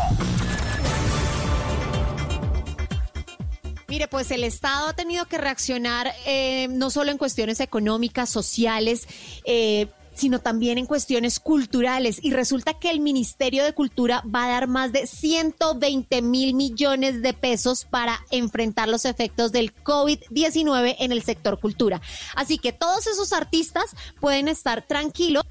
Mire, 3.89 4.07
pues 4.07 4.31
el 4.31 4.45
Estado 4.45 4.89
ha 4.89 4.93
tenido 4.93 5.25
que 5.27 5.37
reaccionar 5.37 6.13
eh, 6.25 6.69
no 6.71 6.91
solo 6.91 7.11
en 7.11 7.19
cuestiones 7.19 7.59
económicas, 7.59 8.31
sociales, 8.31 9.09
eh, 9.45 9.89
sino 10.21 10.39
también 10.39 10.79
en 10.79 10.87
cuestiones 10.87 11.41
culturales. 11.41 12.19
Y 12.23 12.33
resulta 12.33 12.75
que 12.75 12.91
el 12.91 13.01
Ministerio 13.01 13.65
de 13.65 13.73
Cultura 13.73 14.23
va 14.33 14.45
a 14.45 14.49
dar 14.49 14.69
más 14.69 14.93
de 14.93 15.07
120 15.07 16.23
mil 16.23 16.55
millones 16.55 17.23
de 17.23 17.33
pesos 17.33 17.85
para 17.85 18.21
enfrentar 18.31 18.89
los 18.89 19.05
efectos 19.05 19.53
del 19.53 19.75
COVID-19 19.75 20.97
en 20.99 21.13
el 21.13 21.23
sector 21.23 21.59
cultura. 21.59 22.01
Así 22.37 22.59
que 22.59 22.73
todos 22.73 23.07
esos 23.07 23.33
artistas 23.33 23.97
pueden 24.21 24.49
estar 24.49 24.87
tranquilos 24.87 25.45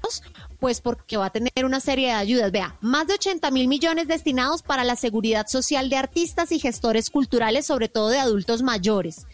pues 0.60 0.82
porque 0.82 1.16
va 1.16 1.26
a 1.26 1.30
tener 1.30 1.64
una 1.64 1.80
serie 1.80 2.08
de 2.08 2.12
ayudas. 2.12 2.52
Vea, 2.52 2.76
más 2.80 3.06
de 3.06 3.14
80 3.14 3.50
mil 3.50 3.66
millones 3.66 4.06
destinados 4.06 4.62
para 4.62 4.84
la 4.84 4.94
seguridad 4.94 5.46
social 5.48 5.88
de 5.88 5.96
artistas 5.96 6.52
y 6.52 6.60
gestores 6.60 7.10
culturales, 7.10 7.66
sobre 7.66 7.88
todo 7.88 8.10
de 8.10 8.18
adultos 8.18 8.62
mayores. 8.62 9.26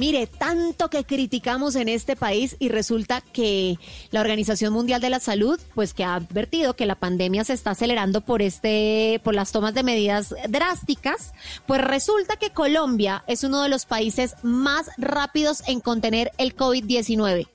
Mire, 0.00 0.26
tanto 0.26 0.88
que 0.88 1.04
criticamos 1.04 1.76
en 1.76 1.90
este 1.90 2.16
país 2.16 2.56
y 2.58 2.70
resulta 2.70 3.20
que 3.20 3.78
la 4.10 4.22
Organización 4.22 4.72
Mundial 4.72 5.02
de 5.02 5.10
la 5.10 5.20
Salud, 5.20 5.60
pues 5.74 5.92
que 5.92 6.04
ha 6.04 6.14
advertido 6.14 6.74
que 6.74 6.86
la 6.86 6.94
pandemia 6.94 7.44
se 7.44 7.52
está 7.52 7.72
acelerando 7.72 8.22
por 8.22 8.40
este, 8.40 9.20
por 9.22 9.34
las 9.34 9.52
tomas 9.52 9.74
de 9.74 9.82
medidas 9.82 10.34
drásticas, 10.48 11.34
pues 11.66 11.82
resulta 11.82 12.36
que 12.36 12.48
Colombia 12.48 13.24
es 13.26 13.44
uno 13.44 13.62
de 13.62 13.68
los 13.68 13.84
países 13.84 14.36
más 14.42 14.88
rápidos 14.96 15.62
en 15.66 15.80
contener 15.80 16.32
el 16.38 16.56
COVID-19, 16.56 17.46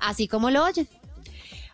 así 0.00 0.26
como 0.26 0.50
lo 0.50 0.64
oyen. 0.64 0.88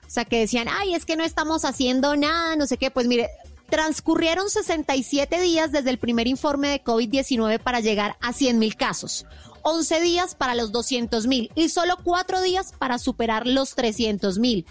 O 0.07 0.11
sea, 0.11 0.27
que 0.27 0.41
decían, 0.41 0.69
ay, 0.71 0.95
es 0.95 1.07
que 1.07 1.17
no 1.17 1.25
estamos 1.25 1.65
haciendo 1.65 2.17
nada, 2.17 2.55
no 2.55 2.67
sé 2.67 2.77
qué. 2.77 2.91
Pues 2.91 3.07
mire, 3.07 3.31
transcurrieron 3.71 4.49
67 4.49 5.41
días 5.41 5.73
desde 5.73 5.91
el 5.91 5.99
primer 5.99 6.27
informe 6.27 6.69
de 6.69 6.83
COVID-19 6.83 7.61
para 7.61 7.81
llegar 7.81 8.17
a 8.21 8.35
100 8.35 8.59
mil 8.59 8.77
casos. 8.77 9.27
11 9.62 10.01
días 10.01 10.35
para 10.35 10.55
los 10.55 10.72
200 10.72 11.26
mil 11.26 11.51
y 11.55 11.68
solo 11.68 11.97
4 12.02 12.40
días 12.43 12.72
para 12.78 12.98
superar 12.98 13.47
los 13.47 13.74
300 13.74 14.39
mil. 14.39 14.66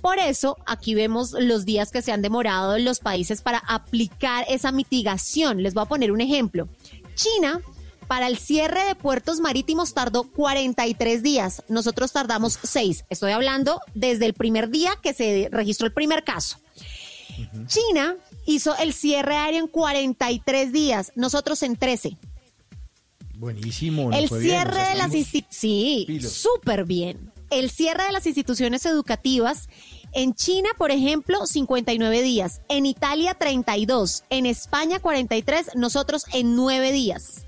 Por 0.00 0.18
eso, 0.18 0.56
aquí 0.66 0.94
vemos 0.94 1.32
los 1.32 1.64
días 1.64 1.90
que 1.90 2.02
se 2.02 2.12
han 2.12 2.22
demorado 2.22 2.76
en 2.76 2.84
los 2.84 3.00
países 3.00 3.42
para 3.42 3.58
aplicar 3.58 4.44
esa 4.48 4.72
mitigación. 4.72 5.62
Les 5.62 5.74
voy 5.74 5.82
a 5.82 5.88
poner 5.88 6.12
un 6.12 6.20
ejemplo. 6.20 6.68
China 7.14 7.60
para 8.08 8.26
el 8.26 8.38
cierre 8.38 8.84
de 8.84 8.94
puertos 8.94 9.38
marítimos 9.38 9.92
tardó 9.92 10.24
43 10.24 11.22
días. 11.22 11.62
Nosotros 11.68 12.10
tardamos 12.10 12.58
6. 12.62 13.04
Estoy 13.10 13.32
hablando 13.32 13.80
desde 13.94 14.26
el 14.26 14.34
primer 14.34 14.70
día 14.70 14.92
que 15.02 15.12
se 15.12 15.48
registró 15.52 15.86
el 15.86 15.92
primer 15.92 16.24
caso. 16.24 16.58
China 17.66 18.16
hizo 18.46 18.74
el 18.76 18.94
cierre 18.94 19.36
aéreo 19.36 19.60
en 19.60 19.68
43 19.68 20.72
días, 20.72 21.12
nosotros 21.14 21.62
en 21.62 21.76
13. 21.76 22.16
Buenísimo. 23.38 24.10
El 24.12 24.28
fue 24.28 24.40
bien, 24.40 24.56
cierre 24.56 24.78
nos 24.80 24.88
de 24.88 24.94
las 24.96 25.14
instituciones, 25.14 25.48
sí, 25.48 26.20
súper 26.28 26.84
bien. 26.84 27.32
El 27.50 27.70
cierre 27.70 28.04
de 28.04 28.12
las 28.12 28.26
instituciones 28.26 28.84
educativas 28.84 29.68
en 30.12 30.34
China, 30.34 30.70
por 30.76 30.90
ejemplo, 30.90 31.46
59 31.46 32.22
días, 32.22 32.62
en 32.68 32.84
Italia 32.84 33.34
32, 33.34 34.24
en 34.30 34.46
España 34.46 34.98
43, 34.98 35.76
nosotros 35.76 36.24
en 36.32 36.56
9 36.56 36.92
días. 36.92 37.46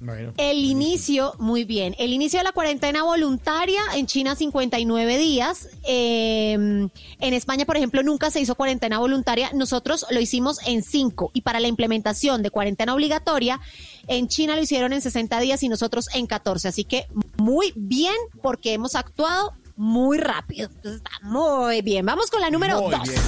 Bueno, 0.00 0.32
El 0.38 0.64
inicio, 0.64 1.34
muy 1.38 1.64
bien, 1.64 1.94
el 1.98 2.14
inicio 2.14 2.40
de 2.40 2.44
la 2.44 2.52
cuarentena 2.52 3.02
voluntaria 3.02 3.82
en 3.94 4.06
China 4.06 4.34
59 4.34 5.18
días, 5.18 5.68
eh, 5.86 6.52
en 6.54 7.34
España, 7.34 7.66
por 7.66 7.76
ejemplo, 7.76 8.02
nunca 8.02 8.30
se 8.30 8.40
hizo 8.40 8.54
cuarentena 8.54 8.98
voluntaria, 8.98 9.50
nosotros 9.52 10.06
lo 10.10 10.18
hicimos 10.18 10.58
en 10.66 10.82
5 10.82 11.32
y 11.34 11.42
para 11.42 11.60
la 11.60 11.68
implementación 11.68 12.42
de 12.42 12.50
cuarentena 12.50 12.94
obligatoria, 12.94 13.60
en 14.08 14.28
China 14.28 14.56
lo 14.56 14.62
hicieron 14.62 14.94
en 14.94 15.02
60 15.02 15.38
días 15.40 15.62
y 15.62 15.68
nosotros 15.68 16.08
en 16.14 16.26
14, 16.26 16.68
así 16.68 16.84
que 16.84 17.06
muy 17.36 17.74
bien 17.76 18.14
porque 18.42 18.72
hemos 18.72 18.94
actuado 18.94 19.52
muy 19.76 20.18
rápido, 20.18 20.68
Entonces, 20.68 21.02
está 21.02 21.10
muy 21.22 21.80
bien. 21.80 22.04
Vamos 22.04 22.30
con 22.30 22.40
la 22.42 22.50
número 22.50 22.82
Muy 22.82 22.90
2. 22.90 23.02
bien. 23.02 23.20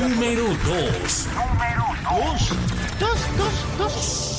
Número 0.00 0.42
2. 0.42 0.56
Dos, 3.00 3.18
dos, 3.36 3.78
dos. 3.78 4.35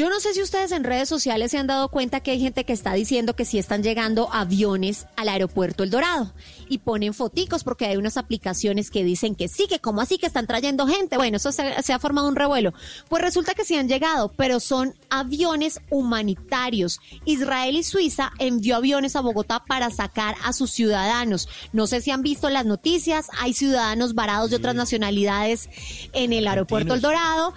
Yo 0.00 0.08
no 0.08 0.18
sé 0.18 0.32
si 0.32 0.40
ustedes 0.40 0.72
en 0.72 0.82
redes 0.82 1.10
sociales 1.10 1.50
se 1.50 1.58
han 1.58 1.66
dado 1.66 1.90
cuenta 1.90 2.20
que 2.20 2.30
hay 2.30 2.40
gente 2.40 2.64
que 2.64 2.72
está 2.72 2.94
diciendo 2.94 3.36
que 3.36 3.44
sí 3.44 3.58
están 3.58 3.82
llegando 3.82 4.32
aviones 4.32 5.06
al 5.14 5.28
aeropuerto 5.28 5.82
El 5.82 5.90
Dorado 5.90 6.32
y 6.70 6.78
ponen 6.78 7.12
foticos 7.12 7.64
porque 7.64 7.84
hay 7.84 7.98
unas 7.98 8.16
aplicaciones 8.16 8.90
que 8.90 9.04
dicen 9.04 9.34
que 9.34 9.46
sí, 9.46 9.66
que 9.68 9.78
como 9.78 10.00
así 10.00 10.16
que 10.16 10.24
están 10.24 10.46
trayendo 10.46 10.86
gente. 10.86 11.18
Bueno, 11.18 11.36
eso 11.36 11.52
se, 11.52 11.82
se 11.82 11.92
ha 11.92 11.98
formado 11.98 12.28
un 12.28 12.36
revuelo. 12.36 12.72
Pues 13.10 13.22
resulta 13.22 13.52
que 13.52 13.66
sí 13.66 13.76
han 13.76 13.88
llegado, 13.88 14.32
pero 14.38 14.58
son 14.58 14.94
aviones 15.10 15.82
humanitarios. 15.90 16.98
Israel 17.26 17.76
y 17.76 17.82
Suiza 17.82 18.32
envió 18.38 18.76
aviones 18.76 19.16
a 19.16 19.20
Bogotá 19.20 19.64
para 19.68 19.90
sacar 19.90 20.34
a 20.42 20.54
sus 20.54 20.70
ciudadanos. 20.70 21.46
No 21.74 21.86
sé 21.86 22.00
si 22.00 22.10
han 22.10 22.22
visto 22.22 22.48
las 22.48 22.64
noticias, 22.64 23.28
hay 23.38 23.52
ciudadanos 23.52 24.14
varados 24.14 24.48
de 24.48 24.56
otras 24.56 24.74
nacionalidades 24.74 25.68
en 26.14 26.32
el 26.32 26.48
aeropuerto 26.48 26.94
El 26.94 27.02
Dorado. 27.02 27.52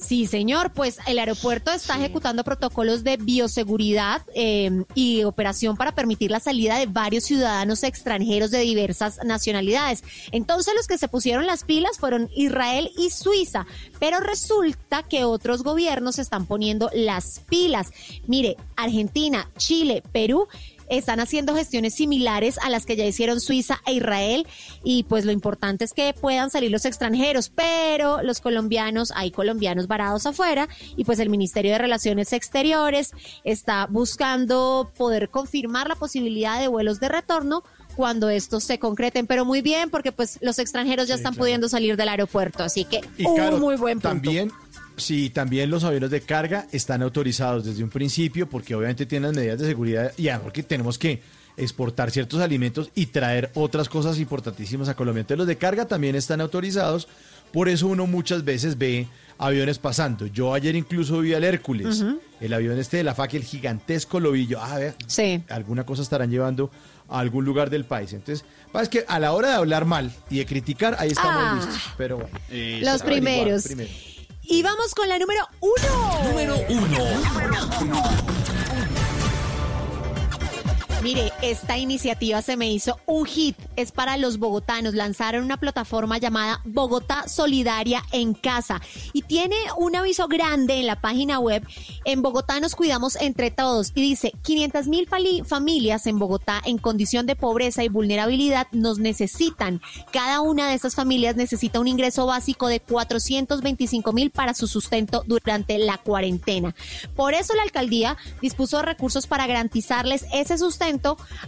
Sí, 0.00 0.26
señor, 0.26 0.72
pues 0.72 0.98
el 1.06 1.18
aeropuerto 1.18 1.70
está 1.70 1.96
ejecutando 1.96 2.42
protocolos 2.42 3.04
de 3.04 3.18
bioseguridad 3.18 4.22
eh, 4.34 4.84
y 4.94 5.24
operación 5.24 5.76
para 5.76 5.94
permitir 5.94 6.30
la 6.30 6.40
salida 6.40 6.78
de 6.78 6.86
varios 6.86 7.24
ciudadanos 7.24 7.82
extranjeros 7.82 8.50
de 8.50 8.60
diversas 8.60 9.18
nacionalidades. 9.24 10.02
Entonces 10.32 10.74
los 10.74 10.86
que 10.86 10.96
se 10.96 11.08
pusieron 11.08 11.46
las 11.46 11.64
pilas 11.64 11.98
fueron 11.98 12.30
Israel 12.34 12.90
y 12.96 13.10
Suiza, 13.10 13.66
pero 13.98 14.20
resulta 14.20 15.02
que 15.02 15.24
otros 15.24 15.62
gobiernos 15.62 16.18
están 16.18 16.46
poniendo 16.46 16.90
las 16.94 17.40
pilas. 17.48 17.92
Mire, 18.26 18.56
Argentina, 18.76 19.50
Chile, 19.58 20.02
Perú 20.12 20.48
están 20.90 21.20
haciendo 21.20 21.54
gestiones 21.54 21.94
similares 21.94 22.58
a 22.58 22.68
las 22.68 22.84
que 22.84 22.96
ya 22.96 23.06
hicieron 23.06 23.40
Suiza 23.40 23.80
e 23.86 23.94
Israel 23.94 24.46
y 24.84 25.04
pues 25.04 25.24
lo 25.24 25.32
importante 25.32 25.84
es 25.84 25.92
que 25.92 26.12
puedan 26.12 26.50
salir 26.50 26.70
los 26.70 26.84
extranjeros, 26.84 27.48
pero 27.48 28.22
los 28.22 28.40
colombianos, 28.40 29.12
hay 29.14 29.30
colombianos 29.30 29.86
varados 29.86 30.26
afuera 30.26 30.68
y 30.96 31.04
pues 31.04 31.18
el 31.20 31.30
Ministerio 31.30 31.72
de 31.72 31.78
Relaciones 31.78 32.32
Exteriores 32.32 33.12
está 33.44 33.86
buscando 33.86 34.92
poder 34.96 35.30
confirmar 35.30 35.88
la 35.88 35.94
posibilidad 35.94 36.60
de 36.60 36.68
vuelos 36.68 37.00
de 37.00 37.08
retorno 37.08 37.62
cuando 37.96 38.28
estos 38.30 38.64
se 38.64 38.78
concreten, 38.78 39.26
pero 39.26 39.44
muy 39.44 39.62
bien 39.62 39.90
porque 39.90 40.12
pues 40.12 40.38
los 40.40 40.58
extranjeros 40.58 41.08
ya 41.08 41.14
están 41.14 41.34
pudiendo 41.34 41.68
salir 41.68 41.96
del 41.96 42.08
aeropuerto, 42.08 42.64
así 42.64 42.84
que 42.84 43.00
Y 43.16 43.26
un 43.26 43.36
claro, 43.36 43.58
muy 43.58 43.76
buen 43.76 43.94
punto. 43.94 44.08
También, 44.08 44.50
sí, 45.00 45.30
también 45.30 45.70
los 45.70 45.82
aviones 45.84 46.10
de 46.10 46.20
carga 46.20 46.66
están 46.72 47.02
autorizados 47.02 47.64
desde 47.64 47.82
un 47.82 47.90
principio 47.90 48.48
porque 48.48 48.74
obviamente 48.74 49.06
tienen 49.06 49.28
las 49.30 49.36
medidas 49.36 49.58
de 49.58 49.66
seguridad 49.66 50.12
y 50.16 50.28
además 50.28 50.44
porque 50.44 50.62
tenemos 50.62 50.98
que 50.98 51.20
exportar 51.56 52.10
ciertos 52.10 52.40
alimentos 52.40 52.90
y 52.94 53.06
traer 53.06 53.50
otras 53.54 53.88
cosas 53.88 54.18
importantísimas 54.18 54.88
a 54.88 54.94
Colombia. 54.94 55.20
Entonces 55.22 55.38
los 55.38 55.46
de 55.46 55.56
carga 55.56 55.86
también 55.86 56.14
están 56.14 56.40
autorizados, 56.40 57.08
por 57.52 57.68
eso 57.68 57.88
uno 57.88 58.06
muchas 58.06 58.44
veces 58.44 58.78
ve 58.78 59.06
aviones 59.36 59.78
pasando. 59.78 60.26
Yo 60.26 60.54
ayer 60.54 60.74
incluso 60.76 61.18
vi 61.20 61.34
al 61.34 61.44
Hércules, 61.44 62.04
el 62.40 62.52
avión 62.54 62.78
este 62.78 62.98
de 62.98 63.04
la 63.04 63.14
FAC, 63.14 63.34
el 63.34 63.42
gigantesco 63.44 64.20
lo 64.20 64.32
vi 64.32 64.46
yo. 64.46 64.60
Ah, 64.60 64.74
a 64.74 64.78
ver, 64.78 64.94
Sí. 65.06 65.42
alguna 65.48 65.84
cosa 65.84 66.02
estarán 66.02 66.30
llevando 66.30 66.70
a 67.08 67.18
algún 67.18 67.44
lugar 67.44 67.70
del 67.70 67.84
país. 67.84 68.12
Entonces, 68.12 68.44
es 68.80 68.88
que 68.88 69.04
a 69.08 69.18
la 69.18 69.32
hora 69.32 69.48
de 69.48 69.54
hablar 69.56 69.84
mal 69.84 70.12
y 70.30 70.38
de 70.38 70.46
criticar, 70.46 70.94
ahí 71.00 71.10
estamos 71.10 71.42
Ah. 71.44 71.54
listos. 71.56 71.82
Pero 71.98 72.18
bueno. 72.18 72.38
Los 72.48 72.52
averiguar 72.52 73.04
primeros. 73.04 73.62
primero. 73.64 73.90
Y 74.50 74.62
vamos 74.62 74.96
con 74.96 75.08
la 75.08 75.16
número 75.16 75.48
uno. 75.60 76.24
Número 76.24 76.56
1. 76.68 78.59
Mire, 81.02 81.32
esta 81.40 81.78
iniciativa 81.78 82.42
se 82.42 82.58
me 82.58 82.70
hizo 82.70 83.00
un 83.06 83.24
hit. 83.24 83.56
Es 83.74 83.90
para 83.90 84.18
los 84.18 84.38
bogotanos. 84.38 84.92
Lanzaron 84.92 85.44
una 85.44 85.56
plataforma 85.56 86.18
llamada 86.18 86.60
Bogotá 86.66 87.26
Solidaria 87.26 88.02
en 88.12 88.34
Casa. 88.34 88.82
Y 89.14 89.22
tiene 89.22 89.56
un 89.78 89.96
aviso 89.96 90.28
grande 90.28 90.78
en 90.78 90.86
la 90.86 91.00
página 91.00 91.38
web. 91.38 91.66
En 92.04 92.20
Bogotá 92.20 92.60
nos 92.60 92.74
cuidamos 92.74 93.16
entre 93.16 93.50
todos. 93.50 93.92
Y 93.94 94.02
dice, 94.02 94.32
500 94.42 94.88
mil 94.88 95.08
familias 95.46 96.06
en 96.06 96.18
Bogotá 96.18 96.60
en 96.66 96.76
condición 96.76 97.24
de 97.24 97.34
pobreza 97.34 97.82
y 97.82 97.88
vulnerabilidad 97.88 98.66
nos 98.72 98.98
necesitan. 98.98 99.80
Cada 100.12 100.42
una 100.42 100.68
de 100.68 100.74
esas 100.74 100.94
familias 100.94 101.34
necesita 101.34 101.80
un 101.80 101.88
ingreso 101.88 102.26
básico 102.26 102.68
de 102.68 102.80
425 102.80 104.12
mil 104.12 104.30
para 104.30 104.52
su 104.52 104.66
sustento 104.66 105.24
durante 105.26 105.78
la 105.78 105.96
cuarentena. 105.96 106.74
Por 107.16 107.32
eso 107.32 107.54
la 107.54 107.62
alcaldía 107.62 108.18
dispuso 108.42 108.82
recursos 108.82 109.26
para 109.26 109.46
garantizarles 109.46 110.26
ese 110.30 110.58
sustento 110.58 110.89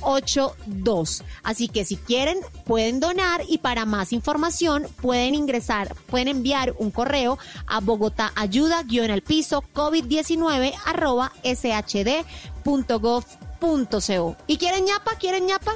82. 0.00 1.22
Así 1.44 1.68
que 1.68 1.84
si 1.84 1.96
quieren, 1.96 2.38
pueden 2.64 2.98
donar 2.98 3.42
y 3.48 3.58
para 3.58 3.86
más 3.86 4.12
información 4.12 4.88
pueden 5.00 5.36
ingresar, 5.36 5.94
pueden 6.06 6.26
enviar 6.26 6.74
un 6.78 6.90
correo 6.90 7.38
a 7.68 7.78
Bogotá 7.78 8.32
Ayuda 8.34 8.82
guion 8.82 9.12
al 9.12 9.22
piso 9.22 9.62
COVID-19 9.74 10.74
arroba 10.84 11.30
shdgov.gov.co. 11.44 14.36
¿Y 14.48 14.56
quieren 14.56 14.86
ñapa? 14.86 15.12
¿Quieren 15.20 15.46
ñapa? 15.46 15.72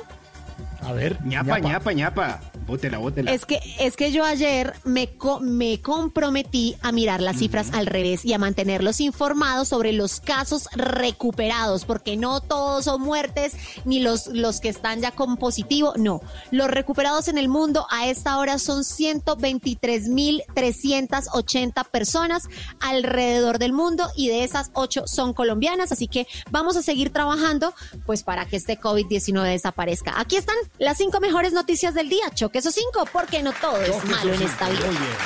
A 0.82 0.92
ver, 0.92 1.24
ñapa, 1.24 1.60
ñapa, 1.60 1.92
ñapa. 1.92 2.40
Bótela, 2.70 2.98
bótela. 2.98 3.32
Es 3.32 3.46
que, 3.46 3.58
es 3.80 3.96
que 3.96 4.12
yo 4.12 4.24
ayer 4.24 4.74
me, 4.84 5.08
co- 5.16 5.40
me 5.40 5.80
comprometí 5.80 6.76
a 6.82 6.92
mirar 6.92 7.20
las 7.20 7.38
cifras 7.38 7.72
al 7.72 7.86
revés 7.86 8.24
y 8.24 8.32
a 8.32 8.38
mantenerlos 8.38 9.00
informados 9.00 9.66
sobre 9.68 9.92
los 9.92 10.20
casos 10.20 10.68
recuperados, 10.72 11.84
porque 11.84 12.16
no 12.16 12.40
todos 12.40 12.84
son 12.84 13.00
muertes, 13.02 13.54
ni 13.84 13.98
los, 14.00 14.28
los 14.28 14.60
que 14.60 14.68
están 14.68 15.00
ya 15.00 15.10
con 15.10 15.36
positivo, 15.36 15.94
no. 15.96 16.20
Los 16.52 16.68
recuperados 16.70 17.26
en 17.28 17.38
el 17.38 17.48
mundo 17.48 17.86
a 17.90 18.06
esta 18.06 18.38
hora 18.38 18.58
son 18.58 18.84
123.380 18.84 21.84
personas 21.90 22.44
alrededor 22.80 23.58
del 23.58 23.72
mundo 23.72 24.08
y 24.16 24.28
de 24.28 24.44
esas 24.44 24.70
8 24.74 25.04
son 25.06 25.32
colombianas, 25.34 25.92
así 25.92 26.06
que 26.08 26.26
vamos 26.50 26.76
a 26.76 26.82
seguir 26.82 27.12
trabajando 27.12 27.74
pues 28.06 28.22
para 28.22 28.46
que 28.46 28.56
este 28.56 28.78
COVID-19 28.78 29.42
desaparezca. 29.44 30.18
Aquí 30.20 30.36
están 30.36 30.56
las 30.78 30.98
cinco 30.98 31.20
mejores 31.20 31.52
noticias 31.52 31.94
del 31.94 32.08
día. 32.08 32.30
Choque 32.34 32.59
esos 32.60 32.74
cinco, 32.74 33.06
porque 33.10 33.42
no 33.42 33.52
todo 33.54 33.80
es 33.80 34.04
malo 34.04 34.34
en 34.34 34.42
esta 34.42 34.68
vida. 34.68 34.86
muy 34.86 34.96
bien. 34.96 35.16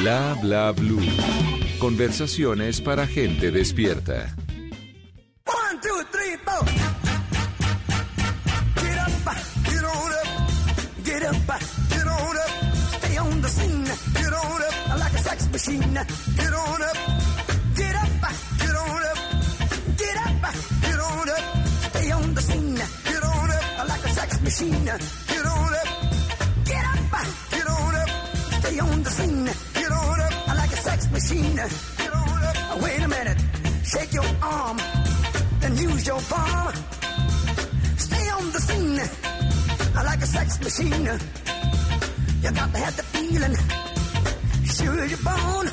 Bla 0.00 0.34
bla 0.40 0.72
blue. 0.72 1.00
Conversaciones 1.78 2.80
para 2.80 3.06
gente 3.06 3.50
despierta. 3.50 4.34
One, 5.46 5.80
two, 5.80 6.04
three, 6.10 6.36
four. 6.44 6.64
Get 8.82 8.98
up, 8.98 9.10
get 9.64 9.84
on 9.84 10.12
up, 10.12 10.28
get 11.04 11.22
up, 11.22 11.36
get 11.90 12.06
on 12.06 12.36
up. 12.36 12.50
Stay 12.98 13.18
on 13.18 13.40
the 13.40 13.48
scene, 13.48 13.84
get 14.14 14.32
on 14.32 14.62
up 14.62 14.98
like 14.98 15.14
a 15.14 15.18
sex 15.18 15.48
machine. 15.50 15.94
Get 16.36 16.52
on 16.54 16.82
up, 16.82 17.19
machine. 24.50 24.84
Get 24.84 25.46
on 25.46 25.74
up, 25.80 25.88
get 26.64 26.84
up, 26.84 27.26
get 27.50 27.66
on 27.68 27.94
up. 27.94 28.10
Stay 28.60 28.78
on 28.80 29.02
the 29.02 29.10
scene, 29.10 29.44
get 29.74 29.92
on 29.92 30.20
up 30.20 30.48
like 30.60 30.72
a 30.72 30.76
sex 30.76 31.10
machine. 31.12 31.56
Get 31.56 32.12
on 32.12 32.42
up. 32.48 32.82
Wait 32.82 33.00
a 33.00 33.08
minute, 33.08 33.38
shake 33.84 34.12
your 34.12 34.24
arm 34.42 34.78
then 35.60 35.76
use 35.76 36.06
your 36.06 36.20
palm. 36.22 36.72
Stay 37.96 38.26
on 38.30 38.50
the 38.50 38.60
scene 38.60 38.96
like 39.94 40.20
a 40.22 40.26
sex 40.26 40.58
machine. 40.60 41.04
You 42.42 42.50
got 42.50 42.72
to 42.72 42.78
have 42.78 42.96
the 42.96 43.04
feeling. 43.14 43.54
Sure 44.64 45.04
you're 45.04 45.18
born. 45.22 45.70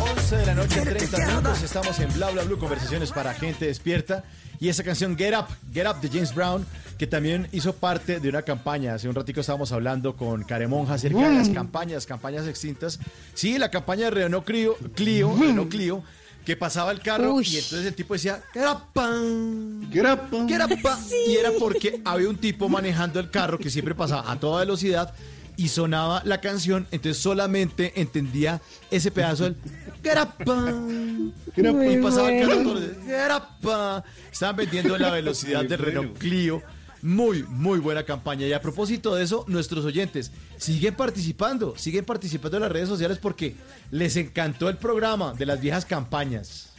11 0.00 0.36
de 0.36 0.46
la 0.46 0.54
noche, 0.54 0.74
Get 0.74 0.88
it 0.88 0.98
30 0.98 1.06
together. 1.06 1.26
minutos. 1.28 1.62
Estamos 1.62 1.98
en 2.00 2.12
Bla 2.14 2.30
Bla 2.30 2.42
Blue, 2.42 2.58
conversaciones 2.58 3.12
para 3.12 3.32
gente 3.34 3.66
despierta. 3.66 4.24
Y 4.60 4.68
esa 4.68 4.84
canción 4.84 5.16
Get 5.16 5.34
Up, 5.36 5.46
Get 5.72 5.86
Up 5.88 6.00
de 6.02 6.08
James 6.08 6.34
Brown, 6.34 6.66
que 6.98 7.06
también 7.06 7.48
hizo 7.50 7.72
parte 7.72 8.20
de 8.20 8.28
una 8.28 8.42
campaña. 8.42 8.94
Hace 8.94 9.08
un 9.08 9.14
ratico 9.14 9.40
estábamos 9.40 9.72
hablando 9.72 10.14
con 10.14 10.44
Caremonja 10.44 10.94
acerca 10.94 11.30
de 11.30 11.34
las 11.34 11.48
campañas, 11.48 12.04
campañas 12.04 12.46
extintas. 12.46 12.98
Sí, 13.32 13.56
la 13.58 13.70
campaña 13.70 14.04
de 14.04 14.10
Renault 14.10 14.44
Clio, 14.44 14.76
Clio, 14.94 15.34
Renault 15.34 15.70
Clio, 15.70 16.02
que 16.44 16.56
pasaba 16.56 16.90
el 16.90 17.00
carro 17.00 17.34
Uy. 17.34 17.46
y 17.48 17.56
entonces 17.56 17.86
el 17.86 17.94
tipo 17.94 18.12
decía, 18.12 18.42
Get 18.52 18.66
Up, 18.66 18.92
pan, 18.92 19.88
Get 19.90 20.04
Up, 20.04 20.46
Get 20.46 20.62
Up, 20.62 20.82
pan". 20.82 20.98
Y 21.26 21.36
era 21.36 21.50
porque 21.58 22.02
había 22.04 22.28
un 22.28 22.36
tipo 22.36 22.68
manejando 22.68 23.18
el 23.18 23.30
carro 23.30 23.58
que 23.58 23.70
siempre 23.70 23.94
pasaba 23.94 24.30
a 24.30 24.38
toda 24.38 24.60
velocidad 24.60 25.14
y 25.60 25.68
sonaba 25.68 26.22
la 26.24 26.40
canción, 26.40 26.86
entonces 26.90 27.22
solamente 27.22 27.92
entendía 28.00 28.62
ese 28.90 29.10
pedazo 29.10 29.44
del 29.44 29.56
Get 30.02 30.18
up, 30.18 30.44
pan". 30.44 31.34
y 31.54 31.96
pasaba 32.02 32.32
el 32.32 32.48
carro 32.48 32.62
todo 32.62 32.78
el- 32.78 32.94
Get 33.04 33.30
up, 33.36 33.42
pan". 33.60 34.02
Estaban 34.32 34.56
vendiendo 34.56 34.96
la 34.96 35.10
velocidad 35.10 35.62
del 35.64 35.78
Renault 35.78 36.16
Clio. 36.16 36.62
Muy, 37.02 37.42
muy 37.44 37.78
buena 37.78 38.04
campaña. 38.04 38.46
Y 38.46 38.52
a 38.54 38.60
propósito 38.62 39.14
de 39.14 39.24
eso, 39.24 39.44
nuestros 39.48 39.84
oyentes 39.84 40.32
siguen 40.56 40.94
participando, 40.94 41.74
siguen 41.76 42.04
participando 42.06 42.56
en 42.56 42.62
las 42.62 42.72
redes 42.72 42.88
sociales 42.88 43.18
porque 43.18 43.54
les 43.90 44.16
encantó 44.16 44.68
el 44.70 44.76
programa 44.78 45.34
de 45.34 45.44
las 45.46 45.60
viejas 45.60 45.84
campañas. 45.84 46.69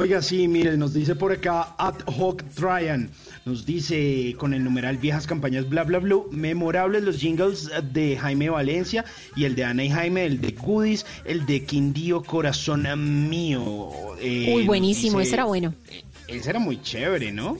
Oiga, 0.00 0.22
sí, 0.22 0.46
mire, 0.46 0.76
nos 0.76 0.94
dice 0.94 1.16
por 1.16 1.32
acá 1.32 1.74
Ad 1.76 1.96
hoc 2.06 2.44
Tryan. 2.54 3.10
Nos 3.44 3.66
dice 3.66 4.32
con 4.38 4.54
el 4.54 4.62
numeral 4.62 4.96
viejas 4.98 5.26
campañas 5.26 5.68
bla 5.68 5.82
bla 5.82 5.98
bla. 5.98 6.16
Memorables 6.30 7.02
los 7.02 7.18
jingles 7.18 7.68
de 7.92 8.16
Jaime 8.16 8.48
Valencia 8.48 9.04
y 9.34 9.44
el 9.44 9.56
de 9.56 9.64
Ana 9.64 9.82
y 9.82 9.90
Jaime, 9.90 10.24
el 10.24 10.40
de 10.40 10.54
Cudis, 10.54 11.04
el 11.24 11.46
de 11.46 11.64
Quindío 11.64 12.22
Corazón 12.22 12.86
Mío. 13.28 13.88
Eh, 14.20 14.52
Uy, 14.54 14.66
buenísimo, 14.66 15.18
dice- 15.18 15.28
ese 15.30 15.34
era 15.34 15.44
bueno. 15.44 15.74
Ese 16.28 16.50
era 16.50 16.60
muy 16.60 16.80
chévere, 16.80 17.32
¿no? 17.32 17.56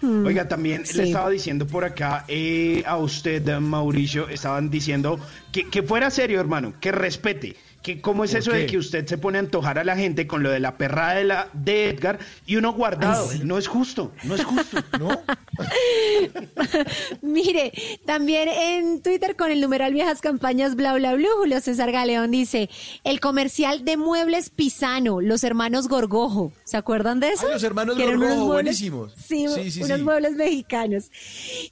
Mm, 0.00 0.24
Oiga, 0.26 0.48
también 0.48 0.86
sí. 0.86 0.96
le 0.96 1.04
estaba 1.04 1.28
diciendo 1.28 1.66
por 1.66 1.84
acá 1.84 2.24
eh, 2.26 2.82
a 2.86 2.96
usted, 2.96 3.46
Mauricio, 3.58 4.28
estaban 4.30 4.70
diciendo 4.70 5.20
que, 5.52 5.68
que 5.68 5.82
fuera 5.82 6.10
serio, 6.10 6.40
hermano, 6.40 6.72
que 6.80 6.90
respete. 6.90 7.54
Que 7.82 8.00
¿Cómo 8.00 8.22
es 8.24 8.30
¿Por 8.30 8.38
eso 8.40 8.50
qué? 8.52 8.56
de 8.58 8.66
que 8.66 8.78
usted 8.78 9.06
se 9.06 9.18
pone 9.18 9.38
a 9.38 9.40
antojar 9.40 9.78
a 9.78 9.84
la 9.84 9.96
gente 9.96 10.26
con 10.28 10.42
lo 10.44 10.50
de 10.50 10.60
la 10.60 10.76
perrada 10.78 11.14
de, 11.14 11.24
la, 11.24 11.48
de 11.52 11.88
Edgar 11.90 12.18
y 12.46 12.56
uno 12.56 12.72
guardado? 12.74 13.28
No 13.42 13.58
es 13.58 13.66
justo, 13.66 14.12
no 14.22 14.34
es 14.36 14.44
justo, 14.44 14.78
¿no? 15.00 15.20
Mire, 17.22 17.72
también 18.06 18.48
en 18.48 19.02
Twitter 19.02 19.36
con 19.36 19.50
el 19.50 19.60
numeral 19.60 19.92
Viejas 19.92 20.20
Campañas 20.20 20.76
Bla 20.76 20.94
Bla 20.94 21.14
Bla, 21.14 21.28
Julio 21.38 21.60
César 21.60 21.90
Galeón 21.92 22.30
dice, 22.30 22.70
el 23.04 23.20
comercial 23.20 23.84
de 23.84 23.96
muebles 23.96 24.50
Pisano, 24.50 25.20
los 25.20 25.44
hermanos 25.44 25.88
Gorgojo, 25.88 26.52
¿se 26.64 26.76
acuerdan 26.76 27.20
de 27.20 27.30
eso? 27.30 27.46
Ay, 27.46 27.54
los 27.54 27.62
hermanos 27.64 27.96
Gorgojo, 27.98 28.24
muebles- 28.24 28.46
buenísimos. 28.46 29.12
Sí, 29.16 29.46
Sí, 29.52 29.70
sí, 29.70 29.82
unos 29.82 29.98
sí. 29.98 30.04
muebles 30.04 30.32
mexicanos. 30.36 31.10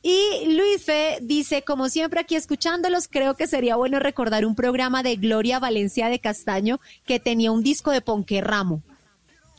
Y 0.02 0.46
Luis 0.56 0.82
Fe 0.84 1.18
dice, 1.22 1.62
como 1.62 1.88
siempre 1.88 2.20
aquí 2.20 2.34
escuchándolos, 2.36 3.06
creo 3.08 3.34
que 3.36 3.46
sería 3.46 3.76
bueno 3.76 3.98
recordar 4.00 4.44
un 4.44 4.54
programa 4.54 5.02
de 5.02 5.16
Gloria 5.16 5.58
Valencia 5.58 5.99
de 6.08 6.18
Castaño 6.20 6.80
que 7.06 7.20
tenía 7.20 7.52
un 7.52 7.62
disco 7.62 7.90
de 7.90 8.00
Ponquerramo. 8.00 8.82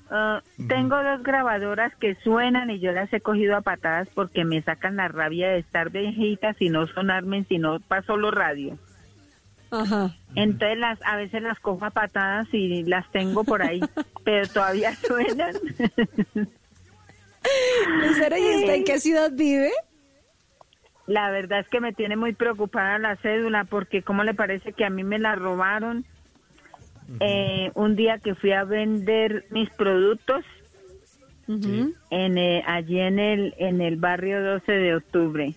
ah, 0.10 0.42
Tengo 0.68 1.02
dos 1.04 1.24
grabadoras 1.24 1.94
que 2.00 2.16
suenan 2.24 2.70
y 2.70 2.80
yo 2.80 2.92
las 2.94 3.12
he 3.14 3.20
cogido 3.22 3.56
a 3.58 3.62
patadas 3.62 4.08
porque 4.14 4.46
me 4.46 4.62
sacan 4.62 4.96
la 4.96 5.08
rabia 5.10 5.50
de 5.50 5.60
estar 5.60 5.90
viejitas 5.90 6.56
y 6.60 6.70
no 6.70 6.88
sonarme 6.88 7.44
si 7.50 7.58
no 7.58 7.80
paso 7.82 8.16
los 8.18 8.34
radio. 8.34 8.78
Ajá. 9.72 10.16
Entonces 10.36 10.78
las 10.78 11.00
a 11.04 11.16
veces 11.16 11.42
las 11.42 11.60
cojo 11.60 11.86
a 11.86 11.90
patadas 11.92 12.48
y 12.54 12.84
las 12.84 13.10
tengo 13.12 13.44
por 13.44 13.62
ahí, 13.62 13.80
pero 14.24 14.48
todavía 14.48 14.96
suenan. 14.96 15.56
Lucero, 18.02 18.38
¿y 18.38 18.56
usted 18.56 18.74
en 18.74 18.84
qué 18.84 19.00
ciudad 19.00 19.32
vive? 19.32 19.72
La 21.08 21.30
verdad 21.30 21.60
es 21.60 21.68
que 21.70 21.80
me 21.80 21.94
tiene 21.94 22.16
muy 22.16 22.34
preocupada 22.34 22.98
la 22.98 23.16
cédula 23.18 23.66
porque 23.66 24.02
cómo 24.02 24.24
le 24.24 24.34
parece 24.34 24.74
que 24.74 24.86
a 24.86 24.90
mí 24.90 25.04
me 25.04 25.20
la 25.20 25.36
robaron 25.36 26.06
eh, 27.20 27.72
un 27.76 27.96
día 27.96 28.18
que 28.18 28.34
fui 28.34 28.52
a 28.52 28.64
vender 28.64 29.46
mis 29.52 29.70
productos 29.70 30.44
en 31.48 32.38
eh, 32.40 32.64
allí 32.66 33.00
en 33.00 33.20
el 33.20 33.54
en 33.60 33.80
el 33.82 33.98
barrio 33.98 34.44
12 34.44 34.72
de 34.72 34.96
octubre. 34.96 35.56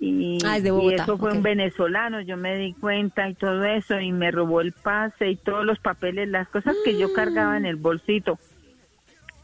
Y, 0.00 0.38
Ah, 0.44 0.58
es 0.58 0.62
de 0.62 0.70
y 0.70 0.94
eso 0.94 1.18
fue 1.18 1.32
un 1.32 1.42
venezolano, 1.42 2.20
yo 2.20 2.36
me 2.36 2.56
di 2.56 2.72
cuenta 2.74 3.28
y 3.28 3.34
todo 3.34 3.64
eso 3.64 3.98
y 3.98 4.12
me 4.12 4.30
robó 4.30 4.60
el 4.60 4.72
pase 4.72 5.28
y 5.30 5.36
todos 5.36 5.64
los 5.64 5.78
papeles, 5.80 6.28
las 6.28 6.48
cosas 6.48 6.76
que 6.84 6.96
yo 6.96 7.12
cargaba 7.12 7.56
en 7.56 7.66
el 7.66 7.76
bolsito. 7.76 8.38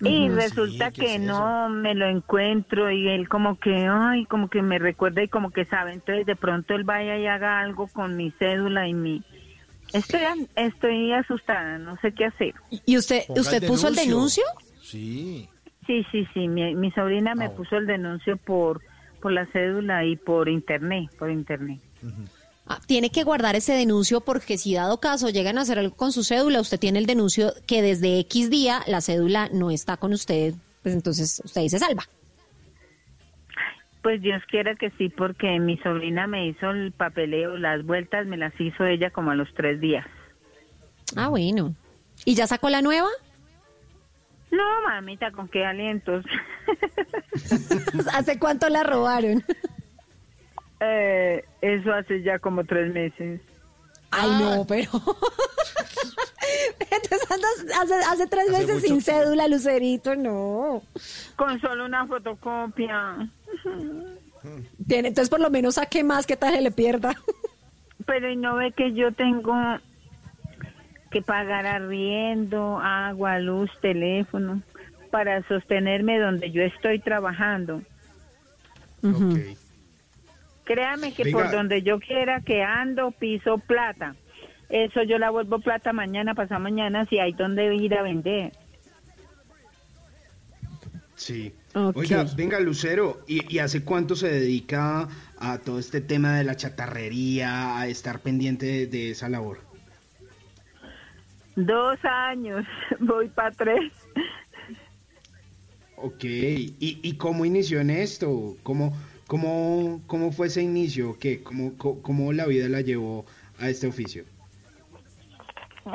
Y 0.01 0.29
resulta 0.29 0.91
que 0.91 1.19
no 1.19 1.69
me 1.71 1.95
lo 1.95 2.07
encuentro 2.07 2.91
y 2.91 3.09
él 3.09 3.29
como 3.29 3.59
que, 3.59 3.89
ay, 3.91 4.27
como 4.27 4.49
que 4.49 4.61
me 4.61 4.79
recuerda 4.79 5.23
y 5.23 5.29
como 5.29 5.51
que 5.51 5.65
sabe. 5.65 5.93
Entonces 5.93 6.27
de 6.27 6.37
pronto 6.37 6.75
él 6.75 6.85
vaya 6.85 7.17
y 7.17 7.27
haga 7.27 7.61
algo 7.61 7.87
con 7.89 8.17
mi 8.17 8.31
cédula 8.33 8.87
y 8.87 8.95
mi... 8.95 9.23
Estoy, 9.93 10.21
estoy 10.57 11.13
asustada, 11.13 11.79
no 11.79 11.97
sé 11.99 12.13
qué 12.13 12.27
hacer. 12.27 12.55
¿Y 12.85 12.97
usted, 12.99 13.23
Ponga 13.29 13.41
usted 13.41 13.63
el 13.63 13.69
puso 13.69 13.89
el 13.89 13.95
denuncio. 13.95 14.43
denuncio? 14.45 14.81
Sí. 14.83 15.49
Sí, 15.87 16.05
sí, 16.11 16.27
sí, 16.35 16.49
mi, 16.49 16.75
mi 16.75 16.91
sobrina 16.93 17.35
me 17.35 17.51
puso 17.51 17.77
el 17.77 17.87
denuncio 17.87 18.37
por, 18.37 18.81
por 19.25 19.33
la 19.33 19.47
cédula 19.47 20.05
y 20.05 20.17
por 20.17 20.51
internet, 20.51 21.11
por 21.19 21.31
internet. 21.31 21.81
Ah, 22.67 22.79
tiene 22.87 23.09
que 23.09 23.25
guardar 23.25 23.57
ese 23.57 23.73
denuncio 23.73 24.21
porque 24.21 24.59
si 24.59 24.75
dado 24.75 25.01
caso 25.01 25.31
llegan 25.31 25.57
a 25.57 25.63
hacer 25.63 25.79
algo 25.79 25.97
con 25.97 26.13
su 26.13 26.25
cédula, 26.25 26.61
usted 26.61 26.79
tiene 26.79 26.99
el 26.99 27.07
denuncio 27.07 27.55
que 27.67 27.81
desde 27.81 28.19
X 28.19 28.51
día 28.51 28.83
la 28.87 29.01
cédula 29.01 29.49
no 29.51 29.71
está 29.71 29.97
con 29.97 30.13
usted, 30.13 30.53
pues 30.83 30.95
entonces 30.95 31.41
usted 31.43 31.67
se 31.69 31.79
salva. 31.79 32.03
Pues 34.03 34.21
Dios 34.21 34.43
quiera 34.51 34.75
que 34.75 34.91
sí, 34.99 35.09
porque 35.09 35.59
mi 35.59 35.79
sobrina 35.79 36.27
me 36.27 36.47
hizo 36.49 36.69
el 36.69 36.93
papeleo, 36.93 37.57
las 37.57 37.83
vueltas 37.87 38.27
me 38.27 38.37
las 38.37 38.53
hizo 38.61 38.85
ella 38.85 39.09
como 39.09 39.31
a 39.31 39.35
los 39.35 39.49
tres 39.55 39.81
días. 39.81 40.07
Ah, 41.17 41.29
bueno. 41.29 41.75
¿Y 42.27 42.35
ya 42.35 42.47
sacó 42.47 42.69
la 42.69 42.83
nueva? 42.83 43.09
No, 44.55 44.83
mamita, 44.89 45.31
con 45.33 45.49
qué 45.49 45.65
alientos. 45.65 46.25
¿Hace 48.15 48.39
cuánto 48.39 48.69
la 48.69 48.85
robaron? 48.85 49.45
Eh, 50.81 51.45
eso 51.61 51.93
hace 51.93 52.23
ya 52.23 52.39
como 52.39 52.65
tres 52.65 52.93
meses. 52.93 53.41
Ay, 54.11 54.31
no, 54.41 54.65
pero... 54.67 54.91
Entonces 56.79 57.31
andas 57.31 57.67
hace, 57.83 57.95
hace 57.95 58.27
tres 58.29 58.49
Hace 58.49 58.59
meses 58.59 58.83
sin 58.83 59.03
tiempo. 59.03 59.05
cédula, 59.25 59.49
Lucerito, 59.49 60.15
no. 60.15 60.83
Con 61.37 61.61
solo 61.61 61.87
una 61.87 62.07
fotocopia. 62.07 63.29
Tiene, 64.87 65.09
entonces 65.09 65.31
por 65.31 65.41
lo 65.41 65.51
menos 65.51 65.75
saque 65.77 66.05
más 66.05 66.27
que 66.27 66.37
tal 66.37 66.55
se 66.55 66.61
le 66.61 66.71
pierda. 66.71 67.15
Pero 68.07 68.31
y 68.31 68.37
no 68.37 68.57
ve 68.57 68.73
que 68.73 68.93
yo 68.93 69.13
tengo 69.13 69.55
que 71.15 71.23
pagar 71.23 71.65
arriendo, 71.65 72.81
agua, 72.81 73.39
luz, 73.39 73.71
teléfono, 73.81 74.63
para 75.13 75.47
sostenerme 75.47 76.19
donde 76.19 76.51
yo 76.51 76.61
estoy 76.63 76.99
trabajando. 76.99 77.83
Créame 80.65 81.15
que 81.15 81.23
Venga. 81.23 81.39
por 81.39 81.53
donde 81.53 81.83
yo 81.83 82.01
quiera 82.01 82.41
que 82.41 82.65
ando, 82.65 83.13
piso 83.13 83.59
plata. 83.59 84.17
Eso 84.69 85.05
yo 85.05 85.19
la 85.19 85.31
vuelvo 85.31 85.61
plata 85.61 85.93
mañana, 85.93 86.35
pasado 86.35 86.61
mañana, 86.61 87.07
si 87.07 87.21
hay 87.21 87.33
donde 87.33 87.73
ir 87.77 87.95
a 87.95 88.03
vender. 88.03 88.51
Sí. 91.15 91.55
Ok. 91.77 91.97
Oiga, 91.97 92.27
venga, 92.37 92.59
Lucero, 92.59 93.21
¿y, 93.29 93.55
y 93.55 93.61
hace 93.61 93.85
cuánto 93.85 94.17
se 94.17 94.29
dedica 94.29 95.07
a 95.39 95.59
todo 95.59 95.79
este 95.79 96.01
tema 96.01 96.37
de 96.37 96.43
la 96.43 96.57
chatarrería, 96.57 97.79
a 97.79 97.87
estar 97.87 98.19
pendiente 98.19 98.67
de, 98.67 98.87
de 98.89 99.11
esa 99.13 99.29
labor? 99.29 99.74
Dos 101.57 101.99
años, 102.05 102.65
voy 103.01 103.29
para 103.29 103.51
tres. 103.53 103.93
Ok, 105.97 106.25
¿y, 106.25 106.75
y 106.81 107.17
cómo 107.17 107.45
inició 107.45 107.81
en 107.81 107.91
esto? 107.91 108.57
¿Cómo, 108.63 108.93
cómo, 109.27 110.03
cómo 110.07 110.33
fue 110.33 110.49
ese 110.49 110.63
inicio? 110.63 111.17
¿Qué? 111.19 111.43
¿Cómo, 111.43 111.75
cómo, 111.79 112.03
cómo 112.03 112.33
la 112.33 112.47
vida 112.47 112.69
la 112.69 112.81
llevó 112.81 113.25
a 113.59 113.69
este 113.69 113.87
oficio? 113.87 114.25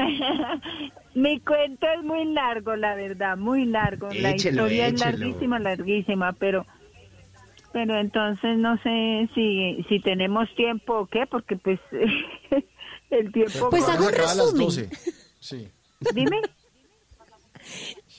Mi 1.15 1.39
cuento 1.41 1.87
es 1.97 2.03
muy 2.03 2.25
largo, 2.25 2.75
la 2.75 2.95
verdad, 2.95 3.35
muy 3.37 3.65
largo. 3.65 4.09
la 4.13 4.31
Échelo, 4.31 4.63
historia 4.67 4.87
es 4.87 4.99
larguísima, 4.99 5.59
larguísima, 5.59 6.33
pero 6.33 6.65
pero 7.71 7.99
entonces 7.99 8.57
no 8.57 8.77
sé 8.81 9.29
si 9.35 9.83
si 9.89 9.99
tenemos 9.99 10.53
tiempo 10.55 10.99
o 10.99 11.07
qué, 11.07 11.25
porque 11.27 11.55
pues 11.57 11.79
el 13.09 13.31
tiempo 13.31 13.69
Pues 13.69 13.87
haga 13.89 14.01
un 14.01 14.07
acaba 14.07 14.31
a 14.31 14.35
las 14.35 14.53
resumen. 14.53 14.89
12. 15.39 15.41
Sí. 15.41 15.71
Dime. 16.13 16.41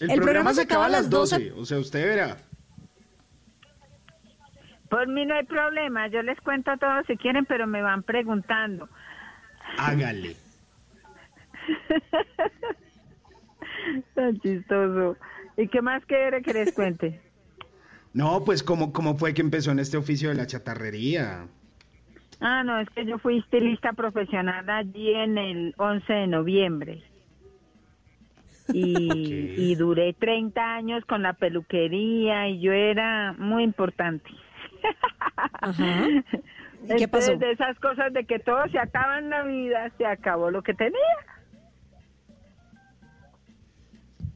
El, 0.00 0.10
El 0.10 0.20
programa 0.20 0.54
se 0.54 0.62
acaba 0.62 0.86
a 0.86 0.88
las 0.88 1.10
12, 1.10 1.52
o 1.52 1.64
sea, 1.64 1.78
usted 1.78 2.04
verá. 2.04 2.36
Por 4.88 5.06
mí 5.06 5.24
no 5.24 5.34
hay 5.34 5.44
problema, 5.44 6.08
yo 6.08 6.22
les 6.22 6.40
cuento 6.40 6.72
todo 6.78 7.02
si 7.06 7.16
quieren, 7.16 7.46
pero 7.46 7.66
me 7.66 7.80
van 7.80 8.02
preguntando. 8.02 8.88
Hágale. 9.78 10.34
Tan 14.14 14.40
chistoso. 14.40 15.16
¿Y 15.56 15.68
qué 15.68 15.80
más 15.80 16.04
quiere 16.06 16.42
que 16.42 16.52
les 16.52 16.72
cuente? 16.72 17.20
No, 18.12 18.42
pues 18.44 18.64
¿cómo, 18.64 18.92
cómo 18.92 19.16
fue 19.16 19.34
que 19.34 19.40
empezó 19.40 19.70
en 19.70 19.78
este 19.78 19.96
oficio 19.96 20.30
de 20.30 20.34
la 20.34 20.44
chatarrería. 20.44 21.46
Ah, 22.40 22.64
no, 22.64 22.80
es 22.80 22.90
que 22.90 23.06
yo 23.06 23.18
fui 23.18 23.38
estilista 23.38 23.92
profesional 23.92 24.68
allí 24.68 25.12
en 25.12 25.38
el 25.38 25.74
11 25.76 26.12
de 26.12 26.26
noviembre. 26.26 27.04
Y, 28.72 29.54
y 29.56 29.74
duré 29.74 30.12
30 30.14 30.60
años 30.74 31.04
con 31.06 31.22
la 31.22 31.32
peluquería 31.34 32.48
y 32.48 32.60
yo 32.60 32.72
era 32.72 33.32
muy 33.38 33.62
importante. 33.64 34.28
Ajá. 35.60 36.06
¿Y 36.84 36.96
qué 36.96 37.08
pasó? 37.08 37.32
Entonces, 37.32 37.38
de 37.40 37.50
esas 37.52 37.78
cosas 37.80 38.12
de 38.12 38.24
que 38.24 38.38
todo 38.38 38.62
se 38.72 38.78
acaba 38.78 39.18
en 39.18 39.28
la 39.30 39.42
vida, 39.42 39.90
se 39.98 40.06
acabó 40.06 40.50
lo 40.50 40.62
que 40.62 40.72
tenía. 40.74 40.98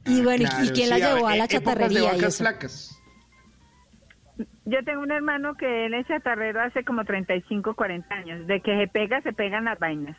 Y 0.06 0.22
bueno, 0.22 0.42
¿y- 0.42 0.46
¿y 0.46 0.48
Claro, 0.48 0.72
quién 0.74 0.90
la 0.90 0.96
sí, 0.96 1.02
llevó 1.02 1.26
a 1.26 1.34
e- 1.34 1.38
la 1.38 1.44
épocas 1.44 1.48
de 1.48 1.64
chatarrería? 1.64 2.00
y 2.12 2.16
vacas 2.16 2.38
flacas. 2.38 2.90
Yo 4.66 4.82
tengo 4.84 5.02
un 5.02 5.12
hermano 5.12 5.54
que 5.54 5.86
él 5.86 5.94
es 5.94 6.06
chatarrero 6.06 6.60
hace 6.60 6.84
como 6.84 7.04
35, 7.04 7.74
40 7.74 8.14
años. 8.14 8.46
De 8.46 8.60
que 8.60 8.76
se 8.78 8.88
pega, 8.88 9.20
se 9.22 9.32
pegan 9.32 9.64
las 9.64 9.78
vainas. 9.78 10.16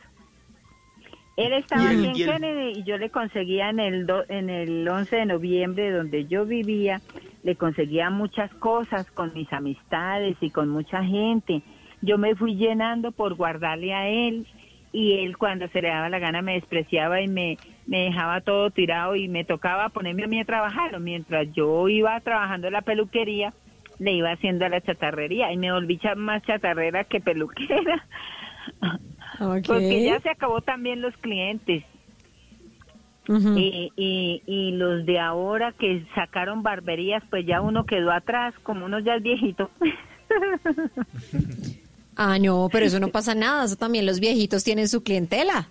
Él 1.36 1.54
estaba 1.54 1.90
aquí 1.90 2.08
en 2.08 2.22
Kennedy 2.22 2.80
y 2.80 2.84
yo 2.84 2.98
le 2.98 3.10
conseguía 3.12 3.70
en 3.70 3.80
el, 3.80 4.06
do- 4.06 4.26
en 4.30 4.50
el 4.50 4.88
11 4.88 5.16
de 5.18 5.26
noviembre, 5.26 5.92
donde 5.92 6.28
yo 6.28 6.46
vivía, 6.46 7.02
le 7.44 7.58
conseguía 7.58 8.10
muchas 8.10 8.54
cosas 8.56 9.10
con 9.12 9.34
mis 9.34 9.52
amistades 9.52 10.38
y 10.42 10.52
con 10.52 10.70
mucha 10.70 11.04
gente. 11.04 11.64
Yo 12.02 12.18
me 12.18 12.36
fui 12.36 12.56
llenando 12.56 13.12
por 13.12 13.36
guardarle 13.36 13.94
a 13.94 14.08
él 14.10 14.48
y 14.94 15.14
él 15.26 15.38
cuando 15.38 15.68
se 15.70 15.82
le 15.82 15.90
daba 15.90 16.10
la 16.10 16.20
gana 16.20 16.42
me 16.42 16.54
despreciaba 16.54 17.22
y 17.22 17.28
me, 17.28 17.60
me 17.86 18.06
dejaba 18.06 18.42
todo 18.42 18.72
tirado 18.72 19.16
y 19.16 19.28
me 19.28 19.44
tocaba 19.44 19.90
ponerme 19.90 20.24
a 20.24 20.28
mí 20.28 20.40
a 20.40 20.46
trabajar. 20.46 21.00
Mientras 21.02 21.48
yo 21.54 21.90
iba 21.90 22.20
trabajando 22.22 22.68
en 22.68 22.74
la 22.74 22.82
peluquería, 22.82 23.54
le 24.00 24.14
iba 24.14 24.32
haciendo 24.32 24.66
a 24.66 24.70
la 24.70 24.82
chatarrería 24.82 25.52
y 25.52 25.58
me 25.58 25.72
volví 25.72 26.00
más 26.18 26.44
chatarrera 26.44 27.04
que 27.06 27.20
peluquera. 27.22 28.08
Porque 29.38 30.04
ya 30.04 30.20
se 30.22 30.30
acabó 30.30 30.62
también 30.62 31.02
los 31.02 31.16
clientes. 31.18 31.84
y, 33.28 33.92
y, 33.96 34.44
y 34.46 34.72
los 34.72 35.06
de 35.06 35.20
ahora 35.20 35.72
que 35.74 36.06
sacaron 36.14 36.62
barberías, 36.62 37.24
pues 37.30 37.46
ya 37.46 37.62
uno 37.62 37.86
quedó 37.86 38.12
atrás, 38.12 38.54
como 38.64 38.86
uno 38.86 39.00
ya 39.00 39.16
es 39.16 39.24
viejito. 39.24 39.70
Ah, 42.16 42.40
no, 42.40 42.70
pero 42.72 42.86
eso 42.86 43.00
no 43.00 43.08
pasa 43.12 43.36
nada. 43.36 43.66
Eso 43.66 43.76
también 43.76 44.06
los 44.06 44.20
viejitos 44.20 44.64
tienen 44.64 44.88
su 44.88 45.04
clientela. 45.04 45.68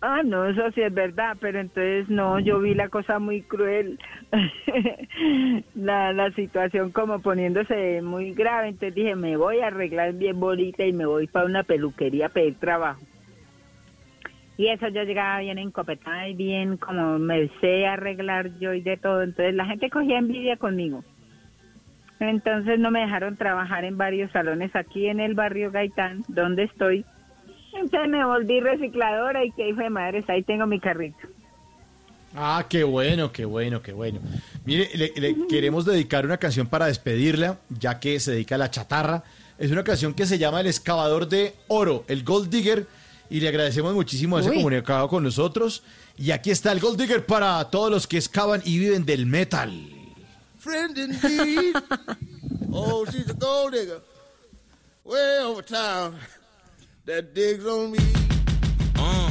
Ah, 0.00 0.22
no, 0.24 0.46
eso 0.46 0.70
sí 0.72 0.80
es 0.80 0.94
verdad, 0.94 1.36
pero 1.40 1.58
entonces 1.58 2.08
no, 2.08 2.38
yo 2.38 2.60
vi 2.60 2.72
la 2.72 2.88
cosa 2.88 3.18
muy 3.18 3.42
cruel, 3.42 3.98
la, 5.74 6.12
la 6.12 6.30
situación 6.32 6.92
como 6.92 7.20
poniéndose 7.20 8.00
muy 8.00 8.32
grave, 8.32 8.68
entonces 8.68 8.94
dije, 8.94 9.16
me 9.16 9.36
voy 9.36 9.58
a 9.58 9.66
arreglar 9.66 10.12
bien 10.12 10.38
bonita 10.38 10.84
y 10.84 10.92
me 10.92 11.04
voy 11.04 11.26
para 11.26 11.46
una 11.46 11.64
peluquería 11.64 12.26
a 12.26 12.28
pedir 12.28 12.60
trabajo. 12.60 13.00
Y 14.56 14.68
eso 14.68 14.86
yo 14.88 15.02
llegaba 15.02 15.40
bien 15.40 15.58
encopetada 15.58 16.28
y 16.28 16.34
bien 16.34 16.76
como 16.76 17.18
me 17.18 17.48
sé 17.60 17.86
arreglar 17.86 18.56
yo 18.60 18.74
y 18.74 18.80
de 18.82 18.98
todo, 18.98 19.22
entonces 19.22 19.54
la 19.54 19.66
gente 19.66 19.90
cogía 19.90 20.18
envidia 20.18 20.56
conmigo. 20.56 21.02
Entonces 22.20 22.78
no 22.78 22.90
me 22.90 23.00
dejaron 23.00 23.36
trabajar 23.36 23.84
en 23.84 23.96
varios 23.96 24.30
salones 24.32 24.74
aquí 24.74 25.06
en 25.06 25.20
el 25.20 25.34
barrio 25.34 25.70
Gaitán, 25.70 26.22
donde 26.28 26.64
estoy. 26.64 27.04
Entonces 27.82 28.08
me 28.08 28.24
volví 28.24 28.60
recicladora 28.60 29.44
y 29.44 29.52
que 29.52 29.68
hijo 29.68 29.80
de 29.80 29.90
madre, 29.90 30.24
ahí 30.28 30.42
tengo 30.42 30.66
mi 30.66 30.80
carrito. 30.80 31.18
Ah, 32.34 32.66
qué 32.68 32.84
bueno, 32.84 33.32
qué 33.32 33.44
bueno, 33.44 33.80
qué 33.80 33.92
bueno. 33.92 34.20
Mire, 34.64 34.90
le, 34.94 35.12
le 35.16 35.46
queremos 35.48 35.84
dedicar 35.84 36.26
una 36.26 36.36
canción 36.36 36.66
para 36.66 36.86
despedirla, 36.86 37.58
ya 37.70 37.98
que 37.98 38.20
se 38.20 38.32
dedica 38.32 38.56
a 38.56 38.58
la 38.58 38.70
chatarra. 38.70 39.24
Es 39.58 39.70
una 39.70 39.82
canción 39.82 40.14
que 40.14 40.26
se 40.26 40.38
llama 40.38 40.60
El 40.60 40.66
excavador 40.66 41.28
de 41.28 41.54
oro, 41.68 42.04
el 42.06 42.22
Gold 42.24 42.50
Digger, 42.50 42.86
y 43.30 43.40
le 43.40 43.48
agradecemos 43.48 43.94
muchísimo 43.94 44.38
ese 44.38 44.50
Uy. 44.50 44.56
comunicado 44.56 45.08
con 45.08 45.24
nosotros. 45.24 45.82
Y 46.16 46.30
aquí 46.30 46.50
está 46.50 46.70
el 46.72 46.80
Gold 46.80 47.00
Digger 47.00 47.24
para 47.24 47.64
todos 47.70 47.90
los 47.90 48.06
que 48.06 48.18
excavan 48.18 48.60
y 48.64 48.78
viven 48.78 49.04
del 49.06 49.26
metal. 49.26 49.70
friend 50.58 50.98
indeed. 50.98 51.74
oh, 52.72 53.04
she's 53.06 53.30
a 53.30 53.34
gold 53.34 53.72
digger. 53.72 54.02
Way 55.04 55.38
over 55.44 55.62
town 55.62 56.14
that 57.08 57.32
digs 57.32 57.66
on 57.66 57.90
me. 57.90 57.98
Uh. 58.96 59.30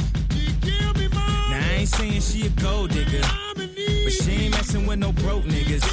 Now 1.48 1.60
I 1.62 1.76
ain't 1.78 1.88
saying 1.88 2.20
she 2.20 2.46
a 2.46 2.50
gold 2.50 2.90
digger, 2.90 3.22
but 3.54 4.12
she 4.12 4.32
ain't 4.32 4.50
messing 4.50 4.84
with 4.84 4.98
no 4.98 5.12
broke 5.12 5.44
niggas. 5.44 5.86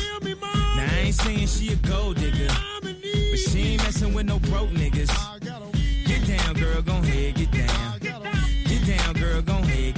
Now 0.75 0.87
I 0.91 0.99
ain't 1.05 1.15
saying 1.15 1.45
she 1.45 1.73
a 1.73 1.75
gold 1.75 2.15
digger, 2.15 2.51
but 2.81 3.37
she 3.37 3.73
ain't 3.73 3.83
messing 3.83 4.15
with 4.15 4.25
no 4.25 4.39
broke 4.39 4.71
niggas. 4.71 5.13
Get 6.07 6.27
down, 6.27 6.55
girl, 6.55 6.81
gon' 6.81 7.03
head, 7.03 7.35
get 7.35 7.51
down. 7.51 7.99
Get 7.99 8.87
down, 8.87 9.13
girl, 9.13 9.41
gon' 9.43 9.63
head, 9.63 9.94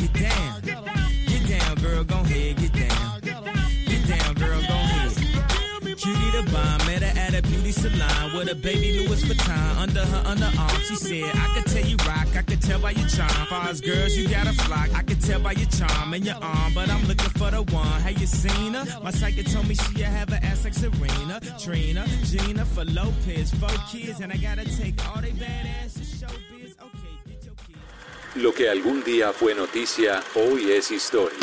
with 8.37 8.51
a 8.51 8.55
baby 8.55 8.99
Louis 8.99 9.23
Vuitton 9.23 9.77
under 9.77 10.05
her 10.05 10.23
underarm. 10.23 10.79
She 10.87 10.95
said, 10.95 11.35
I 11.35 11.47
could 11.55 11.65
tell 11.65 11.85
you 11.85 11.97
rock, 12.07 12.27
I 12.35 12.43
could 12.43 12.61
tell 12.61 12.79
by 12.79 12.91
your 12.91 13.07
charm. 13.07 13.47
Far 13.49 13.69
as 13.69 13.81
girls, 13.81 14.15
you 14.15 14.29
got 14.29 14.47
a 14.47 14.53
flock. 14.53 14.89
I 14.93 15.01
could 15.01 15.21
tell 15.21 15.39
by 15.39 15.53
your 15.53 15.69
charm 15.69 16.13
and 16.13 16.23
your 16.23 16.35
arm, 16.35 16.73
but 16.73 16.89
I'm 16.89 17.03
looking 17.07 17.31
for 17.31 17.49
the 17.49 17.63
one. 17.73 18.01
Have 18.01 18.17
you 18.19 18.27
seen 18.27 18.73
her? 18.75 18.85
My 19.01 19.11
psychic 19.11 19.47
told 19.51 19.67
me 19.67 19.75
she 19.75 20.01
have 20.01 20.31
an 20.31 20.43
ass 20.43 20.63
like 20.63 20.75
Serena, 20.75 21.39
Trina, 21.59 22.05
Gina 22.25 22.63
for 22.65 22.85
Lopez, 22.85 23.53
four 23.55 23.77
kids, 23.91 24.19
and 24.19 24.31
I 24.31 24.37
gotta 24.37 24.65
take 24.65 24.95
all 25.07 25.21
they 25.21 25.31
badass 25.31 25.93
to 25.95 26.05
showbiz. 26.19 26.71
Okay, 26.85 27.15
get 27.25 27.43
your 27.43 27.55
kids. 27.55 28.35
Lo 28.35 28.53
que 28.53 28.69
algún 28.69 29.03
día 29.03 29.33
fue 29.33 29.55
noticia, 29.55 30.21
hoy 30.35 30.71
es 30.71 30.91
historia. 30.91 31.39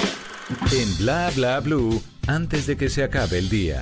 En 0.73 0.97
Bla 0.99 1.31
Bla 1.35 1.61
Blue, 1.61 2.01
antes 2.29 2.67
de 2.67 2.77
que 2.77 2.89
se 2.89 3.03
acabe 3.03 3.39
el 3.39 3.49
día. 3.49 3.81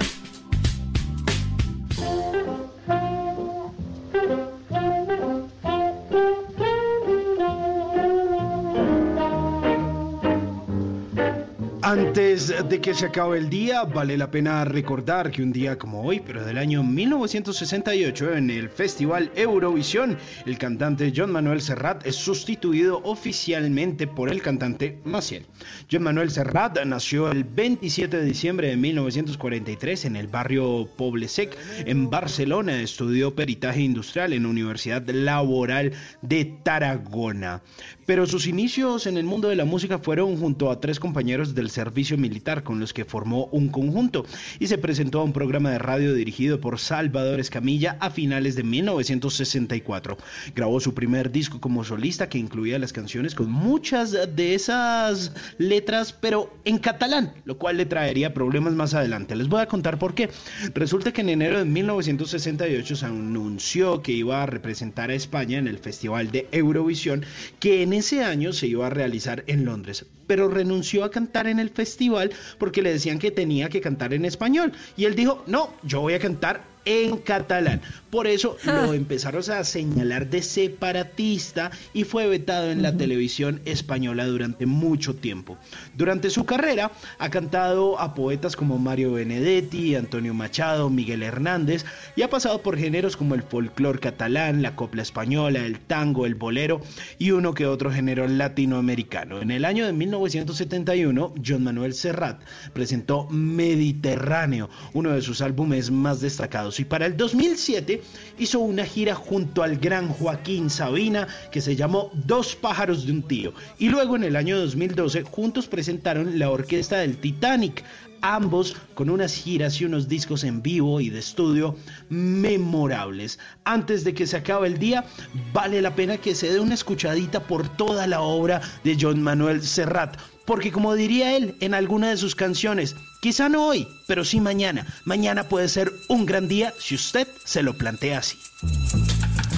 Antes 11.93 12.55
de 12.71 12.81
que 12.81 12.95
se 12.95 13.05
acabe 13.05 13.37
el 13.37 13.51
día, 13.51 13.85
vale 13.85 14.17
la 14.17 14.31
pena 14.31 14.65
recordar 14.65 15.31
que 15.31 15.43
un 15.43 15.53
día 15.53 15.77
como 15.77 16.03
hoy, 16.03 16.23
pero 16.25 16.43
del 16.43 16.57
año 16.57 16.83
1968, 16.83 18.33
en 18.33 18.49
el 18.49 18.71
Festival 18.71 19.31
Eurovisión, 19.35 20.17
el 20.47 20.57
cantante 20.57 21.13
John 21.15 21.31
Manuel 21.31 21.61
Serrat 21.61 22.07
es 22.07 22.17
sustituido 22.17 23.03
oficialmente 23.05 24.07
por 24.07 24.31
el 24.31 24.41
cantante 24.41 25.01
Maciel. 25.05 25.45
John 25.91 26.05
Manuel 26.05 26.31
Serrat 26.31 26.83
nació 26.87 27.31
el 27.31 27.45
27 27.45 28.17
de 28.17 28.25
diciembre 28.25 28.69
de 28.69 28.79
1943 28.79 30.07
en 30.07 30.17
el 30.17 30.29
barrio 30.29 30.89
Poblesec, 30.97 31.55
en 31.85 32.09
Barcelona. 32.09 32.81
Estudió 32.81 33.35
peritaje 33.35 33.83
industrial 33.83 34.33
en 34.33 34.45
la 34.45 34.49
Universidad 34.49 35.07
Laboral 35.11 35.93
de 36.23 36.47
Tarragona. 36.63 37.61
Pero 38.07 38.27
sus 38.27 38.47
inicios 38.47 39.07
en 39.07 39.19
el 39.19 39.25
mundo 39.25 39.49
de 39.49 39.57
la 39.57 39.67
música 39.67 39.99
fueron 39.99 40.39
junto 40.39 40.71
a 40.71 40.81
tres 40.81 40.99
compañeros 40.99 41.55
del 41.55 41.71
servicio 41.83 42.17
militar 42.17 42.63
con 42.63 42.79
los 42.79 42.93
que 42.93 43.05
formó 43.05 43.47
un 43.47 43.69
conjunto 43.69 44.25
y 44.61 44.69
se 44.69 44.79
presentó 44.79 45.19
a 45.19 45.25
un 45.25 45.33
programa 45.33 45.73
de 45.73 45.81
radio 45.81 46.15
dirigido 46.15 46.61
por 46.61 46.79
Salvador 46.79 47.41
Escamilla 47.41 47.97
a 47.99 48.11
finales 48.11 48.55
de 48.55 48.63
1964. 48.63 50.17
Grabó 50.55 50.79
su 50.79 50.95
primer 50.95 51.33
disco 51.33 51.61
como 51.61 51.83
solista 51.83 52.29
que 52.29 52.39
incluía 52.39 52.79
las 52.79 52.93
canciones 52.93 53.35
con 53.35 53.51
muchas 53.51 54.13
de 54.13 54.55
esas 54.55 55.33
letras 55.59 56.13
pero 56.13 56.57
en 56.65 56.79
catalán, 56.79 57.35
lo 57.45 57.59
cual 57.59 57.79
le 57.79 57.87
traería 57.87 58.33
problemas 58.33 58.75
más 58.75 58.95
adelante. 58.95 59.35
Les 59.35 59.49
voy 59.49 59.61
a 59.61 59.67
contar 59.67 59.99
por 59.99 60.15
qué. 60.15 60.31
Resulta 60.75 61.13
que 61.13 61.23
en 61.23 61.31
enero 61.31 61.59
de 61.59 61.65
1968 61.65 62.95
se 62.95 63.07
anunció 63.07 64.03
que 64.03 64.13
iba 64.13 64.41
a 64.41 64.47
representar 64.47 65.11
a 65.11 65.15
España 65.15 65.59
en 65.59 65.67
el 65.67 65.79
Festival 65.79 66.31
de 66.31 66.47
Eurovisión 66.53 67.25
que 67.59 67.83
en 67.83 67.93
ese 67.93 68.23
año 68.23 68.53
se 68.53 68.69
iba 68.69 68.87
a 68.87 68.91
realizar 68.91 69.43
en 69.49 69.65
Londres, 69.65 70.07
pero 70.27 70.49
renunció 70.49 71.05
a 71.05 71.11
cantar 71.11 71.47
en 71.47 71.59
el 71.59 71.71
festival 71.71 72.33
porque 72.59 72.83
le 72.83 72.93
decían 72.93 73.19
que 73.19 73.31
tenía 73.31 73.69
que 73.69 73.81
cantar 73.81 74.15
en 74.15 74.25
español. 74.25 74.73
Y 74.97 75.05
él 75.05 75.15
dijo, 75.15 75.43
no, 75.47 75.73
yo 75.83 76.01
voy 76.01 76.15
a 76.15 76.19
cantar 76.19 76.72
en 76.85 77.19
catalán. 77.19 77.81
Por 78.11 78.27
eso 78.27 78.57
lo 78.65 78.93
empezaron 78.95 79.43
a 79.51 79.65
señalar 79.65 80.29
de 80.29 80.43
separatista 80.43 81.71
y 81.95 82.05
fue 82.05 82.27
vetado 82.27 82.71
en 82.71 82.83
la 82.83 82.97
televisión 82.97 83.61
española 83.65 84.27
durante 84.27 84.67
mucho 84.67 85.15
tiempo. 85.15 85.57
Durante 85.97 86.31
su 86.31 86.45
carrera 86.45 86.93
ha 87.19 87.31
cantado 87.31 87.99
a 87.99 88.15
poetas 88.15 88.57
como 88.57 88.79
Mario 88.79 89.13
Benedetti, 89.13 89.95
Antonio 89.95 90.35
Machado, 90.35 90.91
Miguel 90.91 91.23
Hernández 91.23 91.85
y 92.17 92.23
ha 92.23 92.31
pasado 92.31 92.63
por 92.63 92.77
géneros 92.77 93.17
como 93.17 93.35
el 93.35 93.43
folclore 93.43 93.99
catalán, 93.99 94.63
la 94.63 94.77
copla 94.77 95.03
española, 95.03 95.65
el 95.65 95.81
tango, 95.81 96.27
el 96.27 96.35
bolero 96.35 96.81
y 97.19 97.31
uno 97.31 97.55
que 97.55 97.67
otro 97.67 97.91
género 97.91 98.29
latinoamericano. 98.29 99.41
En 99.41 99.51
el 99.51 99.65
año 99.65 99.87
de 99.87 99.93
1971, 99.93 101.35
John 101.45 101.65
Manuel 101.65 101.95
Serrat 101.95 102.43
presentó 102.73 103.29
Mediterráneo, 103.31 104.69
uno 104.93 105.13
de 105.13 105.23
sus 105.23 105.41
álbumes 105.41 105.91
más 105.91 106.21
destacados. 106.21 106.72
Y 106.81 106.85
para 106.85 107.07
el 107.07 107.17
2007 107.17 108.03
hizo 108.39 108.61
una 108.61 108.85
gira 108.85 109.15
junto 109.15 109.63
al 109.63 109.77
gran 109.77 110.09
Joaquín 110.09 110.71
Sabina 110.71 111.29
que 111.51 111.61
se 111.61 111.77
llamó 111.77 112.11
Dos 112.15 112.57
pájaros 112.57 113.07
de 113.07 113.13
un 113.13 113.23
tío. 113.23 113.53
Y 113.79 113.89
luego 113.89 114.17
en 114.17 114.25
el 114.25 114.37
año 114.37 114.59
2012 114.59 115.23
juntos 115.23 115.67
presentaron 115.67 116.39
la 116.39 116.51
orquesta 116.51 116.99
del 116.99 117.19
Titanic 117.19 117.85
ambos 118.23 118.77
con 118.95 119.11
unas 119.11 119.35
giras 119.35 119.81
y 119.81 119.85
unos 119.85 120.09
discos 120.09 120.45
en 120.45 120.63
vivo 120.63 121.01
y 121.01 121.11
de 121.11 121.19
estudio 121.19 121.77
memorables. 122.09 123.39
Antes 123.65 124.05
de 124.05 124.15
que 124.15 124.27
se 124.27 124.39
acabe 124.39 124.69
el 124.69 124.79
día, 124.79 125.05
vale 125.53 125.83
la 125.83 125.95
pena 125.95 126.17
que 126.17 126.35
se 126.35 126.51
dé 126.51 126.61
una 126.61 126.75
escuchadita 126.75 127.41
por 127.41 127.69
toda 127.77 128.07
la 128.07 128.23
obra 128.23 128.63
de 128.85 128.97
John 128.99 129.21
Manuel 129.21 129.63
Serrat, 129.63 130.17
porque 130.45 130.73
como 130.73 130.95
diría 130.95 131.37
él 131.37 131.57
en 131.61 131.75
alguna 131.75 132.11
de 132.11 132.17
sus 132.17 132.35
canciones, 132.35 132.97
quizá 133.21 133.49
no 133.49 133.67
hoy, 133.67 133.89
pero 134.07 134.25
sí 134.25 134.41
mañana. 134.41 134.87
Mañana 135.05 135.49
puede 135.49 135.69
ser 135.69 135.93
un 136.09 136.27
gran 136.27 136.49
día 136.49 136.75
si 136.79 136.95
usted 136.95 137.29
se 137.45 137.63
lo 137.63 137.75
plantea 137.75 138.19
así. 138.19 138.39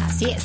Así 0.05 0.27
es. 0.27 0.45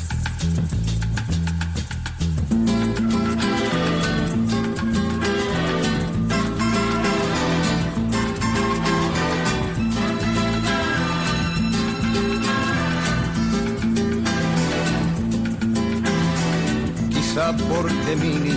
Quizá 17.10 17.56
porque 17.56 18.16
mi 18.16 18.49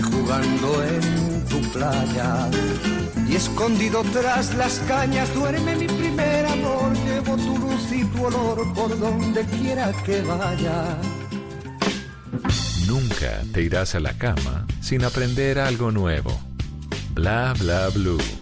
jugando 0.00 0.82
en 0.84 1.44
tu 1.46 1.60
playa 1.72 2.48
y 3.28 3.34
escondido 3.34 4.02
tras 4.12 4.54
las 4.54 4.78
cañas 4.88 5.32
duerme 5.34 5.76
mi 5.76 5.86
primer 5.86 6.46
amor. 6.46 6.92
Llevo 7.04 7.36
tu 7.36 7.58
luz 7.58 7.92
y 7.92 8.04
tu 8.04 8.24
olor 8.24 8.72
por 8.74 8.98
donde 8.98 9.44
quiera 9.44 9.92
que 10.04 10.22
vaya. 10.22 10.98
Nunca 12.86 13.42
te 13.52 13.62
irás 13.62 13.94
a 13.94 14.00
la 14.00 14.12
cama 14.16 14.66
sin 14.80 15.04
aprender 15.04 15.58
algo 15.58 15.90
nuevo. 15.90 16.38
Bla 17.14 17.54
bla 17.58 17.88
blue. 17.88 18.41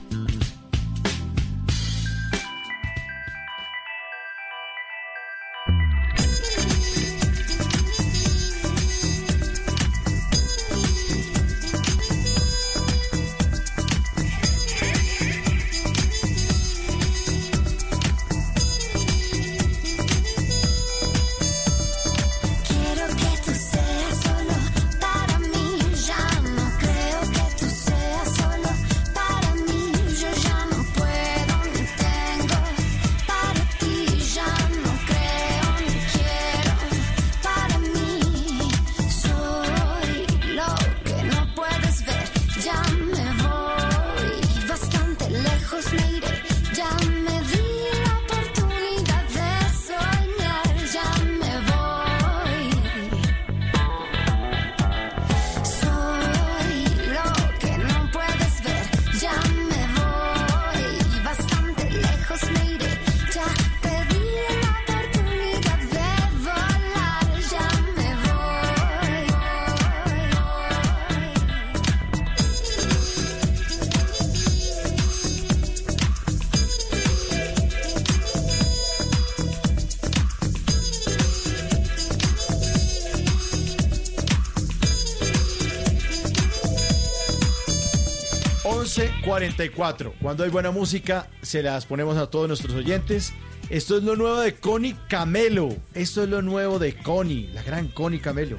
11.44. 89.31 90.13
Cuando 90.21 90.45
hay 90.45 90.51
buena 90.51 90.71
música, 90.73 91.29
se 91.43 91.63
las 91.63 91.87
ponemos 91.87 92.17
a 92.17 92.29
todos 92.29 92.49
nuestros 92.49 92.75
oyentes. 92.75 93.33
Esto 93.69 93.97
es 93.97 94.03
lo 94.03 94.17
nuevo 94.17 94.41
de 94.41 94.55
Connie 94.57 94.97
Camelo. 95.09 95.69
Esto 95.95 96.25
es 96.25 96.29
lo 96.29 96.43
nuevo 96.43 96.81
de 96.81 96.95
Connie, 96.97 97.49
la 97.53 97.63
gran 97.63 97.89
Connie 97.89 98.21
Camelo. 98.21 98.57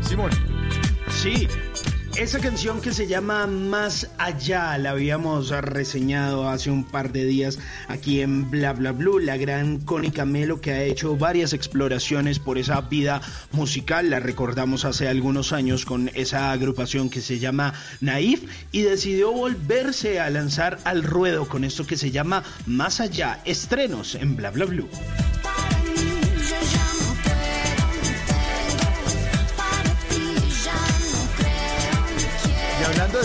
Simón. 0.00 0.30
Sí, 1.10 1.48
esa 2.16 2.38
canción 2.38 2.80
que 2.80 2.92
se 2.92 3.06
llama 3.06 3.46
Más 3.46 4.08
Allá 4.18 4.78
la 4.78 4.90
habíamos 4.90 5.50
reseñado 5.50 6.48
hace 6.48 6.70
un 6.70 6.84
par 6.84 7.12
de 7.12 7.24
días 7.24 7.58
aquí 7.88 8.20
en 8.20 8.50
Bla 8.50 8.72
Bla 8.72 8.92
Blue, 8.92 9.18
la 9.18 9.36
gran 9.36 9.78
Connie 9.78 10.12
Camelo 10.12 10.60
que 10.60 10.70
ha 10.72 10.82
hecho 10.82 11.16
varias 11.16 11.52
exploraciones 11.52 12.38
por 12.38 12.58
esa 12.58 12.80
vida 12.82 13.20
musical, 13.52 14.10
la 14.10 14.20
recordamos 14.20 14.84
hace 14.84 15.08
algunos 15.08 15.52
años 15.52 15.84
con 15.84 16.10
esa 16.14 16.52
agrupación 16.52 17.10
que 17.10 17.20
se 17.20 17.38
llama 17.38 17.74
Naif 18.00 18.44
y 18.70 18.82
decidió 18.82 19.32
volverse 19.32 20.20
a 20.20 20.30
lanzar 20.30 20.78
al 20.84 21.02
ruedo 21.02 21.48
con 21.48 21.64
esto 21.64 21.86
que 21.86 21.96
se 21.96 22.10
llama 22.10 22.44
Más 22.66 23.00
Allá, 23.00 23.40
estrenos 23.44 24.14
en 24.14 24.36
Bla 24.36 24.50
Bla 24.50 24.66
Blue. 24.66 24.88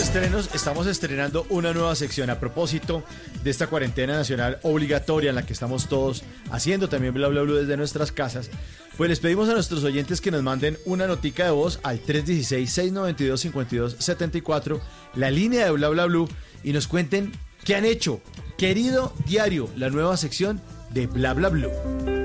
Estrenos, 0.00 0.50
estamos 0.54 0.86
estrenando 0.86 1.44
una 1.50 1.74
nueva 1.74 1.94
sección 1.94 2.30
a 2.30 2.40
propósito 2.40 3.04
de 3.44 3.50
esta 3.50 3.66
cuarentena 3.66 4.14
nacional 4.14 4.58
obligatoria 4.62 5.28
en 5.30 5.36
la 5.36 5.44
que 5.44 5.52
estamos 5.52 5.88
todos 5.88 6.22
haciendo 6.50 6.88
también 6.88 7.12
bla 7.12 7.28
bla 7.28 7.42
bla 7.42 7.60
desde 7.60 7.76
nuestras 7.76 8.10
casas. 8.10 8.48
Pues 8.96 9.10
les 9.10 9.20
pedimos 9.20 9.48
a 9.48 9.54
nuestros 9.54 9.84
oyentes 9.84 10.20
que 10.20 10.30
nos 10.30 10.42
manden 10.42 10.78
una 10.86 11.06
notica 11.06 11.44
de 11.44 11.50
voz 11.50 11.80
al 11.82 12.02
316-692-5274, 12.02 14.80
la 15.14 15.30
línea 15.30 15.66
de 15.66 15.70
bla 15.72 15.90
bla 15.90 16.06
bla, 16.06 16.24
y 16.64 16.72
nos 16.72 16.86
cuenten 16.86 17.32
qué 17.64 17.76
han 17.76 17.84
hecho. 17.84 18.22
Querido 18.56 19.12
diario, 19.26 19.68
la 19.76 19.90
nueva 19.90 20.16
sección 20.16 20.62
de 20.90 21.08
bla 21.08 21.34
bla 21.34 21.50
bla. 21.50 22.19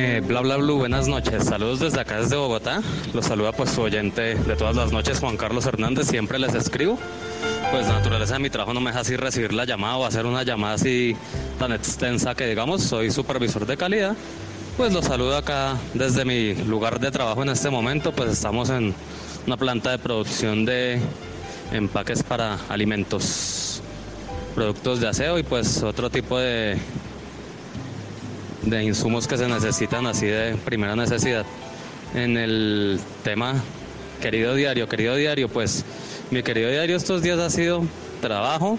Eh, 0.00 0.22
bla 0.24 0.42
bla 0.42 0.56
buenas 0.58 1.08
noches. 1.08 1.42
Saludos 1.42 1.80
desde 1.80 2.00
acá 2.00 2.20
desde 2.20 2.36
Bogotá. 2.36 2.80
Los 3.12 3.26
saluda 3.26 3.50
pues 3.50 3.70
su 3.70 3.82
oyente 3.82 4.36
de 4.36 4.54
todas 4.54 4.76
las 4.76 4.92
noches, 4.92 5.18
Juan 5.18 5.36
Carlos 5.36 5.66
Hernández. 5.66 6.06
Siempre 6.06 6.38
les 6.38 6.54
escribo. 6.54 6.96
Pues 7.72 7.84
la 7.88 7.94
naturaleza 7.94 8.34
de 8.34 8.38
mi 8.38 8.48
trabajo 8.48 8.72
no 8.72 8.80
me 8.80 8.90
deja 8.90 9.00
así 9.00 9.16
recibir 9.16 9.52
la 9.52 9.64
llamada 9.64 9.96
o 9.96 10.04
hacer 10.04 10.24
una 10.24 10.44
llamada 10.44 10.74
así 10.74 11.16
tan 11.58 11.72
extensa 11.72 12.36
que 12.36 12.46
digamos, 12.46 12.84
soy 12.84 13.10
supervisor 13.10 13.66
de 13.66 13.76
calidad. 13.76 14.14
Pues 14.76 14.92
los 14.92 15.04
saludo 15.04 15.36
acá 15.36 15.76
desde 15.94 16.24
mi 16.24 16.54
lugar 16.54 17.00
de 17.00 17.10
trabajo 17.10 17.42
en 17.42 17.48
este 17.48 17.68
momento. 17.68 18.12
Pues 18.12 18.30
estamos 18.30 18.70
en 18.70 18.94
una 19.48 19.56
planta 19.56 19.90
de 19.90 19.98
producción 19.98 20.64
de 20.64 21.00
empaques 21.72 22.22
para 22.22 22.56
alimentos, 22.68 23.82
productos 24.54 25.00
de 25.00 25.08
aseo 25.08 25.40
y 25.40 25.42
pues 25.42 25.82
otro 25.82 26.08
tipo 26.08 26.38
de 26.38 26.78
de 28.70 28.84
insumos 28.84 29.26
que 29.26 29.36
se 29.36 29.48
necesitan 29.48 30.06
así 30.06 30.26
de 30.26 30.56
primera 30.64 30.96
necesidad. 30.96 31.44
En 32.14 32.36
el 32.36 33.00
tema 33.22 33.54
querido 34.20 34.54
diario, 34.54 34.88
querido 34.88 35.14
diario, 35.14 35.48
pues 35.48 35.84
mi 36.30 36.42
querido 36.42 36.70
diario 36.70 36.96
estos 36.96 37.22
días 37.22 37.38
ha 37.38 37.50
sido 37.50 37.84
trabajo 38.20 38.78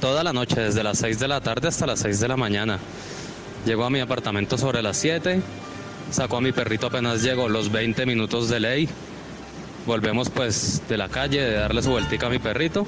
toda 0.00 0.22
la 0.22 0.32
noche, 0.32 0.60
desde 0.60 0.82
las 0.82 0.98
6 0.98 1.18
de 1.18 1.28
la 1.28 1.40
tarde 1.40 1.68
hasta 1.68 1.86
las 1.86 2.00
6 2.00 2.20
de 2.20 2.28
la 2.28 2.36
mañana. 2.36 2.78
Llego 3.66 3.84
a 3.84 3.90
mi 3.90 4.00
apartamento 4.00 4.58
sobre 4.58 4.82
las 4.82 4.96
7, 4.98 5.40
saco 6.10 6.36
a 6.36 6.40
mi 6.40 6.52
perrito 6.52 6.86
apenas 6.86 7.22
llego 7.22 7.48
los 7.48 7.70
20 7.70 8.06
minutos 8.06 8.48
de 8.48 8.60
ley. 8.60 8.88
Volvemos 9.86 10.28
pues 10.30 10.82
de 10.88 10.96
la 10.96 11.08
calle, 11.08 11.40
de 11.40 11.52
darle 11.52 11.82
su 11.82 11.90
vueltica 11.90 12.26
a 12.26 12.30
mi 12.30 12.38
perrito, 12.38 12.86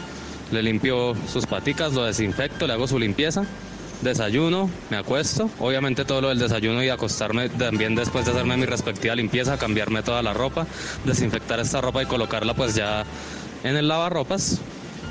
le 0.53 0.63
limpio 0.63 1.15
sus 1.33 1.47
paticas, 1.47 1.93
lo 1.93 2.05
desinfecto, 2.05 2.67
le 2.67 2.75
hago 2.75 2.87
su 2.87 2.99
limpieza 2.99 3.45
desayuno, 4.03 4.71
me 4.91 4.97
acuesto, 4.97 5.51
obviamente 5.59 6.05
todo 6.05 6.21
lo 6.21 6.29
del 6.29 6.39
desayuno 6.39 6.83
y 6.83 6.89
acostarme 6.89 7.49
también 7.49 7.95
después 7.95 8.25
de 8.25 8.33
hacerme 8.33 8.57
mi 8.57 8.67
respectiva 8.67 9.15
limpieza, 9.15 9.59
cambiarme 9.59 10.03
toda 10.03 10.23
la 10.23 10.33
ropa, 10.33 10.67
desinfectar 11.05 11.61
esta 11.61 11.81
ropa 11.81 12.03
y 12.03 12.07
colocarla 12.07 12.55
pues 12.55 12.75
ya 12.75 13.05
en 13.65 13.77
el 13.77 13.89
lavarropas. 13.89 14.61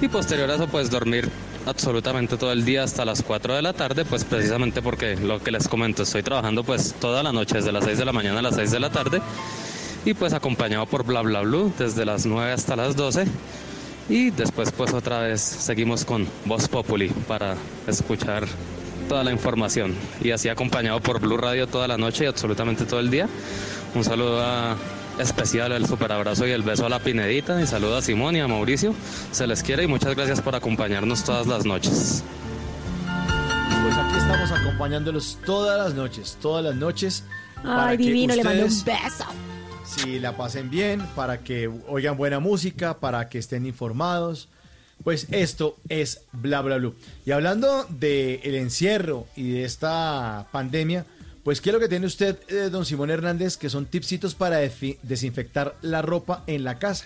Y 0.02 0.08
posterior 0.08 0.50
a 0.50 0.56
eso 0.56 0.68
pues 0.68 0.90
dormir 0.90 1.30
absolutamente 1.66 2.38
todo 2.38 2.52
el 2.52 2.66
día 2.66 2.84
hasta 2.84 3.06
las 3.06 3.22
4 3.22 3.56
de 3.56 3.62
la 3.62 3.74
tarde, 3.74 4.06
pues 4.06 4.24
precisamente 4.24 4.82
porque 4.82 5.16
lo 5.16 5.40
que 5.40 5.52
les 5.52 5.68
comento, 5.68 6.04
estoy 6.04 6.24
trabajando 6.24 6.64
pues 6.64 6.96
toda 7.00 7.22
la 7.22 7.32
noche, 7.32 7.56
desde 7.56 7.72
las 7.72 7.84
6 7.84 7.98
de 7.98 8.06
la 8.06 8.14
mañana 8.14 8.40
a 8.40 8.42
las 8.42 8.56
6 8.56 8.72
de 8.72 8.80
la 8.80 8.90
tarde, 8.90 9.22
y 10.06 10.14
pues 10.14 10.34
acompañado 10.34 10.86
por 10.86 11.04
Bla 11.04 11.22
Bla 11.22 11.42
Blue 11.42 11.74
desde 11.78 12.06
las 12.06 12.26
9 12.26 12.52
hasta 12.52 12.76
las 12.76 12.96
12, 12.96 13.26
y 14.10 14.32
después 14.32 14.72
pues 14.72 14.94
otra 14.94 15.20
vez 15.20 15.42
seguimos 15.42 16.06
con 16.06 16.28
Voz 16.46 16.68
Populi 16.68 17.10
para 17.28 17.56
escuchar 17.88 18.48
toda 19.10 19.26
la 19.26 19.32
información, 19.34 19.94
y 20.22 20.32
así 20.32 20.48
acompañado 20.48 21.02
por 21.02 21.20
Blue 21.20 21.36
Radio 21.36 21.68
toda 21.68 21.88
la 21.90 21.98
noche 21.98 22.24
y 22.24 22.28
absolutamente 22.28 22.86
todo 22.86 23.02
el 23.02 23.10
día. 23.12 23.28
Un 23.96 24.06
saludo 24.06 24.42
a- 24.42 24.78
especial, 25.20 25.74
el 25.74 25.86
super 25.86 26.14
abrazo 26.14 26.48
y 26.48 26.52
el 26.52 26.62
beso 26.64 26.86
a 26.86 26.90
la 26.90 27.00
Pinedita, 27.00 27.62
y 27.62 27.68
saludo 27.68 27.98
a 27.98 28.02
Simón 28.02 28.38
y 28.38 28.40
a 28.40 28.48
Mauricio, 28.48 28.94
se 29.34 29.46
les 29.48 29.62
quiere 29.64 29.84
y 29.84 29.88
muchas 29.88 30.16
gracias 30.16 30.40
por 30.40 30.56
acompañarnos 30.56 31.26
todas 31.26 31.46
las 31.48 31.66
noches. 31.66 32.24
Pues 33.84 33.98
aquí 33.98 34.16
estamos 34.18 34.52
acompañándolos 34.52 35.38
todas 35.46 35.78
las 35.84 35.94
noches, 35.96 36.38
todas 36.42 36.64
las 36.64 36.76
noches. 36.76 37.24
para 37.64 37.88
Ay, 37.90 37.98
que 37.98 38.04
divino, 38.04 38.36
le 38.36 38.44
mando 38.44 38.64
un 38.64 38.70
ustedes, 38.70 39.04
beso. 39.04 39.26
Si 39.84 40.20
la 40.20 40.38
pasen 40.38 40.70
bien, 40.70 41.02
para 41.16 41.40
que 41.40 41.70
oigan 41.88 42.16
buena 42.16 42.40
música, 42.40 43.00
para 43.00 43.28
que 43.28 43.40
estén 43.40 43.66
informados. 43.66 44.48
Pues 45.04 45.28
esto 45.32 45.78
es 45.88 46.22
Bla 46.34 46.62
Bla 46.62 46.78
Blue. 46.78 46.96
Y 47.26 47.32
hablando 47.32 47.86
del 47.90 48.56
encierro 48.56 49.28
y 49.36 49.52
de 49.52 49.64
esta 49.64 50.48
pandemia, 50.52 51.06
pues 51.44 51.62
¿qué 51.62 51.70
es 51.70 51.74
lo 51.74 51.80
que 51.80 51.88
tiene 51.88 52.06
usted, 52.06 52.38
eh, 52.50 52.70
don 52.70 52.86
Simón 52.86 53.10
Hernández, 53.10 53.58
que 53.58 53.70
son 53.70 53.86
tipsitos 53.86 54.36
para 54.36 54.60
desinfectar 54.60 55.76
la 55.82 56.02
ropa 56.02 56.44
en 56.48 56.64
la 56.64 56.80
casa? 56.80 57.06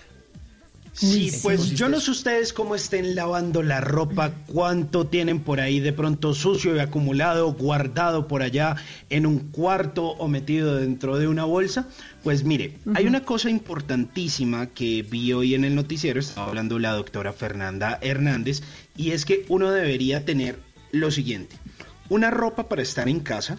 Sí, 0.93 1.25
¿En 1.25 1.31
qué 1.31 1.39
pues 1.41 1.71
yo 1.71 1.89
no 1.89 1.99
sé 1.99 2.11
ustedes 2.11 2.53
cómo 2.53 2.75
estén 2.75 3.15
lavando 3.15 3.63
la 3.63 3.81
ropa, 3.81 4.31
cuánto 4.45 5.07
tienen 5.07 5.39
por 5.39 5.59
ahí 5.59 5.79
de 5.79 5.91
pronto 5.91 6.35
sucio 6.35 6.75
y 6.75 6.79
acumulado, 6.79 7.53
guardado 7.53 8.27
por 8.27 8.43
allá 8.43 8.75
en 9.09 9.25
un 9.25 9.39
cuarto 9.39 10.05
o 10.05 10.27
metido 10.27 10.75
dentro 10.75 11.17
de 11.17 11.27
una 11.27 11.45
bolsa. 11.45 11.87
Pues 12.23 12.43
mire, 12.43 12.77
hay 12.93 13.07
una 13.07 13.25
cosa 13.25 13.49
importantísima 13.49 14.67
que 14.67 15.01
vi 15.01 15.33
hoy 15.33 15.55
en 15.55 15.65
el 15.65 15.73
noticiero, 15.73 16.19
estaba 16.19 16.47
hablando 16.47 16.77
la 16.77 16.91
doctora 16.91 17.33
Fernanda 17.33 17.97
Hernández, 18.01 18.61
y 18.95 19.11
es 19.11 19.25
que 19.25 19.45
uno 19.49 19.71
debería 19.71 20.25
tener 20.25 20.59
lo 20.91 21.09
siguiente, 21.09 21.55
una 22.09 22.29
ropa 22.29 22.69
para 22.69 22.83
estar 22.83 23.09
en 23.09 23.19
casa 23.19 23.57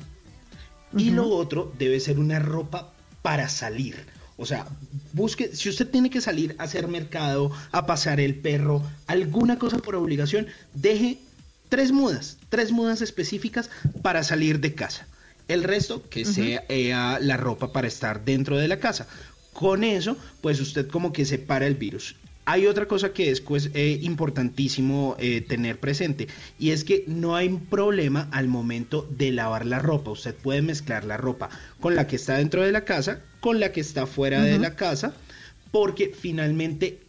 y 0.97 1.11
lo 1.11 1.29
otro 1.29 1.73
debe 1.77 1.99
ser 1.99 2.21
una 2.21 2.39
ropa 2.39 2.93
para 3.23 3.49
salir. 3.49 4.07
O 4.37 4.47
sea, 4.47 4.67
busque, 5.13 5.55
si 5.55 5.69
usted 5.69 5.89
tiene 5.89 6.11
que 6.11 6.21
salir 6.21 6.57
a 6.59 6.65
hacer 6.65 6.89
mercado, 6.89 7.53
a 7.71 7.87
pasar 7.87 8.21
el 8.21 8.35
perro, 8.35 8.83
alguna 9.07 9.59
cosa 9.59 9.79
por 9.79 9.95
obligación, 9.95 10.47
deje 10.75 11.19
tres 11.69 11.93
mudas, 11.93 12.39
tres 12.49 12.73
mudas 12.73 13.01
específicas 13.01 13.71
para 14.03 14.23
salir 14.23 14.61
de 14.61 14.75
casa. 14.75 15.07
El 15.47 15.63
resto 15.63 16.09
que 16.09 16.25
sea 16.25 16.65
eh, 16.69 16.91
la 17.21 17.37
ropa 17.37 17.73
para 17.73 17.87
estar 17.87 18.25
dentro 18.25 18.57
de 18.57 18.69
la 18.69 18.81
casa. 18.81 19.07
Con 19.53 19.85
eso, 19.85 20.17
pues 20.41 20.61
usted 20.61 20.89
como 20.89 21.13
que 21.13 21.25
separa 21.25 21.67
el 21.67 21.75
virus. 21.75 22.17
Hay 22.47 22.67
otra 22.67 22.87
cosa 22.87 23.13
que 23.13 23.31
es 23.31 23.41
pues, 23.41 23.71
eh, 23.73 23.99
importantísimo 24.03 25.17
eh, 25.19 25.41
tener 25.41 25.81
presente 25.81 26.29
y 26.59 26.71
es 26.71 26.85
que 26.85 27.05
no 27.07 27.37
hay 27.37 27.49
problema 27.49 28.29
al 28.33 28.49
momento 28.49 29.09
de 29.11 29.33
lavar 29.33 29.65
la 29.65 29.79
ropa. 29.79 30.11
Usted 30.11 30.35
puede 30.35 30.61
mezclar 30.61 31.05
la 31.05 31.17
ropa 31.17 31.49
con 31.81 31.95
la 31.95 32.07
que 32.07 32.17
está 32.17 32.37
dentro 32.37 32.63
de 32.63 32.73
la 32.73 32.85
casa, 32.85 33.21
con 33.45 33.61
la 33.61 33.73
que 33.73 33.83
está 33.83 34.07
fuera 34.07 34.41
de 34.41 34.59
la 34.59 34.75
casa, 34.75 35.13
porque 35.71 36.15
finalmente, 36.19 37.01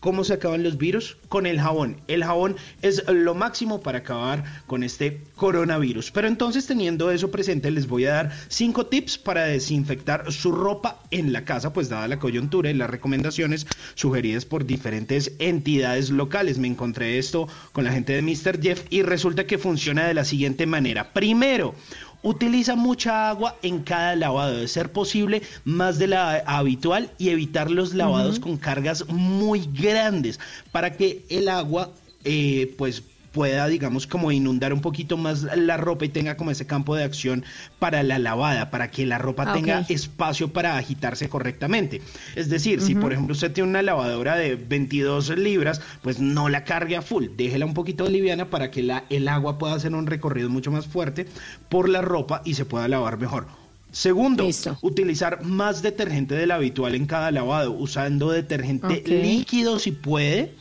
¿cómo 0.00 0.24
se 0.24 0.32
acaban 0.32 0.62
los 0.62 0.78
virus? 0.78 1.18
Con 1.28 1.44
el 1.44 1.60
jabón. 1.60 2.00
El 2.08 2.24
jabón 2.24 2.56
es 2.80 3.06
lo 3.08 3.34
máximo 3.34 3.82
para 3.82 3.98
acabar 3.98 4.62
con 4.66 4.84
este 4.84 5.20
coronavirus. 5.36 6.10
Pero 6.10 6.28
entonces, 6.28 6.66
teniendo 6.66 7.10
eso 7.10 7.30
presente, 7.30 7.70
les 7.70 7.88
voy 7.88 8.06
a 8.06 8.12
dar 8.12 8.32
cinco 8.48 8.86
tips 8.86 9.18
para 9.18 9.44
desinfectar 9.44 10.32
su 10.32 10.52
ropa 10.52 10.98
en 11.10 11.30
la 11.30 11.44
casa, 11.44 11.74
pues 11.74 11.90
dada 11.90 12.08
la 12.08 12.18
coyuntura 12.18 12.70
y 12.70 12.74
las 12.74 12.88
recomendaciones 12.88 13.66
sugeridas 13.94 14.46
por 14.46 14.64
diferentes 14.64 15.32
entidades 15.40 16.08
locales. 16.08 16.56
Me 16.56 16.68
encontré 16.68 17.18
esto 17.18 17.48
con 17.72 17.84
la 17.84 17.92
gente 17.92 18.14
de 18.14 18.22
Mr. 18.22 18.62
Jeff 18.62 18.84
y 18.88 19.02
resulta 19.02 19.46
que 19.46 19.58
funciona 19.58 20.08
de 20.08 20.14
la 20.14 20.24
siguiente 20.24 20.64
manera. 20.64 21.12
Primero, 21.12 21.74
Utiliza 22.22 22.76
mucha 22.76 23.28
agua 23.28 23.56
en 23.62 23.82
cada 23.82 24.14
lavado, 24.14 24.56
de 24.58 24.68
ser 24.68 24.92
posible 24.92 25.42
más 25.64 25.98
de 25.98 26.06
la 26.06 26.36
habitual 26.46 27.10
y 27.18 27.30
evitar 27.30 27.70
los 27.70 27.94
lavados 27.94 28.38
con 28.38 28.56
cargas 28.56 29.08
muy 29.08 29.68
grandes 29.72 30.38
para 30.70 30.96
que 30.96 31.24
el 31.28 31.48
agua 31.48 31.90
eh, 32.24 32.74
pues 32.78 33.02
pueda 33.32 33.66
digamos 33.66 34.06
como 34.06 34.30
inundar 34.30 34.72
un 34.72 34.80
poquito 34.80 35.16
más 35.16 35.42
la 35.56 35.76
ropa 35.76 36.04
y 36.04 36.08
tenga 36.10 36.36
como 36.36 36.50
ese 36.50 36.66
campo 36.66 36.94
de 36.94 37.04
acción 37.04 37.44
para 37.78 38.02
la 38.02 38.18
lavada, 38.18 38.70
para 38.70 38.90
que 38.90 39.06
la 39.06 39.18
ropa 39.18 39.44
Ah, 39.44 39.54
tenga 39.54 39.84
espacio 39.88 40.52
para 40.52 40.76
agitarse 40.76 41.28
correctamente. 41.28 42.00
Es 42.36 42.48
decir, 42.48 42.80
si 42.80 42.94
por 42.94 43.12
ejemplo 43.12 43.32
usted 43.32 43.52
tiene 43.52 43.70
una 43.70 43.82
lavadora 43.82 44.36
de 44.36 44.56
22 44.56 45.36
libras, 45.36 45.80
pues 46.02 46.20
no 46.20 46.48
la 46.48 46.64
cargue 46.64 46.96
a 46.96 47.02
full, 47.02 47.26
déjela 47.36 47.66
un 47.66 47.74
poquito 47.74 48.08
liviana 48.08 48.50
para 48.50 48.70
que 48.70 48.82
la, 48.82 49.04
el 49.10 49.26
agua 49.28 49.58
pueda 49.58 49.74
hacer 49.74 49.94
un 49.94 50.06
recorrido 50.06 50.48
mucho 50.48 50.70
más 50.70 50.86
fuerte 50.86 51.26
por 51.68 51.88
la 51.88 52.02
ropa 52.02 52.42
y 52.44 52.54
se 52.54 52.64
pueda 52.64 52.86
lavar 52.88 53.18
mejor. 53.18 53.46
Segundo, 53.90 54.48
utilizar 54.80 55.44
más 55.44 55.82
detergente 55.82 56.34
del 56.34 56.50
habitual 56.50 56.94
en 56.94 57.04
cada 57.04 57.30
lavado, 57.30 57.72
usando 57.72 58.30
detergente 58.30 59.02
líquido 59.06 59.78
si 59.78 59.92
puede 59.92 60.54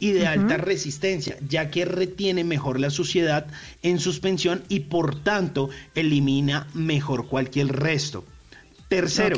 y 0.00 0.12
de 0.12 0.26
alta 0.26 0.56
resistencia, 0.56 1.36
ya 1.46 1.70
que 1.70 1.84
retiene 1.84 2.42
mejor 2.42 2.80
la 2.80 2.90
suciedad 2.90 3.46
en 3.82 4.00
suspensión 4.00 4.64
y 4.68 4.80
por 4.80 5.22
tanto 5.22 5.70
elimina 5.94 6.66
mejor 6.74 7.28
cualquier 7.28 7.68
resto. 7.68 8.24
Tercero, 8.88 9.36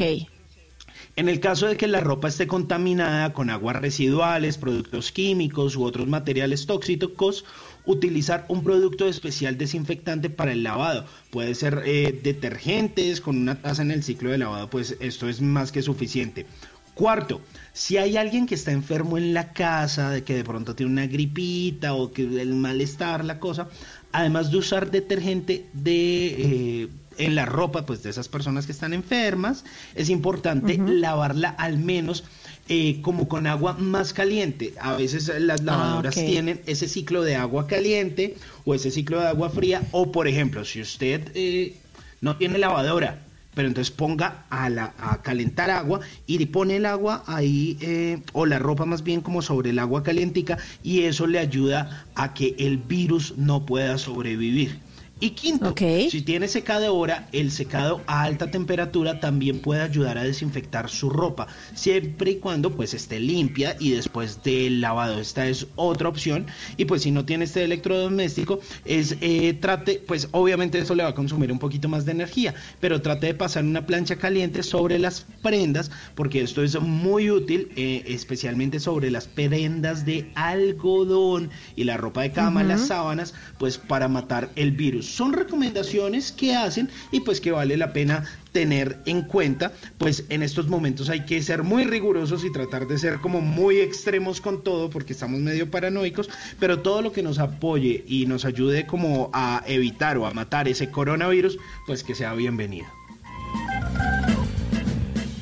en 1.15 1.29
el 1.29 1.41
caso 1.41 1.67
de 1.67 1.77
que 1.77 1.89
la 1.89 2.01
ropa 2.01 2.29
esté 2.29 2.47
contaminada 2.47 3.35
con 3.35 3.51
aguas 3.51 3.77
residuales, 3.77 4.57
productos 4.57 5.13
químicos 5.13 5.77
u 5.77 5.85
otros 5.85 6.09
materiales 6.09 6.65
tóxicos, 6.65 7.45
utilizar 7.85 8.47
un 8.49 8.65
producto 8.65 9.07
especial 9.07 9.59
desinfectante 9.59 10.31
para 10.31 10.53
el 10.53 10.63
lavado. 10.63 11.05
Puede 11.31 11.55
ser 11.55 11.83
eh, 11.85 12.19
detergentes 12.23 13.21
con 13.21 13.37
una 13.37 13.61
taza 13.61 13.83
en 13.83 13.91
el 13.91 14.03
ciclo 14.03 14.31
de 14.31 14.39
lavado, 14.39 14.71
pues 14.71 14.97
esto 15.01 15.29
es 15.29 15.43
más 15.43 15.71
que 15.71 15.83
suficiente. 15.83 16.47
Cuarto, 16.95 17.41
si 17.73 17.97
hay 17.97 18.17
alguien 18.19 18.47
que 18.47 18.55
está 18.55 18.71
enfermo 18.71 19.17
en 19.17 19.33
la 19.33 19.53
casa, 19.53 20.11
de 20.11 20.25
que 20.25 20.35
de 20.35 20.45
pronto 20.45 20.75
tiene 20.75 20.93
una 20.93 21.07
gripita 21.07 21.95
o 21.95 22.13
que 22.13 22.23
el 22.23 22.55
malestar, 22.55 23.25
la 23.25 23.41
cosa, 23.41 23.69
además 24.13 24.51
de 24.51 24.59
usar 24.59 24.91
detergente 24.91 25.67
de 25.73 26.83
eh, 26.83 26.89
en 27.19 27.35
la 27.35 27.47
ropa, 27.47 27.87
pues 27.87 28.03
de 28.03 28.11
esas 28.11 28.29
personas 28.29 28.67
que 28.67 28.73
están 28.73 28.93
enfermas, 28.93 29.65
es 29.95 30.11
importante 30.11 30.77
lavarla 30.79 31.49
al 31.51 31.79
menos 31.79 32.25
eh, 32.69 33.01
como 33.03 33.27
con 33.29 33.47
agua 33.47 33.75
más 33.75 34.13
caliente. 34.13 34.75
A 34.81 34.95
veces 34.95 35.33
las 35.41 35.63
lavadoras 35.63 36.17
ok. 36.17 36.25
tienen 36.25 36.61
ese 36.67 36.89
ciclo 36.89 37.23
de 37.23 37.37
agua 37.37 37.67
caliente 37.67 38.37
o 38.65 38.75
ese 38.75 38.91
ciclo 38.91 39.21
de 39.21 39.29
agua 39.29 39.51
fría. 39.51 39.83
O 39.93 40.13
por 40.13 40.29
ejemplo, 40.29 40.65
si 40.65 40.81
usted 40.81 41.31
eh, 41.35 41.77
no 42.21 42.37
tiene 42.37 42.59
lavadora, 42.59 43.23
pero 43.55 43.69
entonces 43.69 43.91
ponga 43.93 44.45
a, 44.51 44.69
la, 44.69 44.95
a 44.99 45.23
calentar 45.23 45.71
agua 45.71 46.01
y 46.27 46.45
pone 46.47 46.77
el 46.77 46.87
agua 46.87 47.23
ahí, 47.27 47.77
eh, 47.81 48.23
o 48.33 48.47
la 48.47 48.59
ropa 48.59 48.85
más 48.85 49.03
bien 49.03 49.21
como 49.21 49.43
sobre 49.43 49.71
el 49.71 49.79
agua 49.79 50.03
calientica, 50.03 50.59
y 50.83 51.03
eso 51.03 51.27
le 51.27 51.39
ayuda 51.39 52.07
a 52.15 52.35
que 52.35 52.55
el 52.59 52.79
virus 52.79 53.35
no 53.37 53.67
pueda 53.67 53.99
sobrevivir. 53.99 54.81
Y 55.23 55.31
quinto, 55.31 55.73
si 55.77 56.23
tiene 56.23 56.49
secadora, 56.49 57.29
el 57.31 57.53
secado 57.53 58.01
a 58.09 58.25
alta 58.25 58.51
temperatura 58.51 59.21
también 59.21 59.61
puede 59.61 59.81
ayudar 59.81 60.19
a 60.19 60.25
desinfectar 60.25 60.91
su 60.91 61.11
ropa, 61.11 61.47
siempre 61.77 62.33
y 62.33 62.37
cuando 62.39 62.75
pues 62.75 62.93
esté 62.93 63.21
limpia 63.21 63.77
y 63.79 63.93
después 63.93 64.43
del 64.43 64.81
lavado. 64.81 65.21
Esta 65.21 65.47
es 65.47 65.69
otra 65.77 66.09
opción. 66.09 66.47
Y 66.77 66.87
pues 66.87 67.03
si 67.03 67.13
no 67.13 67.25
tiene 67.25 67.45
este 67.45 67.63
electrodoméstico, 67.63 68.59
es 68.85 69.17
eh, 69.21 69.57
trate, 69.61 70.03
pues 70.05 70.27
obviamente 70.33 70.81
eso 70.81 70.97
le 70.97 71.05
va 71.05 71.11
a 71.11 71.15
consumir 71.15 71.53
un 71.53 71.61
poquito 71.61 71.89
más 71.89 72.05
de 72.05 72.11
energía, 72.11 72.57
pero 72.81 73.01
trate 73.01 73.29
de 73.29 73.35
pasar 73.35 73.63
una 73.63 73.87
plancha 73.87 74.17
caliente 74.17 74.65
sobre 74.65 74.99
las 74.99 75.25
prendas, 75.41 75.93
porque 76.17 76.43
esto 76.43 76.65
es 76.65 76.81
muy 76.81 77.31
útil, 77.31 77.71
eh, 77.77 78.03
especialmente 78.09 78.81
sobre 78.81 79.09
las 79.13 79.29
prendas 79.29 80.05
de 80.05 80.33
algodón 80.35 81.51
y 81.77 81.85
la 81.85 81.97
ropa 81.97 82.23
de 82.23 82.33
cama, 82.33 82.65
las 82.65 82.89
sábanas, 82.89 83.35
pues 83.61 83.79
para 83.79 84.09
matar 84.09 84.51
el 84.57 84.73
virus. 84.73 85.12
Son 85.13 85.33
recomendaciones 85.33 86.33
que 86.33 86.55
hacen 86.55 86.89
y 87.11 87.21
pues 87.21 87.41
que 87.41 87.53
vale 87.53 87.77
la 87.77 87.93
pena 87.93 88.25
tener 88.53 88.99
en 89.07 89.23
cuenta, 89.23 89.73
pues 89.99 90.25
en 90.29 90.43
estos 90.43 90.69
momentos 90.69 91.09
hay 91.09 91.25
que 91.25 91.43
ser 91.43 91.63
muy 91.63 91.85
rigurosos 91.85 92.45
y 92.45 92.53
tratar 92.53 92.87
de 92.87 92.99
ser 92.99 93.21
como 93.21 93.41
muy 93.41 93.79
extremos 93.79 94.41
con 94.41 94.63
todo 94.63 94.91
porque 94.91 95.13
estamos 95.13 95.41
medio 95.41 95.71
paranoicos, 95.71 96.29
pero 96.59 96.81
todo 96.81 97.03
lo 97.03 97.13
que 97.13 97.23
nos 97.23 97.39
apoye 97.39 98.05
y 98.07 98.27
nos 98.27 98.45
ayude 98.45 98.87
como 98.87 99.31
a 99.33 99.63
evitar 99.67 100.17
o 100.19 100.27
a 100.27 100.33
matar 100.33 100.69
ese 100.69 100.91
coronavirus, 100.91 101.59
pues 101.87 102.03
que 102.03 102.15
sea 102.15 102.35
bienvenido. 102.35 102.87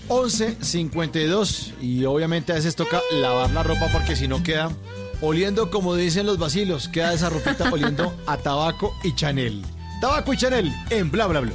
11.52 0.09 1.75
y 1.81 2.05
obviamente 2.05 2.51
a 2.51 2.57
veces 2.57 2.75
toca 2.75 3.01
lavar 3.13 3.51
la 3.53 3.63
ropa 3.63 3.87
porque 3.93 4.17
si 4.17 4.27
no 4.27 4.43
queda 4.43 4.73
oliendo 5.21 5.71
como 5.71 5.95
dicen 5.95 6.27
los 6.27 6.39
vacilos, 6.39 6.89
queda 6.89 7.13
esa 7.13 7.29
ropita 7.29 7.69
oliendo 7.73 8.15
a 8.27 8.37
tabaco 8.37 8.95
y 9.05 9.15
Chanel. 9.15 9.63
Tabaco 10.01 10.33
y 10.33 10.37
Chanel 10.37 10.73
en 10.91 11.11
bla 11.11 11.27
bla 11.27 11.41
bla. 11.41 11.53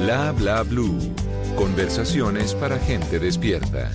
Bla 0.00 0.32
bla 0.32 0.62
blue. 0.62 0.98
Conversaciones 1.56 2.54
para 2.54 2.78
gente 2.78 3.18
despierta. 3.18 3.90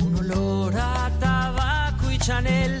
Un 0.00 0.16
olor 0.16 0.74
a 0.76 1.10
tabaco 1.20 2.10
y 2.10 2.18
Chanel 2.18 2.80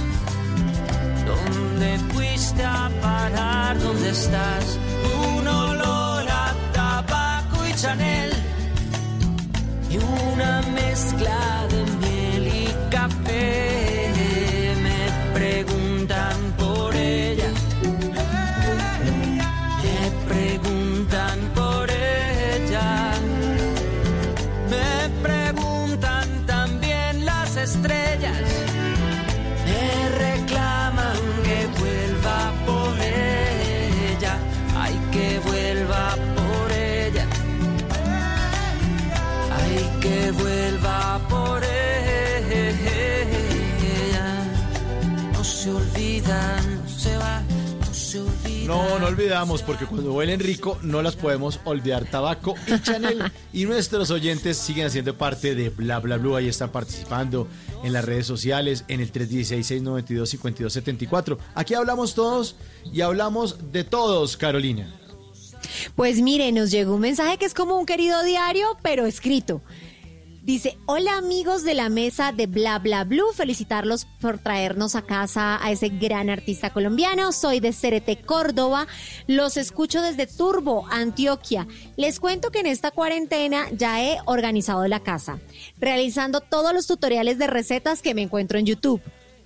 ¿Dónde 1.31 1.97
fuiste 2.13 2.63
a 2.63 2.89
parar? 3.01 3.79
¿Dónde 3.79 4.09
estás? 4.09 4.77
Un 5.37 5.47
olor 5.47 6.23
a 6.29 6.53
tabaco 6.73 7.65
y 7.67 7.73
Chanel 7.73 8.31
y 9.89 9.97
una 9.97 10.61
mezcla 10.73 11.67
de 11.69 11.81
miel 12.01 12.47
y 12.47 12.67
café. 12.89 14.10
No, 48.71 48.99
no 48.99 49.07
olvidamos 49.07 49.63
porque 49.63 49.85
cuando 49.85 50.13
huelen 50.13 50.39
rico 50.39 50.79
no 50.81 51.01
las 51.01 51.17
podemos 51.17 51.59
olvidar. 51.65 52.05
Tabaco 52.05 52.55
y 52.65 52.81
Chanel. 52.81 53.29
y 53.51 53.65
nuestros 53.65 54.11
oyentes 54.11 54.55
siguen 54.55 54.87
haciendo 54.87 55.17
parte 55.17 55.55
de 55.55 55.67
Bla 55.67 55.99
Bla 55.99 56.15
Blue. 56.15 56.37
Ahí 56.37 56.47
están 56.47 56.71
participando 56.71 57.49
en 57.83 57.91
las 57.91 58.05
redes 58.05 58.27
sociales, 58.27 58.85
en 58.87 59.01
el 59.01 59.11
316-692-5274. 59.11 61.37
Aquí 61.53 61.73
hablamos 61.73 62.15
todos 62.15 62.55
y 62.93 63.01
hablamos 63.01 63.73
de 63.73 63.83
todos, 63.83 64.37
Carolina. 64.37 64.89
Pues 65.97 66.21
mire, 66.21 66.53
nos 66.53 66.71
llegó 66.71 66.95
un 66.95 67.01
mensaje 67.01 67.37
que 67.37 67.43
es 67.43 67.53
como 67.53 67.77
un 67.77 67.85
querido 67.85 68.23
diario, 68.23 68.77
pero 68.81 69.05
escrito. 69.05 69.61
Dice, 70.43 70.75
hola 70.87 71.17
amigos 71.17 71.63
de 71.63 71.75
la 71.75 71.89
mesa 71.89 72.31
de 72.31 72.47
Bla 72.47 72.79
Bla 72.79 73.03
Blue, 73.03 73.31
felicitarlos 73.31 74.05
por 74.19 74.39
traernos 74.39 74.95
a 74.95 75.03
casa 75.03 75.63
a 75.63 75.69
ese 75.69 75.89
gran 75.89 76.31
artista 76.31 76.71
colombiano. 76.71 77.31
Soy 77.31 77.59
de 77.59 77.71
Cerete, 77.71 78.19
Córdoba. 78.19 78.87
Los 79.27 79.55
escucho 79.55 80.01
desde 80.01 80.25
Turbo, 80.25 80.87
Antioquia. 80.89 81.67
Les 81.95 82.19
cuento 82.19 82.49
que 82.49 82.61
en 82.61 82.65
esta 82.65 82.89
cuarentena 82.89 83.67
ya 83.71 84.03
he 84.03 84.17
organizado 84.25 84.87
la 84.87 85.01
casa, 85.01 85.39
realizando 85.77 86.41
todos 86.41 86.73
los 86.73 86.87
tutoriales 86.87 87.37
de 87.37 87.45
recetas 87.45 88.01
que 88.01 88.15
me 88.15 88.23
encuentro 88.23 88.57
en 88.57 88.65
YouTube. 88.65 89.01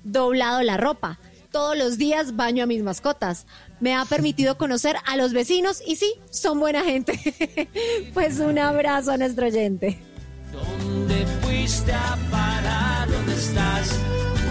Doblado 0.05 0.61
la 0.63 0.77
ropa. 0.77 1.19
Todos 1.51 1.77
los 1.77 1.97
días 1.97 2.37
baño 2.37 2.63
a 2.63 2.67
mis 2.67 2.83
mascotas. 2.83 3.47
Me 3.81 3.93
ha 3.93 4.05
permitido 4.05 4.57
conocer 4.57 4.95
a 5.05 5.17
los 5.17 5.33
vecinos 5.33 5.83
y 5.85 5.97
sí, 5.97 6.13
son 6.29 6.57
buena 6.57 6.85
gente. 6.85 7.69
pues 8.13 8.39
un 8.39 8.59
abrazo 8.59 9.11
a 9.11 9.17
nuestro 9.17 9.47
oyente. 9.47 10.14
¿Dónde 10.55 11.25
fuiste 11.41 11.91
a 11.91 12.17
parar? 12.31 13.09
¿Dónde 13.09 13.33
estás? 13.33 13.99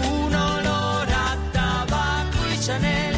Un 0.07 0.35
olor 0.35 1.07
a 1.09 1.37
tabaco 1.51 2.37
y 2.53 2.59
Chanel 2.59 3.15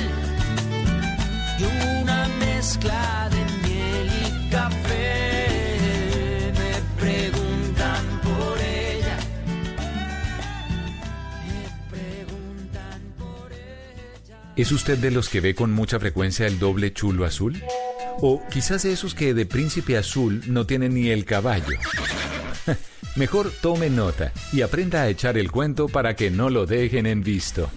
y 1.60 1.64
una 2.02 2.28
mezcla 2.40 3.30
de 3.30 3.68
miel 3.68 4.10
y 4.26 4.50
café. 4.50 5.72
Me 6.54 7.02
preguntan 7.02 8.06
por 8.24 8.58
ella. 8.62 9.18
¿Es 14.56 14.72
usted 14.72 14.98
de 14.98 15.12
los 15.12 15.30
que 15.30 15.42
ve 15.42 15.56
con 15.56 15.74
mucha 15.74 16.00
frecuencia 16.00 16.48
el 16.48 16.58
doble 16.58 16.94
chulo 16.94 17.26
azul? 17.26 17.62
O 18.20 18.42
quizás 18.50 18.84
de 18.84 18.94
esos 18.94 19.14
que 19.14 19.34
de 19.34 19.46
príncipe 19.46 19.98
azul 19.98 20.42
no 20.48 20.66
tienen 20.66 20.96
ni 20.96 21.10
el 21.10 21.26
caballo. 21.26 21.66
Mejor 23.16 23.52
tome 23.62 23.90
nota 23.90 24.32
y 24.52 24.62
aprenda 24.62 25.02
a 25.02 25.08
echar 25.10 25.38
el 25.38 25.52
cuento 25.52 25.88
para 25.88 26.16
que 26.16 26.30
no 26.30 26.50
lo 26.50 26.66
dejen 26.66 27.06
en 27.06 27.24
visto. 27.24 27.70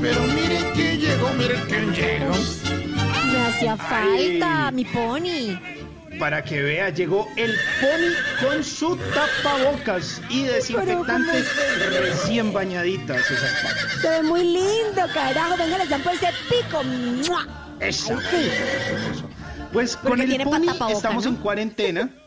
Pero 0.00 0.20
miren 0.22 0.64
quién 0.74 1.00
llegó, 1.00 1.32
miren 1.34 1.60
quién 1.68 1.92
llegó. 1.94 2.34
Me 3.30 3.46
hacía 3.46 3.76
falta, 3.76 4.70
mi 4.72 4.84
pony. 4.84 5.58
Para 6.18 6.44
que 6.44 6.62
vea, 6.62 6.90
llegó 6.90 7.28
el 7.36 7.52
pony 7.80 8.46
con 8.46 8.62
su 8.62 8.96
tapabocas 8.96 10.20
y 10.28 10.44
desinfectante 10.44 11.44
recién 12.00 12.52
bañaditas 12.52 13.30
esas 13.30 13.62
patas. 13.62 14.00
Se 14.00 14.08
ve 14.08 14.22
muy 14.22 14.44
lindo, 14.44 15.02
carajo. 15.14 15.56
Venga, 15.56 15.78
les 15.78 15.88
dan 15.88 16.02
por 16.02 16.12
ese 16.12 16.28
pico. 16.48 16.82
¡Mua! 16.84 17.76
Eso. 17.80 18.16
Ay, 18.30 18.50
sí. 19.14 19.24
Pues 19.72 19.96
Porque 19.96 20.22
con 20.22 20.32
el 20.32 20.42
pony 20.42 20.66
tapabocas, 20.66 20.96
estamos 20.96 21.24
¿no? 21.24 21.30
en 21.30 21.36
cuarentena 21.36 22.21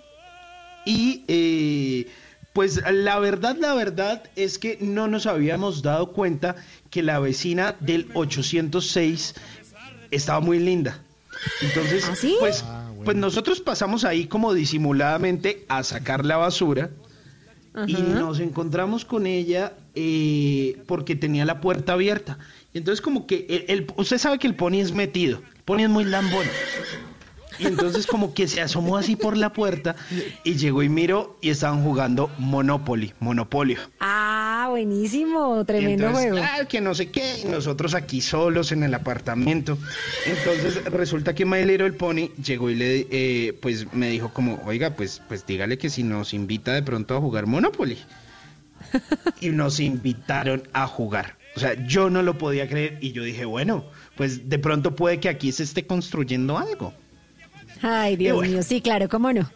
y 0.85 1.23
eh, 1.27 2.07
pues 2.53 2.81
la 2.89 3.19
verdad, 3.19 3.57
la 3.59 3.73
verdad 3.73 4.23
es 4.35 4.57
que 4.59 4.77
no 4.79 5.07
nos 5.07 5.25
habíamos 5.25 5.81
dado 5.81 6.13
cuenta 6.13 6.55
que 6.89 7.03
la 7.03 7.19
vecina 7.19 7.75
del 7.81 8.07
806 8.13 9.35
estaba 10.11 10.39
muy 10.39 10.59
linda. 10.59 11.01
Entonces, 11.61 12.05
¿Ah, 12.09 12.15
pues, 12.39 12.63
pues 13.03 13.17
nosotros 13.17 13.59
pasamos 13.59 14.05
ahí 14.05 14.25
como 14.27 14.53
disimuladamente 14.53 15.65
a 15.67 15.83
sacar 15.83 16.25
la 16.25 16.37
basura 16.37 16.89
y 17.87 17.93
nos 17.93 18.39
encontramos 18.39 19.03
con 19.03 19.27
ella 19.27 19.73
eh, 19.95 20.81
porque 20.87 21.15
tenía 21.17 21.43
la 21.43 21.59
puerta 21.59 21.91
abierta. 21.93 22.37
Y 22.73 22.77
entonces 22.77 23.01
como 23.01 23.27
que 23.27 23.45
el, 23.49 23.65
el- 23.81 23.87
usted 23.97 24.17
sabe 24.17 24.39
que 24.39 24.47
el 24.47 24.55
pony 24.55 24.75
es 24.79 24.93
metido, 24.93 25.41
el 25.57 25.63
pony 25.63 25.79
es 25.83 25.89
muy 25.89 26.05
lambón. 26.05 26.45
Y 27.59 27.67
entonces 27.67 28.07
como 28.07 28.33
que 28.33 28.47
se 28.47 28.61
asomó 28.61 28.97
así 28.97 29.15
por 29.15 29.37
la 29.37 29.53
puerta 29.53 29.95
y 30.43 30.55
llegó 30.55 30.83
y 30.83 30.89
miró 30.89 31.37
y 31.41 31.49
estaban 31.49 31.83
jugando 31.83 32.29
Monopoly, 32.37 33.13
Monopolio. 33.19 33.79
Ah, 33.99 34.67
buenísimo. 34.69 35.63
Tremendo 35.65 36.07
entonces, 36.07 36.31
juego. 36.31 36.67
que 36.67 36.81
no 36.81 36.95
sé 36.95 37.11
qué, 37.11 37.41
y 37.43 37.45
nosotros 37.45 37.93
aquí 37.93 38.21
solos 38.21 38.71
en 38.71 38.83
el 38.83 38.93
apartamento. 38.93 39.77
Entonces 40.25 40.83
resulta 40.85 41.35
que 41.35 41.45
Mailero 41.45 41.85
el 41.85 41.93
Pony 41.93 42.29
llegó 42.43 42.69
y 42.69 42.75
le, 42.75 43.07
eh, 43.11 43.57
pues 43.61 43.93
me 43.93 44.09
dijo 44.09 44.33
como, 44.33 44.61
oiga, 44.65 44.95
pues, 44.95 45.21
pues 45.27 45.45
dígale 45.45 45.77
que 45.77 45.89
si 45.89 46.03
nos 46.03 46.33
invita 46.33 46.73
de 46.73 46.83
pronto 46.83 47.15
a 47.15 47.21
jugar 47.21 47.47
Monopoly. 47.47 47.97
Y 49.41 49.49
nos 49.49 49.79
invitaron 49.79 50.63
a 50.73 50.87
jugar. 50.87 51.37
O 51.55 51.59
sea, 51.59 51.73
yo 51.85 52.09
no 52.09 52.21
lo 52.21 52.37
podía 52.37 52.67
creer 52.67 52.97
y 53.01 53.13
yo 53.13 53.23
dije, 53.23 53.45
bueno, 53.45 53.85
pues 54.15 54.49
de 54.49 54.59
pronto 54.59 54.95
puede 54.95 55.19
que 55.19 55.29
aquí 55.29 55.51
se 55.51 55.63
esté 55.63 55.87
construyendo 55.87 56.57
algo. 56.57 56.93
Ay, 57.87 58.15
Dios 58.15 58.35
bueno. 58.37 58.51
mío, 58.51 58.63
sí, 58.63 58.81
claro, 58.81 59.07
cómo 59.07 59.31
no. 59.31 59.47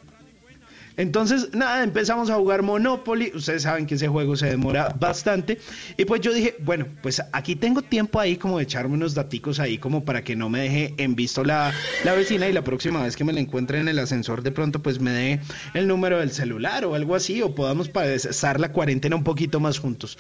Entonces, 0.98 1.54
nada, 1.54 1.82
empezamos 1.82 2.30
a 2.30 2.36
jugar 2.36 2.62
Monopoly. 2.62 3.32
Ustedes 3.34 3.64
saben 3.64 3.86
que 3.86 3.96
ese 3.96 4.10
juego 4.10 4.36
se 4.36 4.48
demora 4.48 4.94
bastante. 5.00 5.58
Y 5.96 6.04
pues 6.04 6.20
yo 6.20 6.34
dije, 6.34 6.58
bueno, 6.60 6.88
pues 7.02 7.22
aquí 7.32 7.56
tengo 7.56 7.82
tiempo 7.82 8.20
ahí 8.20 8.36
como 8.36 8.58
de 8.58 8.66
echarme 8.66 8.96
unos 8.96 9.16
daticos 9.16 9.62
ahí 9.62 9.78
como 9.78 10.04
para 10.04 10.26
que 10.26 10.36
no 10.36 10.50
me 10.50 10.60
deje 10.60 10.96
en 10.98 11.16
visto 11.16 11.46
la, 11.46 11.74
la 12.04 12.14
vecina 12.14 12.50
y 12.50 12.54
la 12.54 12.66
próxima 12.66 13.02
vez 13.02 13.16
que 13.16 13.24
me 13.24 13.32
la 13.32 13.40
encuentre 13.40 13.80
en 13.80 13.88
el 13.88 13.98
ascensor 13.98 14.44
de 14.44 14.52
pronto 14.52 14.82
pues 14.84 15.00
me 15.00 15.12
dé 15.12 15.40
el 15.74 15.88
número 15.88 16.20
del 16.20 16.32
celular 16.32 16.84
o 16.84 16.96
algo 16.96 17.16
así 17.16 17.42
o 17.42 17.56
podamos 17.56 17.88
pasar 17.88 18.60
la 18.60 18.74
cuarentena 18.74 19.16
un 19.16 19.24
poquito 19.24 19.62
más 19.62 19.80
juntos. 19.80 20.18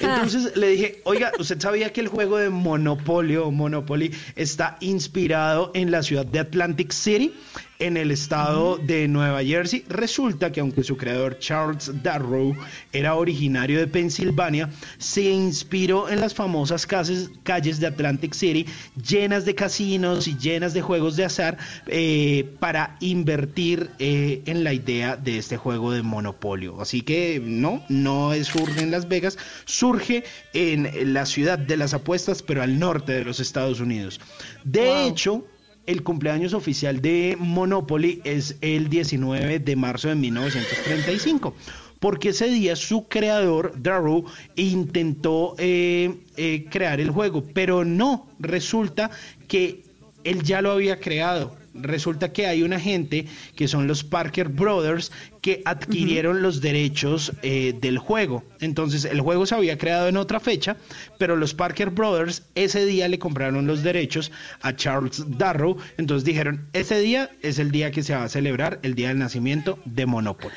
Entonces 0.00 0.56
le 0.56 0.68
dije, 0.68 1.00
oiga, 1.04 1.32
¿usted 1.38 1.60
sabía 1.60 1.92
que 1.92 2.00
el 2.00 2.08
juego 2.08 2.38
de 2.38 2.50
Monopolio 2.50 3.46
o 3.46 3.50
Monopoly 3.50 4.12
está 4.36 4.76
inspirado 4.80 5.70
en 5.74 5.90
la 5.90 6.02
ciudad 6.02 6.26
de 6.26 6.40
Atlantic 6.40 6.92
City, 6.92 7.34
en 7.78 7.96
el 7.96 8.10
estado 8.10 8.78
de 8.78 9.08
Nueva 9.08 9.42
Jersey? 9.42 9.84
Resulta 9.88 10.52
que 10.52 10.60
aunque 10.60 10.84
su 10.84 10.96
creador 10.96 11.38
Charles 11.38 11.90
Darrow 12.02 12.56
era 12.92 13.14
originario 13.14 13.78
de 13.78 13.86
Pensilvania, 13.86 14.70
se 14.98 15.22
inspiró 15.22 16.08
en 16.08 16.20
las 16.20 16.34
famosas 16.34 16.86
calles, 16.86 17.30
calles 17.42 17.80
de 17.80 17.86
Atlantic 17.86 18.34
City, 18.34 18.66
llenas 18.96 19.44
de 19.44 19.54
casinos 19.54 20.28
y 20.28 20.36
llenas 20.36 20.74
de 20.74 20.82
juegos 20.82 21.16
de 21.16 21.24
azar, 21.24 21.58
eh, 21.86 22.54
para 22.58 22.96
invertir 23.00 23.90
eh, 23.98 24.42
en 24.46 24.64
la 24.64 24.72
idea 24.72 25.16
de 25.16 25.38
este 25.38 25.56
juego 25.56 25.92
de 25.92 26.02
Monopolio. 26.02 26.80
Así 26.80 27.02
que 27.02 27.40
no, 27.44 27.84
no 27.88 28.32
surge 28.44 28.80
en 28.80 28.90
Las 28.90 29.08
Vegas, 29.08 29.38
surge 29.64 30.24
en 30.52 31.12
la 31.12 31.26
ciudad 31.26 31.58
de 31.58 31.76
las 31.76 31.94
apuestas, 31.94 32.42
pero 32.42 32.62
al 32.62 32.78
norte 32.78 33.12
de 33.12 33.24
los 33.24 33.40
Estados 33.40 33.80
Unidos. 33.80 34.20
De 34.64 35.06
hecho, 35.06 35.44
el 35.86 36.02
cumpleaños 36.02 36.54
oficial 36.54 37.00
de 37.00 37.36
Monopoly 37.38 38.20
es 38.24 38.56
el 38.60 38.88
19 38.88 39.58
de 39.58 39.76
marzo 39.76 40.08
de 40.08 40.14
1935. 40.14 41.54
Porque 42.00 42.30
ese 42.30 42.48
día 42.48 42.76
su 42.76 43.08
creador, 43.08 43.74
Darrow, 43.80 44.24
intentó 44.56 45.54
eh, 45.58 46.14
eh, 46.36 46.66
crear 46.70 47.00
el 47.00 47.10
juego, 47.10 47.44
pero 47.54 47.84
no, 47.84 48.28
resulta 48.38 49.10
que 49.48 49.84
él 50.24 50.42
ya 50.42 50.60
lo 50.60 50.72
había 50.72 51.00
creado. 51.00 51.56
Resulta 51.74 52.32
que 52.32 52.46
hay 52.46 52.62
una 52.62 52.78
gente 52.78 53.26
que 53.56 53.68
son 53.68 53.86
los 53.86 54.04
Parker 54.04 54.48
Brothers 54.48 55.10
que 55.42 55.62
adquirieron 55.64 56.40
los 56.40 56.60
derechos 56.60 57.32
eh, 57.42 57.74
del 57.78 57.98
juego. 57.98 58.44
Entonces 58.60 59.04
el 59.04 59.20
juego 59.20 59.44
se 59.44 59.54
había 59.54 59.76
creado 59.76 60.08
en 60.08 60.16
otra 60.16 60.40
fecha, 60.40 60.76
pero 61.18 61.36
los 61.36 61.52
Parker 61.54 61.90
Brothers 61.90 62.44
ese 62.54 62.86
día 62.86 63.08
le 63.08 63.18
compraron 63.18 63.66
los 63.66 63.82
derechos 63.82 64.30
a 64.62 64.74
Charles 64.74 65.24
Darrow. 65.36 65.76
Entonces 65.98 66.24
dijeron, 66.24 66.68
ese 66.72 67.00
día 67.00 67.30
es 67.42 67.58
el 67.58 67.70
día 67.70 67.90
que 67.90 68.02
se 68.02 68.14
va 68.14 68.24
a 68.24 68.28
celebrar, 68.28 68.78
el 68.82 68.94
día 68.94 69.08
del 69.08 69.18
nacimiento 69.18 69.78
de 69.84 70.06
Monopoly. 70.06 70.54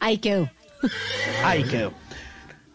Ahí 0.00 0.18
quedó. 0.18 0.50
Ahí 1.44 1.62
quedó. 1.64 1.92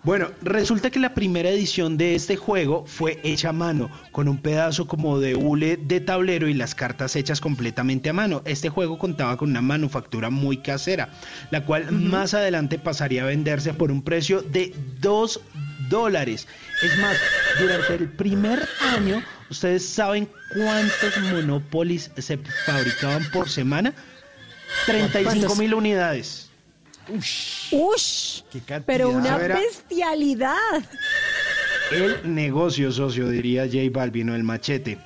Bueno, 0.05 0.29
resulta 0.43 0.91
que 0.91 0.99
la 0.99 1.15
primera 1.15 1.49
edición 1.49 1.97
de 1.97 2.13
este 2.13 2.35
juego 2.35 2.85
fue 2.85 3.19
hecha 3.23 3.49
a 3.49 3.53
mano, 3.53 3.89
con 4.11 4.27
un 4.27 4.37
pedazo 4.37 4.87
como 4.87 5.19
de 5.19 5.33
hule 5.33 5.77
de 5.77 5.99
tablero 5.99 6.47
y 6.47 6.53
las 6.53 6.75
cartas 6.75 7.15
hechas 7.15 7.41
completamente 7.41 8.09
a 8.09 8.13
mano. 8.13 8.43
Este 8.45 8.69
juego 8.69 8.99
contaba 8.99 9.35
con 9.35 9.49
una 9.49 9.63
manufactura 9.63 10.29
muy 10.29 10.57
casera, 10.57 11.09
la 11.49 11.65
cual 11.65 11.91
más 11.91 12.35
adelante 12.35 12.77
pasaría 12.77 13.23
a 13.23 13.25
venderse 13.25 13.73
por 13.73 13.91
un 13.91 14.03
precio 14.03 14.43
de 14.43 14.75
2 15.01 15.41
dólares. 15.89 16.47
Es 16.83 16.99
más, 16.99 17.17
durante 17.59 17.95
el 17.95 18.07
primer 18.07 18.69
año, 18.95 19.23
¿ustedes 19.49 19.89
saben 19.89 20.29
cuántos 20.53 21.17
Monopolis 21.31 22.11
se 22.15 22.37
fabricaban 22.37 23.23
por 23.31 23.49
semana? 23.49 23.91
35 24.85 25.55
mil 25.55 25.73
unidades. 25.73 26.44
¡Ush! 27.09 28.41
cantidad. 28.65 28.83
Pero 28.85 29.09
una 29.09 29.35
era- 29.37 29.55
bestialidad. 29.59 30.55
El 31.91 32.33
negocio 32.33 32.91
socio, 32.91 33.29
diría 33.29 33.65
J 33.65 33.77
Balvin, 33.91 34.29
el 34.29 34.43
machete. 34.43 34.97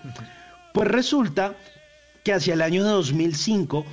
Pues 0.74 0.88
resulta 0.88 1.56
que 2.24 2.34
hacia 2.34 2.54
el 2.54 2.62
año 2.62 2.84
2005, 2.84 3.86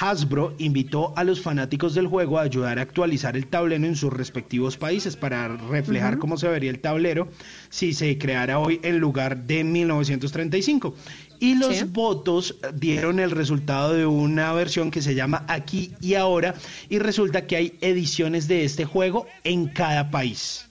Hasbro 0.00 0.54
invitó 0.58 1.14
a 1.16 1.24
los 1.24 1.40
fanáticos 1.40 1.94
del 1.94 2.06
juego 2.06 2.38
a 2.38 2.42
ayudar 2.42 2.78
a 2.78 2.82
actualizar 2.82 3.36
el 3.36 3.46
tablero 3.46 3.86
en 3.86 3.96
sus 3.96 4.12
respectivos 4.12 4.76
países 4.76 5.16
para 5.16 5.48
reflejar 5.48 6.18
cómo 6.18 6.36
se 6.36 6.46
vería 6.46 6.70
el 6.70 6.80
tablero 6.80 7.28
si 7.70 7.94
se 7.94 8.18
creara 8.18 8.58
hoy 8.58 8.80
en 8.82 8.98
lugar 8.98 9.44
de 9.44 9.64
1935. 9.64 10.94
Y 11.40 11.54
los 11.54 11.76
Sí. 11.76 11.84
votos 11.84 12.56
dieron 12.74 13.20
el 13.20 13.30
resultado 13.30 13.92
de 13.92 14.06
una 14.06 14.52
versión 14.52 14.90
que 14.90 15.02
se 15.02 15.14
llama 15.14 15.44
Aquí 15.48 15.92
y 16.00 16.14
Ahora 16.14 16.54
y 16.88 16.98
resulta 16.98 17.46
que 17.46 17.56
hay 17.56 17.78
ediciones 17.80 18.48
de 18.48 18.64
este 18.64 18.84
juego 18.84 19.26
en 19.44 19.68
cada 19.68 20.10
país. 20.10 20.64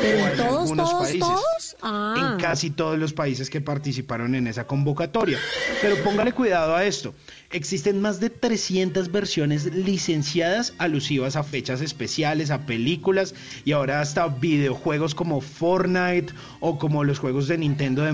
Pero 0.00 0.18
en 0.18 0.26
en 0.28 0.36
todos, 0.36 0.58
algunos 0.60 0.90
todos, 0.90 1.02
países. 1.02 1.20
todos. 1.20 1.76
Ah. 1.82 2.14
en 2.34 2.40
casi 2.40 2.70
todos 2.70 2.98
los 2.98 3.12
países 3.12 3.50
que 3.50 3.60
participaron 3.60 4.34
en 4.34 4.46
esa 4.46 4.66
convocatoria. 4.66 5.38
Pero 5.82 5.96
póngale 6.04 6.32
cuidado 6.32 6.76
a 6.76 6.84
esto. 6.84 7.14
Existen 7.50 8.00
más 8.00 8.20
de 8.20 8.30
300 8.30 9.10
versiones 9.10 9.64
licenciadas 9.74 10.72
alusivas 10.78 11.34
a 11.36 11.42
fechas 11.42 11.80
especiales, 11.80 12.50
a 12.52 12.64
películas 12.64 13.34
y 13.64 13.72
ahora 13.72 14.00
hasta 14.00 14.28
videojuegos 14.28 15.14
como 15.16 15.40
Fortnite 15.40 16.32
o 16.60 16.78
como 16.78 17.02
los 17.02 17.18
juegos 17.18 17.48
de 17.48 17.58
Nintendo 17.58 18.02
de 18.02 18.12